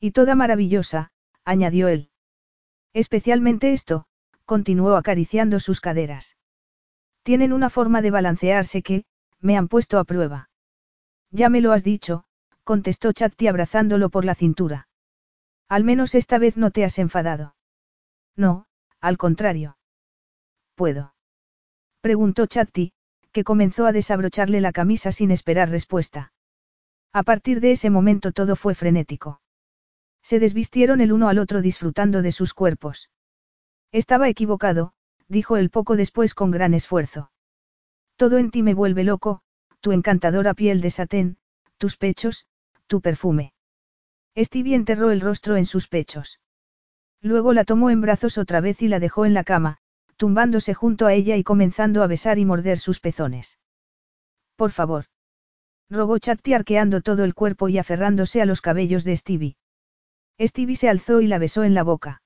Y 0.00 0.10
toda 0.10 0.34
maravillosa, 0.34 1.10
añadió 1.44 1.88
él. 1.88 2.10
Especialmente 2.92 3.72
esto, 3.72 4.06
continuó 4.44 4.96
acariciando 4.96 5.60
sus 5.60 5.80
caderas. 5.80 6.36
Tienen 7.22 7.52
una 7.52 7.70
forma 7.70 8.02
de 8.02 8.10
balancearse 8.10 8.82
que, 8.82 9.04
me 9.40 9.56
han 9.56 9.68
puesto 9.68 9.98
a 9.98 10.04
prueba. 10.04 10.50
Ya 11.30 11.48
me 11.48 11.60
lo 11.60 11.72
has 11.72 11.82
dicho, 11.82 12.24
contestó 12.66 13.12
Chatti 13.12 13.46
abrazándolo 13.46 14.10
por 14.10 14.24
la 14.24 14.34
cintura. 14.34 14.88
Al 15.68 15.84
menos 15.84 16.16
esta 16.16 16.36
vez 16.38 16.56
no 16.56 16.72
te 16.72 16.84
has 16.84 16.98
enfadado. 16.98 17.54
No, 18.34 18.66
al 19.00 19.16
contrario. 19.18 19.78
¿Puedo? 20.74 21.14
Preguntó 22.00 22.46
Chatti, 22.46 22.92
que 23.30 23.44
comenzó 23.44 23.86
a 23.86 23.92
desabrocharle 23.92 24.60
la 24.60 24.72
camisa 24.72 25.12
sin 25.12 25.30
esperar 25.30 25.70
respuesta. 25.70 26.32
A 27.12 27.22
partir 27.22 27.60
de 27.60 27.70
ese 27.70 27.88
momento 27.88 28.32
todo 28.32 28.56
fue 28.56 28.74
frenético. 28.74 29.40
Se 30.22 30.40
desvistieron 30.40 31.00
el 31.00 31.12
uno 31.12 31.28
al 31.28 31.38
otro 31.38 31.62
disfrutando 31.62 32.20
de 32.20 32.32
sus 32.32 32.52
cuerpos. 32.52 33.10
Estaba 33.92 34.28
equivocado, 34.28 34.92
dijo 35.28 35.56
él 35.56 35.70
poco 35.70 35.94
después 35.94 36.34
con 36.34 36.50
gran 36.50 36.74
esfuerzo. 36.74 37.30
Todo 38.16 38.38
en 38.38 38.50
ti 38.50 38.64
me 38.64 38.74
vuelve 38.74 39.04
loco, 39.04 39.42
tu 39.80 39.92
encantadora 39.92 40.52
piel 40.52 40.80
de 40.80 40.90
satén, 40.90 41.38
tus 41.78 41.96
pechos, 41.96 42.46
tu 42.86 43.00
perfume. 43.00 43.52
Stevie 44.36 44.74
enterró 44.74 45.10
el 45.10 45.20
rostro 45.20 45.56
en 45.56 45.66
sus 45.66 45.88
pechos. 45.88 46.40
Luego 47.22 47.52
la 47.52 47.64
tomó 47.64 47.90
en 47.90 48.00
brazos 48.00 48.38
otra 48.38 48.60
vez 48.60 48.82
y 48.82 48.88
la 48.88 49.00
dejó 49.00 49.24
en 49.24 49.34
la 49.34 49.44
cama, 49.44 49.78
tumbándose 50.16 50.74
junto 50.74 51.06
a 51.06 51.14
ella 51.14 51.36
y 51.36 51.44
comenzando 51.44 52.02
a 52.02 52.06
besar 52.06 52.38
y 52.38 52.44
morder 52.44 52.78
sus 52.78 53.00
pezones. 53.00 53.58
Por 54.56 54.70
favor. 54.70 55.06
Rogó 55.88 56.18
Chatti 56.18 56.52
arqueando 56.52 57.00
todo 57.00 57.24
el 57.24 57.34
cuerpo 57.34 57.68
y 57.68 57.78
aferrándose 57.78 58.42
a 58.42 58.46
los 58.46 58.60
cabellos 58.60 59.04
de 59.04 59.16
Stevie. 59.16 59.56
Stevie 60.40 60.76
se 60.76 60.88
alzó 60.88 61.20
y 61.20 61.26
la 61.26 61.38
besó 61.38 61.64
en 61.64 61.74
la 61.74 61.82
boca. 61.82 62.22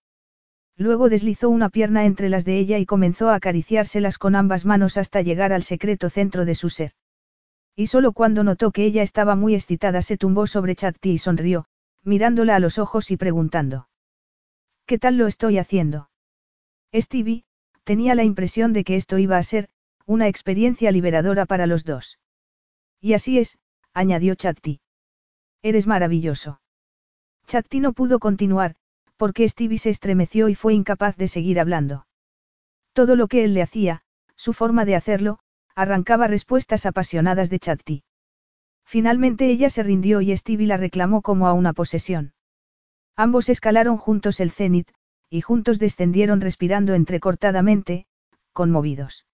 Luego 0.77 1.09
deslizó 1.09 1.51
una 1.51 1.69
pierna 1.69 2.07
entre 2.07 2.29
las 2.29 2.45
de 2.45 2.59
ella 2.59 2.79
y 2.79 2.87
comenzó 2.87 3.29
a 3.29 3.35
acariciárselas 3.35 4.19
con 4.19 4.35
ambas 4.35 4.65
manos 4.65 4.97
hasta 4.97 5.21
llegar 5.21 5.53
al 5.53 5.63
secreto 5.63 6.09
centro 6.09 6.45
de 6.45 6.55
su 6.55 6.71
ser. 6.71 6.93
Y 7.81 7.87
solo 7.87 8.13
cuando 8.13 8.45
notó 8.45 8.73
que 8.73 8.85
ella 8.85 9.03
estaba 9.03 9.37
muy 9.37 9.55
excitada 9.55 10.03
se 10.03 10.19
tumbó 10.19 10.47
sobre 10.47 10.77
Chatti 10.77 11.13
y 11.13 11.17
sonrió, 11.17 11.65
mirándola 12.03 12.57
a 12.57 12.61
los 12.61 12.77
ojos 12.77 13.11
y 13.11 13.17
preguntando. 13.17 13.89
¿Qué 14.85 14.99
tal 14.99 15.17
lo 15.17 15.27
estoy 15.27 15.57
haciendo? 15.57 16.11
Stevie, 16.95 17.45
tenía 17.85 18.15
la 18.15 18.23
impresión 18.23 18.75
de 18.75 18.85
que 18.85 18.97
esto 18.97 19.17
iba 19.17 19.39
a 19.39 19.43
ser, 19.43 19.71
una 20.05 20.29
experiencia 20.29 20.93
liberadora 20.93 21.47
para 21.47 21.67
los 21.67 21.85
dos. 21.85 22.19
Y 23.01 23.15
así 23.15 23.39
es, 23.39 23.59
añadió 23.95 24.35
Chatti. 24.35 24.83
Eres 25.63 25.87
maravilloso. 25.87 26.61
Chatti 27.47 27.81
no 27.81 27.95
pudo 27.95 28.19
continuar, 28.19 28.75
porque 29.17 29.49
Stevie 29.49 29.79
se 29.79 29.89
estremeció 29.89 30.51
y 30.51 30.55
fue 30.55 30.75
incapaz 30.75 31.17
de 31.17 31.29
seguir 31.29 31.59
hablando. 31.59 32.07
Todo 32.93 33.17
lo 33.17 33.27
que 33.27 33.43
él 33.43 33.55
le 33.55 33.63
hacía, 33.63 34.03
su 34.37 34.53
forma 34.53 34.85
de 34.85 34.97
hacerlo, 34.97 35.39
arrancaba 35.81 36.27
respuestas 36.27 36.85
apasionadas 36.85 37.49
de 37.49 37.59
Chatti. 37.59 38.03
Finalmente 38.85 39.47
ella 39.47 39.71
se 39.71 39.83
rindió 39.83 40.21
y 40.21 40.37
Stevie 40.37 40.67
la 40.67 40.77
reclamó 40.77 41.23
como 41.23 41.49
a 41.49 41.55
una 41.55 41.73
posesión. 41.73 42.35
Ambos 43.17 43.49
escalaron 43.49 43.97
juntos 43.97 44.41
el 44.41 44.51
cenit, 44.51 44.91
y 45.31 45.41
juntos 45.41 45.79
descendieron 45.79 46.43
respirando 46.43 46.93
entrecortadamente, 46.93 48.07
conmovidos. 48.53 49.25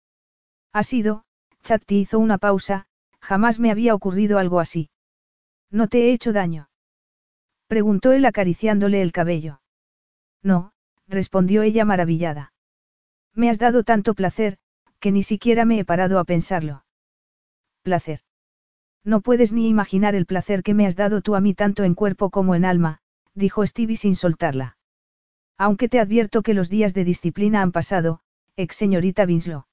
Ha 0.72 0.84
sido, 0.84 1.24
Chatti 1.64 1.98
hizo 1.98 2.20
una 2.20 2.38
pausa, 2.38 2.86
jamás 3.20 3.58
me 3.58 3.72
había 3.72 3.94
ocurrido 3.96 4.38
algo 4.38 4.60
así. 4.60 4.88
¿No 5.68 5.88
te 5.88 6.02
he 6.02 6.12
hecho 6.12 6.32
daño? 6.32 6.68
Preguntó 7.66 8.12
él 8.12 8.24
acariciándole 8.24 9.02
el 9.02 9.10
cabello. 9.10 9.62
No, 10.44 10.72
respondió 11.08 11.62
ella 11.62 11.84
maravillada. 11.84 12.52
Me 13.34 13.50
has 13.50 13.58
dado 13.58 13.82
tanto 13.82 14.14
placer, 14.14 14.58
que 15.00 15.12
ni 15.12 15.22
siquiera 15.22 15.64
me 15.64 15.78
he 15.78 15.84
parado 15.84 16.18
a 16.18 16.24
pensarlo. 16.24 16.84
Placer. 17.82 18.20
No 19.04 19.20
puedes 19.20 19.52
ni 19.52 19.68
imaginar 19.68 20.14
el 20.14 20.26
placer 20.26 20.62
que 20.62 20.74
me 20.74 20.86
has 20.86 20.96
dado 20.96 21.20
tú 21.20 21.36
a 21.36 21.40
mí 21.40 21.54
tanto 21.54 21.84
en 21.84 21.94
cuerpo 21.94 22.30
como 22.30 22.54
en 22.54 22.64
alma, 22.64 22.98
dijo 23.34 23.64
Stevie 23.66 23.96
sin 23.96 24.16
soltarla. 24.16 24.76
Aunque 25.58 25.88
te 25.88 26.00
advierto 26.00 26.42
que 26.42 26.54
los 26.54 26.68
días 26.68 26.92
de 26.92 27.04
disciplina 27.04 27.62
han 27.62 27.72
pasado, 27.72 28.20
ex 28.56 28.76
señorita 28.76 29.24
Winslow. 29.24 29.66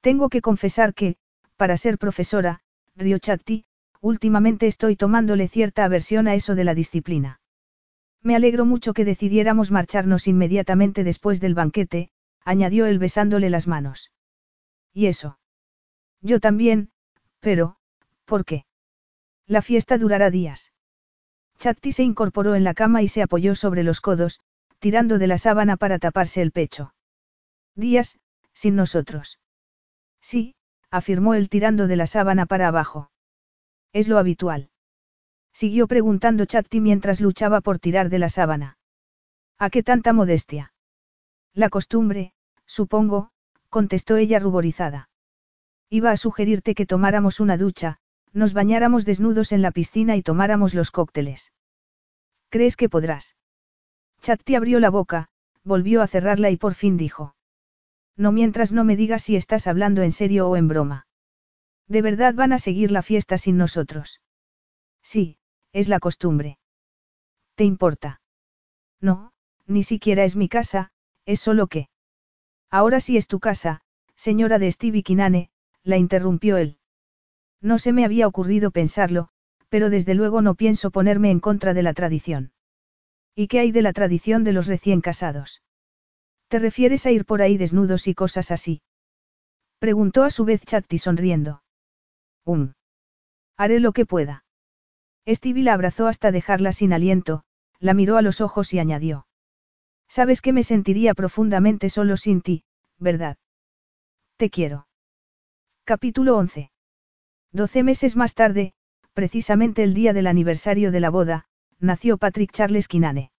Tengo 0.00 0.28
que 0.28 0.42
confesar 0.42 0.94
que, 0.94 1.16
para 1.56 1.76
ser 1.76 1.96
profesora, 1.96 2.60
Rio 2.94 3.18
Chatti, 3.18 3.64
últimamente 4.00 4.66
estoy 4.66 4.96
tomándole 4.96 5.48
cierta 5.48 5.84
aversión 5.84 6.28
a 6.28 6.34
eso 6.34 6.54
de 6.54 6.64
la 6.64 6.74
disciplina. 6.74 7.40
Me 8.22 8.36
alegro 8.36 8.64
mucho 8.64 8.92
que 8.92 9.04
decidiéramos 9.04 9.70
marcharnos 9.70 10.28
inmediatamente 10.28 11.04
después 11.04 11.40
del 11.40 11.54
banquete, 11.54 12.10
añadió 12.44 12.86
él 12.86 12.98
besándole 12.98 13.48
las 13.48 13.66
manos. 13.66 14.10
¿Y 14.92 15.06
eso? 15.06 15.38
Yo 16.20 16.40
también, 16.40 16.90
pero, 17.40 17.76
¿por 18.24 18.44
qué? 18.44 18.66
La 19.46 19.62
fiesta 19.62 19.98
durará 19.98 20.30
días. 20.30 20.72
Chatti 21.58 21.92
se 21.92 22.02
incorporó 22.02 22.54
en 22.54 22.64
la 22.64 22.74
cama 22.74 23.02
y 23.02 23.08
se 23.08 23.22
apoyó 23.22 23.54
sobre 23.54 23.82
los 23.82 24.00
codos, 24.00 24.40
tirando 24.78 25.18
de 25.18 25.26
la 25.26 25.38
sábana 25.38 25.76
para 25.76 25.98
taparse 25.98 26.42
el 26.42 26.52
pecho. 26.52 26.94
Días, 27.74 28.18
sin 28.52 28.76
nosotros. 28.76 29.40
Sí, 30.20 30.54
afirmó 30.90 31.34
él 31.34 31.48
tirando 31.48 31.86
de 31.86 31.96
la 31.96 32.06
sábana 32.06 32.46
para 32.46 32.68
abajo. 32.68 33.10
Es 33.92 34.08
lo 34.08 34.18
habitual. 34.18 34.70
Siguió 35.52 35.86
preguntando 35.86 36.46
Chatti 36.46 36.80
mientras 36.80 37.20
luchaba 37.20 37.60
por 37.60 37.78
tirar 37.78 38.08
de 38.08 38.18
la 38.18 38.28
sábana. 38.28 38.78
¿A 39.58 39.70
qué 39.70 39.82
tanta 39.82 40.12
modestia? 40.12 40.72
La 41.54 41.68
costumbre, 41.68 42.32
supongo, 42.66 43.31
contestó 43.72 44.18
ella 44.18 44.38
ruborizada. 44.38 45.08
Iba 45.88 46.10
a 46.10 46.18
sugerirte 46.18 46.74
que 46.74 46.84
tomáramos 46.84 47.40
una 47.40 47.56
ducha, 47.56 47.96
nos 48.34 48.52
bañáramos 48.52 49.06
desnudos 49.06 49.50
en 49.50 49.62
la 49.62 49.70
piscina 49.70 50.14
y 50.14 50.22
tomáramos 50.22 50.74
los 50.74 50.90
cócteles. 50.90 51.52
¿Crees 52.50 52.76
que 52.76 52.90
podrás? 52.90 53.38
Chatti 54.20 54.56
abrió 54.56 54.78
la 54.78 54.90
boca, 54.90 55.30
volvió 55.64 56.02
a 56.02 56.06
cerrarla 56.06 56.50
y 56.50 56.58
por 56.58 56.74
fin 56.74 56.98
dijo. 56.98 57.34
No 58.14 58.30
mientras 58.30 58.72
no 58.72 58.84
me 58.84 58.94
digas 58.94 59.22
si 59.22 59.36
estás 59.36 59.66
hablando 59.66 60.02
en 60.02 60.12
serio 60.12 60.50
o 60.50 60.56
en 60.56 60.68
broma. 60.68 61.06
¿De 61.88 62.02
verdad 62.02 62.34
van 62.34 62.52
a 62.52 62.58
seguir 62.58 62.90
la 62.90 63.00
fiesta 63.00 63.38
sin 63.38 63.56
nosotros? 63.56 64.20
Sí, 65.02 65.38
es 65.72 65.88
la 65.88 65.98
costumbre. 65.98 66.58
¿Te 67.54 67.64
importa? 67.64 68.20
No, 69.00 69.32
ni 69.66 69.82
siquiera 69.82 70.24
es 70.24 70.36
mi 70.36 70.50
casa, 70.50 70.92
es 71.24 71.40
solo 71.40 71.68
que. 71.68 71.88
Ahora 72.72 73.00
sí 73.00 73.18
es 73.18 73.28
tu 73.28 73.38
casa, 73.38 73.82
señora 74.16 74.58
de 74.58 74.72
Stevie 74.72 75.02
Kinane, 75.02 75.50
la 75.84 75.98
interrumpió 75.98 76.56
él. 76.56 76.78
No 77.60 77.78
se 77.78 77.92
me 77.92 78.06
había 78.06 78.26
ocurrido 78.26 78.70
pensarlo, 78.70 79.28
pero 79.68 79.90
desde 79.90 80.14
luego 80.14 80.40
no 80.40 80.54
pienso 80.54 80.90
ponerme 80.90 81.30
en 81.30 81.38
contra 81.38 81.74
de 81.74 81.82
la 81.82 81.92
tradición. 81.92 82.52
¿Y 83.34 83.48
qué 83.48 83.60
hay 83.60 83.72
de 83.72 83.82
la 83.82 83.92
tradición 83.92 84.42
de 84.42 84.54
los 84.54 84.68
recién 84.68 85.02
casados? 85.02 85.62
¿Te 86.48 86.58
refieres 86.58 87.04
a 87.04 87.10
ir 87.10 87.26
por 87.26 87.42
ahí 87.42 87.58
desnudos 87.58 88.08
y 88.08 88.14
cosas 88.14 88.50
así? 88.50 88.80
Preguntó 89.78 90.24
a 90.24 90.30
su 90.30 90.46
vez 90.46 90.64
Chatti 90.64 90.98
sonriendo. 90.98 91.62
Um. 92.46 92.72
Haré 93.58 93.80
lo 93.80 93.92
que 93.92 94.06
pueda. 94.06 94.44
Stevie 95.28 95.62
la 95.62 95.74
abrazó 95.74 96.06
hasta 96.08 96.32
dejarla 96.32 96.72
sin 96.72 96.94
aliento, 96.94 97.44
la 97.80 97.92
miró 97.92 98.16
a 98.16 98.22
los 98.22 98.40
ojos 98.40 98.72
y 98.72 98.78
añadió. 98.78 99.26
Sabes 100.16 100.42
que 100.42 100.52
me 100.52 100.62
sentiría 100.62 101.14
profundamente 101.14 101.88
solo 101.88 102.18
sin 102.18 102.42
ti, 102.42 102.64
¿verdad? 102.98 103.38
Te 104.36 104.50
quiero. 104.50 104.86
Capítulo 105.84 106.36
11. 106.36 106.70
Doce 107.50 107.82
meses 107.82 108.14
más 108.14 108.34
tarde, 108.34 108.74
precisamente 109.14 109.82
el 109.82 109.94
día 109.94 110.12
del 110.12 110.26
aniversario 110.26 110.92
de 110.92 111.00
la 111.00 111.08
boda, 111.08 111.46
nació 111.78 112.18
Patrick 112.18 112.52
Charles 112.52 112.88
Kinane. 112.88 113.30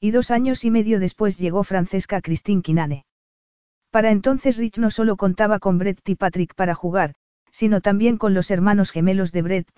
Y 0.00 0.12
dos 0.12 0.30
años 0.30 0.64
y 0.64 0.70
medio 0.70 1.00
después 1.00 1.36
llegó 1.36 1.64
Francesca 1.64 2.22
Christine 2.22 2.62
Kinane. 2.62 3.04
Para 3.90 4.10
entonces 4.10 4.56
Rich 4.56 4.78
no 4.78 4.90
solo 4.90 5.18
contaba 5.18 5.58
con 5.58 5.76
Brett 5.76 6.00
y 6.08 6.14
Patrick 6.14 6.54
para 6.54 6.74
jugar, 6.74 7.14
sino 7.52 7.82
también 7.82 8.16
con 8.16 8.32
los 8.32 8.50
hermanos 8.50 8.90
gemelos 8.90 9.32
de 9.32 9.42
Brett, 9.42 9.68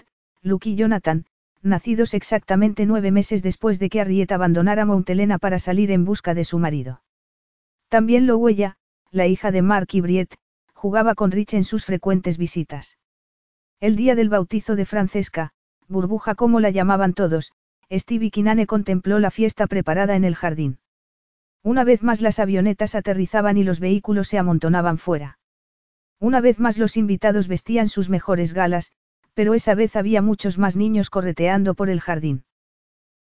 Luke 0.41 0.71
y 0.71 0.77
Jonathan, 0.77 1.27
nacidos 1.63 2.15
exactamente 2.15 2.87
nueve 2.87 3.11
meses 3.11 3.43
después 3.43 3.79
de 3.79 3.89
que 3.89 4.01
Harriet 4.01 4.33
abandonara 4.33 4.85
Mount 4.85 5.09
Helena 5.09 5.39
para 5.39 5.59
salir 5.59 5.91
en 5.91 6.05
busca 6.05 6.35
de 6.35 6.45
su 6.45 6.59
marido. 6.59 7.03
También 7.89 8.27
lo 8.27 8.37
huella, 8.39 8.77
la 9.11 9.27
hija 9.27 9.51
de 9.51 9.63
Mark 9.63 9.89
y 9.93 10.01
Briette, 10.01 10.37
jugaba 10.73 11.15
con 11.15 11.31
Rich 11.31 11.55
en 11.55 11.65
sus 11.65 11.85
frecuentes 11.85 12.39
visitas. 12.39 12.99
El 13.81 13.97
día 13.97 14.15
del 14.15 14.29
bautizo 14.29 14.77
de 14.77 14.85
Francesca, 14.85 15.53
burbuja 15.89 16.35
como 16.35 16.61
la 16.61 16.71
llamaban 16.71 17.15
todos, 17.15 17.53
Stevie 17.91 18.31
Kinane 18.31 18.67
contempló 18.67 19.19
la 19.19 19.31
fiesta 19.31 19.67
preparada 19.67 20.17
en 20.17 20.25
el 20.25 20.35
jardín. 20.35 20.79
Una 21.63 21.85
vez 21.85 22.03
más 22.03 22.21
las 22.21 22.39
avionetas 22.39 22.95
aterrizaban 22.95 23.57
y 23.57 23.63
los 23.63 23.79
vehículos 23.79 24.29
se 24.29 24.39
amontonaban 24.39 24.99
fuera. 24.99 25.39
Una 26.19 26.41
vez 26.41 26.59
más 26.59 26.79
los 26.79 26.97
invitados 26.97 27.49
vestían 27.49 27.89
sus 27.89 28.09
mejores 28.09 28.55
galas, 28.55 28.93
pero 29.35 29.55
esa 29.55 29.75
vez 29.75 29.97
había 29.97 30.23
muchos 30.23 30.59
más 30.59 30.77
niños 30.77 31.11
correteando 31.11 31.75
por 31.75 31.91
el 31.91 32.01
jardín. 32.01 32.45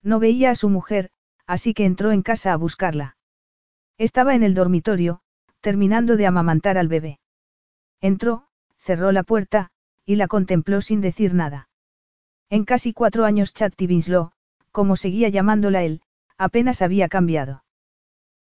No 0.03 0.19
veía 0.19 0.51
a 0.51 0.55
su 0.55 0.69
mujer, 0.69 1.09
así 1.45 1.73
que 1.73 1.85
entró 1.85 2.11
en 2.11 2.21
casa 2.21 2.53
a 2.53 2.57
buscarla. 2.57 3.17
Estaba 3.97 4.35
en 4.35 4.43
el 4.43 4.53
dormitorio, 4.53 5.21
terminando 5.61 6.17
de 6.17 6.27
amamantar 6.27 6.77
al 6.77 6.87
bebé. 6.87 7.19
Entró, 7.99 8.47
cerró 8.77 9.11
la 9.11 9.23
puerta, 9.23 9.71
y 10.05 10.15
la 10.15 10.27
contempló 10.27 10.81
sin 10.81 11.01
decir 11.01 11.33
nada. 11.33 11.69
En 12.49 12.63
casi 12.63 12.93
cuatro 12.93 13.25
años 13.25 13.53
Chatti 13.53 13.87
Winslow, 13.87 14.31
como 14.71 14.95
seguía 14.95 15.29
llamándola 15.29 15.83
él, 15.83 16.01
apenas 16.37 16.81
había 16.81 17.09
cambiado. 17.09 17.63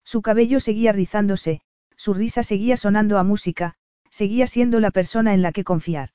Su 0.05 0.23
cabello 0.23 0.61
seguía 0.61 0.93
rizándose, 0.93 1.63
su 1.97 2.15
risa 2.15 2.43
seguía 2.43 2.77
sonando 2.77 3.19
a 3.19 3.25
música, 3.25 3.75
seguía 4.11 4.47
siendo 4.47 4.79
la 4.79 4.91
persona 4.91 5.35
en 5.35 5.43
la 5.43 5.51
que 5.51 5.65
confiar. 5.65 6.11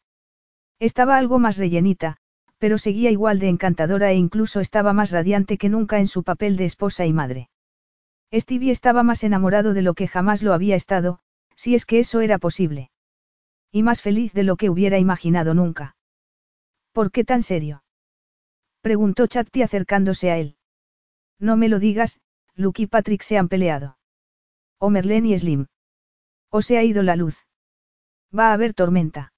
Estaba 0.82 1.18
algo 1.18 1.38
más 1.38 1.58
rellenita, 1.58 2.18
pero 2.58 2.80
seguía 2.80 3.12
igual 3.12 3.38
de 3.38 3.50
encantadora 3.50 4.10
e 4.10 4.16
incluso 4.16 4.60
estaba 4.60 4.94
más 4.94 5.12
radiante 5.12 5.60
que 5.60 5.70
nunca 5.70 6.00
en 6.00 6.08
su 6.08 6.24
papel 6.24 6.58
de 6.58 6.66
esposa 6.66 7.06
y 7.06 7.14
madre. 7.14 7.50
Stevie 8.34 8.72
estaba 8.72 9.04
más 9.04 9.24
enamorado 9.24 9.76
de 9.76 9.84
lo 9.84 9.94
que 9.94 10.08
jamás 10.08 10.42
lo 10.42 10.54
había 10.54 10.76
estado, 10.76 11.20
si 11.56 11.76
es 11.76 11.86
que 11.86 12.00
eso 12.00 12.22
era 12.22 12.40
posible. 12.40 12.90
Y 13.72 13.84
más 13.84 14.02
feliz 14.02 14.34
de 14.34 14.42
lo 14.42 14.56
que 14.56 14.72
hubiera 14.72 14.98
imaginado 14.98 15.54
nunca. 15.54 15.96
¿Por 16.94 17.12
qué 17.12 17.24
tan 17.24 17.44
serio? 17.44 17.84
Preguntó 18.82 19.28
Chatti 19.28 19.62
acercándose 19.62 20.32
a 20.32 20.40
él. 20.40 20.58
No 21.38 21.58
me 21.58 21.70
lo 21.70 21.78
digas, 21.78 22.22
Luke 22.56 22.82
y 22.82 22.88
Patrick 22.88 23.22
se 23.22 23.38
han 23.38 23.50
peleado. 23.50 24.00
O 24.80 24.90
Merlene 24.90 25.30
y 25.30 25.38
Slim. 25.38 25.68
O 26.50 26.64
se 26.64 26.80
ha 26.80 26.84
ido 26.84 27.04
la 27.04 27.16
luz. 27.16 27.38
Va 28.36 28.50
a 28.50 28.54
haber 28.54 28.74
tormenta. 28.74 29.32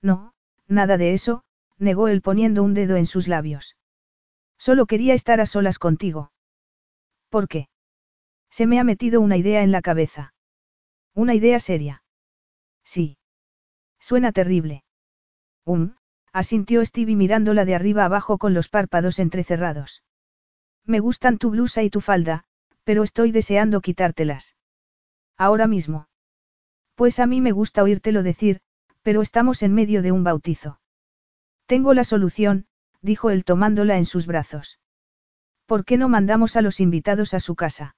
No, 0.00 0.32
Nada 0.70 0.96
de 0.96 1.12
eso, 1.12 1.42
negó 1.78 2.06
él 2.06 2.22
poniendo 2.22 2.62
un 2.62 2.74
dedo 2.74 2.96
en 2.96 3.06
sus 3.06 3.26
labios. 3.26 3.76
Solo 4.56 4.86
quería 4.86 5.14
estar 5.14 5.40
a 5.40 5.46
solas 5.46 5.80
contigo. 5.80 6.32
¿Por 7.28 7.48
qué? 7.48 7.68
Se 8.50 8.66
me 8.66 8.78
ha 8.78 8.84
metido 8.84 9.20
una 9.20 9.36
idea 9.36 9.64
en 9.64 9.72
la 9.72 9.82
cabeza. 9.82 10.32
Una 11.12 11.34
idea 11.34 11.58
seria. 11.58 12.04
Sí. 12.84 13.18
Suena 13.98 14.30
terrible. 14.30 14.84
Um, 15.64 15.96
asintió 16.32 16.86
Stevie 16.86 17.16
mirándola 17.16 17.64
de 17.64 17.74
arriba 17.74 18.04
abajo 18.04 18.38
con 18.38 18.54
los 18.54 18.68
párpados 18.68 19.18
entrecerrados. 19.18 20.04
Me 20.84 21.00
gustan 21.00 21.38
tu 21.38 21.50
blusa 21.50 21.82
y 21.82 21.90
tu 21.90 22.00
falda, 22.00 22.44
pero 22.84 23.02
estoy 23.02 23.32
deseando 23.32 23.80
quitártelas. 23.80 24.54
Ahora 25.36 25.66
mismo. 25.66 26.08
Pues 26.94 27.18
a 27.18 27.26
mí 27.26 27.40
me 27.40 27.50
gusta 27.50 27.82
oírtelo 27.82 28.22
decir, 28.22 28.60
pero 29.02 29.22
estamos 29.22 29.62
en 29.62 29.74
medio 29.74 30.02
de 30.02 30.12
un 30.12 30.24
bautizo. 30.24 30.80
Tengo 31.66 31.94
la 31.94 32.04
solución, 32.04 32.66
dijo 33.02 33.30
él 33.30 33.44
tomándola 33.44 33.96
en 33.96 34.06
sus 34.06 34.26
brazos. 34.26 34.78
¿Por 35.66 35.84
qué 35.84 35.96
no 35.96 36.08
mandamos 36.08 36.56
a 36.56 36.62
los 36.62 36.80
invitados 36.80 37.32
a 37.32 37.40
su 37.40 37.54
casa? 37.54 37.94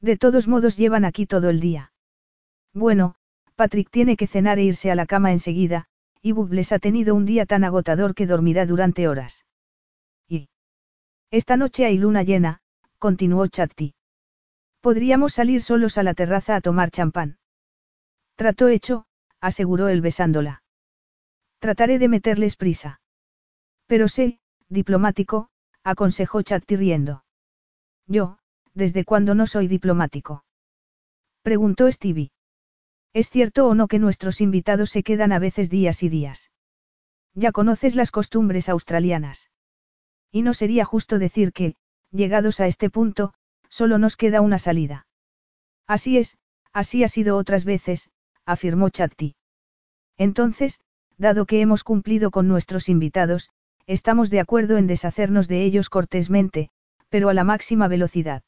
De 0.00 0.16
todos 0.16 0.46
modos 0.48 0.76
llevan 0.76 1.04
aquí 1.04 1.26
todo 1.26 1.50
el 1.50 1.60
día. 1.60 1.92
Bueno, 2.72 3.16
Patrick 3.56 3.90
tiene 3.90 4.16
que 4.16 4.26
cenar 4.26 4.58
e 4.58 4.64
irse 4.64 4.90
a 4.90 4.94
la 4.94 5.06
cama 5.06 5.32
enseguida, 5.32 5.86
y 6.22 6.32
Bubbles 6.32 6.72
ha 6.72 6.78
tenido 6.78 7.14
un 7.14 7.24
día 7.24 7.46
tan 7.46 7.64
agotador 7.64 8.14
que 8.14 8.26
dormirá 8.26 8.66
durante 8.66 9.08
horas. 9.08 9.44
Y. 10.28 10.48
Esta 11.30 11.56
noche 11.56 11.84
hay 11.84 11.98
luna 11.98 12.22
llena, 12.22 12.60
continuó 12.98 13.46
Chatti. 13.46 13.94
Podríamos 14.80 15.34
salir 15.34 15.62
solos 15.62 15.98
a 15.98 16.02
la 16.02 16.14
terraza 16.14 16.56
a 16.56 16.60
tomar 16.60 16.90
champán. 16.90 17.38
Trato 18.36 18.68
hecho, 18.68 19.06
aseguró 19.44 19.88
él 19.88 20.00
besándola. 20.00 20.62
Trataré 21.58 21.98
de 21.98 22.08
meterles 22.08 22.56
prisa. 22.56 23.00
Pero 23.86 24.08
sé, 24.08 24.40
diplomático, 24.68 25.48
aconsejó 25.82 26.42
Chatti 26.42 26.76
riendo. 26.76 27.24
Yo, 28.06 28.38
¿desde 28.72 29.04
cuándo 29.04 29.34
no 29.34 29.46
soy 29.46 29.68
diplomático? 29.68 30.44
Preguntó 31.42 31.90
Stevie. 31.92 32.32
¿Es 33.12 33.28
cierto 33.28 33.68
o 33.68 33.74
no 33.74 33.86
que 33.86 33.98
nuestros 33.98 34.40
invitados 34.40 34.90
se 34.90 35.02
quedan 35.02 35.32
a 35.32 35.38
veces 35.38 35.70
días 35.70 36.02
y 36.02 36.08
días? 36.08 36.50
Ya 37.34 37.52
conoces 37.52 37.94
las 37.94 38.10
costumbres 38.10 38.68
australianas. 38.68 39.50
Y 40.32 40.42
no 40.42 40.54
sería 40.54 40.84
justo 40.84 41.18
decir 41.18 41.52
que, 41.52 41.76
llegados 42.10 42.60
a 42.60 42.66
este 42.66 42.90
punto, 42.90 43.34
Solo 43.78 43.98
nos 43.98 44.16
queda 44.16 44.40
una 44.40 44.60
salida. 44.60 45.08
Así 45.88 46.16
es, 46.16 46.38
así 46.72 47.02
ha 47.02 47.08
sido 47.08 47.36
otras 47.36 47.64
veces, 47.64 48.08
afirmó 48.46 48.88
Chatti. 48.90 49.34
Entonces, 50.16 50.80
dado 51.16 51.46
que 51.46 51.60
hemos 51.60 51.84
cumplido 51.84 52.30
con 52.30 52.48
nuestros 52.48 52.88
invitados, 52.88 53.50
estamos 53.86 54.30
de 54.30 54.40
acuerdo 54.40 54.76
en 54.78 54.86
deshacernos 54.86 55.48
de 55.48 55.62
ellos 55.64 55.90
cortésmente, 55.90 56.70
pero 57.08 57.28
a 57.28 57.34
la 57.34 57.44
máxima 57.44 57.88
velocidad. 57.88 58.42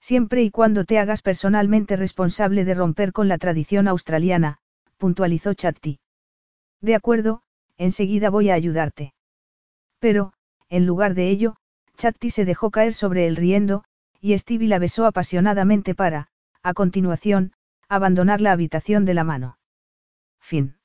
Siempre 0.00 0.42
y 0.42 0.50
cuando 0.50 0.84
te 0.84 0.98
hagas 0.98 1.22
personalmente 1.22 1.96
responsable 1.96 2.64
de 2.64 2.74
romper 2.74 3.12
con 3.12 3.28
la 3.28 3.38
tradición 3.38 3.88
australiana, 3.88 4.58
puntualizó 4.96 5.54
Chatti. 5.54 5.98
De 6.80 6.94
acuerdo, 6.94 7.42
enseguida 7.76 8.30
voy 8.30 8.50
a 8.50 8.54
ayudarte. 8.54 9.14
Pero, 9.98 10.32
en 10.68 10.86
lugar 10.86 11.14
de 11.14 11.28
ello, 11.30 11.56
Chatti 11.96 12.30
se 12.30 12.44
dejó 12.44 12.70
caer 12.70 12.94
sobre 12.94 13.26
él 13.26 13.36
riendo, 13.36 13.84
y 14.20 14.36
Stevie 14.38 14.68
la 14.68 14.78
besó 14.78 15.06
apasionadamente 15.06 15.94
para, 15.94 16.28
a 16.62 16.74
continuación, 16.74 17.52
abandonar 17.88 18.40
la 18.40 18.52
habitación 18.52 19.04
de 19.04 19.14
la 19.14 19.24
mano. 19.24 19.58
Fin. 20.40 20.77